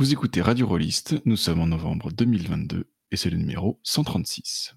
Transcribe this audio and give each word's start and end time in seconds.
Vous 0.00 0.12
écoutez 0.12 0.42
Radio 0.42 0.68
Rolliste, 0.68 1.16
nous 1.24 1.34
sommes 1.34 1.60
en 1.60 1.66
novembre 1.66 2.12
2022 2.12 2.88
et 3.10 3.16
c'est 3.16 3.30
le 3.30 3.36
numéro 3.36 3.80
136. 3.82 4.76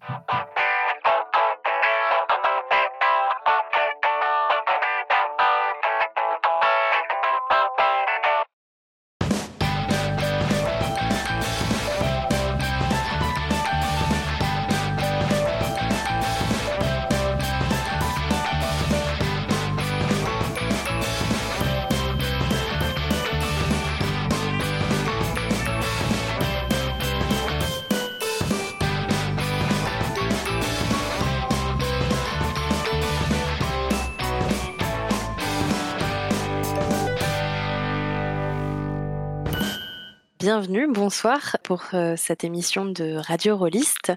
Bonsoir 41.11 41.57
pour 41.63 41.83
euh, 41.93 42.15
cette 42.15 42.45
émission 42.45 42.85
de 42.85 43.17
Radio 43.17 43.57
Rolliste 43.57 44.13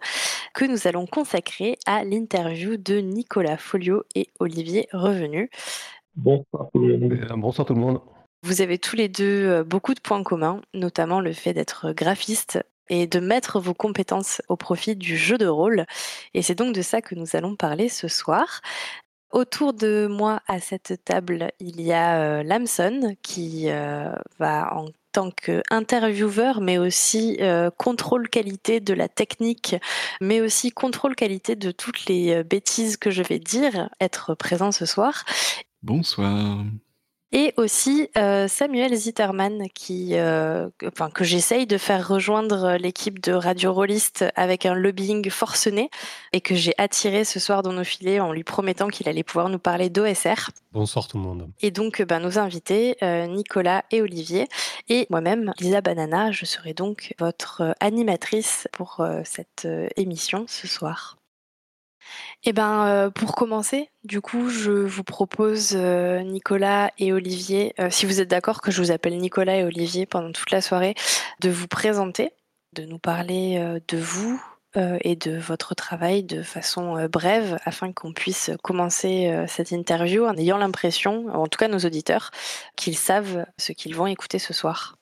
que 0.54 0.64
nous 0.64 0.86
allons 0.86 1.06
consacrer 1.06 1.76
à 1.86 2.04
l'interview 2.04 2.76
de 2.76 2.98
Nicolas 2.98 3.56
Folio 3.56 4.04
et 4.14 4.28
Olivier 4.38 4.86
Revenu. 4.92 5.50
Bonsoir 6.14 6.68
tout 6.72 6.78
le 6.78 6.96
monde. 6.96 7.12
Euh, 7.12 7.36
bonsoir 7.36 7.66
tout 7.66 7.74
le 7.74 7.80
monde. 7.80 8.00
Vous 8.44 8.60
avez 8.60 8.78
tous 8.78 8.94
les 8.94 9.08
deux 9.08 9.44
euh, 9.44 9.64
beaucoup 9.64 9.92
de 9.94 9.98
points 9.98 10.22
communs, 10.22 10.60
notamment 10.72 11.18
le 11.20 11.32
fait 11.32 11.52
d'être 11.52 11.90
graphiste 11.90 12.64
et 12.88 13.08
de 13.08 13.18
mettre 13.18 13.58
vos 13.58 13.74
compétences 13.74 14.40
au 14.48 14.54
profit 14.54 14.94
du 14.94 15.16
jeu 15.16 15.36
de 15.36 15.48
rôle. 15.48 15.86
Et 16.32 16.42
c'est 16.42 16.54
donc 16.54 16.76
de 16.76 16.82
ça 16.82 17.02
que 17.02 17.16
nous 17.16 17.34
allons 17.34 17.56
parler 17.56 17.88
ce 17.88 18.06
soir. 18.06 18.60
Autour 19.32 19.72
de 19.72 20.06
moi 20.08 20.42
à 20.46 20.60
cette 20.60 21.04
table, 21.04 21.50
il 21.58 21.80
y 21.80 21.92
a 21.92 22.44
Lamson 22.44 23.16
qui 23.20 23.66
va 24.38 24.72
en 24.76 24.86
tant 25.14 25.30
qu'intervieweur, 25.30 26.60
mais 26.60 26.76
aussi 26.76 27.38
euh, 27.40 27.70
contrôle 27.70 28.28
qualité 28.28 28.80
de 28.80 28.92
la 28.92 29.08
technique, 29.08 29.76
mais 30.20 30.40
aussi 30.40 30.72
contrôle 30.72 31.14
qualité 31.14 31.54
de 31.54 31.70
toutes 31.70 32.06
les 32.06 32.34
euh, 32.34 32.42
bêtises 32.42 32.96
que 32.96 33.10
je 33.10 33.22
vais 33.22 33.38
dire, 33.38 33.88
être 34.00 34.34
présent 34.34 34.72
ce 34.72 34.84
soir. 34.84 35.24
Bonsoir 35.82 36.58
et 37.34 37.52
aussi 37.56 38.08
euh, 38.16 38.46
Samuel 38.46 38.94
Zitterman 38.94 39.68
qui, 39.74 40.10
euh, 40.12 40.68
enfin, 40.86 41.10
que 41.10 41.24
j'essaye 41.24 41.66
de 41.66 41.76
faire 41.78 42.06
rejoindre 42.06 42.76
l'équipe 42.76 43.20
de 43.20 43.32
Radio 43.32 43.72
Rolliste 43.72 44.24
avec 44.36 44.64
un 44.66 44.74
lobbying 44.74 45.28
forcené 45.30 45.90
et 46.32 46.40
que 46.40 46.54
j'ai 46.54 46.74
attiré 46.78 47.24
ce 47.24 47.40
soir 47.40 47.62
dans 47.62 47.72
nos 47.72 47.82
filets 47.82 48.20
en 48.20 48.32
lui 48.32 48.44
promettant 48.44 48.86
qu'il 48.86 49.08
allait 49.08 49.24
pouvoir 49.24 49.48
nous 49.48 49.58
parler 49.58 49.90
d'OSR. 49.90 50.50
Bonsoir 50.72 51.08
tout 51.08 51.18
le 51.18 51.24
monde. 51.24 51.50
Et 51.60 51.72
donc 51.72 52.00
ben, 52.02 52.20
nos 52.20 52.38
invités, 52.38 52.96
euh, 53.02 53.26
Nicolas 53.26 53.84
et 53.90 54.00
Olivier, 54.00 54.46
et 54.88 55.08
moi-même, 55.10 55.52
Lisa 55.58 55.80
Banana, 55.80 56.30
je 56.30 56.44
serai 56.44 56.72
donc 56.72 57.14
votre 57.18 57.74
animatrice 57.80 58.68
pour 58.72 59.04
cette 59.24 59.66
émission 59.96 60.44
ce 60.46 60.68
soir. 60.68 61.16
Eh 62.44 62.52
ben, 62.52 62.86
euh, 62.86 63.10
pour 63.10 63.34
commencer, 63.34 63.88
du 64.04 64.20
coup, 64.20 64.48
je 64.50 64.70
vous 64.70 65.04
propose 65.04 65.72
euh, 65.74 66.20
Nicolas 66.20 66.90
et 66.98 67.12
Olivier, 67.12 67.72
euh, 67.80 67.88
si 67.90 68.04
vous 68.04 68.20
êtes 68.20 68.28
d'accord 68.28 68.60
que 68.60 68.70
je 68.70 68.82
vous 68.82 68.90
appelle 68.90 69.16
Nicolas 69.16 69.56
et 69.56 69.64
Olivier 69.64 70.04
pendant 70.04 70.30
toute 70.32 70.50
la 70.50 70.60
soirée, 70.60 70.94
de 71.40 71.50
vous 71.50 71.68
présenter, 71.68 72.32
de 72.74 72.84
nous 72.84 72.98
parler 72.98 73.80
de 73.88 73.98
vous 73.98 74.42
et 74.76 75.14
de 75.14 75.38
votre 75.38 75.76
travail 75.76 76.24
de 76.24 76.42
façon 76.42 77.06
brève, 77.06 77.60
afin 77.64 77.92
qu'on 77.92 78.12
puisse 78.12 78.50
commencer 78.64 79.32
cette 79.46 79.70
interview 79.70 80.24
en 80.24 80.36
ayant 80.36 80.58
l'impression, 80.58 81.28
en 81.28 81.46
tout 81.46 81.58
cas 81.58 81.68
nos 81.68 81.78
auditeurs, 81.78 82.32
qu'ils 82.74 82.96
savent 82.96 83.46
ce 83.56 83.70
qu'ils 83.70 83.94
vont 83.94 84.08
écouter 84.08 84.40
ce 84.40 84.52
soir. 84.52 84.98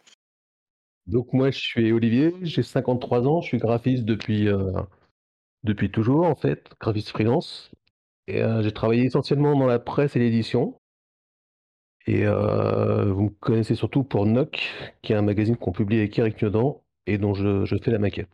Donc 1.07 1.33
moi, 1.33 1.51
je 1.51 1.59
suis 1.59 1.91
Olivier, 1.93 2.35
j'ai 2.43 2.63
53 2.63 3.27
ans, 3.27 3.41
je 3.41 3.47
suis 3.47 3.59
graphiste 3.59 4.05
depuis 4.05 4.49
depuis 5.65 5.91
toujours, 5.91 6.25
en 6.25 6.35
fait, 6.35 6.71
graphiste 6.81 7.11
freelance. 7.11 7.71
Euh, 8.31 8.63
j'ai 8.63 8.73
travaillé 8.73 9.05
essentiellement 9.05 9.57
dans 9.57 9.67
la 9.67 9.79
presse 9.79 10.17
et 10.17 10.19
l'édition. 10.19 10.79
Et 12.07 12.27
euh, 12.27 13.13
vous 13.13 13.25
me 13.25 13.41
connaissez 13.41 13.75
surtout 13.75 14.03
pour 14.03 14.27
NOC, 14.27 14.61
qui 15.03 15.13
est 15.13 15.17
un 15.17 15.23
magazine 15.23 15.57
qu'on 15.57 15.73
publie 15.73 15.99
avec 15.99 16.19
Eric 16.19 16.43
Niodan 16.43 16.83
et 17.07 17.19
dont 17.19 17.35
je, 17.35 17.65
fais 17.83 17.93
la 17.93 17.99
maquette. 17.99 18.29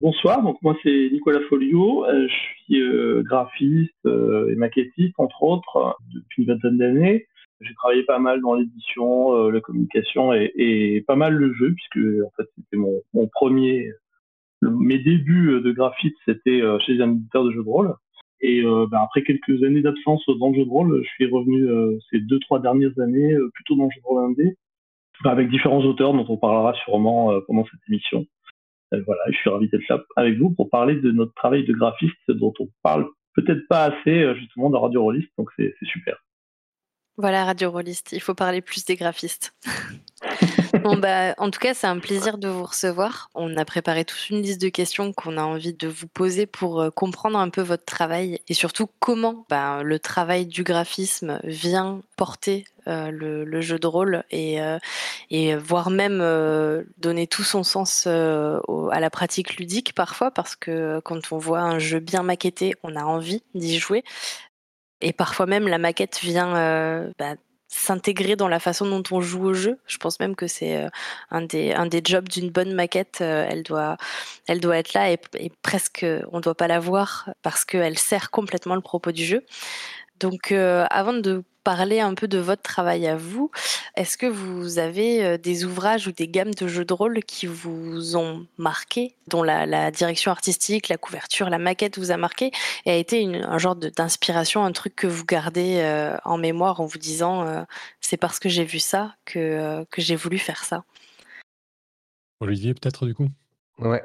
Bonsoir, 0.00 0.42
donc 0.42 0.56
moi 0.62 0.74
c'est 0.82 1.10
Nicolas 1.12 1.40
Folio, 1.50 2.06
euh, 2.06 2.26
je 2.26 2.34
suis 2.64 3.24
graphiste 3.24 4.06
et 4.06 4.54
maquettiste 4.56 5.14
entre 5.18 5.42
autres 5.42 5.98
depuis 6.14 6.42
une 6.42 6.48
vingtaine 6.48 6.78
d'années. 6.78 7.26
J'ai 7.60 7.74
travaillé 7.74 8.04
pas 8.04 8.18
mal 8.18 8.40
dans 8.40 8.54
l'édition, 8.54 9.50
la 9.50 9.60
communication 9.60 10.32
et, 10.32 11.04
pas 11.06 11.16
mal 11.16 11.34
le 11.34 11.52
jeu 11.52 11.74
puisque 11.74 12.24
en 12.24 12.30
fait 12.38 12.48
c'était 12.56 12.78
mon 12.78 13.26
premier 13.26 13.92
mes 14.62 14.98
débuts 14.98 15.50
euh, 15.50 15.60
de 15.60 15.72
graphite, 15.72 16.16
c'était 16.24 16.60
euh, 16.60 16.78
chez 16.80 17.00
un 17.00 17.12
éditeur 17.12 17.44
de 17.44 17.50
jeux 17.52 17.64
de 17.64 17.68
rôle. 17.68 17.94
Et 18.40 18.62
euh, 18.62 18.86
ben, 18.90 18.98
après 19.02 19.22
quelques 19.22 19.62
années 19.62 19.82
d'absence 19.82 20.24
dans 20.38 20.50
le 20.50 20.56
jeu 20.56 20.64
de 20.64 20.70
rôle, 20.70 21.02
je 21.02 21.08
suis 21.10 21.26
revenu 21.26 21.68
ces 22.10 22.20
deux, 22.20 22.38
trois 22.40 22.60
dernières 22.60 22.98
années 22.98 23.36
plutôt 23.54 23.76
dans 23.76 23.84
le 23.84 23.90
jeu 23.90 24.00
de 24.00 24.06
rôle 24.06 24.24
indé, 24.24 24.56
avec 25.24 25.50
différents 25.50 25.82
auteurs 25.82 26.14
dont 26.14 26.24
on 26.26 26.38
parlera 26.38 26.72
sûrement 26.84 27.38
pendant 27.46 27.66
cette 27.66 27.80
émission. 27.88 28.24
voilà, 28.92 29.20
je 29.28 29.36
suis 29.36 29.50
ravi 29.50 29.68
d'être 29.68 29.86
là 29.90 30.02
avec 30.16 30.38
vous 30.38 30.50
pour 30.54 30.70
parler 30.70 30.94
de 30.94 31.10
notre 31.10 31.34
travail 31.34 31.64
de 31.66 31.74
graphiste 31.74 32.16
dont 32.30 32.54
on 32.60 32.68
parle 32.82 33.10
peut-être 33.34 33.68
pas 33.68 33.84
assez 33.84 34.34
justement 34.36 34.70
dans 34.70 34.80
Radio 34.80 35.02
Rollist, 35.02 35.28
donc 35.36 35.50
c'est 35.58 35.74
super. 35.82 36.16
Voilà, 37.18 37.44
Radio 37.44 37.70
Rollist, 37.70 38.12
il 38.12 38.20
faut 38.20 38.34
parler 38.34 38.62
plus 38.62 38.86
des 38.86 38.96
graphistes. 38.96 39.54
bon, 40.82 40.96
bah, 40.96 41.34
en 41.38 41.50
tout 41.50 41.60
cas, 41.60 41.74
c'est 41.74 41.86
un 41.86 41.98
plaisir 41.98 42.38
de 42.38 42.48
vous 42.48 42.64
recevoir. 42.64 43.30
On 43.34 43.56
a 43.56 43.64
préparé 43.64 44.04
toute 44.04 44.30
une 44.30 44.42
liste 44.42 44.60
de 44.60 44.68
questions 44.68 45.12
qu'on 45.12 45.36
a 45.36 45.42
envie 45.42 45.74
de 45.74 45.88
vous 45.88 46.06
poser 46.06 46.46
pour 46.46 46.80
euh, 46.80 46.90
comprendre 46.90 47.38
un 47.38 47.48
peu 47.48 47.62
votre 47.62 47.84
travail 47.84 48.40
et 48.48 48.54
surtout 48.54 48.88
comment 48.98 49.46
bah, 49.48 49.82
le 49.82 49.98
travail 49.98 50.46
du 50.46 50.62
graphisme 50.62 51.40
vient 51.44 52.00
porter 52.16 52.64
euh, 52.88 53.10
le, 53.10 53.60
jeu 53.60 53.78
de 53.78 53.86
rôle 53.86 54.24
et, 54.30 54.60
euh, 54.60 54.78
et 55.30 55.54
voire 55.54 55.90
même 55.90 56.18
donner 56.98 57.26
tout 57.26 57.44
son 57.44 57.62
sens 57.62 58.06
à 58.06 59.00
la 59.00 59.10
pratique 59.10 59.56
ludique 59.56 59.94
parfois 59.94 60.30
parce 60.30 60.56
que 60.56 61.00
quand 61.04 61.32
on 61.32 61.38
voit 61.38 61.60
un 61.60 61.78
jeu 61.78 62.00
bien 62.00 62.22
maquetté, 62.22 62.74
on 62.82 62.96
a 62.96 63.04
envie 63.04 63.42
d'y 63.54 63.78
jouer. 63.78 64.02
Et 65.02 65.12
parfois 65.12 65.46
même 65.46 65.68
la 65.68 65.78
maquette 65.78 66.18
vient 66.20 67.10
bah, 67.18 67.34
s'intégrer 67.70 68.34
dans 68.34 68.48
la 68.48 68.58
façon 68.58 68.84
dont 68.84 69.02
on 69.12 69.20
joue 69.20 69.44
au 69.44 69.54
jeu. 69.54 69.78
Je 69.86 69.96
pense 69.98 70.18
même 70.18 70.34
que 70.34 70.48
c'est 70.48 70.76
euh, 70.76 70.88
un 71.30 71.42
des 71.42 71.72
un 71.72 71.86
des 71.86 72.02
jobs 72.04 72.28
d'une 72.28 72.50
bonne 72.50 72.74
maquette. 72.74 73.18
Euh, 73.20 73.46
elle 73.48 73.62
doit 73.62 73.96
elle 74.48 74.60
doit 74.60 74.76
être 74.76 74.92
là 74.92 75.12
et, 75.12 75.18
et 75.38 75.52
presque 75.62 76.04
on 76.32 76.38
ne 76.38 76.42
doit 76.42 76.56
pas 76.56 76.66
la 76.66 76.80
voir 76.80 77.30
parce 77.42 77.64
qu'elle 77.64 77.96
sert 77.98 78.30
complètement 78.30 78.74
le 78.74 78.80
propos 78.80 79.12
du 79.12 79.24
jeu. 79.24 79.44
Donc, 80.20 80.52
euh, 80.52 80.84
avant 80.90 81.14
de 81.14 81.42
parler 81.64 82.00
un 82.00 82.14
peu 82.14 82.28
de 82.28 82.38
votre 82.38 82.62
travail 82.62 83.06
à 83.06 83.16
vous, 83.16 83.50
est-ce 83.96 84.18
que 84.18 84.26
vous 84.26 84.78
avez 84.78 85.24
euh, 85.24 85.38
des 85.38 85.64
ouvrages 85.64 86.06
ou 86.06 86.12
des 86.12 86.28
gammes 86.28 86.52
de 86.52 86.68
jeux 86.68 86.84
de 86.84 86.92
rôle 86.92 87.22
qui 87.22 87.46
vous 87.46 88.16
ont 88.16 88.46
marqué, 88.58 89.14
dont 89.28 89.42
la, 89.42 89.90
direction 89.90 90.30
artistique, 90.30 90.88
la 90.88 90.98
couverture, 90.98 91.48
la 91.48 91.58
maquette 91.58 91.98
vous 91.98 92.10
a 92.10 92.18
marqué 92.18 92.50
et 92.84 92.90
a 92.90 92.96
été 92.96 93.24
un 93.24 93.58
genre 93.58 93.76
d'inspiration, 93.76 94.62
un 94.64 94.72
truc 94.72 94.94
que 94.94 95.06
vous 95.06 95.24
gardez 95.24 95.78
euh, 95.78 96.16
en 96.24 96.36
mémoire 96.36 96.80
en 96.80 96.86
vous 96.86 96.98
disant 96.98 97.64
c'est 98.00 98.16
parce 98.16 98.38
que 98.38 98.48
j'ai 98.48 98.64
vu 98.64 98.78
ça 98.78 99.14
que, 99.24 99.84
que 99.90 100.02
j'ai 100.02 100.16
voulu 100.16 100.38
faire 100.38 100.64
ça? 100.64 100.84
Olivier, 102.40 102.74
peut-être 102.74 103.06
du 103.06 103.14
coup? 103.14 103.28
Ouais. 103.78 104.04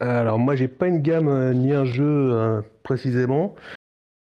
Alors 0.00 0.38
moi 0.38 0.56
j'ai 0.56 0.68
pas 0.68 0.86
une 0.86 1.02
gamme 1.02 1.52
ni 1.52 1.72
un 1.72 1.84
jeu 1.84 2.62
précisément. 2.82 3.56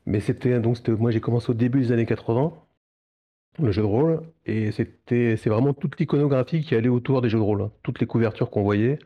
Mais 0.06 0.20
c'était 0.20 0.58
donc 0.60 0.86
moi 0.88 1.10
j'ai 1.10 1.20
commencé 1.20 1.50
au 1.50 1.54
début 1.54 1.80
des 1.80 1.92
années 1.92 2.06
80, 2.06 2.52
le 3.60 3.72
jeu 3.72 3.82
de 3.82 3.86
rôle, 3.86 4.22
et 4.46 4.72
c'était 4.72 5.36
c'est 5.36 5.50
vraiment 5.50 5.74
toute 5.74 5.98
l'iconographie 5.98 6.62
qui 6.62 6.74
allait 6.74 6.88
autour 6.88 7.22
des 7.22 7.28
jeux 7.28 7.38
de 7.38 7.44
rôle, 7.44 7.62
hein. 7.62 7.70
toutes 7.82 8.00
les 8.00 8.06
couvertures 8.06 8.50
qu'on 8.50 8.62
voyait, 8.62 8.98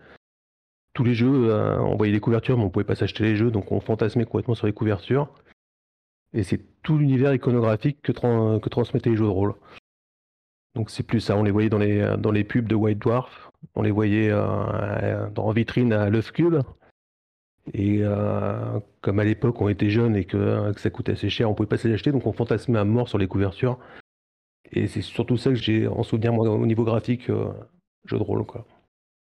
tous 0.95 1.05
les 1.05 1.15
jeux, 1.15 1.51
euh, 1.51 1.79
on 1.81 1.97
voyait 1.97 2.13
les 2.13 2.21
couvertures, 2.21 2.57
mais 2.57 2.65
on 2.65 2.71
pouvait 2.71 2.85
pas 2.85 2.95
s'acheter 2.95 3.25
les 3.25 3.37
jeux, 3.37 3.51
donc 3.51 3.71
on 3.73 3.81
fantasmait 3.81 4.25
complètement 4.25 4.55
sur 4.55 4.67
les 4.67 4.73
couvertures. 4.73 5.29
Et 6.33 6.43
c'est 6.43 6.61
tout 6.83 6.99
l'univers 6.99 7.35
iconographique 7.35 8.01
que, 8.03 8.13
que 8.13 8.69
transmettaient 8.69 9.11
les 9.11 9.17
jeux 9.17 9.25
de 9.25 9.31
rôle. 9.31 9.55
Donc 10.75 10.91
c'est 10.91 11.03
plus 11.03 11.21
ça, 11.21 11.37
on 11.37 11.43
les 11.43 11.51
voyait 11.51 11.69
dans 11.69 11.79
les, 11.79 12.17
dans 12.19 12.31
les 12.31 12.45
pubs 12.45 12.67
de 12.67 12.75
White 12.75 12.99
Dwarf, 12.99 13.51
on 13.75 13.83
les 13.83 13.91
voyait 13.91 14.31
euh, 14.31 15.29
en 15.37 15.53
vitrine 15.53 15.93
à 15.93 16.11
Love 16.11 16.33
Cube, 16.33 16.57
et 17.73 17.99
euh, 18.01 18.79
comme 19.01 19.19
à 19.19 19.25
l'époque 19.25 19.61
on 19.61 19.69
était 19.69 19.91
jeunes 19.91 20.17
et 20.17 20.25
que, 20.25 20.73
ça 20.77 20.91
coûtait 20.91 21.13
assez 21.13 21.31
cher, 21.31 21.51
on 21.51 21.55
pouvait 21.55 21.69
pas 21.69 21.79
s'acheter, 21.79 22.13
donc 22.13 22.27
on 22.27 22.33
fantasmait 22.33 22.79
à 22.79 22.85
mort 22.85 23.09
sur 23.09 23.19
les 23.19 23.27
couvertures. 23.27 23.79
Et 24.73 24.89
c'est 24.89 25.03
surtout 25.03 25.37
ça 25.37 25.51
que 25.51 25.57
j'ai 25.57 25.87
en 25.87 26.03
souvenir 26.03 26.33
moi, 26.33 26.49
au 26.49 26.67
niveau 26.67 26.85
graphique 26.85 27.31
euh, 27.31 27.53
jeu 28.05 28.19
de 28.19 28.23
rôle. 28.23 28.45
Quoi. 28.45 28.67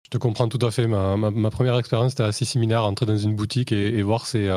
Je 0.04 0.10
te 0.10 0.18
comprends 0.18 0.48
tout 0.48 0.64
à 0.64 0.70
fait. 0.70 0.86
Ma, 0.86 1.16
ma, 1.16 1.50
première 1.50 1.76
expérience 1.78 2.12
était 2.12 2.22
assez 2.22 2.44
similaire. 2.44 2.84
Entrer 2.84 3.06
dans 3.06 3.16
une 3.16 3.34
boutique 3.34 3.72
et, 3.72 4.00
voir 4.02 4.26
ces, 4.26 4.48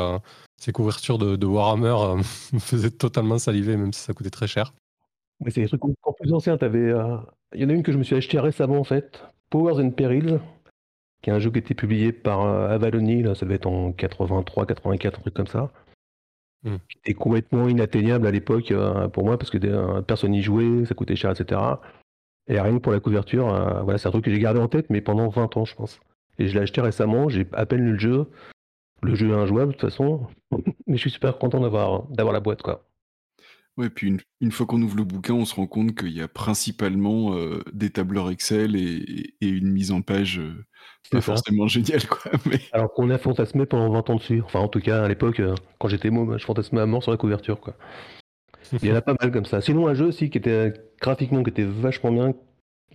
ces, 0.58 0.72
couvertures 0.72 1.18
de, 1.18 1.46
Warhammer 1.46 2.22
me 2.54 2.60
faisait 2.60 2.92
totalement 2.92 3.40
saliver, 3.40 3.76
même 3.76 3.92
si 3.92 4.02
ça 4.02 4.14
coûtait 4.14 4.30
très 4.30 4.46
cher. 4.46 4.74
Mais 5.40 5.50
c'est 5.50 5.62
des 5.62 5.68
trucs 5.68 5.84
encore 5.84 6.16
plus 6.20 6.32
anciens. 6.34 6.58
Il 6.62 7.62
y 7.62 7.66
en 7.66 7.70
a 7.70 7.74
une 7.74 7.82
que 7.82 7.92
je 7.92 7.98
me 7.98 8.04
suis 8.04 8.16
acheté 8.16 8.40
récemment 8.40 8.80
en 8.80 8.84
fait, 8.84 9.24
Powers 9.50 9.84
and 9.84 9.92
Perils, 9.92 10.40
qui 11.22 11.30
est 11.30 11.34
un 11.34 11.40
jeu 11.40 11.50
qui 11.52 11.58
a 11.58 11.60
été 11.60 11.74
publié 11.74 12.12
par 12.12 12.42
Avaloni, 12.42 13.24
là, 13.24 13.36
ça 13.36 13.46
devait 13.46 13.56
être 13.56 13.68
en 13.68 13.92
83, 13.92 14.66
84, 14.66 15.18
un 15.18 15.22
truc 15.22 15.34
comme 15.34 15.48
ça. 15.48 15.72
Hmm. 16.64 16.78
Qui 16.90 16.98
était 17.00 17.14
complètement 17.14 17.68
inatteignable 17.68 18.28
à 18.28 18.32
l'époque 18.32 18.74
pour 19.14 19.26
moi 19.26 19.38
parce 19.38 19.50
que 19.50 20.02
personne 20.02 20.32
n'y 20.32 20.42
jouait, 20.42 20.86
ça 20.86 20.96
coûtait 20.96 21.16
cher, 21.16 21.32
etc. 21.32 21.60
Et 22.48 22.60
rien 22.60 22.74
que 22.74 22.80
pour 22.80 22.94
la 22.94 23.00
couverture, 23.00 23.54
euh, 23.54 23.82
voilà, 23.82 23.98
c'est 23.98 24.08
un 24.08 24.12
truc 24.12 24.26
que 24.26 24.32
j'ai 24.32 24.40
gardé 24.40 24.60
en 24.60 24.68
tête, 24.68 24.90
mais 24.90 25.02
pendant 25.02 25.28
20 25.28 25.58
ans, 25.58 25.66
je 25.66 25.76
pense. 25.76 26.00
Et 26.40 26.48
je 26.48 26.54
l'ai 26.54 26.62
acheté 26.62 26.82
récemment, 26.82 27.30
j'ai 27.30 27.46
à 27.52 27.66
peine 27.66 27.82
lu 27.82 27.94
le 27.94 28.00
jeu. 28.00 28.28
Le 29.04 29.16
jeu 29.16 29.30
est 29.30 29.34
injouable 29.34 29.74
de 29.74 29.78
toute 29.78 29.90
façon, 29.90 30.28
mais 30.88 30.96
je 30.96 31.02
suis 31.02 31.12
super 31.12 31.38
content 31.38 31.60
d'avoir, 31.60 32.04
d'avoir 32.08 32.34
la 32.34 32.40
boîte, 32.40 32.62
quoi. 32.62 32.87
Ouais, 33.78 33.90
puis 33.92 34.18
une, 34.42 34.52
fois 34.52 34.66
qu'on 34.66 34.82
ouvre 34.82 34.98
le 34.98 35.04
bouquin, 35.04 35.36
on 35.36 35.46
se 35.46 35.54
rend 35.54 35.68
compte 35.68 35.96
qu'il 35.96 36.12
y 36.12 36.22
a 36.22 36.28
principalement 36.28 37.36
euh, 37.36 37.62
des 37.74 37.92
tableurs 37.92 38.32
Excel 38.32 38.76
et, 38.76 39.36
une 39.42 39.72
mise 39.72 39.92
en 39.92 40.02
page 40.02 40.40
euh, 40.40 40.66
pas 41.12 41.22
forcément 41.22 41.68
géniale, 41.68 42.06
quoi. 42.08 42.32
Alors 42.74 42.92
qu'on 42.94 43.10
a 43.12 43.18
fantasmé 43.20 43.66
pendant 43.68 43.92
20 43.92 44.10
ans 44.10 44.16
dessus. 44.16 44.42
Enfin, 44.44 44.60
en 44.60 44.68
tout 44.68 44.82
cas, 44.82 45.04
à 45.04 45.08
l'époque, 45.08 45.42
quand 45.80 45.88
j'étais 45.88 46.10
môme, 46.10 46.38
je 46.40 46.46
fantasmais 46.46 46.82
à 46.82 46.86
mort 46.88 47.04
sur 47.04 47.12
la 47.12 47.18
couverture, 47.18 47.60
quoi. 47.60 47.76
Il 48.82 48.90
y 48.90 48.92
en 48.92 48.96
a 48.96 49.02
pas 49.02 49.16
mal 49.20 49.32
comme 49.32 49.46
ça. 49.46 49.62
Sinon, 49.62 49.88
un 49.88 49.94
jeu 49.94 50.06
aussi 50.06 50.30
qui 50.30 50.38
était 50.38 50.74
graphiquement 51.00 51.44
qui 51.44 51.50
était 51.52 51.64
vachement 51.64 52.12
bien, 52.12 52.34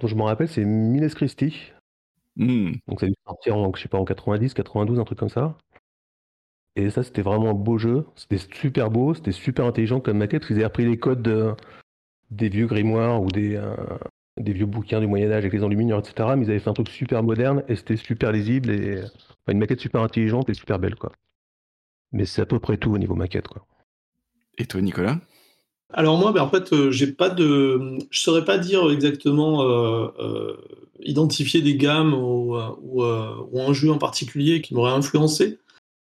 dont 0.00 0.06
je 0.06 0.14
me 0.14 0.23
rappelle, 0.23 0.49
c'est 0.49 0.64
Miles 0.64 1.14
Christie. 1.14 1.73
Hmm. 2.37 2.73
Donc 2.88 3.00
ça 3.00 3.06
a 3.06 3.08
dû 3.08 3.14
sortir 3.26 3.56
en, 3.56 3.73
je 3.75 3.82
sais 3.82 3.88
pas, 3.88 3.99
en 3.99 4.05
90, 4.05 4.55
92, 4.55 4.99
un 4.99 5.05
truc 5.05 5.19
comme 5.19 5.29
ça. 5.29 5.56
Et 6.77 6.91
ça, 6.91 7.03
c'était 7.03 7.23
vraiment 7.23 7.51
un 7.51 7.55
beau 7.55 7.79
jeu. 7.79 8.07
C'était 8.17 8.39
super 8.39 8.91
beau, 8.91 9.15
c'était 9.15 9.33
super 9.33 9.67
intelligent 9.67 10.01
comme 10.01 10.19
maquette, 10.19 10.41
parce 10.41 10.49
qu'ils 10.49 10.57
avaient 10.57 10.67
repris 10.67 10.87
les 10.87 10.99
codes 10.99 11.57
des 12.31 12.49
vieux 12.49 12.67
grimoires 12.67 13.23
ou 13.23 13.29
des, 13.29 13.57
euh, 13.57 13.77
des 14.39 14.53
vieux 14.53 14.67
bouquins 14.67 15.01
du 15.01 15.07
Moyen-Âge 15.07 15.45
avec 15.45 15.53
les 15.53 15.63
enluminures, 15.63 15.99
etc. 15.99 16.31
Mais 16.37 16.47
ils 16.47 16.51
avaient 16.51 16.59
fait 16.59 16.71
un 16.71 16.75
truc 16.75 16.89
super 16.89 17.23
moderne 17.23 17.63
et 17.69 17.77
c'était 17.77 17.97
super 17.97 18.33
lisible 18.33 18.71
et 18.71 19.03
une 19.49 19.59
maquette 19.59 19.81
super 19.81 20.01
intelligente 20.01 20.49
et 20.49 20.55
super 20.55 20.79
belle, 20.79 20.95
quoi. 20.95 21.13
Mais 22.13 22.25
c'est 22.25 22.43
à 22.43 22.47
peu 22.47 22.59
près 22.59 22.77
tout 22.77 22.91
au 22.91 22.99
niveau 22.99 23.15
maquette, 23.15 23.49
quoi. 23.49 23.67
Et 24.59 24.67
toi, 24.67 24.81
Nicolas? 24.81 25.19
Alors 25.95 26.19
moi, 26.19 26.33
ben, 26.33 26.43
en 26.43 26.49
fait, 26.49 26.73
euh, 26.73 26.91
j'ai 26.91 27.09
pas 27.09 27.29
de, 27.29 27.99
je 28.11 28.21
saurais 28.21 28.45
pas 28.45 28.59
dire 28.59 28.91
exactement 28.91 29.63
euh, 29.63 30.09
euh, 30.19 30.57
identifier 31.01 31.61
des 31.61 31.77
gammes 31.77 32.15
ou, 32.15 32.57
un 32.57 33.73
jeu 33.73 33.91
en 33.91 33.99
particulier 33.99 34.63
qui 34.63 34.75
m'aurait 34.75 34.93
influencé. 34.93 35.59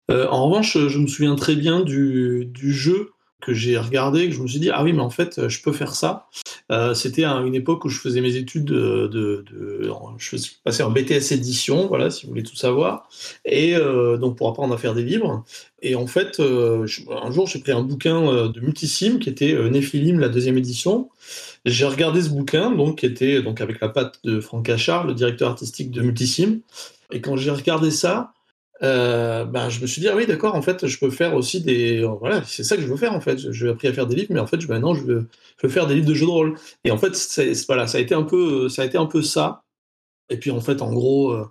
En 0.09 0.49
revanche, 0.49 0.77
je 0.77 0.99
me 0.99 1.07
souviens 1.07 1.35
très 1.35 1.57
bien 1.57 1.81
du, 1.81 2.51
jeu 2.55 3.11
que 3.41 3.53
j'ai 3.53 3.77
regardé, 3.77 4.29
que 4.29 4.35
je 4.35 4.41
me 4.41 4.47
suis 4.47 4.59
dit, 4.59 4.71
ah 4.71 4.83
oui, 4.83 4.93
mais 4.93 5.03
en 5.03 5.11
fait, 5.11 5.49
je 5.49 5.63
peux 5.63 5.73
faire 5.73 5.95
ça. 5.95 6.29
Euh, 6.73 6.95
c'était 6.95 7.25
à 7.25 7.35
une 7.41 7.55
époque 7.55 7.85
où 7.85 7.89
je 7.91 8.01
faisais 8.01 8.23
mes 8.23 8.37
études 8.37 8.65
de, 8.65 9.07
de, 9.07 9.45
je 10.19 10.37
passais 10.65 10.83
en 10.83 10.91
BTS 10.91 11.33
édition, 11.33 11.87
voilà, 11.87 12.11
si 12.11 12.25
vous 12.25 12.31
voulez 12.31 12.43
tout 12.43 12.57
savoir, 12.57 13.09
et 13.45 13.77
euh, 13.77 14.17
donc 14.17 14.39
pour 14.39 14.49
apprendre 14.49 14.73
à 14.75 14.79
faire 14.79 14.95
des 14.95 15.03
livres. 15.03 15.45
Et 15.83 15.95
en 15.95 16.07
fait, 16.07 16.41
euh, 16.41 16.87
un 17.23 17.31
jour, 17.31 17.47
j'ai 17.47 17.59
pris 17.59 17.73
un 17.73 17.83
bouquin 17.83 18.49
de 18.49 18.61
Multisim 18.61 19.19
qui 19.19 19.29
était 19.29 19.53
Néphilim, 19.71 20.19
la 20.19 20.31
deuxième 20.31 20.57
édition. 20.57 21.11
J'ai 21.67 21.85
regardé 21.85 22.23
ce 22.23 22.31
bouquin, 22.31 22.71
donc 22.71 23.01
qui 23.01 23.07
était 23.07 23.43
donc 23.43 23.61
avec 23.61 23.81
la 23.81 23.91
patte 23.91 24.21
de 24.25 24.41
Franck 24.41 24.69
Achard, 24.71 25.07
le 25.07 25.15
directeur 25.15 25.51
artistique 25.51 25.91
de 25.91 26.01
Multisim. 26.01 26.61
Et 27.13 27.21
quand 27.21 27.37
j'ai 27.37 27.51
regardé 27.51 27.91
ça, 27.91 28.33
euh, 28.83 29.45
ben, 29.45 29.69
je 29.69 29.81
me 29.81 29.87
suis 29.87 30.01
dit, 30.01 30.09
ah 30.09 30.17
oui, 30.17 30.27
d'accord, 30.27 30.55
en 30.55 30.63
fait, 30.63 30.87
je 30.87 30.99
peux 30.99 31.11
faire 31.11 31.35
aussi 31.35 31.61
des. 31.61 32.05
Voilà, 32.21 32.43
c'est 32.45 32.65
ça 32.65 32.77
que 32.77 32.83
je 32.83 32.89
veux 32.89 32.97
faire, 32.97 33.13
en 33.13 33.21
fait. 33.21 33.53
J'ai 33.53 33.69
appris 33.69 33.89
à 33.89 33.93
faire 33.93 34.07
des 34.07 34.17
livres, 34.17 34.33
mais 34.33 34.41
en 34.41 34.47
fait, 34.47 34.69
maintenant, 34.69 34.95
je 34.95 35.03
veux, 35.05 35.29
je 35.61 35.67
veux 35.67 35.73
faire 35.73 35.87
des 35.87 35.95
livres 35.95 36.09
de 36.09 36.15
jeux 36.15 36.27
de 36.27 36.31
rôle. 36.31 36.55
Et 36.85 36.91
en 36.91 36.99
fait, 36.99 37.17
voilà, 37.67 37.87
ça 37.87 37.99
a, 37.99 38.01
été 38.01 38.15
un 38.15 38.25
peu, 38.25 38.69
ça 38.69 38.83
a 38.83 38.85
été 38.85 38.99
un 38.99 39.07
peu 39.07 39.23
ça. 39.23 39.63
Et 40.31 40.39
puis, 40.39 40.51
en 40.51 40.61
fait, 40.61 40.83
en 40.83 40.93
gros, 40.93 41.33
euh, 41.33 41.45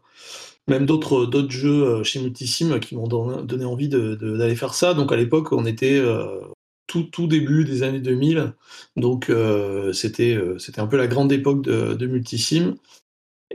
même 0.68 0.86
d'autres, 0.86 1.26
d'autres 1.26 1.52
jeux 1.52 1.84
euh, 1.86 2.04
chez 2.04 2.20
Multisim 2.20 2.80
qui 2.80 2.96
m'ont 2.96 3.08
donné 3.08 3.66
envie 3.66 3.90
d'aller 3.90 4.56
faire 4.56 4.74
ça. 4.74 4.94
Donc, 4.94 5.12
à 5.12 5.16
l'époque, 5.16 5.52
on 5.54 5.66
était 5.66 6.02
tout, 6.88 7.04
tout 7.04 7.28
début 7.28 7.64
des 7.66 7.84
années 7.84 8.02
2000. 8.02 8.54
Donc, 8.98 9.32
c'était, 9.94 10.38
c'était 10.60 10.82
un 10.82 10.88
peu 10.88 10.98
la 10.98 11.08
grande 11.08 11.32
époque 11.32 11.64
de, 11.64 11.94
de 11.94 12.08
Multisim. 12.08 12.76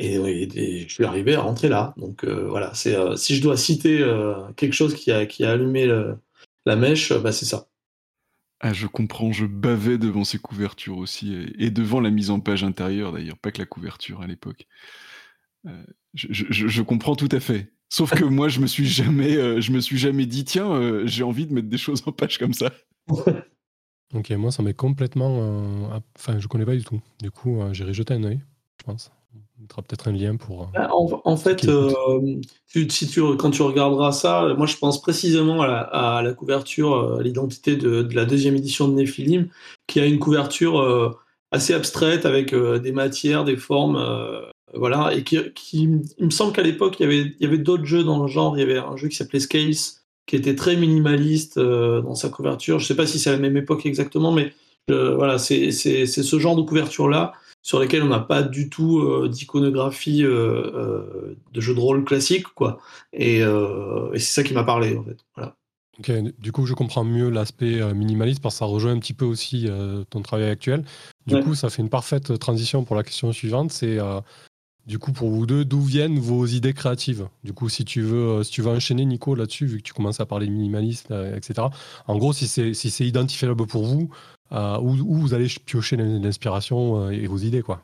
Et, 0.00 0.86
je 0.88 0.92
suis 0.92 1.04
arrivé 1.04 1.34
à 1.34 1.40
rentrer 1.40 1.68
là. 1.68 1.92
Donc 1.96 2.24
euh, 2.24 2.46
voilà, 2.48 2.72
c'est 2.72 2.94
euh, 2.94 3.16
si 3.16 3.34
je 3.34 3.42
dois 3.42 3.56
citer 3.56 4.00
euh, 4.00 4.34
quelque 4.56 4.72
chose 4.72 4.94
qui 4.94 5.10
a, 5.10 5.26
qui 5.26 5.44
a 5.44 5.50
allumé 5.52 5.86
la 6.64 6.76
mèche, 6.76 7.12
bah, 7.12 7.32
c'est 7.32 7.44
ça. 7.44 7.68
Ah, 8.60 8.72
je 8.72 8.86
comprends, 8.86 9.32
je 9.32 9.46
bavais 9.46 9.98
devant 9.98 10.24
ces 10.24 10.38
couvertures 10.38 10.98
aussi, 10.98 11.36
et, 11.58 11.70
devant 11.70 12.00
la 12.00 12.10
mise 12.10 12.30
en 12.30 12.40
page 12.40 12.64
intérieure 12.64 13.12
d'ailleurs, 13.12 13.38
pas 13.38 13.52
que 13.52 13.58
la 13.58 13.66
couverture 13.66 14.20
à 14.20 14.26
l'époque. 14.26 14.66
Je, 16.14 16.82
comprends 16.82 17.14
tout 17.14 17.28
à 17.30 17.38
fait. 17.38 17.72
Sauf 17.88 18.14
que 18.14 18.24
moi, 18.24 18.48
je 18.48 18.60
me 18.60 18.66
suis 18.66 18.86
jamais, 18.86 19.60
je 19.60 19.72
me 19.72 19.80
suis 19.80 19.98
jamais 19.98 20.26
dit, 20.26 20.44
tiens, 20.44 21.06
j'ai 21.06 21.22
envie 21.22 21.46
de 21.46 21.54
mettre 21.54 21.68
des 21.68 21.78
choses 21.78 22.02
en 22.06 22.12
page 22.12 22.38
comme 22.38 22.54
ça. 22.54 22.72
ok, 24.14 24.30
moi, 24.30 24.50
ça 24.50 24.62
m'est 24.62 24.74
complètement. 24.74 25.92
Enfin, 26.16 26.40
je 26.40 26.48
connais 26.48 26.66
pas 26.66 26.76
du 26.76 26.84
tout. 26.84 27.00
Du 27.20 27.30
coup, 27.30 27.62
j'irai 27.72 27.94
jeter 27.94 28.14
un 28.14 28.24
œil, 28.24 28.40
je 28.80 28.84
pense 28.84 29.12
mettra 29.60 29.82
peut-être 29.82 30.08
un 30.08 30.12
lien 30.12 30.36
pour. 30.36 30.62
Euh, 30.62 30.66
bah, 30.74 30.88
en, 30.92 31.36
fait, 31.36 31.66
euh, 31.66 31.90
si 32.66 33.08
tu, 33.08 33.20
quand 33.36 33.50
tu 33.50 33.62
regarderas 33.62 34.12
ça, 34.12 34.54
moi 34.56 34.66
je 34.66 34.76
pense 34.76 35.00
précisément 35.00 35.62
à 35.62 36.22
la, 36.22 36.32
couverture, 36.32 36.94
euh, 36.94 37.18
à 37.18 37.22
l'identité 37.22 37.76
de, 37.76 38.06
la 38.14 38.24
deuxième 38.24 38.56
édition 38.56 38.88
de 38.88 38.94
Néphilim, 38.94 39.48
qui 39.86 40.00
a 40.00 40.06
une 40.06 40.18
couverture 40.18 41.18
assez 41.50 41.74
abstraite 41.74 42.26
avec 42.26 42.54
des 42.54 42.92
matières, 42.92 43.44
des 43.44 43.56
formes, 43.56 43.98
voilà, 44.74 45.14
et 45.14 45.24
qui, 45.24 45.38
il 45.72 46.24
me 46.24 46.30
semble 46.30 46.52
qu'à 46.52 46.62
l'époque 46.62 46.96
il 47.00 47.02
y 47.02 47.06
avait, 47.06 47.20
il 47.20 47.36
y 47.40 47.46
avait 47.46 47.58
d'autres 47.58 47.86
jeux 47.86 48.04
dans 48.04 48.22
le 48.22 48.28
genre. 48.28 48.56
Il 48.56 48.60
y 48.60 48.62
avait 48.62 48.78
un 48.78 48.96
jeu 48.96 49.08
qui 49.08 49.16
s'appelait 49.16 49.40
Scales, 49.40 49.72
qui 50.26 50.36
était 50.36 50.54
très 50.54 50.76
minimaliste 50.76 51.58
dans 51.58 52.14
sa 52.14 52.28
couverture. 52.28 52.78
Je 52.78 52.86
sais 52.86 52.96
pas 52.96 53.06
si 53.06 53.18
c'est 53.18 53.30
à 53.30 53.32
la 53.32 53.38
même 53.38 53.56
époque 53.56 53.86
exactement, 53.86 54.30
mais 54.30 54.52
voilà, 54.88 55.38
c'est 55.38 55.72
ce 55.72 56.38
genre 56.38 56.56
de 56.56 56.62
couverture 56.62 57.08
là 57.08 57.32
sur 57.68 57.80
lesquels 57.80 58.02
on 58.02 58.08
n'a 58.08 58.20
pas 58.20 58.42
du 58.42 58.70
tout 58.70 59.00
euh, 59.00 59.28
d'iconographie 59.28 60.24
euh, 60.24 60.70
euh, 60.74 61.36
de 61.52 61.60
jeu 61.60 61.74
de 61.74 61.80
rôle 61.80 62.02
classique, 62.02 62.46
quoi. 62.54 62.78
Et, 63.12 63.42
c'est 64.14 64.20
ça 64.20 64.42
qui 64.42 64.54
m'a 64.54 64.64
parlé, 64.64 64.96
en 64.96 65.04
fait. 65.04 65.18
Voilà. 65.36 66.32
du 66.38 66.50
coup, 66.50 66.64
je 66.64 66.72
comprends 66.72 67.04
mieux 67.04 67.28
l'aspect 67.28 67.92
minimaliste 67.92 68.40
parce 68.40 68.54
que 68.54 68.60
ça 68.60 68.64
rejoint 68.64 68.92
un 68.92 68.98
petit 68.98 69.12
peu 69.12 69.26
aussi 69.26 69.68
ton 70.08 70.22
travail 70.22 70.48
actuel. 70.48 70.82
Du 71.26 71.38
coup, 71.40 71.54
ça 71.54 71.68
fait 71.68 71.82
une 71.82 71.90
parfaite 71.90 72.38
transition 72.38 72.84
pour 72.84 72.96
la 72.96 73.02
question 73.02 73.30
suivante. 73.32 73.70
C'est 73.70 73.98
du 74.86 74.98
coup 74.98 75.12
pour 75.12 75.28
vous 75.28 75.44
deux, 75.44 75.66
d'où 75.66 75.82
viennent 75.82 76.18
vos 76.18 76.46
idées 76.46 76.72
créatives? 76.72 77.28
Du 77.44 77.52
coup, 77.52 77.68
si 77.68 77.84
tu 77.84 78.00
veux, 78.00 78.42
si 78.44 78.50
tu 78.50 78.62
veux 78.62 78.70
enchaîner 78.70 79.04
Nico 79.04 79.34
là-dessus, 79.34 79.66
vu 79.66 79.76
que 79.76 79.82
tu 79.82 79.92
commences 79.92 80.20
à 80.20 80.26
parler 80.26 80.48
minimaliste, 80.48 81.12
etc. 81.36 81.68
En 82.06 82.16
gros, 82.16 82.32
si 82.32 82.48
c'est 82.48 82.72
si 82.72 82.88
c'est 82.88 83.06
identifiable 83.06 83.66
pour 83.66 83.84
vous, 83.84 84.08
euh, 84.52 84.78
où, 84.80 84.94
vous 84.94 85.34
allez 85.34 85.46
piocher 85.66 85.96
l'inspiration 85.96 87.08
euh, 87.08 87.10
et 87.10 87.26
vos 87.26 87.36
idées, 87.36 87.62
quoi. 87.62 87.82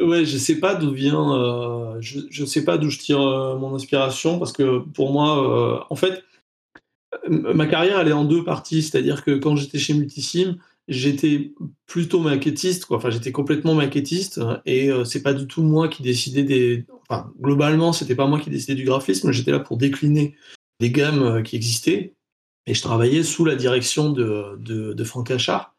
Ouais, 0.00 0.24
je 0.24 0.36
sais 0.36 0.60
pas 0.60 0.74
d'où 0.74 0.92
vient, 0.92 1.32
euh, 1.32 1.96
je, 2.00 2.44
sais 2.44 2.64
pas 2.64 2.78
d'où 2.78 2.90
je 2.90 2.98
tire 2.98 3.18
mon 3.18 3.74
inspiration 3.74 4.38
parce 4.38 4.52
que 4.52 4.78
pour 4.78 5.12
moi, 5.12 5.86
en 5.90 5.96
fait, 5.96 6.22
ma 7.28 7.66
carrière 7.66 7.98
elle 7.98 8.08
est 8.08 8.12
en 8.12 8.26
deux 8.26 8.44
parties, 8.44 8.82
c'est-à-dire 8.82 9.24
que 9.24 9.38
quand 9.38 9.56
j'étais 9.56 9.78
chez 9.78 9.94
Multisim, 9.94 10.58
j'étais 10.88 11.52
plutôt 11.86 12.20
maquettiste, 12.20 12.84
quoi. 12.84 12.98
Enfin, 12.98 13.10
j'étais 13.10 13.32
complètement 13.32 13.74
maquettiste 13.74 14.40
et 14.66 14.90
c'est 15.06 15.22
pas 15.22 15.32
du 15.32 15.46
tout 15.46 15.62
moi 15.62 15.88
qui 15.88 16.02
décidais 16.02 16.44
des. 16.44 16.84
Enfin, 17.08 17.32
globalement, 17.40 17.94
c'était 17.94 18.14
pas 18.14 18.26
moi 18.26 18.38
qui 18.38 18.50
décidais 18.50 18.74
du 18.74 18.84
graphisme. 18.84 19.32
J'étais 19.32 19.52
là 19.52 19.58
pour 19.58 19.78
décliner 19.78 20.36
des 20.80 20.90
gammes 20.90 21.42
qui 21.42 21.56
existaient 21.56 22.14
et 22.68 22.74
je 22.74 22.82
travaillais 22.82 23.22
sous 23.22 23.46
la 23.46 23.56
direction 23.56 24.12
de, 24.12 24.58
de, 24.58 24.92
de 24.92 25.04
Franck 25.04 25.30
Achard. 25.30 25.74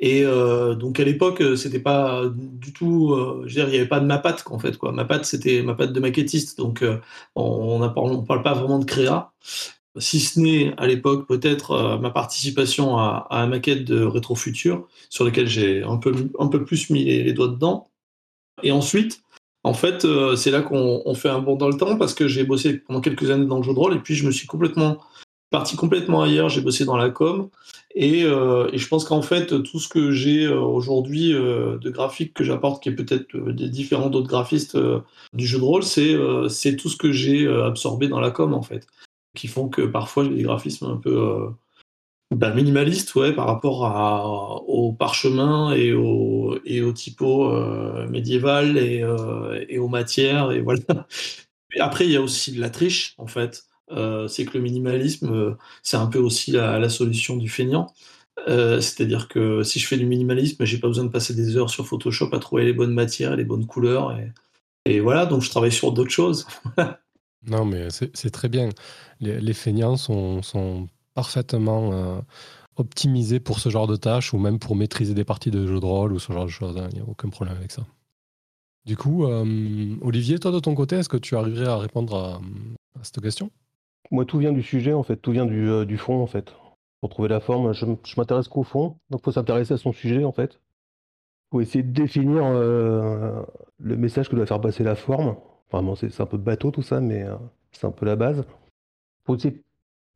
Et 0.00 0.24
euh, 0.24 0.74
donc 0.74 0.98
à 0.98 1.04
l'époque, 1.04 1.40
euh, 1.40 1.54
c'était 1.56 1.78
pas 1.78 2.24
du 2.26 2.72
tout, 2.72 3.12
euh, 3.12 3.44
je 3.46 3.54
veux 3.54 3.54
dire, 3.54 3.68
il 3.68 3.70
n'y 3.70 3.76
avait 3.76 3.88
pas 3.88 4.00
de 4.00 4.06
ma 4.06 4.18
patte 4.18 4.42
en 4.50 4.58
fait 4.58 4.76
quoi. 4.76 4.90
Ma 4.90 5.04
patte, 5.04 5.24
c'était 5.24 5.62
ma 5.62 5.74
patte 5.74 5.92
de 5.92 6.00
maquettiste, 6.00 6.58
donc 6.58 6.84
on 7.36 7.78
ne 7.78 7.88
parle 7.88 8.42
pas 8.42 8.54
vraiment 8.54 8.80
de 8.80 8.84
créa, 8.84 9.32
si 9.98 10.18
ce 10.18 10.40
n'est 10.40 10.74
à 10.78 10.86
l'époque 10.88 11.28
peut-être 11.28 11.98
ma 12.00 12.10
participation 12.10 12.98
à, 12.98 13.26
à, 13.30 13.46
maquette 13.46 13.84
de 13.84 14.02
Rétro 14.04 14.34
Futur, 14.34 14.88
sur 15.10 15.24
lequel 15.24 15.46
j'ai 15.46 15.84
un 15.84 15.96
peu 15.98 16.12
un 16.40 16.48
peu 16.48 16.64
plus 16.64 16.90
mis 16.90 17.04
les, 17.04 17.32
doigts 17.32 17.48
dedans. 17.48 17.88
Et 18.64 18.72
ensuite, 18.72 19.22
en 19.62 19.74
fait, 19.74 20.06
c'est 20.36 20.50
là 20.50 20.62
qu'on 20.62 21.14
fait 21.14 21.28
un 21.28 21.38
bond 21.38 21.56
dans 21.56 21.68
le 21.68 21.76
temps 21.76 21.96
parce 21.96 22.14
que 22.14 22.26
j'ai 22.26 22.44
bossé 22.44 22.78
pendant 22.78 23.00
quelques 23.00 23.30
années 23.30 23.46
dans 23.46 23.58
le 23.58 23.62
jeu 23.62 23.72
de 23.72 23.78
rôle 23.78 23.94
et 23.94 24.00
puis 24.00 24.16
je 24.16 24.26
me 24.26 24.32
suis 24.32 24.48
complètement 24.48 24.98
parti 25.54 25.76
complètement 25.76 26.22
ailleurs. 26.22 26.48
J'ai 26.48 26.60
bossé 26.60 26.84
dans 26.84 26.96
la 26.96 27.10
com. 27.10 27.48
Et, 27.96 28.22
et 28.22 28.78
je 28.78 28.88
pense 28.88 29.04
qu'en 29.04 29.22
fait, 29.22 29.62
tout 29.62 29.78
ce 29.78 29.86
que 29.86 30.10
j'ai 30.10 30.48
aujourd'hui 30.48 31.32
de 31.32 31.90
graphique 31.90 32.34
que 32.34 32.42
j'apporte, 32.42 32.82
qui 32.82 32.88
est 32.88 32.94
peut-être 32.96 33.36
différent 33.52 34.10
d'autres 34.10 34.26
graphistes 34.26 34.76
du 35.32 35.46
jeu 35.46 35.58
de 35.58 35.62
rôle, 35.62 35.84
c'est 35.84 36.76
tout 36.76 36.88
ce 36.88 36.96
que 36.96 37.12
j'ai 37.12 37.46
absorbé 37.46 38.08
dans 38.08 38.18
la 38.18 38.32
com, 38.32 38.52
en 38.52 38.62
fait. 38.62 38.88
Qui 39.36 39.46
font 39.46 39.68
que 39.68 39.82
parfois 39.82 40.24
j'ai 40.24 40.34
des 40.34 40.42
graphismes 40.42 40.86
un 40.86 40.96
peu 40.96 41.50
bah, 42.34 42.52
minimaliste, 42.52 43.14
ouais, 43.14 43.32
par 43.32 43.46
rapport 43.46 44.64
au 44.68 44.92
parchemin 44.92 45.72
et 45.72 45.92
au, 45.92 46.58
et 46.64 46.82
au 46.82 46.92
typo 46.92 47.50
euh, 47.50 48.08
médiéval 48.08 48.76
et, 48.76 49.02
euh, 49.02 49.64
et, 49.68 49.78
aux 49.78 49.88
matières. 49.88 50.50
Et 50.50 50.60
voilà. 50.60 50.80
après, 51.78 52.06
il 52.06 52.10
y 52.10 52.16
a 52.16 52.22
aussi 52.22 52.52
de 52.52 52.60
la 52.60 52.70
triche, 52.70 53.14
en 53.18 53.26
fait. 53.26 53.64
Euh, 53.90 54.28
c'est 54.28 54.44
que 54.44 54.56
le 54.56 54.62
minimalisme, 54.62 55.56
c'est 55.82 55.96
un 55.96 56.06
peu 56.06 56.18
aussi 56.18 56.52
la, 56.52 56.88
solution 56.88 57.36
du 57.36 57.48
feignant. 57.48 57.92
C'est-à-dire 58.46 59.28
que 59.28 59.62
si 59.62 59.78
je 59.78 59.86
fais 59.86 59.96
du 59.96 60.06
minimalisme, 60.06 60.64
j'ai 60.64 60.78
pas 60.78 60.88
besoin 60.88 61.04
de 61.04 61.10
passer 61.10 61.34
des 61.34 61.56
heures 61.56 61.70
sur 61.70 61.86
Photoshop 61.86 62.30
à 62.32 62.38
trouver 62.38 62.64
les 62.64 62.72
bonnes 62.72 62.92
matières, 62.92 63.36
les 63.36 63.44
bonnes 63.44 63.66
couleurs. 63.66 64.16
Et, 64.86 65.00
voilà, 65.00 65.26
donc 65.26 65.42
je 65.42 65.50
travaille 65.50 65.72
sur 65.72 65.92
d'autres 65.92 66.10
choses. 66.10 66.46
non, 67.46 67.64
mais 67.64 67.88
c'est 67.90 68.30
très 68.30 68.48
bien. 68.48 68.68
Les, 69.20 69.54
feignants 69.54 69.96
sont, 69.96 70.88
parfaitement 71.14 71.92
euh, 71.92 72.20
optimisé 72.76 73.40
pour 73.40 73.60
ce 73.60 73.68
genre 73.68 73.86
de 73.86 73.96
tâches 73.96 74.34
ou 74.34 74.38
même 74.38 74.58
pour 74.58 74.76
maîtriser 74.76 75.14
des 75.14 75.24
parties 75.24 75.50
de 75.50 75.66
jeux 75.66 75.80
de 75.80 75.86
rôle 75.86 76.12
ou 76.12 76.18
ce 76.18 76.32
genre 76.32 76.44
de 76.44 76.50
choses. 76.50 76.76
Hein. 76.76 76.88
Il 76.90 76.96
n'y 76.96 77.00
a 77.00 77.08
aucun 77.08 77.28
problème 77.28 77.56
avec 77.56 77.70
ça. 77.70 77.86
Du 78.84 78.96
coup, 78.96 79.24
euh, 79.24 79.96
Olivier, 80.02 80.38
toi 80.38 80.50
de 80.50 80.60
ton 80.60 80.74
côté, 80.74 80.96
est-ce 80.96 81.08
que 81.08 81.16
tu 81.16 81.36
arriverais 81.36 81.68
à 81.68 81.78
répondre 81.78 82.16
à, 82.16 82.40
cette 83.02 83.20
question? 83.20 83.50
Moi, 84.10 84.24
tout 84.24 84.38
vient 84.38 84.52
du 84.52 84.62
sujet, 84.62 84.92
en 84.92 85.02
fait, 85.02 85.16
tout 85.16 85.32
vient 85.32 85.46
du, 85.46 85.68
euh, 85.68 85.84
du 85.84 85.98
fond, 85.98 86.22
en 86.22 86.26
fait. 86.26 86.54
Pour 87.00 87.10
trouver 87.10 87.28
la 87.28 87.40
forme, 87.40 87.72
je, 87.72 87.86
je 88.04 88.14
m'intéresse 88.16 88.48
qu'au 88.48 88.62
fond, 88.62 88.98
donc 89.10 89.20
il 89.20 89.24
faut 89.24 89.32
s'intéresser 89.32 89.74
à 89.74 89.78
son 89.78 89.92
sujet, 89.92 90.24
en 90.24 90.32
fait. 90.32 90.54
Il 90.54 91.56
faut 91.56 91.60
essayer 91.60 91.82
de 91.84 91.92
définir 91.92 92.44
le 92.50 93.96
message 93.96 94.28
que 94.28 94.34
doit 94.34 94.46
faire 94.46 94.60
passer 94.60 94.82
la 94.82 94.96
forme. 94.96 95.36
Vraiment, 95.70 95.94
c'est 95.94 96.20
un 96.20 96.26
peu 96.26 96.38
bateau 96.38 96.70
tout 96.70 96.82
ça, 96.82 97.00
mais 97.00 97.24
c'est 97.72 97.86
un 97.86 97.92
peu 97.92 98.06
la 98.06 98.16
base. 98.16 98.38
Il 98.48 99.26
faut 99.26 99.36
essayer 99.36 99.64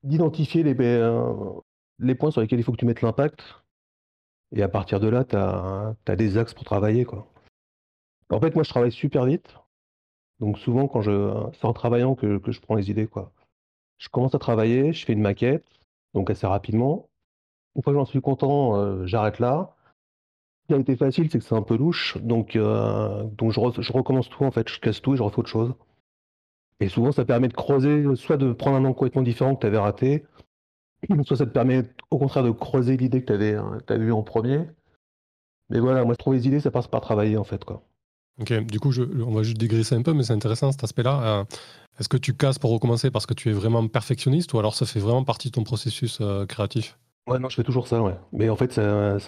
d'identifier 0.03 0.63
les, 0.63 2.15
points 2.15 2.31
sur 2.31 2.41
lesquels 2.41 2.59
il 2.59 2.63
faut 2.63 2.73
que 2.73 2.77
tu 2.77 2.87
mettes 2.87 3.03
l'impact. 3.03 3.43
Et 4.55 4.63
à 4.63 4.69
partir 4.69 5.01
de 5.01 5.09
là, 5.09 5.25
tu 5.25 5.37
as, 5.37 6.17
des 6.17 6.39
axes 6.39 6.55
pour 6.55 6.65
travailler. 6.65 7.05
Quoi. 7.05 7.31
En 8.31 8.41
fait, 8.41 8.55
moi, 8.55 8.65
je 8.65 8.71
travaille 8.71 8.93
super 8.93 9.25
vite. 9.25 9.57
Donc 10.41 10.59
souvent, 10.59 10.87
quand 10.87 11.03
je, 11.03 11.33
c'est 11.55 11.67
en 11.67 11.73
travaillant 11.73 12.15
que, 12.15 12.41
je 12.47 12.61
prends 12.61 12.77
les 12.77 12.91
idées. 12.91 13.07
Quoi. 13.07 13.33
Je 13.99 14.09
commence 14.09 14.35
à 14.35 14.39
travailler, 14.39 14.93
je 14.93 15.05
fais 15.05 15.13
une 15.13 15.21
maquette, 15.21 15.65
donc 16.15 16.31
assez 16.31 16.47
rapidement. 16.47 17.09
Une 17.77 17.83
fois 17.83 17.93
que 17.93 17.99
j'en 17.99 18.05
suis 18.05 18.21
content, 18.21 18.77
euh, 18.77 19.07
j'arrête 19.07 19.39
là. 19.39 19.77
Ce 20.63 20.67
qui 20.69 20.75
a 20.75 20.81
été 20.81 20.97
facile, 20.97 21.31
c'est 21.31 21.39
que 21.39 21.45
c'est 21.45 21.55
un 21.55 21.63
peu 21.63 21.77
louche. 21.77 22.17
Donc, 22.19 22.57
euh, 22.57 23.25
je, 23.41 23.93
recommence 23.93 24.29
tout, 24.29 24.45
en 24.45 24.51
fait. 24.51 24.69
Je 24.69 24.81
casse 24.81 25.01
tout 25.01 25.15
et 25.15 25.17
je 25.17 25.23
refais 25.23 25.39
autre 25.39 25.49
chose. 25.49 25.75
Et 26.81 26.89
souvent, 26.89 27.13
ça 27.13 27.25
permet 27.25 27.49
de 27.49 27.55
creuser, 27.55 28.05
soit 28.17 28.37
de 28.37 28.53
prendre 28.53 28.77
un 28.77 28.85
angle 28.85 28.97
complètement 28.97 29.23
différent 29.23 29.55
que 29.55 29.61
tu 29.61 29.67
avais 29.67 29.79
raté, 29.79 30.25
soit 31.25 31.37
ça 31.37 31.47
te 31.47 31.51
permet 31.51 31.83
au 32.11 32.19
contraire 32.19 32.45
de 32.45 32.51
creuser 32.51 32.97
l'idée 32.97 33.21
que 33.21 33.27
tu 33.27 33.33
avais, 33.33 33.57
avais 33.89 34.05
vue 34.05 34.13
en 34.13 34.23
premier. 34.23 34.65
Mais 35.71 35.81
voilà, 35.81 36.05
moi, 36.05 36.15
je 36.15 36.19
trouve 36.19 36.35
les 36.35 36.47
idées, 36.47 36.61
ça 36.61 36.71
passe 36.71 36.87
par 36.87 37.01
travailler, 37.01 37.37
en 37.37 37.45
fait. 37.45 37.65
Quoi. 37.65 37.83
Ok, 38.41 38.53
du 38.67 38.79
coup, 38.79 38.93
on 38.99 39.35
va 39.35 39.43
juste 39.43 39.59
dégraisser 39.59 39.95
un 39.95 40.03
peu, 40.03 40.13
mais 40.15 40.23
c'est 40.23 40.33
intéressant 40.33 40.71
cet 40.71 40.85
aspect-là. 40.85 41.47
Est-ce 41.99 42.09
que 42.09 42.17
tu 42.17 42.35
casses 42.35 42.59
pour 42.59 42.71
recommencer 42.71 43.11
parce 43.11 43.27
que 43.27 43.35
tu 43.35 43.49
es 43.49 43.53
vraiment 43.53 43.87
perfectionniste 43.89 44.53
ou 44.53 44.59
alors 44.59 44.75
ça 44.75 44.87
fait 44.87 45.01
vraiment 45.01 45.25
partie 45.25 45.49
de 45.49 45.53
ton 45.53 45.65
processus 45.65 46.19
euh, 46.21 46.47
créatif? 46.47 46.99
Ouais, 47.27 47.39
non, 47.39 47.49
je 47.49 47.57
fais 47.57 47.65
toujours 47.65 47.89
ça, 47.89 48.03
ouais. 48.03 48.15
Mais 48.33 48.49
en 48.49 48.57
fait, 48.57 48.73
ça, 48.73 49.19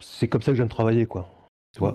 c'est 0.00 0.28
comme 0.28 0.42
ça 0.42 0.52
que 0.52 0.56
j'aime 0.56 0.68
travailler, 0.68 1.06
quoi. 1.06 1.30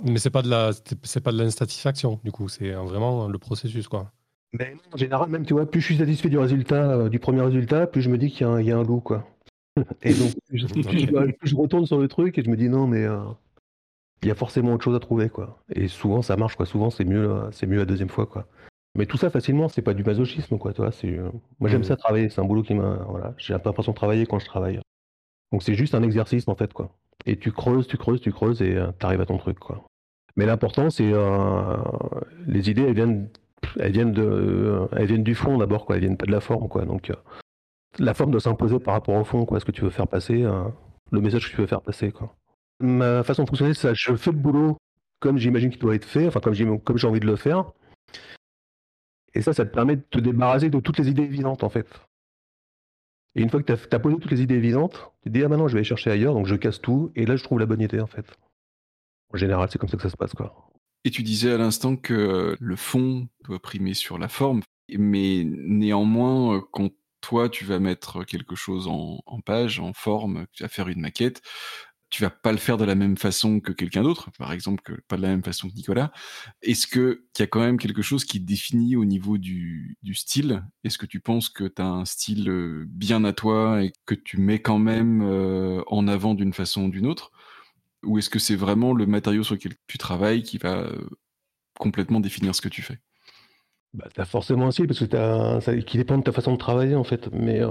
Mais 0.03 0.19
c'est 0.19 0.29
pas 0.29 0.41
de 0.41 0.49
la, 0.49 0.71
c'est 1.03 1.21
pas 1.21 1.31
de 1.31 1.37
l'insatisfaction, 1.37 2.19
du 2.23 2.31
coup, 2.31 2.47
c'est 2.47 2.71
vraiment 2.71 3.27
le 3.27 3.37
processus, 3.37 3.87
quoi. 3.87 4.11
Mais 4.53 4.75
en 4.93 4.97
général, 4.97 5.29
même, 5.29 5.45
tu 5.45 5.53
vois, 5.53 5.69
plus 5.69 5.81
je 5.81 5.87
suis 5.87 5.97
satisfait 5.97 6.29
du 6.29 6.37
résultat, 6.37 6.91
euh, 6.91 7.09
du 7.09 7.19
premier 7.19 7.41
résultat, 7.41 7.87
plus 7.87 8.01
je 8.01 8.09
me 8.09 8.19
dis 8.19 8.29
qu'il 8.29 8.47
y, 8.47 8.71
a 8.71 8.77
un 8.77 8.83
loup, 8.83 8.99
quoi. 8.99 9.27
Et 10.03 10.13
donc, 10.13 10.33
plus 10.47 10.59
je, 11.43 11.55
retourne 11.55 11.87
sur 11.87 11.97
le 11.97 12.07
truc 12.07 12.37
et 12.37 12.43
je 12.43 12.49
me 12.49 12.55
dis 12.55 12.69
non, 12.69 12.85
mais 12.85 13.03
euh, 13.03 13.17
il 14.21 14.27
y 14.27 14.31
a 14.31 14.35
forcément 14.35 14.73
autre 14.73 14.83
chose 14.83 14.95
à 14.95 14.99
trouver, 14.99 15.29
quoi. 15.29 15.59
Et 15.73 15.87
souvent, 15.87 16.21
ça 16.21 16.37
marche, 16.37 16.55
quoi. 16.55 16.67
Souvent, 16.67 16.91
c'est 16.91 17.03
mieux, 17.03 17.49
c'est 17.51 17.65
mieux 17.65 17.79
la 17.79 17.85
deuxième 17.85 18.09
fois, 18.09 18.27
quoi. 18.27 18.45
Mais 18.95 19.05
tout 19.05 19.17
ça 19.17 19.29
facilement, 19.29 19.69
c'est 19.69 19.81
pas 19.81 19.93
du 19.93 20.03
masochisme, 20.03 20.57
quoi. 20.57 20.73
Toi, 20.73 20.91
c'est, 20.91 21.17
euh, 21.17 21.29
moi, 21.59 21.69
j'aime 21.69 21.83
ça 21.83 21.95
travailler. 21.95 22.29
C'est 22.29 22.41
un 22.41 22.45
boulot 22.45 22.61
qui 22.61 22.75
m'a, 22.75 22.97
voilà, 23.09 23.33
j'ai 23.37 23.53
l'impression 23.53 23.91
de 23.91 23.97
travailler 23.97 24.25
quand 24.25 24.39
je 24.39 24.45
travaille. 24.45 24.79
Donc, 25.51 25.63
c'est 25.63 25.73
juste 25.73 25.95
un 25.95 26.03
exercice, 26.03 26.47
en 26.47 26.55
fait, 26.55 26.73
quoi. 26.73 26.91
Et 27.25 27.37
tu 27.37 27.51
creuses, 27.51 27.87
tu 27.87 27.97
creuses, 27.97 28.21
tu 28.21 28.31
creuses 28.31 28.61
et 28.61 28.75
euh, 28.75 28.91
tu 28.99 29.05
arrives 29.05 29.21
à 29.21 29.25
ton 29.25 29.37
truc. 29.37 29.59
Quoi. 29.59 29.83
Mais 30.35 30.45
l'important, 30.45 30.89
c'est 30.89 31.11
euh, 31.11 31.77
les 32.47 32.69
idées, 32.69 32.83
elles 32.83 32.95
viennent, 32.95 33.29
elles 33.79 33.91
viennent, 33.91 34.11
de, 34.11 34.87
elles 34.91 35.07
viennent 35.07 35.23
du 35.23 35.35
fond 35.35 35.57
d'abord, 35.57 35.85
quoi. 35.85 35.95
elles 35.95 36.01
viennent 36.01 36.17
pas 36.17 36.25
de 36.25 36.31
la 36.31 36.41
forme. 36.41 36.67
Quoi. 36.67 36.85
Donc 36.85 37.09
euh, 37.09 37.15
la 37.99 38.13
forme 38.13 38.31
doit 38.31 38.41
s'imposer 38.41 38.79
par 38.79 38.95
rapport 38.95 39.15
au 39.15 39.23
fond, 39.23 39.45
quoi, 39.45 39.59
ce 39.59 39.65
que 39.65 39.71
tu 39.71 39.81
veux 39.81 39.89
faire 39.89 40.07
passer, 40.07 40.43
le 41.11 41.21
message 41.21 41.49
que 41.49 41.55
tu 41.55 41.61
veux 41.61 41.67
faire 41.67 41.81
passer. 41.81 42.11
Quoi. 42.11 42.35
Ma 42.79 43.23
façon 43.23 43.43
de 43.43 43.49
fonctionner, 43.49 43.73
c'est 43.73 43.87
ça. 43.87 43.93
Je 43.93 44.15
fais 44.15 44.31
le 44.31 44.37
boulot 44.37 44.77
comme 45.19 45.37
j'imagine 45.37 45.69
qu'il 45.69 45.79
doit 45.79 45.95
être 45.95 46.05
fait, 46.05 46.27
enfin 46.27 46.41
comme 46.41 46.53
j'ai, 46.53 46.67
comme 46.83 46.97
j'ai 46.97 47.07
envie 47.07 47.21
de 47.21 47.27
le 47.27 47.35
faire. 47.35 47.71
Et 49.33 49.41
ça, 49.41 49.53
ça 49.53 49.65
te 49.65 49.73
permet 49.73 49.95
de 49.95 50.01
te 50.01 50.19
débarrasser 50.19 50.69
de 50.69 50.79
toutes 50.79 50.99
les 50.99 51.09
idées 51.09 51.23
évidentes, 51.23 51.63
en 51.63 51.69
fait. 51.69 51.87
Et 53.35 53.41
une 53.41 53.49
fois 53.49 53.61
que 53.61 53.73
tu 53.73 53.95
as, 53.95 53.99
posé 53.99 54.15
toutes 54.19 54.31
les 54.31 54.41
idées 54.41 54.55
évidentes, 54.55 55.11
tu 55.23 55.29
te 55.29 55.33
dis, 55.33 55.43
ah 55.43 55.47
maintenant 55.47 55.67
je 55.67 55.73
vais 55.73 55.79
aller 55.79 55.87
chercher 55.87 56.11
ailleurs, 56.11 56.33
donc 56.35 56.45
je 56.45 56.55
casse 56.55 56.79
tout, 56.79 57.11
et 57.15 57.25
là 57.25 57.35
je 57.35 57.43
trouve 57.43 57.59
la 57.59 57.65
bonne 57.65 57.81
idée 57.81 57.99
en 57.99 58.07
fait. 58.07 58.25
En 59.33 59.37
général, 59.37 59.67
c'est 59.71 59.79
comme 59.79 59.89
ça 59.89 59.97
que 59.97 60.03
ça 60.03 60.09
se 60.09 60.17
passe. 60.17 60.33
quoi. 60.33 60.71
Et 61.03 61.09
tu 61.09 61.23
disais 61.23 61.51
à 61.51 61.57
l'instant 61.57 61.95
que 61.95 62.55
le 62.59 62.75
fond 62.75 63.27
doit 63.43 63.59
primer 63.59 63.95
sur 63.95 64.19
la 64.19 64.27
forme, 64.27 64.61
mais 64.95 65.43
néanmoins, 65.45 66.63
quand 66.71 66.91
toi 67.21 67.49
tu 67.49 67.65
vas 67.65 67.79
mettre 67.79 68.23
quelque 68.23 68.55
chose 68.55 68.87
en, 68.87 69.19
en 69.25 69.41
page, 69.41 69.79
en 69.79 69.93
forme, 69.93 70.45
tu 70.51 70.61
vas 70.61 70.69
faire 70.69 70.89
une 70.89 71.01
maquette, 71.01 71.41
tu 72.13 72.21
vas 72.21 72.29
pas 72.29 72.51
le 72.51 72.59
faire 72.59 72.77
de 72.77 72.85
la 72.85 72.93
même 72.93 73.17
façon 73.17 73.59
que 73.59 73.71
quelqu'un 73.71 74.03
d'autre, 74.03 74.29
par 74.37 74.53
exemple, 74.53 75.01
pas 75.07 75.17
de 75.17 75.23
la 75.23 75.29
même 75.29 75.43
façon 75.43 75.67
que 75.67 75.73
Nicolas. 75.73 76.11
Est-ce 76.61 76.85
qu'il 76.85 77.17
y 77.39 77.41
a 77.41 77.47
quand 77.47 77.59
même 77.59 77.79
quelque 77.79 78.03
chose 78.03 78.23
qui 78.23 78.39
définit 78.39 78.95
au 78.95 79.03
niveau 79.03 79.39
du, 79.39 79.97
style? 80.13 80.63
Est-ce 80.83 80.99
que 80.99 81.07
tu 81.07 81.19
penses 81.19 81.49
que 81.49 81.63
tu 81.63 81.81
as 81.81 81.87
un 81.87 82.05
style 82.05 82.47
euh, 82.49 82.85
bien 82.87 83.23
à 83.23 83.33
toi 83.33 83.81
et 83.81 83.93
que 84.05 84.13
tu 84.13 84.37
mets 84.37 84.61
quand 84.61 84.77
même 84.77 85.23
euh, 85.23 85.81
en 85.87 86.07
avant 86.07 86.35
d'une 86.35 86.53
façon 86.53 86.83
ou 86.83 86.89
d'une 86.91 87.07
autre? 87.07 87.31
Ou 88.03 88.19
est-ce 88.19 88.29
que 88.29 88.37
c'est 88.37 88.55
vraiment 88.55 88.93
le 88.93 89.07
matériau 89.07 89.41
sur 89.41 89.55
lequel 89.55 89.73
tu 89.87 89.97
travailles 89.97 90.43
qui 90.43 90.59
va 90.59 90.81
euh, 90.81 91.09
complètement 91.79 92.19
définir 92.19 92.53
ce 92.53 92.61
que 92.61 92.69
tu 92.69 92.83
fais? 92.83 92.99
Bah, 93.95 94.07
Tu 94.13 94.21
as 94.21 94.25
forcément 94.25 94.67
un 94.67 94.71
style 94.71 94.85
parce 94.85 94.99
que 94.99 95.09
ça, 95.09 95.75
qui 95.81 95.97
dépend 95.97 96.19
de 96.19 96.23
ta 96.23 96.31
façon 96.31 96.51
de 96.51 96.57
travailler 96.57 96.93
en 96.93 97.03
fait. 97.03 97.33
Mais 97.33 97.61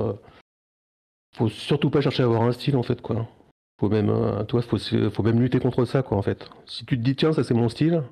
faut 1.33 1.49
surtout 1.49 1.91
pas 1.91 2.01
chercher 2.01 2.25
à 2.25 2.27
avoir 2.27 2.43
un 2.43 2.51
style 2.51 2.75
en 2.75 2.83
fait 2.83 3.01
quoi 3.01 3.29
faut 3.83 3.89
même, 3.89 4.11
euh, 4.11 4.45
toi, 4.45 4.63
faut, 4.63 4.79
faut 4.79 5.23
même 5.25 5.41
lutter 5.41 5.59
contre 5.59 5.85
ça, 5.85 6.05
quoi, 6.05 6.17
en 6.17 6.23
fait. 6.23 6.49
Si 6.67 6.87
tu 6.87 6.97
te 6.97 7.03
dis, 7.03 7.17
tiens, 7.17 7.33
ça 7.33 7.43
c'est 7.43 7.53
mon 7.53 7.69
style, 7.69 8.05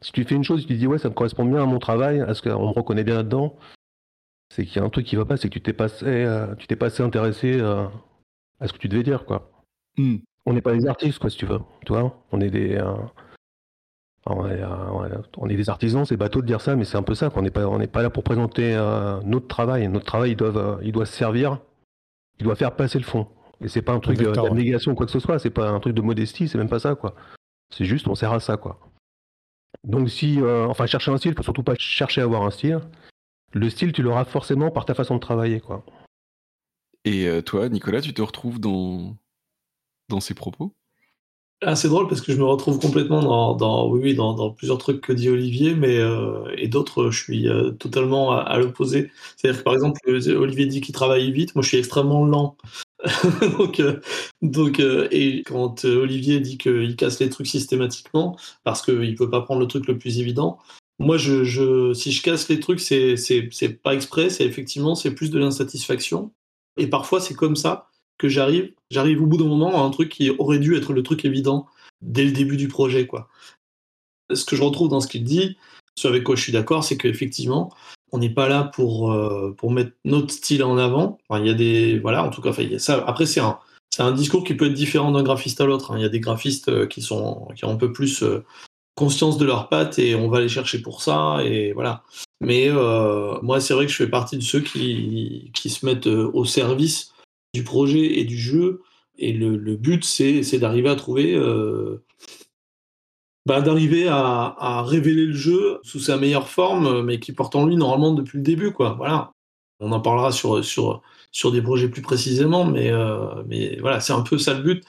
si 0.00 0.10
tu 0.10 0.24
fais 0.24 0.34
une 0.34 0.42
chose, 0.42 0.62
tu 0.62 0.66
te 0.66 0.72
dis, 0.72 0.88
ouais, 0.88 0.98
ça 0.98 1.08
me 1.08 1.14
correspond 1.14 1.44
bien 1.44 1.62
à 1.62 1.64
mon 1.64 1.78
travail, 1.78 2.20
à 2.20 2.34
ce 2.34 2.42
qu'on 2.42 2.66
me 2.66 2.72
reconnaît 2.72 3.04
bien 3.04 3.14
là-dedans, 3.14 3.54
c'est 4.52 4.66
qu'il 4.66 4.78
y 4.78 4.80
a 4.80 4.84
un 4.84 4.90
truc 4.90 5.06
qui 5.06 5.14
va 5.14 5.24
pas, 5.24 5.36
c'est 5.36 5.48
que 5.48 5.54
tu 5.54 5.60
t'es 5.60 5.72
pas, 5.72 5.86
euh, 6.02 6.56
tu 6.56 6.66
t'es 6.66 6.74
pas 6.74 6.86
assez 6.86 7.04
intéressé 7.04 7.56
euh, 7.60 7.86
à 8.58 8.66
ce 8.66 8.72
que 8.72 8.78
tu 8.78 8.88
devais 8.88 9.04
dire, 9.04 9.26
quoi. 9.26 9.48
Hmm. 9.96 10.16
On 10.44 10.52
n'est 10.52 10.60
pas 10.60 10.72
des 10.72 10.88
artistes, 10.88 11.20
quoi, 11.20 11.30
si 11.30 11.36
tu 11.36 11.46
veux. 11.46 11.60
Tu 11.84 11.92
vois, 11.92 12.20
on 12.32 12.40
est 12.40 12.50
des. 12.50 12.82
on, 14.26 14.44
est, 14.48 15.56
des 15.56 15.70
artisans, 15.70 16.04
c'est 16.04 16.16
bateau 16.16 16.42
de 16.42 16.46
dire 16.46 16.60
ça, 16.60 16.74
mais 16.74 16.84
c'est 16.84 16.96
un 16.96 17.04
peu 17.04 17.14
ça. 17.14 17.30
On 17.36 17.42
n'est 17.42 17.50
pas, 17.50 17.68
on 17.68 17.78
n'est 17.78 17.86
pas 17.86 18.02
là 18.02 18.10
pour 18.10 18.24
présenter 18.24 18.74
notre 19.24 19.46
travail. 19.46 19.86
Notre 19.88 20.06
travail, 20.06 20.32
il 20.32 20.36
doit, 20.36 20.78
il 20.82 20.92
doit 20.92 21.06
servir, 21.06 21.60
il 22.40 22.44
doit 22.44 22.56
faire 22.56 22.74
passer 22.74 22.98
le 22.98 23.04
fond. 23.04 23.28
Et 23.62 23.68
c'est 23.68 23.82
pas 23.82 23.92
un 23.92 24.00
truc 24.00 24.18
de, 24.18 24.54
négation 24.54 24.92
ou 24.92 24.94
quoi 24.94 25.06
que 25.06 25.12
ce 25.12 25.20
soit, 25.20 25.38
c'est 25.38 25.50
pas 25.50 25.70
un 25.70 25.80
truc 25.80 25.94
de 25.94 26.02
modestie, 26.02 26.48
c'est 26.48 26.58
même 26.58 26.68
pas 26.68 26.78
ça, 26.78 26.94
quoi. 26.94 27.14
C'est 27.74 27.84
juste, 27.84 28.06
on 28.06 28.14
sert 28.14 28.32
à 28.32 28.40
ça, 28.40 28.56
quoi. 28.56 28.78
Donc 29.84 30.10
si, 30.10 30.40
euh, 30.40 30.66
enfin, 30.66 30.86
chercher 30.86 31.10
un 31.10 31.16
style, 31.16 31.34
faut 31.34 31.42
surtout 31.42 31.62
pas 31.62 31.74
chercher 31.78 32.20
à 32.20 32.24
avoir 32.24 32.42
un 32.42 32.50
style. 32.50 32.80
Le 33.52 33.70
style, 33.70 33.92
tu 33.92 34.02
l'auras 34.02 34.24
forcément 34.24 34.70
par 34.70 34.84
ta 34.84 34.94
façon 34.94 35.14
de 35.14 35.20
travailler, 35.20 35.60
quoi. 35.60 35.84
Et 37.04 37.26
euh, 37.26 37.40
toi, 37.40 37.68
Nicolas, 37.68 38.00
tu 38.00 38.12
te 38.12 38.20
retrouves 38.22 38.60
dans, 38.60 39.16
dans 40.08 40.20
ces 40.20 40.34
propos? 40.34 40.72
Ah, 41.62 41.74
c'est 41.74 41.88
drôle 41.88 42.06
parce 42.08 42.20
que 42.20 42.32
je 42.32 42.36
me 42.36 42.44
retrouve 42.44 42.78
complètement 42.78 43.22
dans, 43.22 43.54
dans 43.54 43.88
oui, 43.88 44.14
dans, 44.14 44.34
dans, 44.34 44.50
plusieurs 44.50 44.76
trucs 44.76 45.00
que 45.00 45.12
dit 45.12 45.30
Olivier, 45.30 45.74
mais 45.74 45.96
euh, 45.96 46.54
et 46.58 46.68
d'autres, 46.68 47.10
je 47.10 47.22
suis 47.22 47.48
totalement 47.78 48.32
à, 48.32 48.40
à 48.40 48.58
l'opposé. 48.58 49.10
C'est-à-dire 49.36 49.60
que 49.60 49.64
par 49.64 49.72
exemple, 49.72 49.98
Olivier 50.06 50.66
dit 50.66 50.82
qu'il 50.82 50.94
travaille 50.94 51.32
vite, 51.32 51.54
moi 51.54 51.62
je 51.62 51.68
suis 51.68 51.78
extrêmement 51.78 52.26
lent. 52.26 52.58
donc, 53.58 53.80
euh, 53.80 54.00
donc 54.42 54.80
euh, 54.80 55.08
et 55.10 55.42
quand 55.44 55.84
euh, 55.84 56.02
Olivier 56.02 56.40
dit 56.40 56.56
qu'il 56.56 56.96
casse 56.96 57.20
les 57.20 57.28
trucs 57.28 57.46
systématiquement 57.46 58.38
parce 58.64 58.82
qu'il 58.82 59.14
peut 59.14 59.28
pas 59.28 59.42
prendre 59.42 59.60
le 59.60 59.66
truc 59.66 59.86
le 59.86 59.98
plus 59.98 60.18
évident, 60.18 60.58
moi, 60.98 61.18
si 61.18 61.26
je 61.26 62.22
casse 62.22 62.48
les 62.48 62.58
trucs, 62.58 62.80
c'est, 62.80 63.16
c'est, 63.16 63.68
pas 63.82 63.92
exprès, 63.92 64.30
c'est 64.30 64.46
effectivement, 64.46 64.94
c'est 64.94 65.14
plus 65.14 65.30
de 65.30 65.38
l'insatisfaction. 65.38 66.32
Et 66.78 66.86
parfois, 66.86 67.20
c'est 67.20 67.34
comme 67.34 67.54
ça 67.54 67.90
que 68.16 68.30
j'arrive, 68.30 68.72
j'arrive 68.90 69.22
au 69.22 69.26
bout 69.26 69.36
d'un 69.36 69.44
moment 69.44 69.82
à 69.82 69.86
un 69.86 69.90
truc 69.90 70.08
qui 70.08 70.30
aurait 70.30 70.58
dû 70.58 70.74
être 70.74 70.94
le 70.94 71.02
truc 71.02 71.26
évident 71.26 71.66
dès 72.00 72.24
le 72.24 72.32
début 72.32 72.56
du 72.56 72.68
projet, 72.68 73.06
quoi. 73.06 73.28
Ce 74.32 74.46
que 74.46 74.56
je 74.56 74.62
retrouve 74.62 74.88
dans 74.88 75.00
ce 75.00 75.06
qu'il 75.06 75.22
dit, 75.22 75.58
ce 75.96 76.08
avec 76.08 76.24
quoi 76.24 76.34
je 76.34 76.42
suis 76.42 76.52
d'accord, 76.52 76.82
c'est 76.82 76.96
qu'effectivement, 76.96 77.70
on 78.16 78.18
n'est 78.18 78.30
pas 78.30 78.48
là 78.48 78.64
pour, 78.64 79.12
euh, 79.12 79.54
pour 79.58 79.70
mettre 79.70 79.92
notre 80.06 80.32
style 80.32 80.64
en 80.64 80.78
avant. 80.78 81.18
voilà, 81.28 82.24
en 82.24 82.30
tout 82.30 82.40
cas. 82.40 82.50
Après, 83.06 83.26
c'est 83.26 83.40
un, 83.40 84.12
discours 84.12 84.42
qui 84.42 84.54
peut 84.54 84.66
être 84.66 84.74
différent 84.74 85.12
d'un 85.12 85.22
graphiste 85.22 85.60
à 85.60 85.66
l'autre. 85.66 85.90
Hein. 85.90 85.98
Il 85.98 86.02
y 86.02 86.06
a 86.06 86.08
des 86.08 86.20
graphistes 86.20 86.68
euh, 86.68 86.86
qui 86.86 87.02
sont, 87.02 87.48
qui 87.54 87.66
ont 87.66 87.70
un 87.70 87.76
peu 87.76 87.92
plus 87.92 88.22
euh, 88.22 88.42
conscience 88.94 89.36
de 89.36 89.44
leurs 89.44 89.68
pattes 89.68 89.98
et 89.98 90.14
on 90.14 90.30
va 90.30 90.40
les 90.40 90.48
chercher 90.48 90.80
pour 90.80 91.02
ça 91.02 91.40
et 91.44 91.74
voilà. 91.74 92.02
Mais 92.40 92.70
moi, 93.42 93.60
c'est 93.60 93.74
vrai 93.74 93.84
que 93.84 93.92
je 93.92 93.96
fais 93.96 94.08
partie 94.08 94.38
de 94.38 94.42
ceux 94.42 94.60
qui, 94.60 95.50
se 95.54 95.84
mettent 95.84 96.06
au 96.06 96.44
service 96.46 97.12
du 97.52 97.62
projet 97.64 98.18
et 98.18 98.24
du 98.24 98.38
jeu. 98.38 98.82
Et 99.18 99.32
le, 99.32 99.76
but, 99.76 100.04
c'est, 100.04 100.58
d'arriver 100.58 100.88
à 100.88 100.96
trouver, 100.96 101.38
bah, 103.46 103.60
d'arriver 103.60 104.08
à, 104.08 104.82
révéler 104.86 105.26
le 105.26 105.34
jeu 105.34 105.78
sous 105.82 106.00
sa 106.00 106.16
meilleure 106.16 106.48
forme, 106.48 107.02
mais 107.02 107.20
qui 107.20 107.32
porte 107.32 107.54
en 107.54 107.64
lui 107.64 107.76
normalement 107.76 108.12
depuis 108.12 108.38
le 108.38 108.44
début, 108.44 108.72
quoi. 108.72 108.94
Voilà. 108.98 109.32
On 109.78 109.92
en 109.92 110.00
parlera 110.00 110.32
sur, 110.32 110.64
sur, 110.64 111.02
sur 111.30 111.52
des 111.52 111.62
projets 111.62 111.88
plus 111.88 112.02
précisément, 112.02 112.64
mais, 112.64 112.90
euh, 112.90 113.42
mais 113.46 113.76
voilà, 113.80 114.00
c'est 114.00 114.12
un 114.12 114.22
peu 114.22 114.38
ça 114.38 114.54
le 114.54 114.62
but. 114.62 114.84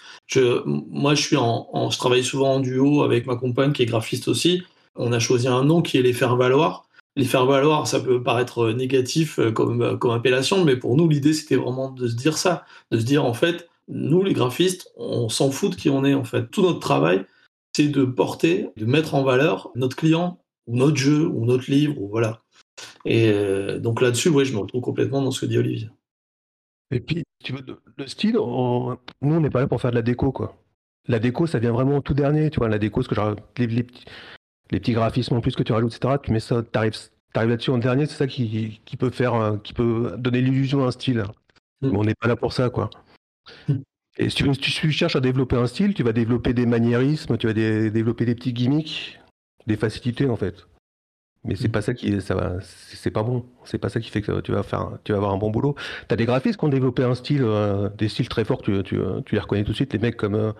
Moi, 0.66 1.14
je, 1.14 1.22
suis 1.22 1.38
en, 1.38 1.90
je 1.92 1.98
travaille 1.98 2.24
souvent 2.24 2.56
en 2.56 2.60
duo 2.60 3.04
avec 3.04 3.28
ma 3.28 3.36
compagne 3.36 3.74
qui 3.74 3.84
est 3.84 3.86
graphiste 3.86 4.28
aussi. 4.28 4.64
On 4.96 5.12
a 5.12 5.20
choisi 5.20 5.48
un 5.48 5.64
nom 5.64 5.82
qui 5.82 5.98
est 5.98 6.02
les 6.02 6.14
faire 6.14 6.36
valoir. 6.36 6.86
Les 7.16 7.26
faire 7.26 7.46
valoir, 7.46 7.88
ça 7.88 8.00
peut 8.00 8.24
paraître 8.24 8.70
négatif 8.72 9.40
euh, 9.40 9.52
comme, 9.52 9.82
euh, 9.82 9.98
comme 9.98 10.12
appellation, 10.12 10.64
mais 10.64 10.78
pour 10.78 10.96
nous, 10.96 11.08
l'idée, 11.08 11.34
c'était 11.34 11.56
vraiment 11.58 11.92
de 11.92 12.08
se 12.08 12.16
dire 12.16 12.38
ça, 12.38 12.66
de 12.92 13.00
se 13.00 13.06
dire 13.06 13.26
en 13.26 13.34
fait, 13.34 13.68
nous, 13.88 14.24
les 14.24 14.34
graphistes, 14.34 14.92
on 14.98 15.30
s'en 15.30 15.52
fout 15.52 15.72
de 15.72 15.76
qui 15.76 15.90
on 15.90 16.06
est 16.06 16.14
en 16.14 16.24
fait. 16.24 16.50
Tout 16.50 16.62
notre 16.62 16.80
travail, 16.80 17.26
c'est 17.78 17.90
de 17.90 18.06
porter, 18.06 18.70
de 18.76 18.86
mettre 18.86 19.14
en 19.14 19.24
valeur 19.24 19.70
notre 19.76 19.96
client 19.96 20.40
ou 20.66 20.76
notre 20.76 20.98
jeu 20.98 21.28
ou 21.28 21.46
notre 21.46 21.70
livre 21.70 22.02
ou 22.02 22.10
voilà. 22.10 22.42
Et 23.06 23.32
donc 23.80 24.02
là-dessus, 24.02 24.30
ouais, 24.30 24.46
je 24.46 24.54
me 24.54 24.60
retrouve 24.60 24.82
complètement 24.82 25.22
dans 25.22 25.32
ce 25.32 25.42
que 25.42 25.46
dit 25.46 25.58
Olivier. 25.58 25.90
Et 26.92 27.00
puis, 27.00 27.24
tu 27.44 27.54
veux, 27.54 27.64
le 27.98 28.08
style, 28.08 28.36
nous, 28.36 28.98
on 29.22 29.40
n'est 29.40 29.50
pas 29.50 29.62
là 29.62 29.68
pour 29.68 29.80
faire 29.80 29.92
de 29.92 29.96
la 29.96 30.02
déco, 30.02 30.32
quoi. 30.32 30.58
La 31.08 31.20
déco, 31.20 31.46
ça 31.48 31.60
vient 31.60 31.72
vraiment 31.72 32.02
tout 32.02 32.14
dernier, 32.14 32.50
tu 32.50 32.60
vois. 32.60 32.70
La 32.70 32.80
déco, 32.80 33.02
ce 33.02 33.10
que 33.10 33.16
les, 33.58 33.84
petits, 33.84 34.06
les 34.72 34.80
petits 34.80 34.94
graphismes 34.94 35.36
en 35.36 35.42
plus 35.42 35.56
que 35.56 35.64
tu 35.64 35.72
rajoutes, 35.72 35.96
etc. 35.96 36.16
Tu 36.22 36.32
mets 36.32 36.40
ça, 36.40 36.64
t'arrives, 36.64 36.98
arrives 37.36 37.50
là-dessus 37.50 37.72
en 37.72 37.78
dernier, 37.78 38.06
c'est 38.06 38.16
ça 38.16 38.28
qui, 38.28 38.82
qui, 38.86 38.98
peut 38.98 39.10
faire, 39.12 39.36
euh, 39.36 39.58
qui 39.58 39.74
peut 39.74 40.16
donner 40.18 40.42
l'illusion 40.42 40.84
à 40.84 40.88
un 40.88 40.92
style. 40.92 41.26
Mm. 41.82 41.90
Mais 41.92 41.98
on 41.98 42.04
n'est 42.04 42.16
pas 42.16 42.28
là 42.28 42.36
pour 42.36 42.54
ça, 42.54 42.70
quoi. 42.70 42.90
Mm. 43.68 43.76
Et 44.18 44.30
si 44.30 44.36
tu, 44.36 44.52
tu, 44.52 44.92
cherches 44.92 45.16
à 45.16 45.20
développer 45.20 45.56
un 45.56 45.68
style, 45.68 45.94
tu 45.94 46.04
vas 46.04 46.14
développer 46.14 46.54
des 46.54 46.66
maniérismes, 46.66 47.38
tu 47.38 47.48
vas 47.48 47.54
développer 47.54 48.26
des 48.26 48.36
petits 48.36 48.54
gimmicks, 48.54 49.20
des 49.68 49.78
facilités, 49.78 50.28
en 50.28 50.36
fait. 50.36 50.66
Mais 51.44 51.56
c'est 51.56 51.70
mm. 51.70 51.72
pas 51.72 51.82
ça 51.82 51.94
qui 51.94 52.22
ça 52.22 52.36
va 52.36 52.58
c'est 52.62 53.12
pas 53.12 53.24
bon. 53.24 53.46
C'est 53.64 53.78
pas 53.78 53.90
ça 53.90 54.00
qui 54.00 54.10
fait 54.10 54.22
que 54.22 54.42
tu 54.42 54.52
vas 54.52 54.64
faire 54.64 54.98
tu 55.04 55.12
vas 55.14 55.18
avoir 55.18 55.34
un 55.34 55.38
bon 55.38 55.50
boulot. 55.50 55.76
Tu 56.08 56.14
as 56.14 56.18
des 56.18 56.26
graphistes 56.26 56.60
qui 56.60 56.66
ont 56.66 56.70
développé 56.70 57.04
un 57.04 57.16
style 57.16 57.44
euh, 57.44 57.90
des 57.98 58.10
styles 58.10 58.30
très 58.30 58.44
forts, 58.44 58.62
tu, 58.62 58.84
tu, 58.84 59.00
tu, 59.26 59.36
les 59.36 59.42
reconnais 59.42 59.64
tout 59.64 59.72
de 59.72 59.76
suite 59.76 59.94
les 59.94 60.00
mecs 60.00 60.18
comme 60.18 60.36
euh, 60.36 60.52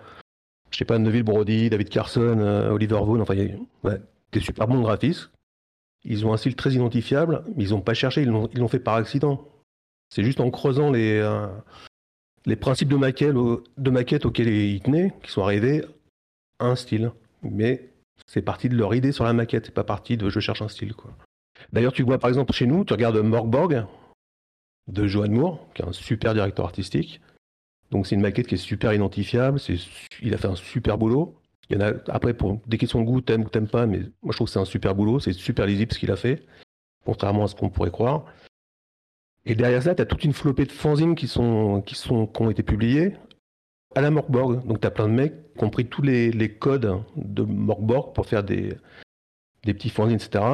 je 0.70 0.78
sais 0.78 0.84
pas 0.84 0.98
Neville 0.98 1.22
Brody, 1.22 1.70
David 1.70 1.88
Carson, 1.88 2.38
euh, 2.38 2.70
Oliver 2.70 2.96
Vaughan, 2.96 3.20
enfin 3.20 3.34
ouais, 3.84 4.00
des 4.32 4.40
super 4.40 4.66
bons 4.66 4.80
graphistes. 4.82 5.30
Ils 6.04 6.24
ont 6.26 6.32
un 6.32 6.36
style 6.36 6.54
très 6.56 6.72
identifiable, 6.72 7.42
mais 7.56 7.64
ils 7.64 7.74
ont 7.74 7.80
pas 7.80 7.94
cherché, 7.94 8.22
ils 8.22 8.28
l'ont 8.28 8.68
fait 8.68 8.78
par 8.78 8.94
accident. 8.94 9.46
C'est 10.10 10.22
juste 10.22 10.40
en 10.40 10.50
creusant 10.50 10.90
les 10.90 11.20
les 12.46 12.56
principes 12.56 12.88
de 12.88 12.96
maquette, 13.90 14.26
auxquels 14.26 14.48
ils 14.48 14.80
tenaient 14.80 15.12
qui 15.22 15.30
sont 15.30 15.42
arrivés 15.42 15.84
un 16.60 16.76
style. 16.76 17.12
Mais 17.42 17.90
c'est 18.26 18.42
parti 18.42 18.68
de 18.68 18.76
leur 18.76 18.94
idée 18.94 19.12
sur 19.12 19.24
la 19.24 19.32
maquette, 19.32 19.66
c'est 19.66 19.74
pas 19.74 19.84
parti 19.84 20.16
de 20.16 20.28
je 20.28 20.40
cherche 20.40 20.62
un 20.62 20.68
style. 20.68 20.94
quoi. 20.94 21.10
D'ailleurs, 21.72 21.92
tu 21.92 22.02
vois 22.02 22.18
par 22.18 22.28
exemple 22.28 22.52
chez 22.52 22.66
nous, 22.66 22.84
tu 22.84 22.92
regardes 22.92 23.16
Morgborg 23.18 23.86
de 24.88 25.06
Johan 25.06 25.28
Moore, 25.28 25.66
qui 25.74 25.82
est 25.82 25.84
un 25.84 25.92
super 25.92 26.34
directeur 26.34 26.64
artistique. 26.64 27.20
Donc 27.90 28.06
c'est 28.06 28.14
une 28.14 28.20
maquette 28.20 28.46
qui 28.46 28.54
est 28.54 28.58
super 28.58 28.92
identifiable, 28.92 29.58
il 30.20 30.34
a 30.34 30.36
fait 30.36 30.48
un 30.48 30.56
super 30.56 30.98
boulot. 30.98 31.34
Il 31.70 31.78
y 31.78 31.82
a 31.82 31.94
après 32.08 32.32
pour 32.32 32.60
des 32.66 32.78
questions 32.78 33.02
goût, 33.02 33.20
t'aimes 33.20 33.42
ou 33.42 33.48
t'aimes 33.50 33.68
pas, 33.68 33.86
mais 33.86 33.98
moi 34.22 34.32
je 34.32 34.36
trouve 34.36 34.46
que 34.46 34.52
c'est 34.52 34.58
un 34.58 34.64
super 34.64 34.94
boulot, 34.94 35.20
c'est 35.20 35.32
super 35.32 35.66
lisible 35.66 35.92
ce 35.92 35.98
qu'il 35.98 36.10
a 36.10 36.16
fait, 36.16 36.46
contrairement 37.04 37.44
à 37.44 37.48
ce 37.48 37.54
qu'on 37.54 37.68
pourrait 37.68 37.90
croire. 37.90 38.24
Et 39.48 39.54
derrière 39.54 39.82
ça, 39.82 39.94
tu 39.94 40.02
as 40.02 40.06
toute 40.06 40.24
une 40.24 40.34
flopée 40.34 40.66
de 40.66 40.72
fanzines 40.72 41.14
qui 41.14 41.26
sont 41.26 41.80
qui 41.80 41.94
sont 41.94 42.26
qui 42.26 42.42
ont 42.42 42.50
été 42.50 42.62
publiées 42.62 43.14
à 43.96 44.02
la 44.02 44.10
Morkborg. 44.10 44.66
Donc 44.66 44.80
tu 44.82 44.86
as 44.86 44.90
plein 44.90 45.08
de 45.08 45.14
mecs 45.14 45.54
qui 45.54 45.64
ont 45.64 45.70
pris 45.70 45.86
tous 45.86 46.02
les, 46.02 46.56
codes 46.58 47.02
de 47.16 47.42
Morkborg 47.42 48.14
pour 48.14 48.26
faire 48.26 48.44
des, 48.44 48.76
des 49.64 49.72
petits 49.72 49.88
fanzines, 49.88 50.16
etc. 50.16 50.44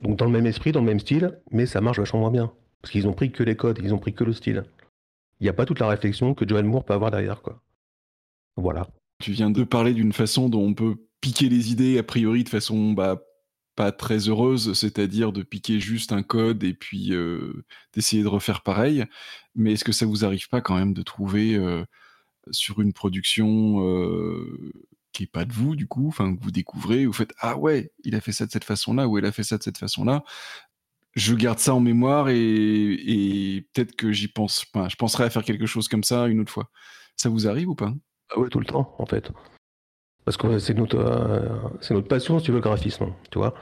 Donc 0.00 0.16
dans 0.16 0.26
le 0.26 0.30
même 0.30 0.46
esprit, 0.46 0.70
dans 0.70 0.80
le 0.80 0.86
même 0.86 1.00
style, 1.00 1.40
mais 1.50 1.66
ça 1.66 1.80
marche 1.80 1.98
vachement 1.98 2.20
moins 2.20 2.30
bien. 2.30 2.52
Parce 2.80 2.92
qu'ils 2.92 3.08
ont 3.08 3.14
pris 3.14 3.32
que 3.32 3.42
les 3.42 3.56
codes, 3.56 3.80
ils 3.82 3.92
ont 3.92 3.98
pris 3.98 4.14
que 4.14 4.22
le 4.22 4.32
style. 4.32 4.62
Il 5.40 5.42
n'y 5.42 5.50
a 5.50 5.52
pas 5.52 5.66
toute 5.66 5.80
la 5.80 5.88
réflexion 5.88 6.32
que 6.32 6.48
Joel 6.48 6.64
Moore 6.66 6.84
peut 6.84 6.94
avoir 6.94 7.10
derrière. 7.10 7.42
quoi. 7.42 7.60
Voilà. 8.56 8.86
Tu 9.20 9.32
viens 9.32 9.50
de 9.50 9.64
parler 9.64 9.92
d'une 9.92 10.12
façon 10.12 10.48
dont 10.48 10.62
on 10.62 10.74
peut 10.74 10.94
piquer 11.20 11.48
les 11.48 11.72
idées, 11.72 11.98
a 11.98 12.04
priori, 12.04 12.44
de 12.44 12.48
façon 12.48 12.92
bah, 12.92 13.20
pas 13.76 13.92
très 13.92 14.28
heureuse, 14.28 14.72
c'est-à-dire 14.72 15.32
de 15.32 15.42
piquer 15.42 15.78
juste 15.80 16.12
un 16.12 16.22
code 16.22 16.64
et 16.64 16.74
puis 16.74 17.12
euh, 17.12 17.64
d'essayer 17.92 18.22
de 18.22 18.28
refaire 18.28 18.62
pareil. 18.62 19.04
Mais 19.54 19.74
est-ce 19.74 19.84
que 19.84 19.92
ça 19.92 20.06
vous 20.06 20.24
arrive 20.24 20.48
pas 20.48 20.60
quand 20.62 20.76
même 20.76 20.94
de 20.94 21.02
trouver 21.02 21.54
euh, 21.54 21.84
sur 22.50 22.80
une 22.80 22.94
production 22.94 23.86
euh, 23.86 24.72
qui 25.12 25.24
est 25.24 25.26
pas 25.28 25.44
de 25.44 25.52
vous 25.52 25.76
du 25.76 25.86
coup, 25.86 26.08
enfin 26.08 26.34
que 26.34 26.42
vous 26.42 26.50
découvrez, 26.50 27.06
vous 27.06 27.12
faites 27.12 27.34
ah 27.40 27.56
ouais, 27.56 27.92
il 28.04 28.14
a 28.16 28.20
fait 28.20 28.32
ça 28.32 28.46
de 28.46 28.50
cette 28.50 28.64
façon-là 28.64 29.06
ou 29.08 29.18
elle 29.18 29.26
a 29.26 29.32
fait 29.32 29.44
ça 29.44 29.58
de 29.58 29.62
cette 29.62 29.78
façon-là. 29.78 30.24
Je 31.14 31.34
garde 31.34 31.58
ça 31.58 31.74
en 31.74 31.80
mémoire 31.80 32.28
et, 32.28 33.66
peut-être 33.72 33.96
que 33.96 34.12
j'y 34.12 34.28
pense. 34.28 34.66
Enfin, 34.74 34.88
je 34.88 34.96
penserai 34.96 35.24
à 35.24 35.30
faire 35.30 35.44
quelque 35.44 35.66
chose 35.66 35.88
comme 35.88 36.04
ça 36.04 36.26
une 36.26 36.40
autre 36.40 36.52
fois. 36.52 36.70
Ça 37.16 37.30
vous 37.30 37.48
arrive 37.48 37.70
ou 37.70 37.74
pas? 37.74 37.94
Ah 38.30 38.38
ouais, 38.38 38.48
tout 38.50 38.60
le 38.60 38.66
temps 38.66 38.94
en 38.98 39.06
fait. 39.06 39.30
Parce 40.26 40.36
que 40.36 40.58
c'est 40.58 40.74
notre, 40.74 40.98
euh, 40.98 41.48
c'est 41.80 41.94
notre 41.94 42.08
passion, 42.08 42.38
si 42.38 42.44
tu 42.44 42.50
veux, 42.50 42.58
le 42.58 42.62
graphisme, 42.62 43.06
tu 43.30 43.38
vois. 43.38 43.54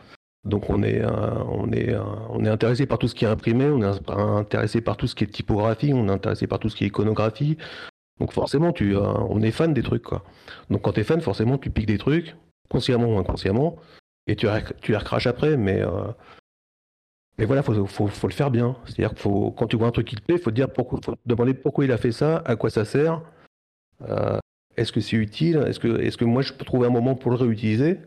Donc 0.45 0.69
on 0.69 0.83
est, 0.83 1.01
euh, 1.01 1.09
on, 1.49 1.71
est, 1.73 1.95
on 2.31 2.45
est 2.45 2.49
intéressé 2.49 2.87
par 2.87 2.99
tout 2.99 3.07
ce 3.07 3.15
qui 3.15 3.25
est 3.25 3.29
imprimé, 3.29 3.67
on 3.67 3.81
est 3.81 4.11
intéressé 4.11 4.81
par 4.81 4.97
tout 4.97 5.07
ce 5.07 5.15
qui 5.15 5.25
est 5.25 5.29
typographie, 5.29 5.93
on 5.95 6.09
est 6.09 6.13
intéressé 6.13 6.47
par 6.47 6.59
tout 6.59 6.69
ce 6.69 6.77
qui 6.77 6.85
est 6.85 6.89
iconographie, 6.89 7.57
donc 8.21 8.33
forcément, 8.33 8.73
tu, 8.73 8.97
euh, 8.97 9.03
on 9.03 9.43
est 9.43 9.51
fan 9.51 9.75
des 9.75 9.83
trucs, 9.83 10.03
quoi. 10.03 10.25
Donc 10.71 10.83
quand 10.83 10.93
tu 10.93 11.01
es 11.01 11.05
fan, 11.05 11.21
forcément, 11.21 11.59
tu 11.59 11.71
piques 11.71 11.87
des 11.87 11.99
trucs, 11.99 12.37
consciemment 12.71 13.15
ou 13.15 13.19
inconsciemment, 13.19 13.77
et 14.27 14.37
tu, 14.37 14.47
tu 14.81 14.93
les 14.93 14.99
recraches 14.99 15.27
après, 15.27 15.57
mais, 15.57 15.83
euh, 15.83 16.07
mais 17.39 17.45
voilà, 17.45 17.63
faut, 17.63 17.87
faut, 17.87 18.07
faut, 18.07 18.29
le 18.29 18.33
faire 18.33 18.51
bien. 18.51 18.77
C'est-à-dire 18.85 19.15
que 19.15 19.51
quand 19.51 19.67
tu 19.67 19.77
vois 19.77 19.89
un 19.89 19.93
truc 19.93 20.07
qui 20.07 20.17
te 20.17 20.23
plaît, 20.23 20.37
il 20.37 20.41
faut 20.41 20.51
te 20.51 20.57
dire 20.57 20.73
pourquoi, 20.73 21.01
faut 21.05 21.15
demander 21.27 21.55
pourquoi 21.55 21.85
il 21.85 21.93
a 21.93 21.99
fait 21.99 22.13
ça, 22.13 22.43
à 22.45 22.57
quoi 22.57 22.71
ça 22.71 22.85
sert, 22.85 23.21
euh, 24.09 24.39
est-ce 24.77 24.93
que 24.93 25.01
c'est 25.01 25.17
utile, 25.17 25.65
est-ce 25.67 25.79
que, 26.17 26.25
moi 26.25 26.43
je 26.43 26.53
peux 26.53 26.65
trouver 26.65 26.87
un 26.87 26.91
moment 26.91 27.15
pour 27.15 27.31
le 27.31 27.37
réutiliser, 27.37 27.99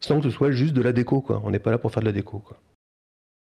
sans 0.00 0.18
que 0.20 0.24
ce 0.24 0.30
soit 0.30 0.50
juste 0.50 0.74
de 0.74 0.82
la 0.82 0.92
déco, 0.92 1.20
quoi. 1.20 1.40
On 1.44 1.50
n'est 1.50 1.58
pas 1.58 1.70
là 1.70 1.78
pour 1.78 1.92
faire 1.92 2.02
de 2.02 2.06
la 2.08 2.12
déco, 2.12 2.38
quoi. 2.38 2.58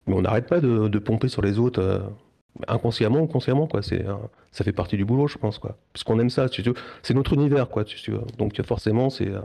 Mais 0.06 0.14
on 0.14 0.22
n'arrête 0.22 0.48
pas 0.48 0.60
de, 0.60 0.98
pomper 0.98 1.28
sur 1.28 1.42
les 1.42 1.58
autres 1.58 2.02
inconsciemment 2.68 3.20
ou 3.20 3.26
consciemment 3.26 3.66
quoi. 3.66 3.80
Ça 3.82 4.64
fait 4.64 4.72
partie 4.72 4.96
du 4.96 5.04
boulot 5.04 5.28
je 5.28 5.38
pense 5.38 5.58
quoi. 5.58 5.76
Parce 5.92 6.20
aime 6.20 6.30
ça 6.30 6.46
c'est 7.02 7.14
notre 7.14 7.34
univers 7.34 7.68
quoi 7.68 7.84
tu, 7.84 8.12
donc 8.38 8.60
forcément 8.62 9.10
c'est 9.10 9.28
euh, 9.28 9.40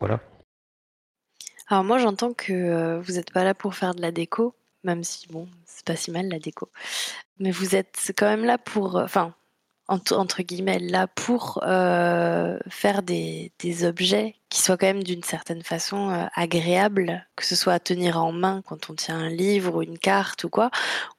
voilà. 0.00 0.20
Alors 1.68 1.84
moi 1.84 1.98
j'entends 1.98 2.32
que 2.32 2.52
euh, 2.52 3.00
vous 3.00 3.14
n'êtes 3.14 3.32
pas 3.32 3.44
là 3.44 3.54
pour 3.54 3.74
faire 3.74 3.94
de 3.94 4.00
la 4.00 4.12
déco 4.12 4.54
même 4.82 5.04
si 5.04 5.28
bon 5.28 5.48
c'est 5.64 5.84
pas 5.84 5.96
si 5.96 6.10
mal 6.10 6.28
la 6.28 6.38
déco. 6.38 6.68
Mais 7.38 7.50
vous 7.50 7.74
êtes 7.74 8.12
quand 8.16 8.26
même 8.26 8.44
là 8.44 8.58
pour 8.58 8.96
enfin 8.96 9.34
entre, 9.88 10.42
guillemets, 10.42 10.78
là 10.78 11.06
pour 11.06 11.60
euh, 11.62 12.58
faire 12.68 13.02
des, 13.02 13.52
objets 13.84 14.36
qui 14.48 14.62
soient 14.62 14.76
quand 14.76 14.86
même 14.86 15.02
d'une 15.02 15.22
certaine 15.22 15.62
façon 15.62 16.10
euh, 16.10 16.26
agréables, 16.34 17.26
que 17.36 17.44
ce 17.44 17.56
soit 17.56 17.72
à 17.74 17.80
tenir 17.80 18.22
en 18.22 18.32
main 18.32 18.62
quand 18.66 18.88
on 18.88 18.94
tient 18.94 19.16
un 19.16 19.28
livre 19.28 19.76
ou 19.76 19.82
une 19.82 19.98
carte 19.98 20.44
ou 20.44 20.48
quoi, 20.48 20.70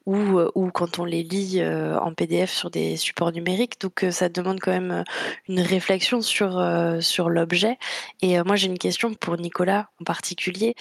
ou, 0.06 0.38
euh, 0.38 0.50
ou 0.54 0.70
quand 0.70 0.98
on 0.98 1.04
les 1.04 1.22
lit 1.22 1.62
en 1.64 2.12
PDF 2.14 2.50
sur 2.50 2.70
des 2.70 2.96
supports 2.96 3.32
numériques. 3.32 3.80
Donc 3.80 4.04
ça 4.10 4.28
demande 4.28 4.60
quand 4.60 4.72
même 4.72 5.04
une 5.48 5.60
réflexion 5.60 6.22
sur, 6.22 6.64
sur 7.00 7.28
l'objet. 7.28 7.78
Et 8.22 8.42
moi 8.42 8.56
j'ai 8.56 8.66
une 8.66 8.78
question 8.78 9.14
pour 9.14 9.36
Nicolas 9.36 9.90
en 10.00 10.04
particulier. 10.04 10.74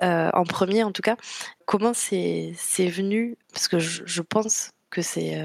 en 0.00 0.44
premier 0.44 0.84
en 0.84 0.92
tout 0.92 1.02
cas, 1.02 1.16
comment 1.66 1.92
c'est 1.92 2.54
venu? 2.78 3.36
Parce 3.52 3.68
que 3.68 3.78
je 3.78 4.22
pense 4.22 4.70
que 4.90 5.02
c'est 5.02 5.42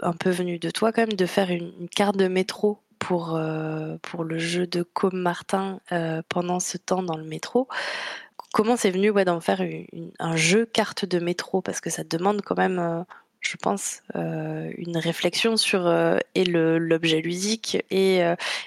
un 0.00 0.12
peu 0.12 0.30
venu 0.30 0.58
de 0.58 0.70
toi 0.70 0.92
quand 0.92 1.02
même 1.02 1.12
de 1.12 1.26
faire 1.26 1.50
une, 1.50 1.88
carte 1.88 2.16
de 2.16 2.28
métro 2.28 2.78
pour, 2.98 3.38
pour 4.02 4.24
le 4.24 4.38
jeu 4.38 4.66
de 4.66 4.82
Com 4.82 5.14
Martin 5.14 5.80
pendant 6.28 6.60
ce 6.60 6.78
temps 6.78 7.02
dans 7.02 7.16
le 7.16 7.24
métro. 7.24 7.68
Comment 8.52 8.76
c'est 8.76 8.90
venu 8.90 9.10
ouais, 9.10 9.24
d'en 9.24 9.40
faire 9.40 9.62
un 10.18 10.36
jeu 10.36 10.64
carte 10.64 11.04
de 11.04 11.18
métro? 11.18 11.60
Parce 11.60 11.80
que 11.80 11.90
ça 11.90 12.04
demande 12.04 12.40
quand 12.42 12.56
même 12.56 13.04
je 13.40 13.56
pense, 13.56 14.00
une 14.14 14.96
réflexion 14.96 15.56
sur 15.56 15.86
et 16.34 16.44
l'objet 16.44 17.20
ludique 17.20 17.76
et, 17.90 18.20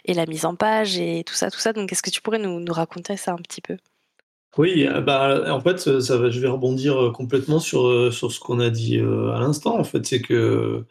et, 0.05 0.13
la 0.13 0.25
mise 0.27 0.45
en 0.45 0.55
page 0.55 0.99
et 0.99 1.23
tout 1.25 1.33
ça, 1.33 1.49
tout 1.49 1.59
ça. 1.59 1.73
Donc, 1.73 1.91
est-ce 1.91 2.03
que 2.03 2.11
tu 2.11 2.21
pourrais 2.21 2.39
nous, 2.39 2.59
nous, 2.59 2.73
raconter 2.73 3.17
ça 3.17 3.31
un 3.31 3.37
petit 3.37 3.61
peu? 3.61 3.77
Oui, 4.57 4.87
bah, 5.05 5.53
en 5.53 5.61
fait, 5.61 5.99
ça 6.01 6.17
va, 6.17 6.29
je 6.29 6.39
vais 6.39 6.47
rebondir 6.47 7.11
complètement 7.13 7.59
sur, 7.59 8.11
sur 8.13 8.31
ce 8.31 8.39
qu'on 8.39 8.59
a 8.59 8.69
dit 8.69 8.99
à 8.99 9.39
l'instant. 9.39 9.77
En 9.79 9.83
fait, 9.83 10.05
c'est 10.05 10.21
que 10.21 10.83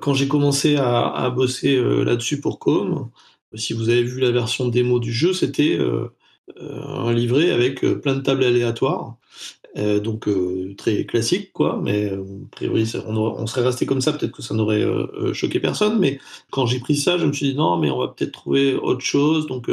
quand 0.00 0.12
j'ai 0.12 0.28
commencé 0.28 0.76
à, 0.76 1.30
bosser 1.30 1.80
là-dessus 2.04 2.40
pour 2.40 2.58
Com, 2.58 3.10
si 3.54 3.72
vous 3.72 3.88
avez 3.88 4.02
vu 4.02 4.20
la 4.20 4.30
version 4.32 4.68
démo 4.68 5.00
du 5.00 5.12
jeu, 5.12 5.32
c'était 5.32 5.78
un 6.60 7.12
livret 7.12 7.50
avec 7.52 7.80
plein 7.80 8.16
de 8.16 8.20
tables 8.20 8.44
aléatoires 8.44 9.16
euh, 9.76 10.00
donc 10.00 10.26
euh, 10.26 10.74
très 10.76 11.04
classique, 11.04 11.52
quoi. 11.52 11.78
Mais 11.82 12.10
euh, 12.10 12.22
a 12.22 12.48
priori, 12.50 12.90
on, 13.06 13.46
serait 13.46 13.62
resté 13.62 13.84
comme 13.84 14.00
ça, 14.00 14.12
peut-être 14.12 14.32
que 14.32 14.42
ça 14.42 14.54
n'aurait 14.54 14.84
choqué 15.34 15.60
personne. 15.60 15.98
Mais 15.98 16.18
quand 16.50 16.66
j'ai 16.66 16.80
pris 16.80 16.96
ça, 16.96 17.18
je 17.18 17.26
me 17.26 17.32
suis 17.32 17.50
dit 17.50 17.54
non, 17.56 17.76
mais 17.78 17.90
on 17.90 17.98
va 17.98 18.08
peut-être 18.08 18.32
trouver 18.32 18.74
autre 18.74 19.02
chose. 19.04 19.46
Donc 19.46 19.70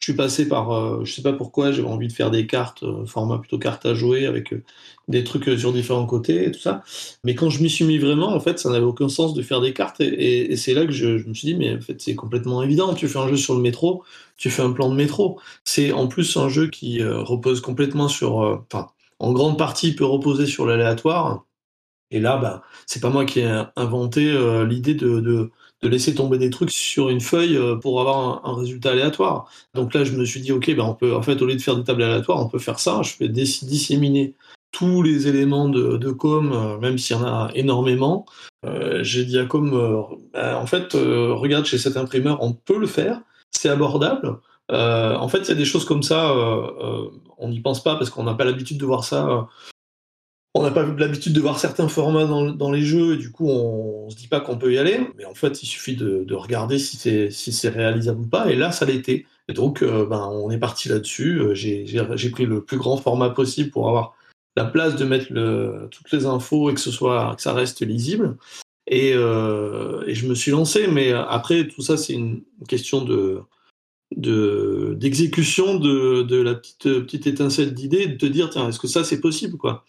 je 0.00 0.06
suis 0.06 0.14
passé 0.14 0.48
par, 0.48 1.04
je 1.04 1.12
sais 1.12 1.22
pas 1.22 1.32
pourquoi, 1.32 1.72
j'avais 1.72 1.88
envie 1.88 2.08
de 2.08 2.12
faire 2.12 2.30
des 2.30 2.46
cartes, 2.46 2.84
format 3.06 3.38
plutôt 3.38 3.58
carte 3.58 3.86
à 3.86 3.94
jouer, 3.94 4.26
avec 4.26 4.54
des 5.08 5.24
trucs 5.24 5.58
sur 5.58 5.72
différents 5.72 6.04
côtés 6.04 6.44
et 6.44 6.52
tout 6.52 6.60
ça. 6.60 6.82
Mais 7.24 7.34
quand 7.34 7.48
je 7.48 7.62
m'y 7.62 7.70
suis 7.70 7.86
mis 7.86 7.96
vraiment, 7.96 8.34
en 8.34 8.40
fait, 8.40 8.58
ça 8.58 8.68
n'avait 8.68 8.84
aucun 8.84 9.08
sens 9.08 9.32
de 9.32 9.40
faire 9.40 9.62
des 9.62 9.72
cartes. 9.72 10.00
Et, 10.02 10.56
c'est 10.56 10.74
là 10.74 10.84
que 10.84 10.92
je, 10.92 11.26
me 11.26 11.32
suis 11.32 11.46
dit, 11.46 11.54
mais 11.54 11.74
en 11.74 11.80
fait, 11.80 12.00
c'est 12.02 12.14
complètement 12.14 12.62
évident. 12.62 12.92
Tu 12.92 13.08
fais 13.08 13.18
un 13.18 13.28
jeu 13.28 13.38
sur 13.38 13.54
le 13.54 13.62
métro, 13.62 14.04
tu 14.36 14.50
fais 14.50 14.62
un 14.62 14.72
plan 14.72 14.90
de 14.90 14.94
métro. 14.94 15.40
C'est 15.64 15.92
en 15.92 16.06
plus 16.06 16.36
un 16.36 16.50
jeu 16.50 16.68
qui 16.68 17.02
repose 17.02 17.62
complètement 17.62 18.08
sur, 18.08 18.36
enfin 18.70 18.88
en 19.18 19.32
grande 19.32 19.58
partie 19.58 19.94
peut 19.94 20.04
reposer 20.04 20.46
sur 20.46 20.66
l'aléatoire. 20.66 21.44
Et 22.10 22.20
là, 22.20 22.36
bah, 22.36 22.62
c'est 22.86 23.00
pas 23.00 23.10
moi 23.10 23.24
qui 23.24 23.40
ai 23.40 23.64
inventé 23.76 24.30
euh, 24.30 24.66
l'idée 24.66 24.94
de, 24.94 25.50
laisser 25.88 26.14
tomber 26.14 26.38
des 26.38 26.50
trucs 26.50 26.70
sur 26.70 27.08
une 27.08 27.20
feuille 27.20 27.56
euh, 27.56 27.76
pour 27.76 28.00
avoir 28.00 28.44
un, 28.46 28.54
résultat 28.54 28.90
aléatoire. 28.92 29.48
Donc 29.74 29.94
là, 29.94 30.04
je 30.04 30.12
me 30.12 30.24
suis 30.24 30.40
dit, 30.40 30.52
ok, 30.52 30.74
bah, 30.76 30.84
on 30.84 30.94
peut, 30.94 31.14
en 31.14 31.22
fait, 31.22 31.40
au 31.42 31.46
lieu 31.46 31.54
de 31.54 31.62
faire 31.62 31.76
des 31.76 31.84
tables 31.84 32.02
aléatoires, 32.02 32.40
on 32.40 32.48
peut 32.48 32.58
faire 32.58 32.78
ça. 32.78 33.02
Je 33.02 33.14
vais 33.18 33.28
disséminer 33.28 34.34
tous 34.72 35.02
les 35.02 35.28
éléments 35.28 35.68
de, 35.68 35.96
de 35.96 36.10
com, 36.10 36.52
euh, 36.52 36.78
même 36.78 36.98
s'il 36.98 37.16
y 37.16 37.18
en 37.18 37.24
a 37.24 37.50
énormément. 37.54 38.26
J'ai 39.02 39.26
dit 39.26 39.38
à 39.38 39.44
com, 39.44 40.06
bah, 40.32 40.58
en 40.58 40.66
fait, 40.66 40.94
regarde 40.94 41.66
chez 41.66 41.76
cet 41.76 41.98
imprimeur, 41.98 42.42
on 42.42 42.54
peut 42.54 42.78
le 42.78 42.86
faire, 42.86 43.20
c'est 43.50 43.68
abordable. 43.68 44.38
Euh, 44.70 45.14
en 45.16 45.28
fait, 45.28 45.40
il 45.40 45.48
y 45.48 45.52
a 45.52 45.56
des 45.56 45.64
choses 45.64 45.84
comme 45.84 46.02
ça, 46.02 46.30
euh, 46.30 46.70
euh, 46.82 47.10
on 47.38 47.48
n'y 47.48 47.60
pense 47.60 47.82
pas 47.82 47.96
parce 47.96 48.10
qu'on 48.10 48.24
n'a 48.24 48.34
pas 48.34 48.44
l'habitude 48.44 48.78
de 48.78 48.86
voir 48.86 49.04
ça. 49.04 49.48
On 50.54 50.62
n'a 50.62 50.70
pas 50.70 50.84
l'habitude 50.84 51.32
de 51.32 51.40
voir 51.40 51.58
certains 51.58 51.88
formats 51.88 52.26
dans, 52.26 52.70
les 52.70 52.82
jeux 52.82 53.14
et 53.14 53.16
du 53.16 53.32
coup, 53.32 53.48
on, 53.48 54.06
ne 54.06 54.10
se 54.10 54.16
dit 54.16 54.28
pas 54.28 54.40
qu'on 54.40 54.56
peut 54.56 54.72
y 54.72 54.78
aller. 54.78 55.00
Mais 55.18 55.24
en 55.24 55.34
fait, 55.34 55.62
il 55.62 55.66
suffit 55.66 55.96
de, 55.96 56.34
regarder 56.34 56.78
si 56.78 56.96
c'est 56.96 57.68
réalisable 57.68 58.20
ou 58.20 58.26
pas. 58.26 58.50
Et 58.50 58.56
là, 58.56 58.70
ça 58.70 58.86
l'était. 58.86 59.26
Et 59.48 59.52
donc, 59.52 59.82
ben, 59.82 60.28
on 60.32 60.50
est 60.50 60.58
parti 60.58 60.88
là-dessus. 60.88 61.42
J'ai 61.54 62.30
pris 62.30 62.46
le 62.46 62.62
plus 62.62 62.78
grand 62.78 62.96
format 62.96 63.30
possible 63.30 63.70
pour 63.70 63.88
avoir 63.88 64.14
la 64.56 64.64
place 64.64 64.94
de 64.94 65.04
mettre 65.04 65.26
toutes 65.88 66.12
les 66.12 66.24
infos 66.24 66.70
et 66.70 66.74
que 66.74 66.80
ce 66.80 66.92
soit 66.92 67.34
que 67.34 67.42
ça 67.42 67.52
reste 67.52 67.84
lisible. 67.84 68.36
Et, 68.86 69.10
et 69.10 70.14
je 70.14 70.26
me 70.28 70.36
suis 70.36 70.52
lancé. 70.52 70.86
Mais 70.86 71.12
après, 71.12 71.66
tout 71.66 71.82
ça, 71.82 71.96
c'est 71.96 72.12
une 72.12 72.42
question 72.68 73.04
de 73.04 73.40
de 74.16 74.94
d'exécution 74.98 75.76
de, 75.76 76.42
la 76.42 76.54
petite 76.54 76.84
petite 76.84 77.26
étincelle 77.26 77.74
d'idée 77.74 78.06
de 78.06 78.16
te 78.16 78.26
dire 78.26 78.50
tiens 78.50 78.68
est-ce 78.68 78.78
que 78.78 78.86
ça 78.86 79.02
c'est 79.02 79.20
possible 79.20 79.56
quoi? 79.56 79.84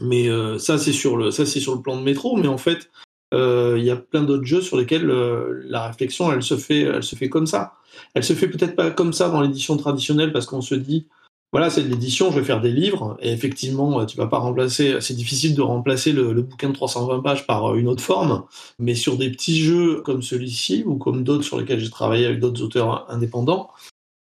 Mais 0.00 0.28
euh, 0.28 0.58
ça 0.58 0.78
c'est 0.78 0.92
sur 0.92 1.16
le 1.16 1.30
sur 1.30 1.74
le 1.74 1.82
plan 1.82 1.96
de 1.96 2.02
métro 2.02 2.36
mais 2.36 2.48
en 2.48 2.58
fait 2.58 2.90
euh, 3.34 3.76
il 3.78 3.84
y 3.84 3.90
a 3.90 3.96
plein 3.96 4.22
d'autres 4.22 4.44
jeux 4.44 4.62
sur 4.62 4.76
lesquels 4.76 5.10
euh, 5.10 5.62
la 5.64 5.86
réflexion 5.88 6.32
elle 6.32 6.42
se 6.42 6.56
fait 6.56 6.80
elle 6.82 7.02
se 7.02 7.16
fait 7.16 7.28
comme 7.28 7.46
ça. 7.46 7.74
Elle 8.14 8.24
se 8.24 8.32
fait 8.32 8.48
peut-être 8.48 8.76
pas 8.76 8.90
comme 8.90 9.12
ça 9.12 9.28
dans 9.28 9.40
l'édition 9.40 9.76
traditionnelle 9.76 10.32
parce 10.32 10.46
qu'on 10.46 10.62
se 10.62 10.74
dit 10.74 11.06
voilà, 11.52 11.70
c'est 11.70 11.82
de 11.82 11.88
l'édition, 11.88 12.30
je 12.30 12.40
vais 12.40 12.44
faire 12.44 12.60
des 12.60 12.70
livres, 12.70 13.16
et 13.20 13.32
effectivement, 13.32 14.04
tu 14.04 14.18
vas 14.18 14.26
pas 14.26 14.36
remplacer, 14.36 15.00
c'est 15.00 15.14
difficile 15.14 15.54
de 15.54 15.62
remplacer 15.62 16.12
le, 16.12 16.42
bouquin 16.42 16.68
de 16.68 16.74
320 16.74 17.20
pages 17.20 17.46
par 17.46 17.74
une 17.74 17.88
autre 17.88 18.02
forme, 18.02 18.44
mais 18.78 18.94
sur 18.94 19.16
des 19.16 19.30
petits 19.30 19.62
jeux 19.62 20.02
comme 20.02 20.20
celui-ci, 20.20 20.84
ou 20.84 20.96
comme 20.96 21.24
d'autres 21.24 21.44
sur 21.44 21.58
lesquels 21.58 21.80
j'ai 21.80 21.88
travaillé 21.88 22.26
avec 22.26 22.38
d'autres 22.38 22.62
auteurs 22.62 23.10
indépendants, 23.10 23.70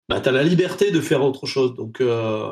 bah, 0.08 0.22
tu 0.22 0.30
as 0.30 0.32
la 0.32 0.44
liberté 0.44 0.92
de 0.92 1.02
faire 1.02 1.24
autre 1.24 1.48
chose, 1.48 1.74
donc 1.74 2.00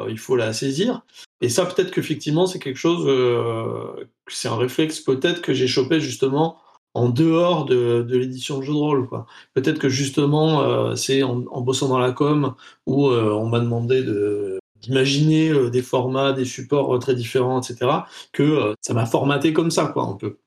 il 0.09 0.17
faut 0.17 0.35
la 0.35 0.53
saisir. 0.53 1.03
Et 1.43 1.49
ça, 1.49 1.65
peut-être 1.65 1.91
qu'effectivement, 1.91 2.47
c'est 2.47 2.59
quelque 2.59 2.77
chose, 2.77 3.05
euh, 3.07 4.07
c'est 4.27 4.47
un 4.47 4.55
réflexe 4.57 4.99
peut-être 4.99 5.41
que 5.41 5.53
j'ai 5.53 5.67
chopé 5.67 5.99
justement 5.99 6.57
en 6.95 7.09
dehors 7.09 7.65
de, 7.65 8.05
l'édition 8.09 8.59
de 8.59 8.63
jeu 8.63 8.73
de 8.73 8.77
rôle. 8.77 9.07
Peut-être 9.53 9.79
que 9.79 9.89
justement, 9.89 10.95
c'est 10.95 11.23
en, 11.23 11.37
bossant 11.61 11.89
dans 11.89 11.99
la 11.99 12.11
com 12.11 12.55
où 12.85 13.07
on 13.07 13.47
m'a 13.47 13.59
demandé 13.59 14.03
de, 14.03 14.59
d'imaginer 14.83 15.49
euh, 15.49 15.69
des 15.69 15.81
formats, 15.81 16.33
des 16.33 16.45
supports 16.45 16.95
euh, 16.95 16.99
très 16.99 17.15
différents, 17.15 17.61
etc., 17.61 17.91
que 18.31 18.43
euh, 18.43 18.73
ça 18.81 18.93
m'a 18.93 19.05
formaté 19.05 19.53
comme 19.53 19.71
ça, 19.71 19.87
quoi, 19.87 20.03
un 20.03 20.13
peu. 20.13 20.37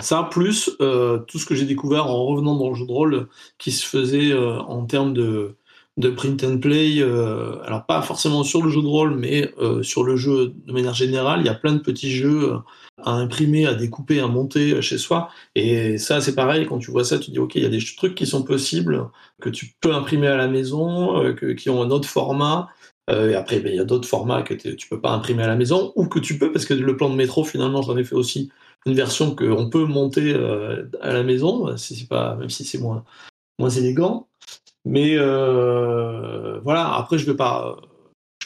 Ça, 0.00 0.28
plus 0.30 0.70
tout 1.28 1.38
ce 1.38 1.44
que 1.44 1.54
j'ai 1.54 1.66
découvert 1.66 2.06
en 2.06 2.24
revenant 2.24 2.56
dans 2.56 2.70
le 2.70 2.74
jeu 2.74 2.86
de 2.86 2.92
rôle 2.92 3.28
qui 3.58 3.70
se 3.70 3.86
faisait 3.86 4.34
en 4.34 4.86
termes 4.86 5.12
de, 5.12 5.58
de 5.96 6.10
print 6.10 6.42
and 6.44 6.58
play, 6.58 7.02
alors 7.02 7.84
pas 7.86 8.00
forcément 8.02 8.42
sur 8.42 8.62
le 8.62 8.70
jeu 8.70 8.80
de 8.80 8.86
rôle, 8.86 9.16
mais 9.16 9.52
sur 9.82 10.02
le 10.02 10.16
jeu 10.16 10.54
de 10.66 10.72
manière 10.72 10.94
générale, 10.94 11.40
il 11.40 11.46
y 11.46 11.50
a 11.50 11.54
plein 11.54 11.74
de 11.74 11.80
petits 11.80 12.10
jeux 12.10 12.54
à 13.02 13.12
imprimer, 13.12 13.66
à 13.66 13.74
découper, 13.74 14.20
à 14.20 14.26
monter 14.26 14.80
chez 14.80 14.98
soi. 14.98 15.28
Et 15.54 15.98
ça, 15.98 16.20
c'est 16.20 16.34
pareil, 16.34 16.66
quand 16.66 16.78
tu 16.78 16.90
vois 16.90 17.04
ça, 17.04 17.18
tu 17.18 17.30
dis, 17.30 17.38
OK, 17.38 17.56
il 17.56 17.62
y 17.62 17.66
a 17.66 17.70
des 17.70 17.84
trucs 17.96 18.14
qui 18.14 18.26
sont 18.26 18.44
possibles, 18.44 19.10
que 19.42 19.50
tu 19.50 19.74
peux 19.80 19.94
imprimer 19.94 20.28
à 20.28 20.36
la 20.36 20.48
maison, 20.48 21.34
qui 21.56 21.68
ont 21.68 21.82
un 21.82 21.90
autre 21.90 22.08
format, 22.08 22.68
euh, 23.10 23.30
et 23.30 23.34
après, 23.34 23.60
ben, 23.60 23.72
il 23.72 23.76
y 23.76 23.80
a 23.80 23.84
d'autres 23.84 24.08
formats 24.08 24.42
que 24.42 24.54
tu 24.54 24.88
peux 24.88 25.00
pas 25.00 25.10
imprimer 25.10 25.42
à 25.42 25.48
la 25.48 25.56
maison 25.56 25.92
ou 25.96 26.06
que 26.06 26.18
tu 26.18 26.38
peux, 26.38 26.52
parce 26.52 26.64
que 26.64 26.74
le 26.74 26.96
plan 26.96 27.10
de 27.10 27.16
métro, 27.16 27.44
finalement, 27.44 27.82
j'en 27.82 27.96
ai 27.96 28.04
fait 28.04 28.14
aussi 28.14 28.50
une 28.86 28.94
version 28.94 29.34
qu'on 29.34 29.68
peut 29.68 29.84
monter 29.84 30.32
euh, 30.34 30.88
à 31.00 31.12
la 31.12 31.22
maison, 31.22 31.66
même 31.66 31.76
si 31.76 32.64
c'est 32.64 32.78
moins 32.78 33.04
élégant. 33.68 34.28
Mais 34.84 35.16
euh, 35.16 36.60
voilà, 36.60 36.94
après, 36.94 37.18
je 37.18 37.26
ne 37.26 37.32
vais, 37.32 37.36
pas, 37.36 37.76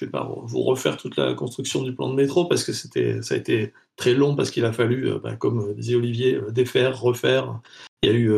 vais 0.00 0.08
pas 0.08 0.28
vous 0.42 0.62
refaire 0.62 0.96
toute 0.96 1.16
la 1.16 1.34
construction 1.34 1.82
du 1.82 1.94
plan 1.94 2.10
de 2.10 2.14
métro 2.14 2.46
parce 2.46 2.64
que 2.64 2.72
c'était, 2.72 3.22
ça 3.22 3.34
a 3.34 3.38
été 3.38 3.72
très 3.96 4.14
long 4.14 4.34
parce 4.34 4.50
qu'il 4.50 4.64
a 4.64 4.72
fallu, 4.72 5.12
ben, 5.22 5.36
comme 5.36 5.74
disait 5.74 5.94
Olivier, 5.94 6.40
défaire, 6.50 7.00
refaire. 7.00 7.60
Il 8.02 8.10
y 8.10 8.12
a 8.12 8.16
eu 8.16 8.32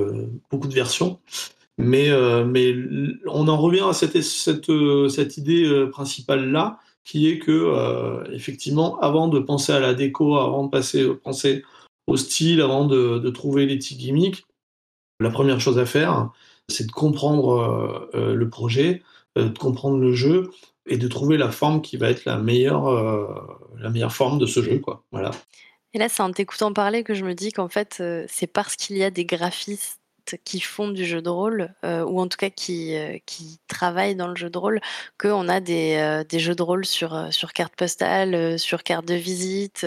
beaucoup 0.50 0.68
de 0.68 0.74
versions. 0.74 1.18
Mais, 1.78 2.08
euh, 2.10 2.44
mais 2.44 2.74
on 3.26 3.48
en 3.48 3.56
revient 3.58 3.84
à 3.88 3.92
cette, 3.92 4.16
euh, 4.70 5.08
idée 5.36 5.64
euh, 5.64 5.90
principale-là, 5.90 6.80
qui 7.04 7.28
est 7.28 7.38
que, 7.38 8.24
effectivement, 8.32 8.98
avant 8.98 9.28
de 9.28 9.38
penser 9.38 9.72
à 9.72 9.78
la 9.78 9.94
déco, 9.94 10.36
avant 10.38 10.64
de 10.64 10.70
passer, 10.70 11.06
penser 11.22 11.62
au 12.08 12.16
style, 12.16 12.60
avant 12.60 12.84
de, 12.84 13.18
de 13.18 13.30
trouver 13.30 13.66
les 13.66 13.76
petits 13.76 13.96
gimmicks, 13.96 14.44
la 15.20 15.30
première 15.30 15.60
chose 15.60 15.78
à 15.78 15.86
faire, 15.86 16.30
c'est 16.68 16.86
de 16.86 16.92
comprendre 16.92 18.10
le 18.14 18.48
projet, 18.48 19.02
de 19.36 19.48
comprendre 19.48 19.98
le 19.98 20.12
jeu 20.12 20.50
et 20.86 20.98
de 20.98 21.08
trouver 21.08 21.36
la 21.36 21.50
forme 21.50 21.82
qui 21.82 21.96
va 21.96 22.10
être 22.10 22.24
la 22.24 22.36
meilleure, 22.36 22.86
la 23.78 23.90
meilleure 23.90 24.12
forme 24.12 24.38
de 24.38 24.46
ce 24.46 24.62
jeu. 24.62 24.78
Quoi. 24.78 25.04
Voilà. 25.12 25.30
Et 25.94 25.98
là, 25.98 26.08
c'est 26.08 26.22
en 26.22 26.30
t'écoutant 26.30 26.72
parler 26.72 27.04
que 27.04 27.14
je 27.14 27.24
me 27.24 27.34
dis 27.34 27.52
qu'en 27.52 27.68
fait, 27.68 28.02
c'est 28.28 28.46
parce 28.46 28.76
qu'il 28.76 28.96
y 28.96 29.04
a 29.04 29.10
des 29.10 29.24
graphistes 29.24 30.00
qui 30.34 30.60
font 30.60 30.88
du 30.88 31.04
jeu 31.04 31.22
de 31.22 31.28
rôle, 31.28 31.72
euh, 31.84 32.04
ou 32.04 32.20
en 32.20 32.26
tout 32.26 32.36
cas 32.36 32.50
qui, 32.50 32.96
euh, 32.96 33.18
qui 33.26 33.58
travaillent 33.68 34.16
dans 34.16 34.26
le 34.26 34.34
jeu 34.34 34.50
de 34.50 34.58
rôle, 34.58 34.80
qu'on 35.18 35.48
a 35.48 35.60
des, 35.60 35.96
euh, 35.96 36.24
des, 36.24 36.38
jeux 36.38 36.54
de 36.54 36.62
rôle 36.62 36.84
sur, 36.84 37.32
sur 37.32 37.52
carte 37.52 37.76
postale, 37.76 38.58
sur 38.58 38.82
carte 38.82 39.06
de 39.06 39.14
visite, 39.14 39.86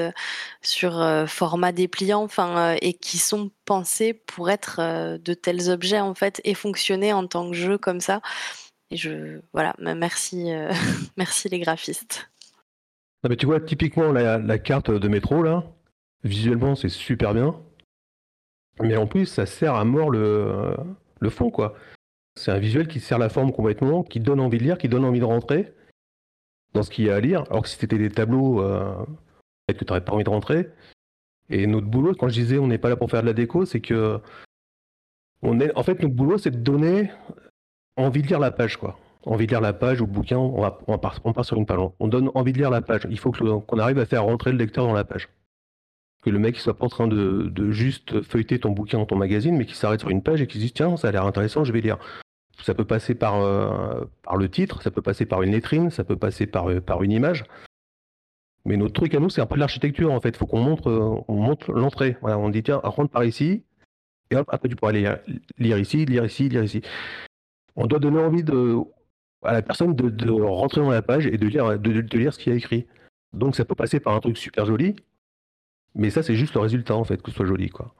sur 0.61 1.05
format 1.27 1.71
dépliant, 1.71 2.23
enfin, 2.23 2.75
et 2.81 2.93
qui 2.93 3.17
sont 3.17 3.51
pensés 3.65 4.13
pour 4.13 4.49
être 4.49 5.17
de 5.17 5.33
tels 5.33 5.69
objets 5.69 5.99
en 5.99 6.13
fait 6.13 6.41
et 6.43 6.53
fonctionner 6.53 7.13
en 7.13 7.27
tant 7.27 7.49
que 7.49 7.55
jeu 7.55 7.77
comme 7.77 7.99
ça. 7.99 8.21
Et 8.91 8.97
je 8.97 9.41
voilà, 9.53 9.75
merci, 9.79 10.51
merci 11.17 11.49
les 11.49 11.59
graphistes. 11.59 12.29
mais 13.27 13.35
tu 13.35 13.45
vois, 13.45 13.59
typiquement 13.59 14.11
la, 14.11 14.37
la 14.37 14.57
carte 14.57 14.91
de 14.91 15.07
métro 15.07 15.43
là, 15.43 15.63
visuellement 16.23 16.75
c'est 16.75 16.89
super 16.89 17.33
bien. 17.33 17.55
Mais 18.81 18.95
en 18.97 19.07
plus, 19.07 19.25
ça 19.25 19.45
sert 19.45 19.75
à 19.75 19.85
mort 19.85 20.09
le, 20.09 20.75
le 21.19 21.29
fond, 21.29 21.51
quoi. 21.51 21.75
C'est 22.35 22.51
un 22.51 22.59
visuel 22.59 22.87
qui 22.87 22.99
sert 22.99 23.19
la 23.19 23.29
forme 23.29 23.51
complètement, 23.51 24.03
qui 24.03 24.19
donne 24.19 24.39
envie 24.39 24.57
de 24.57 24.63
lire, 24.63 24.77
qui 24.77 24.87
donne 24.89 25.03
envie 25.05 25.19
de 25.19 25.25
rentrer 25.25 25.73
dans 26.73 26.83
ce 26.83 26.89
qu'il 26.89 27.05
y 27.05 27.09
a 27.09 27.15
à 27.15 27.19
lire. 27.19 27.43
Alors 27.49 27.63
que 27.63 27.69
si 27.69 27.77
c'était 27.77 27.97
des 27.97 28.09
tableaux, 28.09 28.61
euh, 28.61 28.95
peut-être 29.67 29.79
que 29.79 29.85
tu 29.85 29.91
n'aurais 29.91 30.05
pas 30.05 30.13
envie 30.13 30.23
de 30.23 30.29
rentrer. 30.29 30.69
Et 31.49 31.67
notre 31.67 31.87
boulot, 31.87 32.13
quand 32.15 32.29
je 32.29 32.35
disais 32.35 32.57
on 32.59 32.67
n'est 32.67 32.77
pas 32.77 32.89
là 32.89 32.95
pour 32.95 33.09
faire 33.09 33.21
de 33.21 33.27
la 33.27 33.33
déco, 33.33 33.65
c'est 33.65 33.81
que 33.81 34.21
On 35.41 35.59
est, 35.59 35.75
en 35.75 35.83
fait, 35.83 36.01
notre 36.01 36.15
boulot, 36.15 36.37
c'est 36.37 36.51
de 36.51 36.57
donner 36.57 37.11
envie 37.97 38.21
de 38.21 38.27
lire 38.27 38.39
la 38.39 38.51
page, 38.51 38.77
quoi. 38.77 38.97
Envie 39.25 39.45
de 39.47 39.51
lire 39.51 39.61
la 39.61 39.73
page 39.73 40.01
ou 40.01 40.05
le 40.05 40.11
bouquin, 40.11 40.37
on, 40.37 40.61
va, 40.61 40.79
on, 40.87 40.97
part, 40.97 41.19
on 41.23 41.33
part 41.33 41.45
sur 41.45 41.57
une 41.57 41.65
page. 41.65 41.79
On 41.99 42.07
donne 42.07 42.29
envie 42.35 42.53
de 42.53 42.57
lire 42.57 42.69
la 42.69 42.81
page. 42.81 43.07
Il 43.09 43.19
faut 43.19 43.31
qu'on 43.31 43.79
arrive 43.79 43.99
à 43.99 44.05
faire 44.05 44.23
rentrer 44.23 44.51
le 44.51 44.57
lecteur 44.57 44.85
dans 44.85 44.93
la 44.93 45.03
page. 45.03 45.29
Que 46.21 46.29
le 46.29 46.39
mec 46.39 46.57
soit 46.57 46.77
pas 46.77 46.85
en 46.85 46.89
train 46.89 47.07
de, 47.07 47.71
juste 47.71 48.21
feuilleter 48.23 48.59
ton 48.59 48.71
bouquin 48.71 48.97
dans 48.97 49.05
ton 49.05 49.15
magazine, 49.15 49.55
mais 49.55 49.65
qu'il 49.65 49.75
s'arrête 49.75 50.01
sur 50.01 50.09
une 50.09 50.21
page 50.21 50.41
et 50.41 50.47
qu'il 50.47 50.59
se 50.59 50.65
dise 50.65 50.73
tiens, 50.73 50.97
ça 50.97 51.07
a 51.07 51.11
l'air 51.11 51.25
intéressant, 51.25 51.63
je 51.63 51.71
vais 51.71 51.81
lire. 51.81 51.97
Ça 52.61 52.73
peut 52.73 52.85
passer 52.85 53.15
par, 53.15 53.35
euh, 53.41 54.03
par 54.23 54.35
le 54.35 54.49
titre, 54.49 54.81
ça 54.81 54.91
peut 54.91 55.01
passer 55.01 55.25
par 55.25 55.43
une 55.43 55.51
lettrine, 55.51 55.91
ça 55.91 56.03
peut 56.03 56.17
passer 56.17 56.45
par, 56.45 56.69
euh, 56.69 56.81
par 56.81 57.03
une 57.03 57.11
image. 57.13 57.45
Mais 58.65 58.75
notre 58.75 58.93
truc 58.93 59.15
à 59.15 59.19
nous, 59.19 59.29
c'est 59.29 59.39
un 59.39 59.45
peu 59.45 59.55
de 59.55 59.61
l'architecture 59.61 60.11
en 60.11 60.19
fait. 60.19 60.29
Il 60.29 60.35
faut 60.35 60.45
qu'on 60.45 60.61
montre, 60.61 60.89
euh, 60.89 61.23
on 61.29 61.35
montre 61.35 61.71
l'entrée. 61.71 62.17
on 62.21 62.49
dit 62.49 62.63
tiens, 62.63 62.81
rentre 62.83 63.11
par 63.11 63.23
ici, 63.23 63.63
et 64.31 64.35
hop, 64.35 64.47
après 64.51 64.67
tu 64.69 64.75
pourras 64.75 64.91
aller 64.91 65.09
lire, 65.57 65.77
ici, 65.77 66.05
lire 66.05 66.25
ici, 66.25 66.49
lire 66.49 66.63
ici. 66.63 66.81
On 67.75 67.87
doit 67.87 67.99
donner 67.99 68.19
envie 68.19 68.43
de, 68.43 68.77
à 69.43 69.53
la 69.53 69.61
personne 69.61 69.95
de, 69.95 70.31
rentrer 70.31 70.81
dans 70.81 70.89
la 70.89 71.01
page 71.01 71.25
et 71.25 71.37
de 71.37 71.47
lire, 71.47 71.79
de, 71.79 72.17
lire 72.17 72.33
ce 72.33 72.39
qu'il 72.39 72.51
y 72.51 72.55
a 72.55 72.57
écrit. 72.57 72.87
Donc 73.33 73.55
ça 73.55 73.65
peut 73.65 73.75
passer 73.75 73.99
par 73.99 74.13
un 74.13 74.19
truc 74.19 74.37
super 74.37 74.65
joli, 74.65 74.95
mais 75.95 76.09
ça 76.09 76.23
c'est 76.23 76.35
juste 76.35 76.53
le 76.53 76.61
résultat 76.61 76.95
en 76.95 77.03
fait, 77.03 77.21
que 77.21 77.31
ce 77.31 77.37
soit 77.37 77.45
joli 77.45 77.69
quoi. 77.69 77.93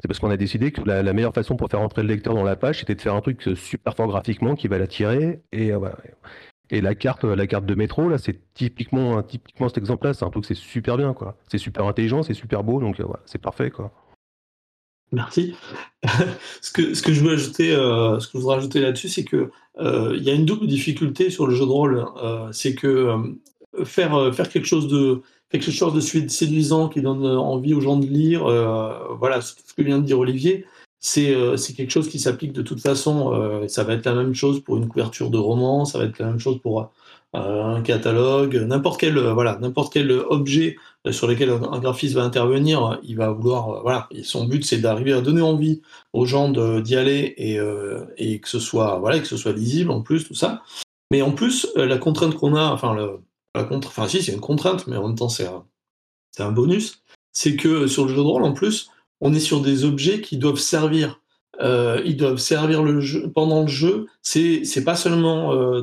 C'est 0.00 0.08
parce 0.08 0.18
qu'on 0.18 0.30
a 0.30 0.36
décidé 0.36 0.72
que 0.72 0.82
la, 0.82 1.12
meilleure 1.12 1.32
façon 1.32 1.56
pour 1.56 1.70
faire 1.70 1.80
rentrer 1.80 2.02
le 2.02 2.08
lecteur 2.08 2.34
dans 2.34 2.44
la 2.44 2.56
page, 2.56 2.80
c'était 2.80 2.94
de 2.94 3.00
faire 3.00 3.14
un 3.14 3.22
truc 3.22 3.48
super 3.56 3.94
fort 3.96 4.08
graphiquement 4.08 4.54
qui 4.54 4.68
va 4.68 4.78
l'attirer. 4.78 5.40
Et, 5.52 5.72
euh, 5.72 5.80
la 6.70 6.94
carte, 6.94 7.24
la 7.24 7.46
carte 7.46 7.64
de 7.64 7.74
métro, 7.74 8.08
là, 8.08 8.18
c'est 8.18 8.38
typiquement, 8.52 9.22
typiquement 9.22 9.68
cet 9.68 9.78
exemple-là. 9.78 10.12
C'est 10.12 10.24
un 10.24 10.30
truc, 10.30 10.44
c'est 10.44 10.54
super 10.54 10.98
bien, 10.98 11.14
quoi. 11.14 11.38
C'est 11.48 11.58
super 11.58 11.86
intelligent, 11.86 12.22
c'est 12.22 12.34
super 12.34 12.62
beau, 12.62 12.80
donc 12.80 13.00
euh, 13.00 13.06
c'est 13.24 13.40
parfait, 13.40 13.70
quoi. 13.70 13.90
Merci. 15.12 15.54
ce, 16.60 16.72
que, 16.72 17.12
je 17.12 17.20
veux 17.22 17.32
ajouter, 17.32 17.74
euh, 17.74 18.18
ce 18.20 18.26
que 18.26 18.32
je 18.34 18.38
voudrais 18.38 18.58
ajouter 18.58 18.80
là-dessus, 18.80 19.08
c'est 19.08 19.24
que 19.24 19.50
il 19.78 20.22
y 20.22 20.30
a 20.30 20.34
une 20.34 20.46
double 20.46 20.66
difficulté 20.66 21.30
sur 21.30 21.46
le 21.46 21.54
jeu 21.54 21.64
de 21.64 21.70
rôle. 21.70 22.04
c'est 22.52 22.74
que 22.74 23.14
faire, 23.84 24.34
faire 24.34 24.48
quelque 24.48 24.66
chose 24.66 24.88
de 24.88 25.22
quelque 25.50 25.70
chose 25.70 25.94
de 25.94 26.28
séduisant 26.28 26.88
qui 26.88 27.00
donne 27.00 27.24
envie 27.24 27.74
aux 27.74 27.80
gens 27.80 27.96
de 27.96 28.06
lire. 28.06 28.46
Euh, 28.46 29.14
voilà, 29.18 29.40
ce 29.40 29.54
que 29.76 29.82
vient 29.82 29.98
de 29.98 30.04
dire 30.04 30.18
Olivier, 30.18 30.64
c'est 31.00 31.34
euh, 31.34 31.56
quelque 31.76 31.90
chose 31.90 32.08
qui 32.08 32.18
s'applique 32.18 32.52
de 32.52 32.62
toute 32.62 32.80
façon. 32.80 33.32
Euh, 33.32 33.68
ça 33.68 33.84
va 33.84 33.94
être 33.94 34.06
la 34.06 34.14
même 34.14 34.34
chose 34.34 34.60
pour 34.60 34.76
une 34.76 34.88
couverture 34.88 35.30
de 35.30 35.38
roman, 35.38 35.84
ça 35.84 35.98
va 35.98 36.04
être 36.04 36.18
la 36.18 36.26
même 36.26 36.40
chose 36.40 36.60
pour 36.60 36.90
un 37.34 37.82
catalogue, 37.82 38.56
n'importe 38.66 38.98
quel, 38.98 39.18
voilà, 39.18 39.58
n'importe 39.60 39.92
quel 39.92 40.10
objet 40.10 40.76
sur 41.10 41.26
lequel 41.26 41.50
un, 41.50 41.78
graphiste 41.80 42.14
va 42.14 42.22
intervenir, 42.22 42.98
il 43.02 43.16
va 43.16 43.30
vouloir, 43.30 43.82
voilà, 43.82 44.08
son 44.22 44.46
but 44.46 44.64
c'est 44.64 44.78
d'arriver 44.78 45.12
à 45.12 45.20
donner 45.20 45.42
envie 45.42 45.82
aux 46.14 46.24
gens 46.24 46.48
d'y 46.48 46.96
aller 46.96 47.34
et, 47.36 47.58
et, 48.16 48.40
que 48.40 48.48
ce 48.48 48.58
soit, 48.58 48.98
voilà, 49.00 49.18
que 49.18 49.26
ce 49.26 49.36
soit 49.36 49.52
lisible 49.52 49.90
en 49.90 50.00
plus, 50.00 50.26
tout 50.26 50.34
ça. 50.34 50.62
Mais 51.10 51.20
en 51.20 51.32
plus, 51.32 51.68
la 51.76 51.98
contrainte 51.98 52.36
qu'on 52.36 52.54
a, 52.54 52.72
enfin, 52.72 52.94
le, 52.94 53.18
enfin 53.56 54.08
si, 54.08 54.22
c'est 54.22 54.32
une 54.32 54.40
contrainte, 54.40 54.86
mais 54.86 54.96
en 54.96 55.08
même 55.08 55.16
temps, 55.16 55.28
c'est 55.28 55.46
un, 56.38 56.52
bonus. 56.52 57.02
C'est 57.32 57.56
que 57.56 57.86
sur 57.86 58.04
le 58.04 58.10
jeu 58.10 58.16
de 58.16 58.20
rôle, 58.20 58.44
en 58.44 58.52
plus, 58.52 58.90
on 59.20 59.34
est 59.34 59.40
sur 59.40 59.60
des 59.60 59.84
objets 59.84 60.20
qui 60.20 60.36
doivent 60.36 60.58
servir. 60.58 61.20
Euh, 61.60 62.02
ils 62.04 62.16
doivent 62.16 62.38
servir 62.38 62.82
le 62.82 63.00
jeu, 63.00 63.30
pendant 63.30 63.62
le 63.62 63.68
jeu. 63.68 64.06
C'est, 64.22 64.84
pas 64.84 64.96
seulement 64.96 65.54
euh, 65.54 65.82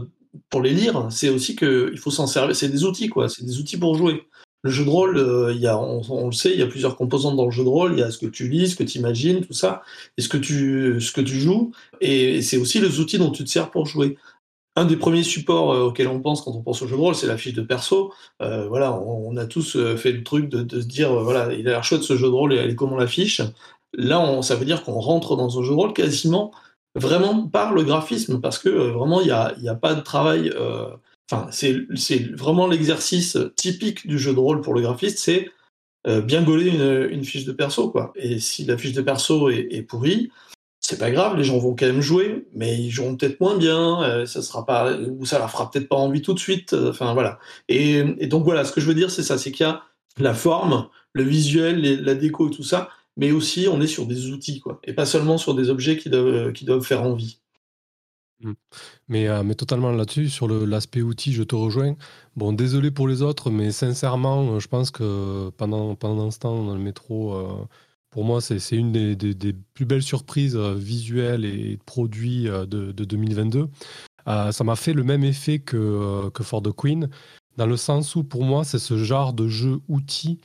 pour 0.49 0.62
les 0.62 0.73
lire, 0.73 1.07
c'est 1.09 1.29
aussi 1.29 1.55
qu'il 1.55 1.97
faut 1.97 2.12
s'en 2.12 2.27
servir. 2.27 2.55
C'est 2.55 2.69
des 2.69 2.83
outils, 2.83 3.09
quoi. 3.09 3.29
C'est 3.29 3.45
des 3.45 3.59
outils 3.59 3.77
pour 3.77 3.95
jouer. 3.95 4.27
Le 4.65 4.71
jeu 4.71 4.86
de 4.86 4.89
rôle, 4.89 5.17
euh, 5.17 5.53
on, 5.75 6.27
le 6.27 6.31
sait, 6.31 6.53
il 6.53 6.59
y 6.59 6.63
a 6.63 6.67
plusieurs 6.67 6.95
composantes 6.95 7.36
dans 7.36 7.45
le 7.45 7.51
jeu 7.51 7.63
de 7.63 7.69
rôle. 7.69 7.93
Il 7.93 7.99
y 7.99 8.03
a 8.03 8.12
ce 8.12 8.17
que 8.17 8.27
tu 8.27 8.47
lis, 8.47 8.69
ce 8.69 8.75
que 8.75 8.83
tu 8.83 8.97
imagines, 8.97 9.41
tout 9.41 9.53
ça, 9.53 9.81
et 10.17 10.21
ce 10.21 10.29
que 10.29 10.38
tu, 10.38 11.01
ce 11.01 11.12
que 11.12 11.21
tu 11.21 11.39
joues. 11.39 11.71
Et, 11.99 12.38
et 12.38 12.41
c'est 12.41 12.57
aussi 12.57 12.79
les 12.79 12.99
outils 12.99 13.17
dont 13.17 13.31
tu 13.31 13.43
te 13.43 13.49
sers 13.49 13.71
pour 13.71 13.86
jouer 13.86 14.17
un 14.75 14.86
des 14.86 14.97
premiers 14.97 15.23
supports 15.23 15.73
euh, 15.73 15.83
auxquels 15.86 16.07
on 16.07 16.19
pense 16.19 16.41
quand 16.41 16.51
on 16.51 16.62
pense 16.62 16.81
au 16.81 16.88
jeu 16.88 16.95
de 16.95 17.01
rôle, 17.01 17.15
c'est 17.15 17.27
la 17.27 17.38
fiche 17.38 17.53
de 17.53 17.62
perso. 17.62 18.13
Euh, 18.41 18.67
voilà, 18.67 18.93
on, 18.93 19.36
a 19.38 19.45
tous 19.45 19.75
euh, 19.75 19.95
fait 19.97 20.12
le 20.12 20.23
truc 20.23 20.49
de, 20.49 20.81
se 20.81 20.88
dire, 20.88 21.13
voilà, 21.13 21.53
il 21.53 21.67
a 21.67 21.71
l'air 21.71 21.83
chouette 21.83 22.03
ce 22.03 22.15
jeu 22.15 22.27
de 22.27 22.33
rôle 22.33 22.53
et 22.53 22.57
elle 22.57 22.71
est 22.71 22.75
comment 22.75 22.97
la 22.97 23.07
fiche. 23.07 23.41
Là, 23.93 24.19
on, 24.19 24.41
ça 24.41 24.55
veut 24.55 24.65
dire 24.65 24.83
qu'on 24.83 24.99
rentre 24.99 25.36
dans 25.36 25.59
un 25.59 25.63
jeu 25.63 25.69
de 25.69 25.75
rôle 25.75 25.93
quasiment 25.93 26.51
vraiment 26.95 27.47
par 27.47 27.73
le 27.73 27.83
graphisme, 27.83 28.39
parce 28.39 28.59
que 28.59 28.69
vraiment, 28.69 29.21
il 29.21 29.25
n'y 29.25 29.31
a, 29.31 29.55
a, 29.67 29.75
pas 29.75 29.95
de 29.95 30.01
travail. 30.01 30.53
Enfin, 31.31 31.47
c'est 31.51 32.19
vraiment 32.36 32.67
l'exercice 32.67 33.38
typique 33.55 34.05
du 34.05 34.19
jeu 34.19 34.33
de 34.33 34.39
rôle 34.39 34.62
pour 34.62 34.75
le 34.75 34.81
graphiste, 34.81 35.17
c'est 35.17 35.49
bien 36.05 36.43
gauler 36.43 36.69
une, 36.69 37.23
fiche 37.23 37.45
de 37.45 37.51
perso, 37.51 37.89
quoi. 37.89 38.12
Et 38.15 38.39
si 38.39 38.65
la 38.65 38.77
fiche 38.77 38.93
de 38.93 39.01
perso 39.01 39.49
est, 39.49 39.67
est 39.71 39.81
pourrie, 39.81 40.29
c'est 40.85 40.99
pas 40.99 41.11
grave, 41.11 41.37
les 41.37 41.45
gens 41.45 41.57
vont 41.59 41.75
quand 41.75 41.85
même 41.85 42.01
jouer, 42.01 42.45
mais 42.53 42.77
ils 42.77 42.91
joueront 42.91 43.15
peut-être 43.15 43.39
moins 43.39 43.57
bien, 43.57 44.03
euh, 44.03 44.25
ça 44.25 44.41
sera 44.41 44.65
pas, 44.65 44.93
ou 44.97 45.25
ça 45.25 45.39
leur 45.39 45.49
fera 45.49 45.71
peut-être 45.71 45.87
pas 45.87 45.95
envie 45.95 46.21
tout 46.21 46.33
de 46.33 46.39
suite. 46.39 46.73
Euh, 46.73 46.89
enfin 46.89 47.13
voilà. 47.13 47.39
Et, 47.69 48.03
donc 48.27 48.43
voilà, 48.43 48.65
ce 48.65 48.73
que 48.73 48.81
je 48.81 48.87
veux 48.87 48.93
dire, 48.93 49.09
c'est 49.09 49.23
ça, 49.23 49.37
c'est 49.37 49.51
qu'il 49.51 49.65
y 49.65 49.69
a 49.69 49.81
la 50.17 50.33
forme, 50.33 50.89
le 51.13 51.23
visuel, 51.23 52.03
la 52.03 52.15
déco 52.15 52.49
et 52.49 52.51
tout 52.51 52.63
ça, 52.63 52.89
mais 53.15 53.31
aussi 53.31 53.67
on 53.71 53.79
est 53.79 53.87
sur 53.87 54.05
des 54.05 54.29
outils, 54.31 54.59
quoi, 54.59 54.81
et 54.83 54.93
pas 54.93 55.05
seulement 55.05 55.37
sur 55.37 55.55
des 55.55 55.69
objets 55.69 55.95
qui 55.95 56.09
doivent, 56.09 56.51
doivent 56.63 56.83
faire 56.83 57.03
envie. 57.03 57.39
Mmh. 58.41 58.51
Mais, 59.07 59.29
euh, 59.29 59.41
mais 59.43 59.55
totalement 59.55 59.91
là-dessus, 59.91 60.27
sur 60.27 60.49
l'aspect 60.49 61.01
outil, 61.01 61.31
je 61.31 61.43
te 61.43 61.55
rejoins. 61.55 61.95
Bon, 62.35 62.51
désolé 62.51 62.91
pour 62.91 63.07
les 63.07 63.21
autres, 63.21 63.51
mais 63.51 63.71
sincèrement, 63.71 64.59
je 64.59 64.67
pense 64.67 64.91
que 64.91 65.49
pendant, 65.51 65.95
pendant 65.95 66.29
ce 66.29 66.39
temps 66.39 66.61
dans 66.65 66.75
le 66.75 66.81
métro, 66.81 67.67
pour 68.13 68.26
moi, 68.26 68.41
c'est 68.41 68.60
une 68.76 68.91
des, 68.91 69.54
plus 69.73 69.86
belles 69.86 70.04
surprises 70.04 70.56
euh, 70.56 70.76
visuelles 70.76 71.45
et 71.45 71.80
produits 71.84 72.47
euh, 72.47 72.67
de, 72.67 72.91
2022. 72.91 73.69
Euh, 74.28 74.52
ça 74.52 74.63
m'a 74.63 74.76
fait 74.76 74.93
le 74.93 75.04
même 75.04 75.23
effet 75.23 75.58
que, 75.58 76.30
que 76.30 76.43
For 76.43 76.62
the 76.62 76.71
Queen, 76.71 77.10
dans 77.58 77.65
le 77.65 77.76
sens 77.76 78.15
où 78.15 78.23
pour 78.23 78.43
moi, 78.43 78.65
c'est 78.65 78.78
ce 78.78 78.97
genre 79.04 79.34
de 79.34 79.47
jeu 79.47 79.80
outil 79.89 80.39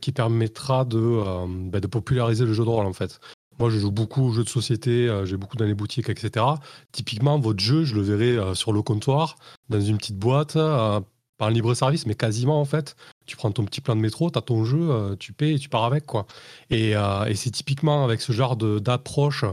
qui 0.00 0.12
permettra 0.12 0.84
de, 0.84 1.22
bah, 1.70 1.80
de 1.80 1.86
populariser 1.86 2.44
le 2.44 2.52
jeu 2.52 2.64
de 2.64 2.68
rôle 2.68 2.84
en 2.84 2.92
fait. 2.92 3.20
Moi, 3.58 3.70
je 3.70 3.78
joue 3.78 3.92
beaucoup 3.92 4.24
aux 4.24 4.32
jeux 4.32 4.44
de 4.44 4.48
société, 4.48 5.22
j'ai 5.24 5.36
beaucoup 5.36 5.56
dans 5.56 5.64
les 5.64 5.74
boutiques, 5.74 6.08
etc. 6.10 6.44
Typiquement, 6.90 7.38
votre 7.38 7.60
jeu, 7.60 7.84
je 7.84 7.94
le 7.94 8.02
verrai 8.02 8.54
sur 8.56 8.72
le 8.72 8.82
comptoir, 8.82 9.36
dans 9.68 9.80
une 9.80 9.96
petite 9.96 10.18
boîte, 10.18 10.54
pas 10.54 11.46
un 11.46 11.50
libre 11.50 11.74
service, 11.74 12.06
mais 12.06 12.16
quasiment 12.16 12.60
en 12.60 12.64
fait. 12.64 12.96
Tu 13.28 13.36
prends 13.36 13.52
ton 13.52 13.66
petit 13.66 13.82
plan 13.82 13.94
de 13.94 14.00
métro, 14.00 14.30
tu 14.30 14.38
as 14.38 14.42
ton 14.42 14.64
jeu, 14.64 14.90
euh, 14.90 15.14
tu 15.14 15.34
payes 15.34 15.56
et 15.56 15.58
tu 15.58 15.68
pars 15.68 15.84
avec. 15.84 16.06
quoi. 16.06 16.26
Et, 16.70 16.96
euh, 16.96 17.32
c'est 17.34 17.50
typiquement 17.50 18.02
avec 18.02 18.22
ce 18.22 18.32
genre 18.32 18.56
d'approche 18.56 19.44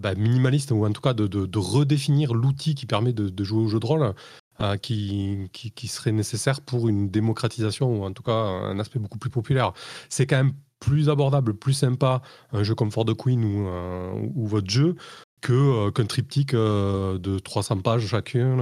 bah, 0.00 0.14
minimaliste, 0.14 0.70
ou 0.72 0.86
en 0.86 0.92
tout 0.92 1.02
cas 1.02 1.12
de, 1.12 1.58
redéfinir 1.58 2.32
l'outil 2.32 2.74
qui 2.74 2.86
permet 2.86 3.12
de, 3.12 3.44
jouer 3.44 3.62
au 3.62 3.68
jeu 3.68 3.78
de 3.78 3.86
rôle, 3.86 4.14
euh, 4.62 4.76
qui, 4.78 5.50
serait 5.88 6.12
nécessaire 6.12 6.62
pour 6.62 6.88
une 6.88 7.10
démocratisation, 7.10 8.00
ou 8.00 8.04
en 8.04 8.12
tout 8.12 8.22
cas 8.22 8.32
un 8.32 8.78
aspect 8.78 8.98
beaucoup 8.98 9.18
plus 9.18 9.30
populaire. 9.30 9.74
C'est 10.08 10.26
quand 10.26 10.38
même 10.38 10.54
plus 10.80 11.10
abordable, 11.10 11.54
plus 11.54 11.74
sympa, 11.74 12.22
un 12.52 12.62
jeu 12.62 12.74
comme 12.74 12.90
For 12.90 13.04
the 13.04 13.14
Queen 13.14 13.44
ou, 13.44 14.46
votre 14.46 14.70
jeu, 14.70 14.96
que 15.42 15.90
qu'un 15.90 16.06
triptyque 16.06 16.54
de 16.54 17.38
300 17.40 17.80
pages 17.82 18.06
chacun 18.06 18.56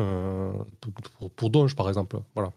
pour, 0.81 1.31
pour 1.31 1.51
Donge, 1.51 1.77
par 1.77 1.89
exemple. 1.89 2.19
Voilà. 2.35 2.51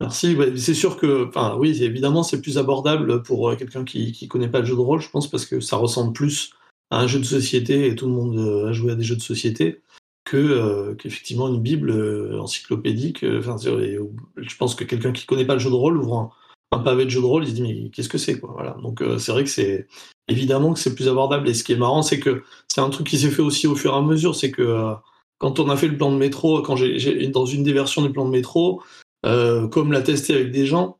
Merci. 0.00 0.36
c'est 0.56 0.74
sûr 0.74 0.96
que, 0.96 1.28
enfin, 1.28 1.56
oui, 1.58 1.82
évidemment, 1.82 2.22
c'est 2.22 2.40
plus 2.40 2.58
abordable 2.58 3.22
pour 3.22 3.48
euh, 3.48 3.56
quelqu'un 3.56 3.84
qui 3.84 4.18
ne 4.20 4.28
connaît 4.28 4.48
pas 4.48 4.60
le 4.60 4.66
jeu 4.66 4.74
de 4.74 4.80
rôle, 4.80 5.00
je 5.00 5.08
pense, 5.08 5.30
parce 5.30 5.46
que 5.46 5.60
ça 5.60 5.76
ressemble 5.76 6.12
plus 6.12 6.52
à 6.90 7.00
un 7.00 7.06
jeu 7.06 7.20
de 7.20 7.24
société 7.24 7.86
et 7.86 7.94
tout 7.94 8.06
le 8.06 8.12
monde 8.12 8.36
euh, 8.38 8.68
a 8.68 8.72
joué 8.72 8.92
à 8.92 8.94
des 8.96 9.04
jeux 9.04 9.16
de 9.16 9.22
société 9.22 9.82
que 10.24 10.36
euh, 10.36 10.94
qu'effectivement 10.94 11.48
une 11.48 11.60
bible 11.60 11.92
encyclopédique. 12.40 13.20
Je 13.22 14.56
pense 14.56 14.74
que 14.74 14.84
quelqu'un 14.84 15.12
qui 15.12 15.26
connaît 15.26 15.44
pas 15.44 15.54
le 15.54 15.60
jeu 15.60 15.70
de 15.70 15.74
rôle 15.74 15.98
ouvre 15.98 16.32
un, 16.72 16.78
pavé 16.78 17.04
de 17.04 17.10
jeu 17.10 17.20
de 17.20 17.26
rôle, 17.26 17.44
il 17.44 17.50
se 17.50 17.54
dit 17.54 17.62
mais 17.62 17.90
qu'est-ce 17.90 18.08
que 18.08 18.18
c'est 18.18 18.40
quoi. 18.40 18.50
Voilà. 18.54 18.76
Donc 18.82 19.02
c'est 19.18 19.32
vrai 19.32 19.44
que 19.44 19.50
c'est 19.50 19.86
évidemment 20.28 20.72
que 20.72 20.80
c'est 20.80 20.94
plus 20.94 21.08
abordable. 21.08 21.48
Et 21.48 21.54
ce 21.54 21.62
qui 21.62 21.72
est 21.72 21.76
marrant, 21.76 22.02
c'est 22.02 22.18
que 22.18 22.42
c'est 22.68 22.80
un 22.80 22.90
truc 22.90 23.06
qui 23.06 23.18
s'est 23.18 23.30
fait 23.30 23.42
aussi 23.42 23.66
au 23.66 23.76
fur 23.76 23.92
et 23.92 23.96
à 23.96 24.00
mesure, 24.00 24.34
c'est 24.34 24.50
que 24.50 24.94
quand 25.38 25.60
on 25.60 25.68
a 25.68 25.76
fait 25.76 25.88
le 25.88 25.96
plan 25.96 26.10
de 26.10 26.16
métro, 26.16 26.62
quand 26.62 26.74
j'ai 26.74 27.28
dans 27.28 27.46
une 27.46 27.62
des 27.62 27.72
versions 27.72 28.02
du 28.02 28.10
plan 28.10 28.24
de 28.24 28.30
métro, 28.30 28.82
euh, 29.24 29.68
comme 29.68 29.92
l'a 29.92 30.02
testé 30.02 30.34
avec 30.34 30.50
des 30.50 30.66
gens. 30.66 30.98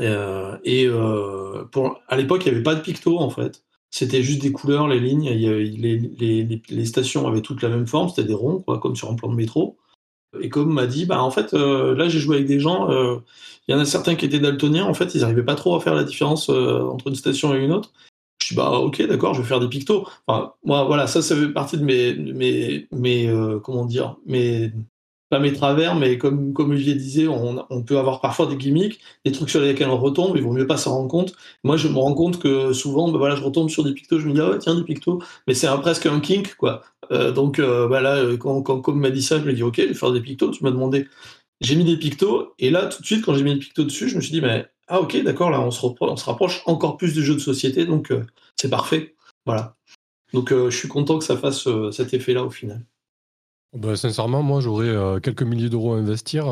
Euh, 0.00 0.56
et 0.64 0.86
euh, 0.86 1.64
pour, 1.72 2.00
à 2.08 2.16
l'époque, 2.16 2.42
il 2.44 2.50
n'y 2.50 2.54
avait 2.54 2.62
pas 2.62 2.74
de 2.74 2.80
picto 2.80 3.18
en 3.18 3.30
fait. 3.30 3.64
C'était 3.90 4.22
juste 4.22 4.42
des 4.42 4.52
couleurs, 4.52 4.86
les 4.86 5.00
lignes. 5.00 5.28
les, 5.28 6.84
stations 6.84 7.26
avaient 7.26 7.42
toutes 7.42 7.62
la 7.62 7.68
même 7.68 7.88
forme, 7.88 8.08
c'était 8.08 8.24
des 8.24 8.34
ronds, 8.34 8.60
quoi, 8.60 8.78
comme 8.78 8.94
sur 8.94 9.10
un 9.10 9.14
plan 9.14 9.28
de 9.28 9.34
métro. 9.34 9.78
Et 10.40 10.48
comme 10.48 10.72
m'a 10.72 10.86
dit, 10.86 11.06
bah 11.06 11.20
en 11.20 11.32
fait, 11.32 11.52
là 11.52 12.08
j'ai 12.08 12.20
joué 12.20 12.36
avec 12.36 12.46
des 12.46 12.60
gens. 12.60 12.88
Il 13.66 13.72
y 13.72 13.74
en 13.74 13.80
a 13.80 13.84
certains 13.84 14.14
qui 14.14 14.26
étaient 14.26 14.38
daltoniens. 14.38 14.84
En 14.84 14.94
fait, 14.94 15.14
ils 15.16 15.22
n'arrivaient 15.22 15.44
pas 15.44 15.56
trop 15.56 15.74
à 15.74 15.80
faire 15.80 15.94
la 15.96 16.04
différence 16.04 16.48
entre 16.50 17.08
une 17.08 17.16
station 17.16 17.52
et 17.54 17.58
une 17.58 17.72
autre. 17.72 17.92
Je 18.40 18.46
suis 18.46 18.56
bah 18.56 18.70
ok, 18.70 19.02
d'accord, 19.06 19.34
je 19.34 19.42
vais 19.42 19.48
faire 19.48 19.58
des 19.58 19.68
pictos. 19.68 20.06
Moi, 20.28 20.84
voilà, 20.84 21.08
ça, 21.08 21.20
ça 21.20 21.34
fait 21.34 21.48
partie 21.48 21.76
de 21.76 21.84
mes, 21.84 22.14
mes, 22.14 22.86
mes 22.92 23.58
comment 23.64 23.84
dire, 23.84 24.18
mes 24.24 24.72
pas 25.30 25.38
mes 25.38 25.52
travers, 25.52 25.94
mais 25.94 26.18
comme, 26.18 26.52
comme 26.52 26.70
Olivier 26.70 26.94
disait, 26.94 27.26
on, 27.28 27.82
peut 27.82 27.98
avoir 27.98 28.20
parfois 28.20 28.46
des 28.46 28.56
gimmicks, 28.56 29.00
des 29.24 29.32
trucs 29.32 29.48
sur 29.50 29.60
lesquels 29.60 29.88
on 29.88 29.98
retombe, 29.98 30.36
il 30.36 30.42
vaut 30.42 30.52
mieux 30.52 30.66
pas 30.66 30.76
s'en 30.76 30.96
rendre 30.96 31.08
compte. 31.08 31.34
Moi, 31.64 31.76
je 31.76 31.88
me 31.88 31.96
rends 31.98 32.14
compte 32.14 32.38
que 32.40 32.72
souvent, 32.72 33.10
ben 33.10 33.18
voilà, 33.18 33.36
je 33.36 33.42
retombe 33.42 33.70
sur 33.70 33.84
des 33.84 33.94
pictos, 33.94 34.18
je 34.18 34.28
me 34.28 34.34
dis, 34.34 34.40
ah 34.40 34.50
ouais, 34.50 34.58
tiens, 34.58 34.74
des 34.74 34.84
pictos, 34.84 35.22
mais 35.46 35.54
c'est 35.54 35.68
presque 35.80 36.06
un 36.06 36.20
kink, 36.20 36.56
quoi. 36.56 36.82
Euh, 37.12 37.32
donc, 37.32 37.58
euh, 37.58 37.88
bah 37.88 38.00
là, 38.00 38.36
quand, 38.38 38.62
quand 38.62 38.80
comme 38.80 39.00
m'a 39.00 39.10
dit 39.10 39.22
ça, 39.22 39.38
je 39.38 39.44
me 39.44 39.52
dis, 39.52 39.62
ok, 39.62 39.76
je 39.78 39.86
vais 39.86 39.94
faire 39.94 40.12
des 40.12 40.20
pictos, 40.20 40.50
tu 40.50 40.64
m'as 40.64 40.70
demandé. 40.70 41.08
J'ai 41.60 41.76
mis 41.76 41.84
des 41.84 41.96
pictos, 41.96 42.54
et 42.58 42.70
là, 42.70 42.86
tout 42.86 43.00
de 43.02 43.06
suite, 43.06 43.24
quand 43.24 43.34
j'ai 43.34 43.44
mis 43.44 43.54
des 43.54 43.60
pictos 43.60 43.84
dessus, 43.84 44.08
je 44.08 44.16
me 44.16 44.20
suis 44.20 44.32
dit, 44.32 44.40
mais, 44.40 44.66
ah 44.90 45.00
ok, 45.00 45.22
d'accord, 45.22 45.50
là, 45.50 45.60
on 45.60 45.70
se, 45.70 45.80
rapproche 46.24 46.62
encore 46.66 46.96
plus 46.96 47.14
du 47.14 47.22
jeu 47.24 47.34
de 47.34 47.38
société, 47.40 47.86
donc 47.86 48.10
euh, 48.10 48.26
c'est 48.56 48.68
parfait. 48.68 49.14
Voilà. 49.46 49.76
Donc, 50.32 50.52
euh, 50.52 50.70
je 50.70 50.76
suis 50.76 50.88
content 50.88 51.18
que 51.18 51.24
ça 51.24 51.36
fasse 51.36 51.66
euh, 51.68 51.92
cet 51.92 52.12
effet-là 52.14 52.44
au 52.44 52.50
final. 52.50 52.84
Bah, 53.72 53.96
sincèrement, 53.96 54.42
moi, 54.42 54.60
j'aurais 54.60 54.88
euh, 54.88 55.20
quelques 55.20 55.42
milliers 55.42 55.68
d'euros 55.68 55.94
à 55.94 55.98
investir. 55.98 56.44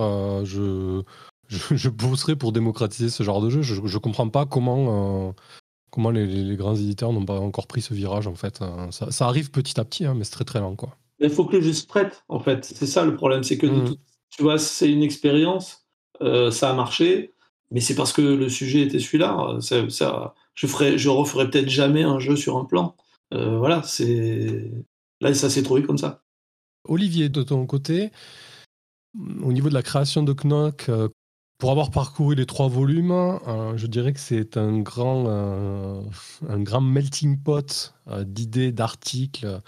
je, 0.45 1.03
je, 1.49 1.89
pousserais 1.89 2.37
pour 2.37 2.53
démocratiser 2.53 3.11
ce 3.11 3.23
genre 3.23 3.41
de 3.41 3.51
jeu. 3.51 3.63
Je 3.63 3.81
ne 3.81 3.99
comprends 3.99 4.29
pas 4.29 4.47
comment, 4.47 5.35
comment 5.91 6.11
les, 6.11 6.57
grands 6.57 6.77
éditeurs 6.77 7.13
n'ont 7.13 7.25
pas 7.25 7.41
encore 7.41 7.67
pris 7.67 7.83
ce 7.83 7.95
virage, 7.95 8.27
en 8.27 8.35
fait. 8.35 8.61
Ça, 8.91 9.27
arrive 9.27 9.51
petit 9.51 9.81
à 9.81 9.85
petit, 9.85 10.05
hein, 10.05 10.15
mais 10.15 10.25
c'est 10.25 10.33
très 10.33 10.45
très 10.45 10.61
lent, 10.61 10.77
quoi. 10.77 10.97
Il 11.21 11.31
faut 11.31 11.45
que 11.45 11.57
le 11.57 11.63
jeu 11.63 11.73
se 11.73 11.87
prête, 11.87 12.25
en 12.29 12.39
fait. 12.39 12.65
C'est 12.65 12.87
ça 12.87 13.05
le 13.05 13.17
problème. 13.17 13.43
C'est 13.43 13.59
que, 13.59 13.67
mmh. 13.67 13.97
tu 14.31 14.43
vois, 14.43 14.59
c'est 14.59 14.91
une 14.91 15.03
expérience, 15.03 15.87
ça 16.21 16.71
a 16.71 16.75
marché, 16.75 17.35
mais 17.71 17.81
c'est 17.81 17.95
parce 17.95 18.13
que 18.13 18.23
le 18.23 18.49
sujet 18.49 18.83
était 18.83 19.01
celui-là. 19.01 19.59
Ça, 19.61 19.89
ça, 19.91 20.35
je 20.59 20.67
ferai, 20.67 20.99
je 20.99 21.09
referai 21.09 21.49
peut-être 21.49 21.69
jamais 21.69 22.03
un 22.03 22.19
jeu 22.19 22.35
sur 22.35 22.57
un 22.57 22.65
plan. 22.65 22.97
Euh, 23.33 23.59
voilà, 23.59 23.83
c'est 23.85 24.73
là 25.21 25.33
ça 25.33 25.51
s'est 25.51 25.63
trouvé 25.63 25.85
comme 25.85 25.99
ça. 25.99 26.25
Olivier, 26.89 27.29
de 27.29 27.43
ton 27.43 27.65
côté, 27.67 28.11
au 29.43 29.53
niveau 29.53 29.69
de 29.69 29.75
la 29.75 29.83
création 29.83 30.23
de 30.23 30.33
Knock, 30.33 30.89
euh, 30.89 31.09
pour 31.59 31.71
avoir 31.71 31.91
parcouru 31.91 32.35
les 32.35 32.47
trois 32.47 32.69
volumes, 32.69 33.11
euh, 33.13 33.77
je 33.77 33.87
dirais 33.87 34.13
que 34.13 34.21
c'est 34.21 34.57
un 34.57 34.79
grand, 34.79 35.29
un 36.49 36.61
grand 36.61 36.81
melting 36.81 37.39
pot 37.43 37.95
d'idées, 38.25 38.71
d'articles, 38.71 39.61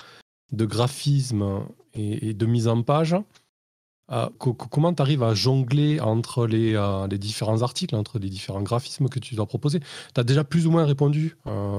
de 0.52 0.64
graphismes 0.64 1.66
et, 1.94 2.32
de 2.32 2.46
mise 2.46 2.68
en 2.68 2.82
page. 2.82 3.16
comment 4.38 4.94
tu 4.94 5.02
arrives 5.02 5.24
à 5.24 5.34
jongler 5.34 5.98
entre 5.98 6.46
les, 6.46 6.72
les, 7.10 7.18
différents 7.18 7.62
articles, 7.62 7.96
entre 7.96 8.20
les 8.20 8.30
différents 8.30 8.62
graphismes 8.62 9.08
que 9.08 9.18
tu 9.18 9.34
dois 9.34 9.46
proposer? 9.46 9.80
Tu 10.14 10.20
as 10.20 10.24
déjà 10.24 10.44
plus 10.44 10.68
ou 10.68 10.70
moins 10.70 10.84
répondu, 10.84 11.36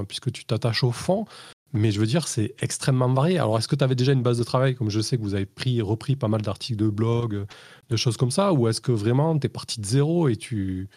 puisque 0.08 0.30
tu 0.30 0.44
t'attaches 0.44 0.84
au 0.84 0.92
fond, 0.92 1.24
mais 1.72 1.90
je 1.90 2.00
veux 2.00 2.06
dire, 2.06 2.28
c'est 2.28 2.54
extrêmement 2.60 3.12
varié. 3.12 3.38
Alors, 3.38 3.58
est-ce 3.58 3.68
que 3.68 3.76
tu 3.76 3.84
avais 3.84 3.94
déjà 3.94 4.12
une 4.12 4.22
base 4.22 4.38
de 4.38 4.44
travail, 4.44 4.74
comme 4.74 4.90
je 4.90 5.00
sais 5.00 5.16
que 5.16 5.22
vous 5.22 5.34
avez 5.34 5.46
pris, 5.46 5.80
repris 5.80 6.16
pas 6.16 6.28
mal 6.28 6.42
d'articles 6.42 6.78
de 6.78 6.88
blog, 6.88 7.46
de 7.88 7.96
choses 7.96 8.16
comme 8.16 8.30
ça, 8.30 8.52
ou 8.52 8.68
est-ce 8.68 8.80
que 8.80 8.92
vraiment 8.92 9.38
tu 9.38 9.46
es 9.46 9.50
parti 9.50 9.80
de 9.80 9.86
zéro 9.86 10.28
et 10.28 10.36
tu 10.36 10.88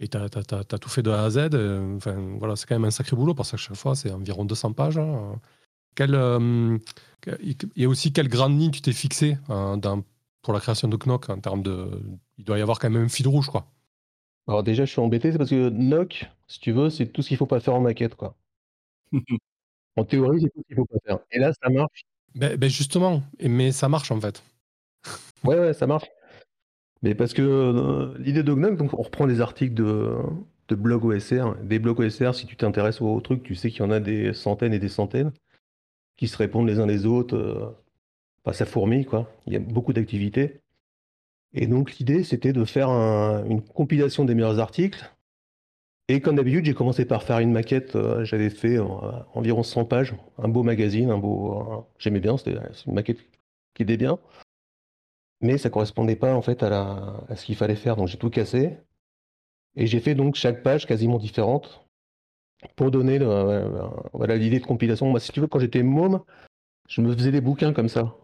et 0.00 0.08
as, 0.16 0.78
tout 0.78 0.88
fait 0.88 1.02
de 1.02 1.10
A 1.10 1.24
à 1.24 1.30
Z 1.30 1.50
euh, 1.54 1.96
Enfin, 1.96 2.36
voilà, 2.38 2.56
c'est 2.56 2.66
quand 2.66 2.74
même 2.74 2.84
un 2.84 2.90
sacré 2.90 3.16
boulot 3.16 3.34
parce 3.34 3.50
qu'à 3.52 3.56
chaque 3.56 3.76
fois, 3.76 3.94
c'est 3.94 4.10
environ 4.10 4.44
200 4.44 4.72
pages. 4.72 4.98
Hein. 4.98 5.40
Quelle, 5.94 6.14
euh, 6.14 6.78
et 7.76 7.86
aussi, 7.86 8.12
quelle 8.12 8.28
grande 8.28 8.58
ligne 8.58 8.70
tu 8.72 8.82
t'es 8.82 8.92
fixé 8.92 9.38
hein, 9.48 9.76
dans, 9.76 10.02
pour 10.42 10.52
la 10.52 10.60
création 10.60 10.88
de 10.88 10.96
Knock 10.96 11.30
en 11.30 11.38
termes 11.40 11.62
de. 11.62 11.90
Il 12.38 12.44
doit 12.44 12.58
y 12.58 12.62
avoir 12.62 12.78
quand 12.78 12.90
même 12.90 13.04
un 13.04 13.08
fil 13.08 13.28
rouge, 13.28 13.48
quoi. 13.48 13.70
Alors, 14.48 14.62
déjà, 14.62 14.84
je 14.84 14.90
suis 14.90 15.00
embêté, 15.00 15.32
c'est 15.32 15.38
parce 15.38 15.50
que 15.50 15.70
Knock, 15.70 16.26
si 16.48 16.60
tu 16.60 16.72
veux, 16.72 16.90
c'est 16.90 17.06
tout 17.06 17.22
ce 17.22 17.28
qu'il 17.28 17.36
faut 17.36 17.46
pas 17.46 17.60
faire 17.60 17.74
en 17.74 17.80
maquette, 17.80 18.14
quoi. 18.16 18.36
En 19.96 20.04
théorie, 20.04 20.40
c'est 20.40 20.50
tout 20.50 20.60
ce 20.62 20.66
qu'il 20.66 20.76
faut 20.76 20.86
pas 20.86 20.98
faire. 21.06 21.18
Et 21.30 21.38
là, 21.38 21.52
ça 21.52 21.70
marche. 21.70 22.04
Ben, 22.34 22.56
ben 22.56 22.68
justement, 22.68 23.22
mais 23.40 23.70
ça 23.70 23.88
marche 23.88 24.10
en 24.10 24.20
fait. 24.20 24.42
ouais, 25.44 25.58
ouais, 25.58 25.74
ça 25.74 25.86
marche. 25.86 26.06
Mais 27.02 27.14
parce 27.14 27.34
que 27.34 27.42
euh, 27.42 28.16
l'idée 28.18 28.42
de 28.42 28.52
Gnome, 28.52 28.76
donc 28.76 28.98
on 28.98 29.02
reprend 29.02 29.26
des 29.26 29.40
articles 29.40 29.74
de, 29.74 30.16
de 30.68 30.74
blog 30.74 31.04
OSR. 31.04 31.54
Des 31.62 31.78
blogs 31.78 32.00
OSR, 32.00 32.34
si 32.34 32.46
tu 32.46 32.56
t'intéresses 32.56 33.00
au, 33.00 33.20
truc, 33.20 33.42
tu 33.42 33.54
sais 33.54 33.70
qu'il 33.70 33.80
y 33.80 33.82
en 33.82 33.90
a 33.90 34.00
des 34.00 34.32
centaines 34.32 34.72
et 34.72 34.78
des 34.78 34.88
centaines 34.88 35.32
qui 36.16 36.28
se 36.28 36.36
répondent 36.36 36.66
les 36.66 36.80
uns 36.80 36.86
les 36.86 37.06
autres. 37.06 37.36
Euh, 37.36 37.66
enfin, 38.44 38.54
ça 38.56 38.66
fourmille, 38.66 39.04
quoi. 39.04 39.30
Il 39.46 39.52
y 39.52 39.56
a 39.56 39.60
beaucoup 39.60 39.92
d'activités. 39.92 40.60
Et 41.52 41.66
donc 41.66 41.96
l'idée, 41.98 42.24
c'était 42.24 42.52
de 42.52 42.64
faire 42.64 42.88
une 42.88 43.62
compilation 43.62 44.24
des 44.24 44.34
meilleurs 44.34 44.58
articles 44.58 45.13
et 46.08 46.20
comme 46.20 46.36
d'habitude, 46.36 46.66
j'ai 46.66 46.74
commencé 46.74 47.06
par 47.06 47.22
faire 47.22 47.38
une 47.38 47.52
maquette. 47.52 47.96
Euh, 47.96 48.24
j'avais 48.24 48.50
fait 48.50 48.78
euh, 48.78 48.84
environ 49.34 49.62
100 49.62 49.86
pages, 49.86 50.14
un 50.38 50.48
beau 50.48 50.62
magazine, 50.62 51.10
un 51.10 51.18
beau. 51.18 51.86
J'aimais 51.98 52.20
bien, 52.20 52.36
c'était 52.36 52.56
une 52.86 52.94
maquette 52.94 53.20
qui 53.74 53.82
était 53.82 53.96
bien. 53.96 54.18
Mais 55.40 55.58
ça 55.58 55.70
correspondait 55.70 56.16
pas 56.16 56.34
en 56.34 56.42
fait 56.42 56.62
à, 56.62 57.24
ce 57.36 57.44
qu'il 57.44 57.56
fallait 57.56 57.76
faire, 57.76 57.96
donc 57.96 58.08
j'ai 58.08 58.18
tout 58.18 58.30
cassé. 58.30 58.76
Et 59.76 59.86
j'ai 59.86 60.00
fait 60.00 60.14
donc 60.14 60.36
chaque 60.36 60.62
page 60.62 60.86
quasiment 60.86 61.18
différente 61.18 61.86
pour 62.76 62.90
donner 62.90 63.18
voilà 64.12 64.36
l'idée 64.36 64.60
de 64.60 64.66
compilation. 64.66 65.10
Moi, 65.10 65.20
si 65.20 65.32
tu 65.32 65.40
veux, 65.40 65.48
quand 65.48 65.58
j'étais 65.58 65.82
môme, 65.82 66.22
je 66.88 67.00
me 67.00 67.14
faisais 67.14 67.32
des 67.32 67.40
bouquins 67.40 67.72
comme 67.72 67.88
ça. 67.88 68.14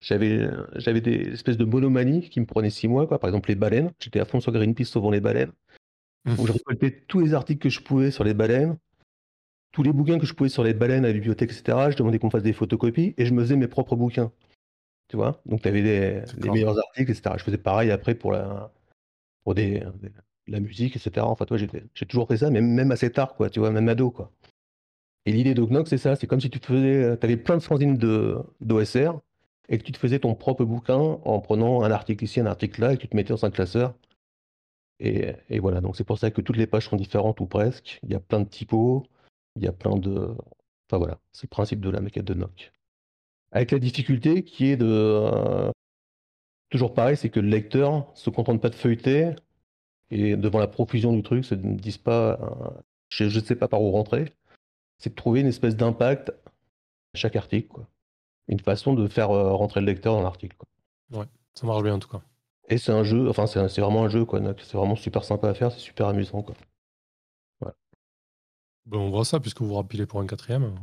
j'avais, 0.00 0.50
des 1.00 1.32
espèces 1.32 1.56
de 1.56 1.64
monomanies 1.64 2.28
qui 2.30 2.40
me 2.40 2.46
prenaient 2.46 2.70
six 2.70 2.88
mois. 2.88 3.08
Par 3.08 3.28
exemple, 3.28 3.48
les 3.50 3.56
baleines. 3.56 3.92
J'étais 4.00 4.20
à 4.20 4.24
fond 4.24 4.40
sur 4.40 4.52
Greenpeace 4.52 4.86
sauvant 4.86 5.10
les 5.10 5.20
baleines 5.20 5.52
où 6.26 6.46
je 6.46 6.52
récoltais 6.52 6.90
tous 7.06 7.20
les 7.20 7.34
articles 7.34 7.62
que 7.62 7.68
je 7.68 7.80
pouvais 7.80 8.10
sur 8.10 8.24
les 8.24 8.34
baleines, 8.34 8.76
tous 9.72 9.82
les 9.82 9.92
bouquins 9.92 10.18
que 10.18 10.26
je 10.26 10.34
pouvais 10.34 10.48
sur 10.48 10.64
les 10.64 10.74
baleines 10.74 11.04
à 11.04 11.08
la 11.08 11.14
bibliothèque, 11.14 11.50
etc. 11.50 11.90
Je 11.90 11.96
demandais 11.96 12.18
qu'on 12.18 12.30
fasse 12.30 12.42
des 12.42 12.52
photocopies 12.52 13.14
et 13.18 13.26
je 13.26 13.34
me 13.34 13.42
faisais 13.42 13.56
mes 13.56 13.66
propres 13.66 13.96
bouquins. 13.96 14.32
Tu 15.08 15.16
vois? 15.16 15.42
Donc 15.46 15.62
tu 15.62 15.68
avais 15.68 15.82
des, 15.82 16.22
meilleurs 16.48 16.78
articles, 16.78 17.10
etc. 17.10 17.34
Je 17.38 17.44
faisais 17.44 17.58
pareil 17.58 17.90
après 17.90 18.14
pour 18.14 18.32
la, 18.32 18.72
pour 19.42 19.54
des, 19.54 19.82
la 20.46 20.60
musique, 20.60 20.96
etc. 20.96 21.26
Enfin, 21.26 21.44
toi, 21.44 21.56
j'ai 21.58 22.06
toujours 22.06 22.28
fait 22.28 22.38
ça, 22.38 22.50
même, 22.50 22.66
même 22.66 22.90
assez 22.90 23.10
tard, 23.10 23.34
quoi, 23.34 23.50
tu 23.50 23.60
vois, 23.60 23.70
même 23.70 23.88
ado, 23.88 24.10
quoi. 24.10 24.30
Et 25.26 25.32
l'idée 25.32 25.54
d'Ognox, 25.54 25.88
c'est 25.88 25.98
ça, 25.98 26.16
c'est 26.16 26.26
comme 26.26 26.40
si 26.40 26.50
tu 26.50 26.60
te 26.60 26.66
faisais, 26.66 27.16
tu 27.18 27.24
avais 27.24 27.36
plein 27.38 27.56
de 27.56 27.62
fanzines 27.62 27.96
d'OSR 27.96 29.20
et 29.70 29.78
que 29.78 29.82
tu 29.82 29.92
te 29.92 29.98
faisais 29.98 30.18
ton 30.18 30.34
propre 30.34 30.64
bouquin 30.64 30.98
en 30.98 31.40
prenant 31.40 31.82
un 31.82 31.90
article 31.90 32.24
ici, 32.24 32.40
un 32.40 32.46
article 32.46 32.82
là, 32.82 32.92
et 32.92 32.96
que 32.96 33.02
tu 33.02 33.08
te 33.08 33.16
mettais 33.16 33.30
dans 33.30 33.44
un 33.44 33.50
classeur 33.50 33.94
et, 35.04 35.58
voilà, 35.58 35.80
donc 35.80 35.96
c'est 35.96 36.04
pour 36.04 36.18
ça 36.18 36.30
que 36.30 36.40
toutes 36.40 36.56
les 36.56 36.66
pages 36.66 36.88
sont 36.88 36.96
différentes 36.96 37.40
ou 37.40 37.46
presque. 37.46 38.00
Il 38.02 38.10
y 38.10 38.14
a 38.14 38.20
plein 38.20 38.40
de 38.40 38.48
typos, 38.48 39.02
il 39.56 39.62
y 39.62 39.66
a 39.66 39.72
plein 39.72 39.96
de. 39.96 40.34
Enfin 40.88 40.98
voilà, 40.98 41.18
c'est 41.32 41.44
le 41.44 41.50
principe 41.50 41.80
de 41.80 41.90
la 41.90 42.00
maquette 42.00 42.24
de 42.24 42.34
Nock. 42.34 42.72
Avec 43.52 43.70
la 43.70 43.78
difficulté 43.78 44.44
qui 44.44 44.66
est 44.66 44.76
de. 44.76 44.86
Euh, 44.86 45.70
toujours 46.70 46.94
pareil, 46.94 47.16
c'est 47.16 47.28
que 47.30 47.40
le 47.40 47.48
lecteur 47.48 48.10
se 48.14 48.30
contente 48.30 48.62
pas 48.62 48.70
de 48.70 48.74
feuilleter 48.74 49.34
et 50.10 50.36
devant 50.36 50.58
la 50.58 50.68
profusion 50.68 51.12
du 51.12 51.22
truc, 51.22 51.44
se 51.44 51.54
disent 51.54 51.98
pas 51.98 52.38
euh, 52.40 52.80
je 53.10 53.24
ne 53.24 53.44
sais 53.44 53.56
pas 53.56 53.68
par 53.68 53.82
où 53.82 53.90
rentrer. 53.90 54.32
C'est 54.98 55.10
de 55.10 55.14
trouver 55.14 55.40
une 55.40 55.46
espèce 55.46 55.76
d'impact 55.76 56.30
à 56.30 57.16
chaque 57.16 57.36
article. 57.36 57.80
Une 58.48 58.60
façon 58.60 58.94
de 58.94 59.06
faire 59.06 59.30
euh, 59.30 59.52
rentrer 59.52 59.80
le 59.80 59.86
lecteur 59.86 60.14
dans 60.14 60.22
l'article. 60.22 60.56
Ouais, 61.12 61.26
ça 61.54 61.66
marche 61.66 61.82
bien 61.82 61.94
en 61.94 61.98
tout 61.98 62.08
cas. 62.08 62.22
Et 62.68 62.78
c'est 62.78 62.92
un 62.92 63.04
jeu, 63.04 63.28
enfin 63.28 63.46
c'est 63.46 63.80
vraiment 63.80 64.04
un 64.04 64.08
jeu 64.08 64.24
quoi, 64.24 64.40
c'est 64.58 64.76
vraiment 64.76 64.96
super 64.96 65.24
sympa 65.24 65.48
à 65.48 65.54
faire, 65.54 65.70
c'est 65.70 65.80
super 65.80 66.06
amusant 66.08 66.42
quoi. 66.42 66.54
Ben, 68.86 68.98
on 68.98 69.10
voit 69.10 69.24
ça 69.24 69.40
puisque 69.40 69.60
vous 69.60 69.68
vous 69.68 69.74
rappelez 69.74 70.06
pour 70.06 70.20
un 70.20 70.26
quatrième. 70.26 70.74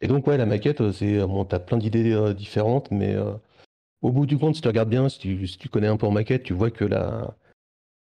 Et 0.00 0.08
donc 0.08 0.26
ouais, 0.26 0.36
la 0.36 0.46
maquette, 0.46 0.80
euh, 0.80 0.92
c'est 0.92 1.18
bon, 1.20 1.44
t'as 1.44 1.58
plein 1.58 1.78
d'idées 1.78 2.12
euh, 2.12 2.34
différentes, 2.34 2.90
mais 2.90 3.14
euh, 3.14 3.32
au 4.02 4.12
bout 4.12 4.26
du 4.26 4.38
compte, 4.38 4.54
si 4.54 4.62
tu 4.62 4.68
regardes 4.68 4.90
bien, 4.90 5.08
si 5.08 5.18
tu, 5.18 5.68
connais 5.68 5.88
un 5.88 5.96
peu 5.96 6.06
en 6.06 6.10
maquette, 6.10 6.42
tu 6.42 6.54
vois 6.54 6.70
que 6.70 6.84
la, 6.84 7.36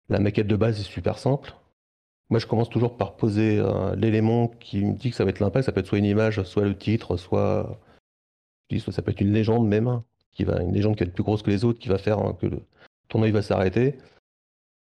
la 0.09 0.21
maquette 0.21 0.47
de 0.47 0.57
base 0.57 0.81
est 0.81 0.85
super 0.85 1.19
simple. 1.19 1.55
Moi, 2.31 2.41
je 2.41 2.47
commence 2.47 2.69
toujours 2.71 2.99
par 2.99 3.17
poser 3.17 3.63
l'élément 3.97 4.49
qui 4.49 4.85
me 4.85 4.95
dit 4.95 5.11
que 5.11 5.17
ça 5.17 5.25
va 5.25 5.31
être 5.31 5.41
l'impact. 5.41 5.65
Ça 5.65 5.73
peut 5.73 5.81
être 5.81 5.87
soit 5.87 5.97
une 5.97 6.05
image, 6.05 6.43
soit 6.43 6.65
le 6.65 6.77
titre, 6.77 7.17
soit, 7.17 7.81
soit 8.79 8.93
ça 8.93 9.01
peut 9.01 9.13
être 9.13 9.23
une 9.23 9.33
légende 9.33 9.67
même 9.67 10.03
qui 10.39 10.45
va, 10.45 10.63
une 10.63 10.73
légende 10.73 10.95
qui 10.95 11.03
va 11.03 11.09
être 11.09 11.15
plus 11.15 11.25
grosse 11.25 11.43
que 11.43 11.51
les 11.51 11.65
autres, 11.65 11.81
qui 11.81 11.89
va 11.89 11.99
faire 11.99 12.21
hein, 12.21 12.37
que 12.41 12.47
le, 12.47 12.61
ton 13.09 13.25
œil 13.25 13.33
va 13.33 13.43
s'arrêter. 13.43 13.97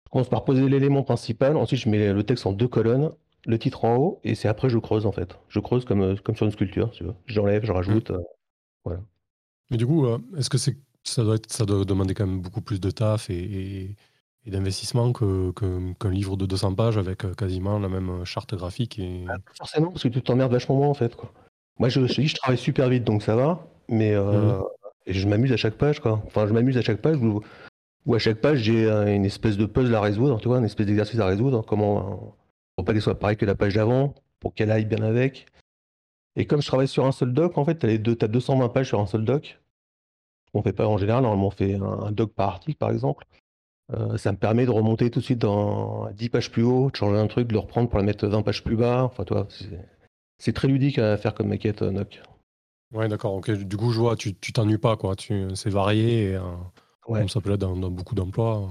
Je 0.07 0.11
commence 0.11 0.31
par 0.31 0.45
poser 0.45 0.67
l'élément 0.71 1.03
principal, 1.03 1.59
ensuite 1.59 1.81
je 1.81 1.89
mets 1.91 2.15
le 2.15 2.23
texte 2.23 2.47
en 2.47 2.53
deux 2.53 2.67
colonnes, 2.67 3.11
le 3.45 3.59
titre 3.59 3.85
en 3.85 3.97
haut, 3.97 4.21
et 4.25 4.35
c'est 4.35 4.49
après 4.49 4.71
je 4.71 4.79
creuse 4.79 5.05
en 5.05 5.13
fait. 5.13 5.39
Je 5.51 5.61
creuse 5.61 5.85
comme, 5.85 6.01
euh, 6.01 6.17
comme 6.17 6.35
sur 6.35 6.47
une 6.47 6.53
sculpture, 6.53 6.91
tu 6.93 7.05
veux. 7.05 7.15
J'enlève, 7.27 7.63
je 7.67 7.73
rajoute, 7.73 8.11
mmh. 8.11 8.15
euh, 8.15 8.23
voilà. 8.87 9.01
Mais 9.71 9.77
du 9.77 9.87
coup, 9.87 10.07
euh, 10.07 10.19
est-ce 10.39 10.49
que 10.49 10.57
c'est 10.57 10.79
ça 11.07 11.23
doit, 11.23 11.35
être, 11.35 11.53
ça 11.53 11.67
doit 11.67 11.85
demander 11.85 12.15
quand 12.15 12.27
même 12.27 12.41
beaucoup 12.41 12.63
plus 12.63 12.81
de 12.81 12.91
taf 12.91 13.29
et, 13.29 13.95
d'investissement 14.47 15.13
qu'un 15.13 15.53
que, 15.53 16.09
livre 16.09 16.39
de 16.39 16.47
200 16.47 16.75
pages 16.75 16.97
avec 16.97 17.37
quasiment 17.37 17.79
la 17.79 17.91
même 17.91 18.25
charte 18.25 18.55
graphique 18.55 18.99
et... 18.99 19.27
Ah, 19.29 19.37
forcément, 19.55 19.91
parce 19.91 20.03
que 20.03 20.09
tu 20.09 20.23
t'emmerdes 20.23 20.53
vachement 20.53 20.77
moins 20.77 20.89
en 20.89 20.95
fait. 20.95 21.15
Quoi. 21.15 21.31
Moi, 21.79 21.91
je, 21.91 22.07
je, 22.07 22.23
je 22.23 22.35
travaille 22.35 22.57
super 22.57 22.89
vite, 22.89 23.05
donc 23.05 23.23
ça 23.23 23.37
va, 23.37 23.67
mais 23.89 24.17
mmh. 24.17 24.63
Et 25.07 25.13
je 25.13 25.29
m'amuse 25.29 25.53
à 25.53 25.57
chaque 25.57 25.75
page, 25.75 26.01
quoi. 26.01 26.23
Enfin, 26.27 26.47
je 26.47 26.53
m'amuse 26.53 26.77
à 26.79 26.83
chaque 26.83 27.01
page 27.01 27.19
où, 27.19 27.43
à 28.15 28.19
chaque 28.19 28.41
page, 28.41 28.59
j'ai 28.59 28.89
une 28.89 29.25
espèce 29.25 29.57
de 29.57 29.67
puzzle 29.67 29.95
à 29.95 30.01
résoudre, 30.01 30.41
tu 30.41 30.49
vois, 30.49 30.59
une 30.59 30.65
espèce 30.65 30.87
d'exercice 30.87 31.21
à 31.21 31.27
résoudre. 31.27 31.65
Comment, 31.67 32.37
pour 32.77 32.85
pas 32.85 32.93
qu'elle 32.93 33.03
soit 33.03 33.19
pareille 33.19 33.37
que 33.37 33.45
la 33.45 33.55
page 33.55 33.75
d'avant, 33.75 34.15
pour 34.41 34.55
qu'elle 34.55 34.71
aille 34.71 34.87
bien 34.87 35.03
avec. 35.03 35.47
Et 36.37 36.47
comme 36.47 36.61
je 36.61 36.67
travaille 36.67 36.89
sur 36.89 37.07
un 37.07 37.13
seul 37.13 37.33
doc, 37.33 37.59
en 37.59 37.65
fait, 37.65 37.79
tu 37.79 37.87
as, 37.87 37.99
deux, 37.99 38.17
as 38.21 38.29
220 38.29 38.69
pages 38.71 38.89
sur 38.89 39.01
un 39.01 39.07
seul 39.07 39.25
doc. 39.25 39.61
qu'on 40.53 40.63
fait 40.63 40.73
pas 40.73 40.87
en 40.87 40.99
général. 40.99 41.23
Normalement, 41.23 41.49
on 41.49 41.51
fait 41.51 41.75
un, 41.75 42.13
doc 42.13 42.33
par 42.33 42.49
article, 42.49 42.79
par 42.79 42.91
exemple. 42.91 43.27
Euh, 43.93 44.17
ça 44.17 44.33
me 44.33 44.39
permet 44.39 44.65
de 44.65 44.71
remonter 44.71 45.11
tout 45.11 45.21
de 45.21 45.25
suite 45.25 45.39
dans 45.39 46.11
10 46.13 46.31
pages 46.31 46.51
plus 46.51 46.63
haut, 46.63 46.91
de 46.91 46.97
changer 46.97 47.19
un 47.19 47.27
truc, 47.27 47.49
de 47.49 47.53
le 47.53 47.59
reprendre 47.59 47.89
pour 47.89 47.99
le 47.99 48.05
mettre 48.05 48.27
20 48.27 48.43
pages 48.43 48.65
plus 48.65 48.77
bas. 48.77 49.05
Enfin, 49.05 49.25
toi, 49.25 49.47
c'est 50.39 50.53
très 50.53 50.69
ludique 50.69 50.99
à 50.99 51.17
faire 51.17 51.35
comme 51.35 51.49
maquette 51.49 51.83
euh, 51.83 51.91
Noc. 51.91 52.21
Ouais, 52.95 53.09
d'accord. 53.09 53.35
Ok. 53.35 53.51
Du 53.51 53.77
coup, 53.77 53.91
je 53.91 54.01
vois, 54.01 54.17
tu 54.17 54.35
t'ennuies 54.35 54.79
pas, 54.79 54.97
quoi. 54.97 55.15
C'est 55.55 55.71
varié 55.71 56.33
et 56.33 56.39
comme 57.03 57.29
ça 57.29 57.41
peut 57.41 57.53
être 57.53 57.61
dans, 57.61 57.91
beaucoup 57.91 58.15
d'emplois. 58.15 58.69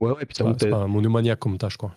Ouais, 0.00 0.10
ouais. 0.10 0.26
Puis 0.26 0.36
c'est 0.36 0.44
pas, 0.44 0.54
pas 0.54 0.84
un 0.84 0.88
monomaniaque 0.88 1.38
comme 1.38 1.56
tâche, 1.56 1.76
quoi. 1.76 1.92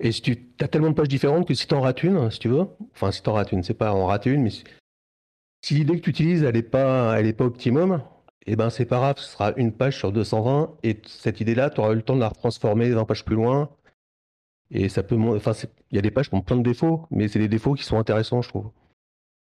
Et 0.00 0.12
si 0.12 0.22
tu 0.22 0.38
as 0.60 0.68
tellement 0.68 0.90
de 0.90 0.94
pages 0.94 1.08
différentes 1.08 1.46
que 1.46 1.54
si 1.54 1.66
tu 1.66 1.74
en 1.74 1.80
rates 1.80 2.02
une, 2.02 2.30
si 2.30 2.38
tu 2.38 2.48
veux, 2.48 2.66
enfin 2.94 3.10
si 3.10 3.22
tu 3.22 3.28
en 3.30 3.32
rates 3.32 3.52
une, 3.52 3.62
c'est 3.64 3.74
pas 3.74 3.92
en 3.92 4.06
rater 4.06 4.30
une, 4.30 4.42
mais 4.42 4.50
si, 4.50 5.74
l'idée 5.74 5.96
que 5.96 6.04
tu 6.04 6.10
utilises 6.10 6.44
elle 6.44 6.54
n'est 6.54 6.62
pas, 6.62 7.18
elle 7.18 7.26
est 7.26 7.32
pas 7.32 7.44
optimum, 7.44 8.00
et 8.46 8.52
eh 8.52 8.56
ben 8.56 8.70
c'est 8.70 8.84
pas 8.86 8.98
grave, 8.98 9.18
ce 9.18 9.28
sera 9.28 9.52
une 9.56 9.72
page 9.72 9.98
sur 9.98 10.12
220 10.12 10.76
et 10.84 11.02
cette 11.06 11.40
idée-là, 11.40 11.70
tu 11.70 11.80
auras 11.80 11.92
eu 11.92 11.96
le 11.96 12.02
temps 12.02 12.14
de 12.14 12.20
la 12.20 12.30
transformer 12.30 12.90
20 12.90 13.04
pages 13.04 13.24
plus 13.24 13.36
loin. 13.36 13.68
Et 14.70 14.88
ça 14.88 15.02
peut, 15.02 15.16
enfin 15.16 15.52
il 15.90 15.96
y 15.96 15.98
a 15.98 16.02
des 16.02 16.10
pages 16.10 16.28
qui 16.28 16.34
ont 16.34 16.42
plein 16.42 16.56
de 16.56 16.62
défauts, 16.62 17.06
mais 17.10 17.28
c'est 17.28 17.38
des 17.38 17.48
défauts 17.48 17.74
qui 17.74 17.84
sont 17.84 17.98
intéressants, 17.98 18.40
je 18.42 18.48
trouve. 18.48 18.70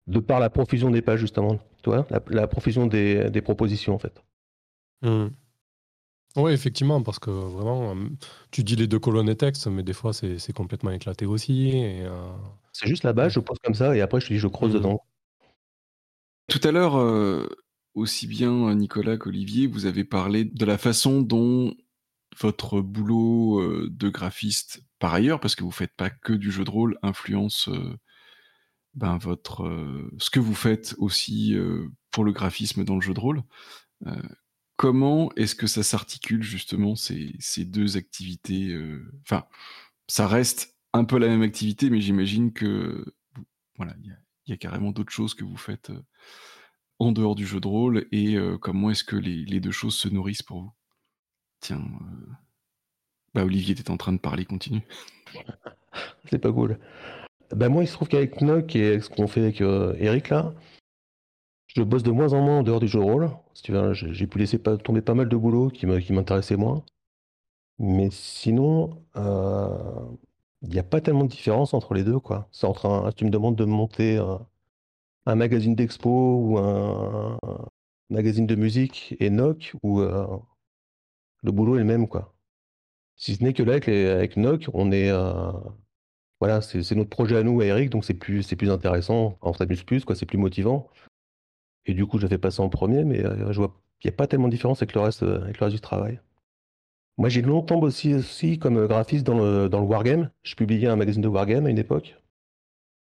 De 0.08 0.20
par 0.20 0.40
la 0.40 0.50
profusion 0.50 0.90
des 0.90 1.02
pages 1.02 1.20
justement, 1.20 1.60
tu 1.84 1.90
vois, 1.90 2.08
la, 2.28 2.48
profusion 2.48 2.88
des, 2.88 3.42
propositions 3.44 3.94
en 3.94 4.00
fait. 4.00 4.24
Mmh. 5.04 5.28
Oui, 6.38 6.54
effectivement, 6.54 7.02
parce 7.04 7.20
que 7.20 7.30
vraiment, 7.30 7.96
tu 8.52 8.64
dis 8.64 8.76
les 8.76 8.88
deux 8.88 9.00
colonnes 9.00 9.30
et 9.30 9.36
texte, 9.36 9.68
mais 9.68 9.84
des 9.84 9.94
fois, 9.94 10.14
c'est 10.14 10.54
complètement 10.54 10.92
éclaté 10.92 11.26
aussi. 11.26 11.72
Euh, 11.76 12.32
c'est 12.72 12.88
juste 12.88 13.04
la 13.04 13.12
base, 13.12 13.34
je 13.34 13.40
pose 13.42 13.58
comme 13.62 13.74
ça, 13.74 13.96
et 13.96 14.02
après, 14.02 14.22
je 14.22 14.28
te 14.28 14.34
dis, 14.34 14.40
je 14.40 14.48
creuse 14.48 14.72
mmh. 14.72 14.78
dedans. 14.78 15.02
Tout 16.48 16.62
à 16.64 16.72
l'heure, 16.72 16.98
euh, 16.98 17.48
aussi 17.96 18.28
bien 18.28 18.74
Nicolas 18.76 19.18
qu'Olivier, 19.18 19.68
vous 19.68 19.86
avez 19.86 20.06
parlé 20.06 20.46
de 20.46 20.66
la 20.66 20.78
façon 20.78 21.22
dont 21.22 21.74
votre 22.40 22.80
boulot 22.80 23.60
euh, 23.60 23.90
de 23.92 24.08
graphiste, 24.08 24.84
par 25.00 25.14
ailleurs, 25.14 25.42
parce 25.42 25.56
que 25.56 25.66
vous 25.66 25.72
faites 25.72 25.94
pas 25.98 26.10
que 26.10 26.32
du 26.32 26.50
jeu 26.50 26.64
de 26.64 26.70
rôle, 26.70 26.98
influence 27.04 27.70
ben, 28.94 29.18
votre, 29.18 30.10
ce 30.18 30.30
que 30.30 30.40
vous 30.40 30.56
faites 30.56 30.96
aussi 30.98 31.56
pour 32.12 32.24
le 32.24 32.32
graphisme 32.32 32.84
dans 32.84 32.96
le 32.96 33.02
jeu 33.02 33.14
de 33.14 33.20
rôle. 33.20 33.44
Comment 34.82 35.32
est-ce 35.36 35.54
que 35.54 35.68
ça 35.68 35.84
s'articule 35.84 36.42
justement 36.42 36.96
ces, 36.96 37.38
deux 37.66 37.98
activités 37.98 38.70
euh, 38.70 39.14
Enfin, 39.22 39.46
ça 40.08 40.26
reste 40.26 40.76
un 40.92 41.04
peu 41.04 41.20
la 41.20 41.28
même 41.28 41.44
activité, 41.44 41.92
mais 41.92 42.02
j'imagine 42.02 42.52
que 42.52 43.06
voilà, 43.76 43.94
il 44.04 44.18
y, 44.48 44.54
a 44.54 44.58
carrément 44.58 44.90
d'autres 44.90 45.12
choses 45.12 45.36
que 45.36 45.44
vous 45.44 45.56
faites 45.56 45.92
euh, 45.92 46.02
en 46.98 47.12
dehors 47.12 47.36
du 47.36 47.46
jeu 47.46 47.60
de 47.60 47.68
rôle. 47.68 48.08
Et 48.12 48.38
euh, 48.38 48.58
comment 48.58 48.90
est-ce 48.90 49.04
que 49.04 49.16
les, 49.16 49.60
deux 49.60 49.70
choses 49.70 49.94
se 49.94 50.08
nourrissent 50.08 50.42
pour 50.42 50.64
vous? 50.64 50.74
Tiens, 51.60 51.88
bah 53.36 53.46
Olivier, 53.46 53.74
était 53.74 53.92
en 53.92 53.98
train 53.98 54.14
de 54.14 54.18
parler, 54.18 54.46
continue. 54.46 54.82
C'est 56.32 56.40
pas 56.40 56.52
cool. 56.52 56.80
Bah 57.56 57.70
moi, 57.70 57.84
il 57.84 57.88
se 57.88 57.94
trouve 57.94 58.08
qu'avec 58.08 58.42
Nock 58.42 58.76
et 58.76 59.02
ce 59.02 59.10
qu'on 59.10 59.28
fait 59.28 59.42
avec 59.42 59.62
Eric 59.62 60.30
là, 60.30 60.54
je 61.68 61.84
bosse 61.84 62.04
de 62.04 62.12
moins 62.12 62.34
en 62.34 62.42
moins 62.42 62.60
en 62.60 62.64
dehors 62.64 62.80
du 62.80 62.88
jeu 62.88 63.00
de 63.00 63.04
rôle. 63.04 63.30
j'ai 63.94 64.28
pu 64.28 64.40
laisser 64.40 64.60
tomber 64.60 65.02
pas 65.02 65.14
mal 65.14 65.30
de 65.30 65.36
boulot 65.38 65.70
qui 65.70 65.86
m'intéressait 65.86 66.58
moins. 66.58 66.84
Mais 67.80 68.10
sinon, 68.12 69.04
euh, 69.18 69.70
il 70.62 70.70
n'y 70.70 70.80
a 70.80 70.84
pas 70.84 71.02
tellement 71.02 71.24
de 71.26 71.30
différence 71.30 71.74
entre 71.74 71.94
les 71.94 72.04
deux, 72.04 72.20
quoi. 72.20 72.48
C'est 72.52 72.68
tu 73.16 73.26
me 73.26 73.30
demandes 73.32 73.56
de 73.56 73.66
monter 73.66 74.18
un, 75.26 75.36
magazine 75.36 75.76
d'expo 75.76 76.10
ou 76.10 76.58
un, 76.60 77.38
magazine 78.10 78.48
de 78.48 78.56
musique 78.56 79.16
et 79.20 79.30
NOC, 79.30 79.74
ou 79.84 80.02
euh, 80.02 80.28
le 81.44 81.52
boulot 81.52 81.76
est 81.76 81.80
le 81.80 81.86
même, 81.86 82.08
quoi. 82.08 82.34
Si 83.16 83.36
ce 83.36 83.44
n'est 83.44 83.54
que 83.54 83.64
là, 83.64 83.74
avec, 83.74 83.88
avec 83.90 84.38
NOC, 84.38 84.70
on 84.74 84.92
est. 84.92 85.12
Voilà, 86.42 86.60
c'est 86.62 86.96
notre 86.96 87.12
projet 87.12 87.38
à 87.38 87.44
nous, 87.44 87.62
à 87.62 87.66
Eric, 87.66 87.92
donc 87.92 88.04
c'est 88.04 88.16
plus, 88.16 88.44
plus 88.56 88.72
intéressant, 88.72 89.38
on 89.44 89.54
s'amuse 89.54 89.84
plus, 89.84 90.04
quoi, 90.04 90.16
c'est 90.16 90.26
plus 90.26 90.40
motivant. 90.40 90.90
Et 91.86 91.94
du 91.94 92.08
coup, 92.08 92.18
je 92.18 92.26
fait 92.26 92.40
passer 92.40 92.62
en 92.62 92.70
premier, 92.70 93.04
mais 93.04 93.24
euh, 93.24 93.54
je 93.54 93.60
vois 93.60 93.80
qu'il 94.00 94.10
n'y 94.10 94.16
a 94.16 94.18
pas 94.18 94.26
tellement 94.26 94.48
de 94.48 94.52
différence 94.52 94.82
avec 94.82 94.96
le 94.96 95.02
reste, 95.02 95.22
euh, 95.22 95.44
avec 95.44 95.60
le 95.60 95.66
reste 95.66 95.76
du 95.76 95.82
travail. 95.82 96.20
Moi, 97.20 97.30
j'ai 97.30 97.44
longtemps 97.44 97.78
bossé 97.78 98.16
aussi 98.16 98.58
comme 98.58 98.78
euh, 98.78 98.88
graphiste 98.88 99.24
dans 99.24 99.38
le, 99.38 99.70
dans 99.70 99.80
le 99.80 99.86
Wargame. 99.86 100.32
Je 100.42 100.56
publiais 100.56 100.88
un 100.88 100.96
magazine 100.96 101.22
de 101.22 101.28
Wargame 101.28 101.68
à 101.68 101.70
une 101.70 101.78
époque. 101.78 102.20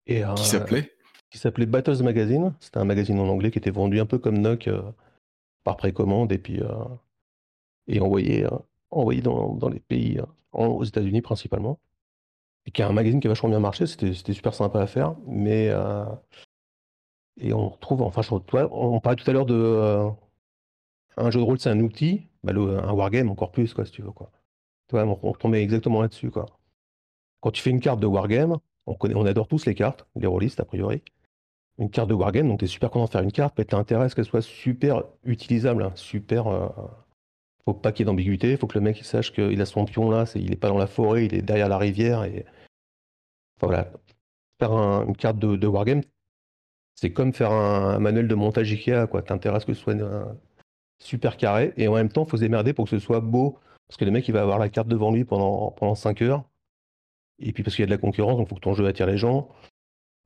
Et, 0.08 0.24
qui 0.36 0.46
s'appelait? 0.46 0.92
Qui 1.30 1.38
s'appelait 1.38 1.68
Battles 1.68 2.02
Magazine. 2.02 2.56
C'était 2.60 2.80
un 2.80 2.86
magazine 2.86 3.20
en 3.20 3.28
anglais 3.28 3.52
qui 3.52 3.60
était 3.60 3.70
vendu 3.70 4.00
un 4.00 4.08
peu 4.08 4.18
comme 4.18 4.40
Nock 4.40 4.68
par 5.64 5.78
précommande 5.78 6.32
et 6.32 6.40
puis 6.40 6.62
et 7.88 8.00
envoyé, 8.00 8.48
envoyé 8.90 9.22
dans, 9.22 9.54
dans, 9.54 9.70
les 9.70 9.82
pays, 9.82 10.20
aux 10.54 10.84
États-Unis 10.86 11.22
principalement. 11.22 11.78
Et 12.68 12.72
qui 12.72 12.82
est 12.82 12.86
un 12.86 12.94
magazine 12.94 13.20
qui 13.20 13.28
a 13.28 13.30
vachement 13.30 13.50
bien 13.50 13.60
marché. 13.60 13.88
C'était 13.88 14.14
super 14.14 14.54
sympa 14.54 14.80
à 14.80 14.88
faire. 14.88 15.16
Mais 15.26 15.72
et 17.40 17.54
on 17.54 17.70
retrouve, 17.70 18.02
enfin, 18.02 18.22
toi, 18.46 18.68
on 18.72 19.00
parlait 19.00 19.22
tout 19.22 19.30
à 19.30 19.34
l'heure 19.34 19.46
de. 19.46 19.56
Euh, 19.56 20.10
un 21.18 21.32
jeu 21.32 21.40
de 21.40 21.46
rôle, 21.46 21.60
c'est 21.60 21.70
un 21.70 21.80
outil. 21.80 22.28
Bah, 22.44 22.54
un 22.54 22.94
wargame, 22.94 23.30
encore 23.30 23.52
plus, 23.52 23.74
quoi, 23.74 23.86
si 23.86 23.92
tu 23.92 24.02
veux. 24.02 24.12
Quoi. 24.12 24.32
Toi, 24.88 25.04
on, 25.06 25.34
on 25.44 25.54
exactement 25.54 26.02
là-dessus. 26.02 26.32
Quoi. 26.32 26.46
Quand 27.42 27.52
tu 27.52 27.62
fais 27.62 27.70
une 27.70 27.80
carte 27.80 28.00
de 28.00 28.08
wargame, 28.08 28.58
on, 28.86 28.96
connaît, 28.96 29.16
on 29.16 29.26
adore 29.26 29.48
tous 29.48 29.66
les 29.66 29.76
cartes, 29.76 30.08
les 30.16 30.28
rôlistes, 30.28 30.60
a 30.60 30.66
priori. 30.66 31.02
Une 31.80 31.92
carte 31.92 32.10
de 32.10 32.16
wargame, 32.16 32.48
donc 32.48 32.60
tu 32.60 32.66
es 32.66 32.68
super 32.68 32.90
content 32.90 33.06
de 33.06 33.12
faire 33.12 33.22
une 33.22 33.32
carte, 33.32 33.56
mais 33.58 33.66
tu 33.66 33.76
intérêt 33.76 34.06
à 34.06 34.10
ce 34.10 34.16
qu'elle 34.16 34.26
soit 34.26 34.42
super 34.42 35.04
utilisable, 35.24 35.84
hein, 35.84 35.92
super. 35.96 36.48
Euh, 36.48 36.68
faut 37.66 37.74
pas 37.74 37.92
qu'il 37.92 38.04
y 38.04 38.06
ait 38.06 38.12
d'ambiguïté, 38.12 38.58
faut 38.58 38.66
que 38.66 38.78
le 38.80 38.84
mec 38.84 39.04
sache 39.04 39.32
qu'il 39.32 39.62
a 39.62 39.66
son 39.66 39.86
pion 39.86 40.10
là, 40.10 40.26
il 40.36 40.50
n'est 40.50 40.56
pas 40.56 40.70
dans 40.70 40.78
la 40.78 40.88
forêt, 40.88 41.26
il 41.26 41.36
est 41.36 41.42
derrière 41.42 41.70
la 41.70 41.78
rivière. 41.78 42.26
Voilà. 43.62 43.92
Faire 44.60 44.72
une 44.72 45.16
carte 45.16 45.38
de, 45.40 45.56
de 45.56 45.68
wargame, 45.68 46.02
c'est 46.96 47.14
comme 47.14 47.34
faire 47.34 47.52
un, 47.52 48.00
manuel 48.00 48.28
de 48.28 48.36
montage 48.36 48.72
Ikea, 48.72 49.08
quoi. 49.08 49.22
T'intéresse 49.22 49.66
que 49.66 49.74
ce 49.74 49.82
soit 49.82 49.96
super 51.00 51.38
carré, 51.38 51.74
et 51.78 51.88
en 51.88 51.94
même 51.94 52.10
temps, 52.10 52.24
il 52.24 52.30
faut 52.30 52.38
se 52.38 52.42
démerder 52.42 52.74
pour 52.74 52.86
que 52.86 52.92
ce 52.92 53.00
soit 53.00 53.20
beau, 53.20 53.60
parce 53.88 53.98
que 53.98 54.06
le 54.06 54.12
mec, 54.12 54.28
il 54.28 54.32
va 54.32 54.42
avoir 54.42 54.60
la 54.60 54.70
carte 54.70 54.88
devant 54.88 55.12
lui 55.12 55.24
pendant, 55.26 55.72
pendant 55.72 55.96
5 55.96 56.22
heures, 56.24 56.44
et 57.40 57.54
puis 57.54 57.64
parce 57.64 57.76
qu'il 57.76 57.84
y 57.84 57.86
a 57.86 57.88
de 57.88 57.92
la 57.92 57.98
concurrence, 57.98 58.38
donc 58.38 58.48
il 58.48 58.50
faut 58.50 58.56
que 58.56 58.62
ton 58.62 58.74
jeu 58.74 58.86
attire 58.86 59.06
les 59.06 59.18
gens. 59.18 59.50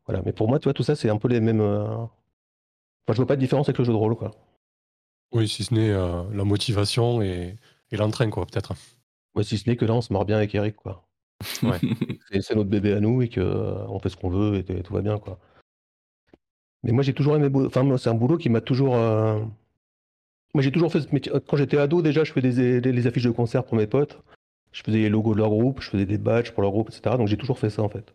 Voilà, 0.08 0.22
mais 0.26 0.34
pour 0.34 0.48
moi, 0.48 0.60
tu 0.60 0.64
vois, 0.66 0.74
tout 0.74 0.84
ça, 0.84 0.96
c'est 0.96 1.10
un 1.10 1.18
peu 1.18 1.28
les 1.28 1.42
mêmes... 1.42 1.62
Euh, 1.62 1.86
enfin, 1.86 2.10
je 3.10 3.18
vois 3.18 3.28
pas 3.28 3.36
de 3.36 3.42
différence 3.42 3.68
avec 3.68 3.78
le 3.78 3.84
jeu 3.84 3.92
de 3.92 3.98
rôle, 3.98 4.16
quoi. 4.16 4.32
Oui, 5.34 5.48
si 5.48 5.64
ce 5.64 5.74
n'est 5.74 5.92
euh, 5.92 6.24
la 6.34 6.44
motivation 6.44 7.22
et, 7.22 7.56
et 7.92 7.98
l'entrain, 7.98 8.30
quoi, 8.30 8.46
peut-être. 8.46 8.74
Ouais, 9.36 9.44
si 9.44 9.58
ce 9.58 9.70
n'est 9.70 9.76
que 9.76 9.86
là, 9.86 9.94
on 9.94 10.02
se 10.02 10.12
marre 10.12 10.26
bien 10.26 10.38
avec 10.38 10.56
Eric, 10.56 10.76
quoi. 10.76 11.08
Ouais. 11.64 11.80
c'est 12.42 12.56
notre 12.56 12.70
bébé 12.70 12.94
à 12.94 13.00
nous 13.00 13.22
et 13.22 13.30
qu'on 13.30 13.42
euh, 13.42 14.00
fait 14.00 14.10
ce 14.10 14.18
qu'on 14.18 14.30
veut 14.30 14.58
et 14.58 14.84
tout 14.84 14.94
va 14.94 15.02
bien, 15.02 15.18
quoi. 15.18 15.40
Mais 16.84 16.92
moi, 16.92 17.04
j'ai 17.04 17.14
toujours 17.14 17.36
aimé. 17.36 17.50
Enfin, 17.66 17.98
c'est 17.98 18.10
un 18.10 18.16
boulot 18.16 18.38
qui 18.38 18.50
m'a 18.50 18.62
toujours. 18.62 18.96
Euh, 18.96 19.40
moi, 20.54 20.64
j'ai 20.64 20.72
toujours 20.72 20.92
fait. 20.92 21.08
Quand 21.48 21.58
j'étais 21.58 21.78
ado, 21.78 22.02
déjà, 22.02 22.24
je 22.24 22.34
faisais 22.34 22.82
des, 22.82 23.08
affiches 23.08 23.24
de 23.24 23.32
concert 23.32 23.64
pour 23.64 23.78
mes 23.78 23.88
potes. 23.88 24.20
Je 24.72 24.82
faisais 24.84 25.00
les 25.00 25.10
logos 25.10 25.34
de 25.34 25.40
leur 25.40 25.50
groupe, 25.50 25.82
je 25.82 25.90
faisais 25.90 26.06
des 26.06 26.18
badges 26.18 26.52
pour 26.52 26.64
leur 26.64 26.72
groupe, 26.72 26.90
etc. 26.90 27.18
Donc, 27.18 27.28
j'ai 27.28 27.38
toujours 27.38 27.60
fait 27.60 27.70
ça, 27.70 27.84
en 27.84 27.90
fait. 27.90 28.14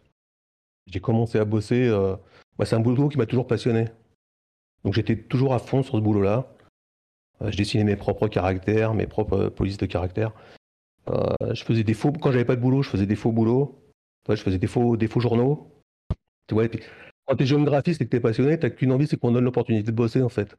J'ai 0.87 1.01
commencé 1.01 1.39
à 1.39 1.45
bosser. 1.45 1.87
Euh, 1.87 2.17
bah, 2.59 2.65
c'est 2.65 2.77
un 2.77 2.81
boulot 2.81 3.09
qui 3.09 3.19
m'a 3.19 3.27
toujours 3.27 3.47
passionné. 3.47 3.87
Donc, 4.85 4.95
j'étais 4.95 5.17
toujours 5.17 5.55
à 5.55 5.59
fond 5.59 5.83
sur 5.83 5.97
ce 5.97 6.01
boulot-là. 6.01 6.47
Je 7.45 7.57
dessinais 7.57 7.85
mes 7.85 7.97
propres 7.97 8.29
caractères, 8.29 8.95
mes 8.95 9.07
propres 9.07 9.49
polices 9.49 9.77
de 9.77 9.87
caractères. 9.87 10.33
Je 11.09 11.65
faisais 11.65 11.85
des 11.85 11.95
faux. 11.95 12.13
Quand 12.13 12.33
j'avais 12.33 12.45
pas 12.45 12.57
de 12.57 12.61
boulot, 12.61 12.83
je 12.83 12.91
faisais 12.91 13.07
des 13.07 13.17
faux 13.17 13.33
boulots. 13.33 13.83
je 14.29 14.37
faisais 14.37 14.59
des 14.59 14.67
faux, 14.67 14.97
des 14.97 15.09
faux 15.09 15.21
journaux. 15.21 15.71
Tu 16.49 16.55
vois, 16.55 16.69
quand 17.27 17.37
tu 17.37 17.43
es 17.43 17.47
jeune 17.47 17.65
graphiste 17.65 18.01
et 18.01 18.05
que 18.05 18.11
tu 18.11 18.17
es 18.17 18.21
passionné, 18.21 18.59
tu 18.59 18.71
qu'une 18.71 18.93
envie, 18.93 19.07
c'est 19.07 19.17
qu'on 19.17 19.33
donne 19.33 19.45
l'opportunité 19.45 19.91
de 19.91 19.97
bosser, 19.97 20.23
en 20.23 20.29
fait. 20.29 20.57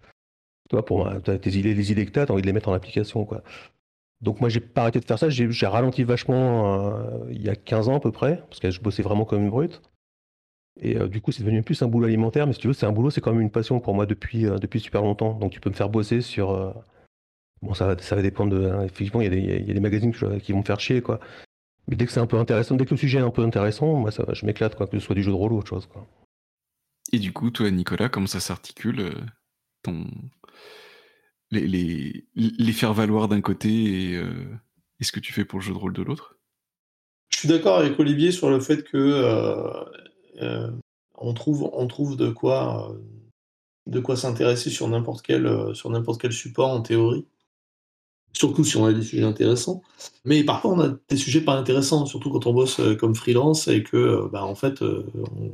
Toi, 0.70 0.84
pour 0.86 1.00
moi, 1.00 1.20
tes 1.22 1.50
idées, 1.52 1.74
les 1.74 1.92
idées 1.92 2.06
que 2.06 2.12
tu 2.12 2.20
as, 2.20 2.26
tu 2.26 2.32
as 2.32 2.34
envie 2.34 2.42
de 2.42 2.48
les 2.48 2.54
mettre 2.54 2.70
en 2.70 2.74
application, 2.74 3.26
quoi. 3.26 3.44
Donc 4.22 4.42
moi, 4.42 4.50
j'ai 4.50 4.60
pas 4.60 4.82
arrêté 4.82 5.00
de 5.00 5.06
faire 5.06 5.20
ça. 5.20 5.30
J'ai 5.30 5.68
ralenti 5.68 6.04
vachement 6.04 6.92
euh, 6.96 7.26
il 7.30 7.42
y 7.42 7.50
a 7.50 7.56
15 7.56 7.90
ans 7.90 7.98
à 7.98 8.00
peu 8.00 8.12
près, 8.12 8.38
parce 8.50 8.60
que 8.60 8.72
je 8.72 8.82
bossais 8.82 9.04
vraiment 9.04 9.26
comme 9.26 9.44
une 9.44 9.50
brute. 9.50 9.82
Et 10.80 10.98
euh, 10.98 11.08
du 11.08 11.22
coup, 11.22 11.32
c'est 11.32 11.44
devenu 11.44 11.64
plus 11.64 11.82
un 11.82 11.88
boulot 11.88 12.08
alimentaire, 12.08 12.48
mais 12.48 12.54
si 12.54 12.60
tu 12.60 12.68
veux, 12.68 12.74
c'est 12.74 12.86
un 12.86 12.92
boulot, 12.92 13.10
c'est 13.10 13.22
quand 13.22 13.32
même 13.32 13.42
une 13.42 13.52
passion 13.52 13.80
pour 13.80 13.94
moi 13.94 14.06
depuis, 14.06 14.46
euh, 14.46 14.58
depuis 14.58 14.80
super 14.80 15.02
longtemps. 15.02 15.34
Donc 15.34 15.52
tu 15.52 15.60
peux 15.60 15.70
me 15.70 15.76
faire 15.76 15.90
bosser 15.90 16.22
sur... 16.22 16.74
Bon, 17.62 17.74
ça 17.74 17.88
va, 17.88 17.98
ça 17.98 18.16
va 18.16 18.22
dépendre 18.22 18.56
de... 18.56 18.66
Hein, 18.66 18.84
effectivement, 18.84 19.22
il 19.22 19.34
y, 19.34 19.66
y, 19.68 19.72
a 19.72 19.74
des 19.74 19.80
magazines 19.80 20.14
qui 20.42 20.52
vont 20.52 20.60
me 20.60 20.64
faire 20.64 20.80
chier, 20.80 21.02
quoi. 21.02 21.20
Mais 21.88 21.96
dès 21.96 22.06
que 22.06 22.12
c'est 22.12 22.20
un 22.20 22.28
peu 22.28 22.38
intéressant, 22.38 22.76
dès 22.76 22.86
que 22.86 22.92
le 22.92 22.98
sujet 22.98 23.20
est 23.20 23.22
un 23.22 23.32
peu 23.32 23.44
intéressant, 23.44 23.96
moi, 23.96 24.12
ça, 24.12 24.26
je 24.34 24.46
m'éclate, 24.46 24.76
quoi, 24.76 24.88
que 24.88 25.00
ce 25.00 25.06
soit 25.06 25.16
du 25.16 25.24
jeu 25.24 25.32
de 25.32 25.38
rôle 25.38 25.54
ou 25.54 25.58
autre 25.58 25.70
chose, 25.70 25.88
quoi. 25.88 26.06
Et 27.14 27.20
du 27.20 27.32
coup, 27.32 27.50
toi, 27.50 27.72
Nicolas, 27.72 28.10
comment 28.10 28.28
ça 28.28 28.42
s'articule 28.42 29.00
euh, 29.00 29.14
ton... 29.82 30.06
les, 31.52 32.26
les, 32.36 32.72
faire 32.74 32.94
valoir 32.94 33.30
d'un 33.30 33.40
côté 33.40 34.12
et, 34.12 34.16
euh, 34.18 34.46
ce 35.00 35.14
que 35.14 35.22
tu 35.22 35.32
fais 35.32 35.46
pour 35.46 35.60
le 35.60 35.64
jeu 35.64 35.74
de 35.74 35.78
rôle 35.78 35.94
de 35.94 36.02
l'autre? 36.02 36.38
Je 37.30 37.40
suis 37.40 37.48
d'accord 37.48 37.78
avec 37.78 37.98
Olivier 38.00 38.32
sur 38.32 38.50
le 38.50 38.60
fait 38.60 38.84
que 38.84 38.98
euh, 40.42 40.72
on, 41.16 41.34
trouve, 41.34 41.70
on 41.72 41.88
trouve 41.88 42.18
de 42.18 42.30
quoi 42.30 42.94
de 43.86 44.02
quoi 44.02 44.18
s'intéresser 44.18 44.70
sur 44.70 44.90
n'importe 44.90 45.22
quel, 45.22 45.74
sur 45.74 45.90
n'importe 45.90 46.20
quel 46.20 46.34
support 46.34 46.72
en 46.72 46.82
théorie. 46.82 47.26
Surtout 48.38 48.64
si 48.64 48.78
on 48.78 48.86
a 48.86 48.94
des 48.94 49.02
sujets 49.02 49.24
intéressants. 49.24 49.82
Mais 50.26 50.44
parfois, 50.44 50.72
on 50.72 50.80
a 50.80 50.90
des 51.10 51.18
sujets 51.18 51.42
pas 51.42 51.56
intéressants, 51.56 52.06
surtout 52.06 52.30
quand 52.30 52.46
on 52.46 52.54
bosse 52.54 52.80
comme 53.00 53.16
freelance 53.16 53.68
et 53.68 53.84
que, 53.84 54.30
bah, 54.32 54.46
en 54.46 54.56
fait, 54.56 54.82
on, 54.82 55.52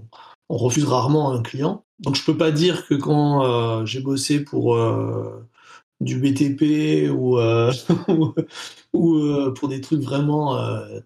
on 0.49 0.57
refuse 0.57 0.85
rarement 0.85 1.31
un 1.31 1.41
client. 1.41 1.83
Donc 1.99 2.15
je 2.15 2.23
peux 2.23 2.37
pas 2.37 2.51
dire 2.51 2.85
que 2.85 2.95
quand 2.95 3.43
euh, 3.45 3.85
j'ai 3.85 4.01
bossé 4.01 4.43
pour 4.43 4.75
euh, 4.75 5.47
du 6.03 6.19
BTP 6.19 7.09
ou, 7.11 7.39
euh, 7.39 7.71
ou 8.93 9.21
pour 9.55 9.69
des 9.69 9.81
trucs 9.81 10.01
vraiment 10.01 10.57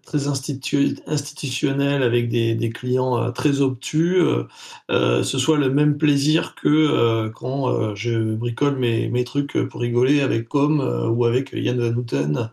très 0.04 0.28
institutionnels 0.28 2.02
avec 2.02 2.28
des, 2.28 2.70
clients 2.70 3.32
très 3.32 3.60
obtus, 3.60 4.20
ce 4.90 5.22
soit 5.38 5.58
le 5.58 5.70
même 5.70 5.96
plaisir 5.96 6.54
que 6.54 7.28
quand 7.28 7.94
je 7.94 8.34
bricole 8.34 8.76
mes, 8.76 9.08
mes, 9.08 9.24
trucs 9.24 9.56
pour 9.68 9.80
rigoler 9.80 10.20
avec 10.20 10.48
Com 10.48 10.80
ou 10.80 11.24
avec 11.24 11.52
Yann 11.52 11.80
Van 11.80 11.96
Houten. 11.96 12.50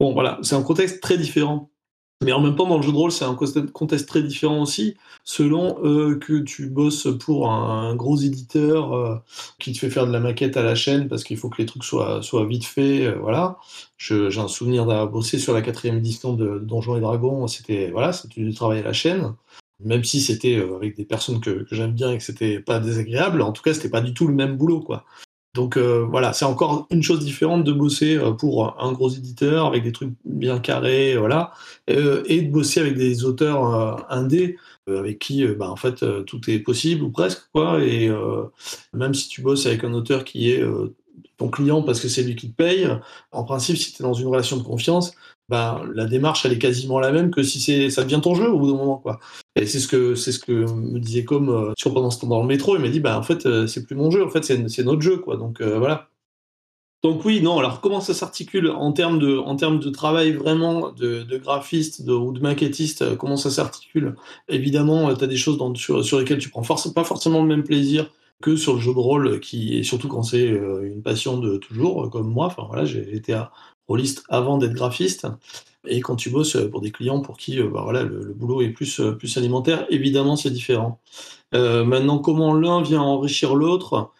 Bon 0.00 0.14
voilà, 0.14 0.38
c'est 0.42 0.54
un 0.54 0.62
contexte 0.62 1.02
très 1.02 1.18
différent. 1.18 1.70
Mais 2.22 2.32
en 2.32 2.40
même 2.42 2.54
temps, 2.54 2.66
dans 2.66 2.76
le 2.76 2.82
jeu 2.82 2.92
de 2.92 2.96
rôle, 2.96 3.12
c'est 3.12 3.24
un 3.24 3.34
contexte 3.34 4.06
très 4.06 4.22
différent 4.22 4.60
aussi, 4.60 4.98
selon 5.24 5.82
euh, 5.84 6.18
que 6.18 6.38
tu 6.40 6.66
bosses 6.66 7.08
pour 7.18 7.50
un, 7.50 7.94
gros 7.96 8.18
éditeur 8.18 8.92
euh, 8.92 9.16
qui 9.58 9.72
te 9.72 9.78
fait 9.78 9.88
faire 9.88 10.06
de 10.06 10.12
la 10.12 10.20
maquette 10.20 10.58
à 10.58 10.62
la 10.62 10.74
chaîne 10.74 11.08
parce 11.08 11.24
qu'il 11.24 11.38
faut 11.38 11.48
que 11.48 11.62
les 11.62 11.66
trucs 11.66 11.82
soient, 11.82 12.22
soient 12.22 12.44
vite 12.44 12.66
faits. 12.66 13.00
Euh, 13.02 13.18
voilà. 13.18 13.56
J'ai 13.96 14.38
un 14.38 14.48
souvenir 14.48 14.84
d'avoir 14.84 15.08
bossé 15.08 15.38
sur 15.38 15.54
la 15.54 15.62
quatrième 15.62 15.96
édition 15.96 16.34
de, 16.34 16.58
Donjons 16.58 16.96
et 16.98 17.00
Dragons. 17.00 17.46
C'était 17.46 17.90
voilà, 17.90 18.12
du 18.28 18.52
travail 18.52 18.80
à 18.80 18.82
la 18.84 18.92
chaîne. 18.92 19.34
Même 19.82 20.04
si 20.04 20.20
c'était 20.20 20.56
avec 20.56 20.96
des 20.96 21.06
personnes 21.06 21.40
que, 21.40 21.64
que 21.64 21.74
j'aime 21.74 21.92
bien 21.92 22.12
et 22.12 22.18
que 22.18 22.22
c'était 22.22 22.60
pas 22.60 22.80
désagréable, 22.80 23.40
en 23.40 23.52
tout 23.52 23.62
cas, 23.62 23.72
c'était 23.72 23.88
pas 23.88 24.02
du 24.02 24.12
tout 24.12 24.26
le 24.26 24.34
même 24.34 24.58
boulot, 24.58 24.80
quoi. 24.80 25.06
Donc 25.54 25.76
euh, 25.76 26.06
voilà, 26.08 26.32
c'est 26.32 26.44
encore 26.44 26.86
une 26.90 27.02
chose 27.02 27.24
différente 27.24 27.64
de 27.64 27.72
bosser 27.72 28.16
euh, 28.16 28.30
pour 28.30 28.80
un 28.80 28.92
gros 28.92 29.10
éditeur 29.10 29.66
avec 29.66 29.82
des 29.82 29.90
trucs 29.90 30.12
bien 30.24 30.60
carrés, 30.60 31.16
voilà, 31.16 31.52
euh, 31.90 32.22
et 32.26 32.42
de 32.42 32.50
bosser 32.52 32.80
avec 32.80 32.96
des 32.96 33.24
auteurs 33.24 34.10
indés 34.10 34.56
avec 34.86 35.20
qui, 35.20 35.46
bah, 35.46 35.70
en 35.70 35.76
fait, 35.76 36.04
tout 36.24 36.50
est 36.50 36.58
possible 36.58 37.04
ou 37.04 37.10
presque, 37.10 37.42
quoi. 37.52 37.80
Et 37.80 38.10
même 38.92 39.14
si 39.14 39.28
tu 39.28 39.40
bosses 39.40 39.66
avec 39.66 39.84
un 39.84 39.92
auteur 39.92 40.24
qui 40.24 40.50
est 40.50 40.64
ton 41.36 41.48
client 41.48 41.82
parce 41.82 42.00
que 42.00 42.08
c'est 42.08 42.24
lui 42.24 42.34
qui 42.34 42.50
te 42.50 42.56
paye, 42.56 42.88
en 43.30 43.44
principe, 43.44 43.76
si 43.76 43.92
tu 43.92 44.02
es 44.02 44.04
dans 44.04 44.14
une 44.14 44.26
relation 44.26 44.56
de 44.56 44.64
confiance, 44.64 45.14
bah, 45.50 45.82
la 45.94 46.06
démarche 46.06 46.46
elle 46.46 46.52
est 46.52 46.58
quasiment 46.58 47.00
la 47.00 47.10
même 47.10 47.32
que 47.32 47.42
si 47.42 47.90
ça 47.90 48.04
devient 48.04 48.20
ton 48.22 48.36
jeu 48.36 48.48
au 48.48 48.58
bout 48.58 48.70
d'un 48.70 48.78
moment 48.78 48.98
quoi. 48.98 49.18
Et 49.56 49.66
c'est 49.66 49.80
ce 49.80 49.88
que 49.88 50.14
c'est 50.14 50.30
ce 50.30 50.38
que 50.38 50.52
me 50.52 51.00
disait 51.00 51.24
comme 51.24 51.48
euh, 51.50 51.72
pendant 51.82 52.10
ce 52.10 52.20
temps 52.20 52.28
dans 52.28 52.40
le 52.40 52.46
métro, 52.46 52.76
il 52.76 52.82
m'a 52.82 52.88
dit 52.88 53.00
bah 53.00 53.18
en 53.18 53.22
fait 53.24 53.46
euh, 53.46 53.66
c'est 53.66 53.84
plus 53.84 53.96
mon 53.96 54.12
jeu, 54.12 54.24
en 54.24 54.30
fait 54.30 54.44
c'est 54.44 54.84
notre 54.84 55.02
jeu 55.02 55.18
quoi. 55.18 55.36
Donc 55.36 55.60
euh, 55.60 55.78
voilà. 55.78 56.08
Donc 57.02 57.24
oui, 57.24 57.40
non, 57.42 57.58
alors 57.58 57.80
comment 57.80 58.00
ça 58.00 58.14
s'articule 58.14 58.70
en 58.70 58.92
termes 58.92 59.18
de 59.18 59.38
en 59.38 59.56
termes 59.56 59.80
de 59.80 59.90
travail 59.90 60.32
vraiment 60.32 60.92
de, 60.92 61.24
graphiste 61.38 62.00
ou 62.06 62.30
de 62.32 62.40
maquettiste, 62.40 63.16
comment 63.16 63.36
ça 63.36 63.50
s'articule? 63.50 64.14
Évidemment, 64.48 65.12
tu 65.14 65.24
as 65.24 65.26
des 65.26 65.36
choses 65.36 65.58
sur, 65.76 66.18
lesquelles 66.20 66.38
tu 66.38 66.50
prends 66.50 66.62
pas 66.62 67.04
forcément 67.04 67.42
le 67.42 67.48
même 67.48 67.64
plaisir 67.64 68.08
que 68.42 68.54
sur 68.54 68.74
le 68.74 68.80
jeu 68.80 68.92
de 68.94 68.98
rôle 68.98 69.40
qui 69.40 69.78
est 69.78 69.82
surtout 69.82 70.08
quand 70.08 70.22
c'est 70.22 70.46
une 70.46 71.02
passion 71.02 71.38
de 71.38 71.56
toujours 71.56 72.08
comme 72.10 72.30
moi 72.30 72.46
enfin 72.46 72.64
voilà 72.66 72.86
j'ai 72.86 73.14
été 73.14 73.34
à 73.34 73.50
avant 74.28 74.58
d'être 74.58 74.74
graphiste. 74.74 75.26
Et 75.86 76.00
quand 76.00 76.16
tu 76.16 76.30
bosses 76.30 76.56
pour 76.70 76.80
des 76.80 76.90
clients 76.90 77.20
pour 77.20 77.36
qui 77.36 77.58
euh, 77.58 77.68
bah 77.68 77.80
voilà, 77.82 78.02
le, 78.02 78.34
boulot 78.34 78.60
est 78.62 78.68
plus, 78.68 79.00
euh, 79.00 79.12
plus 79.12 79.36
alimentaire, 79.38 79.86
évidemment, 79.88 80.36
c'est 80.36 80.50
différent. 80.50 81.00
Euh, 81.54 81.84
maintenant, 81.84 82.18
comment 82.18 82.52
l'un 82.54 82.82
vient 82.82 83.00
enrichir 83.00 83.54
l'autre? 83.54 84.12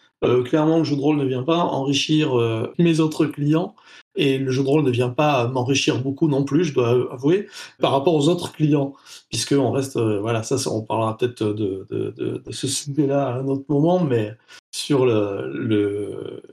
Clairement, 0.45 0.77
le 0.77 0.83
jeu 0.83 0.95
de 0.95 1.01
rôle 1.01 1.17
ne 1.17 1.25
vient 1.25 1.41
pas 1.41 1.57
enrichir 1.57 2.35
mes 2.77 2.99
autres 2.99 3.25
clients. 3.25 3.73
Et 4.15 4.37
le 4.37 4.51
jeu 4.51 4.61
de 4.61 4.67
rôle 4.67 4.83
ne 4.83 4.91
vient 4.91 5.09
pas 5.09 5.47
m'enrichir 5.47 5.99
beaucoup 5.99 6.27
non 6.27 6.43
plus, 6.43 6.63
je 6.63 6.75
dois 6.75 6.89
avouer, 7.11 7.47
par 7.79 7.91
rapport 7.91 8.13
aux 8.13 8.29
autres 8.29 8.51
clients. 8.51 8.93
Puisqu'on 9.29 9.71
reste, 9.71 9.97
voilà, 9.97 10.43
ça, 10.43 10.57
on 10.69 10.83
parlera 10.83 11.17
peut-être 11.17 11.43
de, 11.43 12.43
ce 12.51 12.67
sujet-là 12.67 13.29
à 13.29 13.39
un 13.39 13.47
autre 13.47 13.65
moment, 13.67 13.99
mais 13.99 14.35
sur 14.71 15.07
le 15.07 16.43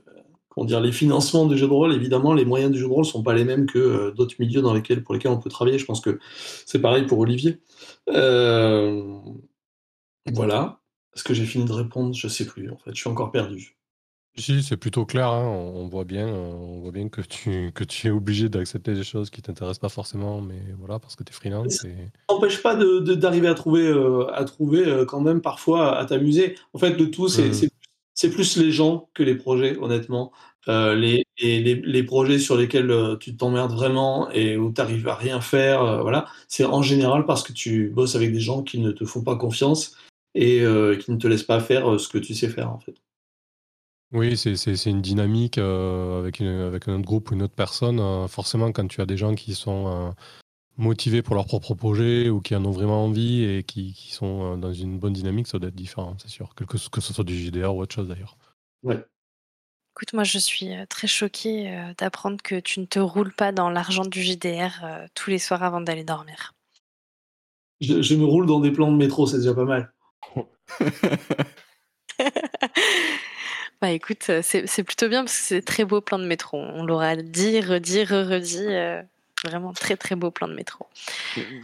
dire, 0.65 0.81
les 0.81 0.91
financements 0.91 1.45
du 1.45 1.57
jeu 1.57 1.67
de 1.67 1.71
rôle, 1.71 1.93
évidemment, 1.93 2.33
les 2.33 2.45
moyens 2.45 2.71
du 2.71 2.79
jeu 2.79 2.85
de 2.85 2.91
rôle 2.91 3.05
ne 3.05 3.09
sont 3.09 3.23
pas 3.23 3.33
les 3.33 3.43
mêmes 3.43 3.65
que 3.65 3.79
euh, 3.79 4.11
d'autres 4.11 4.35
milieux 4.39 4.61
dans 4.61 4.73
lesquels, 4.73 5.03
pour 5.03 5.13
lesquels 5.13 5.31
on 5.31 5.39
peut 5.39 5.49
travailler. 5.49 5.77
Je 5.77 5.85
pense 5.85 6.01
que 6.01 6.19
c'est 6.65 6.79
pareil 6.79 7.05
pour 7.05 7.19
Olivier. 7.19 7.61
Euh, 8.09 9.19
voilà. 10.33 10.79
Est-ce 11.15 11.23
que 11.23 11.33
j'ai 11.33 11.45
fini 11.45 11.65
de 11.65 11.73
répondre? 11.73 12.13
Je 12.13 12.27
sais 12.27 12.45
plus, 12.45 12.69
en 12.71 12.77
fait. 12.77 12.91
Je 12.93 12.99
suis 12.99 13.09
encore 13.09 13.31
perdu. 13.31 13.79
Si, 14.37 14.63
c'est 14.63 14.77
plutôt 14.77 15.05
clair. 15.05 15.27
Hein. 15.27 15.47
On, 15.47 15.87
voit 15.87 16.05
bien, 16.05 16.27
on 16.27 16.79
voit 16.79 16.91
bien 16.91 17.09
que 17.09 17.21
tu, 17.21 17.71
que 17.73 17.83
tu 17.83 18.07
es 18.07 18.11
obligé 18.11 18.47
d'accepter 18.47 18.93
des 18.93 19.03
choses 19.03 19.29
qui 19.29 19.41
t'intéressent 19.41 19.79
pas 19.79 19.89
forcément, 19.89 20.39
mais 20.39 20.61
voilà, 20.77 20.99
parce 20.99 21.15
que 21.15 21.23
tu 21.23 21.31
es 21.31 21.35
freelance. 21.35 21.73
Ça 21.73 21.87
n'empêche 22.29 22.61
pas 22.61 22.75
d'arriver 22.75 23.47
de, 23.47 23.51
à 23.51 23.55
trouver, 23.55 23.87
euh, 23.87 24.31
à 24.33 24.45
trouver 24.45 25.03
quand 25.07 25.19
même 25.19 25.41
parfois 25.41 25.97
à 25.97 26.05
t'amuser. 26.05 26.55
En 26.73 26.79
fait, 26.79 26.91
le 26.91 27.11
tout, 27.11 27.27
c'est 27.27 27.49
mmh. 27.49 28.29
plus 28.29 28.57
les 28.57 28.71
gens 28.71 29.09
que 29.13 29.23
les 29.23 29.35
projets, 29.35 29.77
honnêtement. 29.77 30.31
Euh, 30.67 30.93
les, 30.93 31.25
les, 31.39 32.03
projets 32.03 32.37
sur 32.37 32.57
lesquels 32.57 32.91
euh, 32.91 33.15
tu 33.15 33.35
t'emmerdes 33.35 33.71
vraiment 33.71 34.29
et 34.31 34.57
où 34.57 34.71
tu 34.73 34.81
n'arrives 34.81 35.07
à 35.07 35.15
rien 35.15 35.39
faire, 35.39 35.81
euh, 35.81 36.01
voilà, 36.01 36.25
c'est 36.49 36.65
en 36.65 36.81
général 36.81 37.25
parce 37.25 37.43
que 37.43 37.53
tu 37.53 37.89
bosses 37.89 38.15
avec 38.15 38.33
des 38.33 38.41
gens 38.41 38.61
qui 38.61 38.79
ne 38.79 38.91
te 38.91 39.05
font 39.05 39.23
pas 39.23 39.37
confiance 39.37 39.95
et 40.35 40.59
qui 41.01 41.11
ne 41.11 41.17
te 41.17 41.27
laissent 41.27 41.43
pas 41.43 41.59
faire 41.59 41.99
ce 41.99 42.07
que 42.07 42.17
tu 42.17 42.35
sais 42.35 42.49
faire 42.49 42.71
en 42.71 42.79
fait. 42.79 42.95
Oui, 44.11 44.37
c'est 44.37 44.85
une 44.85 45.01
dynamique 45.01 45.57
avec, 45.57 46.41
avec 46.41 46.87
un 46.87 46.95
autre 46.95 47.05
groupe 47.05 47.31
ou 47.31 47.33
une 47.33 47.41
autre 47.43 47.55
personne. 47.55 48.27
forcément, 48.27 48.71
quand 48.71 48.87
tu 48.87 49.01
as 49.01 49.05
des 49.05 49.17
gens 49.17 49.33
qui 49.33 49.55
sont 49.55 50.13
motivés 50.77 51.23
pour 51.23 51.35
leur 51.35 51.45
propre 51.45 51.73
projet 51.73 52.29
ou 52.29 52.41
qui 52.41 52.55
en 52.55 52.63
ont 52.63 52.71
vraiment 52.71 53.05
envie 53.05 53.43
et 53.43 53.63
qui, 53.63 53.93
qui 53.93 54.11
sont 54.11 54.55
dans 54.57 54.71
une 54.71 54.99
bonne 54.99 55.13
dynamique, 55.13 55.47
ça 55.47 55.57
doit 55.57 55.69
être 55.69 55.75
différent, 55.75 56.15
c'est 56.19 56.29
sûr. 56.29 56.53
Quelque, 56.55 56.77
que 56.89 57.01
ce 57.01 57.13
soit 57.13 57.23
du 57.23 57.35
JDR 57.35 57.75
ou 57.75 57.81
autre 57.81 57.95
chose 57.95 58.07
d'ailleurs. 58.07 58.37
Ouais. 58.83 59.03
Écoute, 59.99 60.13
moi, 60.13 60.23
je 60.23 60.39
suis 60.39 60.69
très 60.87 61.07
choquée 61.07 61.77
d'apprendre 61.97 62.37
que 62.41 62.57
tu 62.57 62.79
ne 62.79 62.85
te 62.85 62.99
roules 62.99 63.33
pas 63.33 63.51
dans 63.51 63.69
l'argent 63.69 64.05
du 64.05 64.23
JDR 64.23 64.85
tous 65.13 65.29
les 65.29 65.39
soirs 65.39 65.61
avant 65.61 65.81
d'aller 65.81 66.05
dormir. 66.05 66.53
Je, 67.81 68.15
me 68.15 68.23
roule 68.23 68.45
dans 68.45 68.61
des 68.61 68.71
plans 68.71 68.93
de 68.93 68.95
métro, 68.95 69.27
c'est 69.27 69.39
déjà 69.39 69.53
pas 69.53 69.65
mal. 69.65 69.91
bah 73.81 73.91
écoute, 73.91 74.31
c'est 74.41 74.83
plutôt 74.85 75.09
bien 75.09 75.25
parce 75.25 75.37
que 75.37 75.43
c'est 75.43 75.61
très 75.63 75.83
beau 75.83 75.99
plan 75.99 76.17
de 76.17 76.25
métro. 76.25 76.57
On 76.57 76.85
l'aura 76.85 77.17
dit, 77.17 77.59
redit, 77.59 78.05
re-redit. 78.05 78.69
Vraiment 79.43 79.73
très 79.73 79.95
très 79.95 80.15
beau 80.15 80.31
plan 80.31 80.47
de 80.47 80.53
métro. 80.53 80.87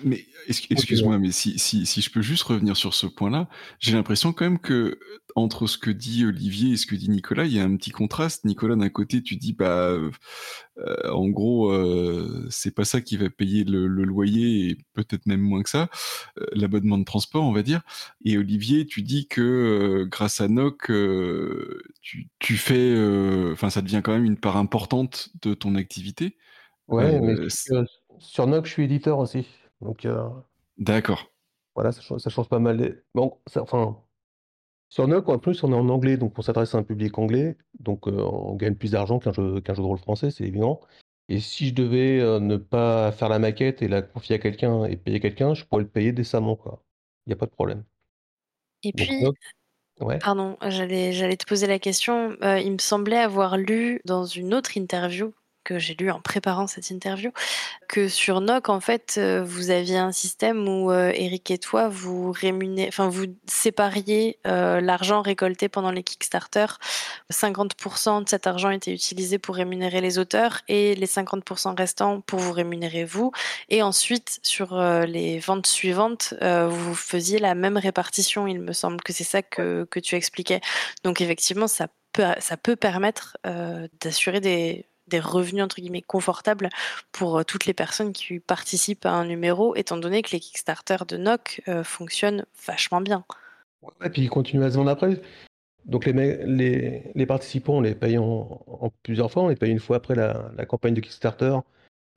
Mais 0.03 0.26
excuse-moi, 0.47 1.17
mais 1.19 1.32
si, 1.32 1.59
si, 1.59 1.86
si, 1.86 2.01
je 2.01 2.09
peux 2.09 2.21
juste 2.21 2.43
revenir 2.43 2.78
sur 2.78 2.93
ce 2.93 3.05
point-là, 3.05 3.49
j'ai 3.80 3.91
l'impression 3.91 4.32
quand 4.32 4.45
même 4.45 4.59
que 4.59 4.99
entre 5.36 5.67
ce 5.67 5.78
que 5.78 5.91
dit 5.91 6.26
Olivier 6.26 6.73
et 6.73 6.78
ce 6.78 6.86
que 6.86 6.95
dit 6.95 7.09
Nicolas, 7.09 7.43
il 7.45 7.53
y 7.53 7.59
a 7.59 7.63
un 7.65 7.76
petit 7.76 7.91
contraste. 7.91 8.45
Nicolas, 8.45 8.78
d'un 8.78 8.88
côté, 8.88 9.21
tu 9.21 9.36
dis, 9.36 9.51
bah, 9.51 9.89
euh, 9.89 10.11
en 11.11 11.28
gros, 11.28 11.71
euh, 11.71 12.47
c'est 12.49 12.73
pas 12.73 12.86
ça 12.86 13.01
qui 13.01 13.17
va 13.17 13.30
payer 13.30 13.65
le, 13.65 13.88
loyer 13.88 14.69
et 14.69 14.78
peut-être 14.93 15.26
même 15.26 15.41
moins 15.41 15.61
que 15.61 15.69
ça, 15.69 15.89
euh, 16.39 16.45
l'abonnement 16.53 16.97
de 16.97 17.03
transport, 17.03 17.43
on 17.43 17.51
va 17.51 17.63
dire. 17.63 17.82
Et 18.23 18.38
Olivier, 18.38 18.86
tu 18.86 19.01
dis 19.01 19.28
que 19.28 20.07
grâce 20.09 20.39
à 20.39 20.47
NOC, 20.47 20.88
tu, 22.01 22.30
tu, 22.39 22.57
fais, 22.57 22.95
enfin, 23.51 23.69
ça 23.69 23.82
devient 23.82 24.01
quand 24.03 24.13
même 24.13 24.26
une 24.26 24.38
part 24.38 24.55
importante 24.55 25.32
de 25.41 25.53
ton 25.53 25.76
activité. 25.76 26.38
Ouais, 26.88 27.19
mais 27.19 27.36
sur 28.19 28.47
Nox, 28.47 28.67
je 28.69 28.73
suis 28.73 28.83
éditeur 28.83 29.17
aussi. 29.17 29.47
Donc, 29.81 30.07
D'accord. 30.77 31.31
voilà, 31.73 31.91
ça 31.91 32.01
change, 32.01 32.21
ça 32.21 32.29
change 32.29 32.47
pas 32.47 32.59
mal. 32.59 33.01
Bon, 33.13 33.38
enfin, 33.59 33.97
sur 34.89 35.07
Nox, 35.07 35.27
en 35.29 35.39
plus, 35.39 35.63
on 35.63 35.71
est 35.71 35.75
en 35.75 35.89
anglais, 35.89 36.17
donc 36.17 36.38
on 36.38 36.41
s'adresse 36.41 36.75
à 36.75 36.77
un 36.77 36.83
public 36.83 37.17
anglais. 37.17 37.57
Donc, 37.79 38.07
on 38.07 38.55
gagne 38.55 38.75
plus 38.75 38.91
d'argent 38.91 39.19
qu'un 39.19 39.33
jeu, 39.33 39.61
qu'un 39.61 39.73
jeu 39.73 39.81
de 39.81 39.88
rôle 39.88 39.97
français, 39.97 40.29
c'est 40.31 40.43
évident. 40.43 40.79
Et 41.27 41.39
si 41.39 41.69
je 41.69 41.73
devais 41.73 42.19
ne 42.39 42.55
pas 42.55 43.11
faire 43.11 43.29
la 43.29 43.39
maquette 43.39 43.81
et 43.81 43.88
la 43.88 44.03
confier 44.03 44.36
à 44.36 44.39
quelqu'un 44.39 44.86
et 44.86 44.95
payer 44.95 45.19
quelqu'un, 45.19 45.55
je 45.55 45.65
pourrais 45.65 45.81
le 45.81 45.89
payer 45.89 46.11
décemment, 46.11 46.55
quoi. 46.55 46.83
Il 47.25 47.29
n'y 47.29 47.33
a 47.33 47.38
pas 47.38 47.47
de 47.47 47.51
problème. 47.51 47.83
Et 48.83 48.93
puis, 48.93 49.25
ouais. 50.01 50.19
pardon, 50.19 50.57
j'allais, 50.67 51.13
j'allais 51.13 51.38
te 51.38 51.45
poser 51.47 51.65
la 51.65 51.79
question. 51.79 52.38
il 52.41 52.71
me 52.71 52.77
semblait 52.77 53.17
avoir 53.17 53.57
lu 53.57 54.01
dans 54.05 54.25
une 54.25 54.53
autre 54.53 54.77
interview 54.77 55.33
que 55.66 55.80
j'ai 55.80 55.95
lu 55.95 56.09
en 56.11 56.22
préparant 56.22 56.68
cette 56.68 56.91
interview, 56.91 57.32
que 57.89 58.07
sur 58.07 58.39
NOC, 58.39 58.70
en 58.70 58.80
fait, 58.80 59.16
euh, 59.18 59.43
vous 59.43 59.72
aviez 59.72 59.97
un 59.97 60.11
système 60.11 60.68
où 60.68 60.91
euh, 60.91 61.11
Eric 61.13 61.51
et 61.51 61.57
toi, 61.57 61.89
vous 61.89 62.32
vous 62.32 63.26
sépariez 63.47 64.39
euh, 64.45 64.80
l'argent 64.80 65.22
récolté 65.22 65.68
pendant 65.68 65.91
les 65.91 66.03
Kickstarter. 66.03 66.68
50% 67.34 68.24
de 68.24 68.30
cet 68.30 68.47
argent 68.47 68.70
était 68.70 68.93
utilisé 68.93 69.39
pour 69.39 69.55
rémunérer 69.55 70.01
les 70.01 70.20
auteurs 70.20 70.61
et 70.68 70.95
les 70.95 71.07
50% 71.07 71.76
restants 71.76 72.22
pour 72.22 72.39
vous 72.39 72.53
rémunérer 72.53 73.03
vous. 73.03 73.32
Et 73.70 73.82
ensuite, 73.82 74.39
sur 74.43 74.80
les 75.07 75.39
ventes 75.39 75.66
suivantes, 75.66 76.36
vous 76.41 76.93
faisiez 76.93 77.39
la 77.39 77.55
même 77.55 77.78
répartition. 77.78 78.45
Il 78.45 78.61
me 78.61 78.74
semble 78.74 79.01
que 79.01 79.13
c'est 79.13 79.24
ça 79.24 79.41
que, 79.41 79.88
que 79.89 79.99
tu 79.99 80.16
expliquais. 80.16 80.61
Donc, 81.03 81.22
effectivement, 81.22 81.68
ça 81.68 81.88
peut, 82.13 82.24
ça 82.39 82.57
peut 82.57 82.76
permettre 82.76 83.38
d'assurer 83.99 84.41
des 84.41 84.86
des 85.08 85.20
revenus 85.20 85.64
entre 85.64 85.78
guillemets 85.78 86.01
confortables 86.01 86.70
pour 87.12 87.39
euh, 87.39 87.43
toutes 87.43 87.66
les 87.66 87.74
personnes 87.74 88.14
qui 88.14 88.39
participent 88.39 89.06
à 89.06 89.12
un 89.12 89.26
numéro, 89.26 89.76
étant 89.76 89.97
donné 89.97 90.22
que 90.22 90.32
les 90.32 90.39
Kickstarter 90.39 90.97
de 91.08 91.18
NOC 91.18 91.62
euh, 91.68 91.84
fonctionnent 91.84 92.45
vachement 92.66 93.01
bien. 93.01 93.26
et 94.03 94.10
puis 94.10 94.24
ils 94.24 94.30
continuent 94.30 94.64
à 94.64 94.72
se 94.72 94.78
vendre 94.78 94.91
après. 94.91 95.22
Donc 95.86 96.06
les, 96.06 97.14
les, 97.14 97.26
participants, 97.28 97.76
on 97.76 97.82
les 97.82 97.93
paye 97.93 98.18
en, 98.18 98.91
plusieurs 99.03 99.32
fois. 99.32 99.43
On 99.43 99.49
les 99.49 99.56
paye 99.56 99.72
une 99.72 99.80
fois 99.80 99.97
après 99.97 100.16
la, 100.16 100.66
campagne 100.68 100.95
de 100.95 101.01
Kickstarter. 101.01 101.60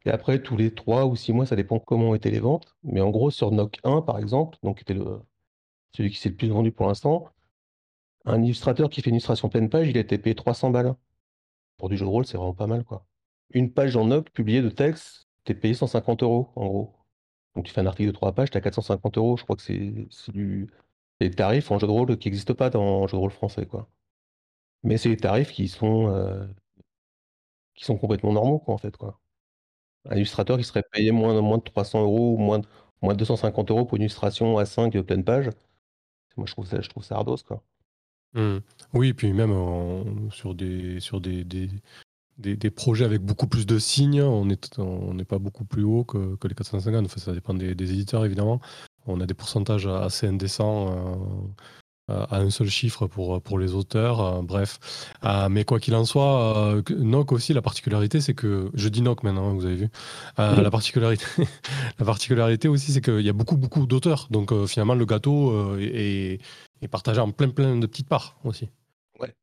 Et 0.06 0.10
après, 0.10 0.40
tous 0.40 0.56
les 0.56 0.72
trois 0.72 1.04
ou 1.04 1.16
six 1.16 1.34
mois, 1.34 1.44
ça 1.44 1.56
dépend 1.56 1.78
comment 1.78 2.14
étaient 2.14 2.30
les 2.30 2.40
ventes. 2.40 2.76
Mais 2.82 3.02
en 3.02 3.10
gros, 3.10 3.30
sur 3.30 3.50
NOC 3.50 3.78
1, 3.84 4.00
par 4.02 4.18
exemple, 4.18 4.56
donc 4.62 4.78
qui 4.78 4.90
était 4.90 4.98
celui 5.94 6.10
qui 6.10 6.18
s'est 6.18 6.30
le 6.30 6.36
plus 6.36 6.48
vendu 6.48 6.72
pour 6.72 6.86
l'instant, 6.86 7.28
un 8.24 8.42
illustrateur 8.42 8.88
qui 8.88 9.02
fait 9.02 9.10
une 9.10 9.16
illustration 9.16 9.48
pleine 9.48 9.68
page, 9.68 9.88
il 9.88 9.96
a 9.96 10.00
été 10.00 10.16
payé 10.18 10.34
300 10.34 10.70
balles. 10.70 10.94
Pour 11.78 11.88
du 11.88 11.96
jeu 11.96 12.04
de 12.04 12.10
rôle, 12.10 12.26
c'est 12.26 12.36
vraiment 12.36 12.54
pas 12.54 12.66
mal, 12.66 12.84
quoi. 12.84 13.06
Une 13.50 13.72
page 13.72 13.96
en 13.96 14.06
noc 14.06 14.30
publiée 14.30 14.62
de 14.62 14.68
texte, 14.70 15.28
t'es 15.44 15.54
payé 15.54 15.74
150 15.74 16.22
euros, 16.22 16.50
en 16.56 16.66
gros. 16.68 16.94
Donc 17.54 17.66
tu 17.66 17.72
fais 17.72 17.80
un 17.80 17.86
article 17.86 18.08
de 18.08 18.12
3 18.14 18.34
pages, 18.34 18.50
t'as 18.50 18.60
450 18.60 19.18
euros. 19.18 19.36
Je 19.36 19.44
crois 19.44 19.56
que 19.56 19.62
c'est 19.62 20.08
du... 20.32 20.68
des 21.20 21.30
tarifs 21.30 21.70
en 21.70 21.78
jeu 21.78 21.86
de 21.86 21.92
rôle 21.92 22.18
qui 22.18 22.28
n'existent 22.28 22.54
pas 22.54 22.70
dans 22.70 23.02
le 23.02 23.08
jeu 23.08 23.16
de 23.16 23.20
rôle 23.20 23.30
français, 23.32 23.66
quoi. 23.66 23.88
Mais 24.84 24.98
c'est 24.98 25.10
des 25.10 25.16
tarifs 25.18 25.52
qui 25.52 25.68
sont, 25.68 26.08
euh, 26.08 26.46
qui 27.74 27.84
sont 27.84 27.96
complètement 27.98 28.32
normaux, 28.32 28.58
quoi, 28.58 28.74
en 28.74 28.78
fait, 28.78 28.96
quoi. 28.96 29.20
Un 30.06 30.16
illustrateur 30.16 30.58
qui 30.58 30.64
serait 30.64 30.84
payé 30.92 31.12
moins, 31.12 31.40
moins 31.42 31.58
de 31.58 31.64
300 31.64 32.02
euros 32.02 32.34
ou 32.34 32.38
moins 32.38 32.60
de, 32.60 32.66
moins 33.02 33.14
de 33.14 33.18
250 33.20 33.70
euros 33.70 33.86
pour 33.86 33.96
une 33.96 34.02
illustration 34.04 34.58
à 34.58 34.66
5 34.66 34.92
de 34.94 35.02
pleine 35.02 35.24
page, 35.24 35.50
moi 36.36 36.46
je 36.46 36.52
trouve 36.52 36.66
ça, 36.66 36.80
je 36.80 36.88
trouve 36.88 37.04
ça 37.04 37.16
ardos, 37.16 37.38
quoi. 37.46 37.62
Mmh. 38.34 38.58
Oui, 38.94 39.12
puis 39.12 39.32
même 39.32 39.52
sur 40.30 40.54
des 40.54 41.00
sur 41.00 41.20
des 41.20 41.44
des 41.44 41.70
des 42.38 42.70
projets 42.70 43.04
avec 43.04 43.22
beaucoup 43.22 43.48
plus 43.48 43.66
de 43.66 43.78
signes, 43.78 44.22
on 44.22 44.44
n'est 44.44 45.24
pas 45.24 45.38
beaucoup 45.38 45.64
plus 45.64 45.82
haut 45.82 46.04
que 46.04 46.36
que 46.36 46.48
les 46.48 46.54
450. 46.54 47.06
Enfin, 47.06 47.20
ça 47.20 47.32
dépend 47.32 47.54
des 47.54 47.74
des 47.74 47.92
éditeurs 47.92 48.24
évidemment. 48.24 48.60
On 49.06 49.20
a 49.20 49.26
des 49.26 49.34
pourcentages 49.34 49.86
assez 49.86 50.26
indécents, 50.26 51.48
euh, 52.10 52.24
à 52.30 52.38
un 52.38 52.48
seul 52.48 52.68
chiffre 52.70 53.06
pour 53.06 53.42
pour 53.42 53.58
les 53.58 53.74
auteurs, 53.74 54.20
euh, 54.20 54.42
bref. 54.42 54.78
Euh, 55.24 55.48
mais 55.50 55.64
quoi 55.64 55.78
qu'il 55.78 55.94
en 55.94 56.06
soit, 56.06 56.82
NOC 56.90 57.32
aussi 57.32 57.52
la 57.52 57.60
particularité 57.60 58.20
c'est 58.22 58.32
que 58.32 58.70
je 58.72 58.88
dis 58.88 59.02
NOC 59.02 59.24
maintenant, 59.24 59.50
hein, 59.50 59.54
vous 59.54 59.66
avez 59.66 59.76
vu? 59.76 59.88
la 60.38 60.70
particularité 60.70 61.26
la 61.98 62.06
particularité 62.06 62.68
aussi 62.68 62.92
c'est 62.92 63.02
qu'il 63.02 63.20
y 63.20 63.28
a 63.28 63.32
beaucoup, 63.34 63.56
beaucoup 63.58 63.86
d'auteurs. 63.86 64.28
Donc 64.30 64.54
finalement 64.66 64.94
le 64.94 65.04
gâteau, 65.04 65.76
est 65.78 66.40
et 66.82 66.88
partager 66.88 67.20
en 67.20 67.30
plein 67.30 67.50
plein 67.50 67.76
de 67.76 67.86
petites 67.86 68.08
parts 68.08 68.38
aussi. 68.44 68.70
Ouais. 69.20 69.34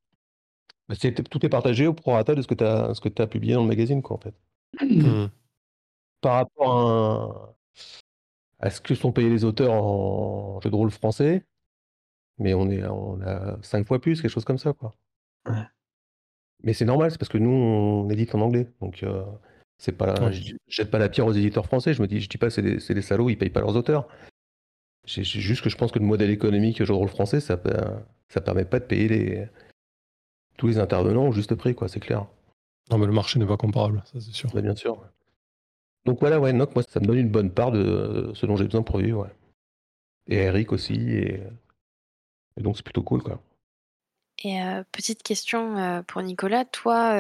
Tout 1.29 1.45
est 1.45 1.49
partagé 1.49 1.88
au 1.88 1.93
prorata 1.93 2.36
de 2.36 2.41
ce 2.41 2.47
que 2.47 2.53
tu 2.53 2.63
as, 2.63 2.93
ce 2.93 3.01
que 3.01 3.21
as 3.21 3.27
publié 3.27 3.53
dans 3.53 3.61
le 3.61 3.67
magazine, 3.67 4.01
quoi, 4.01 4.17
en 4.17 4.19
fait. 4.19 4.36
Mmh. 4.81 5.27
Par 6.21 6.33
rapport 6.33 7.55
à, 8.59 8.69
ce 8.69 8.81
que 8.81 8.95
sont 8.95 9.11
payés 9.11 9.29
les 9.29 9.43
auteurs 9.45 9.73
en 9.73 10.59
jeu 10.61 10.69
de 10.69 10.75
rôle 10.75 10.91
français, 10.91 11.45
mais 12.38 12.53
on, 12.53 12.69
est, 12.69 12.86
on 12.86 13.21
a 13.21 13.57
cinq 13.61 13.88
fois 13.88 13.99
plus, 13.99 14.21
quelque 14.21 14.31
chose 14.31 14.45
comme 14.45 14.57
ça, 14.57 14.73
quoi. 14.73 14.93
Mais 16.63 16.73
c'est 16.73 16.86
normal, 16.86 17.11
c'est 17.11 17.17
parce 17.17 17.29
que 17.29 17.38
nous, 17.38 17.49
on 17.49 18.09
édite 18.09 18.33
en 18.33 18.41
anglais. 18.41 18.67
Donc, 18.81 19.03
euh, 19.03 19.23
c'est 19.77 19.91
pas, 19.91 20.31
je 20.31 20.53
jette 20.67 20.89
pas 20.89 20.97
la 20.97 21.09
pierre 21.09 21.27
aux 21.27 21.33
éditeurs 21.33 21.65
français. 21.65 21.93
Je 21.93 22.01
me 22.01 22.07
dis, 22.07 22.21
je 22.21 22.29
dis 22.29 22.38
pas, 22.38 22.49
c'est 22.49 22.61
des, 22.61 22.77
des 22.77 23.01
salauds, 23.01 23.29
ils 23.29 23.38
payent 23.38 23.49
pas 23.49 23.59
leurs 23.59 23.75
auteurs. 23.75 24.07
C'est 25.08 25.24
juste 25.24 25.64
que 25.64 25.70
je 25.70 25.78
pense 25.78 25.91
que 25.91 25.99
le 25.99 26.06
modèle 26.06 26.30
économique 26.30 26.80
jeu 26.80 26.86
de 26.86 26.91
rôle 26.91 27.10
français, 27.10 27.39
ça, 27.39 27.60
ça 28.30 28.41
permet 28.41 28.66
pas 28.66 28.80
de 28.80 28.86
payer 28.86 29.08
les, 29.08 29.47
tous 30.58 30.68
les 30.68 30.80
intervenants 30.80 31.28
au 31.28 31.32
juste 31.32 31.56
prix, 31.56 31.76
quoi, 31.76 31.88
c'est 31.88 31.99
clair. 31.99 32.26
Non, 32.91 32.97
mais 32.97 33.06
le 33.06 33.12
marché 33.12 33.39
n'est 33.39 33.45
pas 33.45 33.58
comparable, 33.58 34.03
ça 34.06 34.20
c'est 34.20 34.32
sûr. 34.32 34.49
Bah, 34.53 34.62
bien 34.62 34.76
sûr. 34.76 35.01
Donc 36.06 36.20
voilà, 36.20 36.39
ouais, 36.39 36.53
moi 36.53 36.68
ça 36.88 36.99
me 36.99 37.06
donne 37.06 37.18
une 37.18 37.30
bonne 37.30 37.51
part 37.51 37.72
de 37.72 38.32
ce 38.36 38.45
dont 38.45 38.56
j'ai 38.56 38.66
besoin 38.66 38.84
pour 38.84 38.99
vivre, 38.99 39.24
ouais. 39.24 39.34
Et 40.28 40.38
Eric 40.38 40.72
aussi, 40.72 40.93
et, 40.93 41.41
et 42.58 42.62
donc 42.62 42.78
c'est 42.78 42.84
plutôt 42.84 43.03
cool, 43.03 43.22
quoi. 43.22 43.41
Et 44.43 44.59
petite 44.91 45.23
question 45.23 46.03
pour 46.07 46.21
Nicolas, 46.21 46.65
toi 46.65 47.15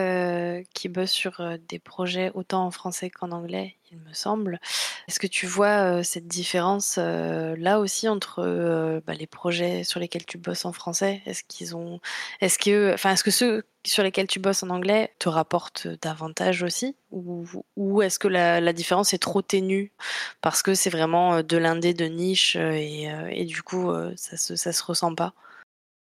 qui 0.73 0.89
bosses 0.89 1.11
sur 1.11 1.41
des 1.69 1.79
projets 1.79 2.29
autant 2.33 2.65
en 2.65 2.71
français 2.71 3.09
qu'en 3.09 3.31
anglais, 3.31 3.77
il 3.91 3.97
me 3.99 4.13
semble, 4.13 4.59
est-ce 5.07 5.19
que 5.19 5.27
tu 5.27 5.45
vois 5.47 6.03
cette 6.03 6.27
différence 6.27 6.97
là 6.97 7.79
aussi 7.79 8.09
entre 8.09 9.01
bah, 9.07 9.13
les 9.13 9.27
projets 9.27 9.85
sur 9.85 9.99
lesquels 10.01 10.25
tu 10.25 10.37
bosses 10.37 10.65
en 10.65 10.73
français? 10.73 11.21
Est-ce 11.25 11.43
qu'ils 11.47 11.75
ont, 11.75 12.01
est-ce 12.41 12.59
que, 12.59 12.93
enfin, 12.93 13.11
est-ce 13.13 13.23
que 13.23 13.31
ceux 13.31 13.63
sur 13.85 14.03
lesquels 14.03 14.27
tu 14.27 14.39
bosses 14.39 14.63
en 14.63 14.69
anglais 14.69 15.13
te 15.17 15.29
rapportent 15.29 15.87
davantage 16.01 16.63
aussi, 16.63 16.95
ou, 17.11 17.45
ou 17.77 18.01
est-ce 18.01 18.19
que 18.19 18.27
la, 18.27 18.73
différence 18.73 19.13
est 19.13 19.19
trop 19.19 19.41
ténue 19.41 19.93
parce 20.41 20.61
que 20.61 20.73
c'est 20.73 20.89
vraiment 20.89 21.43
de 21.43 21.57
l'indé 21.57 21.93
de 21.93 22.05
niche 22.05 22.55
et, 22.57 23.09
et 23.31 23.45
du 23.45 23.63
coup 23.63 23.89
ça 24.17 24.35
se, 24.37 24.55
ça 24.57 24.73
se 24.73 24.83
ressent 24.83 25.15
pas? 25.15 25.33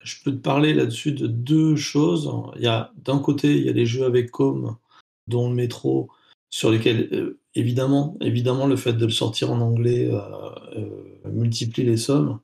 Je 0.01 0.15
peux 0.23 0.31
te 0.31 0.37
parler 0.37 0.73
là-dessus 0.73 1.11
de 1.11 1.27
deux 1.27 1.75
choses. 1.75 2.31
D'un 2.59 3.19
côté, 3.19 3.57
il 3.57 3.65
y 3.65 3.69
a 3.69 3.73
les 3.73 3.85
jeux 3.85 4.05
avec 4.05 4.31
Com, 4.31 4.77
dont 5.27 5.49
le 5.49 5.55
métro, 5.55 6.09
sur 6.49 6.71
lesquels 6.71 7.09
euh, 7.11 7.39
évidemment, 7.55 8.17
évidemment, 8.21 8.67
le 8.67 8.77
fait 8.77 8.93
de 8.93 9.05
le 9.05 9.11
sortir 9.11 9.51
en 9.51 9.59
anglais 9.59 10.09
euh, 10.11 10.19
euh, 10.77 11.29
multiplie 11.31 11.83
les 11.83 11.97
sommes. 11.97 12.39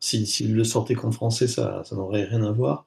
S'il 0.00 0.28
si, 0.28 0.46
le 0.46 0.62
sortait 0.62 0.94
qu'en 0.94 1.10
français, 1.10 1.48
ça, 1.48 1.82
ça 1.84 1.96
n'aurait 1.96 2.24
rien 2.24 2.44
à 2.44 2.52
voir. 2.52 2.86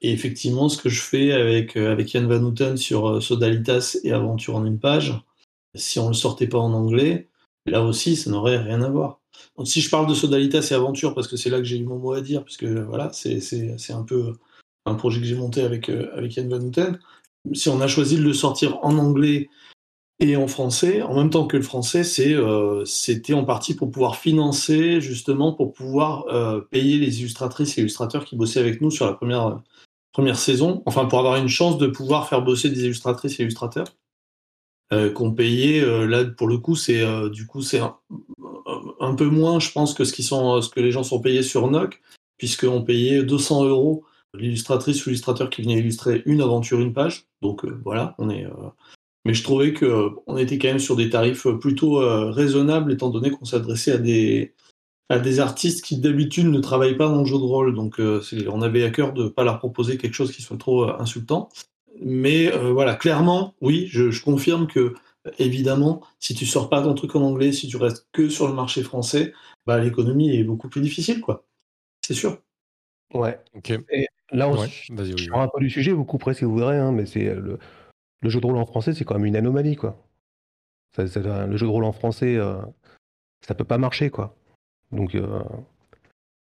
Et 0.00 0.12
effectivement, 0.12 0.68
ce 0.68 0.80
que 0.80 0.88
je 0.88 1.00
fais 1.00 1.32
avec, 1.32 1.76
avec 1.76 2.14
Yann 2.14 2.26
Van 2.26 2.44
Houten 2.44 2.76
sur 2.76 3.20
Sodalitas 3.20 3.98
et 4.04 4.12
Aventure 4.12 4.56
en 4.56 4.64
une 4.64 4.78
page, 4.78 5.12
si 5.74 5.98
on 5.98 6.04
ne 6.04 6.08
le 6.10 6.14
sortait 6.14 6.46
pas 6.46 6.58
en 6.58 6.72
anglais, 6.72 7.28
là 7.66 7.82
aussi, 7.82 8.14
ça 8.14 8.30
n'aurait 8.30 8.58
rien 8.58 8.80
à 8.82 8.90
voir 8.90 9.21
si 9.64 9.80
je 9.80 9.90
parle 9.90 10.06
de 10.06 10.14
Sodalitas 10.14 10.68
et 10.70 10.74
Aventure, 10.74 11.14
parce 11.14 11.28
que 11.28 11.36
c'est 11.36 11.50
là 11.50 11.58
que 11.58 11.64
j'ai 11.64 11.78
eu 11.78 11.84
mon 11.84 11.98
mot 11.98 12.12
à 12.12 12.20
dire, 12.20 12.44
puisque 12.44 12.64
voilà, 12.64 13.10
c'est 13.12 13.92
un 13.92 14.02
peu 14.02 14.34
un 14.86 14.94
projet 14.94 15.20
que 15.20 15.26
j'ai 15.26 15.34
monté 15.34 15.62
avec, 15.62 15.88
euh, 15.88 16.10
avec 16.14 16.36
Yann 16.36 16.48
Van 16.48 16.60
Houten. 16.60 16.98
Si 17.54 17.68
on 17.68 17.80
a 17.80 17.88
choisi 17.88 18.16
de 18.16 18.22
le 18.22 18.32
sortir 18.32 18.78
en 18.82 18.98
anglais 18.98 19.48
et 20.20 20.36
en 20.36 20.46
français, 20.46 21.02
en 21.02 21.16
même 21.16 21.30
temps 21.30 21.46
que 21.46 21.56
le 21.56 21.62
français, 21.62 22.04
euh, 22.20 22.84
c'était 22.84 23.34
en 23.34 23.44
partie 23.44 23.74
pour 23.74 23.90
pouvoir 23.90 24.16
financer, 24.16 25.00
justement, 25.00 25.52
pour 25.52 25.72
pouvoir 25.72 26.26
euh, 26.28 26.60
payer 26.60 26.98
les 26.98 27.20
illustratrices 27.20 27.76
et 27.76 27.80
illustrateurs 27.80 28.24
qui 28.24 28.36
bossaient 28.36 28.60
avec 28.60 28.80
nous 28.80 28.90
sur 28.90 29.06
la 29.06 29.14
première, 29.14 29.60
première 30.12 30.38
saison, 30.38 30.82
enfin 30.86 31.06
pour 31.06 31.18
avoir 31.18 31.36
une 31.36 31.48
chance 31.48 31.78
de 31.78 31.88
pouvoir 31.88 32.28
faire 32.28 32.42
bosser 32.42 32.70
des 32.70 32.84
illustratrices 32.84 33.40
et 33.40 33.42
illustrateurs. 33.42 33.88
qu'on 35.14 35.32
payait 35.32 35.80
là 36.06 36.26
pour 36.26 36.46
le 36.46 36.58
coup 36.58 36.76
c'est 36.76 37.02
du 37.30 37.46
coup 37.46 37.62
c'est 37.62 37.80
un 39.02 39.14
peu 39.14 39.26
moins, 39.26 39.60
je 39.60 39.70
pense, 39.70 39.92
que 39.92 40.04
ce, 40.04 40.12
qui 40.12 40.22
sont, 40.22 40.62
ce 40.62 40.70
que 40.70 40.80
les 40.80 40.92
gens 40.92 41.02
sont 41.02 41.20
payés 41.20 41.42
sur 41.42 41.70
NOC, 41.70 42.00
puisqu'on 42.38 42.82
payait 42.82 43.22
200 43.22 43.64
euros 43.64 44.04
l'illustratrice 44.34 45.04
ou 45.04 45.10
l'illustrateur 45.10 45.50
qui 45.50 45.62
venait 45.62 45.78
illustrer 45.78 46.22
une 46.24 46.40
aventure, 46.40 46.80
une 46.80 46.92
page. 46.92 47.26
Donc 47.42 47.64
euh, 47.64 47.80
voilà, 47.84 48.14
on 48.18 48.30
est. 48.30 48.46
Euh, 48.46 48.70
mais 49.24 49.34
je 49.34 49.42
trouvais 49.42 49.72
qu'on 49.72 50.36
était 50.36 50.58
quand 50.58 50.68
même 50.68 50.78
sur 50.78 50.96
des 50.96 51.10
tarifs 51.10 51.46
plutôt 51.60 52.00
euh, 52.00 52.30
raisonnables, 52.30 52.92
étant 52.92 53.10
donné 53.10 53.30
qu'on 53.30 53.44
s'adressait 53.44 53.92
à 53.92 53.98
des, 53.98 54.54
à 55.10 55.18
des 55.18 55.38
artistes 55.38 55.84
qui 55.84 55.98
d'habitude 55.98 56.46
ne 56.46 56.58
travaillent 56.58 56.96
pas 56.96 57.08
dans 57.08 57.20
le 57.20 57.26
jeu 57.26 57.38
de 57.38 57.42
rôle. 57.42 57.74
Donc 57.74 58.00
on 58.00 58.62
avait 58.62 58.82
à 58.82 58.90
cœur 58.90 59.12
de 59.12 59.24
ne 59.24 59.28
pas 59.28 59.44
leur 59.44 59.60
proposer 59.60 59.96
quelque 59.96 60.14
chose 60.14 60.32
qui 60.32 60.42
soit 60.42 60.56
trop 60.56 60.90
insultant. 61.00 61.50
Mais 62.00 62.50
voilà, 62.50 62.96
clairement, 62.96 63.54
oui, 63.60 63.86
je 63.90 64.20
confirme 64.20 64.66
que 64.66 64.94
évidemment, 65.38 66.02
si 66.18 66.34
tu 66.34 66.46
sors 66.46 66.68
pas 66.68 66.82
ton 66.82 66.94
truc 66.94 67.14
en 67.16 67.22
anglais, 67.22 67.52
si 67.52 67.68
tu 67.68 67.76
restes 67.76 68.06
que 68.12 68.28
sur 68.28 68.48
le 68.48 68.54
marché 68.54 68.82
français, 68.82 69.32
bah, 69.66 69.78
l'économie 69.78 70.36
est 70.36 70.44
beaucoup 70.44 70.68
plus 70.68 70.80
difficile, 70.80 71.20
quoi. 71.20 71.44
C'est 72.04 72.14
sûr. 72.14 72.38
Ouais. 73.14 73.38
Et 73.90 74.06
là, 74.30 74.48
on 74.48 74.56
ouais, 74.56 74.68
un 75.34 75.48
peu 75.48 75.60
du 75.60 75.70
sujet, 75.70 75.92
vous 75.92 76.04
couperez 76.04 76.34
si 76.34 76.44
vous 76.44 76.52
voudrez, 76.52 76.78
hein, 76.78 76.92
mais 76.92 77.06
c'est 77.06 77.34
le, 77.34 77.58
jeu 78.22 78.40
de 78.40 78.46
rôle 78.46 78.56
en 78.56 78.66
français, 78.66 78.94
c'est 78.94 79.04
quand 79.04 79.14
même 79.14 79.26
une 79.26 79.36
anomalie, 79.36 79.76
quoi. 79.76 79.96
le 80.98 81.06
jeu 81.06 81.66
de 81.66 81.70
rôle 81.70 81.84
en 81.84 81.92
français, 81.92 82.36
euh, 82.36 82.60
ça 83.46 83.54
peut 83.54 83.64
pas 83.64 83.78
marcher, 83.78 84.10
quoi. 84.10 84.34
Donc, 84.90 85.14
euh, 85.14 85.42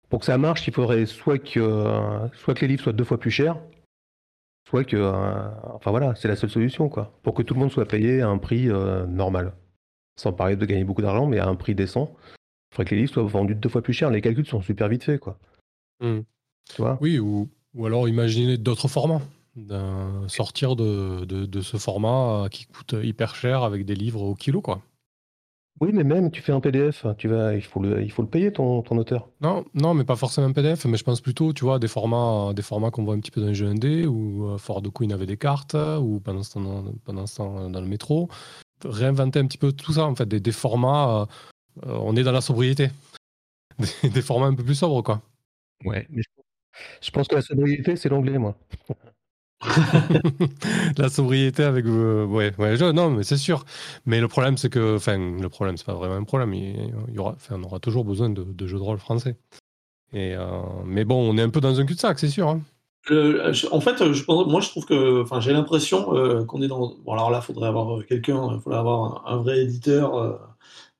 pour 0.08 0.20
que 0.20 0.26
ça 0.26 0.38
marche, 0.38 0.66
il 0.68 0.74
faudrait 0.74 1.06
soit 1.06 1.38
que, 1.38 2.28
soit 2.34 2.54
que 2.54 2.60
les 2.60 2.68
livres 2.68 2.82
soient 2.82 2.92
deux 2.92 3.04
fois 3.04 3.18
plus 3.18 3.30
chers, 3.30 3.58
soit 4.68 4.84
que, 4.84 4.96
enfin 5.74 5.90
voilà, 5.90 6.14
c'est 6.14 6.28
la 6.28 6.36
seule 6.36 6.50
solution 6.50 6.88
quoi, 6.88 7.18
pour 7.22 7.34
que 7.34 7.42
tout 7.42 7.54
le 7.54 7.60
monde 7.60 7.72
soit 7.72 7.86
payé 7.86 8.20
à 8.20 8.28
un 8.28 8.38
prix 8.38 8.68
normal, 9.08 9.52
sans 10.16 10.32
parler 10.32 10.56
de 10.56 10.64
gagner 10.64 10.84
beaucoup 10.84 11.02
d'argent, 11.02 11.26
mais 11.26 11.38
à 11.38 11.46
un 11.46 11.56
prix 11.56 11.74
décent. 11.74 12.14
Il 12.70 12.76
faudrait 12.76 12.84
que 12.90 12.94
les 12.94 13.00
livres 13.02 13.12
soient 13.12 13.24
vendus 13.24 13.54
deux 13.54 13.68
fois 13.68 13.82
plus 13.82 13.92
cher. 13.92 14.10
Les 14.10 14.22
calculs 14.22 14.46
sont 14.46 14.62
super 14.62 14.88
vite 14.88 15.04
faits 15.04 15.20
quoi. 15.20 15.38
Mmh. 16.00 16.20
Tu 16.74 16.80
vois? 16.80 16.96
Oui, 17.00 17.18
ou, 17.18 17.50
ou 17.74 17.86
alors 17.86 18.08
imaginer 18.08 18.56
d'autres 18.56 18.88
formats 18.88 19.20
sortir 20.28 20.76
de, 20.76 21.24
de, 21.24 21.60
ce 21.60 21.76
format 21.76 22.48
qui 22.50 22.66
coûte 22.66 22.94
hyper 23.02 23.34
cher 23.34 23.62
avec 23.62 23.84
des 23.84 23.94
livres 23.94 24.22
au 24.22 24.34
kilo, 24.34 24.60
quoi. 24.60 24.82
Oui, 25.80 25.90
mais 25.92 26.04
même, 26.04 26.30
tu 26.30 26.42
fais 26.42 26.52
un 26.52 26.60
PDF, 26.60 27.06
tu 27.18 27.28
vas, 27.28 27.54
il, 27.54 27.62
faut 27.62 27.80
le, 27.80 28.02
il 28.02 28.12
faut 28.12 28.22
le 28.22 28.28
payer, 28.28 28.52
ton, 28.52 28.82
ton 28.82 28.96
auteur. 28.98 29.28
Non, 29.40 29.64
non, 29.74 29.94
mais 29.94 30.04
pas 30.04 30.14
forcément 30.14 30.46
un 30.46 30.52
PDF, 30.52 30.84
mais 30.84 30.96
je 30.96 31.02
pense 31.02 31.20
plutôt, 31.20 31.52
tu 31.52 31.64
vois, 31.64 31.78
des 31.80 31.88
formats, 31.88 32.52
des 32.54 32.62
formats 32.62 32.90
qu'on 32.90 33.04
voit 33.04 33.14
un 33.14 33.20
petit 33.20 33.32
peu 33.32 33.40
dans 33.40 33.48
les 33.48 33.54
jeux 33.54 33.66
indés, 33.66 34.06
où 34.06 34.46
euh, 34.48 34.58
Ford 34.58 34.82
Queen 34.94 35.12
avait 35.12 35.26
des 35.26 35.36
cartes, 35.36 35.74
ou 35.74 36.20
pendant 36.20 36.42
ce 36.42 36.54
temps, 36.54 36.84
pendant 37.04 37.26
ce 37.26 37.36
temps 37.36 37.68
dans 37.68 37.80
le 37.80 37.88
métro. 37.88 38.28
Réinventer 38.84 39.40
un 39.40 39.46
petit 39.46 39.58
peu 39.58 39.72
tout 39.72 39.94
ça, 39.94 40.04
en 40.04 40.14
fait, 40.14 40.26
des, 40.26 40.40
des 40.40 40.52
formats, 40.52 41.26
euh, 41.86 41.98
on 42.00 42.14
est 42.16 42.22
dans 42.22 42.32
la 42.32 42.40
sobriété. 42.40 42.90
Des, 44.02 44.10
des, 44.10 44.22
formats 44.22 44.46
un 44.46 44.54
peu 44.54 44.62
plus 44.64 44.74
sobres, 44.74 45.02
quoi. 45.02 45.22
Ouais, 45.84 46.06
mais 46.10 46.22
je 47.00 47.10
pense 47.10 47.28
que 47.28 47.34
la 47.36 47.42
sobriété, 47.42 47.96
c'est 47.96 48.08
l'anglais, 48.08 48.38
moi. 48.38 48.56
la 50.98 51.08
sobriété 51.08 51.62
avec 51.62 51.86
euh, 51.86 52.24
ouais, 52.26 52.52
non 52.92 53.10
mais 53.10 53.22
c'est 53.22 53.36
sûr. 53.36 53.64
Mais 54.06 54.20
le 54.20 54.28
problème 54.28 54.56
c'est 54.56 54.70
que 54.70 54.96
enfin 54.96 55.18
le 55.18 55.48
problème 55.48 55.76
c'est 55.76 55.86
pas 55.86 55.94
vraiment 55.94 56.14
un 56.14 56.24
problème. 56.24 56.54
Il, 56.54 57.14
y 57.14 57.18
aura 57.18 57.36
on 57.50 57.62
aura 57.62 57.78
toujours 57.78 58.04
besoin 58.04 58.30
de, 58.30 58.66
jeux 58.66 58.78
de 58.78 58.82
rôle 58.82 58.98
français. 58.98 59.36
Et 60.12 60.34
euh, 60.34 60.46
mais 60.84 61.04
bon 61.04 61.30
on 61.30 61.36
est 61.38 61.42
un 61.42 61.50
peu 61.50 61.60
dans 61.60 61.80
un 61.80 61.86
cul 61.86 61.94
de 61.94 62.00
sac 62.00 62.18
c'est 62.18 62.28
sûr 62.28 62.48
hein. 62.48 62.60
en 63.10 63.80
fait 63.80 64.12
je 64.12 64.24
moi 64.28 64.60
je 64.60 64.68
trouve 64.68 64.84
que 64.84 65.22
enfin 65.22 65.40
j'ai 65.40 65.52
l'impression 65.52 66.14
euh, 66.14 66.44
qu'on 66.44 66.60
est 66.60 66.68
dans 66.68 66.94
bon 67.02 67.12
alors 67.12 67.30
là 67.30 67.40
faudrait 67.40 67.68
avoir 67.68 68.04
quelqu'un 68.04 68.60
faudrait 68.60 68.78
avoir 68.78 69.26
un 69.26 69.38
vrai 69.38 69.60
éditeur 69.60 70.38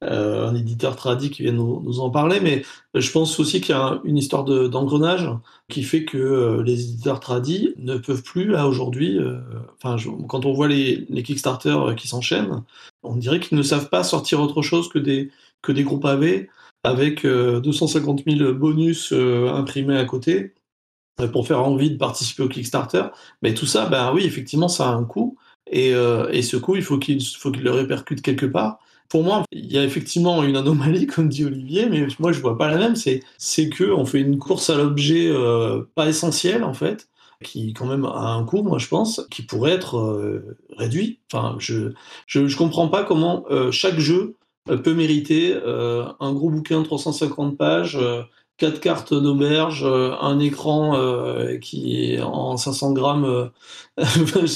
euh, 0.02 0.48
un 0.48 0.54
éditeur 0.56 0.96
tradit 0.96 1.30
qui 1.30 1.42
vient 1.42 1.52
nous, 1.52 2.00
en 2.00 2.10
parler, 2.10 2.40
mais 2.40 2.64
je 2.94 3.10
pense 3.12 3.38
aussi 3.38 3.60
qu'il 3.60 3.74
y 3.74 3.78
a 3.78 4.00
une 4.04 4.16
histoire 4.18 4.44
d'engrenage 4.44 5.28
qui 5.68 5.84
fait 5.84 6.04
que 6.04 6.18
euh, 6.18 6.62
les 6.64 6.90
éditeurs 6.90 7.20
tradis 7.20 7.72
ne 7.78 7.96
peuvent 7.98 8.22
plus, 8.22 8.46
là, 8.46 8.66
aujourd'hui, 8.66 9.18
euh, 9.18 9.38
enfin, 9.80 9.96
quand 10.28 10.44
on 10.44 10.52
voit 10.52 10.66
les, 10.66 11.06
les 11.08 11.22
Kickstarter 11.22 11.76
qui 11.96 12.08
s'enchaînent, 12.08 12.64
on 13.04 13.14
dirait 13.14 13.38
qu'ils 13.38 13.56
ne 13.56 13.62
savent 13.62 13.90
pas 13.90 14.02
sortir 14.02 14.40
autre 14.40 14.60
chose 14.60 14.88
que 14.88 14.98
des, 14.98 15.30
que 15.62 15.70
des 15.70 15.84
groupes 15.84 16.04
AV 16.04 16.46
avec 16.82 17.24
250 17.24 18.24
000 18.26 18.54
bonus 18.54 19.12
imprimés 19.12 19.96
à 19.96 20.04
côté 20.04 20.54
pour 21.32 21.46
faire 21.46 21.62
envie 21.62 21.90
de 21.90 21.96
participer 21.96 22.42
au 22.42 22.48
Kickstarter. 22.48 23.04
Mais 23.42 23.54
tout 23.54 23.66
ça, 23.66 23.86
ben 23.86 24.12
oui, 24.12 24.24
effectivement, 24.24 24.68
ça 24.68 24.88
a 24.88 24.92
un 24.92 25.04
coût. 25.04 25.36
Et, 25.70 25.92
ce 25.92 26.56
coût, 26.56 26.74
il 26.74 26.82
faut 26.82 26.98
qu'il 26.98 27.18
qu'il 27.18 27.62
le 27.62 27.70
répercute 27.70 28.20
quelque 28.20 28.46
part 28.46 28.80
pour 29.12 29.24
moi, 29.24 29.44
il 29.52 29.70
y 29.70 29.76
a 29.76 29.84
effectivement 29.84 30.42
une 30.42 30.56
anomalie, 30.56 31.06
comme 31.06 31.28
dit 31.28 31.44
Olivier, 31.44 31.86
mais 31.86 32.06
moi 32.18 32.32
je 32.32 32.40
vois 32.40 32.56
pas 32.56 32.68
la 32.68 32.78
même. 32.78 32.96
C'est, 32.96 33.22
c'est 33.36 33.68
que 33.68 33.84
on 33.84 34.06
fait 34.06 34.20
une 34.22 34.38
course 34.38 34.70
à 34.70 34.76
l'objet 34.78 35.28
euh, 35.28 35.82
pas 35.94 36.08
essentiel 36.08 36.64
en 36.64 36.72
fait, 36.72 37.10
qui 37.44 37.74
quand 37.74 37.84
même 37.84 38.06
a 38.06 38.32
un 38.32 38.42
coût, 38.44 38.62
moi 38.62 38.78
je 38.78 38.88
pense, 38.88 39.20
qui 39.30 39.42
pourrait 39.42 39.72
être 39.72 39.98
euh, 39.98 40.56
réduit. 40.78 41.20
Enfin, 41.30 41.56
je, 41.58 41.92
je, 42.26 42.46
je 42.46 42.56
comprends 42.56 42.88
pas 42.88 43.04
comment 43.04 43.44
euh, 43.50 43.70
chaque 43.70 43.98
jeu 43.98 44.36
peut 44.64 44.94
mériter 44.94 45.56
un 45.56 46.32
gros 46.32 46.48
bouquin 46.48 46.80
de 46.80 46.86
350 46.86 47.58
pages 47.58 47.98
quatre 48.56 48.80
cartes 48.80 49.14
d'auberge, 49.14 49.82
euh, 49.84 50.12
un 50.20 50.38
écran 50.38 50.96
euh, 50.96 51.58
qui 51.58 52.12
est 52.12 52.20
en 52.20 52.56
500 52.56 52.92
grammes, 52.92 53.24
euh, 53.24 53.48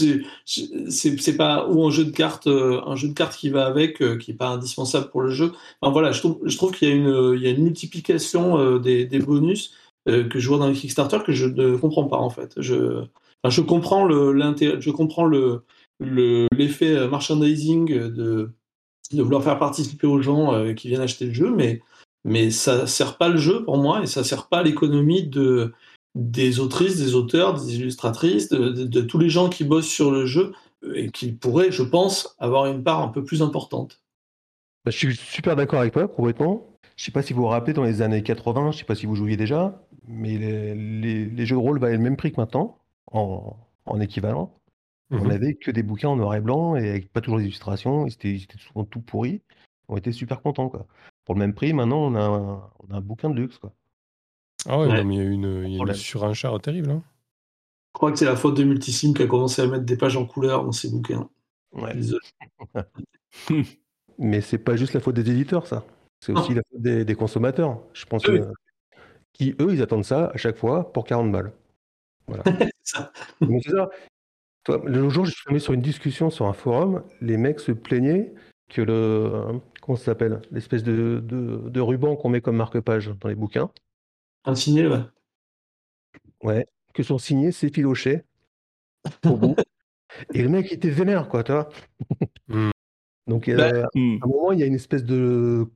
c'est 0.89 1.37
pas 1.37 1.69
ou 1.69 1.85
un 1.87 1.91
jeu 1.91 2.05
de 2.05 2.11
cartes, 2.11 2.47
un 2.47 2.95
jeu 2.97 3.09
de 3.09 3.15
cartes 3.15 3.37
qui 3.37 3.51
va 3.51 3.67
avec, 3.67 3.99
qui 4.19 4.31
est 4.31 4.35
pas 4.35 4.49
indispensable 4.49 5.11
pour 5.11 5.23
le 5.23 5.31
jeu. 5.31 5.53
Enfin 5.81 5.93
voilà, 5.93 6.13
je 6.13 6.21
trouve, 6.21 6.73
qu'il 6.73 6.89
y 6.89 6.93
a 6.93 6.95
une, 6.95 7.35
il 7.35 7.43
y 7.43 7.47
a 7.47 7.51
une 7.51 7.65
multiplication 7.65 8.79
des, 8.79 9.07
bonus 9.19 9.75
que 10.07 10.39
je 10.39 10.49
vois 10.49 10.59
dans 10.59 10.69
les 10.69 10.75
Kickstarter 10.75 11.19
que 11.27 11.33
je 11.33 11.47
ne 11.47 11.77
comprends 11.77 12.05
pas 12.05 12.19
en 12.19 12.31
fait. 12.31 12.53
Je, 12.59 13.05
je 13.49 13.61
comprends 13.61 14.05
le 14.05 14.39
je 14.81 14.91
comprends 14.91 15.25
le 15.25 15.65
l'effet 16.01 17.09
merchandising 17.09 17.87
de 17.89 18.51
de 19.13 19.23
vouloir 19.23 19.43
faire 19.43 19.59
participer 19.59 20.07
aux 20.07 20.21
gens 20.21 20.75
qui 20.75 20.89
viennent 20.89 21.01
acheter 21.01 21.27
le 21.27 21.35
jeu, 21.35 21.51
mais 21.55 21.81
mais 22.27 22.51
ça 22.51 22.89
sert 22.89 23.17
pas 23.19 23.29
le 23.29 23.37
jeu 23.37 23.65
pour 23.65 23.79
moi 23.79 24.03
et 24.03 24.07
ça 24.07 24.25
sert 24.25 24.49
pas 24.49 24.63
l'économie 24.63 25.27
de 25.27 25.73
des 26.17 26.61
autrices, 26.61 26.97
des 26.97 27.15
auteurs, 27.15 27.55
des 27.55 27.77
illustratrices, 27.77 28.49
de, 28.49 29.01
tous 29.03 29.19
les 29.19 29.29
gens 29.29 29.51
qui 29.51 29.65
bossent 29.65 29.89
sur 29.89 30.11
le 30.11 30.25
jeu 30.25 30.55
et 30.95 31.11
qui 31.11 31.33
pourraient, 31.33 31.71
je 31.71 31.83
pense, 31.83 32.35
avoir 32.39 32.67
une 32.67 32.83
part 32.83 33.03
un 33.03 33.09
peu 33.09 33.23
plus 33.23 33.43
importante. 33.43 34.03
Bah, 34.85 34.91
je 34.91 34.97
suis 34.97 35.15
super 35.15 35.57
d'accord 35.57 35.81
avec 35.81 35.93
toi, 35.93 36.09
complètement. 36.09 36.67
Je 36.97 37.05
sais 37.05 37.11
pas 37.11 37.21
si 37.21 37.35
vous 37.35 37.43
vous 37.43 37.49
rappelez, 37.49 37.75
dans 37.75 37.85
les 37.85 38.01
années 38.01 38.23
80, 38.23 38.73
je 38.73 38.79
sais 38.79 38.85
pas 38.85 38.95
si 38.95 39.05
vous 39.05 39.15
jouiez 39.15 39.37
déjà, 39.37 39.79
mais 40.09 40.39
les, 40.39 41.47
jeux 41.47 41.57
de 41.57 41.61
rôle 41.61 41.79
valaient 41.79 41.99
le 41.99 42.03
même 42.03 42.17
prix 42.17 42.33
que 42.33 42.41
maintenant, 42.41 42.79
en, 43.13 43.59
équivalent. 44.01 44.59
On 45.11 45.19
mhm. 45.19 45.29
n'avait 45.29 45.55
que 45.55 45.71
des 45.71 45.83
bouquins 45.83 46.09
en 46.09 46.17
noir 46.17 46.35
et 46.35 46.41
blanc 46.41 46.77
et 46.77 46.89
avec 46.89 47.13
pas 47.13 47.21
toujours 47.21 47.39
d'illustrations, 47.39 48.07
ils 48.07 48.15
étaient 48.15 48.39
souvent 48.59 48.85
tout 48.85 49.01
pourris. 49.01 49.43
On 49.89 49.99
était 49.99 50.13
super 50.13 50.41
contents, 50.41 50.71
quoi 50.71 50.87
pour 51.27 51.35
le 51.35 51.41
même 51.41 51.53
prix, 51.53 51.75
maintenant, 51.75 51.99
on 51.99 52.15
a 52.15 52.23
un, 52.23 52.71
on 52.79 52.95
a 52.95 52.97
un 52.97 53.01
bouquin 53.01 53.29
de 53.29 53.35
luxe. 53.35 53.59
Quoi. 53.59 53.73
Ah 54.67 54.79
ouais, 54.79 55.05
mais 55.05 55.17
il 55.17 55.19
y 55.19 55.21
a 55.21 55.25
une, 55.25 55.65
il 55.67 55.73
y 55.73 55.81
a 55.81 55.83
une 55.83 55.95
surenchère 55.95 56.59
terrible. 56.61 56.91
Hein. 56.91 57.03
Je 57.95 57.99
crois 57.99 58.13
que 58.13 58.19
c'est 58.19 58.25
la 58.25 58.37
faute 58.37 58.57
de 58.57 58.65
Multisim 58.65 59.13
qui 59.13 59.23
a 59.23 59.27
commencé 59.27 59.61
à 59.61 59.67
mettre 59.67 59.85
des 59.85 59.97
pages 59.97 60.17
en 60.17 60.25
couleur 60.25 60.65
dans 60.65 60.73
ses 60.73 60.91
bouquins. 60.91 61.29
Ouais. 61.73 61.93
mais 64.19 64.41
c'est 64.41 64.59
pas 64.59 64.77
juste 64.77 64.95
la 64.95 65.01
faute 65.01 65.17
des 65.17 65.29
éditeurs, 65.29 65.67
ça. 65.67 65.85
C'est 66.21 66.33
aussi 66.33 66.55
la 66.55 66.63
faute 66.71 66.81
des, 66.81 67.15
consommateurs. 67.15 67.81
Je 67.93 68.07
pense 68.07 68.25
que, 68.25 68.49
qui, 69.33 69.55
eux, 69.61 69.73
ils 69.73 69.83
attendent 69.83 70.05
ça 70.05 70.27
à 70.27 70.37
chaque 70.37 70.57
fois 70.57 70.93
pour 70.93 71.05
40 71.05 71.33
balles. 71.33 71.53
Voilà. 72.27 72.45
ça. 72.83 73.13
Toi, 74.65 74.81
le 74.85 75.09
jour, 75.09 75.25
je 75.25 75.33
suis 75.33 75.45
tombé 75.45 75.59
sur 75.59 75.73
une 75.73 75.83
discussion 75.83 76.31
sur 76.31 76.47
un 76.47 76.53
forum. 76.53 77.03
Les 77.21 77.37
mecs 77.37 77.61
se 77.61 77.73
plaignaient 77.73 78.33
que 78.69 78.83
le, 78.83 79.61
comment 79.87 79.97
ça 79.97 80.07
s'appelle? 80.07 80.43
L'espèce 80.51 80.83
de, 80.83 81.23
de, 81.23 81.81
ruban 81.81 82.17
qu'on 82.17 82.29
met 82.29 82.41
comme 82.41 82.57
marque-page 82.57 83.13
dans 83.21 83.29
les 83.29 83.37
bouquins. 83.37 83.71
Un 84.45 84.57
signé, 84.57 84.87
ouais. 84.87 85.01
Ouais, 86.43 86.67
que 86.93 87.03
son 87.03 87.19
signé, 87.19 87.53
c'est 87.53 87.73
filoché 87.73 88.25
au 89.25 89.37
bout. 89.37 89.57
Et 90.35 90.43
le 90.43 90.49
mec 90.49 90.73
était 90.73 90.91
vénère, 90.91 91.29
quoi, 91.29 91.45
tu 91.45 91.53
vois. 91.53 91.69
Hmm. 92.49 92.71
Donc, 93.27 93.51
bah, 93.51 93.69
à 93.69 93.89
un 93.97 94.27
moment, 94.27 94.53
il 94.53 94.61
y 94.61 94.63
a 94.63 94.67
une 94.67 94.75
espèce 94.75 95.05
de. 95.05 95.67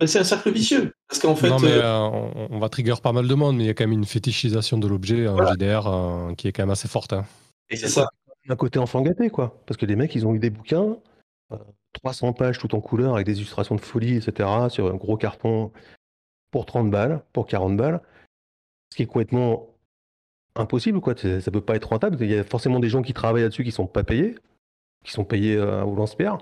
Bah, 0.00 0.06
c'est 0.06 0.18
un 0.18 0.24
cercle 0.24 0.50
vicieux. 0.50 0.92
Parce 1.08 1.20
qu'en 1.20 1.36
fait. 1.36 1.48
Non, 1.48 1.58
mais, 1.58 1.72
euh, 1.72 1.82
euh, 1.82 2.46
on, 2.50 2.58
va 2.58 2.68
trigger 2.68 2.94
pas 3.02 3.12
mal 3.12 3.28
de 3.28 3.34
monde, 3.34 3.56
mais 3.56 3.64
il 3.64 3.66
y 3.66 3.70
a 3.70 3.74
quand 3.74 3.84
même 3.84 3.92
une 3.92 4.04
fétichisation 4.04 4.78
de 4.78 4.88
l'objet 4.88 5.28
en 5.28 5.44
GDR 5.46 5.86
euh, 5.86 6.34
qui 6.34 6.48
est 6.48 6.52
quand 6.52 6.62
même 6.62 6.70
assez 6.70 6.88
forte. 6.88 7.12
Hein. 7.12 7.24
Et 7.70 7.76
c'est 7.76 7.88
ça. 7.88 8.08
Un 8.48 8.56
côté 8.56 8.78
enfant 8.78 9.02
gâté, 9.02 9.30
quoi. 9.30 9.60
Parce 9.66 9.76
que 9.76 9.86
les 9.86 9.94
mecs, 9.94 10.14
ils 10.14 10.26
ont 10.26 10.34
eu 10.34 10.38
des 10.38 10.50
bouquins, 10.50 10.96
300 11.94 12.32
pages 12.32 12.58
tout 12.58 12.74
en 12.74 12.80
couleur 12.80 13.14
avec 13.14 13.26
des 13.26 13.38
illustrations 13.38 13.74
de 13.74 13.80
folie, 13.80 14.16
etc. 14.16 14.48
sur 14.68 14.86
un 14.86 14.94
gros 14.94 15.16
carton 15.16 15.72
pour 16.50 16.66
30 16.66 16.90
balles, 16.90 17.22
pour 17.32 17.46
40 17.46 17.76
balles. 17.76 18.00
Ce 18.90 18.96
qui 18.96 19.02
est 19.02 19.06
complètement 19.06 19.68
impossible, 20.54 21.00
quoi. 21.00 21.14
Ça 21.16 21.50
peut 21.50 21.60
pas 21.60 21.76
être 21.76 21.88
rentable. 21.88 22.16
Il 22.20 22.30
y 22.30 22.36
a 22.36 22.44
forcément 22.44 22.80
des 22.80 22.88
gens 22.88 23.02
qui 23.02 23.14
travaillent 23.14 23.42
là-dessus 23.42 23.64
qui 23.64 23.72
sont 23.72 23.86
pas 23.86 24.04
payés, 24.04 24.34
qui 25.04 25.12
sont 25.12 25.24
payés 25.24 25.56
euh, 25.56 25.84
au 25.84 25.94
lance-pierre. 25.94 26.38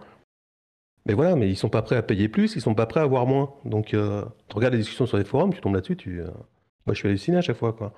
Mais 1.07 1.15
voilà, 1.15 1.37
mais 1.37 1.49
ils 1.49 1.57
sont 1.57 1.69
pas 1.69 1.83
prêts 1.83 1.97
à 1.97 2.03
payer 2.03 2.29
plus, 2.29 2.57
ils 2.57 2.61
sont 2.61 2.75
pas 2.75 2.87
prêts 2.87 3.01
à 3.01 3.05
avoir 3.05 3.27
moins. 3.27 3.55
Donc, 3.65 3.95
euh, 3.95 4.25
tu 4.49 4.57
regardes 4.57 4.75
les 4.75 4.81
discussions 4.81 5.07
sur 5.07 5.19
les 5.19 5.25
forums, 5.25 5.55
tu 5.55 5.61
tombes 5.61 5.75
là-dessus, 5.75 5.97
tu. 5.97 6.21
Euh, 6.21 6.31
moi, 6.85 6.95
je 6.95 6.99
suis 6.99 7.09
halluciné 7.09 7.37
à 7.37 7.43
chaque 7.43 7.57
fois, 7.57 7.73
quoi. 7.73 7.93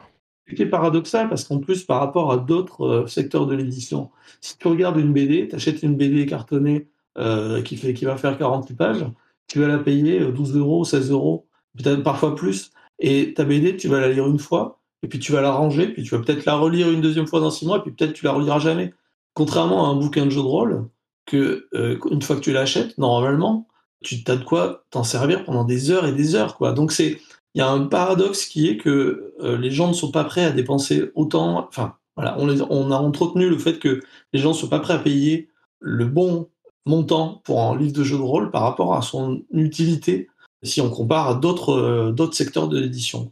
C'est 0.57 0.67
paradoxal 0.67 1.29
parce 1.29 1.45
qu'en 1.45 1.59
plus, 1.59 1.85
par 1.85 2.01
rapport 2.01 2.33
à 2.33 2.39
d'autres 2.39 3.05
secteurs 3.07 3.47
de 3.47 3.55
l'édition, 3.55 4.11
si 4.41 4.57
tu 4.57 4.67
regardes 4.67 4.97
une 4.97 5.13
BD, 5.13 5.49
tu 5.49 5.55
achètes 5.55 5.83
une 5.83 5.95
BD 5.95 6.25
cartonnée 6.25 6.89
euh, 7.17 7.63
qui, 7.63 7.77
fait, 7.77 7.95
qui 7.95 8.05
va 8.05 8.17
faire 8.17 8.37
48 8.39 8.75
pages, 8.75 9.07
tu 9.47 9.61
vas 9.61 9.69
la 9.69 9.79
payer 9.79 10.21
12 10.21 10.57
euh, 10.57 10.61
euros, 10.61 10.85
16 10.85 11.11
euros, 11.11 11.47
peut-être 11.77 12.03
parfois 12.03 12.35
plus. 12.35 12.71
Et 12.99 13.35
ta 13.35 13.45
BD, 13.45 13.77
tu 13.77 13.89
vas 13.89 14.01
la 14.01 14.09
lire 14.09 14.27
une 14.27 14.39
fois, 14.39 14.81
et 15.03 15.09
puis 15.09 15.19
tu 15.19 15.33
vas 15.33 15.41
la 15.41 15.53
ranger, 15.53 15.89
puis 15.89 16.03
tu 16.03 16.15
vas 16.15 16.23
peut-être 16.23 16.45
la 16.45 16.57
relire 16.57 16.91
une 16.91 17.01
deuxième 17.01 17.27
fois 17.27 17.41
dans 17.41 17.51
six 17.51 17.67
mois, 17.67 17.79
et 17.79 17.81
puis 17.81 17.93
peut-être 17.93 18.13
tu 18.13 18.25
la 18.25 18.33
reliras 18.33 18.59
jamais. 18.59 18.93
Contrairement 19.35 19.87
à 19.87 19.89
un 19.89 19.97
bouquin 19.97 20.27
de 20.27 20.31
jeu 20.31 20.43
de 20.43 20.47
rôle, 20.47 20.89
que 21.27 21.69
euh, 21.75 21.99
une 22.11 22.23
fois 22.23 22.37
que 22.37 22.41
tu 22.41 22.53
l'achètes, 22.53 22.99
normalement, 22.99 23.69
tu 24.03 24.17
as 24.27 24.37
de 24.37 24.45
quoi 24.45 24.85
t'en 24.91 25.05
servir 25.05 25.45
pendant 25.45 25.65
des 25.65 25.91
heures 25.91 26.07
et 26.07 26.13
des 26.13 26.35
heures. 26.35 26.57
Quoi. 26.57 26.73
Donc 26.73 26.93
c'est 26.93 27.21
il 27.55 27.59
y 27.59 27.63
a 27.63 27.69
un 27.69 27.87
paradoxe 27.87 28.47
qui 28.47 28.69
est 28.69 28.77
que 28.77 29.35
les 29.41 29.71
gens 29.71 29.89
ne 29.89 29.93
sont 29.93 30.13
pas 30.13 30.23
prêts 30.23 30.45
à 30.45 30.53
dépenser 30.53 31.11
autant. 31.17 31.67
Enfin, 31.67 31.97
voilà, 32.15 32.37
on 32.39 32.91
a 32.91 32.97
entretenu 32.97 33.49
le 33.49 33.59
fait 33.59 33.79
que 33.79 34.01
les 34.33 34.39
gens 34.39 34.51
ne 34.51 34.55
sont 34.55 34.69
pas 34.69 34.81
prêts 34.81 34.95
à 34.95 34.99
payer 34.99 35.49
le 35.81 36.05
bon 36.05 36.49
montant 36.87 37.41
pour 37.45 37.63
un 37.63 37.77
livre 37.77 37.93
de 37.93 38.05
jeu 38.05 38.17
de 38.17 38.23
rôle 38.23 38.51
par 38.51 38.63
rapport 38.63 38.95
à 38.95 39.03
son 39.03 39.43
utilité 39.53 40.29
si 40.63 40.81
on 40.81 40.91
compare 40.91 41.29
à 41.29 41.35
d'autres 41.35 41.73
euh, 41.73 42.33
secteurs 42.33 42.69
de 42.69 42.79
l'édition. 42.79 43.31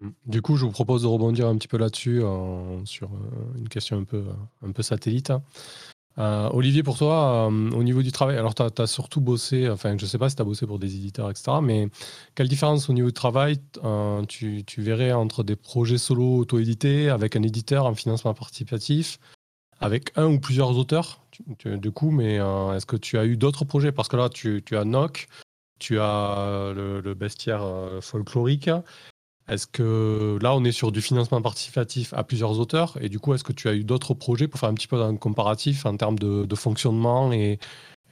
Mmh. 0.00 0.08
Du 0.26 0.42
coup, 0.42 0.56
je 0.56 0.64
vous 0.64 0.72
propose 0.72 1.02
de 1.02 1.06
rebondir 1.06 1.46
un 1.46 1.56
petit 1.56 1.68
peu 1.68 1.78
là-dessus 1.78 2.22
sur 2.84 3.10
une 3.56 3.68
question 3.68 3.98
un 3.98 4.04
peu, 4.04 4.24
un 4.62 4.72
peu 4.72 4.82
satellite. 4.82 5.32
Euh, 6.18 6.48
Olivier, 6.52 6.82
pour 6.82 6.96
toi, 6.96 7.48
euh, 7.50 7.70
au 7.72 7.82
niveau 7.82 8.02
du 8.02 8.12
travail, 8.12 8.36
alors 8.36 8.54
tu 8.54 8.62
as, 8.62 8.86
surtout 8.86 9.20
bossé, 9.20 9.68
enfin 9.68 9.96
je 9.98 10.04
ne 10.04 10.08
sais 10.08 10.18
pas 10.18 10.30
si 10.30 10.36
tu 10.36 10.42
as 10.42 10.44
bossé 10.44 10.66
pour 10.66 10.78
des 10.78 10.94
éditeurs, 10.94 11.28
etc., 11.30 11.58
mais 11.60 11.88
quelle 12.34 12.48
différence 12.48 12.88
au 12.88 12.92
niveau 12.92 13.08
du 13.08 13.12
travail 13.12 13.58
euh, 13.84 14.22
tu, 14.26 14.64
verrais 14.78 15.12
entre 15.12 15.42
des 15.42 15.56
projets 15.56 15.98
solo 15.98 16.36
auto-édités 16.36 17.08
avec 17.10 17.34
un 17.34 17.42
éditeur, 17.42 17.86
un 17.86 17.94
financement 17.94 18.32
participatif, 18.32 19.18
avec 19.80 20.12
un 20.16 20.26
ou 20.26 20.38
plusieurs 20.38 20.78
auteurs, 20.78 21.20
du 21.64 21.90
coup, 21.92 22.10
mais 22.10 22.36
est-ce 22.36 22.86
que 22.86 22.96
tu 22.96 23.18
as 23.18 23.24
eu 23.24 23.36
d'autres 23.36 23.64
projets? 23.64 23.92
Parce 23.92 24.08
que 24.08 24.16
là, 24.16 24.28
tu, 24.28 24.62
as 24.72 24.84
NOC, 24.84 25.28
tu 25.78 25.98
as 25.98 26.72
le 26.74 27.14
bestiaire 27.14 27.64
folklorique, 28.00 28.70
est-ce 29.46 29.66
que 29.66 30.38
là, 30.40 30.54
on 30.54 30.64
est 30.64 30.72
sur 30.72 30.90
du 30.90 31.02
financement 31.02 31.42
participatif 31.42 32.14
à 32.14 32.24
plusieurs 32.24 32.58
auteurs? 32.60 32.96
Et 33.02 33.10
du 33.10 33.18
coup, 33.18 33.34
est-ce 33.34 33.44
que 33.44 33.52
tu 33.52 33.68
as 33.68 33.74
eu 33.74 33.84
d'autres 33.84 34.14
projets 34.14 34.48
pour 34.48 34.58
faire 34.58 34.70
un 34.70 34.74
petit 34.74 34.88
peu 34.88 35.02
un 35.02 35.16
comparatif 35.16 35.84
en 35.84 35.96
termes 35.96 36.18
de, 36.18 36.54
fonctionnement 36.54 37.30
et, 37.30 37.58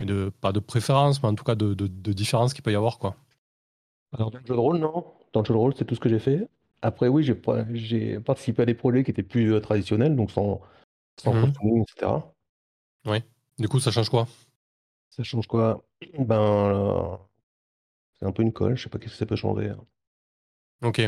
de, 0.00 0.30
pas 0.40 0.52
de 0.52 0.60
préférence, 0.60 1.22
mais 1.22 1.30
en 1.30 1.34
tout 1.34 1.44
cas 1.44 1.54
de, 1.54 1.72
de 1.74 2.12
différence 2.12 2.52
qu'il 2.52 2.62
peut 2.62 2.72
y 2.72 2.76
avoir 2.76 2.98
quoi? 2.98 3.16
Alors, 4.12 4.30
dans 4.30 4.38
le 4.38 4.46
jeu 4.46 4.54
de 4.54 4.60
rôle, 4.60 4.78
non. 4.78 5.06
Dans 5.32 5.40
le 5.40 5.46
jeu 5.46 5.54
de 5.54 5.58
rôle, 5.58 5.74
c'est 5.74 5.86
tout 5.86 5.94
ce 5.94 6.00
que 6.00 6.10
j'ai 6.10 6.18
fait. 6.18 6.46
Après, 6.82 7.08
oui, 7.08 7.24
j'ai 7.24 8.20
participé 8.20 8.62
à 8.62 8.66
des 8.66 8.74
projets 8.74 9.02
qui 9.04 9.10
étaient 9.10 9.22
plus 9.22 9.54
euh, 9.54 9.60
traditionnels, 9.60 10.16
donc 10.16 10.30
sans, 10.30 10.60
sans 11.18 11.32
mmh. 11.32 11.52
etc. 11.80 12.12
Oui. 13.06 13.18
Du 13.58 13.68
coup, 13.68 13.80
ça 13.80 13.90
change 13.90 14.08
quoi? 14.08 14.26
Ça 15.10 15.22
change 15.22 15.46
quoi? 15.46 15.84
Ben, 16.18 16.40
euh, 16.40 17.16
c'est 18.18 18.26
un 18.26 18.32
peu 18.32 18.42
une 18.42 18.52
colle. 18.52 18.76
Je 18.76 18.84
sais 18.84 18.88
pas 18.88 18.98
qu'est-ce 18.98 19.12
que 19.12 19.18
ça 19.18 19.26
peut 19.26 19.36
changer. 19.36 19.68
Hein. 19.68 19.84
Ok. 20.82 21.00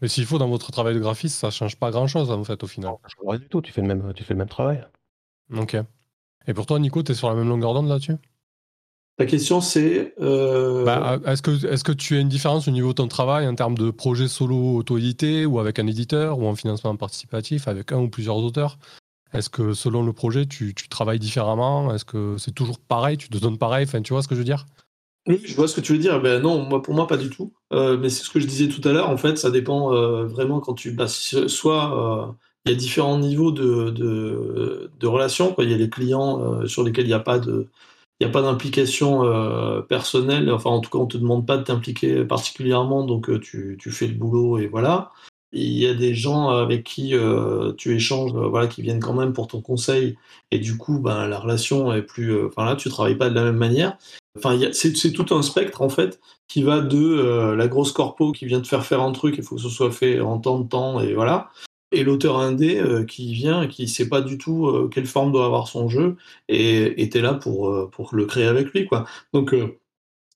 Mais 0.00 0.08
s'il 0.08 0.26
faut, 0.26 0.38
dans 0.38 0.48
votre 0.48 0.70
travail 0.70 0.94
de 0.94 1.00
graphiste, 1.00 1.36
ça 1.36 1.50
change 1.50 1.76
pas 1.76 1.90
grand-chose, 1.90 2.30
en 2.30 2.44
fait, 2.44 2.62
au 2.62 2.66
final. 2.66 2.94
ça 3.02 3.08
change 3.08 3.28
rien 3.28 3.38
du 3.38 3.48
tout. 3.48 3.62
Tu 3.62 3.72
fais 3.72 3.80
le 3.80 3.86
même, 3.86 4.12
tu 4.14 4.24
fais 4.24 4.34
le 4.34 4.38
même 4.38 4.48
travail. 4.48 4.84
Ok. 5.54 5.76
Et 6.46 6.54
pour 6.54 6.66
toi, 6.66 6.78
Nico, 6.78 7.02
tu 7.02 7.12
es 7.12 7.14
sur 7.14 7.28
la 7.28 7.34
même 7.34 7.48
longueur 7.48 7.74
d'onde 7.74 7.88
là-dessus? 7.88 8.16
La 9.18 9.26
question, 9.26 9.60
c'est. 9.60 10.12
Euh, 10.20 10.84
bah, 10.84 11.20
est-ce, 11.26 11.40
que, 11.40 11.66
est-ce 11.66 11.84
que 11.84 11.92
tu 11.92 12.16
as 12.16 12.20
une 12.20 12.28
différence 12.28 12.66
au 12.66 12.72
niveau 12.72 12.88
de 12.88 12.94
ton 12.94 13.06
travail 13.06 13.46
en 13.46 13.54
termes 13.54 13.78
de 13.78 13.92
projet 13.92 14.26
solo 14.26 14.76
auto-édité 14.76 15.46
ou 15.46 15.60
avec 15.60 15.78
un 15.78 15.86
éditeur 15.86 16.40
ou 16.40 16.46
en 16.46 16.56
financement 16.56 16.96
participatif 16.96 17.68
avec 17.68 17.92
un 17.92 17.98
ou 17.98 18.08
plusieurs 18.08 18.38
auteurs? 18.38 18.76
Est-ce 19.34 19.50
que 19.50 19.74
selon 19.74 20.04
le 20.04 20.12
projet, 20.12 20.46
tu, 20.46 20.74
travailles 20.88 21.18
différemment? 21.18 21.92
Est-ce 21.92 22.04
que 22.04 22.36
c'est 22.38 22.52
toujours 22.52 22.78
pareil? 22.78 23.16
Tu 23.16 23.28
te 23.28 23.36
donnes 23.36 23.58
pareil? 23.58 23.84
Enfin, 23.86 24.00
tu 24.00 24.12
vois 24.12 24.22
ce 24.22 24.28
que 24.28 24.36
je 24.36 24.40
veux 24.40 24.44
dire? 24.44 24.64
Oui, 25.26 25.40
je 25.44 25.54
vois 25.56 25.66
ce 25.66 25.74
que 25.74 25.80
tu 25.80 25.92
veux 25.92 25.98
dire. 25.98 26.20
Ben 26.22 26.40
non, 26.40 26.64
moi, 26.64 26.80
pour 26.82 26.94
moi, 26.94 27.06
pas 27.08 27.16
du 27.16 27.30
tout. 27.30 27.52
Euh, 27.72 27.98
mais 27.98 28.10
c'est 28.10 28.22
ce 28.22 28.30
que 28.30 28.38
je 28.38 28.46
disais 28.46 28.68
tout 28.68 28.86
à 28.86 28.92
l'heure. 28.92 29.10
En 29.10 29.16
fait, 29.16 29.36
ça 29.36 29.50
dépend 29.50 29.92
euh, 29.92 30.26
vraiment 30.26 30.60
quand 30.60 30.74
tu. 30.74 30.92
Bah, 30.92 31.08
soit 31.08 32.28
euh, 32.28 32.32
il 32.64 32.72
y 32.72 32.74
a 32.74 32.78
différents 32.78 33.18
niveaux 33.18 33.50
de, 33.50 34.90
relations. 35.02 35.54
Il 35.58 35.70
y 35.70 35.74
a 35.74 35.78
les 35.78 35.90
clients 35.90 36.66
sur 36.66 36.84
lesquels 36.84 37.06
il 37.06 37.08
n'y 37.08 37.14
a 37.14 37.20
pas 37.20 37.40
d'implication 38.42 39.22
personnelle, 39.88 40.50
enfin 40.50 40.70
en 40.70 40.80
tout 40.80 40.90
cas 40.90 40.98
on 40.98 41.06
te 41.06 41.18
demande 41.18 41.46
pas 41.46 41.58
de 41.58 41.64
t'impliquer 41.64 42.24
particulièrement, 42.24 43.04
donc 43.04 43.28
tu, 43.40 43.78
fais 43.90 44.06
le 44.06 44.14
boulot 44.14 44.58
et 44.58 44.66
voilà. 44.66 45.12
Il 45.54 45.72
y 45.72 45.86
a 45.86 45.94
des 45.94 46.14
gens 46.14 46.50
avec 46.50 46.84
qui 46.84 47.14
tu 47.78 47.94
échanges, 47.94 48.32
voilà, 48.32 48.66
qui 48.66 48.82
viennent 48.82 49.00
quand 49.00 49.14
même 49.14 49.32
pour 49.32 49.46
ton 49.46 49.60
conseil, 49.60 50.16
et 50.50 50.58
du 50.58 50.76
coup, 50.76 50.98
ben, 50.98 51.26
la 51.28 51.38
relation 51.38 51.92
est 51.94 52.02
plus. 52.02 52.44
Enfin 52.46 52.64
là, 52.64 52.76
tu 52.76 52.88
travailles 52.88 53.16
pas 53.16 53.30
de 53.30 53.34
la 53.34 53.44
même 53.44 53.56
manière. 53.56 53.96
Enfin, 54.36 54.58
c'est 54.72 55.12
tout 55.12 55.32
un 55.32 55.42
spectre 55.42 55.80
en 55.80 55.88
fait 55.88 56.20
qui 56.48 56.62
va 56.62 56.80
de 56.80 56.98
euh, 56.98 57.56
la 57.56 57.68
grosse 57.68 57.92
corpo 57.92 58.32
qui 58.32 58.46
vient 58.46 58.60
te 58.60 58.66
faire 58.66 58.84
faire 58.84 59.00
un 59.00 59.12
truc, 59.12 59.36
il 59.38 59.44
faut 59.44 59.56
que 59.56 59.62
ce 59.62 59.68
soit 59.68 59.92
fait 59.92 60.20
en 60.20 60.38
temps 60.38 60.58
de 60.58 60.68
temps 60.68 61.00
et 61.00 61.14
voilà, 61.14 61.50
et 61.92 62.02
l'auteur 62.04 62.38
indé 62.38 62.80
euh, 62.80 63.04
qui 63.04 63.32
vient 63.32 63.68
qui 63.68 63.88
sait 63.88 64.08
pas 64.08 64.20
du 64.20 64.36
tout 64.38 64.66
euh, 64.66 64.90
quelle 64.92 65.06
forme 65.06 65.32
doit 65.32 65.46
avoir 65.46 65.68
son 65.68 65.88
jeu 65.88 66.16
et 66.48 67.02
était 67.02 67.20
là 67.20 67.34
pour 67.34 67.90
pour 67.90 68.14
le 68.14 68.26
créer 68.26 68.46
avec 68.46 68.72
lui 68.72 68.86
quoi. 68.86 69.04
Donc 69.32 69.54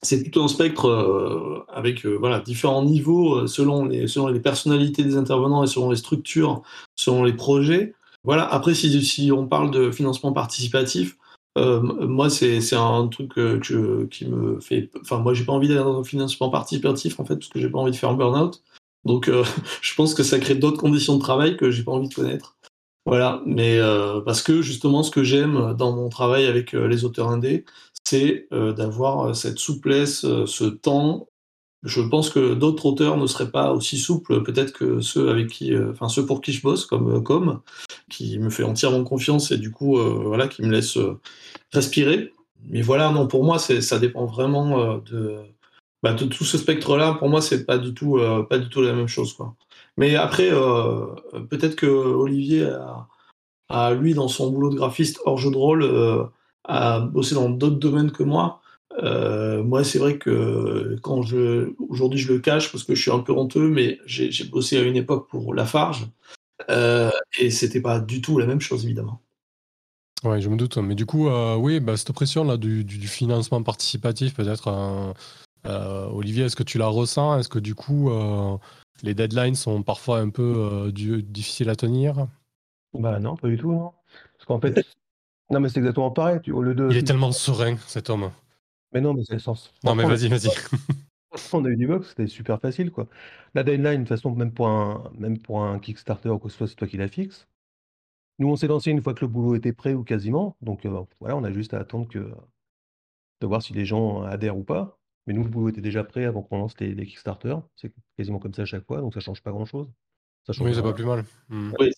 c'est 0.03 0.31
tout 0.31 0.41
un 0.41 0.49
spectre 0.49 1.65
avec 1.69 2.07
voilà 2.07 2.41
différents 2.41 2.85
niveaux 2.85 3.47
selon 3.47 3.85
les 3.85 4.07
selon 4.07 4.29
les 4.29 4.41
personnalités 4.41 5.03
des 5.03 5.17
intervenants 5.17 5.65
et 5.65 5.67
selon 5.67 5.91
les 5.91 5.97
structures, 5.97 6.63
selon 6.97 7.25
les 7.25 7.33
projets. 7.33 7.95
Voilà. 8.25 8.45
Après, 8.45 8.75
si, 8.75 9.03
si 9.05 9.33
on 9.33 9.47
parle 9.47 9.71
de 9.71 9.91
financement 9.91 10.33
participatif, 10.33 11.17
euh, 11.57 11.81
moi, 11.81 12.31
c'est 12.31 12.75
un 12.75 13.09
truc 13.09 13.35
que, 13.35 14.05
qui 14.07 14.27
me 14.27 14.61
fait. 14.61 14.91
Enfin, 15.01 15.19
moi, 15.19 15.35
j'ai 15.35 15.45
pas 15.45 15.53
envie 15.53 15.69
d'aller 15.69 15.81
dans 15.81 16.01
un 16.01 16.05
financement 16.05 16.51
participatif, 16.51 17.19
en 17.21 17.25
fait, 17.25 17.37
parce 17.37 17.49
que 17.49 17.59
j'ai 17.59 17.71
pas 17.71 17.79
envie 17.79 17.93
de 17.93 17.97
faire 17.97 18.11
un 18.11 18.15
burn-out. 18.15 18.63
Donc, 19.05 19.29
euh, 19.29 19.45
je 19.83 19.95
pense 19.95 20.15
que 20.15 20.23
ça 20.23 20.39
crée 20.39 20.55
d'autres 20.55 20.79
conditions 20.79 21.17
de 21.17 21.21
travail 21.21 21.57
que 21.57 21.71
j'ai 21.71 21.85
pas 21.85 21.93
envie 21.93 22.09
de 22.09 22.15
connaître. 22.15 22.58
Voilà, 23.09 23.43
mais 23.47 23.79
euh, 23.79 24.21
parce 24.21 24.43
que 24.43 24.63
justement, 24.63 25.03
ce 25.03 25.11
que 25.11 25.25
j'aime 25.25 25.75
dans 25.75 25.93
mon 25.93 26.09
travail 26.11 26.47
avec 26.47 26.73
les 26.73 27.05
auteurs 27.05 27.29
indés, 27.29 27.65
c'est 28.05 28.47
d'avoir 28.51 29.35
cette 29.35 29.59
souplesse, 29.59 30.21
ce 30.21 30.65
temps 30.65 31.27
je 31.83 32.01
pense 32.01 32.31
que 32.31 32.55
d'autres 32.55 32.87
auteurs 32.87 33.17
ne 33.17 33.27
seraient 33.27 33.51
pas 33.51 33.73
aussi 33.73 33.99
souples, 33.99 34.43
peut-être 34.43 34.73
que 34.73 35.01
ceux 35.01 35.31
avec 35.31 35.49
qui, 35.49 35.75
euh, 35.75 35.93
enfin 35.93 36.09
ceux 36.09 36.27
pour 36.27 36.41
qui 36.41 36.53
je 36.53 36.63
bosse, 36.63 36.87
comme 36.87 37.17
euh, 37.17 37.21
Com, 37.21 37.61
qui 38.11 38.39
me 38.39 38.51
fait 38.51 38.65
entièrement 38.65 39.05
confiance 39.05 39.53
et 39.53 39.59
du 39.59 39.71
coup, 39.71 39.99
euh, 39.99 40.23
voilà, 40.25 40.49
qui 40.49 40.63
me 40.63 40.71
laisse 40.71 40.99
respirer. 41.73 42.33
Mais 42.65 42.83
voilà, 42.83 43.11
non, 43.11 43.29
pour 43.29 43.45
moi, 43.45 43.59
ça 43.59 43.99
dépend 43.99 44.27
vraiment 44.27 45.01
bah, 46.03 46.13
de, 46.13 46.25
tout 46.25 46.45
ce 46.45 46.59
spectre-là. 46.59 47.15
Pour 47.15 47.29
moi, 47.29 47.41
c'est 47.41 47.65
pas 47.65 47.79
du 47.79 47.95
tout, 47.95 48.21
pas 48.51 48.59
du 48.59 48.69
tout 48.69 48.83
la 48.83 48.93
même 48.93 49.07
chose, 49.07 49.33
quoi. 49.33 49.55
Mais 49.99 50.15
après, 50.17 50.49
peut-être 51.51 51.77
que 51.77 51.87
Olivier 51.87 52.71
a, 53.69 53.93
lui, 53.93 54.15
dans 54.15 54.29
son 54.29 54.51
boulot 54.51 54.71
de 54.71 54.77
graphiste 54.77 55.21
hors 55.27 55.37
jeu 55.37 55.51
de 55.51 55.57
rôle, 55.57 56.31
a 56.65 57.01
bossé 57.01 57.35
dans 57.35 57.51
d'autres 57.51 57.79
domaines 57.79 58.13
que 58.13 58.23
moi. 58.23 58.61
Euh, 59.03 59.63
moi, 59.63 59.85
c'est 59.85 59.99
vrai 59.99 60.19
que 60.19 60.97
quand 61.03 61.23
je, 61.23 61.73
aujourd'hui, 61.89 62.19
je 62.19 62.33
le 62.33 62.41
cache 62.41 62.73
parce 62.73 62.85
que 62.85 62.95
je 62.95 63.03
suis 63.03 63.11
un 63.11 63.21
peu 63.21 63.33
honteux, 63.33 63.69
mais 63.69 63.99
j'ai 64.07 64.45
bossé 64.45 64.77
à 64.79 64.83
une 64.83 64.97
époque 64.97 65.29
pour 65.29 65.55
Lafarge 65.55 66.09
euh, 66.71 67.11
et 67.39 67.51
c'était 67.51 67.81
pas 67.81 68.01
du 68.01 68.21
tout 68.21 68.39
la 68.39 68.47
même 68.47 68.61
chose, 68.61 68.85
évidemment. 68.85 69.21
Ouais, 70.25 70.41
je 70.41 70.49
me 70.49 70.57
doute. 70.57 70.79
Mais 70.79 70.97
du 70.97 71.07
coup, 71.07 71.29
euh, 71.29 71.55
oui, 71.55 71.79
bah, 71.81 71.97
cette 71.97 72.13
pression 72.13 72.45
là 72.45 72.57
du, 72.57 72.85
financement 73.07 73.63
participatif, 73.63 74.35
peut-être, 74.35 74.69
euh, 75.67 76.07
Olivier, 76.09 76.45
est-ce 76.45 76.57
que 76.57 76.65
tu 76.65 76.79
la 76.79 76.89
ressens? 76.89 77.39
Est-ce 77.39 77.49
que 77.49 77.61
du 77.61 77.75
coup, 77.75 78.11
les 79.03 79.15
deadlines 79.15 79.55
sont 79.55 79.83
parfois 79.83 80.19
un 80.21 80.31
peu 80.31 80.91
difficiles 80.93 81.71
à 81.71 81.77
tenir 81.77 82.27
Bah 82.95 83.19
non, 83.21 83.37
pas 83.37 83.49
du 83.49 83.57
tout, 83.57 83.73
non. 83.73 83.93
Parce 84.35 84.47
qu'en 84.47 84.61
fait, 84.61 84.75
non, 85.51 85.61
mais 85.61 85.69
c'est 85.69 85.79
exactement 85.79 86.11
pareil. 86.11 86.41
au 86.51 86.63
lieu 86.63 86.75
de... 86.75 86.89
Il 86.91 86.97
est 86.97 87.07
tellement 87.07 87.33
serein, 87.33 87.77
cet 87.87 88.11
homme. 88.11 88.31
Mais 88.93 89.01
non, 89.01 89.15
mais 89.15 89.25
c'est 89.25 89.35
le 89.35 89.41
sens. 89.41 89.73
Non, 89.85 89.95
mais 89.95 90.05
vas-y, 90.05 90.29
vas-y. 90.29 90.49
On 91.53 91.65
a 91.65 91.69
eu 91.69 91.77
du 91.77 91.87
box, 91.87 92.09
c'était 92.09 92.27
super 92.27 92.61
facile, 92.61 92.91
quoi. 92.91 93.07
La 93.55 93.63
deadline, 93.63 93.93
de 93.93 93.99
toute 93.99 94.09
façon, 94.09 94.35
même 94.35 94.53
pour 94.53 94.69
un, 94.69 95.11
même 95.15 95.39
pour 95.39 95.63
un 95.63 95.79
Kickstarter 95.79 96.31
ou 96.31 96.39
quoi 96.39 96.49
que 96.49 96.53
ce 96.53 96.59
soit, 96.59 96.69
c'est 96.69 96.75
toi 96.75 96.89
qui 96.89 96.97
la 96.97 97.09
fixe. 97.09 97.47
Nous, 98.39 98.49
on 98.49 98.57
s'est 98.57 98.69
lancé 98.69 98.91
une 98.91 99.03
fois 99.03 99.15
que 99.15 99.21
le 99.23 99.29
boulot 99.29 99.55
était 99.57 99.73
prêt 99.73 99.95
ou 99.95 100.05
quasiment. 100.05 100.57
Donc, 100.63 100.87
euh, 100.87 101.03
voilà, 101.21 101.37
on 101.37 101.45
a 101.45 101.53
juste 101.53 101.75
à 101.75 101.81
attendre 101.81 102.09
que, 102.09 102.19
de 103.41 103.47
voir 103.47 103.63
si 103.63 103.73
les 103.73 103.85
gens 103.85 104.23
adhèrent 104.23 104.57
ou 104.57 104.65
pas. 104.65 104.98
Mais 105.29 105.35
nous, 105.35 105.45
le 105.45 105.51
boulot 105.51 105.69
était 105.69 105.83
déjà 105.83 106.05
prêt 106.05 106.25
avant 106.25 106.41
qu'on 106.41 106.57
lance 106.57 106.73
les, 106.81 106.95
les 106.95 107.05
Kickstarter. 107.05 107.55
C'est 107.77 107.93
quasiment 108.17 108.39
comme 108.39 108.55
ça 108.55 108.63
à 108.63 108.65
chaque 108.65 108.87
fois, 108.87 109.03
donc 109.03 109.13
ça 109.13 109.21
change 109.21 109.43
pas 109.43 109.51
grand-chose. 109.51 109.87
Oui, 110.61 110.75
c'est 110.75 110.81
pas 110.81 110.95
plus 110.95 111.05
mal. 111.05 111.27
Hmm. 111.51 111.73
Oui, 111.79 111.91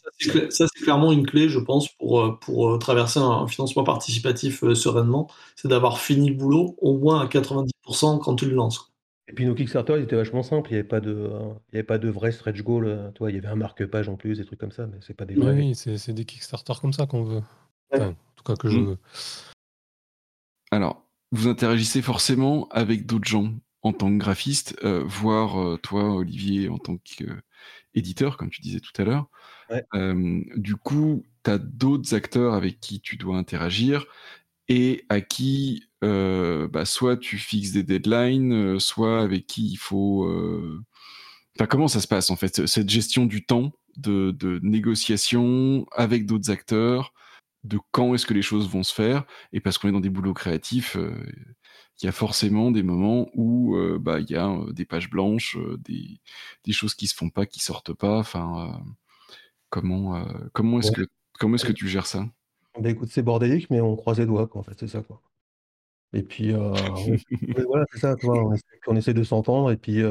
ça 0.51 0.66
c'est 0.66 0.83
clairement 0.83 1.12
une 1.12 1.24
clé, 1.24 1.49
je 1.49 1.61
pense, 1.61 1.89
pour, 1.97 2.20
euh, 2.20 2.39
pour 2.41 2.68
euh, 2.68 2.78
traverser 2.78 3.20
un 3.20 3.47
financement 3.47 3.85
participatif 3.85 4.64
euh, 4.64 4.74
sereinement. 4.74 5.31
C'est 5.55 5.68
d'avoir 5.68 6.01
fini 6.01 6.31
le 6.31 6.35
boulot 6.35 6.74
au 6.78 6.99
moins 6.99 7.20
à 7.20 7.26
90% 7.26 8.18
quand 8.18 8.35
tu 8.35 8.47
le 8.47 8.57
lances. 8.57 8.93
Et 9.28 9.33
puis 9.33 9.47
nos 9.47 9.55
Kickstarter, 9.55 9.95
ils 9.99 10.03
étaient 10.03 10.16
vachement 10.16 10.43
simples. 10.43 10.70
Il 10.70 10.72
n'y 10.72 10.81
avait 10.81 10.89
pas 10.89 11.01
de, 11.01 11.31
il 11.72 11.76
y 11.76 11.78
avait 11.78 11.85
pas 11.85 11.99
de 11.99 12.09
vrai 12.09 12.33
stretch 12.33 12.61
goal. 12.62 13.12
Toi, 13.14 13.31
il 13.31 13.37
y 13.37 13.39
avait 13.39 13.47
un 13.47 13.55
marque-page 13.55 14.09
en 14.09 14.16
plus, 14.16 14.39
des 14.39 14.45
trucs 14.45 14.59
comme 14.59 14.72
ça, 14.72 14.89
mais 14.89 14.99
c'est 15.01 15.14
pas 15.14 15.26
des 15.26 15.37
vrais. 15.37 15.55
Oui, 15.55 15.76
c'est 15.76 16.12
des 16.12 16.24
Kickstarter 16.24 16.72
comme 16.81 16.93
ça 16.93 17.07
qu'on 17.07 17.22
veut. 17.22 17.43
en 17.93 18.14
tout 18.35 18.45
cas 18.45 18.57
que 18.57 18.68
je 18.68 18.78
hmm. 18.78 18.87
veux. 18.87 18.99
Alors, 20.72 21.05
vous 21.33 21.49
interagissez 21.49 22.03
forcément 22.03 22.68
avec 22.70 23.07
d'autres 23.07 23.28
gens 23.28 23.55
en 23.83 23.93
tant 23.93 24.11
que 24.11 24.18
graphiste, 24.18 24.76
voire 24.85 25.78
toi, 25.81 26.14
Olivier, 26.14 26.68
en 26.68 26.78
tant 26.78 26.99
que 26.99 27.24
éditeur, 27.95 28.37
comme 28.37 28.51
tu 28.51 28.61
disais 28.61 28.81
tout 28.81 28.93
à 29.01 29.05
l'heure. 29.05 29.31
du 30.57 30.76
coup, 30.76 31.24
tu 31.45 31.51
as 31.51 31.59
d'autres 31.59 32.14
acteurs 32.14 32.55
avec 32.55 32.81
qui 32.81 33.01
tu 33.01 33.16
dois 33.16 33.37
interagir 33.37 34.07
et 34.68 35.07
à 35.09 35.20
qui 35.20 35.89
bah, 36.03 36.85
soit 36.85 37.16
tu 37.16 37.39
fixes 37.39 37.72
des 37.72 37.83
deadlines, 37.83 38.78
soit 38.78 39.22
avec 39.22 39.47
qui 39.47 39.66
il 39.68 39.76
faut... 39.78 40.28
Enfin, 41.57 41.66
comment 41.66 41.89
ça 41.89 42.01
se 42.01 42.09
passe 42.09 42.31
en 42.31 42.37
fait, 42.37 42.66
cette 42.66 42.89
gestion 42.89 43.26
du 43.26 43.45
temps 43.45 43.72
de, 43.97 44.31
de 44.31 44.61
négociation 44.62 45.87
avec 45.93 46.26
d'autres 46.26 46.51
acteurs, 46.51 47.12
de 47.64 47.78
quand 47.90 48.14
est-ce 48.14 48.26
que 48.26 48.34
les 48.34 48.42
choses 48.42 48.68
vont 48.68 48.82
se 48.82 48.94
faire, 48.94 49.24
et 49.52 49.61
parce 49.61 49.78
qu'on 49.78 49.88
est 49.88 49.92
dans 49.92 50.00
des 50.00 50.11
boulots 50.11 50.34
créatifs, 50.34 50.96
qu'il 51.96 52.06
y 52.06 52.08
a 52.08 52.12
forcément 52.12 52.70
des 52.70 52.82
moments 52.82 53.28
où 53.34 53.76
bah 54.00 54.20
il 54.20 54.30
y 54.30 54.36
a 54.36 54.56
des 54.72 54.86
pages 54.86 55.11
blanches, 55.11 55.58
des, 55.78 56.20
des 56.64 56.72
choses 56.72 56.94
qui 56.94 57.06
se 57.06 57.14
font 57.14 57.28
pas, 57.30 57.46
qui 57.46 57.61
sortent 57.61 57.92
pas. 57.92 58.18
Enfin, 58.18 58.80
comment 59.68 60.24
comment 60.52 60.80
est-ce 60.80 60.92
que 60.92 61.02
comment 61.38 61.56
est-ce 61.56 61.66
que 61.66 61.72
tu 61.72 61.88
gères 61.88 62.06
ça? 62.06 62.26
Bah 62.78 62.88
écoute, 62.90 63.11
c'est 63.11 63.22
bordélique, 63.22 63.68
mais 63.70 63.80
on 63.80 63.96
croise 63.96 64.18
les 64.18 64.26
doigts, 64.26 64.46
quoi, 64.46 64.61
en 64.61 64.64
fait, 64.64 64.78
c'est 64.78 64.88
ça, 64.88 65.02
quoi. 65.02 65.20
Et 66.12 66.22
puis, 66.22 66.52
voilà, 67.68 67.84
c'est 67.92 67.98
ça, 67.98 68.16
toi, 68.16 68.42
on 68.44 68.52
essaie, 68.54 68.64
on 68.86 68.96
essaie 68.96 69.14
de 69.14 69.22
s'entendre. 69.22 69.70
Et 69.70 69.76
puis, 69.76 70.02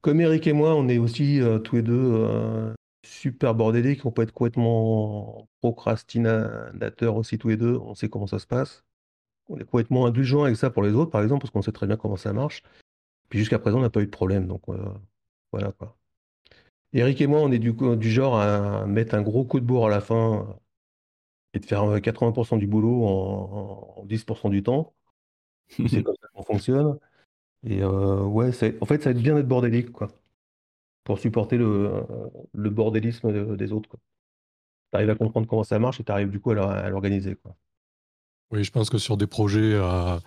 comme 0.00 0.20
Eric 0.20 0.46
et 0.46 0.52
moi, 0.52 0.74
on 0.74 0.88
est 0.88 0.98
aussi 0.98 1.40
tous 1.64 1.76
les 1.76 1.82
deux 1.82 2.74
super 3.04 3.54
bordéliques, 3.54 4.04
on 4.06 4.10
peut 4.12 4.22
être 4.22 4.32
complètement 4.32 5.48
procrastinateurs 5.60 7.16
aussi 7.16 7.38
tous 7.38 7.48
les 7.48 7.56
deux, 7.56 7.76
on 7.76 7.94
sait 7.94 8.08
comment 8.08 8.26
ça 8.26 8.38
se 8.38 8.46
passe. 8.46 8.84
On 9.48 9.58
est 9.58 9.64
complètement 9.64 10.06
indulgent 10.06 10.44
avec 10.44 10.56
ça 10.56 10.70
pour 10.70 10.82
les 10.82 10.92
autres, 10.92 11.10
par 11.10 11.22
exemple, 11.22 11.42
parce 11.42 11.50
qu'on 11.52 11.62
sait 11.62 11.72
très 11.72 11.86
bien 11.86 11.96
comment 11.96 12.16
ça 12.16 12.32
marche. 12.32 12.62
Puis 13.28 13.38
jusqu'à 13.38 13.58
présent, 13.58 13.78
on 13.78 13.82
n'a 13.82 13.90
pas 13.90 14.00
eu 14.00 14.06
de 14.06 14.10
problème, 14.10 14.46
donc 14.46 14.62
voilà 15.52 15.72
quoi. 15.72 15.96
Eric 16.92 17.20
et 17.20 17.26
moi, 17.26 17.40
on 17.40 17.50
est 17.52 17.58
du, 17.58 17.72
du 17.72 18.10
genre 18.10 18.38
à 18.38 18.86
mettre 18.86 19.14
un 19.14 19.22
gros 19.22 19.44
coup 19.44 19.60
de 19.60 19.66
bourre 19.66 19.86
à 19.86 19.90
la 19.90 20.00
fin 20.00 20.58
et 21.54 21.58
de 21.60 21.66
faire 21.66 21.84
80% 22.00 22.58
du 22.58 22.66
boulot 22.66 23.04
en, 23.06 24.04
10% 24.06 24.50
du 24.50 24.62
temps. 24.62 24.94
C'est 25.68 26.02
comme 26.04 26.16
ça 26.20 26.28
qu'on 26.34 26.42
fonctionne. 26.44 26.98
Et 27.64 27.84
ouais, 27.84 28.50
en 28.80 28.86
fait, 28.86 29.02
ça 29.02 29.10
être 29.10 29.22
bien 29.22 29.34
d'être 29.36 29.48
bordélique, 29.48 29.92
quoi 29.92 30.08
pour 31.04 31.18
supporter 31.18 31.56
le, 31.56 32.04
le 32.52 32.70
bordélisme 32.70 33.56
des 33.56 33.72
autres. 33.72 33.96
Tu 34.92 34.96
arrives 34.96 35.10
à 35.10 35.14
comprendre 35.14 35.46
comment 35.46 35.64
ça 35.64 35.78
marche 35.78 36.00
et 36.00 36.04
tu 36.04 36.12
arrives 36.12 36.30
du 36.30 36.40
coup 36.40 36.50
à 36.50 36.88
l'organiser. 36.88 37.36
Oui, 38.50 38.64
je 38.64 38.70
pense 38.70 38.90
que 38.90 38.98
sur 38.98 39.16
des 39.16 39.26
projets 39.26 39.74
euh, 39.74 40.18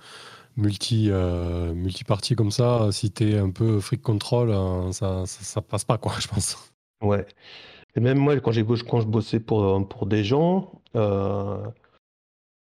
multi, 0.55 1.09
euh, 1.09 1.73
multi-parties 1.73 2.35
comme 2.35 2.51
ça, 2.51 2.89
si 2.91 3.11
tu 3.11 3.31
es 3.31 3.37
un 3.37 3.51
peu 3.51 3.79
freak 3.79 4.01
control, 4.01 4.49
euh, 4.51 4.91
ça, 4.91 5.25
ça, 5.25 5.61
passe 5.61 5.85
pas, 5.85 5.97
quoi, 5.97 6.13
je 6.19 6.27
pense. 6.27 6.73
Ouais. 7.01 7.25
Et 7.95 7.99
même 7.99 8.17
moi, 8.17 8.39
quand, 8.39 8.51
quand 8.51 8.99
je 8.99 9.07
bossais 9.07 9.39
pour, 9.39 9.87
pour 9.87 10.05
des 10.05 10.23
gens, 10.23 10.81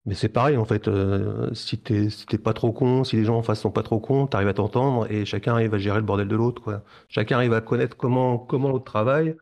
mais 0.06 0.14
c'est 0.14 0.30
pareil, 0.30 0.56
en 0.56 0.64
fait, 0.64 0.88
euh, 0.88 1.52
si 1.54 1.78
t'es 1.78 2.08
si 2.08 2.26
pas 2.38 2.54
trop 2.54 2.72
con, 2.72 3.04
si 3.04 3.16
les 3.16 3.24
gens 3.24 3.36
en 3.36 3.42
face 3.42 3.60
sont 3.60 3.70
pas 3.70 3.82
trop 3.82 4.00
cons, 4.00 4.26
t'arrives 4.26 4.48
à 4.48 4.54
t'entendre 4.54 5.10
et 5.10 5.26
chacun 5.26 5.52
arrive 5.52 5.74
à 5.74 5.78
gérer 5.78 5.98
le 5.98 6.04
bordel 6.04 6.26
de 6.26 6.36
l'autre. 6.36 6.82
Chacun 7.08 7.36
arrive 7.36 7.52
à 7.52 7.60
connaître 7.60 7.96
comment, 7.96 8.38
comment 8.38 8.70
l'autre 8.70 8.84
travaille. 8.84 9.36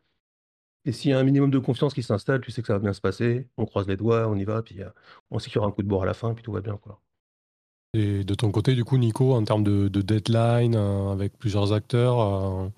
Et 0.85 0.91
s'il 0.91 1.11
y 1.11 1.13
a 1.13 1.19
un 1.19 1.23
minimum 1.23 1.49
de 1.49 1.59
confiance 1.59 1.93
qui 1.93 2.03
s'installe, 2.03 2.41
tu 2.41 2.51
sais 2.51 2.61
que 2.61 2.67
ça 2.67 2.73
va 2.73 2.79
bien 2.79 2.93
se 2.93 3.01
passer. 3.01 3.47
On 3.57 3.65
croise 3.65 3.87
les 3.87 3.95
doigts, 3.95 4.27
on 4.27 4.35
y 4.35 4.43
va, 4.43 4.61
puis 4.61 4.81
euh, 4.81 4.89
on 5.31 5.39
sait 5.39 5.49
un 5.59 5.71
coup 5.71 5.83
de 5.83 5.87
bord 5.87 6.03
à 6.03 6.05
la 6.05 6.13
fin, 6.13 6.33
puis 6.33 6.43
tout 6.43 6.51
va 6.51 6.61
bien. 6.61 6.77
Et 7.93 8.23
de 8.25 8.33
ton 8.35 8.51
côté, 8.51 8.75
du 8.75 8.83
coup, 8.83 8.97
Nico, 8.97 9.33
en 9.33 9.43
termes 9.43 9.63
de, 9.63 9.87
deadline, 9.87 10.75
euh, 10.75 11.11
avec 11.11 11.37
plusieurs 11.37 11.71
acteurs, 11.73 12.71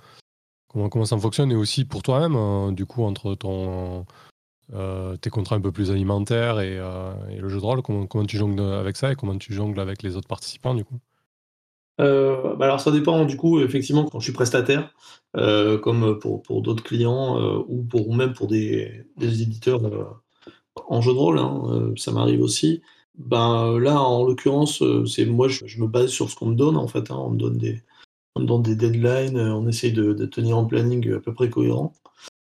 comment 0.67 1.05
ça 1.05 1.17
fonctionne? 1.17 1.51
Et 1.51 1.55
aussi 1.55 1.85
pour 1.85 2.03
toi-même, 2.03 2.75
du 2.75 2.85
coup, 2.85 3.03
entre 3.03 3.33
ton 3.33 4.05
euh, 4.73 5.17
tes 5.17 5.29
contrats 5.29 5.57
un 5.57 5.61
peu 5.61 5.71
plus 5.71 5.91
alimentaires 5.91 6.61
et, 6.61 6.77
euh, 6.79 7.13
le 7.37 7.49
jeu 7.49 7.59
de 7.59 7.65
rôle, 7.65 7.81
comment, 7.81 8.25
tu 8.25 8.37
jongles 8.37 8.61
avec 8.61 8.95
ça 8.95 9.11
et 9.11 9.15
comment 9.15 9.37
tu 9.37 9.53
jongles 9.53 9.79
avec 9.79 10.01
les 10.01 10.15
autres 10.15 10.27
participants 10.27 10.73
du 10.73 10.85
coup? 10.85 10.99
Euh, 11.99 12.55
bah 12.55 12.65
alors 12.65 12.79
ça 12.79 12.89
dépend 12.89 13.25
du 13.25 13.35
coup 13.35 13.59
effectivement 13.59 14.05
quand 14.05 14.19
je 14.19 14.23
suis 14.23 14.33
prestataire 14.33 14.91
comme 15.33 16.17
pour, 16.19 16.61
d'autres 16.61 16.83
clients 16.83 17.37
ou 17.67 17.83
pour 17.83 18.15
même 18.15 18.33
pour 18.33 18.47
des, 18.47 19.05
des 19.17 19.41
éditeurs 19.43 19.81
en 20.87 21.01
jeu 21.01 21.11
de 21.11 21.17
rôle 21.17 21.37
hein, 21.37 21.91
ça 21.97 22.11
m'arrive 22.11 22.41
aussi. 22.41 22.81
Ben 23.17 23.77
là 23.77 23.99
en 23.99 24.23
l'occurrence 24.23 24.81
c'est 25.05 25.25
moi 25.25 25.49
je, 25.49 25.79
me 25.79 25.87
base 25.87 26.09
sur 26.09 26.29
ce 26.29 26.35
qu'on 26.35 26.47
me 26.47 26.55
donne 26.55 26.77
en 26.77 26.87
fait 26.87 27.11
hein. 27.11 27.17
on 27.19 27.31
me 27.31 27.37
donne 27.37 27.57
des 27.57 27.83
on 28.35 28.41
me 28.41 28.45
donne 28.45 28.63
des 28.63 28.75
deadlines 28.75 29.37
on 29.37 29.67
essaye 29.67 29.91
de, 29.91 30.13
de, 30.13 30.25
tenir 30.25 30.57
un 30.57 30.63
planning 30.63 31.13
à 31.13 31.19
peu 31.19 31.33
près 31.33 31.49
cohérent 31.49 31.93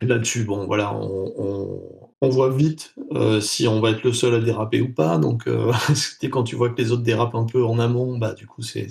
Là-dessus, 0.03 0.47
on, 0.49 2.29
voit 2.29 2.51
vite 2.51 2.95
euh, 3.13 3.41
si 3.41 3.67
on 3.67 3.81
va 3.81 3.91
être 3.91 4.03
le 4.03 4.13
seul 4.13 4.35
à 4.35 4.41
déraper 4.41 4.83
ou 4.83 4.93
pas. 4.93 5.17
Donc, 5.17 5.49
euh, 5.49 5.73
quand 6.31 6.43
tu 6.45 6.55
vois 6.55 6.69
que 6.71 6.81
les 6.81 6.93
autres 6.93 7.03
dérapent 7.03 7.35
un 7.35 7.47
peu 7.47 7.65
en 7.65 7.79
amont, 7.79 8.19
bah, 8.19 8.35
du 8.35 8.47
coup, 8.47 8.63
c'est 8.63 8.89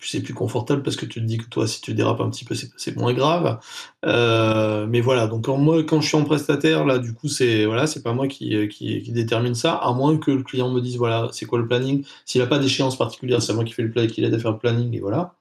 c'est 0.00 0.20
plus 0.22 0.34
confortable 0.34 0.82
parce 0.82 0.96
que 0.96 1.06
tu 1.06 1.20
te 1.20 1.24
dis 1.24 1.38
que 1.38 1.48
toi, 1.48 1.66
si 1.66 1.80
tu 1.80 1.94
dérapes 1.94 2.20
un 2.20 2.30
petit 2.30 2.44
peu, 2.44 2.54
c'est 2.54 2.96
moins 2.96 3.14
grave. 3.14 3.58
Euh, 4.04 4.86
mais 4.88 5.00
voilà, 5.00 5.26
donc 5.26 5.48
moi, 5.48 5.82
quand 5.84 6.00
je 6.00 6.08
suis 6.08 6.16
en 6.16 6.24
prestataire, 6.24 6.84
là, 6.84 6.98
du 6.98 7.14
coup, 7.14 7.28
c'est 7.28 7.64
voilà, 7.64 7.86
c'est 7.86 8.02
pas 8.02 8.12
moi 8.12 8.28
qui, 8.28 8.50
détermine 9.08 9.54
ça, 9.54 9.74
à 9.74 9.92
moins 9.92 10.18
que 10.18 10.30
le 10.30 10.42
client 10.42 10.70
me 10.70 10.80
dise 10.80 10.96
voilà, 10.98 11.28
c'est 11.32 11.46
quoi 11.46 11.58
le 11.58 11.66
planning? 11.66 12.04
S'il 12.24 12.40
n'a 12.40 12.46
pas 12.46 12.58
d'échéance 12.58 12.98
particulière, 12.98 13.42
c'est 13.42 13.54
moi 13.54 13.64
qui 13.64 13.72
fais 13.72 13.82
le 13.82 13.90
planning, 13.90 14.10
qui 14.10 14.24
aide 14.24 14.34
à 14.34 14.38
faire 14.38 14.52
le 14.52 14.58
planning, 14.58 14.94
et 14.94 15.00
voilà. 15.00 15.34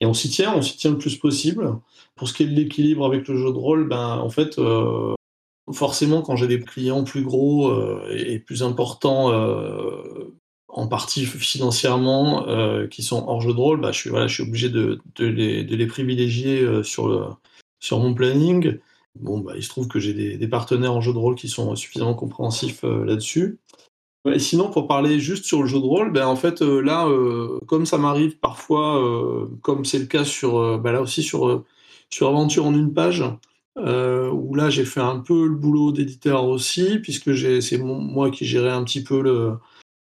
Et 0.00 0.06
on 0.06 0.14
s'y 0.14 0.30
tient, 0.30 0.54
on 0.54 0.62
s'y 0.62 0.76
tient 0.76 0.90
le 0.90 0.98
plus 0.98 1.16
possible. 1.16 1.78
Pour 2.22 2.28
ce 2.28 2.34
qui 2.34 2.44
est 2.44 2.46
de 2.46 2.54
l'équilibre 2.54 3.04
avec 3.04 3.26
le 3.26 3.36
jeu 3.36 3.52
de 3.52 3.58
rôle, 3.58 3.88
ben, 3.88 4.18
en 4.18 4.28
fait, 4.28 4.56
euh, 4.60 5.12
forcément, 5.72 6.22
quand 6.22 6.36
j'ai 6.36 6.46
des 6.46 6.60
clients 6.60 7.02
plus 7.02 7.24
gros 7.24 7.68
euh, 7.68 8.06
et 8.16 8.38
plus 8.38 8.62
importants, 8.62 9.32
euh, 9.32 10.32
en 10.68 10.86
partie 10.86 11.26
financièrement, 11.26 12.46
qui 12.92 13.02
sont 13.02 13.24
hors 13.26 13.40
jeu 13.40 13.52
de 13.52 13.58
rôle, 13.58 13.80
ben, 13.80 13.90
je, 13.90 13.98
suis, 13.98 14.10
voilà, 14.10 14.28
je 14.28 14.34
suis 14.34 14.44
obligé 14.44 14.68
de, 14.68 15.00
de, 15.16 15.26
les, 15.26 15.64
de 15.64 15.74
les, 15.74 15.86
privilégier 15.88 16.84
sur, 16.84 17.40
sur 17.80 17.98
mon 17.98 18.14
planning. 18.14 18.78
Bon, 19.18 19.40
bah, 19.40 19.54
il 19.56 19.64
se 19.64 19.68
trouve 19.70 19.88
que 19.88 19.98
j'ai 19.98 20.14
des, 20.14 20.36
des, 20.36 20.48
partenaires 20.48 20.94
en 20.94 21.00
jeu 21.00 21.12
de 21.12 21.18
rôle 21.18 21.34
qui 21.34 21.48
sont 21.48 21.74
suffisamment 21.74 22.14
compréhensifs 22.14 22.84
là-dessus. 22.84 23.58
Et 24.32 24.38
sinon, 24.38 24.70
pour 24.70 24.86
parler 24.86 25.18
juste 25.18 25.44
sur 25.44 25.60
le 25.60 25.66
jeu 25.66 25.80
de 25.80 25.86
rôle, 25.86 26.12
ben 26.12 26.28
en 26.28 26.36
fait 26.36 26.60
là, 26.60 27.08
comme 27.66 27.84
ça 27.84 27.98
m'arrive 27.98 28.38
parfois, 28.38 29.48
comme 29.62 29.84
c'est 29.84 29.98
le 29.98 30.06
cas 30.06 30.24
sur, 30.24 30.78
ben 30.78 30.92
là 30.92 31.02
aussi 31.02 31.24
sur 31.24 31.64
sur 32.12 32.28
Aventure 32.28 32.66
en 32.66 32.74
une 32.74 32.92
page, 32.92 33.24
euh, 33.78 34.30
où 34.30 34.54
là 34.54 34.68
j'ai 34.68 34.84
fait 34.84 35.00
un 35.00 35.18
peu 35.18 35.46
le 35.46 35.54
boulot 35.54 35.92
d'éditeur 35.92 36.44
aussi, 36.44 36.98
puisque 36.98 37.34
c'est 37.62 37.78
moi 37.78 38.30
qui 38.30 38.44
gérais 38.44 38.70
un 38.70 38.84
petit 38.84 39.02
peu 39.02 39.22
le, 39.22 39.54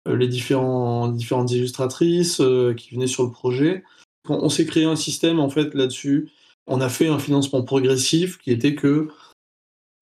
les 0.06 0.28
différentes 0.28 1.50
illustratrices 1.52 2.40
euh, 2.40 2.74
qui 2.74 2.94
venaient 2.94 3.06
sur 3.06 3.24
le 3.24 3.30
projet. 3.30 3.84
On, 4.28 4.48
s'est 4.48 4.66
créé 4.66 4.84
un 4.84 4.96
système 4.96 5.40
en 5.40 5.48
fait 5.48 5.74
là-dessus. 5.74 6.30
On 6.66 6.80
a 6.80 6.88
fait 6.88 7.08
un 7.08 7.18
financement 7.18 7.62
progressif 7.62 8.38
qui 8.38 8.50
était 8.50 8.74
que 8.74 9.08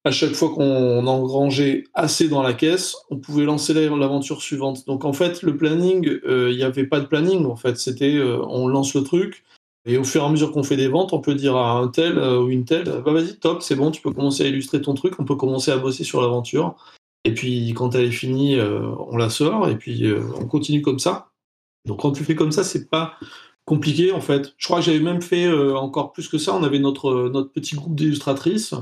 à 0.05 0.11
chaque 0.11 0.33
fois 0.33 0.51
qu'on 0.55 1.07
engrangeait 1.07 1.85
assez 1.93 2.29
dans 2.29 2.43
la 2.43 2.55
caisse, 2.55 2.97
on 3.11 3.19
pouvait 3.19 3.45
lancer 3.45 3.75
l'aventure 3.75 4.41
suivante. 4.41 4.87
Donc 4.87 5.05
en 5.05 5.13
fait, 5.13 5.43
le 5.43 5.57
planning, 5.57 6.09
euh, 6.27 6.51
il 6.51 6.57
n'y 6.57 6.63
avait 6.63 6.87
pas 6.87 7.01
de 7.01 7.07
planning. 7.07 7.45
En 7.45 7.57
fait, 7.57 7.77
c'était 7.77 8.19
on 8.21 8.67
lance 8.67 8.95
le 8.95 9.03
truc, 9.03 9.45
et 9.89 9.97
au 9.97 10.05
fur 10.05 10.23
et 10.23 10.27
à 10.27 10.29
mesure 10.29 10.53
qu'on 10.53 10.63
fait 10.63 10.77
des 10.77 10.89
ventes, 10.89 11.15
on 11.15 11.21
peut 11.21 11.35
dire 11.35 11.57
à 11.57 11.79
un 11.79 11.89
tel 11.89 12.19
euh, 12.19 12.43
ou 12.43 12.51
une 12.51 12.67
telle, 12.67 12.85
bah 13.05 13.13
vas-y, 13.13 13.37
top, 13.39 13.63
c'est 13.63 13.75
bon, 13.75 13.91
tu 13.91 14.03
peux 14.03 14.13
commencer 14.13 14.45
à 14.45 14.47
illustrer 14.47 14.83
ton 14.83 14.93
truc, 14.93 15.15
on 15.19 15.25
peut 15.25 15.35
commencer 15.35 15.71
à 15.71 15.79
bosser 15.79 16.05
sur 16.05 16.21
l'aventure. 16.21 16.77
Et 17.25 17.33
puis 17.33 17.73
quand 17.75 17.95
elle 17.95 18.05
est 18.05 18.11
finie, 18.11 18.57
euh, 18.57 18.87
on 19.09 19.17
la 19.17 19.31
sort 19.31 19.67
et 19.69 19.77
puis 19.77 20.05
euh, 20.05 20.23
on 20.39 20.45
continue 20.47 20.83
comme 20.83 20.99
ça. 20.99 21.31
Donc 21.87 22.01
quand 22.01 22.13
tu 22.13 22.23
fais 22.23 22.35
comme 22.35 22.53
ça, 22.53 22.65
c'est 22.65 22.91
pas 22.91 23.15
compliqué 23.65 24.13
en 24.13 24.21
fait. 24.21 24.55
Je 24.59 24.67
crois 24.67 24.81
que 24.81 24.85
j'avais 24.85 25.01
même 25.01 25.23
fait 25.23 25.51
encore 25.51 26.13
plus 26.13 26.29
que 26.29 26.37
ça. 26.37 26.55
On 26.55 26.63
avait 26.63 26.79
notre, 26.79 27.31
notre 27.31 27.51
petit 27.51 27.75
groupe 27.75 27.95
d'illustratrices 27.95 28.75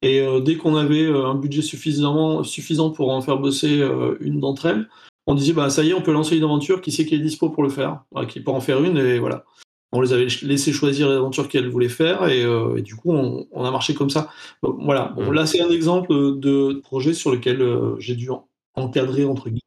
et 0.00 0.26
dès 0.42 0.56
qu'on 0.56 0.76
avait 0.76 1.06
un 1.06 1.34
budget 1.34 1.62
suffisamment, 1.62 2.42
suffisant 2.42 2.90
pour 2.90 3.10
en 3.10 3.22
faire 3.22 3.38
bosser 3.38 3.82
une 4.20 4.40
d'entre 4.40 4.66
elles, 4.66 4.88
on 5.26 5.34
disait 5.34 5.54
bah 5.54 5.70
ça 5.70 5.82
y 5.82 5.90
est, 5.90 5.94
on 5.94 6.02
peut 6.02 6.12
lancer 6.12 6.36
une 6.36 6.44
aventure. 6.44 6.82
Qui 6.82 6.92
c'est 6.92 7.06
qui 7.06 7.14
est 7.14 7.18
dispo 7.18 7.48
pour 7.48 7.62
le 7.62 7.70
faire, 7.70 8.04
qui 8.28 8.40
peut 8.40 8.50
en 8.50 8.60
faire 8.60 8.82
une 8.82 8.98
et 8.98 9.18
voilà 9.18 9.46
on 9.94 10.00
les 10.00 10.12
avait 10.12 10.26
laissé 10.42 10.72
choisir 10.72 11.08
l'aventure 11.08 11.48
qu'elles 11.48 11.68
voulaient 11.68 11.88
faire 11.88 12.28
et, 12.28 12.42
euh, 12.42 12.80
du 12.80 12.96
coup 12.96 13.12
on, 13.12 13.64
a 13.64 13.70
marché 13.70 13.94
comme 13.94 14.10
ça. 14.10 14.28
voilà, 14.62 15.12
bon, 15.16 15.30
mm. 15.30 15.32
là 15.32 15.46
c'est 15.46 15.62
un 15.62 15.70
exemple 15.70 16.12
de 16.12 16.80
projet 16.82 17.14
sur 17.14 17.30
lequel 17.30 17.62
euh, 17.62 17.94
j'ai 17.98 18.16
dû 18.16 18.28
encadrer 18.74 19.24
entre 19.24 19.44
guillemets. 19.44 19.60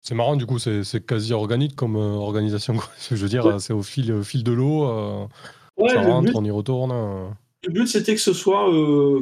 C'est 0.00 0.14
marrant, 0.14 0.36
du 0.36 0.46
coup, 0.46 0.58
c'est 0.58 1.04
quasi 1.04 1.34
organique 1.34 1.76
comme 1.76 1.96
euh, 1.96 2.14
organisation. 2.14 2.76
Je 3.10 3.16
veux 3.16 3.28
dire, 3.28 3.60
c'est 3.60 3.74
au 3.74 3.82
fil, 3.82 4.22
fil 4.22 4.42
de 4.42 4.52
l'eau. 4.52 4.86
ça 5.86 6.02
rentre, 6.02 6.32
on 6.34 6.44
y 6.44 6.50
retourne. 6.50 6.92
Le 7.66 7.72
but, 7.72 7.88
c'était 7.88 8.14
que 8.14 8.20
ce 8.20 8.32
soit, 8.32 8.70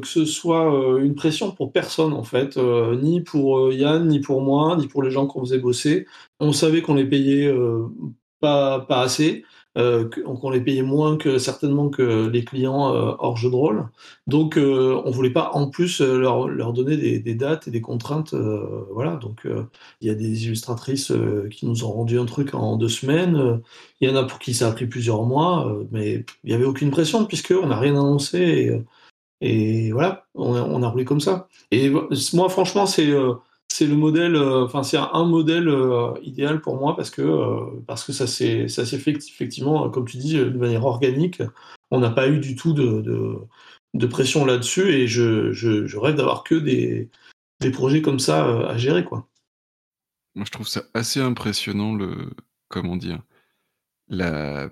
que 0.00 0.06
ce 0.06 0.26
soit 0.26 1.00
une 1.00 1.16
pression 1.16 1.50
pour 1.50 1.72
personne, 1.72 2.12
en 2.12 2.22
fait. 2.22 2.56
ni 3.02 3.20
pour 3.22 3.72
Yann, 3.72 4.06
ni 4.06 4.20
pour 4.20 4.42
moi, 4.42 4.76
ni 4.76 4.86
pour 4.86 5.02
les 5.02 5.10
gens 5.10 5.26
qu'on 5.26 5.40
faisait 5.40 5.58
bosser. 5.58 6.06
On 6.38 6.52
savait 6.52 6.82
qu'on 6.82 6.94
les 6.94 7.06
payait 7.06 7.52
pas, 8.40 8.80
pas 8.80 9.00
assez 9.00 9.44
euh, 9.76 10.08
qu'on 10.08 10.48
les 10.48 10.62
payait 10.62 10.82
moins 10.82 11.18
que 11.18 11.36
certainement 11.36 11.90
que 11.90 12.28
les 12.28 12.44
clients 12.44 12.94
euh, 12.94 13.12
hors 13.18 13.36
jeu 13.36 13.50
de 13.50 13.54
rôle. 13.54 13.88
Donc 14.26 14.56
euh, 14.56 14.98
on 15.04 15.10
voulait 15.10 15.28
pas 15.28 15.50
en 15.52 15.68
plus 15.68 16.00
leur, 16.00 16.48
leur 16.48 16.72
donner 16.72 16.96
des, 16.96 17.34
dates 17.34 17.68
et 17.68 17.70
des 17.70 17.82
contraintes. 17.82 18.34
voilà, 18.90 19.16
donc 19.16 19.46
il 20.00 20.08
y 20.08 20.10
a 20.10 20.14
des 20.14 20.46
illustratrices 20.46 21.12
qui 21.50 21.66
nous 21.66 21.84
ont 21.84 21.92
rendu 21.92 22.18
un 22.18 22.24
truc 22.24 22.54
en 22.54 22.76
deux 22.76 22.88
semaines. 22.88 23.60
Il 24.00 24.08
y 24.08 24.12
en 24.12 24.16
a 24.16 24.24
pour 24.24 24.38
qui 24.38 24.54
ça 24.54 24.68
a 24.68 24.72
pris 24.72 24.86
plusieurs 24.86 25.24
mois, 25.24 25.70
mais 25.90 26.24
il 26.44 26.48
n'y 26.48 26.54
avait 26.54 26.64
aucune 26.64 26.90
pression 26.90 27.26
puisqu'on 27.26 27.66
n'a 27.66 27.78
rien 27.78 27.92
annoncé. 27.92 28.82
Et, 29.42 29.92
voilà, 29.92 30.24
on 30.34 30.54
a, 30.54 30.62
on 30.62 30.82
a, 30.82 30.88
roulé 30.88 31.04
comme 31.04 31.20
ça. 31.20 31.48
Et 31.70 31.90
moi, 31.90 32.48
franchement, 32.48 32.86
c'est 32.86 33.12
c'est 33.76 33.86
le 33.86 33.94
modèle, 33.94 34.36
enfin 34.36 34.82
c'est 34.82 34.96
un 34.96 35.24
modèle 35.24 35.70
idéal 36.22 36.62
pour 36.62 36.76
moi 36.76 36.96
parce 36.96 37.10
que 37.10 37.22
que 37.86 38.12
ça 38.12 38.26
s'est 38.26 38.98
fait 38.98 39.10
effectivement, 39.10 39.90
comme 39.90 40.06
tu 40.06 40.16
dis, 40.16 40.34
de 40.34 40.48
manière 40.48 40.86
organique. 40.86 41.42
On 41.90 42.00
n'a 42.00 42.10
pas 42.10 42.28
eu 42.28 42.38
du 42.38 42.56
tout 42.56 42.72
de, 42.72 44.06
pression 44.06 44.46
là-dessus 44.46 44.92
et 44.92 45.06
je, 45.06 45.96
rêve 45.98 46.16
d'avoir 46.16 46.42
que 46.42 46.54
des, 46.54 47.10
des 47.60 47.70
projets 47.70 48.00
comme 48.00 48.18
ça 48.18 48.66
à 48.66 48.78
gérer 48.78 49.04
quoi. 49.04 49.28
Moi, 50.34 50.46
je 50.46 50.52
trouve 50.52 50.68
ça 50.68 50.84
assez 50.94 51.20
impressionnant 51.20 51.94
le 51.94 52.30
comment 52.68 52.96
dire 52.96 53.22
la 54.08 54.70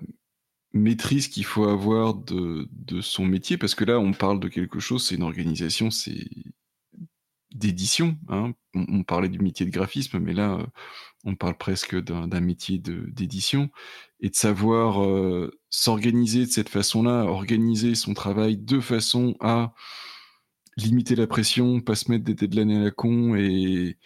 maîtrise 0.73 1.27
qu'il 1.27 1.45
faut 1.45 1.65
avoir 1.65 2.15
de, 2.15 2.67
de, 2.71 3.01
son 3.01 3.25
métier, 3.25 3.57
parce 3.57 3.75
que 3.75 3.85
là, 3.85 3.99
on 3.99 4.13
parle 4.13 4.39
de 4.39 4.47
quelque 4.47 4.79
chose, 4.79 5.05
c'est 5.05 5.15
une 5.15 5.23
organisation, 5.23 5.89
c'est 5.91 6.27
d'édition. 7.55 8.17
Hein. 8.29 8.53
On, 8.73 9.03
parlait 9.03 9.29
du 9.29 9.39
métier 9.39 9.65
de 9.65 9.71
graphisme, 9.71 10.19
mais 10.19 10.33
là, 10.33 10.55
euh, 10.55 10.65
on 11.23 11.35
parle 11.35 11.57
presque 11.57 11.99
d'un 11.99 12.39
métier 12.39 12.77
d'édition. 12.79 13.69
Et 14.19 14.29
de 14.29 14.35
savoir 14.35 15.03
euh, 15.03 15.51
s'organiser 15.69 16.45
de 16.45 16.51
cette 16.51 16.69
façon-là, 16.69 17.25
organiser 17.25 17.95
son 17.95 18.13
travail 18.13 18.57
de 18.57 18.79
façon 18.79 19.35
à 19.39 19.73
limiter 20.77 21.15
la 21.15 21.27
pression, 21.27 21.79
pas 21.81 21.95
se 21.95 22.11
mettre 22.11 22.25
des 22.25 22.33
deadlines 22.35 22.71
à 22.71 22.83
la 22.83 22.91
con 22.91 23.35
et, 23.35 23.97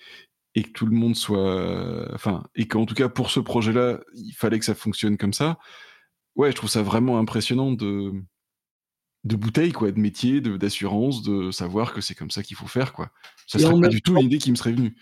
et 0.56 0.64
que 0.64 0.72
tout 0.72 0.86
le 0.86 0.96
monde 0.96 1.16
soit. 1.16 2.14
Enfin, 2.14 2.44
et 2.56 2.68
qu'en 2.68 2.86
tout 2.86 2.96
cas, 2.96 3.10
pour 3.10 3.32
ce 3.32 3.40
projet-là, 3.40 4.00
il 4.16 4.34
fallait 4.34 4.60
que 4.60 4.66
ça 4.66 4.76
fonctionne 4.76 5.18
comme 5.18 5.34
ça 5.34 5.58
ouais, 6.40 6.52
je 6.52 6.56
trouve 6.56 6.70
ça 6.70 6.82
vraiment 6.82 7.20
impressionnant 7.20 7.72
de, 7.72 8.14
de 9.24 9.36
bouteille, 9.36 9.72
quoi, 9.72 9.92
de 9.92 10.00
métier, 10.00 10.42
d'assurance, 10.42 11.24
de, 11.24 11.52
savoir 11.52 11.94
que 11.94 12.02
c'est 12.02 12.16
comme 12.16 12.32
ça 12.32 12.44
qu'il 12.44 12.58
faut 12.58 12.68
faire, 12.68 12.94
quoi. 12.94 13.12
Ça 13.48 13.60
serait 13.60 13.80
pas 13.80 13.88
du 13.88 14.02
tout 14.02 14.16
une 14.18 14.26
idée 14.26 14.38
qui 14.38 14.52
me 14.52 14.56
serait 14.56 14.72
venue. 14.72 14.96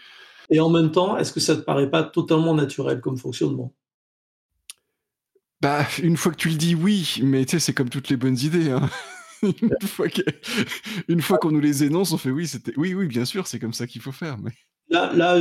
Et 0.50 0.60
en 0.60 0.70
même 0.70 0.92
temps, 0.92 1.18
est-ce 1.18 1.34
que 1.34 1.40
ça 1.40 1.56
te 1.56 1.62
paraît 1.62 1.90
pas 1.90 2.04
totalement 2.04 2.54
naturel 2.54 3.02
comme 3.02 3.18
fonctionnement? 3.18 3.74
Bah, 5.62 5.86
une 6.02 6.18
fois 6.18 6.32
que 6.32 6.38
tu 6.38 6.50
le 6.50 6.56
dis, 6.56 6.76
oui, 6.76 7.20
mais 7.24 7.46
tu 7.46 7.52
sais, 7.52 7.60
c'est 7.60 7.74
comme 7.74 7.90
toutes 7.90 8.10
les 8.10 8.18
bonnes 8.18 8.38
idées. 8.38 8.70
Hein. 8.70 8.90
une 11.08 11.22
fois 11.22 11.38
qu'on 11.38 11.52
nous 11.52 11.60
les 11.60 11.84
énonce, 11.84 12.12
on 12.12 12.18
fait 12.18 12.32
oui, 12.32 12.48
c'était 12.48 12.74
oui, 12.78 12.94
oui, 12.94 13.08
bien 13.08 13.26
sûr, 13.26 13.48
c'est 13.48 13.60
comme 13.60 13.74
ça 13.74 13.88
qu'il 13.88 14.02
faut 14.02 14.12
faire. 14.12 14.38
Mais... 14.38 14.52
Là, 14.90 15.38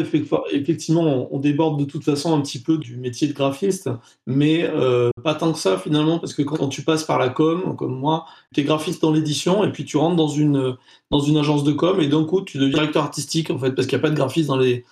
effectivement, 0.53 1.29
on 1.31 1.39
déborde 1.39 1.79
de 1.79 1.85
toute 1.85 2.03
façon 2.03 2.35
un 2.37 2.41
petit 2.41 2.61
peu 2.61 2.79
du 2.79 2.97
métier 2.97 3.29
de 3.29 3.33
graphiste, 3.33 3.89
mais 4.27 4.65
euh, 4.65 5.11
pas 5.23 5.37
tant 5.37 5.53
que 5.53 5.59
ça 5.59 5.79
finalement, 5.79 6.19
parce 6.19 6.35
que 6.35 6.43
quand 6.43 6.69
tu 6.69 6.83
passes 6.83 7.05
par 7.05 7.21
la 7.21 7.29
com, 7.29 7.77
comme 7.77 7.97
moi, 7.97 8.27
tu 8.53 8.61
es 8.61 8.65
graphiste 8.65 9.03
dans 9.03 9.13
l'édition, 9.13 9.63
et 9.63 9.71
puis 9.71 9.85
tu 9.85 9.99
rentres 9.99 10.17
dans 10.17 10.27
une, 10.27 10.77
dans 11.13 11.21
une 11.21 11.37
agence 11.37 11.63
de 11.63 11.73
com, 11.73 12.01
et 12.01 12.09
d'un 12.09 12.25
coup, 12.25 12.43
tu 12.43 12.59
deviens 12.59 12.79
directeur 12.79 13.05
artistique, 13.05 13.51
en 13.51 13.59
fait, 13.59 13.71
parce 13.71 13.87
qu'il 13.87 13.97
n'y 13.97 14.01
a 14.01 14.07
pas 14.09 14.11
de 14.11 14.17
graphiste 14.17 14.49
dans 14.49 14.59
les, 14.59 14.85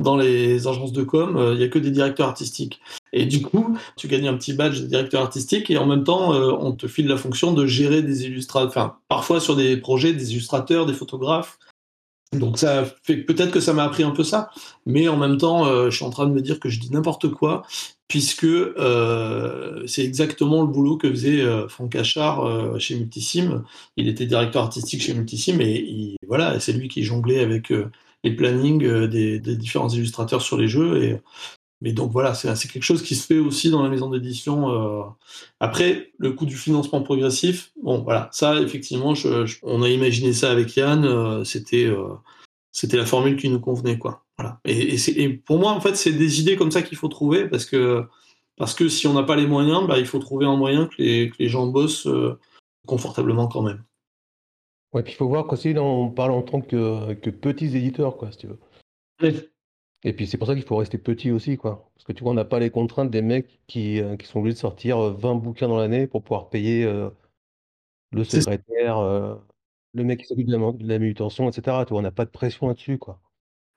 dans 0.00 0.16
les 0.16 0.66
agences 0.66 0.92
de 0.92 1.04
com, 1.04 1.36
euh, 1.36 1.52
il 1.52 1.58
n'y 1.58 1.64
a 1.64 1.68
que 1.68 1.78
des 1.78 1.92
directeurs 1.92 2.26
artistiques. 2.26 2.80
Et 3.12 3.24
du 3.24 3.40
coup, 3.40 3.76
tu 3.96 4.08
gagnes 4.08 4.26
un 4.26 4.34
petit 4.34 4.52
badge 4.52 4.80
de 4.80 4.86
directeur 4.86 5.22
artistique, 5.22 5.70
et 5.70 5.78
en 5.78 5.86
même 5.86 6.02
temps, 6.02 6.34
euh, 6.34 6.50
on 6.58 6.72
te 6.72 6.88
file 6.88 7.06
la 7.06 7.16
fonction 7.16 7.52
de 7.52 7.66
gérer 7.66 8.02
des 8.02 8.24
illustrateurs, 8.24 8.68
enfin, 8.68 8.96
parfois 9.06 9.38
sur 9.38 9.54
des 9.54 9.76
projets, 9.76 10.12
des 10.12 10.32
illustrateurs, 10.32 10.86
des 10.86 10.92
photographes, 10.92 11.56
donc 12.32 12.58
ça 12.58 12.84
fait 13.02 13.18
peut-être 13.18 13.50
que 13.50 13.60
ça 13.60 13.74
m'a 13.74 13.84
appris 13.84 14.02
un 14.04 14.10
peu 14.10 14.24
ça, 14.24 14.50
mais 14.86 15.06
en 15.08 15.16
même 15.18 15.36
temps, 15.36 15.66
euh, 15.66 15.90
je 15.90 15.96
suis 15.96 16.04
en 16.04 16.10
train 16.10 16.26
de 16.26 16.32
me 16.32 16.40
dire 16.40 16.60
que 16.60 16.70
je 16.70 16.80
dis 16.80 16.90
n'importe 16.90 17.28
quoi, 17.30 17.62
puisque 18.08 18.44
euh, 18.44 19.86
c'est 19.86 20.02
exactement 20.04 20.62
le 20.62 20.68
boulot 20.68 20.96
que 20.96 21.10
faisait 21.10 21.42
euh, 21.42 21.68
Franck 21.68 21.94
Achard 21.94 22.80
chez 22.80 22.96
Multisim. 22.96 23.64
Il 23.96 24.08
était 24.08 24.26
directeur 24.26 24.62
artistique 24.62 25.02
chez 25.02 25.12
Multisim 25.14 25.60
et 25.60 26.16
voilà, 26.26 26.58
c'est 26.58 26.72
lui 26.72 26.88
qui 26.88 27.02
jonglait 27.04 27.40
avec 27.40 27.70
les 28.24 28.34
plannings 28.34 29.06
des, 29.08 29.38
différents 29.38 29.90
illustrateurs 29.90 30.42
sur 30.42 30.56
les 30.56 30.68
jeux. 30.68 31.02
Et 31.02 31.20
mais 31.82 31.92
donc 31.92 32.12
voilà, 32.12 32.32
c'est 32.32 32.68
quelque 32.68 32.84
chose 32.84 33.02
qui 33.02 33.16
se 33.16 33.26
fait 33.26 33.40
aussi 33.40 33.68
dans 33.68 33.82
la 33.82 33.88
maison 33.88 34.08
d'édition. 34.08 34.70
Euh. 34.70 35.02
Après, 35.58 36.12
le 36.16 36.30
coût 36.30 36.46
du 36.46 36.56
financement 36.56 37.02
progressif, 37.02 37.72
bon 37.82 38.02
voilà, 38.02 38.28
ça 38.30 38.60
effectivement, 38.60 39.14
on 39.64 39.82
a 39.82 39.88
imaginé 39.88 40.32
ça 40.32 40.52
avec 40.52 40.76
Yann, 40.76 41.04
euh, 41.04 41.42
c'était 41.42 41.86
euh, 41.86 42.14
c'était 42.70 42.96
la 42.96 43.04
formule 43.04 43.36
qui 43.36 43.48
nous 43.48 43.58
convenait 43.58 43.98
quoi. 43.98 44.24
Voilà. 44.38 44.60
Et, 44.64 45.28
pour 45.28 45.58
moi, 45.58 45.72
en 45.72 45.80
fait, 45.80 45.96
c'est 45.96 46.12
des 46.12 46.40
idées 46.40 46.56
comme 46.56 46.70
ça 46.70 46.82
qu'il 46.82 46.96
faut 46.96 47.08
trouver 47.08 47.48
parce 47.48 47.64
que 47.64 48.04
parce 48.56 48.74
que 48.74 48.88
si 48.88 49.08
on 49.08 49.14
n'a 49.14 49.24
pas 49.24 49.34
les 49.34 49.48
moyens, 49.48 49.84
bah, 49.88 49.98
il 49.98 50.06
faut 50.06 50.20
trouver 50.20 50.46
un 50.46 50.56
moyen 50.56 50.86
que 50.86 50.94
les, 50.98 51.32
les 51.36 51.48
gens 51.48 51.66
bossent 51.66 52.06
confortablement 52.86 53.48
quand 53.48 53.62
même. 53.62 53.82
Ouais, 54.92 55.02
puis 55.02 55.14
il 55.14 55.16
faut 55.16 55.26
voir 55.26 55.48
qu'aussi, 55.48 55.74
on 55.76 56.10
parle 56.10 56.30
en 56.30 56.42
tant 56.42 56.60
que, 56.60 57.14
que 57.14 57.30
petits 57.30 57.76
éditeurs, 57.76 58.16
quoi, 58.16 58.30
si 58.30 58.38
tu 58.38 58.46
veux. 58.46 58.58
Et 60.04 60.12
puis 60.12 60.26
c'est 60.26 60.36
pour 60.36 60.46
ça 60.46 60.54
qu'il 60.54 60.64
faut 60.64 60.76
rester 60.76 60.98
petit 60.98 61.30
aussi, 61.30 61.56
quoi. 61.56 61.88
Parce 61.94 62.04
que 62.04 62.12
tu 62.12 62.24
vois, 62.24 62.32
on 62.32 62.34
n'a 62.34 62.44
pas 62.44 62.58
les 62.58 62.70
contraintes 62.70 63.10
des 63.10 63.22
mecs 63.22 63.60
qui, 63.66 64.00
euh, 64.00 64.16
qui 64.16 64.26
sont 64.26 64.40
obligés 64.40 64.54
de 64.54 64.58
sortir 64.58 64.98
20 64.98 65.30
euh, 65.30 65.34
bouquins 65.38 65.68
dans 65.68 65.76
l'année 65.76 66.06
pour 66.06 66.22
pouvoir 66.22 66.48
payer 66.48 66.84
euh, 66.84 67.10
le 68.10 68.24
secrétaire, 68.24 69.00
le 69.94 70.04
mec 70.04 70.20
qui 70.20 70.26
s'occupe 70.26 70.46
de 70.46 70.56
la, 70.56 70.58
de 70.58 70.86
manutention, 70.98 71.48
etc. 71.48 71.84
Tu 71.86 71.90
vois, 71.90 72.00
on 72.00 72.02
n'a 72.02 72.10
pas 72.10 72.24
de 72.24 72.30
pression 72.30 72.68
là-dessus, 72.68 72.98
quoi. 72.98 73.20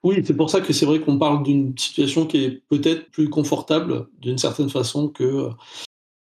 Oui, 0.02 0.22
c'est 0.24 0.36
pour 0.36 0.50
ça 0.50 0.60
que 0.60 0.72
c'est 0.72 0.86
vrai 0.86 1.00
qu'on 1.00 1.18
parle 1.18 1.42
d'une 1.42 1.76
situation 1.76 2.26
qui 2.26 2.44
est 2.44 2.62
peut-être 2.68 3.10
plus 3.10 3.28
confortable 3.28 4.08
d'une 4.18 4.38
certaine 4.38 4.68
façon 4.68 5.08
que, 5.08 5.48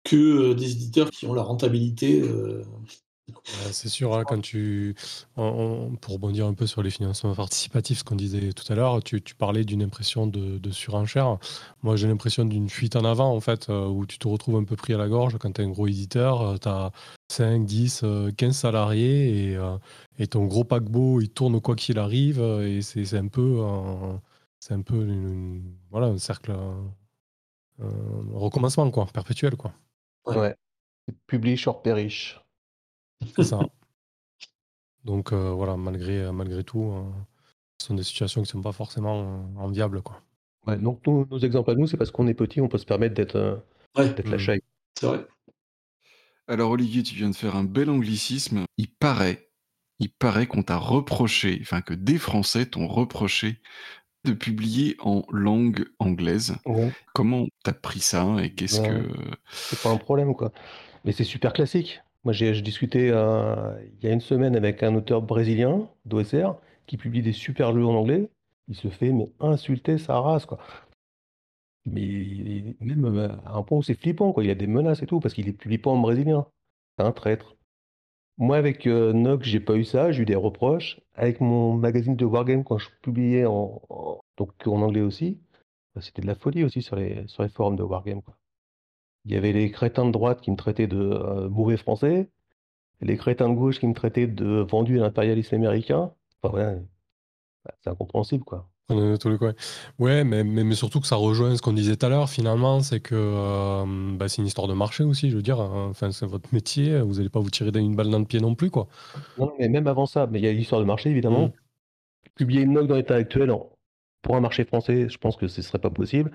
que 0.04 0.52
des 0.54 0.72
éditeurs 0.72 1.10
qui 1.10 1.26
ont 1.26 1.34
la 1.34 1.42
rentabilité 1.42 2.22
c'est 3.70 3.88
sûr, 3.88 4.14
hein, 4.14 4.24
quand 4.26 4.40
tu, 4.40 4.94
pour 5.34 6.14
rebondir 6.14 6.46
un 6.46 6.54
peu 6.54 6.66
sur 6.66 6.82
les 6.82 6.90
financements 6.90 7.34
participatifs, 7.34 7.98
ce 7.98 8.04
qu'on 8.04 8.16
disait 8.16 8.52
tout 8.52 8.70
à 8.72 8.76
l'heure, 8.76 9.02
tu, 9.02 9.20
parlais 9.38 9.64
d'une 9.64 9.82
impression 9.82 10.26
de, 10.26 10.70
surenchère. 10.70 11.38
Moi, 11.82 11.96
j'ai 11.96 12.08
l'impression 12.08 12.44
d'une 12.44 12.68
fuite 12.68 12.96
en 12.96 13.04
avant, 13.04 13.34
en 13.34 13.40
fait, 13.40 13.68
euh, 13.68 13.86
où 13.86 14.06
tu 14.06 14.18
te 14.18 14.28
retrouves 14.28 14.56
un 14.56 14.64
peu 14.64 14.76
pris 14.76 14.94
à 14.94 14.98
la 14.98 15.08
gorge 15.08 15.36
quand 15.38 15.52
tu 15.52 15.62
es 15.62 15.64
un 15.64 15.70
gros 15.70 15.88
éditeur, 15.88 16.58
tu 16.60 16.68
as 16.68 16.92
5, 17.30 17.64
10, 17.64 18.04
15 18.36 18.56
salariés 18.56 19.50
et, 19.50 19.56
euh, 19.56 19.76
et, 20.18 20.26
ton 20.26 20.46
gros 20.46 20.64
paquebot, 20.64 21.20
il 21.20 21.30
tourne 21.30 21.60
quoi 21.60 21.76
qu'il 21.76 21.98
arrive, 21.98 22.40
et 22.40 22.82
c'est 22.82 23.16
un 23.16 23.28
peu, 23.28 23.62
un, 23.62 24.20
c'est 24.60 24.74
un 24.74 24.82
peu 24.82 25.06
voilà, 25.90 26.08
un 26.08 26.18
cercle, 26.18 26.52
un, 26.52 26.92
recommencement, 28.32 28.90
quoi, 28.90 29.06
perpétuel, 29.06 29.56
quoi. 29.56 29.72
Ouais. 30.26 30.54
Publish 31.26 31.66
or 31.66 31.82
perish. 31.82 32.40
C'est 33.36 33.44
ça. 33.44 33.60
Donc 35.04 35.32
euh, 35.32 35.50
voilà, 35.50 35.76
malgré, 35.76 36.30
malgré 36.32 36.64
tout, 36.64 36.92
euh, 36.92 37.02
ce 37.78 37.86
sont 37.88 37.94
des 37.94 38.02
situations 38.02 38.42
qui 38.42 38.48
ne 38.48 38.52
sont 38.52 38.62
pas 38.62 38.72
forcément 38.72 39.22
euh, 39.22 39.60
enviables. 39.60 40.02
Quoi. 40.02 40.20
Ouais, 40.66 40.76
donc 40.76 41.06
nos, 41.06 41.38
exemples 41.38 41.70
à 41.70 41.74
nous, 41.74 41.86
c'est 41.86 41.96
parce 41.96 42.10
qu'on 42.10 42.26
est 42.26 42.34
petit, 42.34 42.60
on 42.60 42.68
peut 42.68 42.78
se 42.78 42.84
permettre 42.84 43.14
d'être 43.14 43.62
la 43.96 44.04
mmh. 44.04 44.38
chaille. 44.38 44.62
C'est 44.98 45.06
vrai. 45.06 45.26
Alors 46.48 46.70
Olivier, 46.70 47.02
tu 47.02 47.14
viens 47.14 47.30
de 47.30 47.36
faire 47.36 47.56
un 47.56 47.64
bel 47.64 47.88
anglicisme. 47.88 48.64
Il 48.76 48.90
paraît, 48.90 49.50
il 50.00 50.10
paraît 50.10 50.46
qu'on 50.46 50.62
t'a 50.62 50.76
reproché, 50.76 51.58
enfin 51.62 51.80
que 51.80 51.94
des 51.94 52.18
Français 52.18 52.66
t'ont 52.66 52.88
reproché 52.88 53.60
de 54.24 54.32
publier 54.32 54.96
en 54.98 55.22
langue 55.30 55.86
anglaise. 55.98 56.56
Comment 57.14 57.46
t'as 57.64 57.72
pris 57.72 58.00
ça 58.00 58.36
et 58.42 58.52
qu'est-ce 58.52 58.82
que... 58.82 59.08
C'est 59.50 59.80
pas 59.80 59.90
un 59.90 59.96
problème 59.96 60.34
quoi. 60.34 60.52
Mais 61.04 61.12
c'est 61.12 61.24
super 61.24 61.54
classique. 61.54 62.02
Moi, 62.24 62.32
j'ai 62.34 62.60
discuté 62.60 63.10
euh, 63.10 63.80
il 63.98 64.04
y 64.04 64.10
a 64.10 64.12
une 64.12 64.20
semaine 64.20 64.54
avec 64.56 64.82
un 64.82 64.94
auteur 64.94 65.22
brésilien 65.22 65.88
d'OSR 66.04 66.54
qui 66.86 66.96
publie 66.98 67.22
des 67.22 67.32
super 67.32 67.72
jeux 67.72 67.86
en 67.86 67.94
anglais. 67.94 68.30
Il 68.68 68.76
se 68.76 68.88
fait 68.88 69.12
mais 69.12 69.30
insulter 69.40 69.98
sa 69.98 70.20
race, 70.20 70.46
quoi. 70.46 70.58
Mais 71.86 72.76
même 72.80 73.04
euh, 73.04 73.28
à 73.46 73.56
un 73.56 73.62
point 73.62 73.78
où 73.78 73.82
c'est 73.82 73.94
flippant, 73.94 74.32
quoi. 74.32 74.44
Il 74.44 74.48
y 74.48 74.50
a 74.50 74.54
des 74.54 74.66
menaces 74.66 75.02
et 75.02 75.06
tout 75.06 75.20
parce 75.20 75.34
qu'il 75.34 75.48
est 75.48 75.52
publie 75.52 75.78
pas 75.78 75.90
en 75.90 75.98
brésilien. 75.98 76.46
C'est 76.98 77.04
un 77.04 77.12
traître. 77.12 77.56
Moi, 78.38 78.56
avec 78.56 78.86
euh, 78.86 79.12
Nox, 79.12 79.46
j'ai 79.48 79.60
pas 79.60 79.76
eu 79.76 79.84
ça. 79.84 80.12
J'ai 80.12 80.22
eu 80.22 80.26
des 80.26 80.36
reproches. 80.36 81.00
Avec 81.14 81.40
mon 81.40 81.74
magazine 81.74 82.16
de 82.16 82.24
Wargame, 82.24 82.64
quand 82.64 82.78
je 82.78 82.88
publiais 83.02 83.46
en, 83.46 83.82
donc 84.36 84.52
en 84.66 84.82
anglais 84.82 85.02
aussi, 85.02 85.38
bah, 85.94 86.02
c'était 86.02 86.22
de 86.22 86.26
la 86.28 86.34
folie 86.34 86.64
aussi 86.64 86.82
sur 86.82 86.96
les, 86.96 87.26
sur 87.28 87.42
les 87.42 87.48
forums 87.50 87.76
de 87.76 87.82
Wargame, 87.84 88.22
quoi. 88.22 88.39
Il 89.24 89.32
y 89.32 89.36
avait 89.36 89.52
les 89.52 89.70
crétins 89.70 90.06
de 90.06 90.10
droite 90.10 90.40
qui 90.40 90.50
me 90.50 90.56
traitaient 90.56 90.86
de 90.86 90.98
euh, 90.98 91.48
mauvais 91.48 91.76
français, 91.76 92.30
les 93.00 93.16
crétins 93.16 93.48
de 93.48 93.54
gauche 93.54 93.78
qui 93.80 93.86
me 93.86 93.94
traitaient 93.94 94.26
de 94.26 94.66
vendu 94.68 94.98
à 94.98 95.02
l'impérialisme 95.02 95.54
américain. 95.54 96.12
Enfin, 96.42 96.56
ouais, 96.56 96.82
bah, 97.64 97.74
c'est 97.82 97.90
incompréhensible, 97.90 98.44
quoi. 98.44 98.70
Ouais, 99.98 100.24
mais, 100.24 100.42
mais, 100.42 100.74
surtout 100.74 101.00
que 101.00 101.06
ça 101.06 101.16
rejoint 101.16 101.56
ce 101.56 101.62
qu'on 101.62 101.72
disait 101.72 101.96
tout 101.96 102.06
à 102.06 102.08
l'heure, 102.08 102.28
finalement, 102.28 102.80
c'est 102.80 103.00
que 103.00 103.14
euh, 103.14 103.84
bah, 104.16 104.28
c'est 104.28 104.42
une 104.42 104.46
histoire 104.46 104.66
de 104.66 104.74
marché 104.74 105.04
aussi, 105.04 105.30
je 105.30 105.36
veux 105.36 105.42
dire. 105.42 105.60
Hein. 105.60 105.88
Enfin, 105.90 106.10
c'est 106.10 106.26
votre 106.26 106.52
métier, 106.52 107.00
vous 107.00 107.14
n'allez 107.14 107.28
pas 107.28 107.40
vous 107.40 107.50
tirer 107.50 107.70
une 107.74 107.94
balle 107.94 108.10
dans 108.10 108.18
le 108.18 108.24
pied 108.24 108.40
non 108.40 108.54
plus, 108.54 108.70
quoi. 108.70 108.88
Non, 109.38 109.52
mais 109.58 109.68
même 109.68 109.86
avant 109.86 110.06
ça, 110.06 110.26
mais 110.26 110.40
il 110.40 110.44
y 110.44 110.48
a 110.48 110.52
l'histoire 110.52 110.80
de 110.80 110.86
marché, 110.86 111.10
évidemment. 111.10 111.48
Mmh. 111.48 111.52
Publier 112.34 112.62
une 112.62 112.72
note 112.72 112.86
dans 112.86 112.96
l'état 112.96 113.14
actuel 113.14 113.52
pour 114.22 114.36
un 114.36 114.40
marché 114.40 114.64
français, 114.64 115.08
je 115.08 115.18
pense 115.18 115.36
que 115.36 115.46
ce 115.46 115.60
ne 115.60 115.64
serait 115.64 115.78
pas 115.78 115.90
possible. 115.90 116.32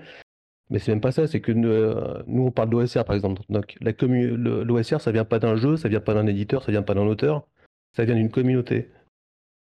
Mais 0.70 0.78
c'est 0.78 0.90
même 0.90 1.00
pas 1.00 1.12
ça, 1.12 1.26
c'est 1.26 1.40
que 1.40 1.52
euh, 1.52 2.22
nous, 2.26 2.46
on 2.46 2.50
parle 2.50 2.70
d'OSR 2.70 3.04
par 3.04 3.14
exemple. 3.14 3.42
Donc 3.48 3.76
l'OSR, 3.80 5.00
ça 5.00 5.12
vient 5.12 5.24
pas 5.24 5.38
d'un 5.38 5.56
jeu, 5.56 5.76
ça 5.76 5.88
vient 5.88 6.00
pas 6.00 6.14
d'un 6.14 6.26
éditeur, 6.26 6.62
ça 6.64 6.72
vient 6.72 6.82
pas 6.82 6.94
d'un 6.94 7.06
auteur, 7.06 7.46
ça 7.94 8.04
vient 8.04 8.16
d'une 8.16 8.30
communauté. 8.30 8.90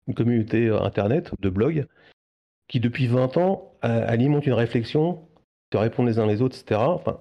Une 0.08 0.14
communauté 0.14 0.68
euh, 0.68 0.80
internet, 0.82 1.32
de 1.40 1.48
blog, 1.48 1.86
qui 2.68 2.80
depuis 2.80 3.06
20 3.06 3.36
ans 3.38 3.72
alimentent 3.82 4.46
une 4.46 4.52
réflexion, 4.52 5.26
se 5.72 5.78
répondent 5.78 6.06
les 6.06 6.18
uns 6.18 6.26
les 6.26 6.42
autres, 6.42 6.58
etc. 6.60 6.80
Enfin, 6.82 7.18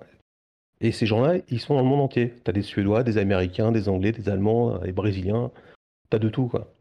et 0.81 0.91
ces 0.91 1.06
gens-là, 1.06 1.35
ils 1.49 1.60
sont 1.60 1.76
dans 1.76 1.81
le 1.81 1.88
monde 1.88 2.01
entier. 2.01 2.35
Tu 2.43 2.49
as 2.49 2.53
des 2.53 2.61
Suédois, 2.61 3.03
des 3.03 3.18
Américains, 3.18 3.72
des 3.72 3.89
Anglais, 3.89 4.11
des 4.11 4.30
Allemands, 4.30 4.77
des 4.80 4.91
Brésiliens. 4.91 5.51
Tu 6.10 6.15
as 6.15 6.19
de 6.19 6.30
tout, 6.30 6.47
quoi. 6.47 6.73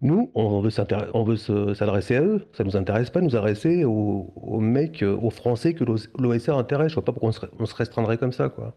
Nous, 0.00 0.30
on 0.34 0.60
veut 0.60 0.70
s'adresser 0.70 2.16
à 2.16 2.22
eux. 2.22 2.46
Ça 2.52 2.64
ne 2.64 2.68
nous 2.68 2.76
intéresse 2.76 3.10
pas 3.10 3.20
de 3.20 3.24
nous 3.24 3.36
adresser 3.36 3.84
aux, 3.84 4.60
mecs, 4.60 5.02
aux 5.02 5.30
Français 5.30 5.74
que 5.74 5.84
l'OSR 5.84 6.58
intéresse. 6.58 6.90
Je 6.90 6.94
vois 6.94 7.04
pas 7.04 7.12
pourquoi 7.12 7.30
on 7.58 7.66
se, 7.66 7.74
restreindrait 7.74 8.18
comme 8.18 8.32
ça, 8.32 8.48
quoi. 8.48 8.74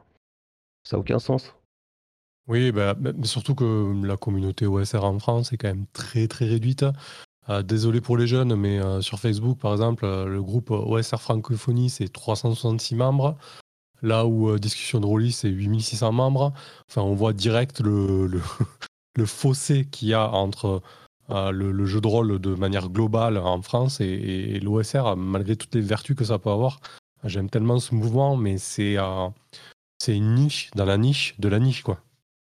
Ça 0.83 0.95
n'a 0.95 1.01
aucun 1.01 1.19
sens. 1.19 1.53
Oui, 2.47 2.71
bah, 2.71 2.93
bah, 2.93 3.11
surtout 3.23 3.55
que 3.55 4.05
la 4.05 4.15
communauté 4.15 4.65
OSR 4.65 5.03
en 5.03 5.19
France 5.19 5.51
est 5.51 5.57
quand 5.57 5.67
même 5.67 5.85
très 5.91 6.27
très 6.27 6.45
réduite. 6.45 6.85
Euh, 7.49 7.61
désolé 7.61 8.01
pour 8.01 8.17
les 8.17 8.27
jeunes, 8.27 8.55
mais 8.55 8.79
euh, 8.79 9.01
sur 9.01 9.19
Facebook, 9.19 9.57
par 9.57 9.71
exemple, 9.71 10.03
euh, 10.05 10.25
le 10.25 10.43
groupe 10.43 10.69
OSR 10.71 11.21
Francophonie, 11.21 11.89
c'est 11.89 12.11
366 12.11 12.95
membres. 12.95 13.37
Là 14.01 14.25
où 14.27 14.59
Discussion 14.59 14.99
de 14.99 15.05
Rollis, 15.05 15.31
c'est 15.31 15.49
8600 15.49 16.11
membres. 16.11 16.53
Enfin, 16.89 17.01
on 17.01 17.15
voit 17.15 17.33
direct 17.33 17.79
le, 17.79 18.29
fossé 19.25 19.85
qu'il 19.85 20.09
y 20.09 20.13
a 20.13 20.29
entre 20.29 20.81
le, 21.29 21.85
jeu 21.85 22.01
de 22.01 22.07
rôle 22.07 22.39
de 22.39 22.55
manière 22.55 22.89
globale 22.89 23.37
en 23.37 23.61
France 23.61 23.99
et, 24.01 24.59
l'OSR, 24.59 25.15
malgré 25.15 25.55
toutes 25.55 25.75
les 25.75 25.81
vertus 25.81 26.15
que 26.15 26.25
ça 26.25 26.39
peut 26.39 26.49
avoir. 26.49 26.79
J'aime 27.23 27.49
tellement 27.49 27.79
ce 27.79 27.95
mouvement, 27.95 28.37
mais 28.37 28.57
c'est 28.57 28.97
c'est 29.99 30.15
une 30.15 30.35
niche 30.35 30.69
dans 30.75 30.85
la 30.85 30.97
niche 30.97 31.39
de 31.39 31.49
la 31.49 31.59
niche, 31.59 31.81
quoi. 31.81 31.99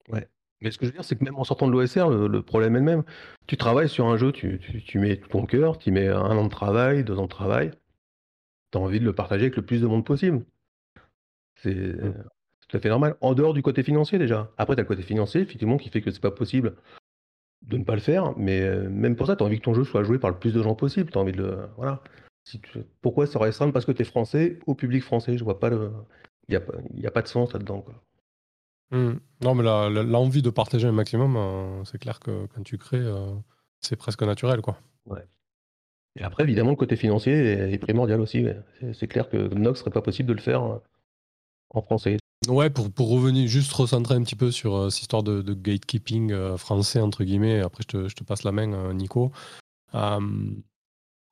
Ouais. 0.10 0.28
Mais 0.62 0.72
ce 0.72 0.78
que 0.78 0.86
je 0.86 0.92
veux 0.92 0.94
dire, 0.94 1.04
c'est 1.04 1.18
que 1.18 1.24
même 1.24 1.36
en 1.36 1.44
sortant 1.44 1.68
de 1.68 1.72
l'OSR, 1.72 2.10
le, 2.10 2.42
problème 2.42 2.76
est 2.76 2.80
le 2.80 2.86
même. 2.86 3.04
Tu 3.48 3.58
travailles 3.58 3.90
sur 3.90 4.08
un 4.08 4.18
jeu, 4.18 4.32
tu, 4.32 4.60
tu, 4.86 5.00
mets 5.00 5.18
tout 5.18 5.30
ton 5.30 5.46
cœur, 5.46 5.78
tu 5.78 5.92
mets 5.92 6.08
un 6.08 6.38
an 6.38 6.46
de 6.46 6.50
travail, 6.50 7.04
deux 7.04 7.18
ans 7.18 7.24
de 7.24 7.28
travail. 7.28 7.72
Tu 8.72 8.78
as 8.78 8.82
envie 8.82 9.00
de 9.00 9.06
le 9.06 9.14
partager 9.14 9.44
avec 9.44 9.56
le 9.58 9.66
plus 9.66 9.82
de 9.82 9.88
monde 9.88 10.06
possible. 10.06 10.46
C'est 11.56 11.76
mmh. 11.76 12.24
tout 12.68 12.78
à 12.78 12.80
fait 12.80 12.90
normal. 12.90 13.16
En 13.22 13.34
dehors 13.34 13.54
du 13.54 13.62
côté 13.62 13.84
financier, 13.84 14.18
déjà. 14.18 14.52
Après, 14.58 14.76
tu 14.76 14.80
as 14.80 14.84
le 14.84 14.88
côté 14.88 15.02
financier, 15.02 15.42
effectivement, 15.42 15.78
qui 15.78 15.90
fait 15.90 16.02
que 16.02 16.12
c'est 16.12 16.22
pas 16.22 16.32
possible 16.32 16.76
de 17.62 17.78
ne 17.78 17.84
pas 17.84 17.96
le 17.96 18.02
faire. 18.02 18.38
Mais 18.38 18.62
euh, 18.62 18.90
même 18.90 19.16
pour 19.16 19.28
ça, 19.28 19.36
tu 19.36 19.44
as 19.44 19.46
envie 19.46 19.58
que 19.58 19.64
ton 19.64 19.74
jeu 19.74 19.84
soit 19.84 20.04
joué 20.04 20.20
par 20.20 20.30
le 20.30 20.38
plus 20.38 20.54
de 20.54 20.62
gens 20.62 20.76
possible. 20.76 21.12
Tu 21.12 21.18
as 21.18 21.22
envie 21.22 21.32
de 21.32 21.42
le. 21.42 21.58
Voilà. 21.78 22.02
Si 22.44 22.60
Pourquoi 23.02 23.28
ça 23.28 23.40
restreindre 23.40 23.72
parce 23.72 23.86
que 23.86 23.92
tu 23.92 24.02
es 24.02 24.06
français 24.06 24.60
au 24.66 24.74
public 24.74 25.04
français 25.04 25.38
Je 25.38 25.44
vois 25.44 25.60
pas 25.60 25.70
le. 25.70 25.92
Il 26.48 26.60
n'y 26.98 27.06
a, 27.06 27.08
a, 27.08 27.12
pas 27.12 27.22
de 27.22 27.28
sens 27.28 27.54
là-dedans. 27.54 27.86
Mmh. 28.92 29.14
Non, 29.42 29.56
mais 29.56 29.64
l'envie 29.64 30.42
de 30.42 30.50
partager 30.50 30.88
un 30.88 30.92
maximum, 30.92 31.38
euh, 31.38 31.84
c'est 31.86 32.00
clair 32.00 32.20
que 32.20 32.48
quand 32.48 32.64
tu 32.64 32.78
crées, 32.78 32.98
euh, 32.98 33.34
c'est 33.80 33.96
presque 33.96 34.24
naturel. 34.24 34.62
quoi. 34.62 34.78
Ouais. 35.06 35.24
Et 36.20 36.24
après, 36.24 36.44
évidemment, 36.44 36.72
le 36.72 36.76
côté 36.76 36.98
financier 36.98 37.34
est, 37.34 37.78
primordial 37.78 38.20
aussi. 38.20 38.46
C'est 38.94 39.08
clair 39.08 39.30
que 39.30 39.38
Nox 39.54 39.80
serait 39.80 39.92
pas 39.92 40.02
possible 40.02 40.28
de 40.28 40.34
le 40.34 40.42
faire 40.42 40.82
en 41.70 41.82
français. 41.82 42.18
Ouais, 42.48 42.72
pour, 42.72 42.92
pour 42.92 43.10
revenir, 43.10 43.48
juste 43.48 43.72
recentrer 43.74 44.16
un 44.16 44.24
petit 44.24 44.36
peu 44.36 44.50
sur 44.50 44.92
cette 44.92 45.02
histoire 45.02 45.22
de, 45.22 45.54
gatekeeping 45.54 46.58
français, 46.58 47.00
entre 47.00 47.24
guillemets, 47.24 47.60
après 47.60 47.84
je 47.84 47.88
te, 47.88 48.08
je 48.08 48.16
te 48.16 48.24
passe 48.24 48.44
la 48.44 48.52
main, 48.52 48.94
Nico. 48.94 49.32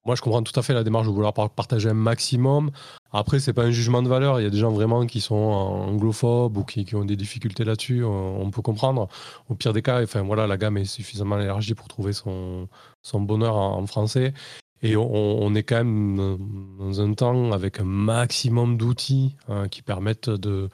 Moi, 0.06 0.16
je 0.16 0.22
comprends 0.22 0.42
tout 0.42 0.58
à 0.58 0.64
fait 0.64 0.74
la 0.74 0.84
démarche 0.84 1.08
de 1.08 1.12
vouloir 1.12 1.34
partager 1.34 1.90
un 1.90 1.94
maximum. 1.94 2.72
Après, 3.12 3.40
c'est 3.40 3.54
pas 3.54 3.64
un 3.64 3.72
jugement 3.72 4.02
de 4.02 4.08
valeur. 4.08 4.40
Il 4.40 4.44
y 4.44 4.48
a 4.48 4.50
des 4.50 4.58
gens 4.58 4.72
vraiment 4.72 5.06
qui 5.06 5.20
sont 5.20 5.36
anglophobes 5.36 6.58
ou 6.58 6.64
qui, 6.64 6.96
ont 6.96 7.06
des 7.06 7.18
difficultés 7.18 7.66
là-dessus. 7.66 8.04
On, 8.04 8.50
peut 8.50 8.62
comprendre. 8.62 9.10
Au 9.50 9.56
pire 9.56 9.74
des 9.74 9.82
cas, 9.82 10.02
enfin 10.02 10.22
voilà, 10.22 10.48
la 10.48 10.58
gamme 10.58 10.78
est 10.78 10.86
suffisamment 10.86 11.40
élargie 11.40 11.76
pour 11.76 11.88
trouver 11.88 12.14
son, 12.14 12.70
son 13.02 13.20
bonheur 13.22 13.56
en, 13.56 13.86
français. 13.88 14.34
Et 14.82 14.96
on, 14.96 15.54
est 15.54 15.64
quand 15.64 15.84
même 15.84 16.38
dans 16.80 17.02
un 17.02 17.14
temps 17.14 17.52
avec 17.52 17.82
un 17.82 17.84
maximum 17.84 18.78
d'outils 18.78 19.36
hein, 19.50 19.68
qui 19.68 19.82
permettent 19.82 20.30
de, 20.30 20.70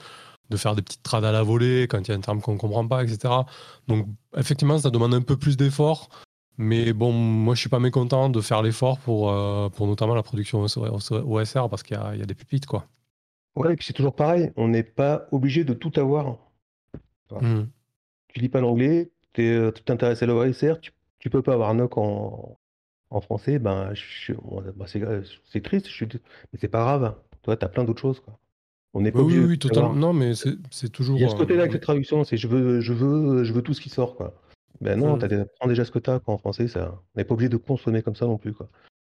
de 0.50 0.58
faire 0.58 0.76
des 0.76 0.82
petites 0.82 1.04
trades 1.04 1.26
à 1.26 1.32
la 1.32 1.44
volée 1.44 1.88
quand 1.90 2.00
il 2.00 2.10
y 2.10 2.12
a 2.14 2.18
un 2.18 2.22
terme 2.22 2.42
qu'on 2.42 2.54
ne 2.54 2.58
comprend 2.58 2.88
pas, 2.88 3.04
etc. 3.04 3.34
Donc, 3.88 4.08
effectivement, 4.38 4.78
ça 4.78 4.90
demande 4.90 5.14
un 5.14 5.22
peu 5.22 5.38
plus 5.38 5.58
d'efforts. 5.58 6.10
Mais 6.58 6.94
bon, 6.94 7.12
moi, 7.12 7.54
je 7.56 7.60
suis 7.60 7.70
pas 7.70 7.80
mécontent 7.80 8.30
de 8.30 8.40
faire 8.40 8.62
l'effort 8.62 9.00
pour, 9.00 9.32
euh, 9.32 9.70
pour 9.70 9.88
notamment 9.88 10.16
la 10.16 10.24
production 10.24 10.62
OSR 10.64 11.70
parce 11.70 11.84
qu'il 11.84 11.98
y, 11.98 12.18
y, 12.20 12.22
a 12.22 12.26
des 12.26 12.36
pépites, 12.36 12.66
quoi. 12.66 12.88
Ouais, 13.56 13.74
et 13.74 13.76
puis 13.76 13.86
c'est 13.86 13.94
toujours 13.94 14.16
pareil. 14.16 14.52
On 14.56 14.68
n'est 14.68 14.84
pas 14.84 15.28
obligé 15.32 15.64
de 15.64 15.74
tout 15.74 15.92
avoir. 15.98 16.38
Mmh. 17.32 17.64
Tu 18.28 18.40
lis 18.40 18.50
pas 18.50 18.62
l'anglais, 18.62 19.12
tu 19.34 19.42
euh, 19.42 19.72
t'intéresses 19.72 20.22
à 20.24 20.26
l'OSR, 20.26 20.80
tu, 20.80 20.92
tu 21.20 21.30
peux 21.30 21.42
pas 21.42 21.54
avoir 21.54 21.74
NOC 21.74 21.98
en, 21.98 22.58
en 23.10 23.22
français, 23.22 23.60
ben, 23.60 23.94
bah, 24.76 24.86
c'est 24.88 25.64
triste, 25.64 25.88
je 25.90 26.06
mais 26.06 26.60
c'est 26.60 26.68
pas 26.68 26.84
grave. 26.84 27.16
Toi, 27.44 27.58
tu 27.58 27.66
as 27.66 27.70
plein 27.70 27.84
d'autres 27.84 28.02
choses, 28.02 28.20
quoi. 28.20 28.38
On 28.96 29.02
n'est 29.02 29.12
pas 29.12 29.20
oui, 29.22 29.38
oui, 29.38 29.60
totalement. 29.60 29.94
Non, 29.94 30.14
mais 30.14 30.32
c'est 30.36 30.90
toujours. 30.90 31.18
Il 31.18 31.22
y 31.22 31.26
a 31.26 31.30
ce 31.30 31.36
côté-là 31.36 31.64
avec 31.64 31.72
euh, 31.72 31.74
cette 31.74 31.84
traduction, 31.84 32.24
c'est 32.24 32.38
je 32.38 32.48
veux, 32.48 32.80
je 32.80 32.94
veux, 32.94 33.44
je 33.44 33.52
veux 33.52 33.62
tout 33.62 33.74
ce 33.74 33.82
qui 33.82 33.90
sort, 33.90 34.16
quoi. 34.16 34.34
Ben 34.80 34.98
non, 34.98 35.18
tu 35.18 35.26
mmh. 35.26 35.46
prends 35.60 35.68
déjà 35.68 35.84
ce 35.84 35.92
que 35.92 36.00
tu 36.00 36.10
as 36.10 36.22
en 36.26 36.38
français, 36.38 36.70
ça 36.70 36.94
on 36.94 37.20
n'est 37.20 37.26
pas 37.26 37.34
obligé 37.34 37.50
de 37.50 37.58
consommer 37.58 38.02
comme 38.02 38.16
ça 38.16 38.26
non 38.26 38.38
plus, 38.38 38.54
quoi. 38.54 38.70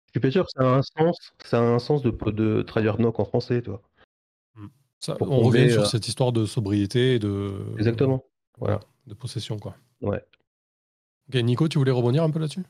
Je 0.08 0.12
suis 0.12 0.20
pas 0.22 0.32
sûr 0.32 0.46
que 0.46 0.52
ça 0.56 0.62
a 0.62 0.78
un 0.78 0.82
sens 0.82 1.34
ça 1.44 1.60
a 1.60 1.64
un 1.64 1.80
sens 1.80 2.02
de 2.02 2.12
de 2.32 2.62
traduire 2.62 2.98
NOC 2.98 3.20
en 3.20 3.26
français, 3.26 3.62
tu 3.62 3.72
vois? 3.72 3.82
Mmh. 4.56 4.68
on 5.20 5.40
revient 5.42 5.70
sur 5.70 5.82
euh 5.82 5.86
cette 5.86 6.08
histoire 6.08 6.32
de 6.32 6.46
sobriété 6.46 7.16
et 7.16 7.20
de 7.20 7.52
Exactement, 7.78 8.24
voilà. 8.60 8.80
de 9.08 9.14
possession, 9.14 9.60
quoi. 9.60 9.76
Ouais. 10.02 10.24
OK, 11.28 11.36
Nico, 11.44 11.68
tu 11.68 11.78
voulais 11.78 11.92
rebondir 11.92 12.24
un 12.24 12.30
peu 12.30 12.40
là-dessus? 12.40 12.64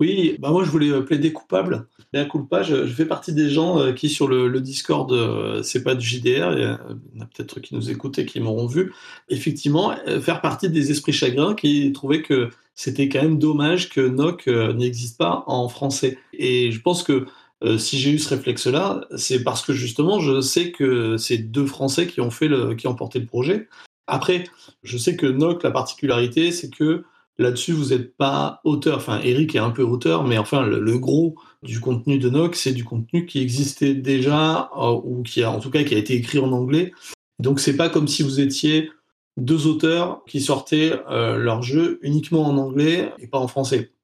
Oui, 0.00 0.36
bah 0.38 0.50
moi 0.50 0.64
je 0.64 0.70
voulais 0.70 0.90
euh, 0.90 1.02
plaider 1.02 1.30
coupable. 1.30 1.86
Mais 2.14 2.26
coupable, 2.26 2.64
je, 2.64 2.86
fais 2.86 3.04
partie 3.04 3.34
des 3.34 3.50
gens 3.50 3.78
euh, 3.78 3.92
qui 3.92 4.08
sur 4.08 4.28
le, 4.28 4.60
Discord, 4.60 5.12
euh, 5.12 5.62
c'est 5.62 5.84
pas 5.84 5.94
du 5.94 6.06
JDR, 6.06 6.52
il 6.56 6.62
y, 6.62 7.18
en 7.18 7.22
a 7.22 7.26
peut-être 7.26 7.60
qui 7.60 7.74
nous 7.74 7.90
écoutent 7.90 8.18
et 8.18 8.24
qui 8.24 8.40
m'auront 8.40 8.66
vu, 8.66 8.94
effectivement, 9.28 9.94
faire 10.20 10.40
partie 10.40 10.70
des 10.70 10.90
esprits 10.90 11.12
chagrins 11.12 11.54
qui 11.54 11.92
trouvaient 11.92 12.22
que 12.22 12.48
c'était 12.74 13.10
quand 13.10 13.22
même 13.22 13.38
dommage 13.38 13.90
que 13.90 14.00
NOC 14.00 14.46
n'existe 14.74 15.18
pas 15.18 15.44
en 15.46 15.68
français. 15.68 16.18
Et 16.32 16.72
je 16.72 16.80
pense 16.80 17.02
que 17.02 17.26
si 17.76 17.98
j'ai 17.98 18.10
eu 18.10 18.18
ce 18.18 18.30
réflexe-là, 18.30 19.02
c'est 19.16 19.44
parce 19.44 19.62
que 19.62 19.74
justement, 19.74 20.18
je 20.18 20.40
sais 20.40 20.72
que 20.72 21.18
c'est 21.18 21.38
deux 21.38 21.66
Français 21.66 22.06
qui 22.06 22.22
ont 22.22 22.30
fait 22.30 22.48
qui 22.76 22.86
ont 22.86 22.94
porté 22.94 23.18
le 23.18 23.26
projet. 23.26 23.68
Après, 24.06 24.44
je 24.82 24.96
sais 24.96 25.14
que 25.14 25.26
NOC, 25.26 25.62
la 25.62 25.70
particularité, 25.70 26.52
c'est 26.52 26.70
que 26.70 27.04
Là-dessus, 27.40 27.72
vous 27.72 27.86
n'êtes 27.86 28.18
pas 28.18 28.60
auteur. 28.64 28.98
Enfin, 28.98 29.18
Eric 29.24 29.54
est 29.54 29.60
un 29.60 29.70
peu 29.70 29.82
auteur, 29.82 30.24
mais 30.24 30.36
enfin, 30.36 30.60
le, 30.60 30.98
gros 30.98 31.36
du 31.62 31.80
contenu 31.80 32.18
de 32.18 32.28
Nox, 32.28 32.60
c'est 32.60 32.74
du 32.74 32.84
contenu 32.84 33.24
qui 33.24 33.40
existait 33.40 33.94
déjà, 33.94 34.70
euh, 34.76 35.00
ou 35.02 35.22
qui 35.22 35.42
a, 35.42 35.50
en 35.50 35.58
tout 35.58 35.70
cas, 35.70 35.82
qui 35.82 35.94
a 35.94 35.98
été 35.98 36.12
écrit 36.12 36.38
en 36.38 36.52
anglais. 36.52 36.92
Donc, 37.38 37.58
c'est 37.58 37.78
pas 37.78 37.88
comme 37.88 38.08
si 38.08 38.22
vous 38.22 38.40
étiez 38.40 38.90
deux 39.38 39.66
auteurs 39.66 40.22
qui 40.26 40.42
sortaient 40.42 40.92
euh, 41.10 41.38
leur 41.38 41.62
jeu 41.62 41.98
uniquement 42.02 42.42
en 42.42 42.58
anglais 42.58 43.10
et 43.18 43.26
pas 43.26 43.38
en 43.38 43.48
français. 43.48 43.94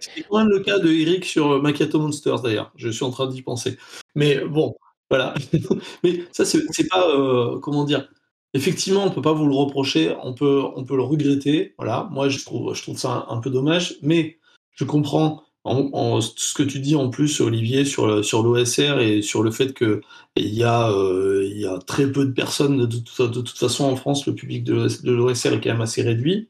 C'est 0.00 0.24
quand 0.28 0.38
même 0.38 0.50
le 0.50 0.60
cas 0.60 0.78
de 0.78 0.92
Eric 0.92 1.24
sur 1.24 1.62
Macchiato 1.62 1.98
Monsters, 1.98 2.42
d'ailleurs. 2.42 2.70
Je 2.76 2.90
suis 2.90 3.04
en 3.04 3.10
train 3.10 3.28
d'y 3.28 3.40
penser. 3.40 3.78
Mais 4.14 4.44
bon, 4.44 4.76
voilà. 5.08 5.32
mais 6.04 6.22
ça, 6.32 6.44
c'est 6.44 6.88
pas, 6.90 7.08
euh, 7.08 7.58
comment 7.60 7.84
dire, 7.84 8.10
Effectivement, 8.54 9.04
on 9.04 9.10
peut 9.10 9.22
pas 9.22 9.34
vous 9.34 9.46
le 9.46 9.54
reprocher, 9.54 10.16
on 10.22 10.32
peut, 10.34 10.62
le 10.90 11.02
regretter. 11.02 11.74
Voilà, 11.76 12.08
moi 12.10 12.28
je 12.28 12.42
trouve, 12.44 12.74
je 12.74 12.82
trouve 12.82 12.98
ça 12.98 13.26
un, 13.28 13.38
peu 13.38 13.50
dommage, 13.50 13.96
mais 14.02 14.38
je 14.72 14.84
comprends 14.84 15.42
en, 15.64 16.20
ce 16.22 16.54
que 16.54 16.62
tu 16.62 16.80
dis 16.80 16.96
en 16.96 17.10
plus, 17.10 17.42
Olivier, 17.42 17.84
sur, 17.84 18.06
l'OSR 18.06 19.00
et 19.00 19.20
sur 19.20 19.42
le 19.42 19.50
fait 19.50 19.74
qu'il 19.74 20.00
y, 20.36 20.62
a, 20.62 20.90
euh, 20.90 21.46
y 21.52 21.66
a 21.66 21.78
très 21.78 22.10
peu 22.10 22.24
de 22.24 22.32
personnes. 22.32 22.78
De, 22.78 22.86
de, 22.86 23.40
toute 23.42 23.58
façon, 23.58 23.84
en 23.84 23.96
France, 23.96 24.26
le 24.26 24.34
public 24.34 24.64
de, 24.64 24.88
l'OSR 25.04 25.52
est 25.52 25.60
quand 25.60 25.70
même 25.70 25.82
assez 25.82 26.02
réduit. 26.02 26.48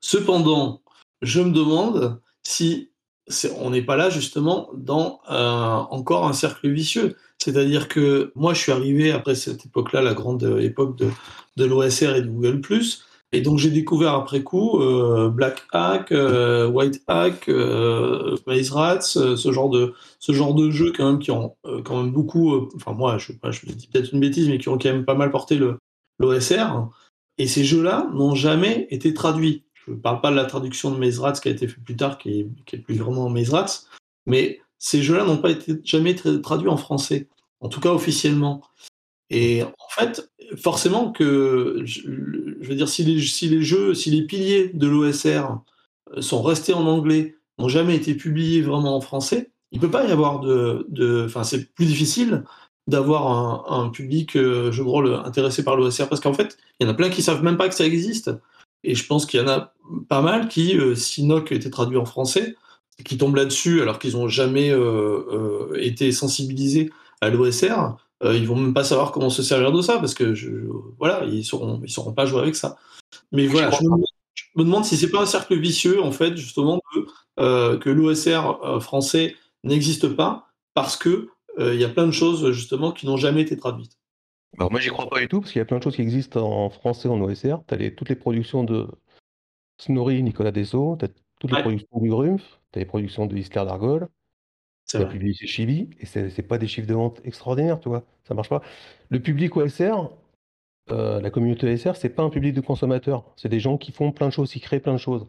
Cependant, 0.00 0.82
je 1.20 1.40
me 1.40 1.52
demande 1.52 2.20
si 2.42 2.90
on 3.56 3.70
n'est 3.70 3.82
pas 3.82 3.96
là 3.96 4.10
justement 4.10 4.68
dans 4.74 5.20
encore 5.28 6.26
un 6.26 6.32
cercle 6.32 6.68
vicieux. 6.70 7.16
C'est-à-dire 7.42 7.88
que 7.88 8.32
moi, 8.34 8.54
je 8.54 8.60
suis 8.60 8.72
arrivé 8.72 9.10
après 9.10 9.34
cette 9.34 9.66
époque-là, 9.66 10.00
la 10.02 10.14
grande 10.14 10.42
époque 10.60 10.96
de, 10.96 11.08
de 11.56 11.64
l'OSR 11.64 12.16
et 12.16 12.22
de 12.22 12.28
Google⁇ 12.28 12.60
et 13.34 13.40
donc 13.40 13.58
j'ai 13.58 13.70
découvert 13.70 14.12
après 14.12 14.42
coup 14.42 14.78
euh, 14.80 15.30
Black 15.30 15.62
Hack, 15.72 16.12
euh, 16.12 16.68
White 16.68 17.02
Hack, 17.08 17.48
euh, 17.48 18.36
Maze 18.46 18.70
Rats, 18.70 19.00
ce 19.00 19.52
genre 19.52 19.70
de 19.70 19.94
ce 20.18 20.32
genre 20.32 20.54
de 20.54 20.70
jeux 20.70 20.92
quand 20.94 21.10
même 21.10 21.18
qui 21.18 21.30
ont 21.30 21.56
quand 21.84 22.02
même 22.02 22.12
beaucoup, 22.12 22.68
enfin 22.76 22.92
moi 22.92 23.16
je, 23.16 23.32
je 23.32 23.72
dis 23.72 23.86
peut-être 23.86 24.12
une 24.12 24.20
bêtise, 24.20 24.48
mais 24.48 24.58
qui 24.58 24.68
ont 24.68 24.76
quand 24.76 24.92
même 24.92 25.06
pas 25.06 25.14
mal 25.14 25.30
porté 25.30 25.58
l'OSR. 26.18 26.90
Et 27.38 27.46
ces 27.46 27.64
jeux-là 27.64 28.06
n'ont 28.12 28.34
jamais 28.34 28.86
été 28.90 29.14
traduits. 29.14 29.64
Je 29.86 29.92
ne 29.92 29.96
parle 29.96 30.20
pas 30.20 30.30
de 30.30 30.36
la 30.36 30.44
traduction 30.44 30.90
de 30.90 30.98
Maze 30.98 31.18
Rats 31.18 31.32
qui 31.32 31.48
a 31.48 31.52
été 31.52 31.66
fait 31.66 31.80
plus 31.80 31.96
tard, 31.96 32.18
qui 32.18 32.40
est, 32.40 32.48
qui 32.66 32.76
est 32.76 32.80
plus 32.80 32.96
vraiment 32.96 33.30
Maze 33.30 33.50
Rats, 33.50 33.84
mais 34.26 34.60
ces 34.82 35.00
jeux-là 35.00 35.24
n'ont 35.24 35.38
pas 35.38 35.52
été 35.52 35.74
jamais 35.84 36.16
traduits 36.16 36.68
en 36.68 36.76
français, 36.76 37.28
en 37.60 37.68
tout 37.68 37.78
cas 37.78 37.90
officiellement. 37.90 38.62
Et 39.30 39.62
en 39.62 39.88
fait, 39.90 40.28
forcément 40.56 41.12
que, 41.12 41.82
je, 41.84 42.02
veux 42.08 42.74
dire, 42.74 42.88
si 42.88 43.04
les, 43.04 43.62
jeux, 43.62 43.94
si 43.94 44.10
les 44.10 44.22
piliers 44.22 44.72
de 44.74 44.88
l'OSR 44.88 45.60
euh, 46.16 46.20
sont 46.20 46.42
restés 46.42 46.74
en 46.74 46.84
anglais 46.88 47.36
n'ont 47.58 47.68
jamais 47.68 47.94
été 47.94 48.16
publiés 48.16 48.60
vraiment 48.60 48.96
en 48.96 49.00
français, 49.00 49.52
il 49.70 49.78
peut 49.78 49.90
pas 49.90 50.04
y 50.04 50.10
avoir 50.10 50.40
de, 50.40 50.84
enfin 51.24 51.44
c'est 51.44 51.72
plus 51.74 51.86
difficile 51.86 52.42
d'avoir 52.88 53.72
un, 53.72 53.88
public 53.88 54.36
euh, 54.36 54.72
jeu 54.72 54.82
de 54.82 54.88
rôle 54.88 55.14
intéressé 55.24 55.62
par 55.62 55.76
l'OSR 55.76 56.08
parce 56.08 56.20
qu'en 56.20 56.34
fait, 56.34 56.58
il 56.80 56.86
y 56.86 56.90
en 56.90 56.92
a 56.92 56.94
plein 56.94 57.08
qui 57.08 57.22
savent 57.22 57.44
même 57.44 57.56
pas 57.56 57.68
que 57.68 57.76
ça 57.76 57.86
existe. 57.86 58.32
Et 58.82 58.96
je 58.96 59.06
pense 59.06 59.26
qu'il 59.26 59.38
y 59.38 59.42
en 59.44 59.48
a 59.48 59.72
pas 60.08 60.22
mal 60.22 60.48
qui, 60.48 60.76
euh, 60.76 60.96
si 60.96 61.22
NOC 61.22 61.52
était 61.52 61.70
traduit 61.70 61.98
en 61.98 62.04
français, 62.04 62.56
qui 63.04 63.18
tombent 63.18 63.36
là-dessus 63.36 63.82
alors 63.82 63.98
qu'ils 63.98 64.12
n'ont 64.12 64.28
jamais 64.28 64.70
euh, 64.70 65.72
été 65.76 66.12
sensibilisés 66.12 66.90
à 67.20 67.30
l'OSR, 67.30 67.96
ils 68.24 68.46
vont 68.46 68.54
même 68.54 68.74
pas 68.74 68.84
savoir 68.84 69.10
comment 69.10 69.30
se 69.30 69.42
servir 69.42 69.72
de 69.72 69.82
ça 69.82 69.98
parce 69.98 70.14
que 70.14 70.32
je, 70.34 70.50
voilà, 70.98 71.24
ils 71.24 71.44
sauront, 71.44 71.80
ils 71.84 71.90
sauront 71.90 72.12
pas 72.12 72.24
jouer 72.24 72.40
avec 72.40 72.54
ça. 72.54 72.76
Mais 73.32 73.48
voilà, 73.48 73.70
je 73.70 73.84
me, 74.54 74.64
demande 74.64 74.84
si 74.84 74.96
c'est 74.96 75.10
pas 75.10 75.22
un 75.22 75.26
cercle 75.26 75.58
vicieux 75.58 76.00
en 76.00 76.12
fait 76.12 76.36
justement 76.36 76.80
que 77.36 77.90
l'OSR 77.90 78.80
français 78.80 79.34
n'existe 79.64 80.08
pas 80.08 80.48
parce 80.74 80.96
que 80.96 81.28
euh, 81.58 81.74
il 81.74 81.80
y 81.80 81.84
a 81.84 81.88
plein 81.88 82.06
de 82.06 82.12
choses 82.12 82.50
justement 82.52 82.92
qui 82.92 83.06
n'ont 83.06 83.16
jamais 83.16 83.42
été 83.42 83.56
traduites. 83.56 83.98
Alors 84.58 84.70
moi 84.70 84.80
j'y 84.80 84.88
crois 84.88 85.08
pas 85.08 85.20
du 85.20 85.28
tout 85.28 85.40
parce 85.40 85.52
qu'il 85.52 85.60
y 85.60 85.62
a 85.62 85.64
plein 85.64 85.78
de 85.78 85.82
choses 85.82 85.96
qui 85.96 86.02
existent 86.02 86.40
en 86.40 86.70
français 86.70 87.08
en 87.08 87.20
OSR. 87.20 87.58
Tu 87.66 87.74
as 87.74 87.90
toutes 87.90 88.08
les 88.08 88.16
productions 88.16 88.64
de 88.64 88.86
Snorri, 89.78 90.22
Nicolas 90.22 90.52
Dessau, 90.52 90.96
tu 90.98 91.06
as 91.06 91.08
toutes 91.42 91.56
les 91.56 91.60
productions 91.60 91.98
du 92.00 92.08
Grumpf, 92.08 92.60
tu 92.72 92.78
as 92.78 92.80
les 92.80 92.86
productions 92.86 93.26
de 93.26 93.36
Hisler 93.36 93.64
d'Argol, 93.64 94.08
tu 94.88 94.96
as 94.96 95.06
publié 95.06 95.34
chez 95.34 95.46
Chibi, 95.46 95.90
et 95.98 96.06
c'est 96.06 96.46
pas 96.46 96.58
des 96.58 96.68
chiffres 96.68 96.86
de 96.86 96.94
vente 96.94 97.20
extraordinaires, 97.24 97.80
tu 97.80 97.88
vois, 97.88 98.04
ça 98.24 98.34
marche 98.34 98.48
pas. 98.48 98.62
Le 99.08 99.20
public 99.20 99.56
OSR, 99.56 100.10
euh, 100.90 101.20
la 101.20 101.30
communauté 101.30 101.72
OSR, 101.72 101.96
c'est 101.96 102.10
pas 102.10 102.22
un 102.22 102.30
public 102.30 102.54
de 102.54 102.60
consommateurs, 102.60 103.24
c'est 103.36 103.48
des 103.48 103.60
gens 103.60 103.76
qui 103.76 103.90
font 103.90 104.12
plein 104.12 104.28
de 104.28 104.32
choses, 104.32 104.52
qui 104.52 104.60
créent 104.60 104.80
plein 104.80 104.92
de 104.92 104.98
choses 104.98 105.26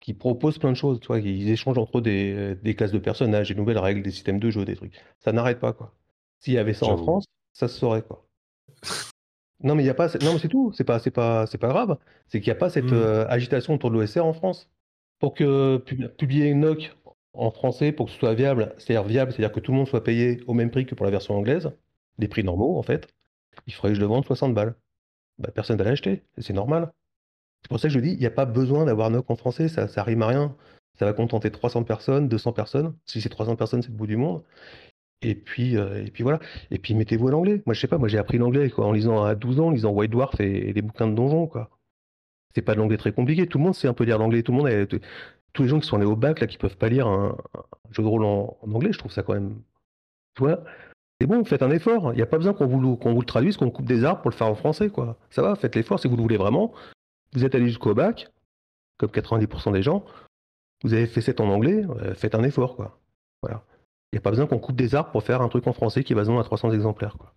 qui 0.00 0.14
proposent 0.14 0.58
plein 0.58 0.70
de 0.70 0.76
choses, 0.76 1.00
tu 1.00 1.08
vois, 1.08 1.18
ils 1.18 1.50
échangent 1.50 1.78
entre 1.78 1.98
eux 1.98 2.00
des, 2.02 2.54
des 2.62 2.74
classes 2.74 2.92
de 2.92 2.98
personnages, 2.98 3.48
des 3.48 3.54
nouvelles 3.54 3.78
règles, 3.78 4.02
des 4.02 4.10
systèmes 4.10 4.38
de 4.38 4.50
jeu, 4.50 4.64
des 4.64 4.76
trucs. 4.76 4.92
Ça 5.18 5.32
n'arrête 5.32 5.58
pas, 5.58 5.72
quoi. 5.72 5.94
S'il 6.38 6.52
y 6.52 6.58
avait 6.58 6.74
ça 6.74 6.86
en 6.86 6.96
France, 6.96 7.24
ça 7.52 7.66
se 7.66 7.78
saurait, 7.78 8.02
quoi. 8.02 8.24
non, 9.64 9.74
mais 9.74 9.82
il 9.82 9.86
y 9.86 9.90
a 9.90 9.94
pas, 9.94 10.08
non, 10.22 10.34
mais 10.34 10.38
c'est 10.38 10.48
tout. 10.48 10.70
C'est 10.76 10.84
pas, 10.84 10.98
c'est 10.98 11.10
pas, 11.10 11.46
c'est 11.46 11.58
pas 11.58 11.68
grave. 11.68 11.96
C'est 12.28 12.40
qu'il 12.40 12.52
n'y 12.52 12.56
a 12.56 12.60
pas 12.60 12.68
cette 12.68 12.84
mmh. 12.84 12.94
euh, 12.94 13.26
agitation 13.28 13.74
autour 13.74 13.90
de 13.90 13.96
l'OSR 13.96 14.24
en 14.24 14.34
France. 14.34 14.68
Pour 15.18 15.34
que 15.34 15.78
publier 16.18 16.46
une 16.46 16.60
NOC 16.60 16.94
en 17.32 17.50
français, 17.50 17.92
pour 17.92 18.06
que 18.06 18.12
ce 18.12 18.18
soit 18.18 18.34
viable, 18.34 18.74
c'est-à-dire 18.78 19.04
viable, 19.04 19.32
c'est-à-dire 19.32 19.52
que 19.52 19.60
tout 19.60 19.72
le 19.72 19.78
monde 19.78 19.88
soit 19.88 20.04
payé 20.04 20.40
au 20.46 20.54
même 20.54 20.70
prix 20.70 20.86
que 20.86 20.94
pour 20.94 21.04
la 21.04 21.10
version 21.10 21.34
anglaise, 21.34 21.70
des 22.18 22.28
prix 22.28 22.44
normaux, 22.44 22.78
en 22.78 22.82
fait, 22.82 23.08
il 23.66 23.72
faudrait 23.74 23.90
que 23.90 23.96
je 23.96 24.00
le 24.00 24.06
vende 24.06 24.24
60 24.24 24.54
balles. 24.54 24.74
Bah, 25.38 25.50
personne 25.54 25.78
ne 25.78 25.84
va 25.84 25.90
l'acheter, 25.90 26.22
c'est 26.38 26.52
normal. 26.52 26.92
C'est 27.62 27.68
pour 27.68 27.80
ça 27.80 27.88
que 27.88 27.94
je 27.94 28.00
dis, 28.00 28.12
il 28.12 28.18
n'y 28.18 28.26
a 28.26 28.30
pas 28.30 28.46
besoin 28.46 28.84
d'avoir 28.84 29.10
NOC 29.10 29.30
en 29.30 29.36
français, 29.36 29.68
ça, 29.68 29.88
ça 29.88 30.02
rime 30.02 30.22
à 30.22 30.28
rien. 30.28 30.56
Ça 30.98 31.04
va 31.04 31.12
contenter 31.12 31.50
300 31.50 31.84
personnes, 31.84 32.28
200 32.28 32.52
personnes. 32.52 32.94
Si 33.04 33.20
c'est 33.20 33.28
300 33.28 33.56
personnes, 33.56 33.82
c'est 33.82 33.90
le 33.90 33.96
bout 33.96 34.06
du 34.06 34.16
monde. 34.16 34.42
Et 35.22 35.34
puis, 35.34 35.76
euh, 35.76 36.04
et 36.04 36.10
puis 36.10 36.22
voilà. 36.22 36.40
Et 36.70 36.78
puis 36.78 36.94
mettez-vous 36.94 37.28
à 37.28 37.30
l'anglais. 37.30 37.62
Moi, 37.66 37.74
je 37.74 37.80
sais 37.80 37.88
pas, 37.88 37.98
moi 37.98 38.08
j'ai 38.08 38.18
appris 38.18 38.38
l'anglais 38.38 38.70
en 38.78 38.92
lisant 38.92 39.24
à 39.24 39.34
12 39.34 39.60
ans, 39.60 39.66
en 39.68 39.70
lisant 39.70 39.92
White 39.92 40.10
Dwarf 40.10 40.40
et, 40.40 40.72
des 40.72 40.82
bouquins 40.82 41.08
de 41.08 41.14
donjons, 41.14 41.46
quoi. 41.46 41.70
C'est 42.56 42.62
pas 42.62 42.72
de 42.72 42.78
l'anglais 42.78 42.96
très 42.96 43.12
compliqué. 43.12 43.46
Tout 43.46 43.58
le 43.58 43.64
monde 43.64 43.74
sait 43.74 43.86
un 43.86 43.92
peu 43.92 44.04
lire 44.04 44.18
l'anglais. 44.18 44.42
Tout 44.42 44.52
le 44.52 44.58
monde, 44.58 44.88
tous 45.52 45.62
les 45.62 45.68
gens 45.68 45.78
qui 45.78 45.86
sont 45.86 45.96
allés 45.96 46.06
au 46.06 46.16
bac, 46.16 46.40
là, 46.40 46.46
qui 46.46 46.56
peuvent 46.56 46.78
pas 46.78 46.88
lire 46.88 47.06
un, 47.06 47.36
jeu 47.90 48.02
de 48.02 48.08
rôle 48.08 48.24
en, 48.24 48.56
anglais, 48.62 48.92
je 48.92 48.98
trouve 48.98 49.12
ça 49.12 49.22
quand 49.22 49.34
même. 49.34 49.60
Tu 50.34 50.42
vois, 50.42 50.64
c'est 51.20 51.26
bon, 51.26 51.44
faites 51.44 51.62
un 51.62 51.70
effort. 51.70 52.14
Il 52.14 52.16
n'y 52.16 52.22
a 52.22 52.26
pas 52.26 52.38
besoin 52.38 52.54
qu'on 52.54 52.66
vous, 52.66 52.96
qu'on 52.96 53.12
vous 53.12 53.20
le 53.20 53.26
traduise, 53.26 53.58
qu'on 53.58 53.70
coupe 53.70 53.84
des 53.84 54.04
arbres 54.04 54.22
pour 54.22 54.30
le 54.30 54.36
faire 54.36 54.46
en 54.46 54.54
français, 54.54 54.88
quoi. 54.88 55.18
Ça 55.28 55.42
va, 55.42 55.54
faites 55.54 55.74
l'effort 55.76 56.00
si 56.00 56.08
vous 56.08 56.16
le 56.16 56.22
voulez 56.22 56.38
vraiment 56.38 56.72
vous 57.36 57.44
êtes 57.44 57.54
allé 57.54 57.68
jusqu'au 57.68 57.94
bac, 57.94 58.32
comme 58.98 59.10
90% 59.10 59.72
des 59.72 59.82
gens, 59.82 60.04
vous 60.82 60.94
avez 60.94 61.06
fait 61.06 61.20
7 61.20 61.40
en 61.40 61.48
anglais, 61.48 61.84
euh, 62.00 62.14
faites 62.14 62.34
un 62.34 62.42
effort, 62.42 62.76
quoi. 62.76 62.98
Voilà. 63.42 63.62
Il 64.12 64.16
n'y 64.16 64.18
a 64.18 64.22
pas 64.22 64.30
besoin 64.30 64.46
qu'on 64.46 64.58
coupe 64.58 64.76
des 64.76 64.94
arbres 64.94 65.10
pour 65.10 65.22
faire 65.22 65.42
un 65.42 65.48
truc 65.48 65.66
en 65.66 65.72
français 65.74 66.02
qui 66.02 66.14
va 66.14 66.22
se 66.22 66.28
vendre 66.28 66.40
à 66.40 66.44
300 66.44 66.72
exemplaires, 66.72 67.16
quoi. 67.18 67.34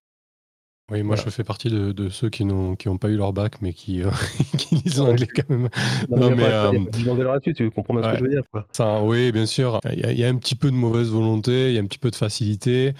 Oui, 0.91 1.03
moi 1.03 1.15
je 1.15 1.29
fais 1.29 1.43
partie 1.43 1.69
de, 1.69 2.09
ceux 2.09 2.29
qui 2.29 2.45
n'ont 2.45 2.75
qui 2.75 2.89
pas 2.97 3.09
eu 3.09 3.15
leur 3.15 3.33
bac, 3.33 3.61
mais 3.61 3.73
qui, 3.73 4.01
euh, 4.03 4.09
lisent 4.71 4.97
l'anglais 4.97 5.27
quand 5.27 5.49
même. 5.49 5.69
Non, 6.09 6.35
mais, 6.35 6.43
euh, 6.43 6.71
tu 7.55 7.71
comprends 7.71 8.01
ce 8.01 8.11
que 8.11 8.17
je 8.17 8.23
veux 8.23 8.29
dire. 8.29 8.43
Quoi. 8.51 8.65
Ça, 8.71 9.01
oui, 9.03 9.31
bien 9.31 9.45
sûr. 9.45 9.79
Il 9.91 10.19
y, 10.19 10.23
a 10.23 10.27
un 10.27 10.35
petit 10.35 10.55
peu 10.55 10.71
de 10.71 10.75
mauvaise 10.75 11.09
volonté, 11.09 11.69
il 11.69 11.75
y 11.75 11.77
a 11.77 11.81
un 11.81 11.85
petit 11.85 11.99
peu 11.99 12.09
de 12.09 12.15
facilité. 12.15 12.93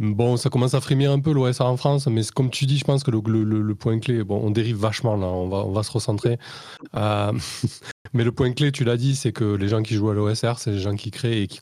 Bon, 0.00 0.38
ça 0.38 0.48
commence 0.48 0.72
à 0.72 0.80
frémir 0.80 1.12
un 1.12 1.20
peu 1.20 1.30
l'OSR 1.30 1.66
en 1.66 1.76
France, 1.76 2.06
mais 2.06 2.22
comme 2.34 2.48
tu 2.48 2.64
dis, 2.64 2.78
je 2.78 2.84
pense 2.84 3.04
que 3.04 3.10
le, 3.10 3.74
point 3.74 3.98
clé, 4.00 4.24
bon, 4.24 4.40
on 4.42 4.50
dérive 4.50 4.76
vachement 4.76 5.14
là, 5.14 5.26
on 5.26 5.46
va, 5.48 5.58
on 5.58 5.72
va 5.72 5.82
se 5.82 5.92
recentrer. 5.92 6.38
Euh, 6.96 7.32
mais 8.14 8.24
le 8.24 8.32
point 8.32 8.50
clé, 8.52 8.72
tu 8.72 8.84
l'as 8.84 8.96
dit, 8.96 9.14
c'est 9.14 9.32
que 9.32 9.44
les 9.44 9.68
gens 9.68 9.82
qui 9.82 9.94
jouent 9.94 10.08
à 10.08 10.14
l'OSR, 10.14 10.58
c'est 10.58 10.70
les 10.70 10.78
gens 10.78 10.96
qui 10.96 11.10
créent 11.10 11.42
et 11.42 11.48
qui, 11.48 11.60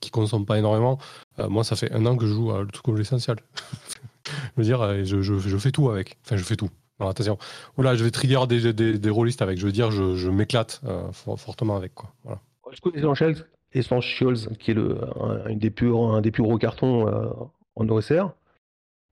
qui, 0.00 0.10
consomment 0.12 0.46
pas 0.46 0.58
énormément. 0.58 0.98
Euh, 1.40 1.48
moi, 1.48 1.64
ça 1.64 1.74
fait 1.74 1.90
un 1.90 2.06
an 2.06 2.16
que 2.16 2.24
je 2.24 2.34
joue 2.34 2.52
à 2.52 2.64
truc 2.72 2.96
l'essentiel. 2.96 3.38
je 4.26 4.52
veux 4.56 4.64
dire, 4.64 4.80
euh, 4.82 5.04
je, 5.04 5.22
je, 5.22 5.56
fais 5.58 5.70
tout 5.70 5.90
avec. 5.90 6.18
Enfin, 6.24 6.36
je 6.36 6.44
fais 6.44 6.56
tout. 6.56 6.70
Alors, 6.98 7.10
attention. 7.10 7.38
Voilà, 7.76 7.94
je 7.94 8.04
vais 8.04 8.10
trigger 8.10 8.46
des, 8.48 8.72
des, 8.72 8.98
des 8.98 9.10
rôlistes 9.10 9.42
avec. 9.42 9.58
Je 9.58 9.66
veux 9.66 9.72
dire, 9.72 9.90
je, 9.90 10.16
je 10.16 10.30
m'éclate 10.30 10.80
fortement 11.12 11.76
avec. 11.76 11.94
Quoi. 11.94 12.12
Voilà. 12.24 12.40
Essentials, 13.72 14.36
qui 14.58 14.70
est 14.70 14.74
le, 14.74 14.98
un, 15.20 15.54
des 15.54 15.70
plus, 15.70 15.94
un 15.94 16.20
des 16.20 16.30
plus 16.30 16.42
gros 16.42 16.56
cartons 16.56 17.06
en 17.74 17.88
OSR, 17.88 18.30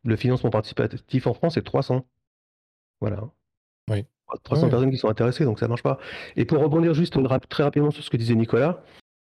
le 0.05 0.17
financement 0.17 0.51
participatif 0.51 1.27
en 1.27 1.35
France 1.35 1.57
est 1.57 1.63
300. 1.63 2.05
Voilà. 3.01 3.21
Oui. 3.91 4.05
300 4.43 4.69
personnes 4.69 4.91
qui 4.91 4.97
sont 4.97 5.09
intéressées, 5.09 5.45
donc 5.45 5.59
ça 5.59 5.69
marche 5.69 5.83
pas. 5.83 5.99
Et 6.37 6.45
pour 6.45 6.59
rebondir 6.59 6.95
juste 6.95 7.17
très 7.49 7.63
rapidement 7.63 7.91
sur 7.91 8.03
ce 8.03 8.11
que 8.11 8.17
disait 8.17 8.35
Nicolas, 8.35 8.83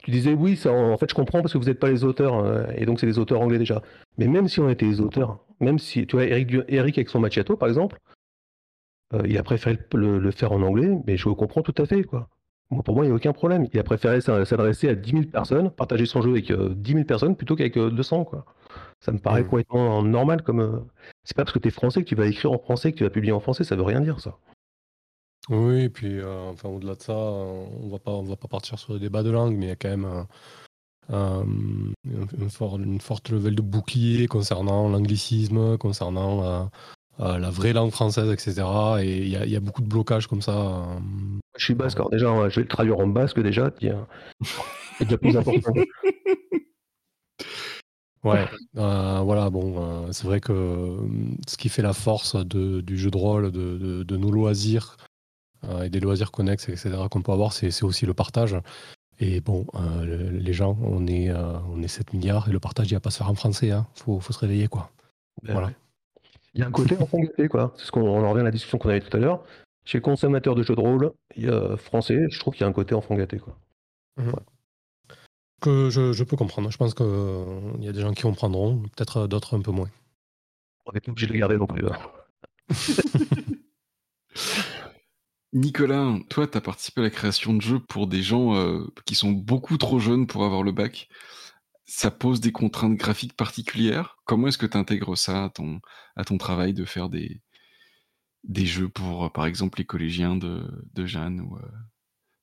tu 0.03 0.11
disais 0.11 0.35
oui, 0.35 0.57
ça, 0.57 0.73
en 0.73 0.97
fait 0.97 1.11
je 1.11 1.15
comprends 1.15 1.41
parce 1.41 1.53
que 1.53 1.59
vous 1.59 1.65
n'êtes 1.65 1.81
pas 1.81 1.91
les 1.91 2.05
auteurs, 2.05 2.39
euh, 2.39 2.67
et 2.77 2.87
donc 2.87 3.01
c'est 3.01 3.07
les 3.07 3.19
auteurs 3.19 3.41
anglais 3.41 3.59
déjà. 3.59 3.83
Mais 4.19 4.29
même 4.29 4.49
si 4.49 4.61
on 4.61 4.69
était 4.69 4.87
les 4.87 5.01
auteurs, 5.01 5.39
même 5.61 5.79
si, 5.79 6.07
tu 6.07 6.17
vois, 6.17 6.27
Eric, 6.27 6.55
Eric 6.69 6.99
avec 6.99 7.09
son 7.09 7.21
Macchiato 7.21 7.57
par 7.57 7.69
exemple, 7.69 7.99
euh, 9.15 9.23
il 9.27 9.37
a 9.39 9.43
préféré 9.43 9.79
le, 9.95 10.19
le, 10.19 10.31
faire 10.31 10.53
en 10.53 10.63
anglais, 10.63 10.97
mais 11.07 11.17
je 11.17 11.29
le 11.29 11.35
comprends 11.35 11.63
tout 11.63 11.75
à 11.79 11.87
fait, 11.87 12.05
quoi 12.05 12.29
pour 12.83 12.95
moi, 12.95 13.05
il 13.05 13.09
n'y 13.09 13.13
a 13.13 13.17
aucun 13.17 13.33
problème. 13.33 13.67
Il 13.73 13.79
a 13.79 13.85
préféré 13.85 14.21
s'adresser 14.21 14.89
à 14.89 14.95
10 14.95 15.11
000 15.11 15.23
personnes, 15.25 15.71
partager 15.71 16.07
son 16.07 16.23
jeu 16.23 16.31
avec 16.31 16.47
10 16.47 16.53
euh, 16.53 16.75
000 16.85 17.05
personnes 17.05 17.37
plutôt 17.37 17.57
qu'avec 17.57 17.79
200. 17.79 18.21
Euh, 18.21 18.25
quoi. 18.25 18.45
Ça 19.01 19.13
me 19.13 19.19
paraît 19.19 19.43
mmh. 19.43 19.49
complètement 19.49 20.03
normal. 20.03 20.43
comme. 20.43 20.87
C'est 21.25 21.37
pas 21.37 21.45
parce 21.45 21.53
que 21.53 21.59
tu 21.59 21.69
es 21.69 21.71
français 21.71 22.03
que 22.03 22.09
tu 22.09 22.15
vas 22.15 22.27
écrire 22.27 22.53
en 22.53 22.59
français, 22.59 22.93
que 22.93 22.99
tu 22.99 23.05
vas 23.05 23.11
publier 23.11 23.33
en 23.33 23.41
français, 23.41 23.65
ça 23.65 23.77
veut 23.77 23.83
rien 23.83 24.01
dire, 24.01 24.21
ça. 24.21 24.39
Oui, 25.51 25.85
et 25.85 25.89
puis 25.91 26.23
enfin, 26.25 26.71
au-delà 26.71 26.95
de 26.95 27.03
ça, 27.03 27.15
on 27.15 27.89
va 27.91 27.99
pas, 27.99 28.13
on 28.13 28.23
va 28.23 28.37
pas 28.37 28.49
partir 28.49 28.79
sur 28.79 28.95
des 28.95 29.01
débats 29.01 29.23
de 29.23 29.31
langue, 29.31 29.55
mais 29.57 29.67
il 29.67 29.69
y 29.69 29.73
a 29.73 29.77
quand 29.77 29.91
même 29.91 30.27
une, 31.11 32.51
forte 32.51 33.29
level 33.29 33.55
de 33.55 33.63
bouclier 33.63 34.27
concernant 34.27 34.89
l'anglicisme, 34.89 35.77
concernant 35.79 36.71
euh, 37.21 37.39
la 37.39 37.51
vraie 37.51 37.73
langue 37.73 37.93
française, 37.93 38.29
etc. 38.31 38.67
Et 39.01 39.19
il 39.19 39.29
y, 39.29 39.57
a 39.57 39.61
beaucoup 39.61 39.83
de 39.83 39.87
blocages 39.87 40.27
comme 40.27 40.43
ça. 40.43 40.57
Euh, 40.57 40.85
je 41.57 41.65
suis 41.65 41.75
basque, 41.75 41.99
alors 41.99 42.11
déjà, 42.11 42.49
je 42.49 42.57
vais 42.57 42.63
le 42.63 42.69
traduire 42.69 42.99
en 42.99 43.07
basque 43.07 43.41
déjà, 43.41 43.71
c'est 43.79 45.05
déjà 45.05 45.19
plus 45.19 45.37
important. 45.37 45.73
Ouais, 48.25 48.49
euh, 48.79 49.21
voilà, 49.23 49.51
bon, 49.51 50.11
c'est 50.11 50.25
vrai 50.25 50.41
que 50.41 50.97
ce 51.47 51.59
qui 51.59 51.69
fait 51.69 51.83
la 51.83 51.93
force 51.93 52.37
du 52.37 52.97
jeu 52.97 53.11
de 53.11 53.19
rôle, 53.19 53.53
de, 53.53 54.17
nos 54.17 54.31
loisirs 54.31 54.97
et 55.83 55.91
des 55.91 56.01
loisirs 56.01 56.33
connexes, 56.33 56.71
etc., 56.71 56.97
qu'on 57.11 57.21
peut 57.21 57.33
avoir, 57.33 57.53
c'est 57.53 57.83
aussi 57.83 58.07
le 58.07 58.15
partage. 58.15 58.57
Et 59.21 59.41
bon, 59.41 59.67
les 60.03 60.53
gens, 60.53 60.77
on 60.83 61.07
est, 61.07 61.33
on 61.33 61.83
est 61.83 61.89
7 61.89 62.13
milliards 62.13 62.49
et 62.49 62.53
le 62.53 62.61
partage, 62.61 62.91
il 62.91 62.95
va 62.95 63.01
pas 63.01 63.11
se 63.11 63.19
faire 63.19 63.31
en 63.31 63.35
français, 63.35 63.69
il 63.69 63.73
hein. 63.73 63.87
faut, 63.95 64.21
se 64.21 64.39
réveiller, 64.39 64.69
quoi. 64.69 64.91
Ben 65.43 65.53
voilà. 65.53 65.71
Il 66.55 66.61
y 66.61 66.65
a 66.65 66.67
un 66.67 66.71
côté 66.71 66.97
enfant 66.99 67.19
gâté, 67.19 67.49
quoi. 67.49 67.73
C'est 67.77 67.87
ce 67.87 67.93
qu'on 67.93 68.07
en 68.07 68.31
revient 68.31 68.43
à 68.43 68.45
la 68.45 68.51
discussion 68.51 68.79
qu'on 68.79 68.89
avait 68.89 69.01
tout 69.01 69.17
à 69.17 69.21
l'heure. 69.21 69.45
Chez 69.85 69.99
le 69.99 70.03
consommateur 70.03 70.55
de 70.55 70.63
jeux 70.63 70.75
de 70.75 70.81
rôle, 70.81 71.13
il 71.37 71.45
y 71.45 71.49
a 71.49 71.77
français, 71.77 72.27
je 72.31 72.39
trouve 72.39 72.55
qu'il 72.55 72.63
y 72.63 72.65
a 72.65 72.69
un 72.69 72.73
côté 72.73 72.95
enfant 72.95 73.17
gâté, 73.17 73.39
quoi. 73.39 73.59
Mhm. 74.17 74.33
Que 75.61 75.91
je, 75.91 76.25
peux 76.25 76.37
comprendre. 76.37 76.71
Je 76.71 76.77
pense 76.77 76.95
qu'il 76.95 77.07
euh, 77.07 77.61
y 77.81 77.89
a 77.89 77.93
des 77.93 78.01
gens 78.01 78.13
qui 78.13 78.23
comprendront, 78.23 78.79
peut-être 78.79 79.27
d'autres 79.27 79.57
un 79.57 79.63
peu 79.63 79.71
moins. 79.71 79.89
On 80.87 80.93
n'est 80.93 81.01
pas 81.01 81.11
obligé 81.11 81.27
de 81.27 81.33
le 81.33 81.39
garder 81.39 81.57
non 81.57 81.67
plus. 81.67 81.87
Hein. 81.87 81.99
Nicolas, 85.55 86.19
toi, 86.29 86.47
tu 86.47 86.59
as 86.59 86.61
participé 86.61 87.01
à 87.01 87.05
la 87.05 87.11
création 87.11 87.55
de 87.55 87.63
jeux 87.63 87.79
pour 87.79 88.07
des 88.07 88.23
gens 88.23 88.55
euh, 88.57 88.85
qui 89.07 89.15
sont 89.15 89.31
beaucoup 89.31 89.79
trop 89.79 89.99
jeunes 89.99 90.27
pour 90.27 90.45
avoir 90.45 90.63
le 90.63 90.73
bac 90.73 91.09
ça 91.87 92.11
pose 92.11 92.41
des 92.41 92.53
contraintes 92.53 92.97
graphiques 92.97 93.37
particulières. 93.37 94.17
Comment 94.25 94.49
est-ce 94.49 94.59
que 94.59 94.67
tu 94.67 94.77
intègres 94.77 95.17
ça 95.17 95.45
à 95.45 95.51
ton, 95.51 96.39
travail 96.39 96.73
de 96.73 96.85
faire 96.85 97.09
des, 97.09 97.41
jeux 98.65 98.89
pour, 98.89 99.31
par 99.33 99.47
exemple, 99.47 99.79
les 99.79 99.85
collégiens 99.85 100.37
de, 100.37 100.63
Jeanne 101.07 101.41
ou 101.41 101.57
euh, 101.57 101.61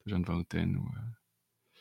de 0.05 0.11
Jeanne 0.11 0.23
Van 0.23 0.37
Houten 0.37 0.75
ou, 0.75 0.85
euh? 0.85 1.01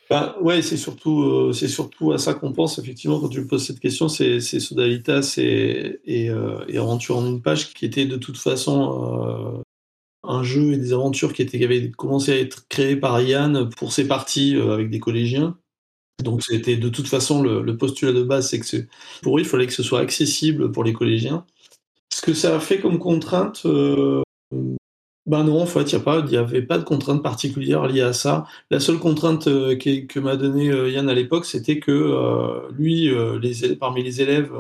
ben, 0.09 0.35
ouais, 0.41 0.63
c'est 0.63 0.77
surtout, 0.77 1.23
euh, 1.23 1.53
c'est 1.53 1.69
à 2.13 2.19
ça 2.19 2.35
qu'on 2.35 2.53
pense, 2.53 2.79
effectivement, 2.79 3.21
quand 3.21 3.29
tu 3.29 3.41
me 3.41 3.47
poses 3.47 3.67
cette 3.67 3.79
question, 3.79 4.09
c'est 4.09 4.41
Sodalitas 4.41 5.35
et, 5.37 6.01
et, 6.05 6.25
et, 6.27 6.79
Aventure 6.79 7.19
en 7.19 7.27
une 7.27 7.43
page, 7.43 7.73
qui 7.73 7.85
était 7.85 8.07
de 8.07 8.17
toute 8.17 8.39
façon 8.39 9.63
un 10.23 10.43
jeu 10.43 10.73
et 10.73 10.77
des 10.77 10.93
aventures 10.93 11.33
qui, 11.33 11.43
étaient, 11.43 11.59
qui 11.59 11.65
avaient 11.65 11.91
commencé 11.91 12.33
à 12.33 12.39
être 12.39 12.69
créés 12.69 12.97
par 12.97 13.21
Yann 13.21 13.71
pour 13.71 13.93
ses 13.93 14.07
parties 14.07 14.57
avec 14.57 14.91
des 14.91 15.01
collégiens 15.01 15.57
Donc 16.23 16.43
c'était 16.43 16.77
de 16.77 16.89
toute 16.89 17.09
façon 17.09 17.43
le, 17.43 17.77
postulat 17.77 18.13
de 18.13 18.23
base, 18.23 18.51
c'est 18.51 18.61
que 18.61 18.87
pour 19.23 19.39
eux, 19.39 19.41
il 19.41 19.47
fallait 19.47 19.67
que 19.67 19.73
ce 19.73 19.83
soit 19.83 20.01
accessible 20.01 20.73
pour 20.73 20.85
les 20.85 20.93
collégiens. 20.93 21.45
Ce 22.13 22.23
que 22.23 22.35
ça 22.35 22.57
a 22.57 22.61
fait 22.61 22.81
comme 22.81 22.99
contrainte, 22.99 23.65
ben 25.31 25.45
non, 25.45 25.61
en 25.63 25.67
fait, 25.67 25.93
il 25.93 26.03
n'y 26.31 26.37
avait 26.37 26.63
pas 26.63 26.79
de 26.79 26.83
contrainte 26.83 27.23
particulière 27.23 27.87
liée 27.87 28.01
à 28.01 28.13
ça. 28.13 28.47
La 28.71 28.81
seule 28.81 28.99
contrainte 28.99 29.47
euh, 29.47 29.77
que 29.77 30.19
m'a 30.19 30.37
donnée 30.37 30.71
euh, 30.71 30.91
Yann 30.91 31.09
à 31.09 31.15
l'époque, 31.15 31.45
c'était 31.45 31.79
que 31.79 31.93
euh, 31.93 32.69
lui, 32.73 33.11
parmi 33.79 34.03
les 34.03 34.23
élèves 34.23 34.51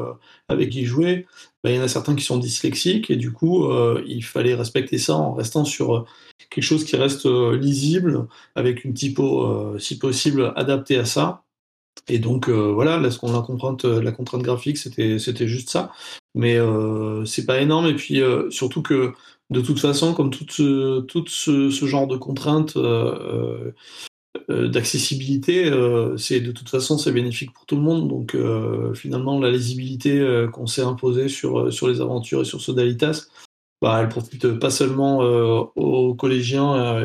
avec 0.48 0.70
qui 0.70 0.82
il 0.82 0.86
jouait, 0.86 1.26
ben, 1.62 1.70
il 1.70 1.76
y 1.76 1.78
en 1.78 1.82
a 1.82 1.88
certains 1.88 2.14
qui 2.14 2.24
sont 2.24 2.38
dyslexiques 2.38 3.10
et 3.10 3.16
du 3.16 3.32
coup, 3.32 3.70
il 4.06 4.24
fallait 4.24 4.54
respecter 4.54 4.98
ça 4.98 5.14
en 5.14 5.34
restant 5.34 5.64
sur 5.64 6.06
quelque 6.48 6.64
chose 6.64 6.84
qui 6.84 6.96
reste 6.96 7.26
lisible, 7.26 8.26
avec 8.54 8.84
une 8.84 8.94
typo, 8.94 9.78
si 9.78 9.98
possible, 9.98 10.52
adaptée 10.56 10.96
à 10.96 11.04
ça. 11.04 11.42
Et 12.08 12.18
donc 12.18 12.48
voilà, 12.48 12.98
là, 12.98 13.10
ce 13.10 13.18
qu'on 13.18 13.32
la 13.32 13.42
contrainte, 13.42 13.84
la 13.84 14.12
contrainte 14.12 14.42
graphique, 14.42 14.78
c'était 14.78 15.18
c'était 15.18 15.48
juste 15.48 15.68
ça. 15.68 15.92
Mais 16.34 16.58
c'est 17.26 17.44
pas 17.44 17.60
énorme. 17.60 17.86
Et 17.88 17.94
puis 17.94 18.22
surtout 18.50 18.80
que 18.80 19.12
de 19.50 19.60
toute 19.60 19.80
façon, 19.80 20.14
comme 20.14 20.30
tout 20.30 20.46
ce, 20.48 21.00
tout 21.00 21.26
ce, 21.26 21.70
genre 21.86 22.06
de 22.06 22.16
contraintes 22.16 22.76
euh, 22.76 23.18
euh, 23.20 23.74
d'accessibilité, 24.48 25.70
euh, 25.70 26.16
c'est 26.16 26.40
de 26.40 26.52
toute 26.52 26.68
façon 26.68 26.98
c'est 26.98 27.12
bénéfique 27.12 27.52
pour 27.52 27.66
tout 27.66 27.76
le 27.76 27.82
monde. 27.82 28.08
Donc 28.08 28.36
finalement, 28.94 29.40
la 29.40 29.50
lisibilité 29.50 30.46
qu'on 30.52 30.66
s'est 30.66 30.82
imposée 30.82 31.28
sur, 31.28 31.72
sur 31.72 31.88
les 31.88 32.00
aventures 32.00 32.42
et 32.42 32.44
sur 32.44 32.60
Sodalitas, 32.60 33.26
bah, 33.82 33.98
elle 34.00 34.08
profite 34.08 34.58
pas 34.58 34.70
seulement 34.70 35.18
aux 35.74 36.14
collégiens 36.14 37.02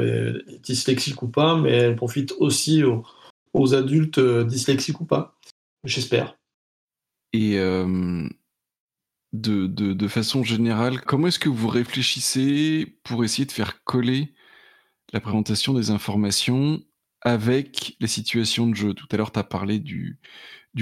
dyslexiques 0.64 1.22
ou 1.24 1.28
pas, 1.28 1.56
mais 1.56 1.72
elle 1.72 1.96
profite 1.96 2.34
aussi 2.40 2.84
aux, 2.84 3.04
aux 3.54 3.74
adultes 3.74 4.20
dyslexiques 4.20 5.02
ou 5.02 5.06
pas. 5.06 5.36
J'espère. 5.84 6.38
Et 7.34 7.60
de, 9.42 10.08
façon 10.08 10.44
générale, 10.44 11.02
comment 11.02 11.28
est-ce 11.28 11.40
que 11.40 11.50
vous 11.50 11.68
réfléchissez 11.68 12.98
pour 13.04 13.24
essayer 13.24 13.46
de 13.46 13.52
faire 13.52 13.84
coller 13.84 14.34
la 15.14 15.20
présentation 15.20 15.74
des 15.74 15.92
informations 15.92 16.82
avec 17.26 17.98
les 18.00 18.08
situations 18.08 18.68
de 18.68 18.76
jeu. 18.76 18.94
Tout 18.94 19.08
à 19.12 19.18
l'heure, 19.18 19.34
tu 19.34 19.40
as 19.40 19.44
parlé 19.44 19.80
du, 19.80 20.20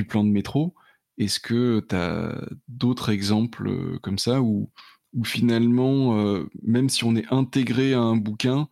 plan 0.08 0.24
de 0.24 0.30
métro. 0.30 0.76
Est-ce 1.18 1.40
que 1.40 1.84
tu 1.90 1.96
as 1.96 2.48
d'autres 2.68 3.10
exemples 3.10 3.68
euh, 3.70 4.00
comme 4.02 4.20
ça 4.20 4.42
où, 4.42 4.70
finalement, 5.24 6.20
euh, 6.20 6.48
même 6.62 6.90
si 6.90 7.04
on 7.04 7.16
est 7.16 7.32
intégré 7.32 7.94
à 7.94 8.00
un 8.00 8.16
bouquin, 8.16 8.68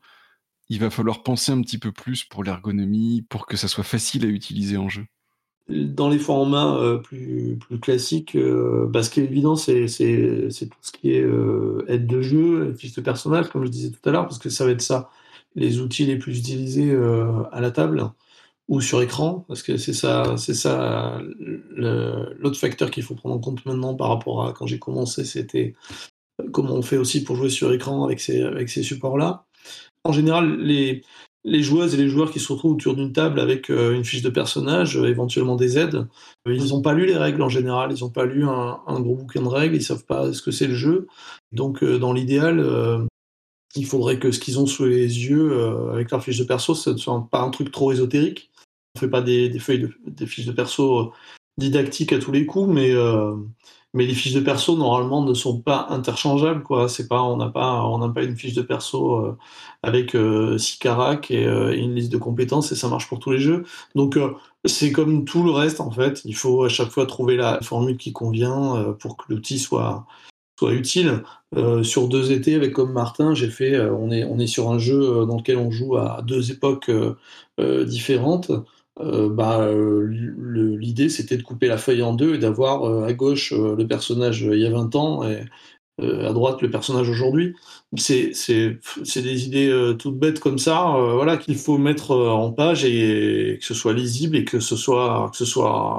il 0.70 0.80
va 0.80 0.90
falloir 0.90 1.24
penser 1.24 1.52
un 1.52 1.62
petit 1.62 1.78
peu 1.78 1.92
plus 1.92 2.24
pour 2.24 2.44
l'ergonomie, 2.44 3.26
pour 3.30 3.46
que 3.46 3.58
ça 3.58 3.68
soit 3.68 3.84
facile 3.84 4.26
à 4.26 4.30
utiliser 4.30 4.78
en 4.78 4.90
jeu? 4.90 5.06
Dans 5.70 6.10
les 6.10 6.20
formats 6.20 6.76
euh, 6.78 6.98
plus, 6.98 7.58
plus 7.58 7.80
classiques, 7.80 8.36
euh, 8.36 8.88
bah, 8.88 9.04
ce 9.04 9.10
qui 9.10 9.22
est 9.22 9.26
évident, 9.26 9.56
c'est, 9.56 9.88
c'est, 9.88 10.50
tout 10.50 10.78
ce 10.82 10.92
qui 10.92 11.12
est 11.12 11.24
euh, 11.24 11.86
aide 11.88 12.08
de 12.08 12.22
jeu, 12.22 12.74
fiche 12.74 12.94
de 12.94 13.02
personnage, 13.02 13.50
comme 13.50 13.66
je 13.66 13.70
disais 13.70 13.92
tout 13.92 14.10
à 14.10 14.12
l'heure, 14.12 14.24
parce 14.24 14.40
que 14.40 14.50
ça 14.50 14.66
va 14.66 14.72
être 14.72 14.82
ça, 14.82 15.10
les 15.56 15.80
outils 15.80 16.06
les 16.06 16.18
plus 16.18 16.40
utilisés 16.40 16.96
à 17.52 17.60
la 17.62 17.72
table 17.72 18.12
ou 18.68 18.80
sur 18.80 19.02
écran, 19.02 19.44
parce 19.48 19.64
que 19.64 19.78
c'est 19.78 19.94
ça, 19.94 20.36
c'est 20.38 20.54
ça 20.54 21.22
l'autre 21.76 22.58
facteur 22.58 22.90
qu'il 22.90 23.04
faut 23.04 23.16
prendre 23.16 23.36
en 23.36 23.40
compte 23.40 23.66
maintenant 23.66 23.96
par 23.96 24.10
rapport 24.10 24.46
à 24.46 24.54
quand 24.54 24.66
j'ai 24.66 24.80
commencé, 24.80 25.26
c'était 25.26 25.74
comment 26.54 26.76
on 26.76 26.82
fait 26.82 26.98
aussi 26.98 27.24
pour 27.24 27.36
jouer 27.36 27.50
sur 27.50 27.74
écran 27.74 28.06
avec 28.06 28.20
ces, 28.20 28.42
avec 28.42 28.70
ces 28.70 28.84
supports-là. 28.84 29.46
En 30.04 30.14
général, 30.14 30.58
les, 30.60 31.04
les 31.44 31.64
joueuses 31.64 31.94
et 31.94 31.98
les 31.98 32.10
joueurs 32.10 32.32
qui 32.32 32.40
se 32.40 32.52
retrouvent 32.52 32.74
autour 32.74 32.96
d'une 32.96 33.14
table 33.14 33.40
avec 33.40 33.70
euh, 33.70 33.94
une 33.94 34.04
fiche 34.04 34.22
de 34.22 34.30
personnage, 34.30 34.98
euh, 34.98 35.08
éventuellement 35.08 35.56
des 35.56 35.78
aides, 35.78 36.08
euh, 36.48 36.54
ils 36.54 36.70
n'ont 36.70 36.82
pas 36.82 36.94
lu 36.94 37.06
les 37.06 37.18
règles 37.18 37.42
en 37.42 37.50
général, 37.50 37.92
ils 37.96 38.02
n'ont 38.02 38.10
pas 38.10 38.26
lu 38.26 38.46
un, 38.46 39.00
gros 39.00 39.16
bouquin 39.16 39.42
de 39.42 39.48
règles, 39.48 39.76
ils 39.76 39.84
savent 39.84 40.06
pas 40.06 40.34
ce 40.34 40.42
que 40.42 40.52
c'est 40.52 40.68
le 40.68 40.76
jeu. 40.76 41.08
Donc 41.52 41.84
dans 41.84 42.14
l'idéal, 42.14 43.08
il 43.76 43.86
faudrait 43.86 44.20
que 44.20 44.32
ce 44.32 44.40
qu'ils 44.40 44.60
ont 44.60 44.66
sous 44.66 44.86
les 44.86 45.28
yeux 45.28 45.92
avec 45.94 46.12
leur 46.12 46.24
fiche 46.24 46.38
de 46.38 46.44
perso, 46.44 46.76
ce 46.76 46.90
ne 46.90 46.98
soit 46.98 47.28
pas 47.32 47.42
un 47.42 47.50
truc 47.50 47.72
trop 47.72 47.92
ésotérique. 47.92 48.52
On 48.96 49.00
fait 49.00 49.10
pas 49.10 49.22
des, 49.22 49.58
feuilles 49.60 49.90
des 50.06 50.26
fiches 50.26 50.46
de 50.46 50.52
perso 50.52 51.14
didactiques 51.58 52.14
à 52.14 52.20
tous 52.20 52.32
les 52.32 52.46
coups, 52.46 52.74
mais 52.74 52.94
mais 53.94 54.06
les 54.06 54.14
fiches 54.14 54.34
de 54.34 54.40
perso 54.40 54.78
normalement 54.78 55.22
ne 55.24 55.34
sont 55.34 55.60
pas 55.60 55.88
interchangeables 55.90 56.64
pas 56.64 57.24
on 57.24 57.38
n'a 57.38 57.50
pas 57.50 57.84
pas 58.16 58.24
une 58.24 58.38
fiche 58.38 58.54
de 58.54 58.62
perso 58.62 59.16
euh, 59.16 59.38
avec 59.84 60.16
euh, 60.16 60.58
six 60.58 60.80
caracs 60.80 61.30
euh, 61.32 61.74
et, 61.74 61.80
une 61.80 61.96
liste 61.96 62.12
de 62.12 62.18
compétences 62.18 62.72
et 62.72 62.76
ça 62.76 62.88
marche 62.88 63.10
pour 63.10 63.20
tous 63.20 63.32
les 63.32 63.40
jeux. 63.40 63.66
Donc 63.96 64.18
c'est 64.66 64.92
comme 64.92 65.26
tout 65.26 65.44
le 65.44 65.52
reste 65.52 65.82
en 65.82 65.92
fait. 65.92 66.22
Il 66.26 66.36
faut 66.36 66.64
à 66.64 66.70
chaque 66.70 66.90
fois 66.90 67.06
trouver 67.06 67.36
la 67.36 67.60
formule 67.62 67.98
qui 67.98 68.14
convient 68.14 68.96
pour 69.00 69.18
que 69.18 69.26
l'outil 69.30 69.60
soit 69.60 70.06
utile 70.70 71.24
sur 71.84 72.08
deux 72.08 72.32
étés 72.32 72.56
avec 72.56 72.72
comme 72.74 72.94
Martin 72.94 73.34
j'ai 73.34 73.50
fait 73.50 73.78
on 73.80 74.10
est 74.10 74.24
on 74.24 74.40
est 74.40 74.48
sur 74.48 74.72
un 74.72 74.80
jeu 74.80 75.26
dans 75.26 75.38
lequel 75.38 75.58
on 75.58 75.70
joue 75.70 75.98
à 75.98 76.22
deux 76.26 76.52
époques 76.52 76.90
différentes 77.60 78.52
euh, 79.00 79.30
bah, 79.30 79.62
euh, 79.62 80.06
l'idée 80.78 81.10
c'était 81.10 81.38
de 81.38 81.44
couper 81.44 81.68
la 81.68 81.78
feuille 81.78 82.04
en 82.04 82.14
deux 82.14 82.36
et 82.36 82.38
d'avoir 82.38 82.84
euh, 82.84 83.06
à 83.06 83.14
gauche 83.14 83.54
le 83.54 83.88
personnage 83.88 84.42
il 84.42 84.60
y 84.60 84.66
a 84.66 84.70
20 84.70 84.96
ans 84.96 85.24
et 85.28 85.46
à 86.00 86.34
droite 86.34 86.62
le 86.62 86.72
personnage 86.72 87.10
aujourd'hui. 87.10 87.56
C'est 87.98 88.32
des 89.16 89.46
idées 89.46 89.96
toutes 90.00 90.18
bêtes 90.18 90.40
comme 90.40 90.58
ça, 90.58 90.96
voilà, 91.14 91.36
qu'il 91.36 91.58
faut 91.58 91.78
mettre 91.78 92.16
en 92.16 92.52
page 92.52 92.86
et, 92.86 93.58
que 93.60 93.66
ce 93.66 93.74
soit 93.74 93.92
lisible 93.92 94.38
et 94.38 94.46
que 94.46 94.62
ce 94.62 94.78
soit, 94.78 95.32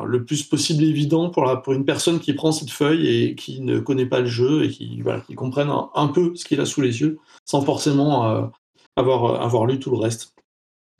le 0.06 0.24
plus 0.24 0.42
possible 0.42 0.84
évident 0.84 1.28
pour, 1.28 1.72
une 1.72 1.84
personne 1.84 2.18
qui 2.18 2.32
prend 2.32 2.50
cette 2.50 2.70
feuille 2.70 3.08
et 3.08 3.34
qui 3.34 3.60
ne 3.60 3.78
connaît 3.78 4.06
pas 4.06 4.20
le 4.20 4.26
jeu 4.26 4.64
et 4.64 4.70
qui, 4.70 5.02
comprenne 5.36 5.70
un, 5.94 6.08
peu 6.08 6.34
ce 6.34 6.46
qu'il 6.46 6.60
a 6.60 6.66
sous 6.66 6.80
les 6.80 7.02
yeux 7.02 7.18
sans 7.44 7.60
forcément 7.60 8.50
avoir, 8.96 9.66
lu 9.66 9.78
tout 9.78 9.90
le 9.90 9.98
reste. 9.98 10.34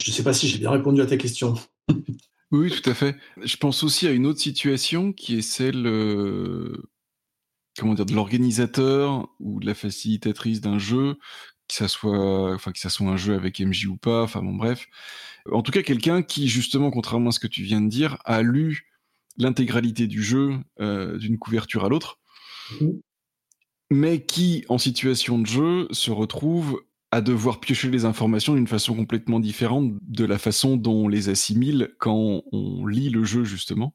Je 0.02 0.10
ne 0.10 0.14
sais 0.14 0.22
pas 0.22 0.34
si 0.34 0.46
j'ai 0.46 0.58
bien 0.58 0.70
répondu 0.70 1.00
à 1.00 1.06
ta 1.06 1.16
question. 1.16 1.54
Oui, 2.52 2.70
tout 2.70 2.90
à 2.90 2.92
fait. 2.92 3.16
Je 3.42 3.56
pense 3.56 3.82
aussi 3.82 4.06
à 4.06 4.10
une 4.10 4.26
autre 4.26 4.40
situation 4.40 5.14
qui 5.14 5.38
est 5.38 5.42
celle, 5.42 5.86
euh, 5.86 6.82
comment 7.78 7.94
dire, 7.94 8.06
de 8.06 8.14
l'organisateur 8.14 9.28
ou 9.40 9.60
de 9.60 9.66
la 9.66 9.74
facilitatrice 9.74 10.60
d'un 10.60 10.78
jeu, 10.78 11.14
que 11.68 11.74
ça 11.74 11.88
soit, 11.88 12.54
enfin, 12.54 12.72
que 12.72 12.78
ça 12.78 12.90
soit 12.90 13.08
un 13.08 13.16
jeu 13.16 13.34
avec 13.34 13.60
MJ 13.60 13.86
ou 13.86 13.96
pas, 13.96 14.22
enfin 14.22 14.42
bon, 14.42 14.54
bref. 14.54 14.86
En 15.50 15.62
tout 15.62 15.72
cas, 15.72 15.82
quelqu'un 15.82 16.22
qui, 16.22 16.48
justement, 16.48 16.90
contrairement 16.90 17.30
à 17.30 17.32
ce 17.32 17.40
que 17.40 17.46
tu 17.46 17.62
viens 17.62 17.80
de 17.80 17.88
dire, 17.88 18.18
a 18.24 18.42
lu 18.42 18.88
l'intégralité 19.38 20.06
du 20.06 20.22
jeu 20.22 20.58
euh, 20.80 21.18
d'une 21.18 21.38
couverture 21.38 21.84
à 21.84 21.88
l'autre, 21.88 22.18
mmh. 22.80 22.88
mais 23.90 24.24
qui, 24.24 24.64
en 24.68 24.78
situation 24.78 25.38
de 25.38 25.46
jeu, 25.46 25.88
se 25.90 26.10
retrouve 26.10 26.82
à 27.10 27.20
devoir 27.20 27.60
piocher 27.60 27.90
les 27.90 28.04
informations 28.04 28.54
d'une 28.54 28.66
façon 28.66 28.94
complètement 28.94 29.40
différente 29.40 29.92
de 30.00 30.24
la 30.24 30.38
façon 30.38 30.76
dont 30.76 31.04
on 31.04 31.08
les 31.08 31.28
assimile 31.28 31.94
quand 31.98 32.42
on 32.52 32.86
lit 32.86 33.10
le 33.10 33.24
jeu, 33.24 33.44
justement. 33.44 33.94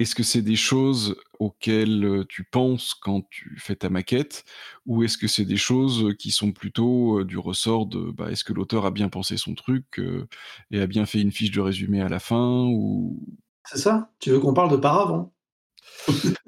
Est-ce 0.00 0.14
que 0.14 0.22
c'est 0.22 0.42
des 0.42 0.56
choses 0.56 1.14
auxquelles 1.38 2.04
euh, 2.04 2.24
tu 2.28 2.42
penses 2.42 2.94
quand 2.94 3.22
tu 3.30 3.56
fais 3.58 3.76
ta 3.76 3.90
maquette 3.90 4.44
ou 4.86 5.04
est-ce 5.04 5.16
que 5.16 5.28
c'est 5.28 5.44
des 5.44 5.56
choses 5.56 6.14
qui 6.18 6.30
sont 6.30 6.52
plutôt 6.52 7.20
euh, 7.20 7.24
du 7.24 7.38
ressort 7.38 7.86
de 7.86 8.10
bah, 8.10 8.30
est-ce 8.30 8.42
que 8.42 8.52
l'auteur 8.52 8.86
a 8.86 8.90
bien 8.90 9.08
pensé 9.08 9.36
son 9.36 9.54
truc 9.54 9.98
euh, 9.98 10.26
et 10.72 10.80
a 10.80 10.86
bien 10.86 11.06
fait 11.06 11.20
une 11.20 11.30
fiche 11.30 11.52
de 11.52 11.60
résumé 11.60 12.00
à 12.00 12.08
la 12.08 12.18
fin 12.18 12.64
ou... 12.64 13.22
C'est 13.68 13.78
ça 13.78 14.10
Tu 14.18 14.30
veux 14.30 14.40
qu'on 14.40 14.54
parle 14.54 14.72
de 14.72 14.76
paravent 14.76 15.32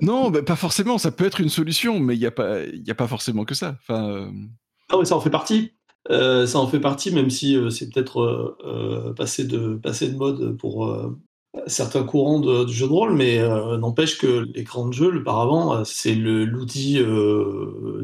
Non, 0.00 0.30
bah, 0.30 0.42
pas 0.42 0.56
forcément, 0.56 0.98
ça 0.98 1.12
peut 1.12 1.26
être 1.26 1.40
une 1.40 1.50
solution, 1.50 2.00
mais 2.00 2.16
il 2.16 2.20
n'y 2.20 2.26
a, 2.26 2.32
pas, 2.32 2.56
a 2.88 2.94
pas 2.94 3.06
forcément 3.06 3.44
que 3.44 3.54
ça. 3.54 3.76
Enfin, 3.80 4.32
Ah 4.88 4.98
oui, 4.98 5.06
ça 5.06 5.14
en 5.14 5.20
fait 5.20 5.30
partie. 5.30 5.74
Euh, 6.10 6.46
ça 6.46 6.58
en 6.58 6.66
fait 6.66 6.80
partie, 6.80 7.14
même 7.14 7.30
si 7.30 7.56
euh, 7.56 7.70
c'est 7.70 7.88
peut-être 7.90 8.20
euh, 8.64 9.14
passé, 9.14 9.44
de, 9.44 9.76
passé 9.76 10.10
de 10.10 10.16
mode 10.16 10.56
pour 10.56 10.92
certains 11.66 12.04
courants 12.04 12.40
de, 12.40 12.64
du 12.64 12.72
jeu 12.72 12.86
de 12.86 12.92
rôle, 12.92 13.14
mais 13.14 13.38
n'empêche 13.78 14.18
que 14.18 14.46
l'écran 14.54 14.88
de 14.88 14.92
jeu, 14.92 15.10
le 15.10 15.22
paravent, 15.22 15.84
c'est 15.84 16.14
l'outil 16.14 17.00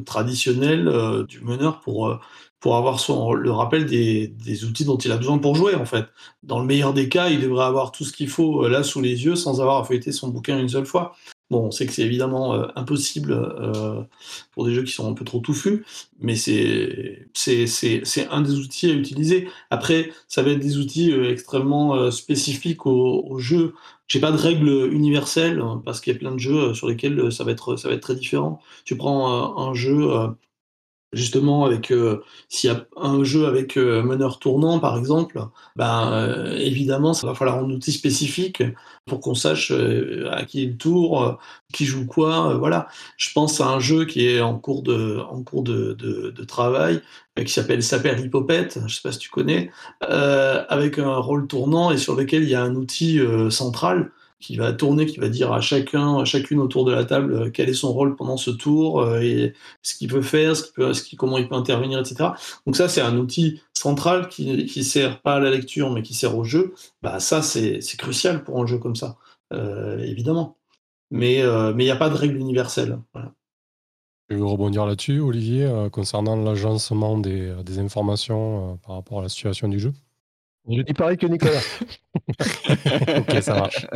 traditionnel 0.04 1.24
du 1.28 1.40
meneur 1.40 1.80
pour, 1.80 2.18
pour 2.60 2.76
avoir 2.76 3.00
son, 3.00 3.32
le 3.32 3.50
rappel 3.50 3.86
des, 3.86 4.28
des, 4.28 4.64
outils 4.64 4.84
dont 4.84 4.98
il 4.98 5.12
a 5.12 5.16
besoin 5.16 5.38
pour 5.38 5.54
jouer, 5.54 5.74
en 5.74 5.86
fait. 5.86 6.06
Dans 6.42 6.58
le 6.58 6.66
meilleur 6.66 6.92
des 6.92 7.08
cas, 7.08 7.28
il 7.28 7.40
devrait 7.40 7.64
avoir 7.64 7.92
tout 7.92 8.04
ce 8.04 8.12
qu'il 8.12 8.28
faut 8.28 8.66
là 8.68 8.82
sous 8.82 9.00
les 9.00 9.24
yeux 9.24 9.36
sans 9.36 9.60
avoir 9.60 9.78
à 9.78 9.84
feuilleter 9.84 10.12
son 10.12 10.28
bouquin 10.28 10.58
une 10.58 10.68
seule 10.68 10.86
fois. 10.86 11.14
Bon, 11.50 11.66
on 11.68 11.70
sait 11.70 11.86
que 11.86 11.92
c'est 11.94 12.02
évidemment 12.02 12.52
euh, 12.54 12.66
impossible 12.76 13.32
euh, 13.32 14.02
pour 14.52 14.66
des 14.66 14.74
jeux 14.74 14.82
qui 14.84 14.92
sont 14.92 15.10
un 15.10 15.14
peu 15.14 15.24
trop 15.24 15.38
touffus, 15.40 15.82
mais 16.20 16.36
c'est 16.36 17.26
un 18.30 18.42
des 18.42 18.54
outils 18.54 18.90
à 18.90 18.92
utiliser. 18.94 19.48
Après, 19.70 20.12
ça 20.28 20.42
va 20.42 20.50
être 20.50 20.60
des 20.60 20.76
outils 20.76 21.10
euh, 21.10 21.30
extrêmement 21.30 22.10
spécifiques 22.10 22.84
au, 22.84 23.24
au 23.26 23.38
jeu. 23.38 23.74
J'ai 24.08 24.20
pas 24.20 24.30
de 24.32 24.36
règles 24.36 24.92
universelles 24.92 25.60
hein, 25.60 25.80
parce 25.86 26.00
qu'il 26.02 26.12
y 26.12 26.16
a 26.16 26.18
plein 26.18 26.32
de 26.32 26.38
jeux 26.38 26.74
sur 26.74 26.86
lesquels 26.88 27.32
ça 27.32 27.44
va 27.44 27.52
être 27.52 27.76
très 28.00 28.14
différent. 28.14 28.60
Tu 28.84 28.96
prends 28.96 29.58
un 29.58 29.72
jeu 29.74 30.10
justement 31.12 31.64
avec 31.64 31.92
s'il 32.48 32.70
y 32.70 32.72
a 32.72 32.86
un 32.96 33.24
jeu 33.24 33.46
avec 33.46 33.76
meneur 33.76 34.38
tournant 34.38 34.78
par 34.78 34.98
exemple, 34.98 35.40
ben 35.76 36.52
évidemment 36.58 37.14
ça 37.14 37.26
va 37.26 37.34
falloir 37.34 37.58
un 37.58 37.70
outil 37.70 37.92
spécifique 37.92 38.62
pour 39.06 39.20
qu'on 39.20 39.34
sache 39.34 39.72
à 40.30 40.44
qui 40.44 40.62
est 40.64 40.66
le 40.66 40.76
tour, 40.76 41.38
qui 41.72 41.86
joue 41.86 42.06
quoi, 42.06 42.54
voilà. 42.54 42.88
Je 43.16 43.32
pense 43.32 43.60
à 43.60 43.68
un 43.68 43.80
jeu 43.80 44.04
qui 44.04 44.26
est 44.26 44.40
en 44.40 44.58
cours 44.58 44.82
de 44.82 45.18
en 45.30 45.42
cours 45.42 45.62
de, 45.62 45.94
de, 45.94 46.44
travail 46.44 47.00
qui 47.36 47.52
s'appelle 47.52 47.82
s'appelle 47.82 48.20
Hippopète, 48.20 48.80
je 48.86 48.94
sais 48.94 49.02
pas 49.02 49.12
si 49.12 49.18
tu 49.18 49.30
connais, 49.30 49.70
avec 50.00 50.98
un 50.98 51.16
rôle 51.16 51.46
tournant 51.46 51.90
et 51.90 51.98
sur 51.98 52.16
lequel 52.16 52.42
il 52.42 52.50
y 52.50 52.54
a 52.54 52.62
un 52.62 52.74
outil 52.74 53.20
central 53.50 54.10
qui 54.40 54.56
va 54.56 54.72
tourner, 54.72 55.06
qui 55.06 55.18
va 55.18 55.28
dire 55.28 55.52
à 55.52 55.60
chacun, 55.60 56.18
à 56.18 56.24
chacune 56.24 56.60
autour 56.60 56.84
de 56.84 56.92
la 56.92 57.04
table 57.04 57.32
euh, 57.34 57.50
quel 57.50 57.68
est 57.68 57.74
son 57.74 57.92
rôle 57.92 58.14
pendant 58.14 58.36
ce 58.36 58.50
tour 58.50 59.00
euh, 59.00 59.20
et 59.20 59.52
ce 59.82 59.96
qu'il 59.96 60.08
peut 60.08 60.22
faire, 60.22 60.56
ce 60.56 60.70
peut, 60.72 60.92
ce 60.94 61.16
comment 61.16 61.38
il 61.38 61.48
peut 61.48 61.56
intervenir, 61.56 61.98
etc. 61.98 62.30
Donc 62.66 62.76
ça, 62.76 62.88
c'est 62.88 63.00
un 63.00 63.16
outil 63.16 63.60
central 63.74 64.28
qui, 64.28 64.66
qui 64.66 64.84
sert 64.84 65.20
pas 65.22 65.36
à 65.36 65.40
la 65.40 65.50
lecture, 65.50 65.90
mais 65.90 66.02
qui 66.02 66.14
sert 66.14 66.36
au 66.36 66.44
jeu. 66.44 66.74
Bah 67.02 67.18
ça, 67.20 67.42
c'est 67.42 67.80
crucial 67.98 68.44
pour 68.44 68.62
un 68.62 68.66
jeu 68.66 68.78
comme 68.78 68.96
ça, 68.96 69.16
euh, 69.52 69.98
évidemment. 69.98 70.56
Mais 71.10 71.42
mais 71.74 71.84
il 71.84 71.86
n'y 71.86 71.90
a 71.90 71.96
pas 71.96 72.10
de 72.10 72.14
règle 72.14 72.36
universelle. 72.36 72.98
Je 74.28 74.36
vais 74.36 74.42
rebondir 74.42 74.84
là-dessus, 74.84 75.20
Olivier, 75.20 75.66
concernant 75.90 76.36
l'agencement 76.36 77.16
des, 77.16 77.54
des 77.64 77.78
informations 77.78 78.78
par 78.86 78.96
rapport 78.96 79.20
à 79.20 79.22
la 79.22 79.30
situation 79.30 79.68
du 79.68 79.80
jeu. 79.80 79.94
Je 80.66 80.82
dis 80.82 80.94
pareil 80.94 81.16
que 81.16 81.26
Nicolas. 81.26 81.60
ok, 83.18 83.42
ça 83.42 83.54
marche. 83.54 83.86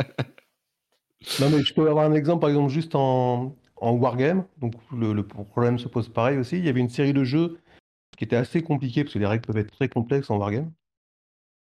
Non, 1.39 1.49
mais 1.49 1.61
je 1.63 1.73
peux 1.73 1.89
avoir 1.89 2.05
un 2.05 2.13
exemple, 2.13 2.41
par 2.41 2.49
exemple, 2.49 2.71
juste 2.71 2.95
en, 2.95 3.55
Wargame. 3.81 4.45
Donc, 4.59 4.73
le, 4.91 5.21
problème 5.23 5.79
se 5.79 5.87
pose 5.87 6.09
pareil 6.09 6.37
aussi. 6.37 6.57
Il 6.57 6.65
y 6.65 6.69
avait 6.69 6.79
une 6.79 6.89
série 6.89 7.13
de 7.13 7.23
jeux 7.23 7.59
qui 8.17 8.23
était 8.23 8.35
assez 8.35 8.61
compliqués 8.61 9.03
parce 9.03 9.13
que 9.13 9.19
les 9.19 9.25
règles 9.25 9.45
peuvent 9.45 9.57
être 9.57 9.71
très 9.71 9.89
complexes 9.89 10.29
en 10.29 10.37
Wargame. 10.37 10.71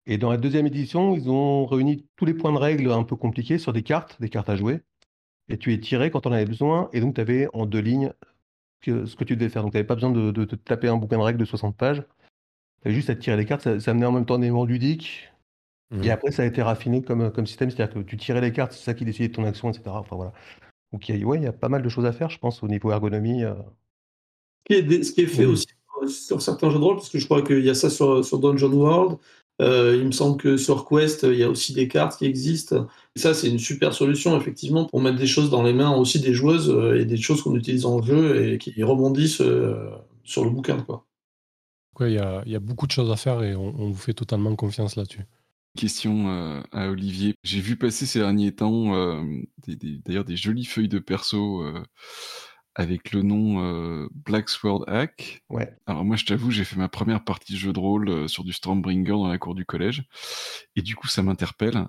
Et 0.05 0.17
dans 0.17 0.31
la 0.31 0.37
deuxième 0.37 0.67
édition, 0.67 1.15
ils 1.15 1.29
ont 1.29 1.65
réuni 1.65 2.07
tous 2.15 2.25
les 2.25 2.33
points 2.33 2.51
de 2.51 2.57
règles 2.57 2.91
un 2.91 3.03
peu 3.03 3.15
compliqués 3.15 3.57
sur 3.57 3.73
des 3.73 3.83
cartes, 3.83 4.19
des 4.19 4.29
cartes 4.29 4.49
à 4.49 4.55
jouer. 4.55 4.81
Et 5.49 5.57
tu 5.57 5.73
es 5.73 5.79
tiré 5.79 6.11
quand 6.11 6.25
on 6.25 6.31
avait 6.31 6.45
besoin. 6.45 6.89
Et 6.93 7.01
donc, 7.01 7.15
tu 7.15 7.21
avais 7.21 7.47
en 7.53 7.65
deux 7.65 7.79
lignes 7.79 8.13
ce 8.83 9.15
que 9.15 9.23
tu 9.23 9.35
devais 9.35 9.49
faire. 9.49 9.63
Donc, 9.63 9.71
tu 9.71 9.77
n'avais 9.77 9.87
pas 9.87 9.95
besoin 9.95 10.11
de, 10.11 10.31
de, 10.31 10.45
taper 10.55 10.87
un 10.87 10.97
bouquin 10.97 11.17
de 11.17 11.23
règles 11.23 11.39
de 11.39 11.45
60 11.45 11.75
pages. 11.77 12.03
Juste 12.85 13.09
à 13.09 13.15
tirer 13.15 13.37
les 13.37 13.45
cartes. 13.45 13.61
Ça, 13.61 13.79
ça 13.79 13.91
amenait 13.91 14.05
en 14.05 14.11
même 14.11 14.25
temps 14.25 14.39
des 14.39 14.45
éléments 14.45 14.65
ludiques 14.65 15.31
et 15.91 16.07
mmh. 16.07 16.09
après, 16.11 16.31
ça 16.31 16.43
a 16.43 16.45
été 16.45 16.61
raffiné 16.61 17.01
comme, 17.01 17.31
comme 17.31 17.45
système, 17.45 17.69
c'est-à-dire 17.69 17.93
que 17.93 17.99
tu 17.99 18.15
tirais 18.15 18.39
les 18.39 18.53
cartes, 18.53 18.71
c'est 18.71 18.83
ça 18.83 18.93
qui 18.93 19.03
décidait 19.03 19.27
de 19.27 19.33
ton 19.33 19.43
action, 19.43 19.69
etc. 19.69 19.83
Enfin, 19.87 20.15
voilà. 20.15 20.31
Donc, 20.93 21.07
il 21.09 21.17
y, 21.17 21.21
a, 21.21 21.25
ouais, 21.25 21.37
il 21.37 21.43
y 21.43 21.47
a 21.47 21.51
pas 21.51 21.67
mal 21.67 21.83
de 21.83 21.89
choses 21.89 22.05
à 22.05 22.13
faire, 22.13 22.29
je 22.29 22.39
pense, 22.39 22.63
au 22.63 22.67
niveau 22.67 22.91
ergonomie. 22.91 23.43
Euh. 23.43 23.53
Ce 24.69 25.11
qui 25.11 25.21
est, 25.21 25.25
fait 25.25 25.45
aussi 25.45 25.67
sur 26.07 26.41
certains 26.41 26.69
jeux 26.69 26.79
de 26.79 26.83
rôle, 26.83 26.95
parce 26.95 27.09
que 27.09 27.19
je 27.19 27.25
crois 27.25 27.41
qu'il 27.41 27.63
y 27.63 27.69
a 27.69 27.75
ça 27.75 27.89
sur, 27.89 28.23
sur 28.23 28.39
Dungeon 28.39 28.71
World. 28.71 29.17
Euh, 29.61 29.97
il 29.99 30.07
me 30.07 30.11
semble 30.11 30.37
que 30.37 30.55
sur 30.55 30.87
Quest, 30.87 31.23
il 31.23 31.35
y 31.35 31.43
a 31.43 31.49
aussi 31.49 31.73
des 31.73 31.89
cartes 31.89 32.17
qui 32.17 32.25
existent. 32.25 32.87
Et 33.17 33.19
ça, 33.19 33.33
c'est 33.33 33.49
une 33.49 33.59
super 33.59 33.93
solution, 33.93 34.39
effectivement, 34.39 34.85
pour 34.85 35.01
mettre 35.01 35.17
des 35.17 35.27
choses 35.27 35.49
dans 35.49 35.61
les 35.61 35.73
mains 35.73 35.93
aussi 35.93 36.21
des 36.21 36.33
joueuses 36.33 36.69
euh, 36.69 36.99
et 36.99 37.05
des 37.05 37.17
choses 37.17 37.41
qu'on 37.41 37.55
utilise 37.55 37.85
en 37.85 38.01
jeu 38.01 38.53
et 38.53 38.57
qui 38.57 38.81
rebondissent 38.81 39.43
sur 40.23 40.45
le 40.45 40.49
bouquin. 40.49 40.77
Quoi. 40.81 41.05
Il, 41.99 42.13
y 42.13 42.17
a, 42.17 42.41
il 42.45 42.51
y, 42.51 42.55
a, 42.55 42.59
beaucoup 42.59 42.87
de 42.87 42.91
choses 42.91 43.11
à 43.11 43.15
faire 43.15 43.43
et 43.43 43.55
on 43.55 43.91
vous 43.91 43.93
fait 43.93 44.13
totalement 44.13 44.55
confiance 44.55 44.95
là-dessus. 44.95 45.25
Question 45.77 46.27
euh, 46.29 46.61
à 46.73 46.89
Olivier. 46.89 47.35
J'ai 47.43 47.61
vu 47.61 47.77
passer 47.77 48.05
ces 48.05 48.19
derniers 48.19 48.53
temps 48.53 48.93
euh, 48.93 49.23
d'ailleurs 50.05 50.25
des 50.25 50.35
jolies 50.35 50.65
feuilles 50.65 50.89
de 50.89 50.99
perso 50.99 51.63
euh, 51.63 51.81
avec 52.75 53.13
le 53.13 53.21
nom 53.21 54.07
Black 54.13 54.49
Sword 54.49 54.83
Hack. 54.87 55.43
Ouais. 55.49 55.73
Alors 55.85 56.03
moi 56.03 56.17
je 56.17 56.25
t'avoue 56.25 56.51
j'ai 56.51 56.65
fait 56.65 56.75
ma 56.75 56.89
première 56.89 57.23
partie 57.23 57.53
de 57.53 57.57
jeu 57.57 57.71
de 57.71 57.79
rôle 57.79 58.27
sur 58.27 58.43
du 58.43 58.51
Stormbringer 58.51 59.11
dans 59.11 59.27
la 59.27 59.37
cour 59.37 59.55
du 59.55 59.65
collège 59.65 60.03
et 60.75 60.81
du 60.81 60.95
coup 60.95 61.07
ça 61.07 61.23
m'interpelle. 61.23 61.85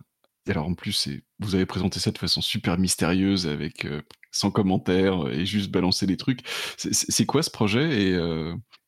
Et 0.47 0.51
alors 0.51 0.67
en 0.67 0.75
plus 0.75 1.09
vous 1.41 1.55
avez 1.57 1.67
présenté 1.67 1.99
ça 1.99 2.13
de 2.13 2.19
façon 2.19 2.41
super 2.41 2.79
mystérieuse 2.79 3.49
avec 3.49 3.87
sans 4.33 4.51
commentaire 4.51 5.29
et 5.29 5.47
juste 5.47 5.71
balancer 5.71 6.07
les 6.07 6.17
trucs. 6.17 6.41
C'est 6.77 7.27
quoi 7.27 7.43
ce 7.43 7.51
projet 7.51 8.11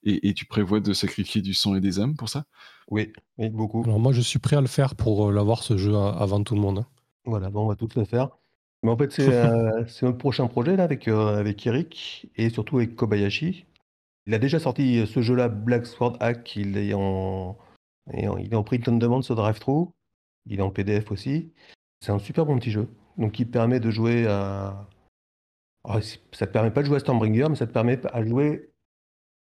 et, 0.04 0.28
et, 0.28 0.34
tu 0.34 0.44
prévois 0.46 0.80
de 0.80 0.92
sacrifier 0.92 1.40
du 1.40 1.54
sang 1.54 1.74
et 1.76 1.80
des 1.80 2.00
âmes 2.00 2.16
pour 2.16 2.28
ça? 2.28 2.44
Oui, 2.90 3.12
beaucoup. 3.38 3.82
Alors 3.84 3.98
moi, 3.98 4.12
je 4.12 4.20
suis 4.20 4.38
prêt 4.38 4.56
à 4.56 4.60
le 4.60 4.66
faire 4.66 4.94
pour 4.94 5.28
euh, 5.28 5.32
l'avoir 5.32 5.62
ce 5.62 5.76
jeu 5.76 5.94
avant 5.96 6.42
tout 6.42 6.54
le 6.54 6.60
monde. 6.60 6.80
Hein. 6.80 6.86
Voilà, 7.24 7.50
bon, 7.50 7.64
on 7.64 7.68
va 7.68 7.76
tout 7.76 7.88
le 7.96 8.04
faire. 8.04 8.28
Mais 8.82 8.90
en 8.90 8.96
fait, 8.96 9.10
c'est 9.12 9.32
euh, 9.32 9.84
notre 10.02 10.18
prochain 10.18 10.46
projet 10.46 10.76
là, 10.76 10.84
avec, 10.84 11.08
euh, 11.08 11.38
avec 11.38 11.66
Eric 11.66 12.30
et 12.36 12.50
surtout 12.50 12.78
avec 12.78 12.96
Kobayashi. 12.96 13.64
Il 14.26 14.34
a 14.34 14.38
déjà 14.38 14.58
sorti 14.58 15.06
ce 15.06 15.22
jeu-là, 15.22 15.48
Black 15.48 15.86
Sword 15.86 16.16
Hack. 16.20 16.56
Il 16.56 16.76
est 16.76 16.94
en, 16.94 17.56
il 18.12 18.52
est 18.52 18.54
en 18.54 18.62
print 18.62 18.86
on 18.88 18.96
demande 18.96 19.24
sur 19.24 19.34
DriveThru. 19.34 19.86
Il 20.46 20.58
est 20.58 20.62
en 20.62 20.70
PDF 20.70 21.10
aussi. 21.10 21.52
C'est 22.00 22.12
un 22.12 22.18
super 22.18 22.46
bon 22.46 22.58
petit 22.58 22.70
jeu. 22.70 22.88
Donc, 23.16 23.38
il 23.38 23.50
permet 23.50 23.80
de 23.80 23.90
jouer 23.90 24.26
à. 24.26 24.88
Ah, 25.84 26.00
ça 26.32 26.46
te 26.46 26.52
permet 26.52 26.70
pas 26.70 26.80
de 26.80 26.86
jouer 26.86 26.96
à 26.96 27.00
Stormbringer, 27.00 27.46
mais 27.50 27.56
ça 27.56 27.66
te 27.66 27.72
permet 27.72 28.00
à 28.12 28.24
jouer 28.24 28.70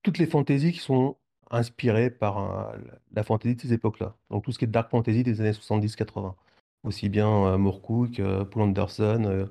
toutes 0.03 0.17
les 0.17 0.25
fantaisies 0.25 0.71
qui 0.71 0.79
sont 0.79 1.17
inspiré 1.51 2.09
par 2.09 2.37
euh, 2.73 2.77
la 3.13 3.23
fantasy 3.23 3.55
de 3.55 3.61
ces 3.61 3.73
époques-là. 3.73 4.15
Donc 4.29 4.43
tout 4.43 4.51
ce 4.51 4.59
qui 4.59 4.65
est 4.65 4.67
dark 4.67 4.89
fantasy 4.89 5.23
des 5.23 5.41
années 5.41 5.51
70-80. 5.51 6.35
Aussi 6.83 7.09
bien 7.09 7.29
euh, 7.29 7.57
Moore 7.57 7.81
euh, 8.19 8.45
Paul 8.45 8.63
Anderson, 8.63 9.49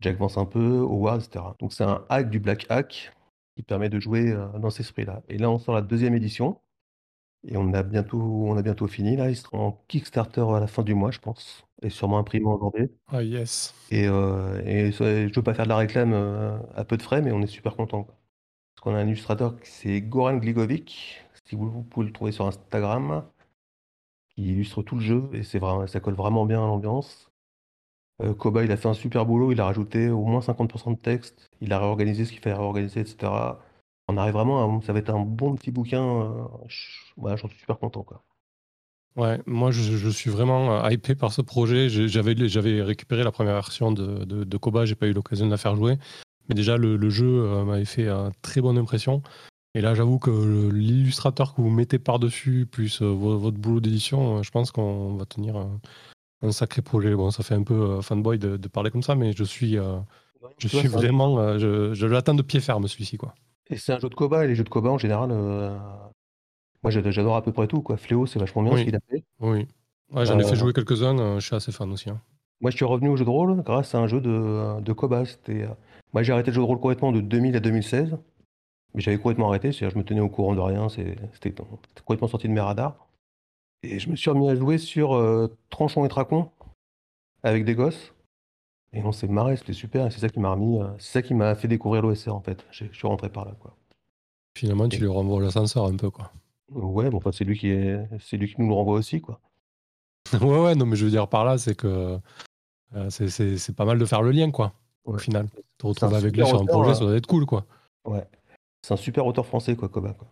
Jack 0.00 0.16
Vance 0.18 0.38
un 0.38 0.44
peu, 0.46 0.80
Howard, 0.80 1.22
etc. 1.22 1.44
Donc 1.60 1.72
c'est 1.72 1.84
un 1.84 2.04
hack 2.08 2.30
du 2.30 2.40
black 2.40 2.66
hack 2.68 3.12
qui 3.56 3.62
permet 3.62 3.88
de 3.88 4.00
jouer 4.00 4.36
dans 4.58 4.70
cet 4.70 4.80
esprit-là. 4.80 5.22
Et 5.28 5.38
là, 5.38 5.50
on 5.50 5.58
sort 5.58 5.74
la 5.74 5.82
deuxième 5.82 6.14
édition. 6.14 6.60
Et 7.46 7.56
on 7.56 7.72
a 7.72 7.82
bientôt, 7.82 8.20
on 8.20 8.56
a 8.56 8.62
bientôt 8.62 8.86
fini. 8.86 9.16
Là, 9.16 9.30
il 9.30 9.36
sera 9.36 9.58
en 9.58 9.72
Kickstarter 9.88 10.44
à 10.54 10.60
la 10.60 10.66
fin 10.66 10.82
du 10.82 10.94
mois, 10.94 11.10
je 11.10 11.18
pense. 11.18 11.66
Et 11.82 11.90
sûrement 11.90 12.18
imprimé 12.18 12.46
en 12.46 12.58
janvier. 12.58 12.90
Ah, 13.08 13.22
yes. 13.22 13.74
Et, 13.90 14.04
et 14.04 14.92
je 14.92 15.04
ne 15.04 15.34
veux 15.34 15.42
pas 15.42 15.54
faire 15.54 15.66
de 15.66 15.70
la 15.70 15.76
réclame 15.76 16.14
à 16.74 16.84
peu 16.84 16.96
de 16.96 17.02
frais, 17.02 17.20
mais 17.20 17.32
on 17.32 17.42
est 17.42 17.46
super 17.46 17.76
content. 17.76 18.04
Parce 18.04 18.82
qu'on 18.82 18.94
a 18.94 18.98
un 18.98 19.06
illustrateur, 19.06 19.54
c'est 19.62 20.00
Goran 20.00 20.38
Gligovic, 20.38 21.24
si 21.44 21.56
vous, 21.56 21.82
pouvez 21.82 22.06
le 22.06 22.12
trouver 22.12 22.32
sur 22.32 22.46
Instagram, 22.46 23.24
qui 24.30 24.52
illustre 24.52 24.82
tout 24.82 24.96
le 24.96 25.00
jeu 25.00 25.28
et 25.32 25.42
c'est 25.42 25.58
vraiment, 25.58 25.86
ça 25.86 26.00
colle 26.00 26.14
vraiment 26.14 26.46
bien 26.46 26.62
à 26.62 26.66
l'ambiance. 26.66 27.30
Euh, 28.22 28.34
Koba, 28.34 28.64
il 28.64 28.72
a 28.72 28.76
fait 28.76 28.88
un 28.88 28.94
super 28.94 29.26
boulot, 29.26 29.52
il 29.52 29.60
a 29.60 29.64
rajouté 29.66 30.08
au 30.08 30.24
moins 30.24 30.40
50% 30.40 30.92
de 30.92 30.98
texte, 30.98 31.50
il 31.60 31.72
a 31.72 31.78
réorganisé 31.78 32.24
ce 32.24 32.32
qu'il 32.32 32.40
fallait 32.40 32.56
réorganiser, 32.56 33.00
etc. 33.00 33.32
On 34.08 34.16
arrive 34.16 34.34
vraiment 34.34 34.78
à, 34.78 34.82
ça 34.82 34.92
va 34.92 34.98
être 34.98 35.10
un 35.10 35.20
bon 35.20 35.54
petit 35.54 35.70
bouquin. 35.70 36.02
Euh, 36.02 37.36
j'en 37.36 37.48
suis 37.48 37.58
super 37.58 37.78
content. 37.78 38.02
Quoi. 38.02 38.22
Ouais, 39.16 39.40
moi 39.46 39.70
je, 39.70 40.08
suis 40.10 40.30
vraiment 40.30 40.84
euh, 40.84 40.90
hypé 40.90 41.14
par 41.14 41.32
ce 41.32 41.42
projet. 41.42 41.88
J'avais, 41.88 42.48
j'avais 42.48 42.82
récupéré 42.82 43.24
la 43.24 43.32
première 43.32 43.54
version 43.54 43.92
de, 43.92 44.24
de, 44.24 44.44
de 44.44 44.56
Koba, 44.56 44.84
j'ai 44.84 44.94
pas 44.96 45.06
eu 45.06 45.12
l'occasion 45.12 45.46
de 45.46 45.50
la 45.50 45.56
faire 45.56 45.76
jouer. 45.76 45.98
Mais 46.48 46.54
déjà, 46.54 46.76
le, 46.76 46.96
le 46.96 47.08
jeu 47.08 47.64
m'avait 47.64 47.86
fait 47.86 48.08
une 48.08 48.32
très 48.42 48.60
bonne 48.60 48.76
impression. 48.76 49.22
Et 49.76 49.80
là, 49.80 49.94
j'avoue 49.94 50.20
que 50.20 50.70
l'illustrateur 50.70 51.54
que 51.54 51.60
vous 51.60 51.70
mettez 51.70 51.98
par-dessus, 51.98 52.66
plus 52.70 53.02
euh, 53.02 53.06
votre 53.06 53.58
boulot 53.58 53.80
d'édition, 53.80 54.38
euh, 54.38 54.42
je 54.42 54.50
pense 54.52 54.70
qu'on 54.70 55.16
va 55.16 55.26
tenir 55.26 55.56
un, 55.56 56.52
sacré 56.52 56.80
projet. 56.80 57.14
Bon, 57.14 57.30
ça 57.30 57.42
fait 57.42 57.54
un 57.54 57.64
peu 57.64 57.74
euh, 57.74 58.00
fanboy 58.00 58.38
de, 58.38 58.56
parler 58.68 58.92
comme 58.92 59.02
ça, 59.02 59.16
mais 59.16 59.32
je 59.32 59.42
suis, 59.42 59.76
je 60.58 60.68
suis 60.68 60.88
vraiment. 60.88 61.58
je, 61.58 62.06
l'attends 62.06 62.34
de 62.34 62.42
pied 62.42 62.60
ferme, 62.60 62.86
celui-ci. 62.86 63.16
quoi. 63.16 63.34
Et 63.70 63.76
c'est 63.76 63.92
un 63.92 63.98
jeu 63.98 64.08
de 64.08 64.14
Koba, 64.14 64.44
et 64.44 64.48
les 64.48 64.54
jeux 64.54 64.64
de 64.64 64.68
Koba, 64.68 64.90
en 64.90 64.98
général, 64.98 65.30
moi 66.82 66.90
j'adore 66.90 67.36
à 67.36 67.42
peu 67.42 67.52
près 67.52 67.66
tout. 67.66 67.80
Quoi. 67.80 67.96
Fléau, 67.96 68.26
c'est 68.26 68.38
vachement 68.38 68.62
bien 68.62 68.76
ce 68.76 68.84
qu'il 68.84 68.96
a 68.96 69.00
fait. 69.10 69.24
Oui. 69.40 69.66
j'en 70.12 70.38
ai 70.38 70.44
fait 70.44 70.56
jouer 70.56 70.72
quelques-uns, 70.72 71.38
je 71.38 71.46
suis 71.46 71.56
assez 71.56 71.72
fan 71.72 71.90
aussi. 71.90 72.10
Hein. 72.10 72.20
Moi, 72.60 72.70
je 72.70 72.76
suis 72.76 72.84
revenu 72.84 73.08
au 73.08 73.16
jeu 73.16 73.24
de 73.24 73.30
rôle 73.30 73.62
grâce 73.62 73.94
à 73.94 73.98
un 73.98 74.06
jeu 74.06 74.20
de, 74.20 74.80
de 74.80 74.92
Koba. 74.92 75.24
Moi, 76.12 76.22
j'ai 76.22 76.32
arrêté 76.32 76.50
le 76.50 76.54
jeu 76.54 76.60
de 76.60 76.66
rôle 76.66 76.78
complètement 76.78 77.12
de 77.12 77.20
2000 77.20 77.56
à 77.56 77.60
2016. 77.60 78.16
Mais 78.94 79.00
j'avais 79.00 79.16
complètement 79.16 79.48
arrêté, 79.48 79.72
c'est-à-dire 79.72 79.90
je 79.90 79.98
me 79.98 80.04
tenais 80.04 80.20
au 80.20 80.28
courant 80.28 80.54
de 80.54 80.60
rien, 80.60 80.88
c'était 80.88 81.52
complètement 82.04 82.28
sorti 82.28 82.48
de 82.48 82.52
mes 82.52 82.60
radars. 82.60 83.08
Et 83.82 83.98
je 83.98 84.08
me 84.08 84.16
suis 84.16 84.30
remis 84.30 84.48
à 84.48 84.54
jouer 84.54 84.78
sur 84.78 85.14
euh, 85.14 85.48
Tranchon 85.68 86.04
et 86.04 86.08
Tracon 86.08 86.48
avec 87.42 87.64
des 87.64 87.74
gosses. 87.74 88.13
Et 88.94 89.02
on 89.02 89.12
s'est 89.12 89.28
marré, 89.28 89.56
c'était 89.56 89.72
super. 89.72 90.10
C'est 90.12 90.20
ça 90.20 90.28
qui 90.28 90.40
m'a 90.40 90.50
remis, 90.50 90.80
euh, 90.80 90.86
c'est 90.98 91.12
ça 91.12 91.22
qui 91.22 91.34
m'a 91.34 91.54
fait 91.54 91.68
découvrir 91.68 92.02
l'OSR 92.02 92.34
en 92.34 92.40
fait. 92.40 92.64
Je 92.70 92.84
suis 92.92 93.06
rentré 93.06 93.28
par 93.28 93.44
là 93.44 93.52
quoi. 93.60 93.76
Finalement, 94.56 94.88
tu 94.88 95.00
lui 95.00 95.08
renvoies 95.08 95.42
l'ascenseur 95.42 95.84
un 95.86 95.96
peu 95.96 96.10
quoi. 96.10 96.32
Ouais, 96.70 97.10
bon, 97.10 97.18
enfin, 97.18 97.32
c'est 97.32 97.44
lui 97.44 97.58
qui 97.58 97.68
est, 97.68 98.08
c'est 98.20 98.36
lui 98.36 98.48
qui 98.48 98.60
nous 98.60 98.68
le 98.68 98.74
renvoie 98.74 98.96
aussi 98.96 99.20
quoi. 99.20 99.40
ouais, 100.40 100.60
ouais, 100.60 100.74
non, 100.74 100.86
mais 100.86 100.96
je 100.96 101.04
veux 101.04 101.10
dire 101.10 101.28
par 101.28 101.44
là, 101.44 101.58
c'est 101.58 101.74
que 101.74 102.18
euh, 102.94 103.10
c'est 103.10 103.76
pas 103.76 103.84
mal 103.84 103.98
de 103.98 104.04
faire 104.04 104.22
le 104.22 104.30
lien 104.30 104.50
quoi. 104.50 104.72
Au 105.04 105.18
final, 105.18 105.48
te 105.76 105.86
retrouver 105.86 106.16
avec 106.16 106.34
lui 106.34 106.46
sur 106.46 106.62
un 106.62 106.66
projet, 106.66 106.94
ça 106.94 107.00
doit 107.00 107.16
être 107.16 107.26
cool 107.26 107.44
quoi. 107.44 107.66
Ouais. 108.06 108.26
C'est 108.84 108.92
un 108.92 108.98
super 108.98 109.26
auteur 109.26 109.46
français, 109.46 109.76
quoi, 109.76 109.88
Koba. 109.88 110.12
Quoi. 110.12 110.28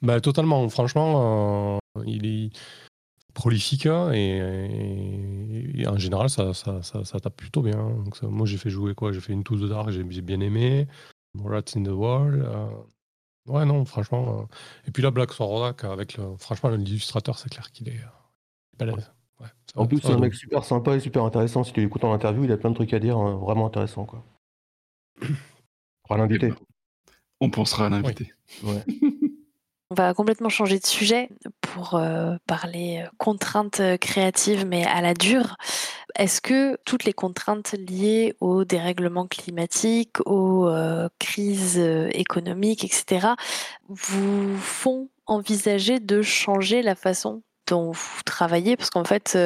Bah, 0.00 0.18
totalement. 0.22 0.66
Franchement, 0.70 1.76
euh, 1.98 2.02
il 2.06 2.24
est 2.24 2.50
prolifique 3.34 3.86
hein, 3.86 4.12
et, 4.12 5.86
en 5.86 5.98
général, 5.98 6.30
ça, 6.30 6.54
ça, 6.54 6.82
ça, 6.82 7.20
tape 7.20 7.36
plutôt 7.36 7.62
bien. 7.62 7.76
Donc, 7.76 8.22
moi, 8.22 8.46
j'ai 8.46 8.58
fait 8.58 8.70
jouer 8.70 8.94
quoi? 8.94 9.12
J'ai 9.12 9.20
fait 9.20 9.32
une 9.32 9.44
touche 9.44 9.60
de 9.60 9.68
dark, 9.68 9.90
j'ai 9.90 10.22
bien 10.22 10.40
aimé. 10.40 10.86
Rats 11.38 11.62
in 11.76 11.82
the 11.82 11.88
Wall. 11.88 12.42
Euh, 12.44 12.66
Ouais, 13.46 13.64
non, 13.64 13.84
franchement. 13.84 14.48
Et 14.86 14.90
puis 14.92 15.02
là, 15.02 15.10
Black 15.10 15.32
Sorodak, 15.32 15.84
avec 15.84 16.16
le... 16.16 16.36
franchement, 16.38 16.70
l'illustrateur, 16.70 17.38
c'est 17.38 17.48
clair 17.48 17.70
qu'il 17.72 17.88
est 17.88 18.00
balèze. 18.78 19.10
en 19.74 19.86
plus, 19.86 20.00
c'est 20.00 20.12
un 20.12 20.18
mec 20.18 20.34
super 20.34 20.64
sympa 20.64 20.94
et 20.94 21.00
super 21.00 21.24
intéressant. 21.24 21.64
Si 21.64 21.72
tu 21.72 21.80
l'écoutes 21.80 22.04
en 22.04 22.12
interview, 22.12 22.44
il 22.44 22.52
a 22.52 22.56
plein 22.56 22.70
de 22.70 22.74
trucs 22.74 22.94
à 22.94 23.00
dire 23.00 23.18
hein, 23.18 23.36
vraiment 23.36 23.66
intéressants. 23.66 24.04
Quoi. 24.04 24.24
On 26.10 26.16
l'inviter. 26.16 26.52
On 27.40 27.50
pensera 27.50 27.86
à 27.86 27.88
l'inviter. 27.88 28.32
Ouais. 28.62 28.84
On 29.92 29.94
va 29.94 30.14
complètement 30.14 30.48
changer 30.48 30.78
de 30.78 30.86
sujet 30.86 31.28
pour 31.60 31.96
euh, 31.96 32.36
parler 32.46 33.02
euh, 33.02 33.10
contraintes 33.18 33.80
euh, 33.80 33.98
créatives, 33.98 34.64
mais 34.66 34.86
à 34.86 35.02
la 35.02 35.12
dure. 35.12 35.56
Est-ce 36.14 36.40
que 36.40 36.78
toutes 36.86 37.04
les 37.04 37.12
contraintes 37.12 37.72
liées 37.72 38.34
au 38.40 38.64
dérèglement 38.64 39.26
climatique, 39.26 40.16
aux 40.24 40.70
crises 41.18 41.78
économiques, 41.78 42.84
etc., 42.84 43.28
vous 43.88 44.56
font 44.58 45.08
envisager 45.26 46.00
de 46.00 46.20
changer 46.20 46.82
la 46.82 46.94
façon 46.94 47.42
dont 47.66 47.92
vous 47.92 48.22
travaillez? 48.26 48.76
Parce 48.76 48.90
qu'en 48.90 49.04
fait, 49.04 49.38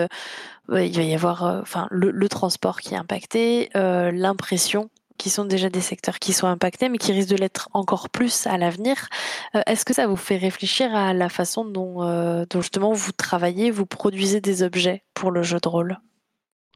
il 0.72 0.96
va 0.96 1.02
y 1.02 1.14
avoir 1.14 1.44
enfin, 1.62 1.86
le, 1.92 2.28
transport 2.28 2.80
qui 2.80 2.94
est 2.94 2.98
impacté, 2.98 3.70
l'impression 3.74 4.90
qui 5.16 5.30
sont 5.30 5.44
déjà 5.44 5.68
des 5.68 5.80
secteurs 5.80 6.18
qui 6.18 6.32
sont 6.32 6.46
impactés, 6.46 6.88
mais 6.88 6.98
qui 6.98 7.12
risquent 7.12 7.30
de 7.30 7.36
l'être 7.36 7.68
encore 7.72 8.10
plus 8.10 8.46
à 8.46 8.58
l'avenir. 8.58 9.08
Euh, 9.54 9.62
est-ce 9.66 9.84
que 9.84 9.94
ça 9.94 10.06
vous 10.06 10.16
fait 10.16 10.36
réfléchir 10.36 10.94
à 10.94 11.12
la 11.12 11.28
façon 11.28 11.64
dont, 11.64 12.02
euh, 12.02 12.44
justement 12.54 12.92
vous 12.92 13.12
travaillez, 13.12 13.70
vous 13.70 13.86
produisez 13.86 14.40
des 14.40 14.62
objets 14.62 15.04
pour 15.14 15.30
le 15.30 15.42
jeu 15.42 15.58
de 15.62 15.68
rôle? 15.68 15.98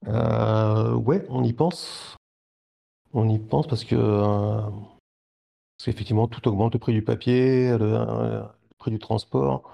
Euh, 0.07 0.95
Ouais, 0.95 1.25
on 1.29 1.45
y 1.45 1.53
pense. 1.53 2.17
On 3.13 3.29
y 3.29 3.39
pense 3.39 3.67
parce 3.67 3.85
que 3.85 3.97
euh, 3.97 4.61
effectivement 5.87 6.29
tout 6.29 6.47
augmente, 6.49 6.75
le 6.75 6.79
prix 6.79 6.93
du 6.93 7.03
papier, 7.03 7.77
le, 7.77 8.43
prix 8.79 8.91
du 8.91 8.99
transport, 8.99 9.71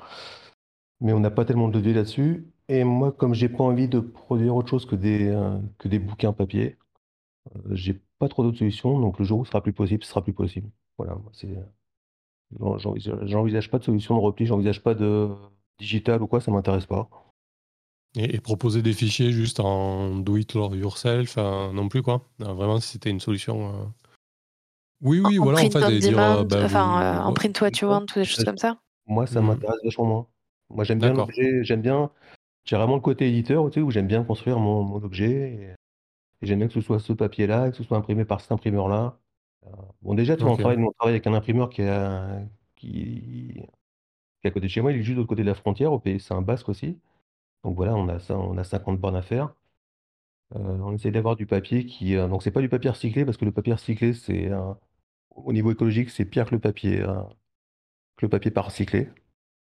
mais 1.00 1.12
on 1.12 1.20
n'a 1.20 1.30
pas 1.30 1.44
tellement 1.44 1.68
de 1.68 1.78
levier 1.78 1.94
là-dessus. 1.94 2.46
Et 2.68 2.84
moi, 2.84 3.12
comme 3.12 3.34
j'ai 3.34 3.48
pas 3.48 3.64
envie 3.64 3.88
de 3.88 4.00
produire 4.00 4.56
autre 4.56 4.70
chose 4.70 4.86
que 4.86 4.96
des, 4.96 5.32
que 5.78 5.88
des 5.88 5.98
bouquins 5.98 6.32
papier, 6.32 6.76
j'ai 7.70 8.00
pas 8.18 8.28
trop 8.28 8.42
d'autres 8.42 8.58
solutions, 8.58 8.98
donc 8.98 9.18
le 9.18 9.24
jour 9.24 9.40
où 9.40 9.44
ce 9.44 9.50
sera 9.50 9.62
plus 9.62 9.72
possible, 9.72 10.04
ce 10.04 10.10
sera 10.10 10.22
plus 10.22 10.32
possible. 10.32 10.70
Voilà, 10.98 11.16
c'est. 11.32 11.48
J'envisage 13.24 13.70
pas 13.70 13.78
de 13.78 13.84
solution 13.84 14.14
de 14.14 14.20
repli, 14.20 14.46
j'envisage 14.46 14.82
pas 14.82 14.94
de 14.94 15.28
digital 15.78 16.22
ou 16.22 16.26
quoi, 16.26 16.40
ça 16.40 16.50
m'intéresse 16.50 16.86
pas. 16.86 17.08
Et, 18.18 18.40
proposer 18.40 18.80
des 18.80 18.94
fichiers 18.94 19.30
juste 19.30 19.60
en 19.60 20.16
do 20.16 20.38
it 20.38 20.54
yourself, 20.54 21.36
non 21.36 21.88
plus 21.88 22.02
quoi? 22.02 22.22
vraiment, 22.38 22.80
si 22.80 22.92
c'était 22.92 23.10
une 23.10 23.20
solution. 23.20 23.68
Euh. 23.68 23.84
Oui, 25.02 25.20
oui, 25.22 25.36
voilà, 25.36 25.58
en 25.58 25.70
fait, 25.70 25.98
dire, 25.98 26.18
euh, 26.18 26.44
bah, 26.44 26.62
enfin, 26.64 27.02
euh, 27.02 27.20
en 27.20 27.34
print 27.34 27.60
what 27.60 27.70
you 27.82 27.88
want, 27.88 28.06
ou 28.16 28.18
des 28.18 28.24
choses 28.24 28.44
comme 28.44 28.56
ça? 28.56 28.78
Moi, 29.06 29.26
ça 29.26 29.42
mmh. 29.42 29.46
m'intéresse 29.46 29.80
vachement 29.84 30.04
moins. 30.06 30.26
Moi, 30.70 30.84
j'aime 30.84 30.98
bien 30.98 31.12
l'objet, 31.12 31.62
j'aime 31.62 31.82
bien. 31.82 32.10
J'ai 32.64 32.76
vraiment 32.76 32.94
le 32.94 33.02
côté 33.02 33.28
éditeur, 33.28 33.66
tu 33.66 33.74
sais, 33.74 33.80
où 33.80 33.90
j'aime 33.90 34.06
bien 34.06 34.24
construire 34.24 34.58
mon, 34.58 34.82
mon 34.82 34.96
objet. 34.96 35.52
Et 35.52 35.74
j'aime 36.42 36.58
bien 36.58 36.68
que 36.68 36.74
ce 36.74 36.80
soit 36.80 36.98
ce 36.98 37.12
papier-là, 37.12 37.70
que 37.70 37.76
ce 37.76 37.84
soit 37.84 37.96
imprimé 37.96 38.24
par 38.24 38.40
cet 38.40 38.52
imprimeur-là. 38.52 39.18
Euh, 39.66 39.70
bon, 40.02 40.14
déjà, 40.14 40.36
tu 40.36 40.42
vois, 40.42 40.52
on 40.52 40.56
travaille, 40.56 40.78
on 40.78 40.92
travaille 40.92 41.14
avec 41.14 41.26
un 41.26 41.34
imprimeur 41.34 41.70
qui 41.70 41.82
est, 41.82 42.46
qui, 42.76 43.62
est 44.44 44.48
à 44.48 44.50
côté 44.50 44.66
de 44.66 44.70
chez 44.70 44.80
moi, 44.82 44.92
il 44.92 44.98
est 44.98 45.02
juste 45.02 45.16
de 45.16 45.20
l'autre 45.20 45.28
côté 45.28 45.42
de 45.42 45.48
la 45.48 45.54
frontière, 45.54 45.92
au 45.92 45.98
pays, 45.98 46.20
c'est 46.20 46.34
un 46.34 46.42
basque 46.42 46.68
aussi. 46.68 46.98
Donc 47.64 47.76
voilà, 47.76 47.94
on 47.96 48.08
a, 48.08 48.18
ça, 48.20 48.38
on 48.38 48.56
a 48.58 48.64
50 48.64 49.00
bornes 49.00 49.16
à 49.16 49.22
faire. 49.22 49.54
Euh, 50.54 50.58
on 50.58 50.94
essaie 50.94 51.10
d'avoir 51.10 51.36
du 51.36 51.46
papier 51.46 51.86
qui. 51.86 52.16
Euh, 52.16 52.28
donc, 52.28 52.42
c'est 52.42 52.50
pas 52.52 52.60
du 52.60 52.68
papier 52.68 52.90
recyclé, 52.90 53.24
parce 53.24 53.36
que 53.36 53.44
le 53.44 53.52
papier 53.52 53.72
recyclé, 53.74 54.12
c'est. 54.14 54.50
au 55.36 55.52
niveau 55.52 55.72
écologique, 55.72 56.10
c'est 56.10 56.24
pire 56.24 56.46
que 56.46 56.54
le 56.54 56.60
papier, 56.60 56.98
que 58.16 58.26
le 58.26 58.28
papier 58.30 58.50
pas 58.50 58.62
recyclé. 58.62 59.08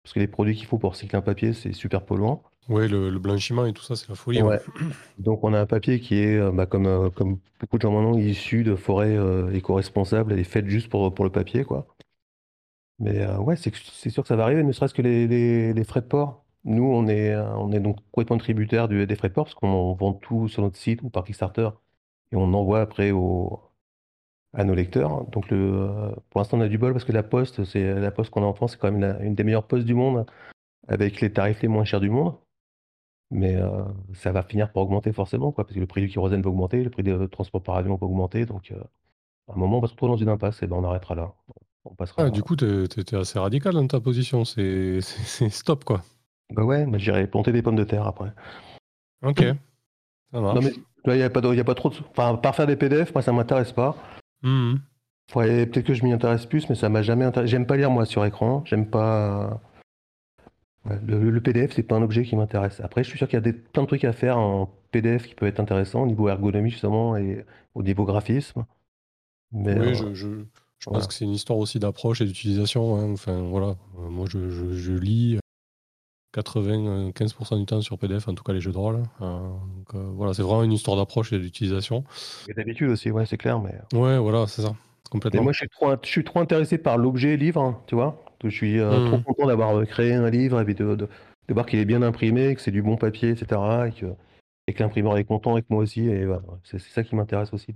Parce 0.05 0.13
que 0.13 0.19
les 0.19 0.27
produits 0.27 0.53
qu'il 0.53 0.67
faut 0.67 0.77
pour 0.77 0.91
recycler 0.91 1.17
un 1.17 1.23
papier, 1.23 1.53
c'est 1.53 1.73
super 1.73 2.05
polluant. 2.05 2.43
Oui, 2.69 2.87
le, 2.87 3.17
blanchiment 3.17 3.65
et 3.65 3.73
tout 3.73 3.81
ça, 3.81 3.95
c'est 3.95 4.07
la 4.07 4.13
folie. 4.13 4.39
Ouais. 4.39 4.59
Donc 5.17 5.43
on 5.43 5.51
a 5.51 5.59
un 5.59 5.65
papier 5.65 5.99
qui 5.99 6.19
est, 6.19 6.37
euh, 6.37 6.51
bah, 6.51 6.67
comme, 6.67 6.85
euh, 6.85 7.09
comme 7.09 7.39
beaucoup 7.59 7.79
de 7.79 7.81
gens 7.81 7.91
maintenant, 7.91 8.15
issu 8.15 8.63
de 8.63 8.75
forêts 8.75 9.17
euh, 9.17 9.51
éco-responsables. 9.51 10.31
Elle 10.31 10.37
est 10.37 10.43
faite 10.43 10.67
juste 10.67 10.89
pour, 10.89 11.11
pour 11.11 11.25
le 11.25 11.31
papier, 11.31 11.63
quoi. 11.63 11.87
Mais 12.99 13.25
ouais, 13.37 13.55
c'est 13.55 14.09
sûr 14.11 14.21
que 14.21 14.27
ça 14.27 14.35
va 14.35 14.43
arriver, 14.43 14.63
ne 14.63 14.71
serait-ce 14.71 14.93
que 14.93 15.01
les, 15.01 15.27
les, 15.73 15.83
frais 15.83 16.01
de 16.01 16.05
port. 16.05 16.45
Nous, 16.65 16.85
on 16.85 17.07
est, 17.07 17.35
on 17.35 17.71
est 17.71 17.79
donc 17.79 17.97
complètement 18.11 18.37
tributaire 18.37 18.87
des 18.87 19.15
frais 19.15 19.29
de 19.29 19.33
port 19.33 19.45
parce 19.45 19.55
qu'on 19.55 19.93
vend 19.95 20.13
tout 20.13 20.47
sur 20.47 20.61
notre 20.61 20.77
site 20.77 21.01
ou 21.01 21.09
par 21.09 21.23
Kickstarter 21.23 21.69
et 22.31 22.35
on 22.35 22.53
envoie 22.53 22.79
après 22.79 23.11
au, 23.11 23.59
à 24.55 24.63
nos 24.63 24.73
lecteurs. 24.73 25.25
Donc 25.29 25.49
le, 25.51 26.11
pour 26.29 26.39
l'instant, 26.39 26.57
on 26.57 26.61
a 26.61 26.67
du 26.67 26.77
bol 26.77 26.93
parce 26.93 27.05
que 27.05 27.11
la 27.11 27.23
poste, 27.23 27.63
c'est 27.65 27.93
la 27.93 28.11
poste 28.11 28.31
qu'on 28.31 28.43
a 28.43 28.45
en 28.45 28.53
France, 28.53 28.73
c'est 28.73 28.79
quand 28.79 28.91
même 28.91 29.17
une 29.21 29.35
des 29.35 29.43
meilleures 29.43 29.67
postes 29.67 29.85
du 29.85 29.93
monde 29.93 30.25
avec 30.87 31.21
les 31.21 31.31
tarifs 31.31 31.61
les 31.61 31.67
moins 31.67 31.85
chers 31.85 31.99
du 31.99 32.09
monde. 32.09 32.35
Mais 33.31 33.55
euh, 33.55 33.83
ça 34.13 34.31
va 34.31 34.43
finir 34.43 34.71
par 34.71 34.83
augmenter 34.83 35.11
forcément, 35.11 35.51
quoi, 35.51 35.63
parce 35.65 35.73
que 35.73 35.79
le 35.79 35.87
prix 35.87 36.01
du 36.01 36.09
kérosène 36.09 36.41
va 36.41 36.49
augmenter, 36.49 36.83
le 36.83 36.89
prix 36.89 37.03
des 37.03 37.27
transports 37.29 37.63
par 37.63 37.75
avion 37.75 37.95
va 37.95 38.05
augmenter. 38.05 38.45
Donc, 38.45 38.71
euh, 38.71 38.79
à 39.47 39.53
un 39.53 39.57
moment, 39.57 39.79
on 39.79 39.81
va 39.81 39.87
se 39.87 39.93
retrouver 39.93 40.11
dans 40.11 40.17
une 40.17 40.29
impasse 40.29 40.61
et 40.61 40.67
ben, 40.67 40.75
on 40.77 40.83
arrêtera 40.83 41.15
là. 41.15 41.33
On 41.85 41.95
passera 41.95 42.23
ah, 42.23 42.29
du 42.29 42.43
coup, 42.43 42.55
tu 42.55 42.65
es, 42.65 43.15
assez 43.15 43.39
radical 43.39 43.73
dans 43.73 43.87
ta 43.87 43.99
position. 43.99 44.45
C'est 44.45 45.01
stop, 45.49 45.83
quoi. 45.83 46.01
Bah 46.51 46.63
ouais, 46.63 46.85
bah, 46.85 46.97
j'irai 46.97 47.27
planter 47.27 47.51
des 47.51 47.61
pommes 47.61 47.75
de 47.75 47.83
terre 47.83 48.05
après. 48.05 48.31
Ok. 49.23 49.43
Ça 50.31 50.39
marche. 50.39 50.55
Non, 50.55 50.61
mais 50.61 50.73
il 51.13 51.17
n'y 51.17 51.23
a, 51.23 51.29
pas 51.29 51.39
a 51.39 51.63
pas 51.63 51.75
trop 51.75 51.89
de. 51.89 51.95
Enfin, 52.11 52.35
par 52.35 52.55
faire 52.55 52.67
des 52.67 52.75
PDF, 52.75 53.13
moi, 53.13 53.21
ça 53.21 53.31
m'intéresse 53.31 53.71
pas. 53.71 53.95
Mmh 54.45 54.75
peut-être 55.33 55.83
que 55.83 55.93
je 55.93 56.03
m'y 56.03 56.13
intéresse 56.13 56.45
plus, 56.45 56.69
mais 56.69 56.75
ça 56.75 56.89
m'a 56.89 57.01
jamais 57.01 57.25
intéressé. 57.25 57.51
J'aime 57.51 57.65
pas 57.65 57.77
lire, 57.77 57.89
moi, 57.89 58.05
sur 58.05 58.25
écran. 58.25 58.63
J'aime 58.65 58.89
pas. 58.89 59.61
Le, 60.85 61.39
PDF, 61.41 61.73
c'est 61.73 61.83
pas 61.83 61.95
un 61.95 62.03
objet 62.03 62.23
qui 62.23 62.35
m'intéresse. 62.35 62.79
Après, 62.79 63.03
je 63.03 63.09
suis 63.09 63.17
sûr 63.17 63.27
qu'il 63.27 63.37
y 63.37 63.37
a 63.37 63.41
des, 63.41 63.53
plein 63.53 63.83
de 63.83 63.87
trucs 63.87 64.03
à 64.03 64.13
faire 64.13 64.37
en 64.37 64.71
PDF 64.91 65.27
qui 65.27 65.33
peuvent 65.33 65.49
être 65.49 65.59
intéressants 65.59 66.03
au 66.03 66.05
niveau 66.05 66.29
ergonomie, 66.29 66.69
justement, 66.69 67.17
et 67.17 67.43
au 67.73 67.81
niveau 67.81 68.05
graphisme. 68.05 68.65
Mais, 69.51 69.79
oui, 69.79 69.99
euh, 69.99 70.13
je, 70.13 70.27
pense 70.85 71.07
que 71.07 71.13
c'est 71.13 71.25
une 71.25 71.31
histoire 71.31 71.57
aussi 71.57 71.79
d'approche 71.79 72.21
et 72.21 72.25
d'utilisation. 72.25 72.97
Hein. 72.97 73.13
Enfin, 73.13 73.41
voilà. 73.41 73.77
Moi, 73.97 74.27
je, 74.29 74.93
lis 74.93 75.39
95% 76.35 77.57
du 77.57 77.65
temps 77.65 77.81
sur 77.81 77.97
PDF, 77.97 78.27
en 78.27 78.33
tout 78.33 78.43
cas 78.43 78.53
les 78.53 78.59
jeux 78.59 78.71
de 78.71 78.77
rôle. 78.77 79.03
Euh, 79.21 79.49
voilà, 79.93 80.33
c'est 80.33 80.41
vraiment 80.41 80.63
une 80.63 80.73
histoire 80.73 80.97
d'approche 80.97 81.31
et 81.33 81.39
d'utilisation. 81.39 82.03
Et 82.47 82.53
d'habitude 82.53 82.89
aussi, 82.89 83.11
ouais, 83.11 83.25
c'est 83.25 83.37
clair. 83.37 83.59
Mais... 83.59 83.73
Ouais, 83.97 84.17
voilà, 84.17 84.47
c'est 84.47 84.61
ça. 84.61 84.75
Complètement. 85.09 85.43
moi, 85.43 85.53
je 85.53 85.59
suis, 85.59 85.69
trop, 85.69 85.93
je 86.01 86.09
suis 86.09 86.23
trop 86.23 86.39
intéressé 86.39 86.77
par 86.77 86.97
l'objet 86.97 87.37
livre, 87.37 87.61
hein, 87.61 87.79
tu 87.87 87.95
vois. 87.95 88.23
Je 88.43 88.49
suis 88.49 88.79
euh, 88.79 89.07
trop 89.07 89.19
content 89.19 89.47
d'avoir 89.47 89.77
euh, 89.77 89.85
créé 89.85 90.13
un 90.13 90.29
livre 90.29 90.59
et 90.59 90.73
de, 90.73 90.95
de, 90.95 91.07
voir 91.49 91.65
qu'il 91.65 91.79
est 91.79 91.85
bien 91.85 92.01
imprimé, 92.01 92.53
que 92.55 92.61
c'est 92.61 92.71
du 92.71 92.81
bon 92.81 92.97
papier, 92.97 93.29
etc. 93.29 93.61
Et 93.87 93.91
que, 93.91 94.07
et 94.67 94.73
que 94.73 94.83
l'imprimeur 94.83 95.17
est 95.17 95.23
content 95.23 95.53
avec 95.53 95.69
moi 95.69 95.81
aussi. 95.81 96.07
Et 96.07 96.25
voilà, 96.25 96.43
c'est 96.63 96.79
ça 96.79 97.03
qui 97.03 97.15
m'intéresse 97.15 97.53
aussi. 97.53 97.73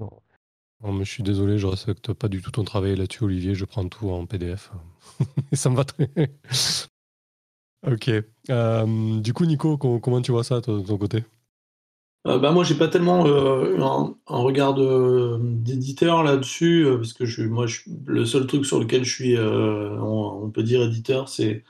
je 0.83 1.03
suis 1.03 1.23
désolé, 1.23 1.57
je 1.57 1.67
respecte 1.67 2.13
pas 2.13 2.27
du 2.27 2.41
tout 2.41 2.51
ton 2.51 2.63
travail 2.63 2.95
là-dessus, 2.95 3.23
Olivier. 3.23 3.55
Je 3.55 3.65
prends 3.65 3.87
tout 3.87 4.09
en 4.09 4.25
PDF. 4.25 4.71
ça 5.53 5.69
me 5.69 5.75
va 5.75 5.85
très 5.85 6.09
Ok. 7.87 8.09
Euh, 8.49 9.19
du 9.19 9.33
coup, 9.33 9.45
Nico, 9.45 9.77
comment 9.77 10.21
tu 10.21 10.31
vois 10.31 10.43
ça 10.43 10.61
de 10.61 10.81
ton 10.81 10.97
côté? 10.97 11.23
Euh, 12.27 12.37
bah 12.37 12.51
moi, 12.51 12.63
j'ai 12.63 12.75
pas 12.75 12.89
tellement 12.89 13.25
euh, 13.27 13.79
un, 13.79 14.15
regard 14.27 14.75
d'éditeur 15.39 16.23
là-dessus, 16.23 16.85
euh, 16.85 16.97
parce 16.97 17.13
que 17.13 17.25
je, 17.25 17.43
moi, 17.43 17.65
le 18.05 18.25
seul 18.25 18.45
truc 18.45 18.65
sur 18.65 18.79
lequel 18.79 19.05
je 19.05 19.13
suis, 19.13 19.37
on, 19.39 20.49
peut 20.51 20.63
dire 20.63 20.81
éditeur, 20.83 21.29
c'est 21.29 21.63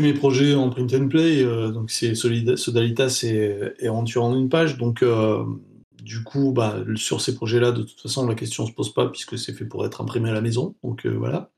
mes 0.00 0.14
projets 0.14 0.54
en 0.54 0.70
print 0.70 0.92
and 0.94 1.08
play. 1.08 1.44
donc 1.72 1.90
c'est 1.90 2.14
Sodalitas 2.14 3.20
et, 3.24 3.72
et 3.78 3.88
en 3.88 4.04
une 4.04 4.48
page. 4.48 4.78
Donc 4.78 5.04
du 6.02 6.22
coup, 6.24 6.52
bah, 6.52 6.78
sur 6.96 7.20
ces 7.20 7.34
projets-là, 7.34 7.72
de 7.72 7.82
toute 7.82 8.00
façon, 8.00 8.26
la 8.26 8.34
question 8.34 8.66
se 8.66 8.72
pose 8.72 8.92
pas 8.92 9.08
puisque 9.08 9.38
c'est 9.38 9.52
fait 9.52 9.64
pour 9.64 9.86
être 9.86 10.00
imprimé 10.00 10.30
à 10.30 10.34
la 10.34 10.40
maison. 10.40 10.74
Donc 10.82 11.06
voilà. 11.06 11.50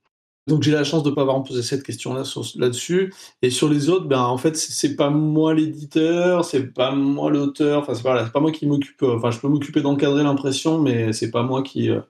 Donc 0.48 0.62
j'ai 0.62 0.72
la 0.72 0.82
chance 0.82 1.04
de 1.04 1.10
ne 1.10 1.14
pas 1.14 1.22
avoir 1.22 1.42
poser 1.44 1.62
cette 1.62 1.84
question-là 1.84 2.24
là-dessus. 2.56 3.12
Et 3.42 3.50
sur 3.50 3.68
les 3.68 3.88
autres, 3.88 4.06
ben 4.06 4.20
en 4.22 4.38
fait 4.38 4.56
c'est 4.56 4.96
pas 4.96 5.10
moi 5.10 5.54
l'éditeur, 5.54 6.44
c'est 6.44 6.66
pas 6.66 6.92
moi 6.92 7.30
l'auteur. 7.30 7.82
Enfin 7.82 7.94
c'est 7.94 8.02
pas, 8.02 8.28
pas 8.28 8.40
moi 8.40 8.50
qui 8.50 8.66
m'occupe. 8.66 9.02
Euh, 9.02 9.16
enfin 9.16 9.30
je 9.30 9.38
peux 9.38 9.48
m'occuper 9.48 9.82
d'encadrer 9.82 10.24
l'impression, 10.24 10.80
mais 10.80 11.12
c'est 11.12 11.30
pas 11.30 11.42
moi 11.44 11.62
qui 11.62 11.90
euh, 11.90 12.00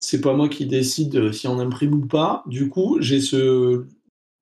c'est 0.00 0.20
pas 0.20 0.34
moi 0.34 0.48
qui 0.48 0.66
décide 0.66 1.16
euh, 1.16 1.32
si 1.32 1.48
on 1.48 1.58
imprime 1.58 1.94
ou 1.94 2.06
pas. 2.06 2.44
Du 2.46 2.68
coup 2.68 2.98
j'ai 3.00 3.20
ce 3.20 3.86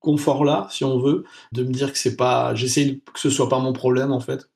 confort-là, 0.01 0.66
si 0.70 0.85
on 0.85 0.99
veut, 0.99 1.24
de 1.53 1.65
me 1.65 1.73
dire 1.73 1.93
que 1.93 1.99
c'est 1.99 2.16
pas. 2.16 2.55
J'essaye 2.55 3.03
que 3.15 3.20
ce 3.20 3.31
soit 3.31 3.49
pas 3.49 3.61
mon 3.61 3.73
problème 3.73 4.12
en 4.12 4.20
fait. 4.20 4.51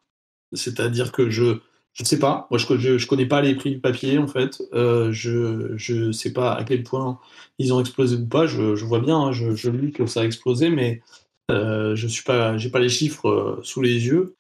C'est-à-dire 0.53 1.13
que 1.13 1.31
je 1.31 1.61
je 1.97 2.03
ne 2.03 2.07
sais 2.07 2.19
pas. 2.19 2.47
Moi, 2.51 2.59
je 2.59 2.75
ne 2.75 3.07
connais 3.07 3.25
pas 3.25 3.41
les 3.41 3.55
prix 3.55 3.71
du 3.71 3.81
papier, 3.81 4.19
en 4.19 4.27
fait. 4.27 4.63
Euh, 4.75 5.13
je 5.13 5.95
ne 5.95 6.13
sais 6.13 6.35
pas 6.35 6.53
à 6.53 6.63
quel 6.63 6.83
point 6.83 7.19
ils 7.59 7.73
ont 7.73 7.81
explosé 7.81 8.17
ou 8.17 8.27
pas. 8.27 8.47
Je, 8.47 8.85
vois 8.85 9.01
bien, 9.01 9.19
hein, 9.19 9.33
je, 9.33 9.55
je, 9.55 9.71
lis 9.71 9.93
que 9.93 10.05
ça 10.05 10.21
a 10.21 10.25
explosé, 10.25 10.69
mais 10.69 11.01
euh, 11.51 11.97
je 11.97 12.07
n'ai 12.07 12.13
pas, 12.27 12.55
pas 12.71 12.81
les 12.81 12.91
chiffres 12.91 13.29
euh, 13.29 13.61
sous 13.63 13.81
les 13.81 14.07
yeux. 14.09 14.35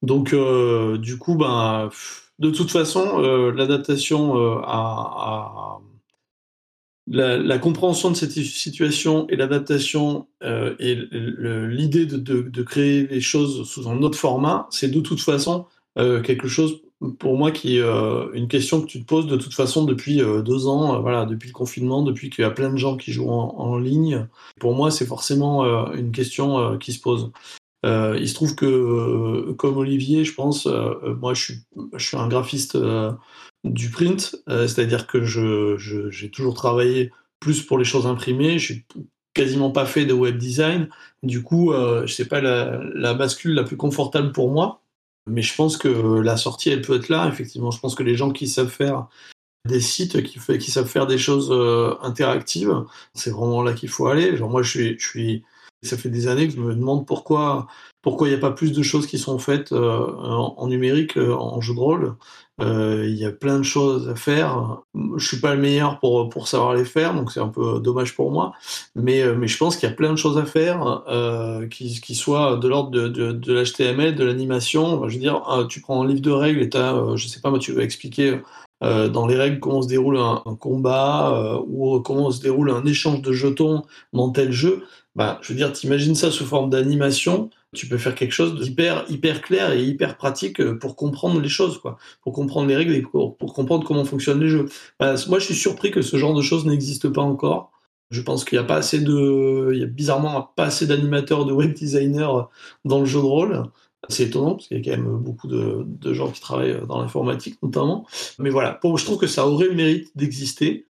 Donc, 0.00 0.34
du 1.00 1.18
coup, 1.18 1.36
ben, 1.36 1.90
de 2.38 2.50
toute 2.50 2.70
façon, 2.70 3.18
l'adaptation 3.50 4.62
à, 4.64 5.78
la, 7.06 7.58
compréhension 7.58 8.10
de 8.10 8.16
cette 8.16 8.32
situation 8.32 9.28
et 9.28 9.36
l'adaptation 9.36 10.26
et 10.42 10.96
l'idée 11.12 12.06
de, 12.06 12.62
créer 12.62 13.06
les 13.06 13.20
choses 13.20 13.68
sous 13.68 13.88
un 13.88 14.02
autre 14.02 14.18
format, 14.18 14.66
c'est 14.70 14.88
de 14.88 15.00
toute 15.00 15.20
façon 15.20 15.66
quelque 15.94 16.48
chose 16.48 16.80
pour 17.18 17.36
moi 17.36 17.50
qui 17.50 17.78
est 17.78 17.82
euh, 17.82 18.30
une 18.32 18.48
question 18.48 18.80
que 18.80 18.86
tu 18.86 19.00
te 19.00 19.06
poses 19.06 19.26
de 19.26 19.36
toute 19.36 19.54
façon 19.54 19.84
depuis 19.84 20.18
deux 20.44 20.66
ans, 20.66 21.00
voilà, 21.00 21.26
depuis 21.26 21.48
le 21.48 21.54
confinement, 21.54 22.02
depuis 22.02 22.30
qu'il 22.30 22.42
y 22.42 22.46
a 22.46 22.50
plein 22.50 22.70
de 22.70 22.76
gens 22.76 22.96
qui 22.96 23.12
jouent 23.12 23.30
en, 23.30 23.78
ligne. 23.78 24.28
Pour 24.60 24.74
moi, 24.74 24.90
c'est 24.90 25.06
forcément 25.06 25.92
une 25.92 26.12
question 26.12 26.78
qui 26.78 26.92
se 26.92 27.00
pose. 27.00 27.32
il 27.84 28.28
se 28.28 28.34
trouve 28.34 28.54
que, 28.54 29.52
comme 29.52 29.76
Olivier, 29.76 30.24
je 30.24 30.34
pense, 30.34 30.66
moi 31.20 31.34
je 31.34 31.42
suis, 31.42 31.54
je 31.94 32.06
suis 32.06 32.16
un 32.16 32.28
graphiste 32.28 32.76
du 33.64 33.90
print, 33.90 34.36
euh, 34.48 34.66
c'est-à-dire 34.66 35.06
que 35.06 35.24
je, 35.24 35.76
j'ai 36.10 36.30
toujours 36.30 36.54
travaillé 36.54 37.12
plus 37.40 37.62
pour 37.62 37.78
les 37.78 37.84
choses 37.84 38.06
imprimées, 38.06 38.58
je 38.58 38.72
suis 38.72 38.86
quasiment 39.34 39.70
pas 39.70 39.86
fait 39.86 40.04
de 40.04 40.12
web 40.12 40.36
design, 40.36 40.88
du 41.22 41.42
coup, 41.42 41.72
euh, 41.72 42.06
je 42.06 42.12
sais 42.12 42.26
pas 42.26 42.40
la, 42.40 43.14
bascule 43.14 43.54
la 43.54 43.64
plus 43.64 43.76
confortable 43.76 44.32
pour 44.32 44.50
moi, 44.50 44.81
mais 45.26 45.42
je 45.42 45.54
pense 45.54 45.76
que 45.76 45.88
la 45.88 46.36
sortie, 46.36 46.70
elle 46.70 46.82
peut 46.82 46.96
être 46.96 47.08
là, 47.08 47.28
effectivement, 47.28 47.70
je 47.70 47.80
pense 47.80 47.94
que 47.94 48.02
les 48.02 48.16
gens 48.16 48.30
qui 48.30 48.48
savent 48.48 48.68
faire 48.68 49.08
des 49.68 49.80
sites, 49.80 50.22
qui, 50.24 50.70
savent 50.70 50.88
faire 50.88 51.06
des 51.06 51.18
choses 51.18 51.50
euh, 51.52 51.94
interactives, 52.02 52.84
c'est 53.14 53.30
vraiment 53.30 53.62
là 53.62 53.72
qu'il 53.74 53.88
faut 53.88 54.08
aller. 54.08 54.36
Genre 54.36 54.50
moi, 54.50 54.62
je 54.62 54.70
suis, 54.70 54.98
je 54.98 55.06
suis, 55.06 55.44
ça 55.82 55.96
fait 55.96 56.10
des 56.10 56.26
années 56.26 56.48
que 56.48 56.54
je 56.54 56.60
me 56.60 56.74
demande 56.74 57.06
pourquoi 57.06 57.68
pourquoi 58.02 58.26
il 58.26 58.32
n'y 58.32 58.36
a 58.36 58.40
pas 58.40 58.50
plus 58.50 58.72
de 58.72 58.82
choses 58.82 59.06
qui 59.06 59.16
sont 59.16 59.38
faites 59.38 59.72
en, 59.72 60.66
numérique, 60.66 61.16
en 61.16 61.60
jeu 61.60 61.72
de 61.72 61.78
rôle. 61.78 62.16
Euh, 62.60 63.06
il 63.08 63.14
y 63.14 63.24
a 63.24 63.32
plein 63.32 63.58
de 63.58 63.64
choses 63.64 64.08
à 64.08 64.14
faire. 64.14 64.82
Je 65.16 65.26
suis 65.26 65.38
pas 65.38 65.54
le 65.54 65.60
meilleur 65.60 65.98
pour, 66.00 66.28
pour 66.28 66.48
savoir 66.48 66.74
les 66.74 66.84
faire, 66.84 67.14
donc 67.14 67.32
c'est 67.32 67.40
un 67.40 67.48
peu 67.48 67.80
dommage 67.80 68.14
pour 68.14 68.30
moi. 68.30 68.52
Mais, 68.94 69.22
euh, 69.22 69.34
mais 69.34 69.48
je 69.48 69.56
pense 69.56 69.76
qu'il 69.76 69.88
y 69.88 69.92
a 69.92 69.94
plein 69.94 70.12
de 70.12 70.16
choses 70.16 70.38
à 70.38 70.44
faire 70.44 71.02
euh, 71.08 71.66
qui, 71.66 72.00
qui 72.00 72.14
soient 72.14 72.56
de 72.56 72.68
l'ordre 72.68 72.90
de, 72.90 73.08
de, 73.08 73.52
l'HTML, 73.52 74.14
de 74.14 74.24
l'animation. 74.24 75.08
Je 75.08 75.14
veux 75.14 75.20
dire, 75.20 75.42
tu 75.68 75.80
prends 75.80 76.02
un 76.02 76.06
livre 76.06 76.20
de 76.20 76.30
règles 76.30 76.60
et 76.60 76.68
tu 76.68 76.76
as, 76.76 77.16
je 77.16 77.26
sais 77.26 77.40
pas, 77.40 77.50
moi, 77.50 77.58
tu 77.58 77.72
vas 77.72 77.82
expliquer 77.82 78.40
dans 78.82 79.28
les 79.28 79.36
règles 79.36 79.60
comment 79.60 79.80
se 79.80 79.86
déroule 79.86 80.18
un, 80.18 80.42
combat 80.58 81.60
ou 81.68 82.00
comment 82.00 82.32
se 82.32 82.42
déroule 82.42 82.70
un 82.70 82.84
échange 82.84 83.22
de 83.22 83.32
jetons 83.32 83.84
dans 84.12 84.30
tel 84.30 84.50
jeu. 84.50 84.84
Bah, 85.14 85.38
je 85.42 85.52
veux 85.52 85.56
dire, 85.56 85.72
t'imagines 85.72 86.16
ça 86.16 86.30
sous 86.30 86.44
forme 86.44 86.68
d'animation 86.68 87.48
tu 87.74 87.88
peux 87.88 87.98
faire 87.98 88.14
quelque 88.14 88.32
chose 88.32 88.60
d'hyper 88.60 89.04
hyper 89.08 89.40
clair 89.40 89.72
et 89.72 89.82
hyper 89.82 90.16
pratique 90.16 90.60
euh, 90.60 90.78
pour 90.78 90.96
comprendre 90.96 91.40
les 91.40 91.48
choses, 91.48 91.78
quoi, 91.78 91.96
pour 92.22 92.32
comprendre 92.32 92.68
les 92.68 92.76
règles 92.76 92.94
et 92.94 93.02
pour, 93.02 93.36
comprendre 93.38 93.86
comment 93.86 94.04
fonctionnent 94.04 94.40
les 94.40 94.48
jeux. 94.48 94.66
moi, 95.00 95.38
je 95.38 95.44
suis 95.44 95.54
surpris 95.54 95.90
que 95.90 96.02
ce 96.02 96.16
genre 96.16 96.34
de 96.34 96.42
choses 96.42 96.66
n'existe 96.66 97.08
pas 97.08 97.22
encore. 97.22 97.72
Je 98.10 98.20
pense 98.20 98.44
qu'il 98.44 98.58
n'y 98.58 98.64
a 98.64 98.66
pas 98.66 98.76
assez 98.76 99.00
de, 99.00 99.72
il 99.74 99.82
a 99.82 99.86
bizarrement 99.86 100.52
pas 100.54 100.64
assez 100.64 100.86
d'animateurs, 100.86 101.46
de 101.46 101.52
web 101.52 101.72
designers 101.72 102.42
dans 102.84 103.00
le 103.00 103.06
jeu 103.06 103.20
de 103.20 103.24
rôle. 103.24 103.64
C'est 104.08 104.24
étonnant 104.24 104.56
parce 104.56 104.68
qu'il 104.68 104.76
y 104.76 104.80
a 104.80 104.84
quand 104.84 105.02
même 105.02 105.16
beaucoup 105.16 105.46
de, 105.48 106.12
gens 106.12 106.30
qui 106.30 106.40
travaillent 106.40 106.82
dans 106.86 107.00
l'informatique 107.00 107.58
notamment. 107.62 108.06
Mais 108.38 108.50
voilà, 108.50 108.72
pour, 108.72 108.98
je 108.98 109.04
trouve 109.06 109.18
que 109.18 109.26
ça 109.26 109.46
aurait 109.46 109.68
le 109.68 109.74
mérite 109.74 110.10
d'exister. 110.14 110.88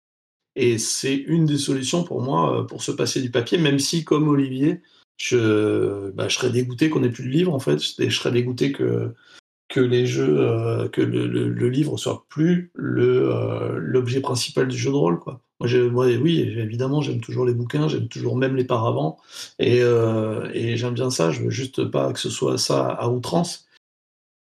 Et 0.56 0.78
c'est 0.78 1.16
une 1.16 1.46
des 1.46 1.58
solutions 1.58 2.04
pour 2.04 2.22
moi 2.22 2.62
euh, 2.62 2.64
pour 2.64 2.84
se 2.84 2.92
passer 2.92 3.22
du 3.22 3.32
papier, 3.32 3.58
même 3.58 3.80
si, 3.80 4.04
comme 4.04 4.28
Olivier, 4.28 4.82
je, 5.22 6.10
bah, 6.12 6.28
je 6.28 6.36
serais 6.36 6.50
dégoûté 6.50 6.90
qu'on 6.90 7.04
ait 7.04 7.10
plus 7.10 7.26
de 7.26 7.30
livre 7.30 7.54
en 7.54 7.60
fait. 7.60 7.80
Je 7.80 8.10
serais 8.10 8.32
dégoûté 8.32 8.72
que, 8.72 9.14
que 9.70 9.80
les 9.80 10.08
jeux, 10.08 10.40
euh, 10.40 10.90
que 10.90 11.02
le, 11.02 11.28
le, 11.28 11.70
livre 11.70 11.96
soit 11.98 12.26
plus 12.28 12.72
le 12.74 13.30
euh, 13.32 13.78
l'objet 13.78 14.20
principal 14.20 14.68
du 14.68 14.78
jeu 14.78 14.90
de 14.90 14.96
rôle 14.96 15.20
quoi. 15.20 15.42
Moi, 15.60 16.08
oui, 16.20 16.40
évidemment, 16.40 17.02
j'aime 17.02 17.22
toujours 17.22 17.46
les 17.46 17.54
bouquins, 17.54 17.88
j'aime 17.88 18.08
toujours 18.08 18.36
même 18.36 18.56
les 18.56 18.64
paravents, 18.64 19.20
et, 19.60 19.84
euh, 19.84 20.50
et 20.56 20.76
j'aime 20.76 20.96
bien 20.96 21.12
ça. 21.12 21.30
Je 21.30 21.44
veux 21.44 21.52
juste 21.52 21.86
pas 21.86 22.12
que 22.14 22.20
ce 22.20 22.32
soit 22.32 22.58
ça 22.58 22.88
à 22.88 23.08
outrance. 23.10 23.68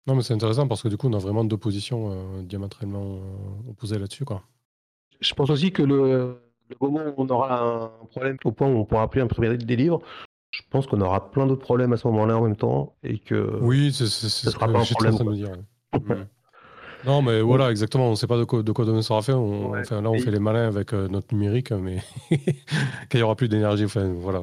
Non, 0.06 0.14
mais 0.14 0.22
c'est 0.22 0.32
intéressant 0.32 0.66
parce 0.66 0.82
que 0.82 0.88
du 0.88 0.96
coup, 0.96 1.08
on 1.08 1.12
a 1.12 1.18
vraiment 1.18 1.44
deux 1.44 1.58
positions 1.58 2.42
diamétralement 2.42 3.20
opposées 3.68 3.98
là-dessus, 3.98 4.24
quoi. 4.24 4.44
Je 5.20 5.34
pense 5.34 5.50
aussi 5.50 5.72
que 5.72 5.82
le, 5.82 6.38
le 6.70 6.76
moment 6.80 7.02
où 7.04 7.14
on 7.18 7.28
aura 7.28 7.60
un 7.60 8.06
problème 8.06 8.38
au 8.46 8.52
point 8.52 8.68
où 8.68 8.78
on 8.78 8.86
pourra 8.86 9.10
plus 9.10 9.20
imprimer 9.20 9.54
des 9.58 9.76
livres, 9.76 10.00
je 10.50 10.62
pense 10.70 10.86
qu'on 10.86 11.00
aura 11.00 11.30
plein 11.30 11.46
d'autres 11.46 11.62
problèmes 11.62 11.92
à 11.92 11.96
ce 11.96 12.06
moment-là 12.08 12.36
en 12.38 12.42
même 12.42 12.56
temps 12.56 12.94
et 13.02 13.18
que 13.18 13.58
oui, 13.60 13.92
ce 13.92 14.06
sera 14.06 14.66
pas 14.66 14.80
un 14.80 14.84
problème. 14.84 15.16
De 15.16 15.32
dire. 15.34 15.52
Mm. 15.92 16.26
non, 17.06 17.22
mais 17.22 17.40
voilà, 17.40 17.70
exactement. 17.70 18.08
On 18.08 18.10
ne 18.10 18.16
sait 18.16 18.26
pas 18.26 18.38
de 18.38 18.44
quoi, 18.44 18.62
de 18.62 18.72
quoi 18.72 18.84
demain 18.84 19.02
sera 19.02 19.22
fait. 19.22 19.32
On, 19.32 19.74
là, 19.74 19.82
on 19.90 20.18
fait 20.18 20.30
les 20.30 20.40
malins 20.40 20.66
avec 20.66 20.92
euh, 20.92 21.08
notre 21.08 21.32
numérique, 21.34 21.70
mais 21.72 21.98
quand 22.30 23.14
il 23.14 23.18
n'y 23.18 23.22
aura 23.22 23.36
plus 23.36 23.48
d'énergie, 23.48 23.84
enfin, 23.84 24.12
voilà, 24.16 24.42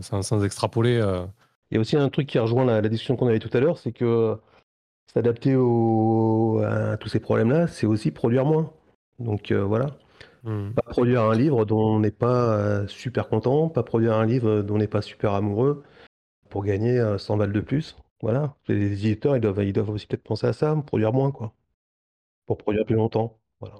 sans, 0.00 0.44
extrapoler. 0.44 0.98
Euh. 0.98 1.24
Il 1.70 1.76
y 1.76 1.78
a 1.78 1.80
aussi 1.80 1.96
un 1.96 2.08
truc 2.10 2.28
qui 2.28 2.38
rejoint 2.38 2.64
la, 2.64 2.82
discussion 2.82 3.16
qu'on 3.16 3.26
avait 3.26 3.38
tout 3.38 3.50
à 3.56 3.60
l'heure, 3.60 3.78
c'est 3.78 3.92
que 3.92 4.36
s'adapter 5.12 5.52
à 5.52 6.96
tous 6.98 7.08
ces 7.08 7.20
problèmes-là, 7.20 7.66
c'est 7.66 7.86
aussi 7.86 8.10
produire 8.10 8.44
moins. 8.44 8.70
Donc 9.18 9.50
euh, 9.50 9.64
voilà. 9.64 9.96
Hmm. 10.46 10.70
Pas 10.74 10.82
produire 10.82 11.22
un 11.22 11.34
livre 11.34 11.64
dont 11.64 11.96
on 11.96 11.98
n'est 11.98 12.12
pas 12.12 12.56
euh, 12.56 12.86
super 12.86 13.28
content, 13.28 13.68
pas 13.68 13.82
produire 13.82 14.14
un 14.14 14.24
livre 14.24 14.62
dont 14.62 14.76
on 14.76 14.78
n'est 14.78 14.86
pas 14.86 15.02
super 15.02 15.34
amoureux 15.34 15.82
pour 16.50 16.62
gagner 16.62 16.98
100 17.18 17.34
euh, 17.34 17.36
balles 17.36 17.52
de 17.52 17.60
plus. 17.60 17.96
Voilà. 18.22 18.54
Les 18.68 18.92
éditeurs, 18.92 19.36
ils 19.36 19.40
doivent, 19.40 19.64
ils 19.64 19.72
doivent 19.72 19.90
aussi 19.90 20.06
peut-être 20.06 20.22
penser 20.22 20.46
à 20.46 20.52
ça, 20.52 20.76
produire 20.86 21.12
moins, 21.12 21.32
quoi. 21.32 21.52
Pour 22.46 22.58
produire 22.58 22.86
plus 22.86 22.94
longtemps. 22.94 23.40
Voilà. 23.58 23.74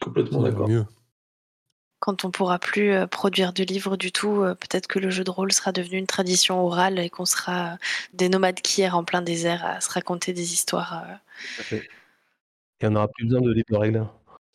Complètement 0.00 0.42
d'accord. 0.42 0.66
Mieux. 0.66 0.86
Quand 2.00 2.24
on 2.24 2.30
pourra 2.30 2.58
plus 2.58 2.92
euh, 2.92 3.06
produire 3.06 3.52
de 3.52 3.62
livres 3.62 3.98
du 3.98 4.12
tout, 4.12 4.42
peut-être 4.60 4.86
que 4.86 4.98
le 4.98 5.10
jeu 5.10 5.24
de 5.24 5.30
rôle 5.30 5.52
sera 5.52 5.72
devenu 5.72 5.98
une 5.98 6.06
tradition 6.06 6.64
orale 6.64 7.00
et 7.00 7.10
qu'on 7.10 7.26
sera 7.26 7.76
des 8.14 8.30
nomades 8.30 8.62
qui 8.62 8.80
errent 8.80 8.96
en 8.96 9.04
plein 9.04 9.20
désert 9.20 9.62
à 9.62 9.82
se 9.82 9.90
raconter 9.90 10.32
des 10.32 10.54
histoires. 10.54 11.04
Et 11.70 12.86
on 12.86 12.90
n'aura 12.90 13.08
plus 13.08 13.26
besoin 13.26 13.42
de 13.42 13.52
livres 13.52 13.68
de 13.70 13.76
règles. 13.76 14.06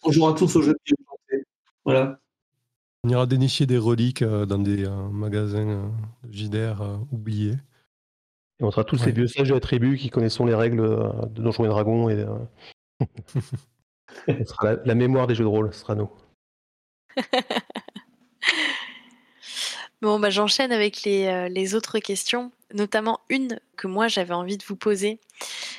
On 0.04 0.12
jouera 0.12 0.34
tous 0.34 0.56
au 0.56 0.62
jeu 0.64 0.74
de 0.74 0.80
voilà. 1.88 2.20
On 3.06 3.10
ira 3.10 3.26
dénicher 3.26 3.66
des 3.66 3.78
reliques 3.78 4.22
euh, 4.22 4.46
dans 4.46 4.60
des 4.60 4.86
euh, 4.86 5.08
magasins 5.10 5.70
euh, 5.70 5.88
JDR 6.30 7.00
oubliés. 7.14 7.56
Et 8.60 8.66
on 8.66 8.72
sera 8.72 8.84
tous 8.84 8.98
ces 8.98 9.14
vieux 9.14 9.28
sages 9.28 9.48
de 9.48 9.54
la 9.54 9.62
tribu 9.62 9.98
qui 9.98 10.10
connaissons 10.10 10.46
les 10.46 10.54
règles 10.54 10.82
de 10.82 11.42
Donjons 11.42 11.64
et 11.64 11.70
Dragons. 11.70 12.10
Et, 12.10 12.26
ce 14.28 14.44
sera 14.44 14.76
la, 14.84 14.96
mémoire 14.96 15.28
des 15.28 15.36
jeux 15.36 15.46
de 15.46 15.50
rôle, 15.50 15.74
ce 15.74 15.80
sera 15.80 15.96
nous. 15.96 16.10
bon, 20.02 20.20
bah, 20.20 20.30
j'enchaîne 20.30 20.74
avec 20.74 21.04
les, 21.04 21.48
les, 21.50 21.76
autres 21.76 22.00
questions, 22.00 22.52
notamment 22.74 23.22
une 23.30 23.62
que 23.78 23.88
moi 23.88 24.10
j'avais 24.10 24.34
envie 24.34 24.58
de 24.58 24.64
vous 24.66 24.76
poser. 24.76 25.22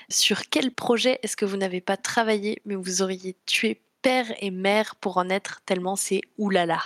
Sur 0.09 0.49
quel 0.49 0.71
projet 0.71 1.19
est-ce 1.23 1.37
que 1.37 1.45
vous 1.45 1.57
n'avez 1.59 1.83
pas 1.83 1.99
travaillé 1.99 2.63
mais 2.65 2.77
vous 2.77 3.03
auriez 3.03 3.37
tué 3.45 3.83
père 4.03 4.27
et 4.41 4.51
mère 4.51 4.97
pour 4.97 5.17
en 5.17 5.29
être, 5.29 5.61
tellement 5.65 5.97
c'est 5.97 6.23
oulala. 6.37 6.81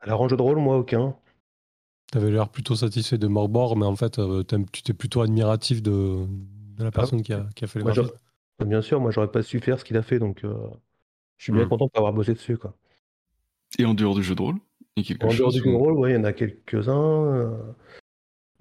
Alors 0.00 0.20
en 0.20 0.28
jeu 0.28 0.36
de 0.36 0.42
rôle, 0.42 0.58
moi, 0.58 0.76
aucun. 0.78 1.16
T'avais 2.12 2.30
l'air 2.30 2.48
plutôt 2.48 2.76
satisfait 2.76 3.18
de 3.18 3.26
Morbor, 3.26 3.76
mais 3.76 3.86
en 3.86 3.96
fait, 3.96 4.18
euh, 4.18 4.44
tu 4.72 4.82
t'es 4.82 4.92
plutôt 4.92 5.22
admiratif 5.22 5.82
de, 5.82 6.26
la 6.78 6.86
ah. 6.86 6.90
personne 6.90 7.22
qui, 7.22 7.32
a, 7.32 7.46
fait 7.66 7.78
les 7.78 7.84
moi, 7.84 7.94
Bien 8.64 8.80
sûr, 8.80 9.00
moi, 9.00 9.10
j'aurais 9.10 9.30
pas 9.30 9.42
su 9.42 9.60
faire 9.60 9.78
ce 9.78 9.84
qu'il 9.84 9.96
a 9.96 10.02
fait, 10.02 10.18
donc 10.18 10.44
euh, 10.44 10.54
je 11.36 11.44
suis 11.44 11.52
bien 11.52 11.66
hmm. 11.66 11.68
content 11.68 11.90
d'avoir 11.92 12.12
bossé 12.12 12.32
dessus. 12.32 12.56
Quoi. 12.56 12.74
Et 13.78 13.84
en 13.84 13.94
dehors 13.94 14.14
du 14.14 14.22
jeu 14.22 14.34
de 14.34 14.42
rôle 14.42 14.56
En 14.96 15.28
dehors 15.28 15.52
du 15.52 15.58
jeu 15.58 15.64
de 15.64 15.74
rôle, 15.74 16.10
il 16.10 16.14
y 16.14 16.16
en 16.16 16.24
a 16.24 16.32
quelques-uns. 16.32 17.34
Euh. 17.34 17.58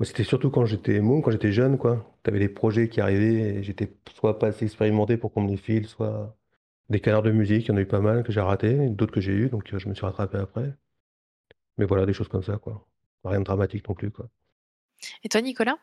C'était 0.02 0.26
surtout 0.26 0.49
quand 0.49 0.65
j'étais 0.65 0.99
môme, 0.99 1.22
quand 1.22 1.32
j'étais 1.32 1.53
jeune, 1.53 1.77
quoi. 1.77 2.06
T'avais 2.23 2.40
des 2.40 2.49
projets 2.49 2.90
qui 2.90 2.99
arrivaient 2.99 3.56
et 3.56 3.64
j'étais 3.64 3.95
soit 4.14 4.40
pas 4.40 4.48
assez 4.48 4.65
expérimenté 4.65 5.15
pour 5.15 5.32
qu'on 5.32 5.44
me 5.44 5.49
les 5.49 5.57
file, 5.57 5.88
soit 5.88 6.36
des 6.89 6.99
canards 6.99 7.23
de 7.23 7.31
musique, 7.31 7.65
il 7.65 7.69
y 7.69 7.71
en 7.71 7.77
a 7.77 7.81
eu 7.81 7.85
pas 7.85 7.99
mal 7.99 8.23
que 8.23 8.31
j'ai 8.31 8.41
raté, 8.41 8.89
d'autres 8.89 9.13
que 9.13 9.21
j'ai 9.21 9.31
eu, 9.31 9.49
donc 9.49 9.73
euh, 9.73 9.79
je 9.79 9.89
me 9.89 9.95
suis 9.95 10.05
rattrapé 10.05 10.37
après. 10.37 10.73
Mais 11.77 11.85
voilà, 11.85 12.05
des 12.05 12.13
choses 12.13 12.27
comme 12.27 12.43
ça, 12.43 12.57
quoi. 12.57 12.87
Rien 13.23 13.39
de 13.39 13.45
dramatique 13.45 13.87
non 13.87 13.95
plus, 13.95 14.11
quoi. 14.11 14.27
Et 15.23 15.29
toi, 15.29 15.41
Nicolas? 15.41 15.77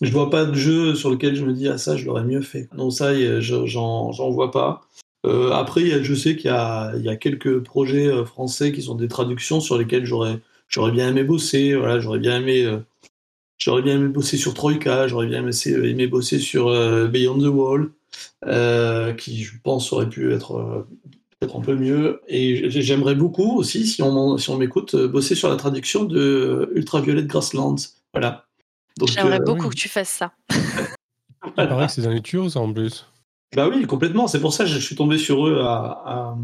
Je 0.00 0.10
vois 0.10 0.30
pas 0.30 0.46
de 0.46 0.54
jeu 0.54 0.94
sur 0.94 1.10
lequel 1.10 1.34
je 1.36 1.44
me 1.44 1.52
dis, 1.52 1.68
ah 1.68 1.76
ça, 1.76 1.96
je 1.96 2.06
l'aurais 2.06 2.24
mieux 2.24 2.40
fait. 2.40 2.68
Non, 2.74 2.90
ça, 2.90 3.12
j'en 3.40 4.30
vois 4.30 4.50
pas. 4.50 4.80
Euh, 5.26 5.52
après, 5.52 6.02
je 6.02 6.14
sais 6.14 6.36
qu'il 6.36 6.50
y, 6.50 6.54
a, 6.54 7.16
quelques 7.16 7.62
projets 7.62 8.06
euh, 8.06 8.24
français 8.24 8.72
qui 8.72 8.80
sont 8.80 8.94
des 8.94 9.08
traductions 9.08 9.60
sur 9.60 9.76
lesquels 9.76 10.06
j'aurais 10.06 10.40
bien 10.90 11.08
aimé 11.08 11.22
bosser. 11.22 11.74
Voilà, 11.74 12.00
j'aurais 12.00 12.18
bien 12.18 12.40
aimé 12.40 12.78
j'aurais 13.58 13.82
bien 13.82 13.96
aimé 13.96 14.08
bosser 14.08 14.38
sur 14.38 14.54
Troika, 14.54 15.06
j'aurais 15.06 15.26
bien 15.26 15.46
aimé, 15.46 16.06
bosser 16.06 16.38
sur 16.38 16.70
Beyond 17.10 17.38
the 17.38 17.52
Wall. 17.54 17.90
Euh, 18.46 19.12
qui 19.12 19.44
je 19.44 19.52
pense 19.62 19.92
aurait 19.92 20.08
pu 20.08 20.32
être 20.32 20.56
euh, 20.56 20.88
peut-être 21.38 21.56
un 21.56 21.60
peu 21.60 21.74
mieux. 21.74 22.22
Et 22.26 22.70
j'aimerais 22.70 23.14
beaucoup 23.14 23.58
aussi, 23.58 23.86
si 23.86 24.02
on, 24.02 24.38
si 24.38 24.48
on 24.50 24.56
m'écoute, 24.56 24.94
euh, 24.94 25.08
bosser 25.08 25.34
sur 25.34 25.50
la 25.50 25.56
traduction 25.56 26.04
de 26.04 26.70
Ultraviolet 26.74 27.24
Grasslands. 27.24 27.76
Voilà. 28.14 28.46
J'aimerais 29.06 29.40
beaucoup 29.40 29.68
que 29.68 29.74
tu 29.74 29.88
fasses 29.88 30.08
ça. 30.08 30.32
Il 31.56 31.68
paraît 31.68 31.86
que 31.86 31.92
c'est 31.92 32.02
dans 32.02 32.10
les 32.10 32.22
tuyaux, 32.22 32.48
ça, 32.48 32.60
en 32.60 32.72
plus. 32.72 33.06
Bah 33.54 33.68
oui, 33.68 33.86
complètement. 33.86 34.26
C'est 34.26 34.40
pour 34.40 34.52
ça 34.52 34.64
que 34.64 34.70
je 34.70 34.78
suis 34.78 34.96
tombé 34.96 35.18
sur 35.18 35.46
eux 35.46 35.60
à, 35.62 36.36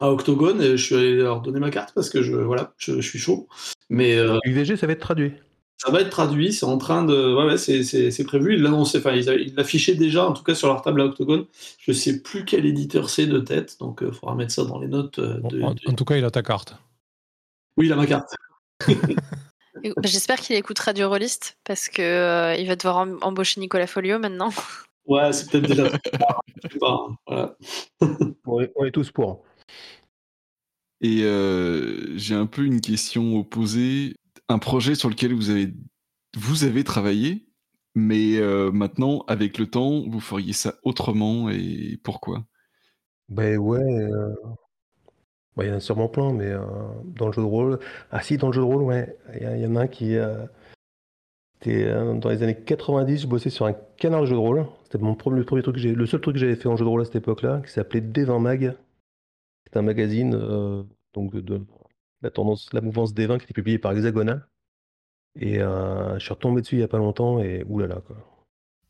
à 0.00 0.10
Octogone 0.10 0.60
et 0.62 0.76
je 0.76 0.84
suis 0.84 0.94
allé 0.94 1.16
leur 1.16 1.40
donner 1.40 1.60
ma 1.60 1.70
carte 1.70 1.92
parce 1.94 2.10
que 2.10 2.22
je, 2.22 2.32
voilà, 2.32 2.72
je, 2.78 3.00
suis 3.00 3.18
chaud. 3.18 3.48
Mais 3.88 4.16
UVG, 4.44 4.76
ça 4.76 4.86
va 4.86 4.94
être 4.94 5.00
traduit. 5.00 5.32
Ça 5.82 5.90
va 5.90 6.02
être 6.02 6.10
traduit, 6.10 6.52
c'est 6.52 6.66
en 6.66 6.76
train 6.76 7.04
de. 7.04 7.34
Ouais, 7.34 7.46
ouais 7.46 7.56
c'est 7.56 8.24
prévu. 8.24 8.54
Ils 8.54 8.62
l'annonçaient, 8.62 8.98
enfin, 8.98 9.12
ils 9.12 9.54
l'affichaient 9.54 9.94
déjà, 9.94 10.28
en 10.28 10.34
tout 10.34 10.42
cas 10.42 10.54
sur 10.54 10.68
leur 10.68 10.82
table 10.82 11.00
à 11.00 11.06
Octogone. 11.06 11.46
Je 11.78 11.92
sais 11.92 12.20
plus 12.20 12.44
quel 12.44 12.66
éditeur 12.66 13.08
c'est 13.08 13.26
de 13.26 13.38
tête, 13.38 13.78
donc 13.80 14.00
il 14.02 14.12
faudra 14.12 14.34
mettre 14.34 14.52
ça 14.52 14.64
dans 14.64 14.78
les 14.78 14.88
notes. 14.88 15.18
De, 15.18 15.62
en, 15.62 15.70
en, 15.70 15.94
tout 15.94 16.04
cas, 16.04 16.16
il 16.16 16.24
a 16.24 16.30
ta 16.30 16.42
carte. 16.42 16.76
Oui, 17.78 17.86
il 17.86 17.92
a 17.92 17.96
ma 17.96 18.06
carte. 18.06 18.34
Bah, 19.82 20.02
j'espère 20.04 20.40
qu'il 20.40 20.56
écoute 20.56 20.78
Radio 20.78 21.08
Rollist 21.08 21.56
parce 21.64 21.88
que 21.88 22.02
euh, 22.02 22.54
il 22.56 22.66
va 22.66 22.76
devoir 22.76 23.06
embaucher 23.22 23.60
Nicolas 23.60 23.86
Folio 23.86 24.18
maintenant. 24.18 24.50
Ouais, 25.06 25.32
c'est 25.32 25.50
peut-être 25.50 25.66
déjà. 25.66 25.90
voilà. 27.26 27.56
on, 28.46 28.60
est, 28.60 28.90
tous 28.92 29.10
pour. 29.10 29.42
Et 31.00 31.22
euh, 31.22 32.16
j'ai 32.16 32.34
un 32.34 32.46
peu 32.46 32.64
une 32.64 32.80
question 32.80 33.36
opposée. 33.36 34.14
Un 34.50 34.58
projet 34.58 34.94
sur 34.94 35.08
lequel 35.08 35.32
vous 35.32 35.50
avez, 36.64 36.84
travaillé, 36.84 37.46
mais 37.94 38.36
euh, 38.38 38.70
maintenant, 38.70 39.24
avec 39.28 39.58
le 39.58 39.66
temps, 39.66 40.02
vous 40.08 40.20
feriez 40.20 40.52
ça 40.52 40.74
autrement 40.82 41.48
et 41.48 41.98
pourquoi? 42.02 42.44
Ben 43.28 43.56
ouais, 43.56 44.10
bah, 45.56 45.64
il 45.66 45.68
y 45.68 45.72
en 45.72 45.76
a 45.76 45.80
sûrement 45.80 46.08
plein, 46.08 46.32
mais 46.32 46.46
euh, 46.46 46.60
dans 47.04 47.26
le 47.26 47.32
jeu 47.32 47.42
de 47.42 47.46
rôle. 47.46 47.78
Ah 48.10 48.22
si, 48.22 48.38
dans 48.38 48.46
le 48.46 48.52
jeu 48.52 48.60
de 48.60 48.66
rôle, 48.66 48.82
ouais. 48.82 49.16
Il 49.38 49.60
y, 49.60 49.66
en 49.66 49.76
a 49.76 49.82
un 49.82 49.86
qui. 49.88 50.16
Euh, 50.16 50.46
euh, 51.66 52.14
dans 52.14 52.30
les 52.30 52.42
années 52.42 52.56
90, 52.56 53.22
je 53.22 53.26
bossais 53.26 53.50
sur 53.50 53.66
un 53.66 53.74
canard 53.98 54.22
de 54.22 54.26
jeu 54.26 54.34
de 54.34 54.40
rôle. 54.40 54.66
C'était 54.84 54.98
mon 54.98 55.14
premier, 55.14 55.40
le 55.40 55.44
premier 55.44 55.62
truc 55.62 55.76
que. 55.76 55.88
Le 55.88 56.06
seul 56.06 56.20
truc 56.20 56.34
que 56.34 56.40
j'avais 56.40 56.56
fait 56.56 56.68
en 56.68 56.76
jeu 56.76 56.84
de 56.84 56.88
rôle 56.88 57.02
à 57.02 57.04
cette 57.04 57.16
époque-là, 57.16 57.60
qui 57.64 57.72
s'appelait 57.72 58.00
D20 58.00 58.40
Mag. 58.40 58.76
C'est 59.66 59.78
un 59.78 59.82
magazine 59.82 60.30
donc 61.12 61.36
de, 61.36 61.60
la 62.22 62.30
tendance, 62.30 62.72
la 62.72 62.80
mouvance 62.80 63.14
D20 63.14 63.38
qui 63.38 63.44
était 63.44 63.54
publié 63.54 63.78
par 63.78 63.92
Hexagonal. 63.92 64.46
Et 65.38 65.58
je 65.58 66.18
suis 66.18 66.32
retombé 66.32 66.60
dessus 66.60 66.74
il 66.74 66.78
n'y 66.78 66.84
a 66.84 66.88
pas 66.88 66.98
longtemps 66.98 67.40
et 67.40 67.64
oulala 67.68 68.02
quoi. 68.06 68.16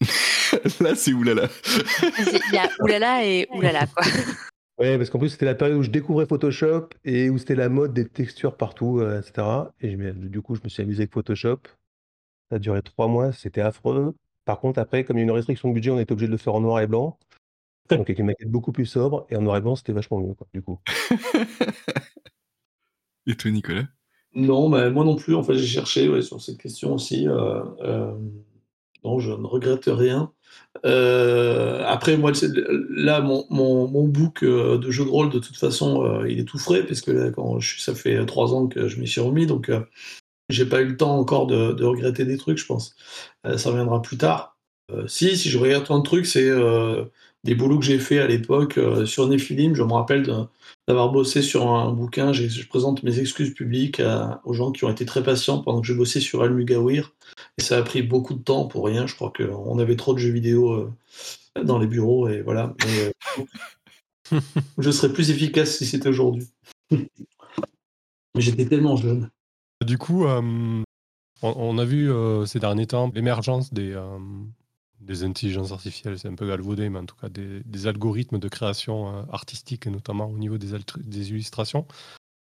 Là, 0.81 0.95
c'est 0.95 1.13
oulala. 1.13 1.49
Il 1.69 2.55
y 2.55 2.59
a 2.59 2.69
oulala 2.81 3.25
et 3.25 3.47
oulala 3.53 3.87
quoi. 3.87 4.05
Ouais, 4.81 4.97
parce 4.97 5.11
qu'en 5.11 5.19
plus, 5.19 5.29
c'était 5.29 5.45
la 5.45 5.55
période 5.55 5.77
où 5.77 5.83
je 5.83 5.91
découvrais 5.91 6.25
Photoshop 6.25 6.89
et 7.05 7.29
où 7.29 7.37
c'était 7.37 7.55
la 7.55 7.69
mode 7.69 7.93
des 7.93 8.09
textures 8.09 8.57
partout, 8.57 8.99
euh, 9.01 9.21
etc. 9.21 9.47
Et 9.83 9.95
du 9.95 10.41
coup, 10.41 10.55
je 10.55 10.63
me 10.65 10.71
suis 10.71 10.83
amusé 10.83 11.03
avec 11.03 11.13
Photoshop. 11.13 11.59
Ça 12.49 12.57
a 12.57 12.59
duré 12.59 12.81
trois 12.81 13.07
mois, 13.07 13.31
c'était 13.33 13.61
affreux. 13.61 14.15
Par 14.47 14.59
contre, 14.59 14.79
après, 14.79 15.05
comme 15.05 15.19
il 15.19 15.21
y 15.21 15.23
a 15.23 15.25
une 15.25 15.33
restriction 15.33 15.69
de 15.69 15.75
budget, 15.75 15.91
on 15.91 16.01
était 16.01 16.13
obligé 16.13 16.29
de 16.29 16.33
le 16.33 16.39
faire 16.39 16.55
en 16.55 16.63
noir 16.63 16.81
et 16.81 16.87
blanc. 16.87 17.19
Donc, 17.91 18.09
avec 18.09 18.19
une 18.19 18.27
maquette 18.27 18.51
beaucoup 18.51 18.73
plus 18.73 18.87
sobre. 18.87 19.27
Et 19.29 19.37
en 19.37 19.43
noir 19.43 19.59
et 19.59 19.61
blanc, 19.61 19.77
c'était 19.77 19.93
vachement 19.93 20.19
mieux, 20.19 20.33
quoi, 20.33 20.47
du 20.55 20.63
coup. 20.63 20.81
et 23.27 23.37
toi, 23.37 23.51
Nicolas? 23.51 23.85
Non, 24.35 24.69
mais 24.69 24.91
moi 24.91 25.05
non 25.05 25.17
plus. 25.17 25.35
En 25.35 25.43
fait, 25.43 25.55
j'ai 25.55 25.67
cherché 25.67 26.23
sur 26.23 26.41
cette 26.41 26.59
question 26.59 26.95
aussi. 26.95 27.27
Euh, 27.29 27.63
euh, 27.83 28.13
non, 29.05 29.19
je 29.19 29.33
ne 29.33 29.47
regrette 29.47 29.87
rien. 29.87 30.33
Euh, 30.85 31.83
après, 31.87 32.17
moi, 32.17 32.33
là, 32.91 33.21
mon, 33.21 33.47
mon, 33.51 33.89
mon, 33.89 34.07
book 34.07 34.43
euh, 34.43 34.79
de 34.79 34.91
jeu 34.91 35.05
de 35.05 35.11
rôle, 35.11 35.31
de 35.31 35.39
toute 35.39 35.57
façon, 35.57 36.25
il 36.29 36.39
est 36.39 36.45
tout 36.45 36.59
frais, 36.59 36.85
parce 36.85 37.01
que 37.01 37.31
quand 37.31 37.61
je, 37.61 37.81
ça 37.81 37.95
fait 37.95 38.25
trois 38.27 38.55
ans 38.55 38.69
que 38.69 38.89
je 38.89 39.01
m'y 39.01 39.09
suis 39.09 39.21
remis, 39.21 39.47
donc 39.47 39.71
j'ai 40.49 40.67
pas 40.67 40.83
eu 40.83 40.87
le 40.87 40.97
temps 40.97 41.19
encore 41.19 41.47
de, 41.47 41.85
regretter 41.85 42.25
des 42.25 42.37
trucs, 42.37 42.59
je 42.59 42.67
pense. 42.67 42.95
ça 43.45 43.71
reviendra 43.71 44.03
plus 44.03 44.19
tard. 44.19 44.59
si, 45.07 45.37
si 45.37 45.51
je 45.51 45.59
regarde 45.59 45.87
plein 45.87 45.99
de 45.99 46.05
trucs, 46.05 46.27
c'est 46.27 46.51
des 47.45 47.55
boulots 47.55 47.79
que 47.79 47.85
j'ai 47.85 47.99
fait 47.99 48.19
à 48.19 48.27
l'époque 48.27 48.79
sur 49.07 49.27
Nephilim. 49.29 49.75
Je 49.75 49.83
me 49.83 49.93
rappelle 49.93 50.31
d'avoir 50.87 51.11
bossé 51.11 51.43
sur 51.43 51.71
un 51.71 51.91
bouquin. 51.93 52.33
Je 52.33 52.67
présente 52.67 53.03
mes 53.03 53.19
excuses 53.19 53.55
publiques 53.55 54.03
aux 54.45 54.53
gens 54.53 54.73
qui 54.73 54.85
ont 54.85 54.91
été 54.91 55.07
très 55.07 55.23
patients 55.23 55.63
pendant 55.63 55.81
que 55.81 55.87
je 55.87 55.95
bossais 55.95 56.21
sur 56.21 56.43
Al-Mugawir. 56.43 57.13
Et 57.59 57.63
ça 57.63 57.79
a 57.79 57.83
pris 57.83 58.03
beaucoup 58.03 58.35
de 58.35 58.43
temps 58.43 58.67
pour 58.67 58.87
rien. 58.87 59.07
Je 59.07 59.15
crois 59.15 59.33
qu'on 59.37 59.79
avait 59.79 59.97
trop 59.97 60.15
de 60.15 60.19
jeux 60.19 60.31
vidéo 60.31 60.73
euh, 60.73 60.93
dans 61.63 61.79
les 61.79 61.87
bureaux. 61.87 62.29
Et 62.29 62.43
voilà. 62.43 62.75
Euh, 62.87 63.11
je 64.79 64.91
serais 64.91 65.13
plus 65.13 65.31
efficace 65.31 65.77
si 65.77 65.87
c'était 65.87 66.09
aujourd'hui. 66.09 66.49
Mais 66.91 68.41
j'étais 68.43 68.67
tellement 68.67 68.97
jeune. 68.97 69.31
Du 69.85 69.99
coup, 69.99 70.27
euh, 70.27 70.83
on, 71.43 71.79
a 71.79 71.85
vu 71.85 72.11
ces 72.47 72.61
derniers 72.61 72.87
temps 72.87 73.11
l'émergence 73.15 73.73
des, 73.73 73.95
des 75.01 75.25
intelligences 75.25 75.73
artificielles. 75.73 76.19
C'est 76.19 76.29
un 76.29 76.35
peu 76.35 76.47
galvaudé, 76.47 76.89
mais 76.89 76.99
en 76.99 77.07
tout 77.07 77.17
cas 77.17 77.29
des, 77.29 77.87
algorithmes 77.87 78.39
de 78.39 78.49
création 78.49 79.29
artistique, 79.31 79.87
notamment 79.87 80.27
au 80.27 80.39
niveau 80.39 80.59
des, 80.59 80.73
des 80.99 81.31
illustrations. 81.31 81.87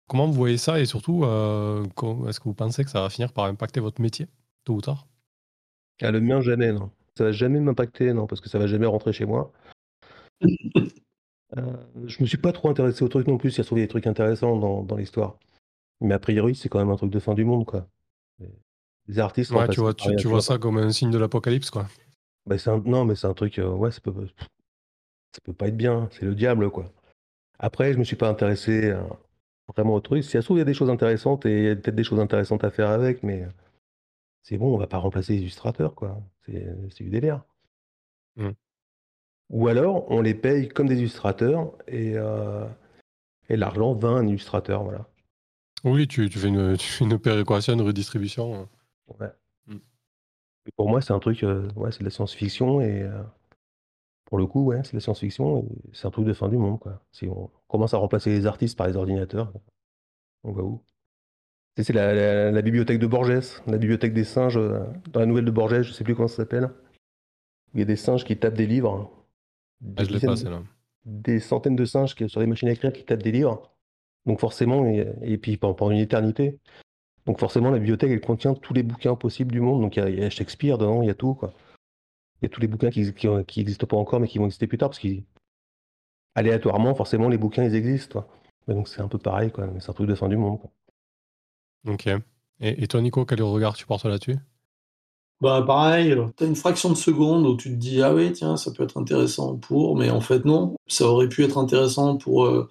Comment 0.08 0.26
vous 0.26 0.34
voyez 0.34 0.58
ça 0.58 0.80
et 0.80 0.86
surtout, 0.86 1.24
est-ce 1.24 2.38
que 2.38 2.44
vous 2.44 2.54
pensez 2.54 2.84
que 2.84 2.90
ça 2.90 3.00
va 3.00 3.10
finir 3.10 3.32
par 3.32 3.46
impacter 3.46 3.80
votre 3.80 4.02
métier 4.02 4.26
tôt 4.64 4.74
ou 4.74 4.80
tard? 4.80 5.06
Ah, 6.02 6.10
Le 6.10 6.20
mien, 6.20 6.40
jamais, 6.40 6.72
non. 6.72 6.90
Ça 7.16 7.24
va 7.24 7.32
jamais 7.32 7.60
m'impacter, 7.60 8.12
non, 8.12 8.26
parce 8.26 8.40
que 8.40 8.48
ça 8.48 8.58
va 8.58 8.66
jamais 8.66 8.86
rentrer 8.86 9.12
chez 9.12 9.24
moi. 9.24 9.52
euh, 10.42 10.48
je 12.06 12.20
me 12.20 12.26
suis 12.26 12.38
pas 12.38 12.52
trop 12.52 12.68
intéressé 12.68 13.04
au 13.04 13.08
truc 13.08 13.28
non 13.28 13.38
plus, 13.38 13.54
il 13.54 13.58
y 13.58 13.60
a 13.60 13.64
trouvé 13.64 13.82
des 13.82 13.88
trucs 13.88 14.06
intéressants 14.06 14.56
dans, 14.56 14.96
l'histoire. 14.96 15.38
Mais 16.00 16.14
a 16.14 16.18
priori, 16.18 16.54
c'est 16.54 16.68
quand 16.68 16.80
même 16.80 16.90
un 16.90 16.96
truc 16.96 17.10
de 17.10 17.20
fin 17.20 17.34
du 17.34 17.44
monde, 17.44 17.64
quoi. 17.64 17.88
Les 19.06 19.18
artistes. 19.18 19.52
Ouais, 19.52 19.68
tu 19.68 19.80
vois, 19.80 19.94
tu, 19.94 20.26
vois 20.26 20.40
ça 20.40 20.58
comme 20.58 20.78
un 20.78 20.90
signe 20.90 21.10
de 21.10 21.18
l'apocalypse, 21.18 21.70
quoi. 21.70 21.86
Bah, 22.46 22.56
un... 22.66 22.78
Non, 22.84 23.04
mais 23.04 23.14
c'est 23.14 23.26
un 23.26 23.34
truc, 23.34 23.60
ouais, 23.62 23.90
ça 23.90 24.00
peut... 24.00 24.28
ça 25.32 25.40
peut 25.42 25.52
pas 25.52 25.68
être 25.68 25.76
bien, 25.76 26.08
c'est 26.12 26.24
le 26.24 26.34
diable, 26.34 26.70
quoi. 26.70 26.92
Après, 27.58 27.92
je 27.92 27.98
me 27.98 28.04
suis 28.04 28.16
pas 28.16 28.28
intéressé 28.28 28.94
vraiment 29.68 29.94
au 29.94 30.00
truc. 30.00 30.24
Si 30.24 30.30
ça 30.30 30.40
se 30.40 30.46
trouve, 30.46 30.58
il 30.58 30.60
y 30.60 30.62
a 30.62 30.66
des 30.66 30.74
choses 30.74 30.90
intéressantes 30.90 31.46
et 31.46 31.58
il 31.58 31.64
y 31.64 31.70
a 31.70 31.76
peut-être 31.76 31.94
des 31.94 32.04
choses 32.04 32.20
intéressantes 32.20 32.64
à 32.64 32.70
faire 32.70 32.90
avec, 32.90 33.22
mais 33.22 33.46
c'est 34.42 34.58
bon, 34.58 34.74
on 34.74 34.78
va 34.78 34.86
pas 34.86 34.98
remplacer 34.98 35.34
les 35.34 35.40
illustrateurs, 35.40 35.94
quoi. 35.94 36.20
C'est 36.46 37.02
du 37.02 37.10
délire. 37.10 37.42
Mmh. 38.36 38.50
Ou 39.50 39.68
alors, 39.68 40.10
on 40.10 40.20
les 40.20 40.34
paye 40.34 40.68
comme 40.68 40.88
des 40.88 40.98
illustrateurs 40.98 41.72
et, 41.86 42.14
et 43.48 43.56
l'argent 43.56 43.94
va 43.94 44.08
à 44.08 44.12
un 44.12 44.26
illustrateur, 44.26 44.82
voilà. 44.82 45.08
Oui, 45.84 46.08
tu, 46.08 46.28
fais 46.30 46.48
une, 46.48 46.76
tu 46.76 47.04
une 47.04 47.18
péréquation, 47.18 47.74
une 47.74 47.82
redistribution. 47.82 48.54
Hein. 48.54 48.68
Ouais. 49.20 49.30
Et 50.66 50.72
pour 50.76 50.88
moi, 50.88 51.00
c'est 51.00 51.12
un 51.12 51.18
truc, 51.18 51.42
euh, 51.42 51.68
ouais, 51.76 51.92
c'est 51.92 52.00
de 52.00 52.04
la 52.04 52.10
science-fiction 52.10 52.80
et 52.80 53.02
euh, 53.02 53.22
pour 54.24 54.38
le 54.38 54.46
coup, 54.46 54.64
ouais, 54.64 54.82
c'est 54.84 54.92
de 54.92 54.96
la 54.96 55.00
science-fiction 55.00 55.68
c'est 55.92 56.06
un 56.06 56.10
truc 56.10 56.26
de 56.26 56.32
fin 56.32 56.48
du 56.48 56.56
monde, 56.56 56.78
quoi. 56.78 57.02
Si 57.12 57.26
on 57.28 57.50
commence 57.68 57.94
à 57.94 57.98
remplacer 57.98 58.30
les 58.30 58.46
artistes 58.46 58.76
par 58.76 58.86
les 58.86 58.96
ordinateurs, 58.96 59.52
on 60.42 60.52
va 60.52 60.62
où? 60.62 60.82
C'est 61.76 61.92
la, 61.92 62.62
bibliothèque 62.62 63.00
de 63.00 63.06
Borges, 63.06 63.60
la 63.66 63.78
bibliothèque 63.78 64.14
des 64.14 64.24
singes, 64.24 64.56
euh, 64.56 64.84
dans 65.12 65.20
la 65.20 65.26
nouvelle 65.26 65.44
de 65.44 65.50
Borges, 65.50 65.82
je 65.82 65.92
sais 65.92 66.04
plus 66.04 66.14
comment 66.14 66.28
ça 66.28 66.36
s'appelle. 66.36 66.70
Il 67.74 67.80
y 67.80 67.82
a 67.82 67.86
des 67.86 67.96
singes 67.96 68.24
qui 68.24 68.36
tapent 68.36 68.54
des 68.54 68.66
livres. 68.66 69.10
Des, 69.80 70.04
ah, 70.26 70.62
des 71.04 71.40
centaines 71.40 71.76
de 71.76 71.84
singes 71.84 72.14
qui, 72.14 72.28
sur 72.28 72.40
des 72.40 72.46
machines 72.46 72.68
à 72.68 72.72
écrire 72.72 72.92
qui 72.92 73.04
tapent 73.04 73.22
des 73.22 73.32
livres. 73.32 73.74
Donc 74.24 74.40
forcément, 74.40 74.86
et, 74.86 75.38
puis 75.38 75.56
pendant, 75.56 75.90
une 75.90 75.98
éternité. 75.98 76.58
Donc 77.26 77.40
forcément, 77.40 77.70
la 77.70 77.78
bibliothèque, 77.78 78.10
elle 78.10 78.20
contient 78.20 78.54
tous 78.54 78.74
les 78.74 78.82
bouquins 78.82 79.14
possibles 79.14 79.52
du 79.52 79.60
monde. 79.60 79.80
Donc 79.80 79.96
il 79.96 80.18
y, 80.18 80.24
a, 80.24 80.30
Shakespeare 80.30 80.78
dedans, 80.78 81.02
il 81.02 81.06
y 81.06 81.10
a 81.10 81.14
tout. 81.14 81.34
Quoi. 81.34 81.52
Il 82.42 82.44
y 82.44 82.46
a 82.46 82.48
tous 82.48 82.60
les 82.60 82.66
bouquins 82.66 82.90
qui 82.90 83.00
n'existent 83.00 83.86
pas 83.86 83.96
encore, 83.96 84.20
mais 84.20 84.28
qui 84.28 84.38
vont 84.38 84.44
exister 84.44 84.66
plus 84.66 84.78
tard, 84.78 84.90
parce 84.90 85.00
qu'aléatoirement, 85.00 86.94
forcément, 86.94 87.28
les 87.28 87.38
bouquins, 87.38 87.64
ils 87.64 87.74
existent. 87.74 88.26
donc 88.68 88.88
c'est 88.88 89.00
un 89.00 89.08
peu 89.08 89.18
pareil, 89.18 89.50
quoi. 89.50 89.66
mais 89.66 89.80
c'est 89.80 89.90
un 89.90 89.94
truc 89.94 90.08
de 90.08 90.14
fin 90.14 90.28
du 90.28 90.36
monde. 90.36 90.60
Quoi. 90.60 90.70
Ok. 91.94 92.08
Et, 92.60 92.86
toi, 92.86 93.00
Nico, 93.00 93.24
quel 93.24 93.42
regard 93.42 93.74
tu 93.74 93.86
portes 93.86 94.04
là-dessus? 94.04 94.36
Bah 95.40 95.62
pareil, 95.66 96.16
tu 96.36 96.44
as 96.44 96.46
une 96.46 96.54
fraction 96.54 96.88
de 96.90 96.94
seconde 96.94 97.44
où 97.46 97.56
tu 97.56 97.70
te 97.70 97.74
dis 97.74 98.00
ah 98.00 98.14
oui 98.14 98.32
tiens 98.32 98.56
ça 98.56 98.70
peut 98.70 98.84
être 98.84 98.96
intéressant 98.96 99.56
pour, 99.56 99.96
mais 99.96 100.08
en 100.08 100.20
fait 100.20 100.44
non, 100.44 100.76
ça 100.86 101.06
aurait 101.06 101.28
pu 101.28 101.42
être 101.42 101.58
intéressant 101.58 102.16
pour 102.16 102.46
euh, 102.46 102.70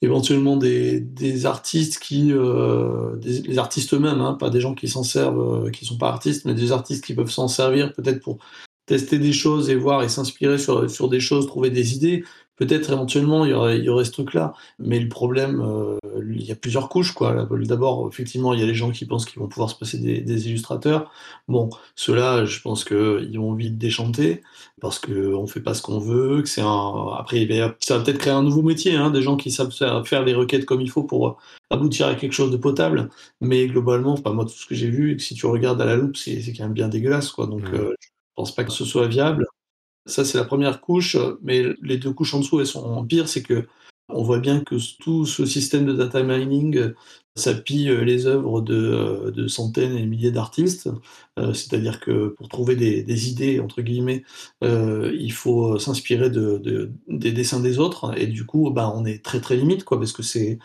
éventuellement 0.00 0.56
des, 0.56 1.00
des, 1.00 1.46
artistes 1.46 1.98
qui, 1.98 2.32
euh, 2.32 3.16
des, 3.16 3.58
artistes 3.58 3.94
eux-mêmes, 3.94 4.20
hein, 4.20 4.34
pas 4.34 4.50
des 4.50 4.60
gens 4.60 4.74
qui 4.74 4.88
s'en 4.88 5.02
servent, 5.02 5.66
euh, 5.66 5.70
qui 5.70 5.84
sont 5.84 5.98
pas 5.98 6.08
artistes, 6.08 6.44
mais 6.44 6.54
des 6.54 6.72
artistes 6.72 7.04
qui 7.04 7.14
peuvent 7.14 7.30
s'en 7.30 7.48
servir 7.48 7.92
peut-être 7.92 8.20
pour 8.20 8.38
tester 8.86 9.18
des 9.18 9.32
choses 9.32 9.70
et 9.70 9.74
voir 9.74 10.02
et 10.02 10.08
s'inspirer 10.08 10.58
sur, 10.58 10.88
sur 10.88 11.08
des 11.08 11.20
choses, 11.20 11.46
trouver 11.46 11.70
des 11.70 11.94
idées 11.94 12.24
peut-être 12.58 12.92
éventuellement 12.92 13.44
il 13.44 13.52
y 13.52 13.54
aurait, 13.54 13.78
il 13.78 13.84
y 13.84 13.88
aurait 13.88 14.04
ce 14.04 14.10
truc-là. 14.10 14.52
Mais 14.78 14.98
le 15.00 15.08
problème, 15.08 15.62
euh, 15.62 15.98
il 16.28 16.42
y 16.42 16.52
a 16.52 16.56
plusieurs 16.56 16.88
couches. 16.88 17.12
quoi. 17.12 17.48
D'abord, 17.50 18.08
effectivement, 18.12 18.52
il 18.52 18.60
y 18.60 18.62
a 18.62 18.66
les 18.66 18.74
gens 18.74 18.90
qui 18.90 19.06
pensent 19.06 19.24
qu'ils 19.24 19.40
vont 19.40 19.48
pouvoir 19.48 19.70
se 19.70 19.76
passer 19.76 19.98
des, 19.98 20.48
illustrateurs. 20.48 21.10
Bon, 21.46 21.70
ceux-là, 21.94 22.44
je 22.44 22.60
pense 22.60 22.84
qu'ils 22.84 23.38
vont 23.38 23.54
vite 23.54 23.78
déchanter 23.78 24.42
parce 24.80 24.98
qu'on 24.98 25.42
ne 25.42 25.46
fait 25.46 25.60
pas 25.60 25.74
ce 25.74 25.82
qu'on 25.82 25.98
veut. 25.98 26.42
Que 26.42 26.48
c'est 26.48 26.60
un... 26.60 27.14
Après, 27.16 27.46
ça 27.80 27.98
va 27.98 28.04
peut-être 28.04 28.18
créer 28.18 28.32
un 28.32 28.42
nouveau 28.42 28.62
métier, 28.62 28.96
hein, 28.96 29.10
des 29.10 29.22
gens 29.22 29.36
qui 29.36 29.50
savent 29.50 29.72
faire 30.04 30.24
les 30.24 30.34
requêtes 30.34 30.66
comme 30.66 30.80
il 30.80 30.90
faut 30.90 31.04
pour 31.04 31.38
aboutir 31.70 32.08
à 32.08 32.14
quelque 32.14 32.32
chose 32.32 32.50
de 32.50 32.56
potable. 32.56 33.08
Mais 33.40 33.66
globalement, 33.68 34.16
pas 34.16 34.32
moi, 34.32 34.44
tout 34.44 34.50
ce 34.50 34.66
que 34.66 34.74
j'ai 34.74 34.90
vu, 34.90 35.12
et 35.12 35.16
que 35.16 35.22
si 35.22 35.34
tu 35.34 35.46
regardes 35.46 35.80
à 35.80 35.84
la 35.84 35.96
loupe, 35.96 36.16
c'est 36.16 36.42
quand 36.56 36.64
même 36.64 36.72
bien 36.72 36.88
dégueulasse. 36.88 37.30
Quoi. 37.30 37.46
Donc, 37.46 37.70
mmh. 37.70 37.74
euh, 37.76 37.94
je 38.00 38.08
pense 38.34 38.54
pas 38.54 38.64
que 38.64 38.72
ce 38.72 38.84
soit 38.84 39.06
viable. 39.06 39.46
Ça, 40.08 40.24
c'est 40.24 40.38
la 40.38 40.44
première 40.44 40.80
couche, 40.80 41.16
mais 41.42 41.62
les 41.82 41.98
deux 41.98 42.12
couches 42.12 42.34
en 42.34 42.40
dessous, 42.40 42.60
elles 42.60 42.66
sont 42.66 43.04
pires. 43.04 43.28
C'est 43.28 43.42
que 43.42 43.66
On 44.08 44.22
voit 44.22 44.38
bien 44.40 44.60
que 44.60 44.76
tout 45.00 45.26
ce 45.26 45.44
système 45.44 45.84
de 45.84 45.92
data 45.92 46.22
mining, 46.22 46.92
ça 47.36 47.54
pille 47.54 47.94
les 48.04 48.26
œuvres 48.26 48.62
de, 48.62 49.46
centaines 49.48 49.96
et 49.96 50.06
milliers 50.06 50.30
d'artistes. 50.32 50.88
C'est-à-dire 51.36 52.00
que 52.00 52.28
pour 52.28 52.48
trouver 52.48 52.74
des, 52.74 53.28
idées, 53.30 53.60
entre 53.60 53.82
guillemets, 53.82 54.24
il 54.62 55.32
faut 55.32 55.78
s'inspirer 55.78 56.30
de, 56.30 56.90
des 57.08 57.32
dessins 57.32 57.60
des 57.60 57.78
autres. 57.78 58.18
Et 58.18 58.26
du 58.26 58.46
coup, 58.46 58.70
bah, 58.70 58.92
on 58.94 59.04
est 59.04 59.22
très 59.24 59.40
très 59.40 59.56
limite, 59.56 59.84
quoi, 59.84 59.98
parce 59.98 60.12
que 60.12 60.22
c'est. 60.22 60.58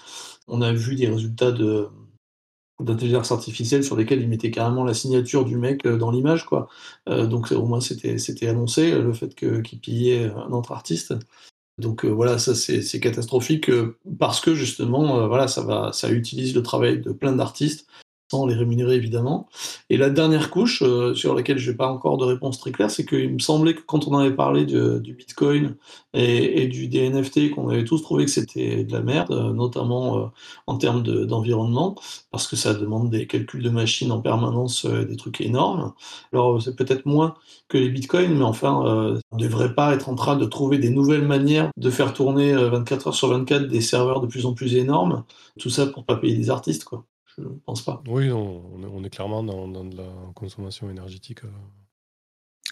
On 0.48 0.61
a 0.61 0.74
vu 0.74 0.95
des 0.95 1.07
résultats 1.07 1.52
de 1.52 1.88
d'intelligence 2.84 3.32
artificielle 3.32 3.84
sur 3.84 3.96
lesquels 3.96 4.22
ils 4.22 4.30
mettaient 4.30 4.52
carrément 4.52 4.84
la 4.84 4.94
signature 4.94 5.46
du 5.46 5.58
mec 5.58 5.88
dans 5.88 6.12
l'image 6.12 6.46
quoi. 6.46 6.68
Donc 7.08 7.52
au 7.52 7.66
moins 7.66 7.80
c'était 7.82 8.48
annoncé 8.48 8.92
le 8.92 9.14
fait 9.14 9.36
que 9.36 9.62
qu'il 9.62 9.80
pillait 9.80 10.32
un 10.32 10.52
autre 10.52 10.72
artiste. 10.72 11.14
Donc 11.80 12.06
euh, 12.06 12.10
voilà, 12.10 12.38
ça 12.38 12.54
c'est 12.56 13.00
catastrophique 13.00 13.70
euh, 13.70 13.98
parce 14.20 14.40
que 14.42 14.54
justement, 14.54 15.20
euh, 15.20 15.28
voilà, 15.28 15.48
ça 15.48 16.12
utilise 16.12 16.54
le 16.54 16.62
travail 16.62 17.02
de 17.02 17.12
plein 17.12 17.34
d'artistes 17.34 17.88
sans 18.32 18.45
les 18.48 18.56
rémunérer 18.56 18.95
évidemment. 18.95 19.48
Et 19.90 19.98
la 19.98 20.10
dernière 20.10 20.50
couche 20.50 20.82
euh, 20.82 21.14
sur 21.14 21.36
laquelle 21.36 21.58
je 21.60 21.70
n'ai 21.72 21.78
pas 21.78 21.88
encore 21.88 22.18
de 22.18 22.26
réponse 22.26 22.60
très 22.60 22.72
claire, 22.72 22.90
c'est 22.90 23.06
qu'il 23.06 23.34
me 23.34 23.40
semblait 23.40 23.76
que 23.76 23.82
quand 23.86 24.08
on 24.08 24.18
avait 24.18 24.36
parlé 24.36 24.66
du 24.66 25.14
Bitcoin 25.14 25.76
et, 26.14 26.68
du 26.68 26.88
DNFT, 26.88 27.52
qu'on 27.52 27.70
avait 27.70 27.84
tous 27.84 28.02
trouvé 28.02 28.26
que 28.26 28.32
c'était 28.32 28.84
de 28.84 28.91
la 28.91 29.02
merde, 29.02 29.32
euh, 29.32 29.54
notamment 29.54 30.18
euh, 30.18 30.26
en 30.68 30.78
termes 30.78 31.04
d'environnement, 31.04 31.95
parce 32.32 32.48
que 32.48 32.56
ça 32.56 32.74
demande 32.74 33.10
des 33.10 33.28
calculs 33.28 33.62
de 33.62 33.70
machines 33.70 34.12
en 34.12 34.22
permanence, 34.22 34.86
des 34.86 35.16
trucs 35.18 35.41
énormes. 35.41 35.94
Alors 36.32 36.62
c'est 36.62 36.76
peut-être 36.76 37.06
moins 37.06 37.36
que 37.68 37.78
les 37.78 37.90
Bitcoins, 37.90 38.36
mais 38.36 38.44
enfin, 38.44 39.20
on 39.32 39.38
ne 39.38 39.44
devrait 39.44 39.76
pas 39.76 39.94
être 39.94 40.10
en 40.10 40.16
train 40.16 40.36
de 40.36 40.45
trouver 40.45 40.78
des 40.80 40.90
nouvelles 40.90 41.26
manières 41.28 41.70
de 41.78 41.90
faire 41.90 42.14
tourner 42.14 42.54
24 42.54 43.08
heures 43.08 43.16
sur 43.16 43.30
24 43.30 43.68
des 43.68 43.82
serveurs 43.82 44.22
de 44.22 44.28
plus 44.28 44.45
en 44.45 44.54
plus 44.54 44.76
énormes, 44.76 45.24
tout 45.60 45.70
ça 45.70 45.88
pour 45.88 46.06
pas 46.06 46.16
payer 46.18 46.36
des 46.36 46.50
artistes, 46.50 46.86
quoi. 46.86 47.06
Je 47.38 47.44
pense 47.66 47.82
pas. 47.82 48.02
Oui, 48.08 48.32
on, 48.32 49.04
est, 49.04 49.10
clairement 49.10 49.44
dans, 49.44 49.68
de 49.68 49.98
la 49.98 50.10
consommation 50.36 50.90
énergétique. 50.90 51.44
Euh. 51.44 51.50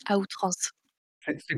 À 0.06 0.18
outrance. 0.18 0.72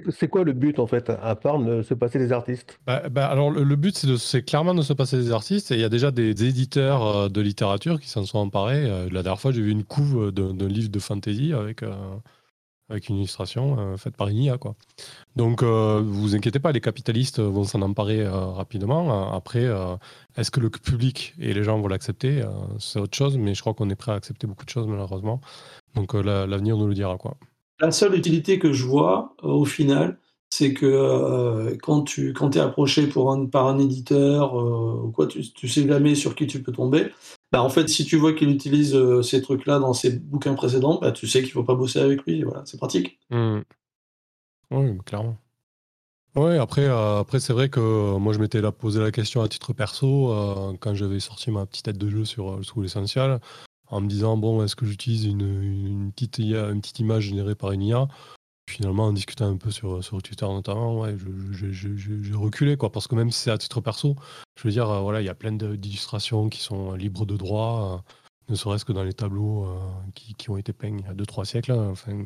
C'est 0.10 0.28
quoi 0.28 0.44
le 0.44 0.52
but 0.52 0.78
en 0.78 0.88
fait, 0.88 1.10
à 1.10 1.36
part 1.38 1.58
de 1.58 1.84
se 1.84 1.94
passer 1.94 2.20
des 2.20 2.34
artistes? 2.34 2.80
Bah, 2.86 3.08
bah, 3.10 3.28
alors 3.28 3.50
le, 3.50 3.76
but 3.78 3.96
c'est 4.18 4.44
clairement 4.44 4.76
de 4.76 4.82
se 4.82 4.92
passer 4.92 5.16
des 5.18 5.32
artistes 5.32 5.72
et 5.72 5.76
il 5.76 5.80
y 5.80 5.86
a 5.86 5.90
déjà 5.90 6.12
des, 6.12 6.44
éditeurs 6.44 7.04
euh, 7.08 7.30
de 7.30 7.40
littérature 7.40 8.02
qui 8.02 8.10
s'en 8.10 8.26
sont 8.26 8.40
emparés. 8.40 8.90
Euh, 8.90 9.06
la 9.10 9.24
dernière 9.24 9.40
fois 9.40 9.54
j'ai 9.54 9.62
vu 9.62 9.72
une 9.72 9.86
couve 9.86 10.34
d'un 10.34 10.68
livre 10.68 10.90
de 10.90 11.00
fantasy 11.00 11.54
avec 11.54 11.82
avec 12.90 13.10
une 13.10 13.18
illustration 13.18 13.78
euh, 13.80 13.98
faite 13.98 14.16
par 14.16 14.28
une. 14.28 14.58
Quoi. 14.58 14.76
Donc, 15.36 15.64
euh, 15.64 16.02
vous 16.06 16.36
inquiétez 16.36 16.60
pas, 16.60 16.72
les 16.72 16.82
capitalistes 16.82 17.40
vont 17.40 17.64
s'en 17.64 17.82
emparer 17.82 18.22
euh, 18.22 18.48
rapidement. 18.48 19.34
Après, 19.34 19.68
est-ce 20.38 20.52
que 20.52 20.60
le 20.60 20.70
public 20.70 21.34
et 21.40 21.54
les 21.54 21.64
gens 21.64 21.80
vont 21.80 21.88
l'accepter 21.88 22.44
C'est 22.80 23.00
autre 23.00 23.16
chose, 23.16 23.38
mais 23.38 23.56
je 23.56 23.62
crois 23.62 23.74
qu'on 23.74 23.90
est 23.90 23.96
prêt 23.96 24.12
à 24.12 24.16
accepter 24.16 24.48
beaucoup 24.48 24.66
de 24.66 24.70
choses, 24.70 24.88
malheureusement. 24.88 25.42
Donc, 25.96 26.14
l'avenir 26.14 26.78
nous 26.78 26.88
le 26.88 26.94
dira. 26.94 27.18
Quoi. 27.18 27.38
La 27.80 27.92
seule 27.92 28.16
utilité 28.16 28.60
que 28.60 28.74
je 28.74 28.86
vois, 28.86 29.36
au 29.42 29.66
final, 29.66 30.20
c'est 30.50 30.74
que 30.74 31.76
quand 31.82 32.04
tu 32.04 32.34
quand 32.34 32.56
es 32.56 32.60
approché 32.60 33.08
pour 33.08 33.36
par 33.50 33.68
un 33.68 33.80
éditeur 33.80 34.52
quoi, 35.14 35.26
tu, 35.26 35.42
tu 35.52 35.68
sais 35.68 35.88
jamais 35.88 36.14
sur 36.14 36.36
qui 36.36 36.46
tu 36.46 36.62
peux 36.62 36.72
tomber. 36.72 37.12
Bah, 37.54 37.62
en 37.62 37.70
fait, 37.70 37.88
si 37.88 38.04
tu 38.04 38.18
vois 38.18 38.34
qu'il 38.34 38.50
utilise 38.50 38.96
euh, 38.96 39.22
ces 39.22 39.40
trucs-là 39.40 39.78
dans 39.78 39.94
ses 39.94 40.10
bouquins 40.10 40.56
précédents, 40.56 40.98
bah, 41.00 41.12
tu 41.12 41.28
sais 41.28 41.42
qu'il 41.42 41.50
ne 41.50 41.54
faut 41.54 41.64
pas 41.64 41.76
bosser 41.76 42.00
avec 42.00 42.24
lui. 42.24 42.42
Voilà, 42.42 42.64
c'est 42.66 42.78
pratique. 42.78 43.20
Mmh. 43.30 43.60
Oui, 44.72 44.98
clairement. 45.06 45.38
Oui, 46.36 46.58
après, 46.58 46.86
euh, 46.86 47.20
après 47.20 47.40
c'est 47.40 47.54
vrai 47.54 47.70
que 47.70 47.80
euh, 47.80 48.18
moi, 48.18 48.34
je 48.34 48.40
m'étais 48.40 48.60
là 48.60 48.72
posé 48.72 49.00
la 49.00 49.12
question 49.12 49.44
à 49.44 49.48
titre 49.48 49.72
perso 49.72 50.34
quand 50.80 50.96
j'avais 50.96 51.20
sorti 51.20 51.52
ma 51.52 51.68
petite 51.68 51.86
tête 51.86 52.00
de 52.00 52.10
jeu 52.10 52.26
sur 52.26 52.58
le 52.58 52.64
School 52.64 52.86
Essential, 52.86 53.40
en 53.86 54.02
me 54.02 54.08
disant 54.08 54.36
bon, 54.36 54.64
est-ce 54.64 54.76
que 54.76 54.88
j'utilise 54.88 55.26
une, 55.26 55.42
une, 55.42 56.12
petite, 56.12 56.40
une 56.40 56.82
petite 56.82 57.02
image 57.02 57.26
générée 57.26 57.54
par 57.54 57.72
une 57.72 57.84
IA 57.84 58.08
Finalement, 58.70 59.08
en 59.08 59.14
discutant 59.14 59.50
un 59.50 59.58
peu 59.58 59.72
sur, 59.72 60.04
sur 60.04 60.22
Twitter 60.22 60.46
notamment, 60.46 61.02
ouais, 61.02 61.16
j'ai 61.52 62.34
reculé, 62.34 62.78
quoi, 62.78 62.92
parce 62.92 63.08
que 63.08 63.16
même 63.16 63.30
si 63.30 63.42
c'est 63.42 63.52
à 63.52 63.58
titre 63.58 63.82
perso, 63.82 64.16
je 64.58 64.64
veux 64.64 64.72
dire, 64.72 64.90
euh, 64.90 65.02
voilà, 65.02 65.22
il 65.22 65.26
y 65.26 65.30
a 65.30 65.36
plein 65.36 65.52
d'illustrations 65.52 66.48
qui 66.48 66.62
sont 66.62 66.94
libres 66.94 67.26
de 67.26 67.36
droit, 67.36 68.04
euh, 68.50 68.52
ne 68.52 68.56
serait-ce 68.56 68.86
que 68.86 68.94
dans 68.94 69.04
les 69.04 69.14
tableaux 69.14 69.66
euh, 69.66 69.78
qui, 70.16 70.34
qui, 70.36 70.50
ont 70.50 70.58
été 70.58 70.72
peints 70.72 70.98
il 70.98 71.06
y 71.06 71.10
a 71.10 71.14
2-3 71.14 71.46
siècles. 71.46 71.74
Enfin, 71.74 72.26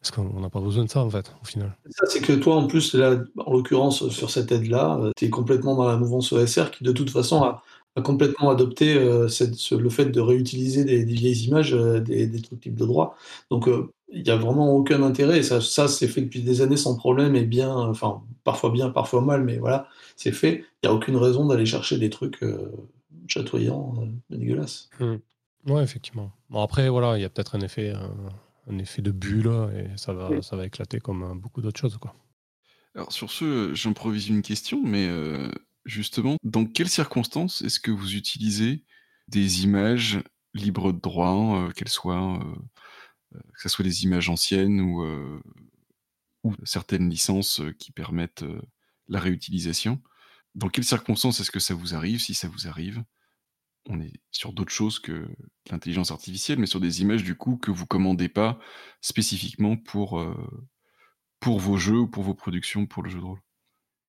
parce 0.00 0.10
qu'on 0.10 0.40
n'a 0.40 0.50
pas 0.50 0.60
besoin 0.60 0.84
de 0.84 0.90
ça, 0.90 1.04
en 1.04 1.10
fait, 1.10 1.32
au 1.40 1.44
final? 1.44 1.76
C'est 2.08 2.20
que 2.20 2.32
toi, 2.32 2.56
en 2.56 2.66
plus, 2.66 2.94
là, 2.94 3.20
en 3.38 3.52
l'occurrence, 3.52 4.08
sur 4.08 4.30
cette 4.30 4.50
aide-là, 4.50 5.12
tu 5.16 5.26
es 5.26 5.30
complètement 5.30 5.76
dans 5.76 5.86
la 5.86 5.96
mouvance 5.96 6.32
ESR 6.32 6.72
qui, 6.72 6.82
de 6.82 6.90
toute 6.90 7.10
façon, 7.10 7.44
a, 7.44 7.62
complètement 8.02 8.50
adopté 8.50 8.94
le 8.94 9.28
fait 9.90 10.06
de 10.06 10.20
réutiliser 10.20 10.84
des, 10.84 11.04
vieilles 11.04 11.44
images, 11.44 11.72
des, 11.72 12.26
des, 12.26 12.42
trucs 12.42 12.60
types 12.60 12.74
de 12.74 12.86
droit. 12.86 13.16
Donc, 13.50 13.68
il 14.12 14.22
n'y 14.22 14.30
a 14.30 14.36
vraiment 14.36 14.70
aucun 14.74 15.02
intérêt. 15.02 15.38
Et 15.38 15.42
ça, 15.42 15.60
ça 15.60 15.88
c'est 15.88 16.08
fait 16.08 16.22
depuis 16.22 16.42
des 16.42 16.60
années 16.60 16.76
sans 16.76 16.96
problème 16.96 17.34
et 17.34 17.44
bien, 17.44 17.74
enfin, 17.74 18.22
parfois 18.44 18.70
bien, 18.70 18.90
parfois 18.90 19.22
mal, 19.22 19.42
mais 19.42 19.58
voilà, 19.58 19.88
c'est 20.16 20.32
fait. 20.32 20.64
Il 20.82 20.88
n'y 20.88 20.92
a 20.92 20.94
aucune 20.94 21.16
raison 21.16 21.46
d'aller 21.46 21.66
chercher 21.66 21.98
des 21.98 22.10
trucs 22.10 22.42
euh, 22.42 22.70
chatoyants, 23.26 23.94
euh, 23.98 24.36
dégueulasses. 24.36 24.90
Mmh. 25.00 25.16
Ouais, 25.66 25.82
effectivement. 25.82 26.30
Bon, 26.50 26.60
après, 26.62 26.88
voilà, 26.88 27.18
il 27.18 27.22
y 27.22 27.24
a 27.24 27.30
peut-être 27.30 27.56
un 27.56 27.60
effet, 27.60 27.92
un, 28.68 28.78
effet 28.78 29.02
de 29.02 29.10
bulle 29.10 29.50
et 29.76 29.96
ça 29.96 30.12
va, 30.12 30.42
ça 30.42 30.56
va 30.56 30.66
éclater 30.66 30.98
comme 31.00 31.22
euh, 31.22 31.34
beaucoup 31.34 31.62
d'autres 31.62 31.80
choses, 31.80 31.96
quoi. 31.96 32.14
Alors, 32.94 33.10
sur 33.10 33.30
ce, 33.30 33.72
j'improvise 33.72 34.28
une 34.28 34.42
question, 34.42 34.82
mais 34.84 35.08
justement, 35.86 36.36
dans 36.42 36.66
quelles 36.66 36.90
circonstances 36.90 37.62
est-ce 37.62 37.80
que 37.80 37.90
vous 37.90 38.16
utilisez 38.16 38.84
des 39.28 39.64
images 39.64 40.18
libres 40.52 40.92
de 40.92 41.00
droit, 41.00 41.70
qu'elles 41.74 41.88
soient 41.88 42.38
que 43.54 43.62
ce 43.62 43.68
soit 43.68 43.84
des 43.84 44.04
images 44.04 44.28
anciennes 44.28 44.80
ou, 44.80 45.04
ou 46.44 46.54
certaines 46.64 47.08
licences 47.08 47.60
qui 47.78 47.92
permettent 47.92 48.44
la 49.08 49.20
réutilisation. 49.20 50.00
Dans 50.54 50.68
quelles 50.68 50.84
circonstances 50.84 51.40
est-ce 51.40 51.50
que 51.50 51.60
ça 51.60 51.74
vous 51.74 51.94
arrive? 51.94 52.20
Si 52.20 52.34
ça 52.34 52.48
vous 52.48 52.68
arrive, 52.68 53.02
on 53.88 54.00
est 54.00 54.12
sur 54.30 54.52
d'autres 54.52 54.72
choses 54.72 54.98
que 54.98 55.28
l'intelligence 55.70 56.10
artificielle, 56.10 56.58
mais 56.58 56.66
sur 56.66 56.80
des 56.80 57.02
images 57.02 57.24
du 57.24 57.36
coup 57.36 57.56
que 57.56 57.70
vous 57.70 57.86
commandez 57.86 58.28
pas 58.28 58.58
spécifiquement 59.00 59.76
pour, 59.76 60.22
pour 61.40 61.58
vos 61.58 61.76
jeux 61.76 61.98
ou 61.98 62.08
pour 62.08 62.22
vos 62.22 62.34
productions 62.34 62.86
pour 62.86 63.02
le 63.02 63.10
jeu 63.10 63.18
de 63.18 63.24
rôle? 63.24 63.40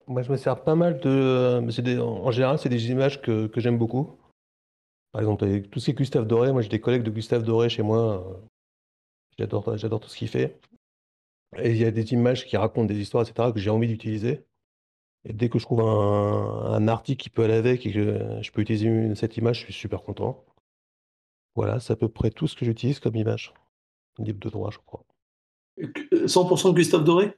Moi, 0.08 0.22
je 0.22 0.32
me 0.32 0.38
sers 0.38 0.64
pas 0.64 0.76
mal 0.76 1.00
de. 1.00 1.60
en 2.02 2.32
général, 2.32 2.60
c'est 2.60 2.70
des 2.70 2.92
images 2.92 3.22
que, 3.22 3.50
j'aime 3.58 3.78
beaucoup. 3.78 4.18
Par 5.12 5.22
exemple, 5.22 5.46
avec 5.46 5.70
tout 5.70 5.80
ce 5.80 5.86
qui 5.86 5.92
est 5.92 5.94
Gustave 5.96 6.26
Doré, 6.26 6.52
moi 6.52 6.62
j'ai 6.62 6.70
des 6.70 6.82
collègues 6.82 7.04
de 7.04 7.12
Gustave 7.12 7.44
Doré 7.44 7.70
chez 7.70 7.84
moi. 7.84 8.42
J'adore, 9.38 9.78
j'adore 9.78 10.00
tout 10.00 10.10
ce 10.10 10.18
qu'il 10.18 10.28
fait. 10.28 10.60
Et 11.58 11.72
il 11.72 11.78
y 11.78 11.86
a 11.86 11.92
des 11.92 12.14
images 12.14 12.46
qui 12.46 12.58
racontent 12.58 12.86
des 12.86 13.00
histoires, 13.00 13.28
etc., 13.28 13.52
que 13.54 13.60
j'ai 13.60 13.70
envie 13.70 13.88
d'utiliser. 13.88 14.46
Et 15.26 15.34
dès 15.34 15.50
que 15.50 15.60
je 15.60 15.64
trouve 15.64 15.82
un, 15.82 16.88
article 16.88 17.22
qui 17.22 17.30
peut 17.30 17.44
aller 17.44 17.54
avec 17.54 17.86
et 17.86 17.94
que 17.94 18.42
je 18.42 18.52
peux 18.52 18.62
utiliser 18.62 19.16
cette 19.16 19.38
image, 19.38 19.60
je 19.60 19.64
suis 19.66 19.74
super 19.74 20.04
content. 20.04 20.44
Voilà, 21.56 21.80
c'est 21.80 21.94
à 21.94 21.96
peu 21.96 22.10
près 22.10 22.32
tout 22.32 22.48
ce 22.48 22.56
que 22.56 22.66
j'utilise 22.66 23.00
comme 23.00 23.16
image. 23.16 23.54
Libre 24.20 24.40
de 24.40 24.50
droit, 24.50 24.70
je 24.72 24.80
crois. 24.80 25.04
100% 25.80 26.70
de 26.70 26.76
Gustave 26.76 27.04
Doré? 27.04 27.34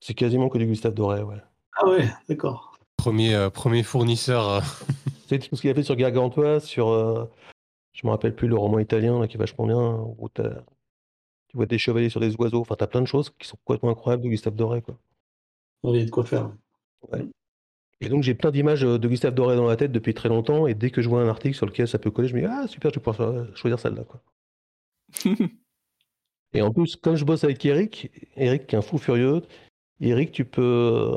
C'est 0.00 0.14
quasiment 0.14 0.48
que 0.48 0.58
du 0.58 0.66
Gustave 0.66 0.94
Doré, 0.94 1.22
ouais. 1.22 1.36
Ah 1.76 1.88
ouais, 1.88 2.08
d'accord. 2.28 2.78
Premier, 2.96 3.34
euh, 3.34 3.50
premier 3.50 3.82
fournisseur. 3.82 4.48
Euh. 4.48 4.60
C'est 5.28 5.38
tout 5.38 5.56
ce 5.56 5.60
qu'il 5.60 5.70
a 5.70 5.74
fait 5.74 5.82
sur 5.82 5.96
Gargantua, 5.96 6.58
sur. 6.60 6.88
Euh, 6.88 7.24
je 7.92 8.06
me 8.06 8.10
rappelle 8.10 8.34
plus 8.34 8.48
le 8.48 8.56
roman 8.56 8.78
italien 8.78 9.26
qui 9.26 9.36
est 9.36 9.38
vachement 9.38 9.66
bien, 9.66 9.92
où 10.18 10.28
tu 11.48 11.56
vois 11.56 11.66
des 11.66 11.78
chevaliers 11.78 12.10
sur 12.10 12.20
des 12.20 12.34
oiseaux. 12.36 12.60
Enfin, 12.60 12.76
tu 12.76 12.84
as 12.84 12.86
plein 12.86 13.00
de 13.00 13.06
choses 13.06 13.30
qui 13.38 13.48
sont 13.48 13.58
complètement 13.64 13.90
incroyables 13.90 14.22
de 14.22 14.28
Gustave 14.28 14.54
Doré. 14.54 14.82
Quoi. 14.82 14.98
Il 15.84 15.96
y 15.96 16.02
a 16.02 16.04
de 16.04 16.10
quoi 16.10 16.24
faire. 16.24 16.50
Et 18.00 18.08
donc, 18.08 18.22
j'ai 18.22 18.34
plein 18.34 18.50
d'images 18.50 18.84
euh, 18.84 18.98
de 18.98 19.08
Gustave 19.08 19.34
Doré 19.34 19.56
dans 19.56 19.66
la 19.66 19.76
tête 19.76 19.92
depuis 19.92 20.14
très 20.14 20.28
longtemps. 20.28 20.66
Et 20.66 20.74
dès 20.74 20.90
que 20.90 21.02
je 21.02 21.08
vois 21.08 21.22
un 21.22 21.28
article 21.28 21.56
sur 21.56 21.66
lequel 21.66 21.88
ça 21.88 21.98
peut 21.98 22.10
coller, 22.10 22.28
je 22.28 22.34
me 22.34 22.40
dis 22.40 22.46
Ah, 22.46 22.66
super, 22.68 22.90
je 22.90 22.98
vais 22.98 23.02
pouvoir 23.02 23.56
choisir 23.56 23.78
celle-là. 23.78 24.04
Quoi. 24.04 24.22
et 26.52 26.62
en 26.62 26.72
plus, 26.72 26.96
comme 26.96 27.16
je 27.16 27.24
bosse 27.24 27.44
avec 27.44 27.64
Eric, 27.64 28.10
Eric 28.36 28.66
qui 28.66 28.74
est 28.74 28.78
un 28.78 28.82
fou 28.82 28.98
furieux, 28.98 29.42
Eric, 30.00 30.32
tu 30.32 30.44
peux, 30.44 31.16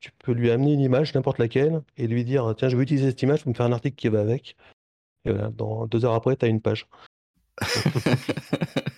tu 0.00 0.10
peux 0.18 0.32
lui 0.32 0.50
amener 0.50 0.72
une 0.72 0.80
image, 0.80 1.14
n'importe 1.14 1.38
laquelle, 1.38 1.82
et 1.96 2.06
lui 2.06 2.24
dire 2.24 2.54
Tiens, 2.56 2.68
je 2.68 2.76
veux 2.76 2.82
utiliser 2.82 3.10
cette 3.10 3.22
image, 3.22 3.42
pour 3.42 3.50
me 3.50 3.54
faire 3.54 3.66
un 3.66 3.72
article 3.72 3.96
qui 3.96 4.08
va 4.08 4.20
avec. 4.20 4.56
Et 5.24 5.32
voilà, 5.32 5.50
dans 5.50 5.86
deux 5.86 6.04
heures 6.04 6.14
après, 6.14 6.36
tu 6.36 6.46
as 6.46 6.48
une 6.48 6.60
page. 6.62 6.86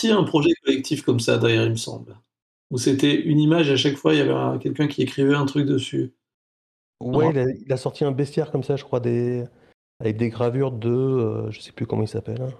sorti 0.00 0.10
un 0.10 0.24
projet 0.24 0.52
collectif 0.64 1.02
comme 1.02 1.20
ça, 1.20 1.38
d'ailleurs, 1.38 1.64
il 1.64 1.72
me 1.72 1.76
semble. 1.76 2.18
Où 2.70 2.78
c'était 2.78 3.14
une 3.14 3.38
image, 3.38 3.70
à 3.70 3.76
chaque 3.76 3.96
fois, 3.96 4.14
il 4.14 4.18
y 4.18 4.20
avait 4.20 4.58
quelqu'un 4.58 4.86
qui 4.86 5.02
écrivait 5.02 5.34
un 5.34 5.46
truc 5.46 5.66
dessus. 5.66 6.12
Ouais, 7.00 7.30
il 7.64 7.72
a, 7.72 7.76
sorti 7.76 8.04
un 8.04 8.12
bestiaire 8.12 8.50
comme 8.50 8.62
ça, 8.62 8.76
je 8.76 8.84
crois, 8.84 9.00
des... 9.00 9.44
avec 9.98 10.16
des 10.16 10.28
gravures 10.28 10.70
de. 10.70 10.90
Euh, 10.90 11.50
je 11.50 11.60
sais 11.60 11.72
plus 11.72 11.86
comment 11.86 12.02
il 12.02 12.08
s'appelle. 12.08 12.42
Hein. 12.42 12.52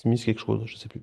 Smith 0.00 0.24
quelque 0.24 0.40
chose, 0.40 0.64
je 0.66 0.76
sais 0.76 0.88
plus. 0.88 1.02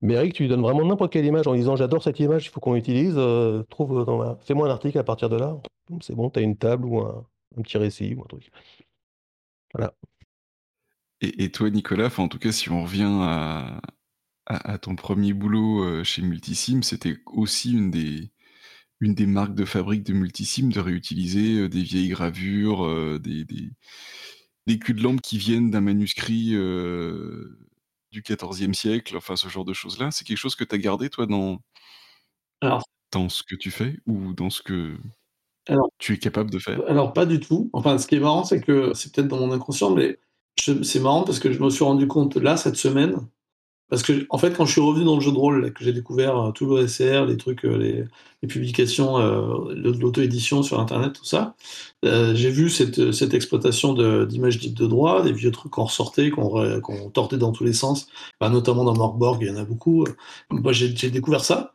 Mais 0.00 0.14
Eric, 0.14 0.32
tu 0.32 0.44
lui 0.44 0.48
donnes 0.48 0.62
vraiment 0.62 0.84
n'importe 0.84 1.12
quelle 1.12 1.26
image 1.26 1.46
en 1.48 1.54
disant 1.54 1.74
j'adore 1.76 2.02
cette 2.02 2.20
image, 2.20 2.46
il 2.46 2.50
faut 2.50 2.60
qu'on 2.60 2.74
l'utilise. 2.74 3.14
euh, 3.16 3.62
trouve 3.64 4.04
dans 4.04 4.18
la- 4.22 4.36
Fais-moi 4.42 4.68
un 4.68 4.70
article 4.70 4.98
à 4.98 5.04
partir 5.04 5.28
de 5.28 5.36
là. 5.36 5.60
C'est 6.00 6.14
bon, 6.14 6.30
tu 6.30 6.38
as 6.38 6.42
une 6.42 6.56
table 6.56 6.86
ou 6.86 7.00
un, 7.00 7.26
un 7.56 7.62
petit 7.62 7.78
récit 7.78 8.14
ou 8.14 8.22
un 8.22 8.26
truc. 8.26 8.50
Voilà. 9.74 9.92
Et, 11.20 11.44
et 11.44 11.50
toi, 11.50 11.68
Nicolas, 11.68 12.10
en 12.16 12.28
tout 12.28 12.38
cas, 12.38 12.52
si 12.52 12.70
on 12.70 12.84
revient 12.84 13.10
à, 13.20 13.80
à, 14.48 14.72
à 14.72 14.78
ton 14.78 14.96
premier 14.96 15.32
boulot 15.32 15.84
euh, 15.84 16.02
chez 16.04 16.22
Multisim, 16.22 16.82
c'était 16.82 17.18
aussi 17.26 17.72
une 17.72 17.90
des, 17.92 18.30
une 19.00 19.14
des 19.14 19.26
marques 19.26 19.54
de 19.54 19.64
fabrique 19.64 20.02
de 20.04 20.12
Multisim 20.14 20.70
de 20.70 20.80
réutiliser 20.80 21.58
euh, 21.60 21.68
des 21.68 21.82
vieilles 21.82 22.08
gravures, 22.08 22.84
euh, 22.84 23.18
des, 23.18 23.44
des, 23.44 23.70
des 24.66 24.78
culs 24.78 24.94
de 24.96 25.02
lampe 25.02 25.20
qui 25.20 25.38
viennent 25.38 25.70
d'un 25.70 25.80
manuscrit 25.82 26.50
euh, 26.54 27.58
du 28.10 28.22
XIVe 28.22 28.72
siècle, 28.72 29.16
enfin 29.16 29.36
ce 29.36 29.48
genre 29.48 29.64
de 29.64 29.74
choses-là. 29.74 30.10
C'est 30.10 30.24
quelque 30.26 30.36
chose 30.38 30.56
que 30.56 30.64
tu 30.64 30.74
as 30.74 30.78
gardé, 30.78 31.10
toi, 31.10 31.26
dans, 31.26 31.58
Alors, 32.60 32.82
dans 33.12 33.28
ce 33.28 33.42
que 33.42 33.54
tu 33.54 33.70
fais 33.70 33.98
ou 34.06 34.32
dans 34.32 34.50
ce 34.50 34.62
que 34.62 34.96
Alors- 35.68 35.90
tu 35.98 36.14
es 36.14 36.18
capable 36.18 36.50
de 36.50 36.58
faire? 36.58 36.80
Alors 36.88 37.12
pas 37.12 37.26
du 37.26 37.38
tout. 37.40 37.68
Enfin, 37.74 37.98
ce 37.98 38.06
qui 38.06 38.14
est 38.16 38.20
marrant, 38.20 38.44
c'est 38.44 38.60
que 38.60 38.94
c'est 38.94 39.12
peut-être 39.14 39.28
dans 39.28 39.38
mon 39.38 39.52
inconscient, 39.52 39.90
mais 39.94 40.18
c'est 40.58 41.00
marrant 41.00 41.22
parce 41.24 41.38
que 41.38 41.52
je 41.52 41.60
me 41.62 41.70
suis 41.70 41.84
rendu 41.84 42.06
compte 42.08 42.36
là 42.36 42.56
cette 42.56 42.76
semaine, 42.76 43.16
parce 43.90 44.02
que 44.02 44.26
en 44.30 44.38
fait, 44.38 44.56
quand 44.56 44.66
je 44.66 44.72
suis 44.72 44.80
revenu 44.80 45.04
dans 45.04 45.14
le 45.14 45.20
jeu 45.20 45.32
de 45.32 45.36
rôle, 45.36 45.62
là, 45.62 45.70
que 45.70 45.82
j'ai 45.84 45.92
découvert 45.92 46.36
euh, 46.38 46.50
tout 46.52 46.66
l'OSR, 46.66 47.26
les 47.26 47.36
trucs, 47.36 47.64
euh, 47.64 47.76
les, 47.76 48.04
les 48.42 48.48
publications, 48.48 49.18
euh, 49.18 49.74
l'auto-édition 49.74 50.62
sur 50.62 50.80
Internet, 50.80 51.14
tout 51.14 51.24
ça, 51.24 51.54
euh, 52.04 52.34
j'ai 52.34 52.50
vu 52.50 52.70
cette, 52.70 53.12
cette 53.12 53.34
exploitation 53.34 53.94
d'images 54.24 54.58
dites 54.58 54.76
de 54.76 54.86
droit, 54.86 55.22
des 55.22 55.32
vieux 55.32 55.50
trucs 55.50 55.72
qu'on 55.72 55.84
ressortait, 55.84 56.30
qu'on 56.30 56.80
qu'on 56.80 57.10
tortait 57.10 57.38
dans 57.38 57.52
tous 57.52 57.64
les 57.64 57.72
sens, 57.72 58.08
Bah, 58.40 58.48
notamment 58.50 58.84
dans 58.84 58.94
Morkborg, 58.94 59.38
il 59.42 59.48
y 59.48 59.50
en 59.50 59.56
a 59.56 59.64
beaucoup. 59.64 60.06
Moi, 60.50 60.72
j'ai 60.72 61.10
découvert 61.10 61.44
ça, 61.44 61.72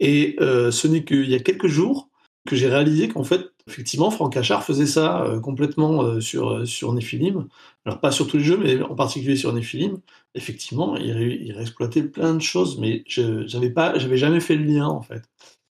et 0.00 0.36
euh, 0.40 0.70
ce 0.70 0.88
n'est 0.88 1.04
qu'il 1.04 1.28
y 1.30 1.34
a 1.34 1.38
quelques 1.40 1.68
jours 1.68 2.09
que 2.46 2.56
j'ai 2.56 2.68
réalisé 2.68 3.08
qu'en 3.08 3.24
fait, 3.24 3.50
effectivement, 3.68 4.10
Franck 4.10 4.36
Achard 4.36 4.64
faisait 4.64 4.86
ça 4.86 5.22
euh, 5.22 5.40
complètement 5.40 6.02
euh, 6.02 6.20
sur, 6.20 6.50
euh, 6.50 6.64
sur 6.64 6.92
Nephilim. 6.92 7.48
Alors, 7.84 8.00
pas 8.00 8.10
sur 8.10 8.26
tous 8.26 8.38
les 8.38 8.44
jeux, 8.44 8.56
mais 8.56 8.80
en 8.82 8.94
particulier 8.94 9.36
sur 9.36 9.52
Nephilim. 9.52 10.00
Effectivement, 10.34 10.96
il, 10.96 11.06
il 11.06 11.52
réexploitait 11.52 12.02
plein 12.02 12.34
de 12.34 12.42
choses, 12.42 12.78
mais 12.78 13.04
je 13.06 13.46
j'avais 13.46 13.70
pas, 13.70 13.98
j'avais 13.98 14.16
jamais 14.16 14.40
fait 14.40 14.56
le 14.56 14.64
lien, 14.64 14.86
en 14.86 15.02
fait. 15.02 15.22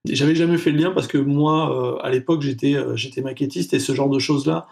J'avais 0.08 0.34
jamais 0.34 0.58
fait 0.58 0.72
le 0.72 0.78
lien 0.78 0.90
parce 0.90 1.06
que 1.06 1.18
moi, 1.18 2.02
à 2.04 2.10
l'époque, 2.10 2.42
j'étais 2.42 2.74
j'étais 2.96 3.22
maquettiste 3.22 3.72
et 3.72 3.78
ce 3.78 3.94
genre 3.94 4.10
de 4.10 4.18
choses-là, 4.18 4.66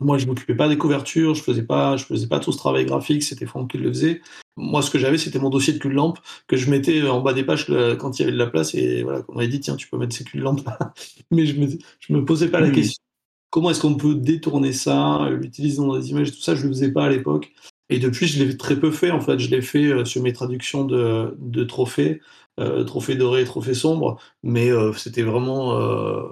moi, 0.00 0.18
je 0.18 0.26
m'occupais 0.26 0.54
pas 0.54 0.68
des 0.68 0.78
couvertures, 0.78 1.34
je 1.34 1.42
faisais 1.42 1.62
pas, 1.62 1.96
je 1.96 2.04
faisais 2.04 2.28
pas 2.28 2.40
tout 2.40 2.52
ce 2.52 2.58
travail 2.58 2.84
graphique, 2.86 3.22
c'était 3.22 3.46
Franck 3.46 3.70
qui 3.70 3.78
le 3.78 3.88
faisait. 3.88 4.20
Moi, 4.56 4.82
ce 4.82 4.90
que 4.90 4.98
j'avais, 4.98 5.18
c'était 5.18 5.38
mon 5.38 5.50
dossier 5.50 5.72
de 5.72 5.78
cul 5.78 5.88
de 5.88 5.94
lampe 5.94 6.18
que 6.46 6.56
je 6.56 6.70
mettais 6.70 7.02
en 7.08 7.20
bas 7.20 7.32
des 7.34 7.44
pages 7.44 7.66
euh, 7.70 7.96
quand 7.96 8.18
il 8.18 8.22
y 8.22 8.24
avait 8.24 8.32
de 8.32 8.38
la 8.38 8.46
place 8.46 8.74
et 8.74 9.02
voilà, 9.02 9.22
on 9.28 9.34
m'avait 9.34 9.48
dit 9.48 9.60
tiens, 9.60 9.76
tu 9.76 9.88
peux 9.88 9.98
mettre 9.98 10.14
ces 10.16 10.24
culs 10.24 10.38
de 10.40 10.44
lampe. 10.44 10.60
Mais 11.30 11.46
je 11.46 11.58
me, 11.60 11.68
je 12.00 12.12
me 12.12 12.24
posais 12.24 12.48
pas 12.50 12.60
la 12.60 12.70
Oui. 12.70 12.72
question. 12.72 13.02
Comment 13.50 13.70
est-ce 13.70 13.80
qu'on 13.80 13.96
peut 13.96 14.14
détourner 14.14 14.72
ça, 14.72 15.28
l'utiliser 15.30 15.78
dans 15.78 15.96
des 15.98 16.10
images, 16.10 16.32
tout 16.32 16.40
ça, 16.42 16.54
je 16.54 16.62
le 16.64 16.68
faisais 16.70 16.92
pas 16.92 17.06
à 17.06 17.08
l'époque. 17.10 17.52
Et 17.88 17.98
depuis, 17.98 18.26
je 18.26 18.42
l'ai 18.44 18.56
très 18.56 18.78
peu 18.78 18.90
fait. 18.90 19.10
En 19.10 19.20
fait, 19.20 19.38
je 19.38 19.50
l'ai 19.50 19.62
fait 19.62 19.84
euh, 19.86 20.04
sur 20.04 20.22
mes 20.22 20.32
traductions 20.32 20.84
de, 20.84 21.34
de 21.38 21.64
trophées, 21.64 22.20
euh, 22.60 22.84
trophées 22.84 23.14
dorés 23.16 23.44
trophées 23.44 23.74
sombres. 23.74 24.18
Mais 24.42 24.70
euh, 24.70 24.92
c'était 24.92 25.22
vraiment, 25.22 25.78
euh, 25.80 26.22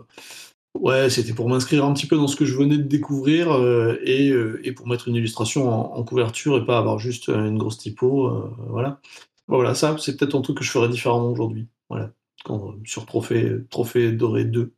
ouais, 0.78 1.10
c'était 1.10 1.32
pour 1.32 1.48
m'inscrire 1.48 1.84
un 1.84 1.92
petit 1.94 2.06
peu 2.06 2.16
dans 2.16 2.26
ce 2.28 2.36
que 2.36 2.44
je 2.44 2.56
venais 2.56 2.76
de 2.78 2.82
découvrir 2.82 3.52
euh, 3.52 3.98
et, 4.04 4.30
euh, 4.30 4.60
et 4.64 4.72
pour 4.72 4.86
mettre 4.88 5.08
une 5.08 5.14
illustration 5.16 5.68
en, 5.68 5.96
en 5.98 6.04
couverture 6.04 6.56
et 6.56 6.64
pas 6.64 6.78
avoir 6.78 6.98
juste 6.98 7.28
euh, 7.28 7.46
une 7.48 7.58
grosse 7.58 7.78
typo. 7.78 8.28
euh, 8.28 8.50
voilà. 8.68 9.00
Voilà, 9.46 9.74
ça, 9.74 9.96
c'est 9.98 10.16
peut-être 10.16 10.34
un 10.34 10.40
truc 10.40 10.58
que 10.58 10.64
je 10.64 10.70
ferais 10.70 10.88
différemment 10.88 11.30
aujourd'hui. 11.30 11.68
Voilà. 11.90 12.12
Quand- 12.44 12.74
sur 12.84 13.06
trophée, 13.06 13.52
trophée 13.70 14.12
doré 14.12 14.44
2. 14.44 14.72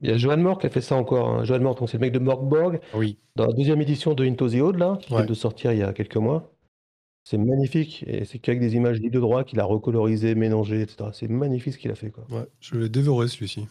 Il 0.00 0.08
y 0.08 0.12
a 0.12 0.16
Johan 0.16 0.38
Mork 0.38 0.62
qui 0.62 0.66
a 0.66 0.70
fait 0.70 0.80
ça 0.80 0.96
encore. 0.96 1.28
hein. 1.28 1.44
Johan 1.44 1.60
Mork, 1.60 1.78
donc 1.78 1.90
c'est 1.90 1.98
le 1.98 2.00
mec 2.00 2.12
de 2.12 2.18
Morkborg, 2.18 2.80
Oui. 2.94 3.18
dans 3.36 3.46
la 3.46 3.52
deuxième 3.52 3.82
édition 3.82 4.14
de 4.14 4.24
Into 4.24 4.48
the 4.48 4.54
Old, 4.54 4.78
là, 4.78 4.96
qui 5.00 5.12
Ouais. 5.12 5.18
vient 5.18 5.26
de 5.26 5.34
sortir 5.34 5.72
il 5.72 5.78
y 5.80 5.82
a 5.82 5.92
quelques 5.92 6.16
mois. 6.16 6.50
C'est 7.24 7.36
magnifique. 7.38 8.02
Et 8.06 8.24
c'est 8.24 8.38
qu'avec 8.38 8.60
des 8.60 8.74
images 8.76 9.00
de 9.00 9.20
droit 9.20 9.44
qu'il 9.44 9.60
a 9.60 9.64
recolorisé, 9.64 10.34
mélangé, 10.34 10.80
etc. 10.82 11.10
C'est 11.12 11.28
magnifique 11.28 11.74
ce 11.74 11.78
qu'il 11.78 11.90
a 11.90 11.94
fait. 11.94 12.10
Quoi. 12.10 12.24
Ouais, 12.30 12.46
je 12.60 12.76
l'ai 12.76 12.88
dévoré 12.88 13.28
celui-ci. 13.28 13.66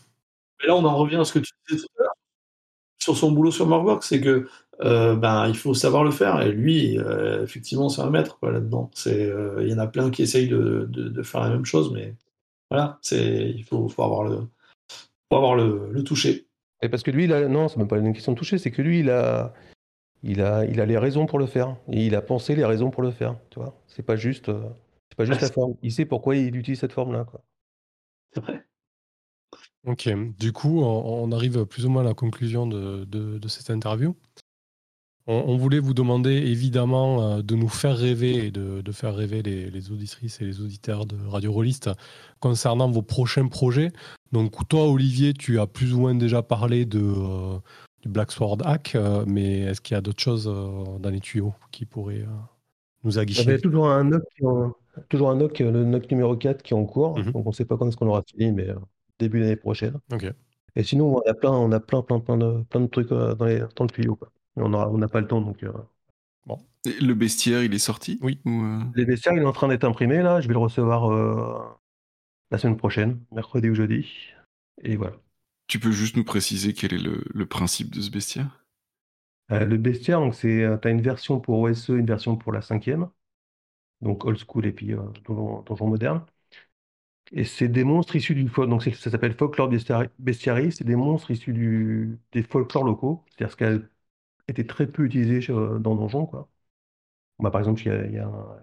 Mais 0.63 0.69
là, 0.69 0.75
on 0.75 0.85
en 0.85 0.95
revient 0.95 1.17
à 1.17 1.25
ce 1.25 1.33
que 1.33 1.39
tu 1.39 1.51
disais 1.69 1.81
tout 1.81 1.87
à 1.99 2.03
l'heure 2.03 2.13
sur 2.99 3.17
son 3.17 3.33
boulot 3.33 3.51
sur 3.51 3.67
Markbox, 3.67 4.07
c'est 4.07 4.21
que 4.21 4.47
euh, 4.81 5.15
ben, 5.17 5.49
il 5.49 5.57
faut 5.57 5.73
savoir 5.73 6.05
le 6.05 6.11
faire. 6.11 6.41
Et 6.41 6.53
lui, 6.53 6.97
euh, 6.97 7.43
effectivement, 7.43 7.89
c'est 7.89 8.01
un 8.01 8.09
maître 8.09 8.37
là-dedans. 8.41 8.89
C'est, 8.93 9.25
euh, 9.25 9.61
Il 9.61 9.69
y 9.69 9.73
en 9.73 9.77
a 9.77 9.87
plein 9.87 10.09
qui 10.09 10.21
essayent 10.21 10.47
de, 10.47 10.87
de- 10.89 11.09
de 11.09 11.23
faire 11.23 11.41
la 11.41 11.49
même 11.49 11.65
chose, 11.65 11.91
mais 11.91 12.15
voilà, 12.71 12.97
c'est, 13.01 13.49
il 13.49 13.63
faut, 13.65 13.89
faut 13.89 14.03
avoir 14.03 14.23
le, 14.23 14.37
faut 15.29 15.37
avoir 15.37 15.55
le, 15.55 15.89
le 15.91 16.03
toucher. 16.05 16.47
Et 16.81 16.87
parce 16.87 17.03
que 17.03 17.11
lui, 17.11 17.31
a... 17.33 17.49
non, 17.49 17.67
c'est 17.67 17.77
même 17.77 17.89
pas 17.89 17.97
une 17.97 18.13
question 18.13 18.31
de 18.31 18.37
toucher, 18.37 18.57
c'est 18.57 18.71
que 18.71 18.81
lui, 18.81 18.99
il 19.01 19.09
a... 19.09 19.53
Il, 20.23 20.41
a... 20.41 20.63
il 20.63 20.79
a 20.79 20.85
les 20.85 20.97
raisons 20.97 21.25
pour 21.25 21.39
le 21.39 21.45
faire. 21.45 21.75
Et 21.91 22.05
il 22.05 22.15
a 22.15 22.21
pensé 22.21 22.55
les 22.55 22.65
raisons 22.65 22.89
pour 22.89 23.03
le 23.03 23.11
faire. 23.11 23.35
Tu 23.49 23.59
vois 23.59 23.77
c'est 23.87 24.03
pas 24.03 24.15
juste, 24.15 24.45
c'est 25.09 25.17
pas 25.17 25.25
juste 25.25 25.41
la 25.41 25.51
forme. 25.51 25.75
Il 25.83 25.91
sait 25.91 26.05
pourquoi 26.05 26.37
il 26.37 26.55
utilise 26.55 26.79
cette 26.79 26.93
forme-là. 26.93 27.25
Quoi. 27.25 27.41
C'est 28.33 28.39
vrai. 28.41 28.65
Ok, 29.85 30.09
du 30.39 30.53
coup, 30.53 30.81
on, 30.81 31.23
on 31.23 31.31
arrive 31.31 31.65
plus 31.65 31.85
ou 31.85 31.89
moins 31.89 32.01
à 32.03 32.05
la 32.05 32.13
conclusion 32.13 32.65
de, 32.67 33.03
de- 33.05 33.37
de 33.37 33.47
cette 33.47 33.69
interview. 33.69 34.15
On, 35.27 35.43
on 35.47 35.57
voulait 35.57 35.79
vous 35.79 35.93
demander 35.93 36.31
évidemment 36.31 37.21
euh, 37.21 37.41
de 37.41 37.55
nous 37.55 37.69
faire 37.69 37.97
rêver 37.97 38.47
et 38.47 38.51
de, 38.51 38.81
de 38.81 38.91
faire 38.91 39.15
rêver 39.15 39.41
les, 39.41 39.69
les 39.69 39.91
auditrices 39.91 40.41
et 40.41 40.45
les 40.45 40.59
auditeurs 40.61 41.05
de 41.05 41.15
Radio 41.27 41.51
Rollist 41.51 41.89
concernant 42.39 42.89
vos 42.91 43.01
prochains 43.01 43.47
projets. 43.47 43.91
Donc, 44.31 44.67
toi, 44.67 44.87
Olivier, 44.89 45.33
tu 45.33 45.59
as 45.59 45.67
plus 45.67 45.93
ou 45.93 45.99
moins 46.01 46.15
déjà 46.15 46.41
parlé 46.43 46.85
de, 46.85 46.99
euh, 47.01 47.57
du 48.01 48.09
Black 48.09 48.31
Sword 48.31 48.57
Hack, 48.65 48.95
euh, 48.95 49.23
mais 49.27 49.59
est-ce 49.61 49.79
qu'il 49.81 49.95
y 49.95 49.97
a 49.97 50.01
d'autres 50.01 50.21
choses 50.23 50.47
euh, 50.47 50.97
dans 50.99 51.09
les 51.09 51.19
tuyaux 51.21 51.53
qui 51.71 51.85
pourraient 51.85 52.25
nous 53.03 53.11
Il 53.11 53.15
y 53.15 53.19
aguicher? 53.19 53.41
avait 53.49 53.59
toujours 53.61 53.89
un 53.89 54.03
NOC, 54.05 54.23
toujours 55.09 55.29
un 55.29 55.35
NOC, 55.35 55.59
le 55.59 55.83
NOC 55.85 56.09
numéro 56.11 56.35
4 56.35 56.63
qui 56.63 56.73
est 56.73 56.77
en 56.77 56.85
cours. 56.85 57.17
Mhm. 57.19 57.31
Donc 57.31 57.47
on 57.47 57.51
sait 57.53 57.65
pas 57.65 57.77
quand 57.77 57.87
est-ce 57.87 57.95
qu'on 57.97 58.07
aura 58.07 58.23
fini, 58.29 58.51
mais 58.51 58.67
début 59.19 59.39
l'année 59.39 59.55
prochaine. 59.55 59.99
Et 60.75 60.83
sinon, 60.83 61.17
on 61.17 61.21
a 61.29 61.33
plein, 61.33 61.51
on 61.51 61.71
a 61.71 61.79
plein, 61.79 62.01
plein, 62.01 62.19
plein 62.19 62.37
de, 62.37 62.63
plein 62.69 62.81
de 62.81 62.87
trucs 62.87 63.11
euh, 63.11 63.35
dans, 63.35 63.45
les, 63.45 63.59
dans 63.75 63.83
le 63.85 63.89
tuyau. 63.89 64.15
Quoi. 64.15 64.31
On 64.55 64.73
aura, 64.73 64.89
on 64.89 64.97
n'a 64.97 65.07
pas 65.07 65.21
le 65.21 65.27
temps. 65.27 65.41
Donc, 65.41 65.63
euh, 65.63 65.71
Et 66.85 66.99
Le 66.99 67.13
bestiaire, 67.13 67.63
il 67.63 67.73
est 67.73 67.79
sorti? 67.79 68.19
Oui. 68.21 68.39
Ou, 68.45 68.63
euh, 68.63 68.79
Les 68.95 69.05
bestiaires, 69.05 69.33
il 69.33 69.41
est 69.41 69.45
en 69.45 69.53
train 69.53 69.67
d'être 69.67 69.83
imprimé 69.83 70.21
là. 70.21 70.41
Je 70.41 70.47
vais 70.47 70.53
le 70.53 70.59
recevoir 70.59 71.11
euh, 71.11 71.63
la 72.51 72.57
semaine 72.57 72.77
prochaine, 72.77 73.19
mercredi 73.31 73.69
ou 73.69 73.75
jeudi. 73.75 74.07
Et 74.81 74.95
voilà. 74.95 75.15
Tu 75.67 75.79
peux 75.79 75.91
juste 75.91 76.17
nous 76.17 76.23
préciser 76.23 76.73
quel 76.73 76.93
est 76.93 76.97
le, 77.01 77.23
le 77.33 77.45
principe 77.45 77.93
de 77.93 78.01
ce 78.01 78.09
bestiaire? 78.11 78.65
Euh, 79.51 79.65
le 79.65 79.77
bestiaire, 79.77 80.19
donc 80.19 80.35
c'est, 80.35 80.65
tu 80.81 80.87
as 80.87 80.91
une 80.91 81.01
version 81.01 81.39
pour 81.39 81.59
OSE, 81.59 81.89
une 81.89 82.05
version 82.05 82.37
pour 82.37 82.51
la 82.51 82.61
cinquième, 82.61 83.09
donc 84.01 84.25
old 84.25 84.37
school 84.37 84.65
et 84.65 84.71
puis 84.71 84.93
euh, 84.93 85.01
donjon, 85.25 85.61
donjon 85.61 85.87
moderne. 85.87 86.25
Et 87.31 87.45
c'est 87.45 87.67
des 87.67 87.83
monstres 87.83 88.15
issus 88.15 88.35
du 88.35 88.47
folk, 88.47 88.69
donc 88.69 88.83
c'est- 88.83 88.93
ça 88.93 89.09
s'appelle 89.09 89.33
folklore 89.33 89.69
bestiari, 89.69 90.07
bestiary, 90.19 90.71
c'est 90.71 90.83
des 90.83 90.95
monstres 90.95 91.31
issus 91.31 91.53
du, 91.53 92.19
des 92.31 92.43
folklores 92.43 92.83
locaux, 92.83 93.23
c'est-à-dire 93.29 93.51
ce 93.51 93.57
qui 93.57 93.63
a 93.63 93.79
été 94.49 94.67
très 94.67 94.87
peu 94.87 95.05
utilisé 95.05 95.41
chez- 95.41 95.53
euh, 95.53 95.79
dans 95.79 95.95
Donjon, 95.95 96.25
quoi. 96.27 96.49
Bah, 97.39 97.51
par 97.51 97.61
exemple, 97.61 97.81
il 97.83 97.87
y 97.87 97.91
a, 97.91 98.05
il 98.07 98.13
y 98.15 98.19
a 98.19 98.27
un- 98.27 98.57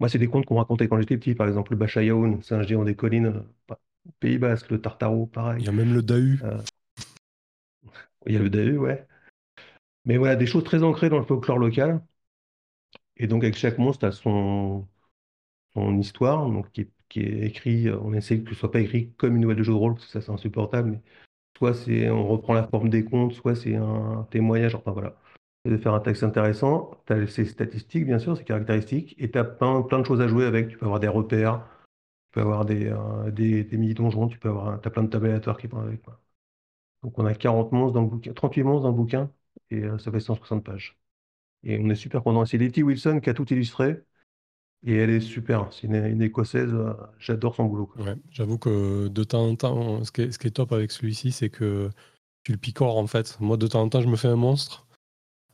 moi, 0.00 0.08
c'est 0.08 0.18
des 0.18 0.28
contes 0.28 0.46
qu'on 0.46 0.56
racontait 0.56 0.88
quand 0.88 0.98
j'étais 1.00 1.18
petit, 1.18 1.34
par 1.34 1.48
exemple, 1.48 1.72
le 1.72 1.78
Bachayaoun, 1.78 2.42
c'est 2.42 2.54
un 2.54 2.62
géant 2.62 2.84
des 2.84 2.94
collines, 2.96 3.26
euh, 3.26 3.40
pas- 3.66 3.80
Pays 4.20 4.38
Basque, 4.38 4.70
le 4.70 4.80
Tartaro, 4.80 5.24
Il 5.26 5.28
pareil. 5.30 5.64
y 5.64 5.68
a 5.68 5.72
même 5.72 5.94
le 5.94 6.02
Dahu. 6.02 6.40
Euh, 6.44 6.58
Il 8.26 8.32
y 8.34 8.36
a 8.36 8.40
le 8.40 8.50
Dahu, 8.50 8.78
ouais. 8.78 9.06
Mais 10.06 10.16
voilà, 10.18 10.36
des 10.36 10.46
choses 10.46 10.64
très 10.64 10.82
ancrées 10.82 11.08
dans 11.10 11.18
le 11.18 11.24
folklore 11.24 11.58
local. 11.58 12.02
Et 13.16 13.26
donc, 13.26 13.42
avec 13.44 13.56
chaque 13.56 13.78
monstre 13.78 14.06
a 14.06 14.12
son, 14.12 14.86
son 15.74 15.98
histoire, 15.98 16.48
donc 16.50 16.70
qui 16.72 16.82
est, 16.82 16.90
qui 17.08 17.20
est 17.20 17.46
écrit, 17.46 17.88
euh, 17.88 17.98
on 18.02 18.12
essaie 18.12 18.40
que 18.42 18.50
ce 18.50 18.56
soit 18.56 18.70
pas 18.70 18.80
écrit 18.80 19.12
comme 19.14 19.34
une 19.36 19.42
nouvelle 19.42 19.58
de 19.58 19.62
jeu 19.62 19.72
de 19.72 19.78
rôle, 19.78 19.94
parce 19.94 20.06
que 20.06 20.12
ça, 20.12 20.20
c'est 20.20 20.32
insupportable. 20.32 20.90
Mais 20.92 21.00
soit 21.58 21.74
c'est, 21.74 22.10
on 22.10 22.26
reprend 22.28 22.54
la 22.54 22.66
forme 22.68 22.90
des 22.90 23.04
contes, 23.04 23.34
soit 23.34 23.54
c'est 23.56 23.76
un 23.76 24.26
témoignage, 24.30 24.74
enfin 24.74 24.92
voilà. 24.92 25.16
C'est 25.64 25.72
de 25.72 25.78
faire 25.78 25.94
un 25.94 26.00
texte 26.00 26.22
intéressant. 26.24 26.92
Tu 27.06 27.12
as 27.14 27.26
ses 27.28 27.44
statistiques, 27.46 28.06
bien 28.06 28.18
sûr, 28.18 28.36
ses 28.36 28.44
caractéristiques, 28.44 29.14
et 29.18 29.30
tu 29.30 29.38
as 29.38 29.44
plein, 29.44 29.82
plein 29.82 30.00
de 30.00 30.06
choses 30.06 30.20
à 30.20 30.28
jouer 30.28 30.46
avec. 30.46 30.68
Tu 30.68 30.78
peux 30.78 30.86
avoir 30.86 31.00
des 31.00 31.08
repères, 31.08 31.66
tu 32.28 32.32
peux 32.34 32.40
avoir 32.42 32.64
des, 32.66 32.88
euh, 32.88 33.30
des, 33.30 33.64
des 33.64 33.76
mini-donjons, 33.78 34.28
tu 34.28 34.38
peux 34.38 34.50
avoir, 34.50 34.80
t'as 34.80 34.90
plein 34.90 35.04
de 35.04 35.08
tables 35.10 35.26
aléatoires 35.26 35.58
qui 35.58 35.66
vont 35.68 35.80
avec, 35.80 36.02
quoi. 36.02 36.20
Donc 37.02 37.18
on 37.18 37.26
a 37.26 37.34
40 37.34 37.72
monstres 37.72 37.94
dans 37.94 38.02
le 38.02 38.08
bouquin, 38.08 38.32
38 38.32 38.62
monstres 38.64 38.82
dans 38.84 38.90
le 38.90 38.96
bouquin, 38.96 39.30
et 39.70 39.84
euh, 39.84 39.98
ça 39.98 40.10
fait 40.10 40.20
160 40.20 40.64
pages. 40.64 40.98
Et 41.64 41.78
on 41.80 41.88
est 41.90 41.94
super 41.96 42.22
content. 42.22 42.46
C'est 42.46 42.58
Letty 42.58 42.82
Wilson 42.82 43.20
qui 43.22 43.30
a 43.30 43.34
tout 43.34 43.52
illustré, 43.52 44.02
et 44.84 44.94
elle 44.96 45.10
est 45.10 45.20
super. 45.20 45.72
C'est 45.72 45.86
une, 45.86 45.94
une 45.96 46.22
écossaise, 46.22 46.72
euh, 46.72 46.92
j'adore 47.18 47.54
son 47.54 47.64
boulot. 47.66 47.92
Ouais, 47.96 48.14
j'avoue 48.30 48.58
que 48.58 49.08
de 49.08 49.24
temps 49.24 49.44
en 49.48 49.56
temps, 49.56 50.04
ce 50.04 50.12
qui 50.12 50.22
est, 50.22 50.30
ce 50.32 50.38
qui 50.38 50.46
est 50.46 50.50
top 50.52 50.72
avec 50.72 50.92
celui-ci, 50.92 51.32
c'est 51.32 51.50
que 51.50 51.90
tu 52.44 52.52
le 52.52 52.58
picores 52.58 52.98
en 52.98 53.06
fait. 53.06 53.38
Moi, 53.40 53.56
de 53.56 53.66
temps 53.68 53.82
en 53.82 53.88
temps, 53.90 54.02
je 54.02 54.08
me 54.08 54.16
fais 54.16 54.28
un 54.28 54.36
monstre. 54.36 54.86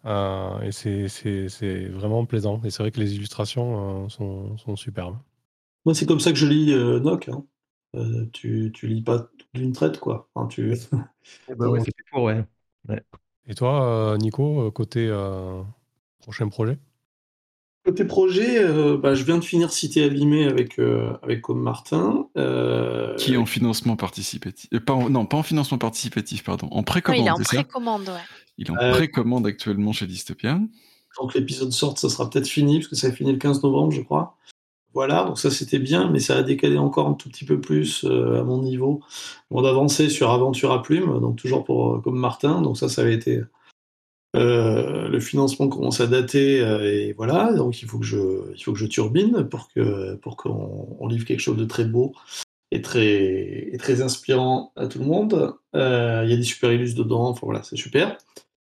euh, 0.07 0.61
et 0.63 0.73
c'est- 0.73 1.89
vraiment 1.89 2.27
plaisant. 2.27 2.61
Et 2.65 2.71
c'est 2.71 2.83
vrai 2.83 2.93
que 2.93 3.01
les 3.01 3.15
illustrations 3.17 4.07
euh, 4.07 4.09
sont, 4.11 4.59
sont 4.59 4.77
superbes. 4.77 5.19
Moi, 5.85 5.95
c'est 5.95 6.07
comme 6.07 6.21
ça 6.21 6.31
que 6.33 6.39
je 6.39 6.47
lis 6.47 6.75
Noc. 7.03 7.29
Hein. 7.29 7.45
tu, 8.33 8.73
tu 8.75 8.87
lis 8.89 9.03
pas 9.03 9.29
d'une 9.55 9.73
traite, 9.73 9.99
quoi. 10.01 10.29
Enfin, 10.35 10.49
tu... 10.49 10.75
Eh 11.49 11.55
ben 11.55 11.69
ouais, 11.69 11.81
c'est 11.81 11.93
pour, 12.11 12.23
ouais. 12.25 12.45
ouais. 12.89 13.03
Et 13.47 13.55
toi, 13.55 14.17
Nico, 14.19 14.71
côté 14.73 15.09
prochain 16.21 16.49
projet? 16.49 16.79
Côté 17.85 18.07
projet, 18.07 18.65
euh, 18.65 18.97
bah, 18.97 19.15
je 19.15 19.25
viens 19.25 19.37
de 19.37 19.45
finir 19.45 19.71
Cité 19.71 20.05
abîmée 20.05 20.45
avec, 20.45 20.79
euh, 20.79 21.13
avec 21.23 21.43
Comme 21.43 21.61
Martin. 21.61 22.29
Euh, 22.35 23.15
qui 23.17 23.35
est 23.35 23.37
en 23.37 23.45
financement 23.45 23.95
participatif. 23.95 24.71
Pas 24.87 24.97
non, 25.11 25.27
pas 25.27 25.37
en 25.37 25.43
financement 25.43 25.77
participatif, 25.77 26.45
pardon. 26.45 26.67
En 26.71 26.83
précommande. 26.83 27.21
il 27.21 27.27
est 27.27 27.31
en 27.31 27.37
précommande, 27.37 28.09
ouais. 28.09 28.25
Il 28.57 28.69
est 28.69 28.71
en 28.71 28.91
précommande 28.93 29.47
actuellement 29.47 29.93
chez 29.93 30.07
Dystopia. 30.07 30.59
Donc 31.21 31.35
l'épisode 31.35 31.73
sorte, 31.73 31.99
ça 31.99 32.09
sera 32.09 32.31
peut-être 32.31 32.49
fini, 32.49 32.79
parce 32.79 32.89
que 32.89 32.97
ça 32.97 33.09
a 33.09 33.13
fini 33.13 33.33
le 33.33 33.39
15 33.39 33.63
novembre, 33.63 33.93
je 33.93 34.01
crois. 34.01 34.39
Voilà, 34.95 35.25
donc 35.25 35.39
ça 35.39 35.51
c'était 35.51 35.79
bien, 35.79 36.09
mais 36.09 36.21
ça 36.21 36.37
a 36.37 36.43
décalé 36.43 36.79
encore 36.79 37.09
un 37.09 37.15
tout 37.15 37.29
petit 37.29 37.45
peu 37.45 37.61
plus 37.61 38.05
à 38.05 38.45
mon 38.45 38.63
niveau. 38.63 39.01
On 39.51 39.61
d'avancer 39.61 40.09
sur 40.09 40.31
Aventure 40.31 40.73
à 40.73 40.83
Plume, 40.83 41.21
donc 41.21 41.37
toujours 41.37 41.65
pour 41.65 42.01
Comme 42.03 42.19
Martin. 42.19 42.63
Donc 42.63 42.79
ça, 42.79 42.89
ça 42.89 43.03
avait 43.03 43.15
été 43.15 43.43
euh, 44.35 45.09
le 45.09 45.21
financement 45.21 45.69
commence 45.69 46.01
à 46.01 46.07
dater 46.07 46.61
euh, 46.61 46.83
et 46.83 47.13
voilà, 47.13 47.53
donc 47.53 47.83
il 47.83 47.89
faut 47.89 47.99
que 47.99 48.05
je, 48.05 48.53
il 48.57 48.63
faut 48.63 48.73
que 48.73 48.79
je 48.79 48.87
turbine 48.87 49.45
pour 49.49 49.69
que 49.69 50.17
pour 50.17 50.37
qu'on 50.37 51.07
livre 51.07 51.25
quelque 51.25 51.41
chose 51.41 51.57
de 51.57 51.65
très 51.65 51.85
beau 51.85 52.15
et 52.73 52.83
très, 52.83 53.71
très 53.79 54.03
inspirant 54.03 54.73
à 54.75 54.89
tout 54.89 54.99
le 54.99 55.05
monde. 55.05 55.55
Euh, 55.77 56.23
il 56.25 56.31
y 56.31 56.35
a 56.35 56.37
des 56.37 56.43
super 56.43 56.73
illus 56.73 56.95
dedans, 56.95 57.29
enfin 57.29 57.43
voilà, 57.45 57.63
c'est 57.63 57.77
super. 57.77 58.17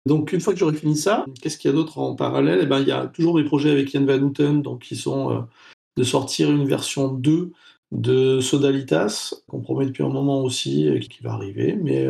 Donc 0.04 0.32
une 0.32 0.40
fois 0.40 0.52
que 0.52 0.58
j'aurai 0.58 0.76
fini 0.76 0.96
ça, 0.96 1.24
qu'est-ce 1.40 1.56
qu'il 1.56 1.70
y 1.70 1.74
a 1.74 1.76
d'autre 1.76 1.98
en 1.98 2.14
parallèle? 2.14 2.60
Eh 2.62 2.66
ben 2.66 2.80
il 2.80 2.88
y 2.88 2.92
a 2.92 3.06
toujours 3.06 3.36
mes 3.36 3.44
projets 3.44 3.70
avec 3.70 3.94
Yann 3.94 4.04
Van 4.04 4.18
Houten, 4.18 4.60
donc 4.60 4.82
qui 4.82 4.96
sont 4.96 5.46
de 5.96 6.04
sortir 6.04 6.50
une 6.50 6.66
version 6.66 7.08
2 7.08 7.52
de 7.92 8.40
Sodalitas, 8.40 9.34
qu'on 9.46 9.60
promet 9.60 9.86
depuis 9.86 10.02
un 10.02 10.08
moment 10.08 10.42
aussi, 10.42 10.90
qui 11.08 11.22
va 11.22 11.32
arriver, 11.32 11.78
mais 11.80 12.08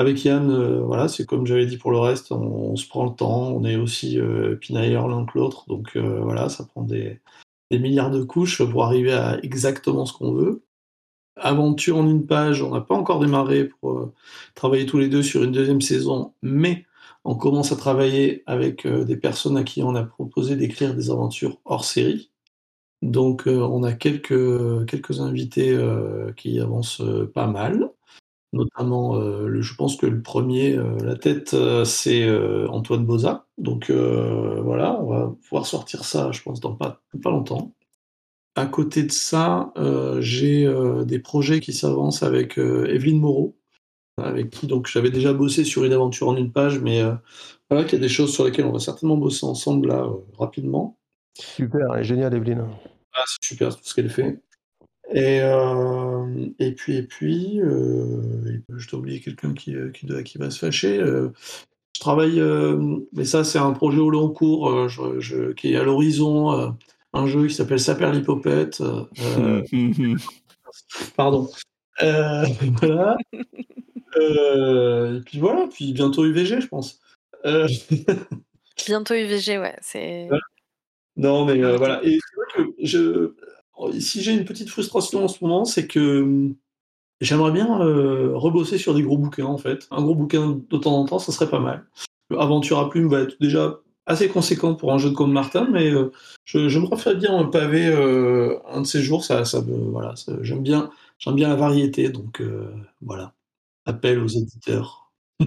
avec 0.00 0.24
Yann, 0.24 0.50
euh, 0.50 0.80
voilà, 0.80 1.08
c'est 1.08 1.26
comme 1.26 1.46
j'avais 1.46 1.66
dit 1.66 1.76
pour 1.76 1.90
le 1.90 1.98
reste, 1.98 2.32
on, 2.32 2.74
se 2.74 2.88
prend 2.88 3.04
le 3.04 3.14
temps, 3.14 3.48
on 3.48 3.64
est 3.64 3.76
aussi 3.76 4.18
euh, 4.18 4.56
pinailleurs 4.56 5.08
l'un 5.08 5.26
que 5.26 5.38
l'autre, 5.38 5.66
donc 5.68 5.94
euh, 5.96 6.20
voilà, 6.22 6.48
ça 6.48 6.64
prend 6.64 6.82
des, 6.82 7.20
milliards 7.70 8.10
de 8.10 8.22
couches 8.22 8.62
pour 8.64 8.84
arriver 8.84 9.12
à 9.12 9.38
exactement 9.42 10.06
ce 10.06 10.14
qu'on 10.14 10.32
veut. 10.32 10.64
Aventure 11.36 11.98
en 11.98 12.06
une 12.08 12.26
page, 12.26 12.62
on 12.62 12.70
n'a 12.70 12.80
pas 12.80 12.94
encore 12.94 13.20
démarré 13.20 13.66
pour 13.66 14.12
travailler 14.54 14.86
tous 14.86 14.98
les 14.98 15.08
deux 15.08 15.22
sur 15.22 15.44
une 15.44 15.52
deuxième 15.52 15.82
saison, 15.82 16.32
mais 16.42 16.86
on 17.24 17.34
commence 17.34 17.70
à 17.70 17.76
travailler 17.76 18.42
avec 18.46 18.86
des 18.86 19.16
personnes 19.16 19.58
à 19.58 19.64
qui 19.64 19.82
on 19.82 19.94
a 19.94 20.02
proposé 20.02 20.56
d'écrire 20.56 20.94
des 20.94 21.10
aventures 21.10 21.58
hors 21.66 21.84
série. 21.84 22.30
Donc 23.02 23.44
on 23.46 23.82
a 23.84 23.92
quelques, 23.92 24.86
quelques 24.86 25.20
invités 25.20 25.78
qui 26.36 26.58
avancent 26.60 27.02
pas 27.34 27.46
mal 27.46 27.90
notamment, 28.52 29.16
euh, 29.16 29.60
je 29.60 29.74
pense 29.74 29.96
que 29.96 30.06
le 30.06 30.22
premier, 30.22 30.76
euh, 30.76 30.96
la 31.04 31.16
tête, 31.16 31.54
euh, 31.54 31.84
c'est 31.84 32.28
Antoine 32.68 33.04
Boza. 33.04 33.46
Donc 33.58 33.90
voilà, 33.90 35.00
on 35.00 35.06
va 35.06 35.34
pouvoir 35.42 35.66
sortir 35.66 36.04
ça, 36.04 36.30
je 36.32 36.42
pense, 36.42 36.60
dans 36.60 36.74
pas, 36.74 37.02
pas 37.22 37.30
longtemps. 37.30 37.74
À 38.56 38.66
côté 38.66 39.04
de 39.04 39.12
ça, 39.12 39.72
j'ai 40.20 40.68
des 41.04 41.18
projets 41.18 41.60
qui 41.60 41.72
s'avancent 41.72 42.22
avec 42.22 42.58
Evelyne 42.58 43.20
Moreau, 43.20 43.56
avec 44.16 44.50
qui 44.50 44.66
donc 44.66 44.86
j'avais 44.86 45.10
déjà 45.10 45.32
bossé 45.32 45.64
sur 45.64 45.84
une 45.84 45.92
aventure 45.92 46.28
en 46.28 46.36
une 46.36 46.52
page, 46.52 46.80
mais 46.80 47.02
voilà 47.68 47.84
qu'il 47.84 47.98
y 47.98 48.02
a 48.02 48.02
des 48.02 48.08
choses 48.08 48.32
sur 48.32 48.44
lesquelles 48.44 48.64
on 48.64 48.72
va 48.72 48.80
certainement 48.80 49.16
bosser 49.16 49.46
ensemble 49.46 49.88
là 49.88 50.08
rapidement. 50.38 50.98
Super, 51.38 52.02
génial 52.02 52.34
Evelyne. 52.34 52.66
Ah, 53.12 53.22
c'est 53.26 53.48
super 53.48 53.76
tout 53.76 53.84
ce 53.84 53.94
qu'elle 53.94 54.10
fait. 54.10 54.40
Et, 55.12 55.40
euh, 55.42 56.46
et 56.60 56.72
puis, 56.72 56.96
et 56.96 57.02
puis 57.02 57.60
euh, 57.60 58.62
je 58.68 58.88
dois 58.88 59.00
oublier 59.00 59.20
quelqu'un 59.20 59.54
qui, 59.54 59.74
euh, 59.74 59.90
qui, 59.90 60.06
qui, 60.22 60.38
va 60.38 60.50
se 60.50 60.58
fâcher. 60.58 60.98
je 60.98 62.00
travaille, 62.00 62.40
mais 63.12 63.24
ça, 63.24 63.42
c'est 63.42 63.58
un 63.58 63.72
projet 63.72 63.98
au 63.98 64.10
long 64.10 64.30
cours 64.30 64.88
je, 64.88 65.52
qui 65.52 65.72
est 65.72 65.76
à 65.76 65.82
l'horizon, 65.82 66.76
un 67.12 67.26
jeu 67.26 67.48
qui 67.48 67.54
s'appelle 67.54 67.80
Saperlipopette. 67.80 68.80
pardon. 71.16 71.50
voilà. 72.00 73.16
et 74.16 75.20
puis 75.24 75.40
voilà, 75.40 75.66
puis 75.72 75.92
bientôt 75.92 76.24
UVG, 76.24 76.60
je 76.60 76.68
pense. 76.68 77.00
bientôt 78.86 79.14
UVG, 79.14 79.58
ouais. 79.58 79.76
C'est... 79.80 80.28
Non, 81.16 81.44
mais 81.44 81.60
voilà. 81.76 82.00
Et 82.04 82.16
c'est 82.16 82.36
vrai 82.36 82.46
que 82.54 82.62
je 82.86 83.34
si 83.98 84.22
j'ai 84.22 84.32
une 84.32 84.44
petite 84.44 84.68
frustration 84.68 85.24
en 85.24 85.28
ce 85.28 85.42
moment, 85.42 85.64
c'est 85.64 85.86
que 85.86 86.22
hum, 86.22 86.54
j'aimerais 87.20 87.52
bien 87.52 87.80
euh, 87.80 88.36
rebosser 88.36 88.78
sur 88.78 88.94
des 88.94 89.02
gros 89.02 89.18
bouquins 89.18 89.46
en 89.46 89.58
fait. 89.58 89.86
Un 89.90 90.02
gros 90.02 90.14
bouquin 90.14 90.60
de 90.70 90.76
temps 90.78 90.96
en 90.96 91.04
temps, 91.04 91.18
ça 91.18 91.32
serait 91.32 91.50
pas 91.50 91.60
mal. 91.60 91.86
Aventure 92.36 92.78
à 92.78 92.90
plume 92.90 93.08
va 93.08 93.20
être 93.20 93.36
déjà 93.40 93.80
assez 94.06 94.28
conséquent 94.28 94.74
pour 94.74 94.92
un 94.92 94.98
jeu 94.98 95.10
de 95.10 95.14
comme 95.14 95.32
Martin, 95.32 95.68
mais 95.70 95.90
euh, 95.90 96.10
je, 96.44 96.78
me 96.78 96.86
referais 96.86 97.16
bien 97.16 97.36
un 97.36 97.44
pavé 97.44 97.86
euh, 97.86 98.58
un 98.68 98.80
de 98.82 98.86
ces 98.86 99.02
jours. 99.02 99.24
Ça 99.24 99.42
voilà, 99.66 100.14
j'aime 100.42 100.62
bien, 100.62 100.90
j'aime 101.18 101.34
bien 101.34 101.48
la 101.48 101.56
variété, 101.56 102.08
donc 102.08 102.42
voilà. 103.00 103.34
Appel 103.86 104.20
aux 104.20 104.28
éditeurs. 104.28 105.10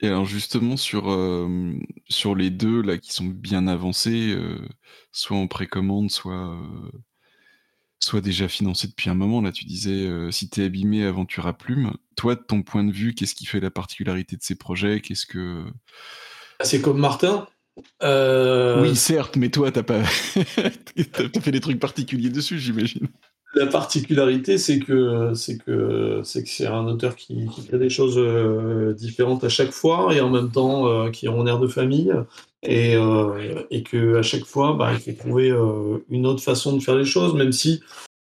Et 0.00 0.08
alors 0.08 0.26
justement 0.26 0.76
sur, 0.76 1.04
sur 2.06 2.34
les 2.34 2.50
deux 2.50 2.82
là 2.82 2.98
qui 2.98 3.14
sont 3.14 3.24
bien 3.24 3.66
avancés, 3.66 4.36
soit 5.10 5.38
en 5.38 5.46
précommande, 5.46 6.10
soit 6.10 6.54
soit 7.98 8.20
déjà 8.20 8.48
financé 8.48 8.86
depuis 8.88 9.10
un 9.10 9.14
moment. 9.14 9.40
Là, 9.40 9.52
tu 9.52 9.64
disais, 9.64 10.06
euh, 10.06 10.30
si 10.30 10.48
t'es 10.48 10.64
abîmé, 10.64 11.04
aventure 11.04 11.46
à 11.46 11.56
plume. 11.56 11.92
Toi, 12.16 12.34
de 12.34 12.40
ton 12.40 12.62
point 12.62 12.84
de 12.84 12.92
vue, 12.92 13.14
qu'est-ce 13.14 13.34
qui 13.34 13.46
fait 13.46 13.60
la 13.60 13.70
particularité 13.70 14.36
de 14.36 14.42
ces 14.42 14.54
projets? 14.54 15.00
Qu'est-ce 15.00 15.26
que 15.26 15.64
bah, 16.58 16.64
C'est 16.64 16.80
comme 16.80 16.98
Martin. 16.98 17.46
Euh, 18.02 18.80
oui, 18.80 18.96
certes, 18.96 19.36
mais 19.36 19.50
toi, 19.50 19.70
t'as 19.70 19.82
pas, 19.82 20.02
t'as 21.12 21.40
fait 21.40 21.52
des 21.52 21.60
trucs 21.60 21.78
particuliers 21.78 22.30
dessus, 22.30 22.58
j'imagine. 22.58 23.08
La 23.56 23.66
particularité, 23.66 24.58
c'est 24.58 24.78
que 24.78 25.32
c'est 25.34 25.56
que 25.56 26.20
c'est 26.24 26.42
que 26.42 26.48
c'est 26.48 26.66
un 26.66 26.86
auteur 26.86 27.16
qui, 27.16 27.46
qui, 27.46 27.66
crée 27.66 27.78
des 27.78 27.88
choses 27.88 28.18
euh, 28.18 28.92
différentes 28.92 29.44
à 29.44 29.48
chaque 29.48 29.72
fois 29.72 30.14
et 30.14 30.20
en 30.20 30.28
même 30.28 30.50
temps 30.50 31.10
qui 31.10 31.26
ont 31.28 31.40
un 31.40 31.46
air 31.46 31.58
de 31.58 31.66
famille 31.66 32.12
et, 32.66 32.96
euh, 32.96 33.62
et 33.70 33.82
que 33.82 34.16
à 34.16 34.22
chaque 34.22 34.44
fois, 34.44 34.74
bah, 34.74 34.92
il 34.92 35.00
faut 35.00 35.18
trouver 35.18 35.50
euh, 35.50 35.98
une 36.10 36.26
autre 36.26 36.42
façon 36.42 36.76
de 36.76 36.82
faire 36.82 36.96
les 36.96 37.04
choses, 37.04 37.34
même 37.34 37.52
si, 37.52 37.80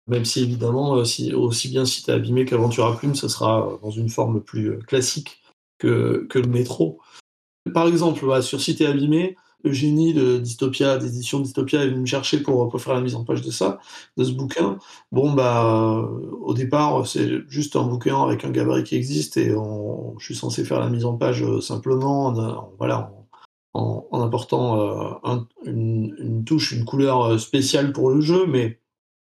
même 0.06 0.24
si 0.24 0.42
évidemment, 0.42 0.96
euh, 0.96 1.04
si, 1.04 1.34
aussi 1.34 1.68
bien 1.68 1.84
si 1.84 2.02
tu 2.02 2.10
es 2.10 2.14
abîmé 2.14 2.44
qu'Aventure 2.44 2.86
à 2.86 2.96
Plume, 2.96 3.14
ce 3.14 3.28
sera 3.28 3.78
dans 3.82 3.90
une 3.90 4.08
forme 4.08 4.40
plus 4.42 4.78
classique 4.80 5.42
que, 5.78 6.26
que 6.30 6.38
le 6.38 6.48
métro. 6.48 7.00
Par 7.74 7.86
exemple, 7.86 8.42
sur 8.42 8.60
Cité 8.60 8.86
abîmé, 8.86 9.36
Eugénie 9.64 10.14
de 10.14 10.38
Dystopia, 10.38 10.98
d'édition 10.98 11.40
Dystopia, 11.40 11.84
est 11.84 11.88
venue 11.88 12.00
me 12.00 12.06
chercher 12.06 12.40
pour, 12.42 12.68
pour, 12.68 12.80
faire 12.80 12.94
la 12.94 13.00
mise 13.00 13.14
en 13.14 13.24
page 13.24 13.42
de 13.42 13.50
ça, 13.50 13.80
de 14.16 14.24
ce 14.24 14.32
bouquin. 14.32 14.78
Bon, 15.12 15.32
bah, 15.32 16.08
au 16.40 16.54
départ, 16.54 17.06
c'est 17.06 17.48
juste 17.48 17.76
un 17.76 17.84
bouquin 17.84 18.22
avec 18.22 18.44
un 18.44 18.50
gabarit 18.50 18.84
qui 18.84 18.96
existe 18.96 19.36
et 19.36 19.50
je 19.50 20.24
suis 20.24 20.34
censé 20.34 20.64
faire 20.64 20.80
la 20.80 20.88
mise 20.88 21.04
en 21.04 21.16
page 21.16 21.44
simplement, 21.60 22.32
voilà, 22.78 23.12
en, 23.74 24.22
apportant 24.22 24.80
euh, 25.24 25.38
une, 25.64 26.44
touche, 26.44 26.72
une 26.72 26.84
couleur 26.84 27.22
euh, 27.22 27.38
spéciale 27.38 27.92
pour 27.92 28.10
le 28.10 28.20
jeu, 28.20 28.46
mais 28.46 28.80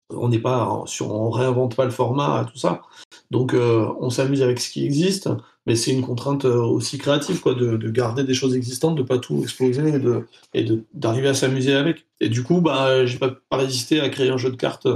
on 0.09 0.29
n'est 0.29 0.39
pas 0.39 0.83
on 1.01 1.29
réinvente 1.29 1.75
pas 1.75 1.85
le 1.85 1.91
format, 1.91 2.45
tout 2.51 2.57
ça. 2.57 2.81
Donc 3.29 3.53
euh, 3.53 3.87
on 3.99 4.09
s'amuse 4.09 4.41
avec 4.41 4.59
ce 4.59 4.69
qui 4.69 4.85
existe, 4.85 5.29
mais 5.67 5.75
c'est 5.75 5.91
une 5.91 6.01
contrainte 6.01 6.45
aussi 6.45 6.97
créative, 6.97 7.39
quoi, 7.39 7.53
de, 7.53 7.89
garder 7.89 8.23
des 8.23 8.33
choses 8.33 8.55
existantes, 8.55 8.95
de 8.95 9.03
pas 9.03 9.19
tout 9.19 9.41
exploser 9.43 9.95
et 9.95 9.99
de 9.99 10.27
et 10.53 10.65
d'arriver 10.93 11.29
à 11.29 11.33
s'amuser 11.33 11.73
avec. 11.73 12.05
Et 12.19 12.29
du 12.29 12.43
coup, 12.43 12.61
bah, 12.61 13.05
j'ai 13.05 13.19
pas, 13.19 13.35
résisté 13.51 13.99
à 13.99 14.09
créer 14.09 14.29
un 14.29 14.37
jeu 14.37 14.51
de 14.51 14.55
cartes 14.55 14.87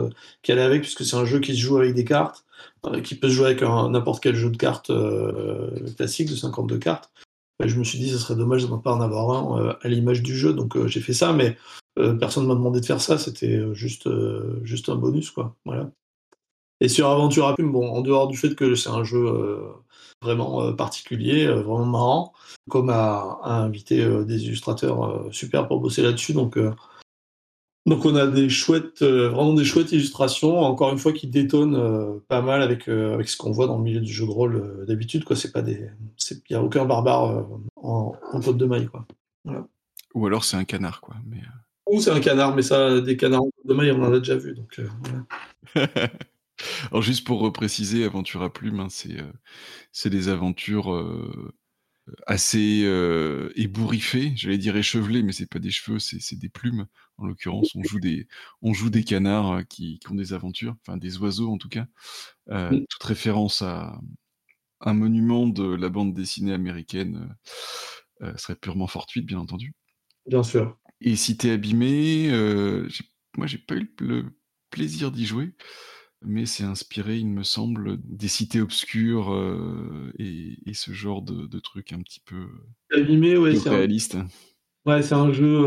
qui 0.41 0.51
allait 0.51 0.61
avec, 0.61 0.81
puisque 0.81 1.05
c'est 1.05 1.15
un 1.15 1.25
jeu 1.25 1.39
qui 1.39 1.53
se 1.55 1.59
joue 1.59 1.77
avec 1.77 1.93
des 1.93 2.05
cartes, 2.05 2.45
qui 3.03 3.15
peut 3.15 3.29
se 3.29 3.33
jouer 3.33 3.47
avec 3.47 3.61
n'importe 3.61 4.23
quel 4.23 4.35
jeu 4.35 4.49
de 4.49 4.57
cartes 4.57 4.91
classique 5.97 6.29
de 6.29 6.35
52 6.35 6.77
cartes 6.77 7.11
je 7.63 7.77
me 7.77 7.83
suis 7.83 7.97
dit, 7.97 8.09
ce 8.09 8.17
serait 8.17 8.35
dommage 8.35 8.65
de 8.65 8.71
ne 8.71 8.77
pas 8.77 8.93
en 8.93 9.01
avoir 9.01 9.29
un 9.31 9.61
euh, 9.61 9.73
à 9.81 9.87
l'image 9.87 10.21
du 10.21 10.35
jeu, 10.35 10.53
donc 10.53 10.75
euh, 10.75 10.87
j'ai 10.87 10.99
fait 10.99 11.13
ça, 11.13 11.33
mais 11.33 11.57
euh, 11.97 12.13
personne 12.13 12.43
ne 12.43 12.49
m'a 12.49 12.55
demandé 12.55 12.81
de 12.81 12.85
faire 12.85 13.01
ça, 13.01 13.17
c'était 13.17 13.73
juste, 13.73 14.09
juste 14.63 14.89
un 14.89 14.95
bonus, 14.95 15.31
quoi. 15.31 15.55
Voilà. 15.65 15.89
Et 16.81 16.89
sur 16.89 17.09
Aventure 17.09 17.47
à 17.47 17.55
Plume, 17.55 17.71
bon, 17.71 17.87
en 17.89 18.01
dehors 18.01 18.27
du 18.27 18.37
fait 18.37 18.53
que 18.55 18.75
c'est 18.75 18.89
un 18.89 19.05
jeu 19.05 19.63
vraiment 20.25 20.73
particulier, 20.73 21.47
vraiment 21.47 21.85
marrant, 21.85 22.33
comme 22.69 22.89
à, 22.89 23.39
inviter 23.43 24.05
des 24.25 24.45
illustrateurs 24.45 25.29
super 25.31 25.67
pour 25.67 25.79
bosser 25.79 26.01
là-dessus, 26.01 26.33
donc 26.33 26.57
donc 27.85 28.03
on 28.03 28.15
a 28.15 28.25
des 28.25 28.49
chouettes, 28.49 29.03
euh, 29.03 29.29
vraiment 29.29 29.53
des 29.53 29.63
chouettes 29.63 29.91
illustrations, 29.91 30.59
encore 30.59 30.91
une 30.91 30.97
fois 30.97 31.13
qui 31.13 31.27
détonnent 31.27 31.75
euh, 31.75 32.17
pas 32.27 32.41
mal 32.41 32.63
avec, 32.63 32.89
euh, 32.89 33.13
avec 33.13 33.29
ce 33.29 33.37
qu'on 33.37 33.51
voit 33.51 33.67
dans 33.67 33.77
le 33.77 33.83
milieu 33.83 34.01
du 34.01 34.11
jeu 34.11 34.25
de 34.25 34.31
rôle 34.31 34.85
d'habitude. 34.87 35.23
Quoi, 35.23 35.35
c'est 35.35 35.51
pas 35.51 35.61
des, 35.61 35.91
il 36.31 36.41
n'y 36.49 36.55
a 36.55 36.63
aucun 36.63 36.85
barbare 36.85 37.45
en, 37.75 38.15
en 38.33 38.39
de 38.39 38.65
maille, 38.65 38.87
quoi. 38.87 39.05
Ou 40.15 40.25
alors 40.25 40.43
c'est 40.43 40.57
un 40.57 40.63
canard, 40.63 40.99
quoi. 40.99 41.15
Mais 41.27 41.41
Ou 41.87 42.01
c'est 42.01 42.09
un 42.09 42.19
canard, 42.19 42.55
mais 42.55 42.63
ça, 42.63 43.01
des 43.01 43.17
canards 43.17 43.43
de 43.65 43.73
maille, 43.75 43.91
on 43.91 44.01
en 44.01 44.13
a 44.13 44.19
déjà 44.19 44.35
vu. 44.35 44.55
Donc, 44.55 44.81
Alors 46.91 47.01
juste 47.01 47.25
pour 47.25 47.51
préciser, 47.51 48.05
Aventura 48.05 48.51
Plume, 48.51 48.79
hein, 48.79 48.87
c'est 49.91 50.09
des 50.09 50.29
aventures 50.29 50.89
assez 52.27 52.85
ébouriffées, 53.55 54.33
j'allais 54.35 54.57
dire 54.57 54.77
échevelées, 54.77 55.23
mais 55.23 55.31
c'est 55.31 55.49
pas 55.49 55.59
des 55.59 55.71
cheveux, 55.71 55.99
c'est 55.99 56.39
des 56.39 56.49
plumes. 56.49 56.87
En 57.17 57.25
l'occurrence, 57.25 57.75
on 57.75 57.83
joue 57.83 57.99
des 57.99 58.27
on 58.61 58.73
joue 58.73 58.89
des 58.89 59.03
canards 59.03 59.65
qui, 59.67 59.99
qui, 59.99 60.11
ont 60.11 60.15
des 60.15 60.33
aventures, 60.33 60.75
enfin 60.81 60.97
des 60.97 61.17
oiseaux 61.17 61.51
en 61.51 61.57
tout 61.57 61.69
cas. 61.69 61.87
Toute 62.47 63.03
référence 63.03 63.61
à 63.61 63.99
un 64.81 64.93
monument 64.93 65.47
de 65.47 65.63
la 65.63 65.89
bande 65.89 66.13
dessinée 66.13 66.53
américaine 66.53 67.35
serait 68.37 68.55
purement 68.55 68.87
fortuite, 68.87 69.25
bien 69.25 69.39
entendu. 69.39 69.73
Bien 70.25 70.43
sûr. 70.43 70.77
Et 71.01 71.15
si 71.15 71.37
t'es 71.37 71.51
abîmé, 71.51 72.29
moi 73.37 73.47
j'ai 73.47 73.57
pas 73.57 73.75
eu 73.75 73.93
le 73.99 74.37
plaisir 74.69 75.11
d'y 75.11 75.25
jouer 75.25 75.53
mais 76.25 76.45
c'est 76.45 76.63
inspiré, 76.63 77.17
il 77.17 77.27
me 77.27 77.43
semble, 77.43 77.97
des 78.03 78.27
cités 78.27 78.61
obscures 78.61 79.33
et, 80.19 80.55
ce 80.73 80.91
genre 80.91 81.21
de, 81.21 81.59
trucs 81.59 81.93
un 81.93 81.99
petit 81.99 82.19
peu 82.19 82.47
Abîmé, 82.91 83.37
ouais, 83.37 83.57
réaliste. 83.57 84.17
Ouais, 84.85 85.01
c'est 85.01 85.15
un 85.15 85.31
jeu 85.31 85.65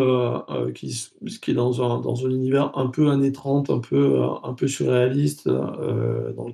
qui, 0.74 1.10
qui, 1.42 1.50
est 1.50 1.54
dans 1.54 1.82
un, 1.82 2.00
dans 2.00 2.24
un 2.24 2.30
univers 2.30 2.76
un 2.78 2.86
peu 2.86 3.10
années 3.10 3.32
30, 3.32 3.70
un 3.70 3.80
peu, 3.80 4.22
un 4.44 4.54
peu 4.54 4.68
surréaliste. 4.68 5.48
dans 5.48 6.48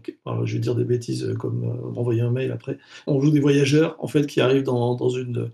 je 0.45 0.55
vais 0.55 0.61
dire 0.61 0.75
des 0.75 0.85
bêtises 0.85 1.35
comme 1.39 1.61
m'envoyer 1.93 2.23
un 2.23 2.31
mail 2.31 2.53
après. 2.53 2.79
On 3.07 3.21
joue 3.21 3.31
des 3.31 3.41
voyageurs 3.41 3.97
en 3.99 4.07
fait 4.07 4.27
qui 4.27 4.41
arrivent 4.41 4.63
dans, 4.63 4.95
dans 4.95 5.11
une 5.11 5.51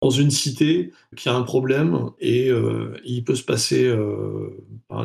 dans 0.00 0.10
une 0.10 0.30
cité 0.30 0.92
qui 1.16 1.28
a 1.28 1.34
un 1.34 1.42
problème 1.42 2.10
et 2.20 2.50
euh, 2.50 2.96
il 3.04 3.24
peut 3.24 3.34
se 3.34 3.42
passer 3.42 3.84
euh, 3.84 4.50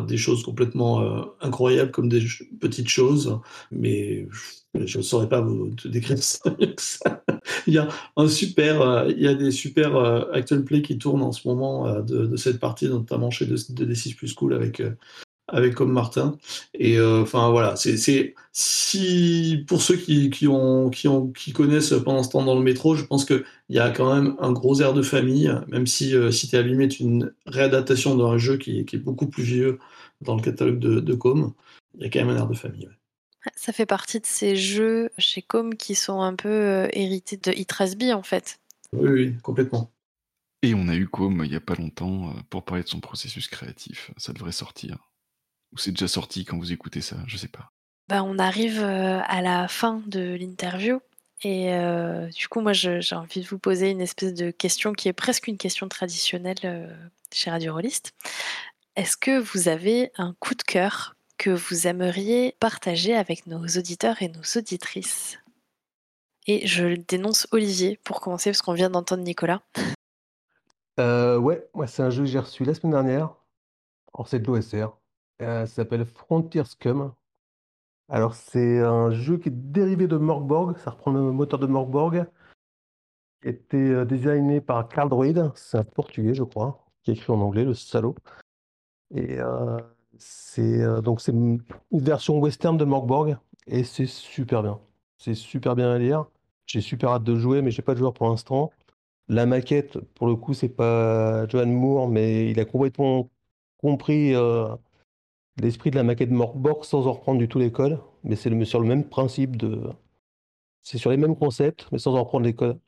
des 0.08 0.18
choses 0.18 0.44
complètement 0.44 1.02
euh, 1.02 1.22
incroyables 1.42 1.92
comme 1.92 2.10
des 2.10 2.24
petites 2.60 2.90
choses, 2.90 3.40
mais 3.72 4.28
je 4.76 4.98
ne 4.98 5.04
saurais 5.04 5.30
pas 5.30 5.42
vous 5.42 5.72
décrire 5.86 6.22
ça, 6.22 6.56
il 7.68 7.74
y 7.74 7.78
a 7.78 7.88
un 8.18 8.28
super, 8.28 9.08
il 9.10 9.22
y 9.22 9.28
a 9.28 9.34
des 9.34 9.52
super 9.52 9.98
actual 10.34 10.64
play 10.64 10.82
qui 10.82 10.98
tournent 10.98 11.24
en 11.24 11.32
ce 11.32 11.48
moment 11.48 12.02
de, 12.02 12.36
cette 12.38 12.60
partie, 12.60 12.88
notamment 12.88 13.32
chez 13.32 13.46
de, 13.46 13.56
de 13.56 13.86
D6 13.86 14.16
Plus 14.16 14.34
Cool 14.34 14.54
avec 14.54 14.82
avec 15.48 15.76
comme 15.76 15.92
Martin. 15.92 16.38
Et 16.74 16.98
euh, 16.98 17.22
enfin 17.22 17.50
voilà, 17.50 17.76
c'est 17.76 18.34
si 18.52 19.66
pour 19.68 19.82
ceux 19.82 19.98
qui, 19.98 20.30
qui, 20.30 20.48
ont, 20.48 20.90
qui, 20.90 21.08
ont, 21.08 21.32
qui 21.32 21.54
connaissent 21.54 21.94
pendant 22.04 22.24
ce 22.24 22.30
temps 22.30 22.44
dans 22.44 22.56
le 22.56 22.64
métro, 22.64 22.96
je 22.96 23.06
pense 23.06 23.26
qu'il 23.26 23.44
y 23.70 23.80
a 23.80 23.90
quand 23.90 24.14
même 24.14 24.36
un 24.40 24.52
gros 24.52 24.82
air 24.82 24.94
de 24.94 25.02
famille, 25.02 25.54
même 25.68 25.88
si 25.88 26.16
euh, 26.16 26.32
Si 26.32 26.50
t'es 26.50 26.58
abîmé 26.58 26.86
est 26.86 27.00
une 27.00 27.34
réadaptation 27.46 28.16
d'un 28.16 28.38
jeu 28.38 28.58
qui, 28.58 28.86
qui, 28.86 28.96
est 28.96 29.00
beaucoup 29.00 29.28
plus 29.28 29.44
vieux 29.44 29.80
dans 30.22 30.36
le 30.36 30.42
catalogue 30.42 30.80
de, 30.80 31.00
de 31.00 31.14
Com, 31.14 31.54
il 31.96 32.04
y 32.04 32.06
a 32.06 32.10
quand 32.10 32.20
même 32.20 32.30
un 32.30 32.38
air 32.38 32.48
de 32.48 32.56
famille. 32.56 32.90
Ça 33.56 33.74
fait 33.74 33.86
partie 33.86 34.22
de 34.22 34.26
ces 34.26 34.56
jeux 34.56 35.10
chez 35.18 35.42
Com 35.42 35.76
qui 35.76 35.96
sont 35.96 36.22
un 36.22 36.36
peu 36.36 36.50
euh, 36.50 36.88
hérités 36.94 37.38
de 37.38 37.52
Itrasby 37.52 38.14
en 38.14 38.24
fait. 38.24 38.60
Oui, 38.94 39.10
oui, 39.10 39.36
complètement. 39.42 39.92
Et 40.62 40.74
on 40.76 40.88
a 40.88 40.96
eu 40.96 41.08
Com 41.08 41.44
il 41.44 41.50
n'y 41.50 41.58
a 41.58 41.60
pas 41.60 41.76
longtemps 41.76 42.34
pour 42.50 42.64
parler 42.64 42.84
de 42.84 42.88
son 42.88 43.02
processus 43.02 43.50
créatif. 43.50 44.12
Ça 44.16 44.32
devrait 44.32 44.54
sortir. 44.54 44.98
Ou 45.74 45.78
c'est 45.78 45.92
déjà 45.92 46.08
sorti 46.08 46.46
quand 46.46 46.58
vous 46.58 46.72
écoutez 46.72 47.02
ça 47.02 47.18
Je 47.28 47.38
sais 47.38 47.48
pas. 47.48 47.72
Bah, 48.10 48.24
on 48.24 48.38
arrive 48.38 48.82
euh, 48.82 49.20
à 49.26 49.42
la 49.42 49.68
fin 49.68 50.02
de 50.06 50.36
l'interview. 50.36 51.00
Et 51.42 51.74
euh, 51.74 52.28
du 52.28 52.48
coup, 52.48 52.62
moi, 52.62 52.74
j'ai 52.74 53.16
envie 53.16 53.42
de 53.42 53.48
vous 53.48 53.60
poser 53.60 53.90
une 53.90 54.02
espèce 54.02 54.34
de 54.34 54.52
question 54.52 54.94
qui 54.94 55.08
est 55.08 55.14
presque 55.14 55.48
une 55.48 55.58
question 55.58 55.90
traditionnelle 55.90 56.58
euh, 56.64 56.94
chez 57.34 57.50
Radio 57.50 57.74
Rollist. 57.74 58.14
Est-ce 58.96 59.18
que 59.18 59.40
vous 59.40 59.68
avez 59.68 60.12
un 60.18 60.36
coup 60.40 60.54
de 60.54 60.62
cœur 60.62 61.16
que 61.38 61.50
vous 61.50 61.88
aimeriez 61.88 62.56
partager 62.60 63.16
avec 63.16 63.48
nos 63.48 63.66
auditeurs 63.66 64.22
et 64.22 64.30
nos 64.30 64.44
auditrices? 64.56 65.40
Et 66.46 66.68
je 66.68 66.96
dénonce 66.96 67.48
Olivier 67.52 68.00
pour 68.04 68.22
commencer, 68.22 68.52
parce 68.52 68.62
qu'on 68.62 68.74
vient 68.74 68.90
d'entendre 68.90 69.24
Nicolas. 69.24 69.62
ouais, 70.98 71.68
moi, 71.74 71.88
c'est 71.88 72.04
un 72.04 72.10
jeu 72.10 72.24
que 72.24 72.30
j'ai 72.30 72.40
reçu 72.40 72.64
la 72.64 72.74
semaine 72.74 72.92
dernière. 72.92 73.34
Alors, 74.14 74.28
c'est 74.28 74.40
de 74.40 74.46
l'OSR. 74.46 74.96
Euh, 75.42 75.66
s'appelle 75.66 76.06
Frontier 76.06 76.64
Scum. 76.64 77.14
Alors, 78.10 78.36
c'est 78.36 78.80
un 78.80 79.12
jeu 79.12 79.38
qui 79.38 79.50
est 79.50 79.52
dérivé 79.52 80.08
de 80.08 80.18
Morgborg. 80.18 80.78
Ça 80.78 80.92
reprend 80.92 81.12
le 81.12 81.32
moteur 81.32 81.60
de 81.60 81.68
Morgborg. 81.68 82.26
Qui 83.42 83.50
été 83.50 83.78
euh, 83.78 84.06
designé 84.06 84.62
par 84.62 84.88
Carl 84.88 85.10
Droid. 85.10 85.52
C'est 85.56 85.78
un 85.78 85.84
portugais, 85.84 86.34
je 86.34 86.44
crois, 86.44 86.86
qui 87.02 87.12
a 87.12 87.14
écrit 87.14 87.34
en 87.34 87.42
anglais, 87.42 87.66
le 87.66 87.74
salaud. 87.74 88.16
Et 89.16 89.40
euh, 89.40 89.80
c'est 90.18 91.02
donc 91.02 91.22
c'est 91.22 91.32
une 91.32 91.62
version 91.92 92.40
western 92.40 92.78
de 92.78 92.86
Morgborg. 92.86 93.38
Et 93.68 93.84
c'est 93.84 94.06
super 94.06 94.64
bien. 94.64 94.80
C'est 95.18 95.36
super 95.36 95.76
bien 95.76 95.92
à 95.92 95.98
lire. 95.98 96.26
J'ai 96.66 96.82
super 96.82 97.12
hâte 97.12 97.24
de 97.24 97.36
jouer, 97.36 97.62
mais 97.62 97.72
j'ai 97.72 97.82
pas 97.82 97.94
de 97.94 98.00
joueur 98.00 98.14
pour 98.14 98.28
l'instant. 98.30 98.72
La 99.30 99.46
maquette, 99.46 100.00
pour 100.16 100.28
le 100.28 100.36
coup, 100.36 100.54
c'est 100.54 100.70
pas 100.70 101.48
Johan 101.48 101.68
Moore, 101.68 102.10
mais 102.10 102.50
il 102.52 102.60
a 102.60 102.66
complètement 102.66 103.30
compris 103.78 104.34
l'esprit 105.62 105.92
de 105.92 105.96
la 105.96 106.04
maquette 106.04 106.32
Morkborg 106.32 106.84
sans 106.84 107.08
en 107.08 107.14
reprendre 107.14 107.40
du 107.40 107.48
tout 107.48 107.60
les 107.60 107.72
codes, 107.72 108.00
mais 108.24 108.36
c'est 108.36 108.66
sur 108.66 108.80
le 108.80 108.88
même 108.88 109.08
principe 109.08 109.58
de. 109.58 109.82
C'est 110.82 110.98
sur 110.98 111.12
les 111.12 111.18
mêmes 111.18 111.36
concepts, 111.36 111.88
mais 111.92 111.98
sans 111.98 112.16
en 112.16 112.24
reprendre 112.24 112.46
les 112.46 112.56
codes. 112.56 112.80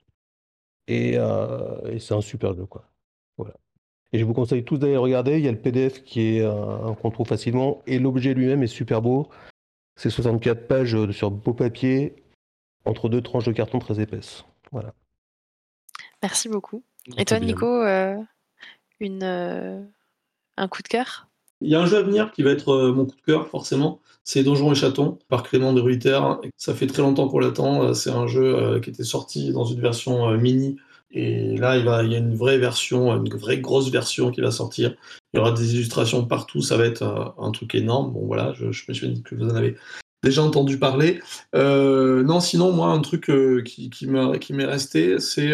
Et, 0.88 1.18
euh, 1.18 1.98
c'est 2.00 2.14
un 2.14 2.22
super 2.22 2.54
jeu, 2.54 2.66
quoi. 2.66 2.86
Voilà. 3.38 3.54
Et 4.12 4.20
je 4.20 4.26
vous 4.26 4.34
conseille 4.34 4.64
tous 4.64 4.78
d'aller 4.78 4.98
regarder. 4.98 5.38
Il 5.38 5.46
y 5.46 5.48
a 5.48 5.52
le 5.52 5.60
PDF 5.60 6.04
qui 6.04 6.38
est 6.38 6.42
euh, 6.42 6.94
qu'on 6.96 7.12
trouve 7.12 7.28
facilement, 7.28 7.82
et 7.88 8.00
l'objet 8.00 8.34
lui-même 8.34 8.64
est 8.64 8.68
super 8.68 9.02
beau. 9.02 9.30
C'est 9.96 10.10
64 10.10 10.68
pages 10.68 10.96
euh, 10.96 11.12
sur 11.12 11.32
beau 11.32 11.54
papier, 11.54 12.16
entre 12.84 13.10
deux 13.10 13.22
tranches 13.22 13.46
de 13.46 13.54
carton 13.54 13.80
très 13.80 14.00
épaisses. 14.00 14.46
Voilà. 14.72 14.94
Merci 16.22 16.50
beaucoup. 16.50 16.84
Et 17.18 17.26
toi, 17.26 17.40
Nico, 17.40 17.84
une, 19.00 19.24
un 19.24 20.68
coup 20.68 20.82
de 20.82 20.88
cœur? 20.88 21.30
Il 21.62 21.70
y 21.70 21.76
a 21.76 21.82
un 21.82 21.86
jeu 21.86 21.98
à 21.98 22.02
venir 22.02 22.32
qui 22.32 22.44
va 22.44 22.52
être 22.52 22.70
euh, 22.70 22.94
mon 22.94 23.06
coup 23.06 23.16
de 23.16 23.22
cœur, 23.22 23.48
forcément. 23.48 24.02
C'est 24.24 24.44
Donjons 24.44 24.72
et 24.72 24.76
Chatons 24.76 25.20
par 25.30 25.44
Clément 25.44 25.74
de 25.74 25.82
Ruiter. 25.82 26.20
Ça 26.58 26.74
fait 26.74 26.88
très 26.88 27.02
longtemps 27.02 27.28
qu'on 27.28 27.40
l'attend. 27.40 27.84
Euh, 27.84 27.94
c'est 27.94 28.10
un 28.10 28.28
jeu 28.28 28.56
euh, 28.56 28.80
qui 28.80 28.90
était 28.90 29.04
sorti 29.04 29.52
dans 29.52 29.66
une 29.66 29.80
version 29.80 30.32
mini. 30.38 30.78
Et 31.12 31.56
là, 31.58 31.78
il, 31.78 32.12
y 32.12 32.16
a 32.16 32.18
une 32.18 32.36
vraie 32.36 32.58
version, 32.58 33.16
une 33.16 33.30
vraie 33.36 33.60
grosse 33.60 33.90
version 33.90 34.32
qui 34.32 34.42
va 34.42 34.52
sortir. 34.52 34.96
Il 35.34 35.38
y 35.38 35.40
aura 35.40 35.52
des 35.52 35.76
illustrations 35.76 36.26
partout. 36.26 36.62
Ça 36.62 36.76
va 36.76 36.86
être 36.86 37.36
un 37.38 37.52
truc 37.52 37.74
énorme. 37.74 38.12
Bon, 38.12 38.26
voilà, 38.26 38.54
je, 38.54 38.66
me 38.66 38.94
suis 38.94 39.10
dit 39.10 39.24
que 39.24 39.36
vous 39.36 39.46
en 39.46 39.56
avez 39.56 39.78
déjà 40.24 40.44
entendu 40.44 40.78
parler. 40.78 41.22
non, 41.54 42.40
sinon, 42.42 42.74
moi, 42.74 42.90
un 42.90 43.00
truc 43.00 43.32
qui, 43.64 44.08
m'est 44.08 44.66
resté, 44.66 45.20
c'est 45.20 45.52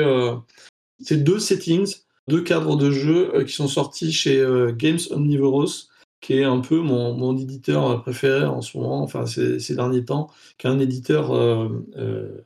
deux 1.12 1.40
settings, 1.40 1.96
deux 2.28 2.42
cadres 2.42 2.76
de 2.76 2.90
jeu 2.90 3.44
qui 3.46 3.54
sont 3.54 3.68
sortis 3.68 4.12
chez 4.12 4.44
Games 4.78 5.00
Omnivorous 5.12 5.91
qui 6.22 6.36
est 6.36 6.44
un 6.44 6.60
peu 6.60 6.80
mon, 6.80 7.36
éditeur 7.36 8.02
préféré 8.04 8.46
en 8.46 8.62
ce 8.62 8.78
moment, 8.78 9.02
enfin 9.02 9.26
ces, 9.26 9.76
derniers 9.76 10.06
temps, 10.06 10.30
qui 10.58 10.68
est 10.68 10.70
un 10.70 10.80
éditeur 10.80 11.36
euh, 11.36 11.84
euh, 11.98 12.44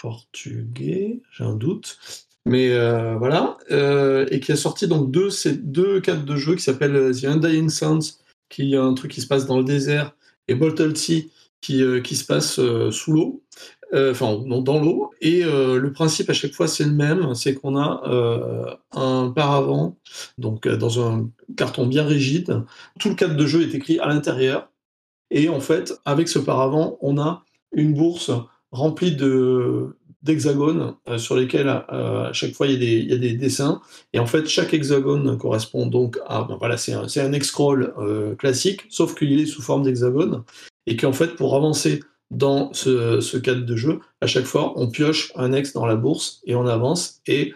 portugais, 0.00 1.20
j'ai 1.30 1.44
un 1.44 1.54
doute, 1.54 1.98
mais 2.46 2.72
euh, 2.72 3.16
voilà, 3.16 3.58
et 4.30 4.40
qui 4.40 4.50
a 4.50 4.56
sorti 4.56 4.88
donc 4.88 5.10
deux, 5.10 5.28
ces 5.30 5.60
cadres 6.02 6.24
de 6.24 6.36
jeu 6.36 6.56
qui 6.56 6.62
s'appellent 6.62 7.12
The 7.14 7.24
Undying 7.24 7.68
Sounds, 7.68 8.18
qui 8.48 8.74
est 8.74 8.78
un 8.78 8.94
truc 8.94 9.12
qui 9.12 9.20
se 9.20 9.26
passe 9.26 9.46
dans 9.46 9.58
le 9.58 9.64
désert, 9.64 10.16
et 10.48 10.54
Bottle 10.54 10.96
Sea, 10.96 11.30
qui, 11.60 11.82
qui 12.02 12.16
se 12.16 12.24
passe 12.24 12.58
sous 12.90 13.12
l'eau. 13.12 13.42
Euh, 13.92 14.12
enfin 14.12 14.40
dans 14.46 14.80
l'eau. 14.80 15.10
Et 15.20 15.44
euh, 15.44 15.78
le 15.78 15.92
principe 15.92 16.30
à 16.30 16.32
chaque 16.32 16.52
fois 16.52 16.68
c'est 16.68 16.84
le 16.84 16.92
même, 16.92 17.34
c'est 17.34 17.54
qu'on 17.54 17.76
a 17.76 18.02
euh, 18.06 18.74
un 18.92 19.32
paravent, 19.34 19.96
donc 20.38 20.68
dans 20.68 21.04
un 21.04 21.28
carton 21.56 21.86
bien 21.86 22.04
rigide. 22.04 22.62
Tout 23.00 23.08
le 23.08 23.14
cadre 23.16 23.36
de 23.36 23.46
jeu 23.46 23.62
est 23.62 23.74
écrit 23.74 23.98
à 23.98 24.06
l'intérieur. 24.06 24.70
Et 25.32 25.48
en 25.48 25.60
fait, 25.60 25.94
avec 26.04 26.28
ce 26.28 26.38
paravent, 26.38 26.98
on 27.00 27.18
a 27.18 27.44
une 27.72 27.94
bourse 27.94 28.30
remplie 28.72 29.14
de 29.16 29.96
d'hexagones 30.22 30.96
sur 31.16 31.34
lesquels 31.34 31.68
à 31.68 32.30
chaque 32.34 32.52
fois 32.52 32.66
il 32.66 32.74
y, 32.74 32.76
a 32.76 32.78
des, 32.78 32.98
il 32.98 33.10
y, 33.10 33.14
a 33.14 33.16
des, 33.16 33.32
dessins 33.32 33.80
et 34.12 34.18
en 34.18 34.26
fait 34.26 34.46
chaque 34.46 34.74
hexagone 34.74 35.38
correspond 35.38 35.86
donc 35.86 36.18
à 36.26 36.42
ben 36.42 36.58
voilà 36.58 36.76
c'est 36.76 36.92
un, 36.92 37.04
un 37.04 37.32
X-scroll 37.32 37.94
classique 38.38 38.82
sauf 38.90 39.14
qu'il 39.14 39.40
est 39.40 39.46
sous 39.46 39.62
forme 39.62 39.82
d'hexagone 39.82 40.44
et 40.86 40.98
qu'en 40.98 41.14
fait 41.14 41.36
pour 41.36 41.56
avancer 41.56 42.00
dans 42.30 42.72
ce, 42.72 43.36
cadre 43.38 43.64
de 43.64 43.76
jeu, 43.76 44.00
à 44.20 44.26
chaque 44.26 44.44
fois, 44.44 44.72
on 44.76 44.88
pioche 44.88 45.32
un 45.36 45.52
ex 45.52 45.72
dans 45.72 45.86
la 45.86 45.96
bourse 45.96 46.40
et 46.46 46.54
on 46.54 46.66
avance. 46.66 47.20
Et 47.26 47.54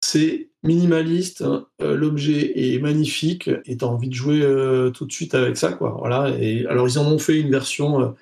c'est 0.00 0.48
minimaliste, 0.62 1.42
hein. 1.42 1.66
euh, 1.80 1.96
l'objet 1.96 2.52
est 2.74 2.78
magnifique 2.80 3.48
et 3.66 3.76
tu 3.76 3.84
as 3.84 3.88
envie 3.88 4.08
de 4.08 4.14
jouer 4.14 4.42
euh, 4.42 4.90
tout 4.90 5.06
de 5.06 5.12
suite 5.12 5.34
avec 5.34 5.56
ça. 5.56 5.72
Quoi. 5.72 5.96
Voilà. 5.98 6.36
Et, 6.40 6.66
alors, 6.66 6.88
ils 6.88 6.98
en 6.98 7.06
ont 7.06 7.18
fait 7.18 7.38
une 7.38 7.50
version 7.50 8.14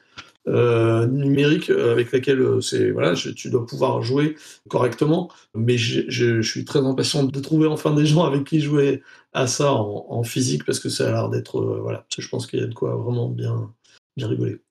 euh, 0.47 1.07
numérique 1.07 1.71
avec 1.71 2.13
laquelle 2.13 2.61
c'est 2.61 2.91
voilà, 2.91 3.15
tu 3.15 3.49
dois 3.49 3.67
pouvoir 3.67 4.03
jouer 4.03 4.37
correctement. 4.69 5.31
Mais 5.55 5.79
je, 5.79 6.43
suis 6.43 6.65
très 6.67 6.81
impatient 6.81 7.25
de 7.25 7.41
trouver 7.41 7.67
enfin 7.67 7.95
des 7.95 8.07
gens 8.07 8.25
avec 8.25 8.45
qui 8.45 8.61
jouer 8.61 9.03
à 9.33 9.47
ça 9.47 9.73
en, 9.73 10.23
physique 10.23 10.65
parce 10.65 10.81
que 10.81 10.91
ça 10.91 11.09
a 11.09 11.13
l'air 11.13 11.29
d'être 11.31 11.61
voilà, 11.83 12.07
je 12.17 12.29
pense 12.29 12.47
qu'il 12.47 12.61
y 12.61 12.63
a 12.63 12.67
de 12.67 12.75
quoi 12.75 12.95
vraiment 12.97 13.29
bien 13.29 13.73
bien 14.17 14.29
rigoler. 14.29 14.64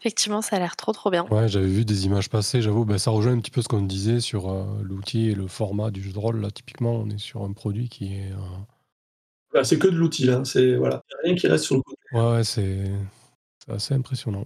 Effectivement, 0.00 0.42
ça 0.42 0.56
a 0.56 0.58
l'air 0.58 0.76
trop 0.76 0.92
trop 0.92 1.10
bien. 1.10 1.26
Ouais, 1.30 1.48
j'avais 1.48 1.66
vu 1.66 1.84
des 1.84 2.04
images 2.04 2.28
passer, 2.28 2.60
j'avoue, 2.60 2.84
ben, 2.84 2.98
ça 2.98 3.10
rejoint 3.10 3.32
un 3.32 3.40
petit 3.40 3.50
peu 3.50 3.62
ce 3.62 3.68
qu'on 3.68 3.82
disait 3.82 4.20
sur 4.20 4.52
l'outil 4.82 5.30
et 5.30 5.34
le 5.34 5.46
format 5.46 5.90
du 5.90 6.02
jeu 6.02 6.12
de 6.12 6.18
rôle. 6.18 6.40
Là, 6.40 6.50
typiquement, 6.50 6.92
on 6.92 7.08
est 7.08 7.18
sur 7.18 7.42
un 7.42 7.52
produit 7.52 7.88
qui 7.88 8.14
est 8.14 8.32
bah, 9.54 9.62
c'est 9.62 9.78
que 9.78 9.86
de 9.86 9.96
l'outil, 9.96 10.24
là. 10.24 10.44
C'est 10.44 10.74
voilà, 10.74 11.00
il 11.08 11.14
n'y 11.14 11.14
a 11.14 11.22
rien 11.28 11.34
qui 11.36 11.46
reste 11.46 11.64
sur 11.64 11.76
le 11.76 11.82
côté. 11.82 12.00
Ouais, 12.12 12.42
c'est 12.42 12.90
assez 13.68 13.94
impressionnant. 13.94 14.44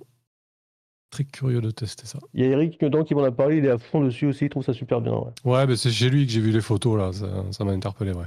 Très 1.10 1.24
curieux 1.24 1.62
de 1.62 1.70
tester 1.70 2.06
ça. 2.06 2.18
Il 2.34 2.44
y 2.44 2.46
a 2.46 2.50
Eric 2.50 2.78
dedans 2.78 3.02
qui 3.02 3.14
m'en 3.14 3.24
a 3.24 3.32
parlé, 3.32 3.56
il 3.56 3.64
est 3.64 3.70
à 3.70 3.78
fond 3.78 4.02
dessus 4.02 4.26
aussi, 4.26 4.44
il 4.44 4.50
trouve 4.50 4.62
ça 4.62 4.74
super 4.74 5.00
bien. 5.00 5.14
Ouais, 5.14 5.32
ouais 5.44 5.66
bah, 5.66 5.76
c'est 5.76 5.90
chez 5.90 6.10
lui 6.10 6.26
que 6.26 6.32
j'ai 6.32 6.42
vu 6.42 6.50
les 6.50 6.60
photos, 6.60 6.98
là. 6.98 7.50
Ça 7.52 7.64
m'a 7.64 7.72
interpellé, 7.72 8.12
ouais. 8.12 8.26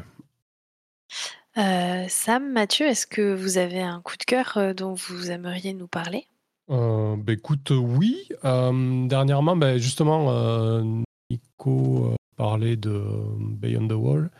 Euh, 1.57 2.05
Sam, 2.09 2.51
Mathieu, 2.51 2.87
est-ce 2.87 3.05
que 3.05 3.35
vous 3.35 3.59
avez 3.59 3.81
un 3.81 4.01
coup 4.01 4.17
de 4.17 4.23
cœur 4.23 4.53
euh, 4.57 4.73
dont 4.73 4.95
vous 4.95 5.29
aimeriez 5.29 5.73
nous 5.73 5.87
parler? 5.87 6.25
Euh, 6.71 7.15
bah, 7.17 7.33
écoute, 7.33 7.71
oui. 7.71 8.27
dernièrement, 8.43 9.55
bah, 9.55 9.77
justement, 9.77 10.81
Nico 11.29 12.15
parlait 12.35 12.77
de 12.77 13.03
Beyond 13.39 13.87
the 13.87 13.93
Wall. 13.93 14.31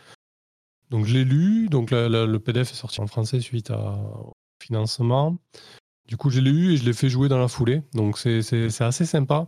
Donc 0.89 1.05
je 1.05 1.13
l'ai 1.13 1.23
lu, 1.23 1.69
donc 1.69 1.91
le 1.91 2.37
PDF 2.37 2.71
est 2.71 2.75
sorti 2.75 2.99
en 3.01 3.07
français 3.07 3.39
suite 3.39 3.71
au 3.71 4.33
financement. 4.61 5.37
Du 6.07 6.17
coup, 6.17 6.29
je 6.29 6.41
l'ai 6.41 6.51
lu 6.51 6.73
et 6.73 6.77
je 6.77 6.83
l'ai 6.83 6.93
fait 6.93 7.09
jouer 7.09 7.29
dans 7.29 7.39
la 7.39 7.47
foulée. 7.47 7.83
Donc 7.93 8.17
c'est 8.17 8.81
assez 8.81 9.05
sympa. 9.05 9.47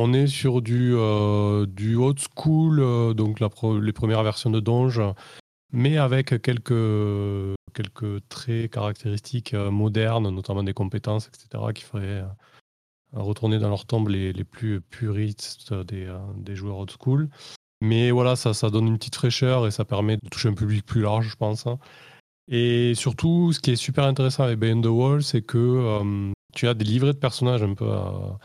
On 0.00 0.12
est 0.12 0.28
sur 0.28 0.62
du, 0.62 0.92
euh, 0.94 1.66
du 1.66 1.96
old 1.96 2.18
school, 2.20 2.78
euh, 2.78 3.14
donc 3.14 3.40
les 3.40 3.92
premières 3.92 4.22
versions 4.22 4.48
de 4.48 4.60
Donge, 4.60 5.02
mais 5.72 5.96
avec 5.98 6.40
quelques, 6.40 7.56
quelques 7.82 8.28
traits 8.28 8.70
caractéristiques 8.70 9.54
euh, 9.54 9.70
modernes, 9.70 10.30
notamment 10.30 10.62
des 10.62 10.74
compétences, 10.74 11.28
etc., 11.28 11.64
qui 11.74 11.84
feraient 11.84 12.24
retourner 13.12 13.58
dans 13.58 13.70
leur 13.70 13.86
tombe 13.86 14.08
les, 14.08 14.32
les 14.32 14.44
plus 14.44 14.80
puristes 14.80 15.72
des, 15.72 16.14
des 16.36 16.56
joueurs 16.56 16.78
old 16.78 16.90
school. 16.90 17.28
Mais 17.80 18.10
voilà, 18.10 18.36
ça, 18.36 18.54
ça 18.54 18.70
donne 18.70 18.88
une 18.88 18.98
petite 18.98 19.14
fraîcheur 19.14 19.66
et 19.66 19.70
ça 19.70 19.84
permet 19.84 20.16
de 20.16 20.28
toucher 20.28 20.48
un 20.48 20.54
public 20.54 20.84
plus 20.84 21.02
large, 21.02 21.28
je 21.28 21.36
pense. 21.36 21.66
Hein. 21.66 21.78
Et 22.48 22.94
surtout, 22.94 23.52
ce 23.52 23.60
qui 23.60 23.72
est 23.72 23.76
super 23.76 24.04
intéressant 24.04 24.44
avec 24.44 24.58
Beyond 24.58 24.80
the 24.80 24.86
Wall, 24.86 25.22
c'est 25.22 25.42
que 25.42 25.58
euh, 25.58 26.32
tu 26.54 26.66
as 26.66 26.74
des 26.74 26.84
livrets 26.84 27.12
de 27.12 27.18
personnages 27.18 27.62
un 27.62 27.74
peu 27.74 27.90
à, 27.90 28.38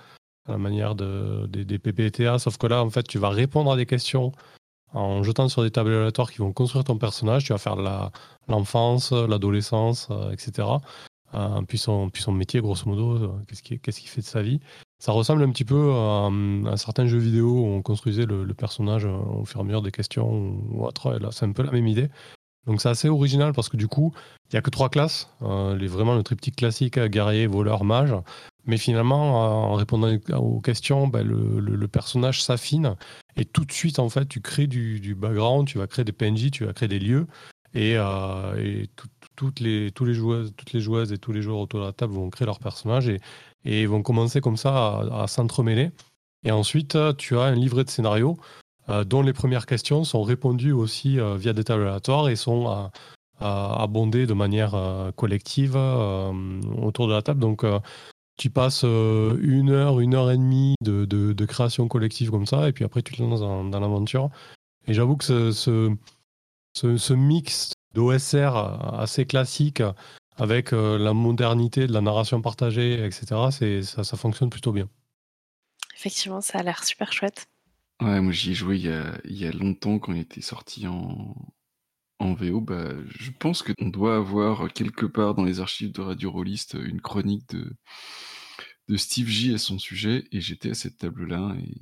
la 0.48 0.58
manière 0.58 0.94
de, 0.94 1.48
des, 1.48 1.80
PPTA, 1.80 2.38
sauf 2.38 2.58
que 2.58 2.68
là, 2.68 2.84
en 2.84 2.90
fait, 2.90 3.08
tu 3.08 3.18
vas 3.18 3.30
répondre 3.30 3.72
à 3.72 3.78
des 3.78 3.86
questions 3.86 4.34
en 4.94 5.24
jetant 5.24 5.50
sur 5.50 5.64
des 5.64 5.72
tables 5.72 5.94
aléatoires 5.94 6.32
qui 6.32 6.40
vont 6.40 6.54
construire 6.54 6.84
ton 6.84 6.98
personnage. 6.98 7.46
Tu 7.46 7.54
vas 7.54 7.60
faire 7.60 7.76
l'enfance, 8.48 9.12
l'adolescence, 9.12 10.08
euh, 10.12 10.32
etc. 10.32 10.68
Euh, 11.34 11.62
puis, 11.68 11.78
son, 11.78 12.12
métier, 12.30 12.62
grosso 12.62 12.86
modo, 12.86 13.36
qu'est-ce 13.48 13.62
qu'il 14.00 14.10
fait 14.10 14.22
de 14.22 14.26
sa 14.26 14.42
vie. 14.42 14.60
Ça 15.04 15.12
ressemble 15.12 15.44
un 15.44 15.52
petit 15.52 15.66
peu 15.66 15.92
à, 15.92 16.30
un 16.30 16.78
certain 16.78 17.08
jeu 17.08 17.18
vidéo 17.18 17.50
où 17.50 17.66
on 17.66 17.82
construisait 17.82 18.26
le, 18.26 18.46
personnage 18.54 19.04
euh, 19.04 19.12
au 19.12 19.44
fur 19.44 19.60
et 19.60 19.62
à 19.62 19.66
mesure 19.66 19.82
des 19.82 19.92
questions 19.92 20.58
ou 20.72 20.86
autre. 20.86 21.20
c'est 21.32 21.46
un 21.46 21.52
peu 21.52 21.62
la 21.62 21.72
même 21.72 21.88
idée. 21.88 22.10
Donc 22.66 22.82
c'est 22.82 22.88
assez 22.88 23.10
original 23.10 23.52
parce 23.52 23.68
que 23.68 23.76
du 23.76 23.90
coup, 23.90 24.14
il 24.50 24.56
n'y 24.56 24.60
a 24.60 24.62
que 24.62 24.70
trois 24.70 24.88
classes. 24.88 25.30
Euh, 25.42 25.78
vraiment 25.90 26.16
le 26.16 26.24
triptyque 26.24 26.56
classique, 26.56 26.98
euh, 26.98 27.10
guerrier, 27.10 27.48
voleur, 27.48 27.84
mage. 27.84 28.16
Mais 28.66 28.78
finalement, 28.78 29.72
en 29.72 29.74
répondant 29.74 30.16
aux 30.38 30.62
questions, 30.62 31.08
ben, 31.08 31.24
le, 31.28 31.88
personnage 31.88 32.42
s'affine 32.42 32.96
et 33.36 33.46
tout 33.46 33.66
de 33.66 33.72
suite, 33.72 34.00
en 34.00 34.10
fait, 34.10 34.28
tu 34.28 34.42
crées 34.42 34.68
du, 34.68 35.16
background, 35.16 35.68
tu 35.68 35.78
vas 35.78 35.88
créer 35.88 36.06
des 36.06 36.12
PNJ, 36.12 36.52
tu 36.52 36.66
vas 36.66 36.74
créer 36.74 36.88
des 36.88 37.00
lieux 37.00 37.28
et, 37.74 37.98
toutes, 39.36 39.60
les, 39.60 39.92
joueuses, 40.14 40.54
toutes 40.56 40.74
les 40.74 40.80
joueuses 40.80 41.12
et 41.12 41.18
tous 41.18 41.32
les 41.32 41.42
joueurs 41.42 41.60
autour 41.60 41.82
de 41.82 41.86
la 41.86 41.92
table 41.92 42.14
vont 42.14 42.30
créer 42.30 42.46
leur 42.46 42.60
personnage 42.60 43.12
et, 43.66 43.86
vont 43.86 44.02
commencer 44.02 44.42
comme 44.42 44.58
ça 44.58 45.00
à, 45.12 45.28
s'entremêler. 45.28 45.92
Et 46.46 46.52
ensuite, 46.52 46.98
tu 47.18 47.38
as 47.38 47.44
un 47.44 47.56
livret 47.56 47.84
de 47.84 47.90
scénario 47.90 48.38
euh, 48.90 49.04
dont 49.04 49.22
les 49.22 49.34
premières 49.34 49.66
questions 49.66 50.04
sont 50.04 50.24
répondues 50.24 50.74
aussi 50.74 51.18
euh, 51.20 51.38
via 51.38 51.54
des 51.54 51.64
tables 51.64 51.84
aléatoires 51.84 52.28
et 52.28 52.36
sont 52.36 52.68
euh, 52.70 52.88
abondées 53.42 54.26
de 54.26 54.34
manière 54.34 54.76
collective 55.16 55.76
autour 55.76 57.08
de 57.08 57.14
la 57.14 57.22
table. 57.22 57.40
Donc, 57.40 57.66
tu 58.38 58.50
passes 58.50 58.84
une 58.84 59.70
heure, 59.70 60.00
une 60.00 60.16
heure 60.16 60.32
et 60.32 60.38
demie 60.38 60.76
de, 60.82 61.06
de, 61.06 61.46
création 61.46 61.88
collective 61.88 62.32
comme 62.32 62.46
ça, 62.46 62.68
et 62.68 62.74
puis 62.74 62.84
après, 62.84 63.02
tu 63.02 63.14
te 63.14 63.22
lances 63.22 63.42
dans, 63.42 63.80
l'aventure. 63.80 64.30
Et 64.88 64.94
j'avoue 64.94 65.16
que 65.16 65.24
ce, 65.24 65.52
ce, 65.52 65.96
ce, 66.74 66.98
ce 66.98 67.14
mix 67.14 67.72
d'OSR 67.94 68.56
assez 69.00 69.26
classique 69.26 69.82
avec 70.36 70.74
euh, 70.74 70.98
la 70.98 71.14
modernité 71.14 71.88
de 71.88 71.94
la 71.94 72.02
narration 72.02 72.42
partagée, 72.42 73.06
etc., 73.06 73.82
ça, 73.84 74.04
ça 74.04 74.18
fonctionne 74.18 74.50
plutôt 74.50 74.72
bien. 74.72 74.90
Effectivement, 75.96 76.42
ça 76.42 76.60
a 76.60 76.64
l'air 76.64 76.84
super 76.84 77.14
chouette. 77.14 77.48
Ouais, 78.02 78.20
moi 78.20 78.34
j'y 78.34 78.52
ai 78.52 78.54
joué 78.56 78.78
il 78.78 78.86
y, 78.86 78.90
a, 78.90 79.18
il 79.24 79.38
y 79.38 79.46
a 79.46 79.52
longtemps 79.52 80.00
quand 80.00 80.14
il 80.14 80.20
était 80.20 80.42
sorti 80.42 80.88
en, 80.88 81.36
en 82.24 82.34
VO. 82.34 82.62
Bah, 82.62 82.92
je 83.08 83.32
pense 83.32 83.62
qu'on 83.64 83.90
doit 83.90 84.16
avoir 84.16 84.72
quelque 84.74 85.06
part 85.06 85.36
dans 85.36 85.44
les 85.44 85.60
archives 85.60 85.92
de 85.92 86.02
Radio 86.02 86.32
Rollist 86.32 86.74
une 86.74 87.02
chronique 87.02 87.50
de, 87.50 88.98
Steve 88.98 89.28
J 89.28 89.54
à 89.54 89.58
son 89.58 89.80
sujet 89.80 90.26
et 90.32 90.42
j'étais 90.42 90.72
à 90.72 90.74
cette 90.76 90.98
table-là 90.98 91.56
et 91.60 91.74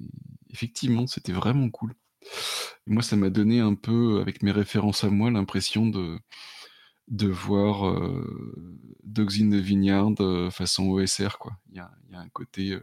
effectivement 0.49 1.07
c'était 1.07 1.33
vraiment 1.33 1.69
cool. 1.69 1.93
moi 2.87 3.03
ça 3.03 3.15
m'a 3.15 3.29
donné 3.29 3.59
un 3.59 3.75
peu, 3.75 4.21
avec 4.21 4.43
mes 4.43 4.51
références 4.51 5.03
à 5.03 5.09
moi, 5.09 5.31
l'impression 5.31 5.87
de 5.87 7.27
voir 7.27 7.87
euh, 7.87 8.95
Dogs 9.03 9.41
in 9.41 9.49
the 9.49 9.61
Vineyard 9.61 10.13
euh, 10.21 10.49
façon 10.49 10.89
OSR, 10.89 11.37
quoi. 11.37 11.57
Il 11.69 11.77
y 11.77 11.79
a, 11.79 11.91
un 12.13 12.29
côté. 12.29 12.71
Euh, 12.71 12.81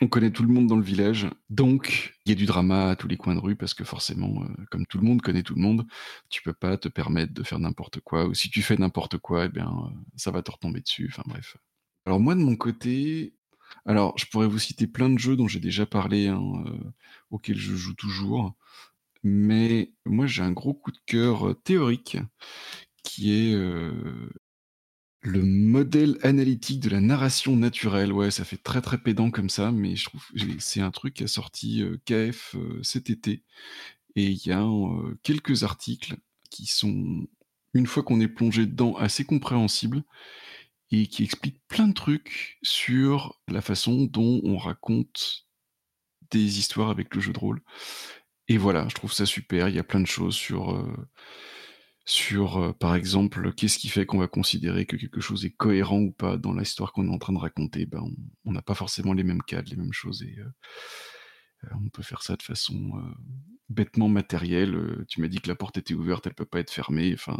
on 0.00 0.06
connaît 0.08 0.30
tout 0.30 0.42
le 0.44 0.52
monde 0.52 0.66
dans 0.68 0.76
le 0.76 0.82
village, 0.82 1.28
donc 1.50 2.14
il 2.24 2.30
y 2.30 2.32
a 2.32 2.36
du 2.36 2.46
drama 2.46 2.90
à 2.90 2.96
tous 2.96 3.08
les 3.08 3.16
coins 3.16 3.34
de 3.34 3.40
rue 3.40 3.56
parce 3.56 3.74
que 3.74 3.84
forcément, 3.84 4.44
comme 4.70 4.86
tout 4.86 4.98
le 4.98 5.04
monde 5.04 5.22
connaît 5.22 5.42
tout 5.42 5.54
le 5.54 5.60
monde, 5.60 5.86
tu 6.30 6.42
peux 6.42 6.52
pas 6.52 6.76
te 6.76 6.88
permettre 6.88 7.34
de 7.34 7.42
faire 7.42 7.58
n'importe 7.58 8.00
quoi. 8.00 8.26
Ou 8.26 8.34
si 8.34 8.48
tu 8.50 8.62
fais 8.62 8.76
n'importe 8.76 9.18
quoi, 9.18 9.46
eh 9.46 9.48
bien, 9.48 9.70
ça 10.16 10.30
va 10.30 10.42
te 10.42 10.50
retomber 10.50 10.80
dessus. 10.80 11.08
Enfin 11.10 11.24
bref. 11.26 11.56
Alors 12.06 12.20
moi 12.20 12.34
de 12.34 12.40
mon 12.40 12.56
côté, 12.56 13.34
alors 13.86 14.16
je 14.18 14.26
pourrais 14.26 14.46
vous 14.46 14.58
citer 14.58 14.86
plein 14.86 15.10
de 15.10 15.18
jeux 15.18 15.36
dont 15.36 15.48
j'ai 15.48 15.60
déjà 15.60 15.84
parlé, 15.84 16.28
hein, 16.28 16.64
auxquels 17.30 17.58
je 17.58 17.74
joue 17.74 17.94
toujours, 17.94 18.54
mais 19.24 19.92
moi 20.06 20.26
j'ai 20.26 20.42
un 20.42 20.52
gros 20.52 20.74
coup 20.74 20.92
de 20.92 20.98
cœur 21.06 21.54
théorique 21.64 22.18
qui 23.02 23.32
est 23.32 23.56
le 25.20 25.42
modèle 25.42 26.18
analytique 26.22 26.80
de 26.80 26.90
la 26.90 27.00
narration 27.00 27.56
naturelle. 27.56 28.12
Ouais, 28.12 28.30
ça 28.30 28.44
fait 28.44 28.56
très 28.56 28.80
très 28.80 28.98
pédant 28.98 29.30
comme 29.30 29.50
ça, 29.50 29.72
mais 29.72 29.96
je 29.96 30.04
trouve 30.04 30.24
c'est 30.58 30.80
un 30.80 30.90
truc 30.90 31.14
qui 31.14 31.24
a 31.24 31.28
sorti 31.28 31.82
KF 32.06 32.56
cet 32.82 33.10
été. 33.10 33.42
Et 34.16 34.26
il 34.26 34.46
y 34.46 34.52
a 34.52 34.66
quelques 35.22 35.64
articles 35.64 36.16
qui 36.50 36.66
sont, 36.66 37.26
une 37.74 37.86
fois 37.86 38.02
qu'on 38.02 38.20
est 38.20 38.28
plongé 38.28 38.66
dedans, 38.66 38.96
assez 38.96 39.24
compréhensibles 39.24 40.02
et 40.90 41.06
qui 41.06 41.24
expliquent 41.24 41.60
plein 41.68 41.88
de 41.88 41.94
trucs 41.94 42.58
sur 42.62 43.40
la 43.48 43.60
façon 43.60 44.04
dont 44.04 44.40
on 44.44 44.56
raconte 44.56 45.46
des 46.30 46.58
histoires 46.58 46.90
avec 46.90 47.14
le 47.14 47.20
jeu 47.20 47.32
de 47.32 47.38
rôle. 47.38 47.60
Et 48.48 48.56
voilà, 48.56 48.88
je 48.88 48.94
trouve 48.94 49.12
ça 49.12 49.26
super. 49.26 49.68
Il 49.68 49.74
y 49.74 49.78
a 49.78 49.84
plein 49.84 50.00
de 50.00 50.06
choses 50.06 50.34
sur 50.34 50.84
sur, 52.08 52.56
euh, 52.56 52.72
par 52.72 52.94
exemple, 52.94 53.52
qu'est-ce 53.52 53.78
qui 53.78 53.88
fait 53.88 54.06
qu'on 54.06 54.18
va 54.18 54.28
considérer 54.28 54.86
que 54.86 54.96
quelque 54.96 55.20
chose 55.20 55.44
est 55.44 55.50
cohérent 55.50 56.00
ou 56.00 56.10
pas 56.10 56.38
dans 56.38 56.54
l'histoire 56.54 56.92
qu'on 56.92 57.06
est 57.06 57.14
en 57.14 57.18
train 57.18 57.34
de 57.34 57.38
raconter? 57.38 57.84
Ben, 57.84 58.02
on 58.46 58.52
n'a 58.52 58.62
pas 58.62 58.74
forcément 58.74 59.12
les 59.12 59.24
mêmes 59.24 59.42
cadres, 59.42 59.68
les 59.70 59.76
mêmes 59.76 59.92
choses, 59.92 60.22
et 60.22 60.34
euh, 60.38 60.48
euh, 61.64 61.76
on 61.84 61.90
peut 61.90 62.02
faire 62.02 62.22
ça 62.22 62.36
de 62.36 62.42
façon 62.42 62.92
bêtement 63.68 64.08
matérielle. 64.08 65.04
tu 65.08 65.20
m'as 65.20 65.28
dit 65.28 65.40
que 65.40 65.48
la 65.48 65.54
porte 65.54 65.76
était 65.76 65.92
ouverte, 65.92 66.26
elle 66.26 66.34
peut 66.34 66.46
pas 66.46 66.60
être 66.60 66.72
fermée. 66.72 67.12
Enfin, 67.12 67.36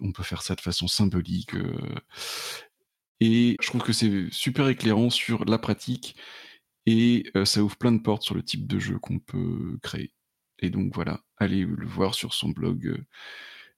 on 0.00 0.10
peut 0.12 0.24
faire 0.24 0.42
ça 0.42 0.56
de 0.56 0.60
façon 0.60 0.88
symbolique. 0.88 1.54
et 3.20 3.56
je 3.60 3.66
trouve 3.66 3.82
que 3.82 3.92
c'est 3.92 4.28
super 4.32 4.68
éclairant 4.68 5.10
sur 5.10 5.44
la 5.44 5.58
pratique 5.58 6.16
et 6.86 7.30
ça 7.44 7.62
ouvre 7.62 7.76
plein 7.76 7.92
de 7.92 8.02
portes 8.02 8.22
sur 8.24 8.34
le 8.34 8.42
type 8.42 8.66
de 8.66 8.80
jeu 8.80 8.98
qu'on 8.98 9.20
peut 9.20 9.78
créer. 9.82 10.12
Et 10.58 10.70
donc 10.70 10.92
voilà, 10.94 11.20
allez 11.36 11.64
le 11.64 11.86
voir 11.86 12.14
sur 12.14 12.34
son 12.34 12.48
blog 12.48 13.04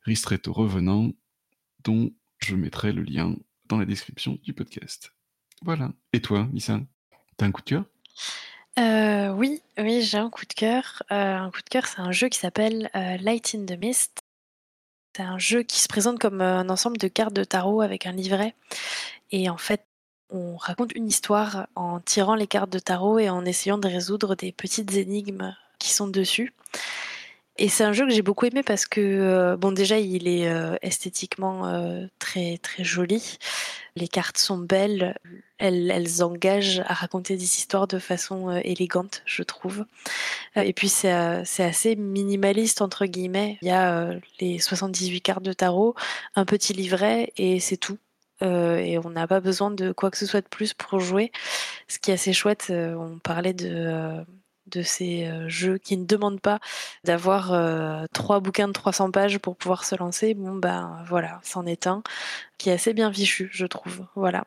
Ristretto 0.04 0.52
Revenant, 0.52 1.12
dont 1.84 2.12
je 2.38 2.54
mettrai 2.56 2.92
le 2.92 3.02
lien 3.02 3.36
dans 3.66 3.78
la 3.78 3.84
description 3.84 4.38
du 4.42 4.52
podcast. 4.52 5.12
Voilà. 5.62 5.92
Et 6.12 6.20
toi, 6.20 6.48
Lisa, 6.52 6.80
t'as 7.36 7.46
un 7.46 7.52
coup 7.52 7.62
de 7.62 7.66
cœur? 7.66 7.84
Euh, 8.78 9.30
Oui, 9.32 9.62
oui, 9.78 10.02
j'ai 10.02 10.18
un 10.18 10.30
coup 10.30 10.44
de 10.44 10.52
cœur. 10.52 11.02
Euh, 11.12 11.36
un 11.36 11.50
coup 11.50 11.62
de 11.62 11.68
cœur, 11.68 11.86
c'est 11.86 12.00
un 12.00 12.12
jeu 12.12 12.28
qui 12.28 12.38
s'appelle 12.38 12.90
euh, 12.96 13.16
Light 13.18 13.54
in 13.54 13.64
the 13.64 13.78
Mist. 13.78 14.22
C'est 15.14 15.22
un 15.22 15.38
jeu 15.38 15.62
qui 15.62 15.80
se 15.80 15.88
présente 15.88 16.18
comme 16.18 16.40
un 16.40 16.68
ensemble 16.70 16.96
de 16.96 17.08
cartes 17.08 17.34
de 17.34 17.44
tarot 17.44 17.82
avec 17.82 18.06
un 18.06 18.12
livret. 18.12 18.54
Et 19.30 19.50
en 19.50 19.58
fait, 19.58 19.84
on 20.30 20.56
raconte 20.56 20.94
une 20.94 21.06
histoire 21.06 21.66
en 21.74 22.00
tirant 22.00 22.34
les 22.34 22.46
cartes 22.46 22.72
de 22.72 22.78
tarot 22.78 23.18
et 23.18 23.28
en 23.28 23.44
essayant 23.44 23.76
de 23.76 23.88
résoudre 23.88 24.34
des 24.34 24.52
petites 24.52 24.92
énigmes 24.94 25.54
qui 25.78 25.90
sont 25.90 26.08
dessus. 26.08 26.54
Et 27.58 27.68
c'est 27.68 27.84
un 27.84 27.92
jeu 27.92 28.06
que 28.06 28.12
j'ai 28.12 28.22
beaucoup 28.22 28.46
aimé 28.46 28.62
parce 28.62 28.86
que, 28.86 29.00
euh, 29.00 29.56
bon, 29.56 29.72
déjà, 29.72 29.98
il 29.98 30.26
est 30.26 30.48
euh, 30.48 30.76
esthétiquement 30.80 31.66
euh, 31.66 32.06
très, 32.18 32.56
très 32.58 32.82
joli. 32.82 33.38
Les 33.94 34.08
cartes 34.08 34.38
sont 34.38 34.56
belles. 34.56 35.18
Elles, 35.58 35.90
elles, 35.90 36.24
engagent 36.24 36.80
à 36.86 36.94
raconter 36.94 37.36
des 37.36 37.44
histoires 37.44 37.86
de 37.86 37.98
façon 37.98 38.50
élégante, 38.64 39.22
je 39.26 39.42
trouve. 39.42 39.84
et 40.56 40.72
puis, 40.72 40.88
c'est 40.88 41.10
assez 41.10 41.94
minimaliste, 41.94 42.80
entre 42.80 43.04
guillemets. 43.06 43.58
Il 43.62 43.68
y 43.68 43.70
a 43.70 44.12
les 44.40 44.58
78 44.58 45.20
cartes 45.20 45.42
de 45.42 45.52
tarot, 45.52 45.94
un 46.34 46.46
petit 46.46 46.72
livret 46.72 47.32
et 47.36 47.60
c'est 47.60 47.76
tout. 47.76 47.98
et 48.40 48.98
on 49.04 49.10
n'a 49.10 49.28
pas 49.28 49.40
besoin 49.40 49.70
de 49.70 49.92
quoi 49.92 50.10
que 50.10 50.18
ce 50.18 50.26
soit 50.26 50.40
de 50.40 50.48
plus 50.48 50.74
pour 50.74 50.98
jouer. 50.98 51.30
Ce 51.86 51.98
qui 52.00 52.10
est 52.10 52.14
assez 52.14 52.32
chouette, 52.32 52.72
on 52.72 53.20
parlait 53.20 53.54
de 53.54 54.24
de 54.72 54.82
ces 54.82 55.26
euh, 55.26 55.48
jeux 55.48 55.78
qui 55.78 55.96
ne 55.96 56.04
demandent 56.04 56.40
pas 56.40 56.60
d'avoir 57.04 57.52
euh, 57.52 58.04
trois 58.12 58.40
bouquins 58.40 58.68
de 58.68 58.72
300 58.72 59.10
pages 59.10 59.38
pour 59.38 59.56
pouvoir 59.56 59.84
se 59.84 59.94
lancer. 59.94 60.34
Bon, 60.34 60.54
ben 60.54 61.04
voilà, 61.08 61.40
c'en 61.42 61.66
est 61.66 61.86
un 61.86 62.02
qui 62.58 62.70
est 62.70 62.72
assez 62.72 62.94
bien 62.94 63.12
fichu, 63.12 63.50
je 63.52 63.66
trouve. 63.66 64.06
Voilà. 64.14 64.44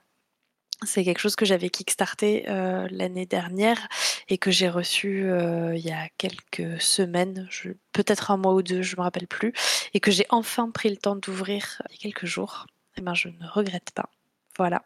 C'est 0.83 1.05
quelque 1.05 1.19
chose 1.19 1.35
que 1.37 1.45
j'avais 1.45 1.69
kickstarté 1.69 2.45
euh, 2.49 2.87
l'année 2.91 3.25
dernière 3.25 3.87
et 4.27 4.37
que 4.37 4.51
j'ai 4.51 4.69
reçu 4.69 5.25
il 5.73 5.79
y 5.79 5.91
a 5.91 6.09
quelques 6.17 6.81
semaines, 6.81 7.47
peut-être 7.93 8.31
un 8.31 8.37
mois 8.37 8.53
ou 8.53 8.61
deux, 8.61 8.81
je 8.81 8.95
ne 8.95 8.99
me 8.99 9.03
rappelle 9.03 9.27
plus, 9.27 9.53
et 9.93 9.99
que 9.99 10.11
j'ai 10.11 10.25
enfin 10.29 10.69
pris 10.71 10.89
le 10.89 10.97
temps 10.97 11.15
d'ouvrir 11.15 11.81
il 11.89 11.95
y 11.95 11.99
a 11.99 12.01
quelques 12.01 12.25
jours. 12.25 12.67
Eh 12.97 13.01
ben, 13.01 13.13
je 13.13 13.29
ne 13.29 13.47
regrette 13.47 13.91
pas. 13.91 14.09
Voilà. 14.57 14.83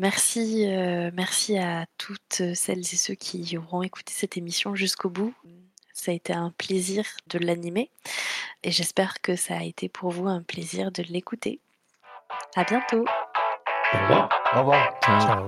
Merci, 0.00 0.64
euh, 0.66 1.10
merci 1.12 1.58
à 1.58 1.84
toutes 1.98 2.54
celles 2.54 2.78
et 2.78 2.96
ceux 2.96 3.12
qui 3.12 3.58
auront 3.58 3.82
écouté 3.82 4.14
cette 4.16 4.38
émission 4.38 4.74
jusqu'au 4.74 5.10
bout. 5.10 5.34
Ça 5.92 6.10
a 6.10 6.14
été 6.14 6.32
un 6.32 6.54
plaisir 6.56 7.04
de 7.26 7.38
l'animer 7.38 7.90
et 8.62 8.70
j'espère 8.70 9.20
que 9.20 9.36
ça 9.36 9.58
a 9.58 9.62
été 9.62 9.90
pour 9.90 10.10
vous 10.10 10.26
un 10.26 10.42
plaisir 10.42 10.90
de 10.90 11.02
l'écouter. 11.02 11.60
À 12.56 12.64
bientôt. 12.64 13.04
Au 13.92 13.98
revoir. 13.98 14.28
Au 14.54 14.58
revoir. 14.60 15.00
Ciao. 15.02 15.44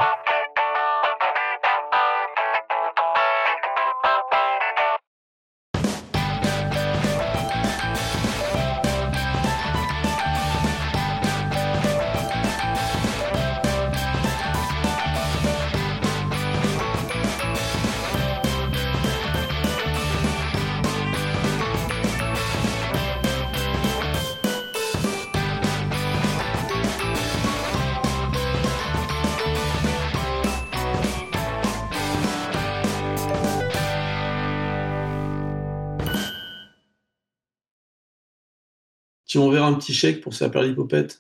Tu 39.32 39.38
m'enverras 39.38 39.66
un 39.66 39.72
petit 39.72 39.94
chèque 39.94 40.20
pour 40.20 40.34
faire 40.34 40.50
l'hypopète. 40.60 41.18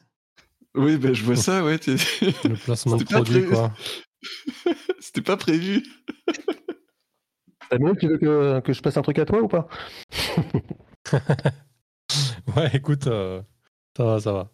Oui, 0.74 0.98
ben 0.98 1.14
je 1.14 1.24
vois 1.24 1.34
ça, 1.34 1.64
ouais. 1.64 1.78
Le 1.86 2.62
placement 2.62 2.98
de 2.98 3.04
produit, 3.04 3.46
quoi. 3.46 3.72
C'était 5.00 5.22
pas 5.22 5.38
prévu. 5.38 5.82
Samuel, 7.70 7.96
tu 7.98 8.08
veux 8.08 8.18
que, 8.18 8.60
que, 8.60 8.72
je 8.74 8.82
passe 8.82 8.98
un 8.98 9.00
truc 9.00 9.18
à 9.18 9.24
toi 9.24 9.40
ou 9.40 9.48
pas? 9.48 9.66
Ouais, 12.54 12.70
écoute, 12.74 13.06
euh, 13.06 13.40
ça 13.96 14.04
va, 14.04 14.20
ça 14.20 14.32
va. 14.32 14.50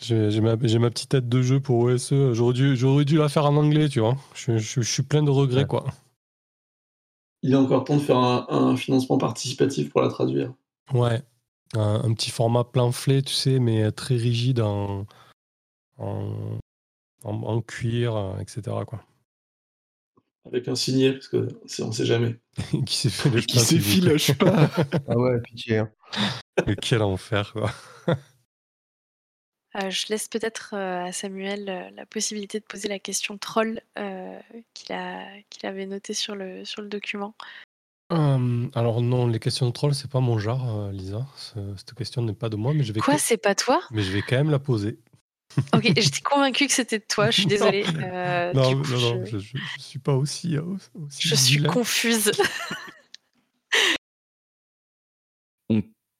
J'ai 0.00 0.40
ma, 0.40 0.56
ma, 0.56 0.90
petite 0.90 1.10
tête 1.10 1.28
de 1.28 1.42
jeu 1.42 1.60
pour 1.60 1.78
OSE. 1.78 2.32
J'aurais 2.32 2.54
dû, 2.54 2.74
dû 3.04 3.16
la 3.16 3.28
faire 3.28 3.46
en 3.46 3.54
anglais, 3.54 3.88
tu 3.88 4.00
vois. 4.00 4.16
Je, 4.34 4.58
je, 4.58 4.80
je 4.80 4.92
suis 4.92 5.04
plein 5.04 5.22
de 5.22 5.30
regrets, 5.30 5.66
quoi. 5.66 5.84
Il 7.42 7.52
est 7.52 7.56
encore 7.56 7.84
temps 7.84 7.98
de 7.98 8.02
faire 8.02 8.18
un, 8.18 8.46
un 8.48 8.76
financement 8.76 9.16
participatif 9.16 9.90
pour 9.90 10.02
la 10.02 10.08
traduire. 10.08 10.52
Ouais, 10.92 11.22
un, 11.74 12.14
petit 12.14 12.30
format 12.30 12.64
plein-flé, 12.64 13.22
tu 13.22 13.32
sais, 13.32 13.58
mais 13.58 13.90
très 13.92 14.16
rigide 14.16 14.60
en, 14.60 15.06
en, 15.98 16.58
en, 17.24 17.62
cuir, 17.62 18.16
euh, 18.16 18.38
etc. 18.38 18.62
Quoi. 18.86 19.04
Avec 20.46 20.68
un 20.68 20.74
signet, 20.74 21.12
parce 21.12 21.28
qu'on 21.28 21.86
ne 21.86 21.92
sait 21.92 22.04
jamais. 22.04 22.38
qui 22.86 23.08
s'effiloche 23.08 24.34
pas. 24.38 24.70
ah 25.08 25.16
ouais, 25.16 25.40
pitié. 25.40 25.78
Hein. 25.78 25.90
quel 26.80 27.02
enfer, 27.02 27.52
quoi. 27.52 27.70
Euh, 29.76 29.90
je 29.90 30.06
laisse 30.08 30.28
peut-être 30.28 30.74
euh, 30.74 31.06
à 31.06 31.12
Samuel 31.12 31.92
la 31.96 32.06
possibilité 32.06 32.60
de 32.60 32.64
poser 32.64 32.86
la 32.86 33.00
question 33.00 33.38
troll 33.38 33.80
qu'il 34.72 34.96
qu'il 35.50 35.66
avait 35.66 35.86
notée 35.86 36.14
sur 36.14 36.36
le, 36.36 36.64
sur 36.64 36.80
le 36.80 36.88
document. 36.88 37.34
Hum, 38.10 38.70
alors 38.74 39.00
non, 39.00 39.26
les 39.26 39.38
questions 39.38 39.66
de 39.66 39.72
troll, 39.72 39.94
c'est 39.94 40.10
pas 40.10 40.20
mon 40.20 40.38
genre, 40.38 40.78
euh, 40.78 40.92
Lisa. 40.92 41.26
cette 41.76 41.94
question 41.94 42.20
n'est 42.22 42.34
pas 42.34 42.50
de 42.50 42.56
moi, 42.56 42.74
mais 42.74 42.84
je 42.84 42.92
vais 42.92 43.00
Quoi, 43.00 43.16
c'est 43.16 43.38
pas 43.38 43.54
toi? 43.54 43.80
mais 43.90 44.02
je 44.02 44.12
vais 44.12 44.20
quand 44.20 44.36
même 44.36 44.50
la 44.50 44.58
poser. 44.58 44.98
Ok, 45.72 45.84
j'étais 45.96 46.20
convaincue 46.20 46.66
que 46.66 46.72
c'était 46.72 46.98
de 46.98 47.04
toi, 47.08 47.30
je 47.30 47.40
suis 47.40 47.46
désolée. 47.50 47.84
Euh, 47.96 48.52
non, 48.52 48.74
non, 48.74 48.98
non, 49.00 49.24
je... 49.24 49.38
je, 49.38 49.56
suis 49.78 49.98
pas 49.98 50.14
aussi, 50.14 50.56
euh, 50.56 50.62
Je 51.18 51.34
suis 51.34 51.62
confuse. 51.62 52.30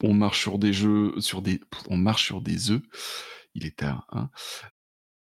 On, 0.02 0.12
marche 0.12 0.40
sur 0.40 0.58
des 0.58 0.74
jeux, 0.74 1.14
sur 1.18 1.40
des, 1.40 1.60
on 1.88 1.96
marche 1.96 2.26
sur 2.26 2.42
des 2.42 2.70
œufs. 2.70 2.82
Il 3.54 3.64
est 3.64 3.76
tard, 3.76 4.06
hein. 4.12 4.28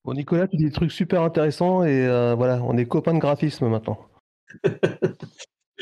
Bon, 0.05 0.15
Nicolas, 0.15 0.47
tu 0.47 0.59
dis 0.59 0.65
des 0.65 0.71
trucs 0.71 0.93
super 0.93 1.23
intéressants 1.23 1.83
et 1.83 2.07
voilà, 2.37 2.63
on 2.63 2.77
est 2.77 2.87
copains 2.87 3.15
de 3.15 3.19
graphisme 3.19 3.67
maintenant. 3.69 3.99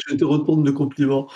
Je 0.06 0.14
te 0.14 0.24
retourne 0.24 0.64
le 0.64 0.72
compliment. 0.72 1.28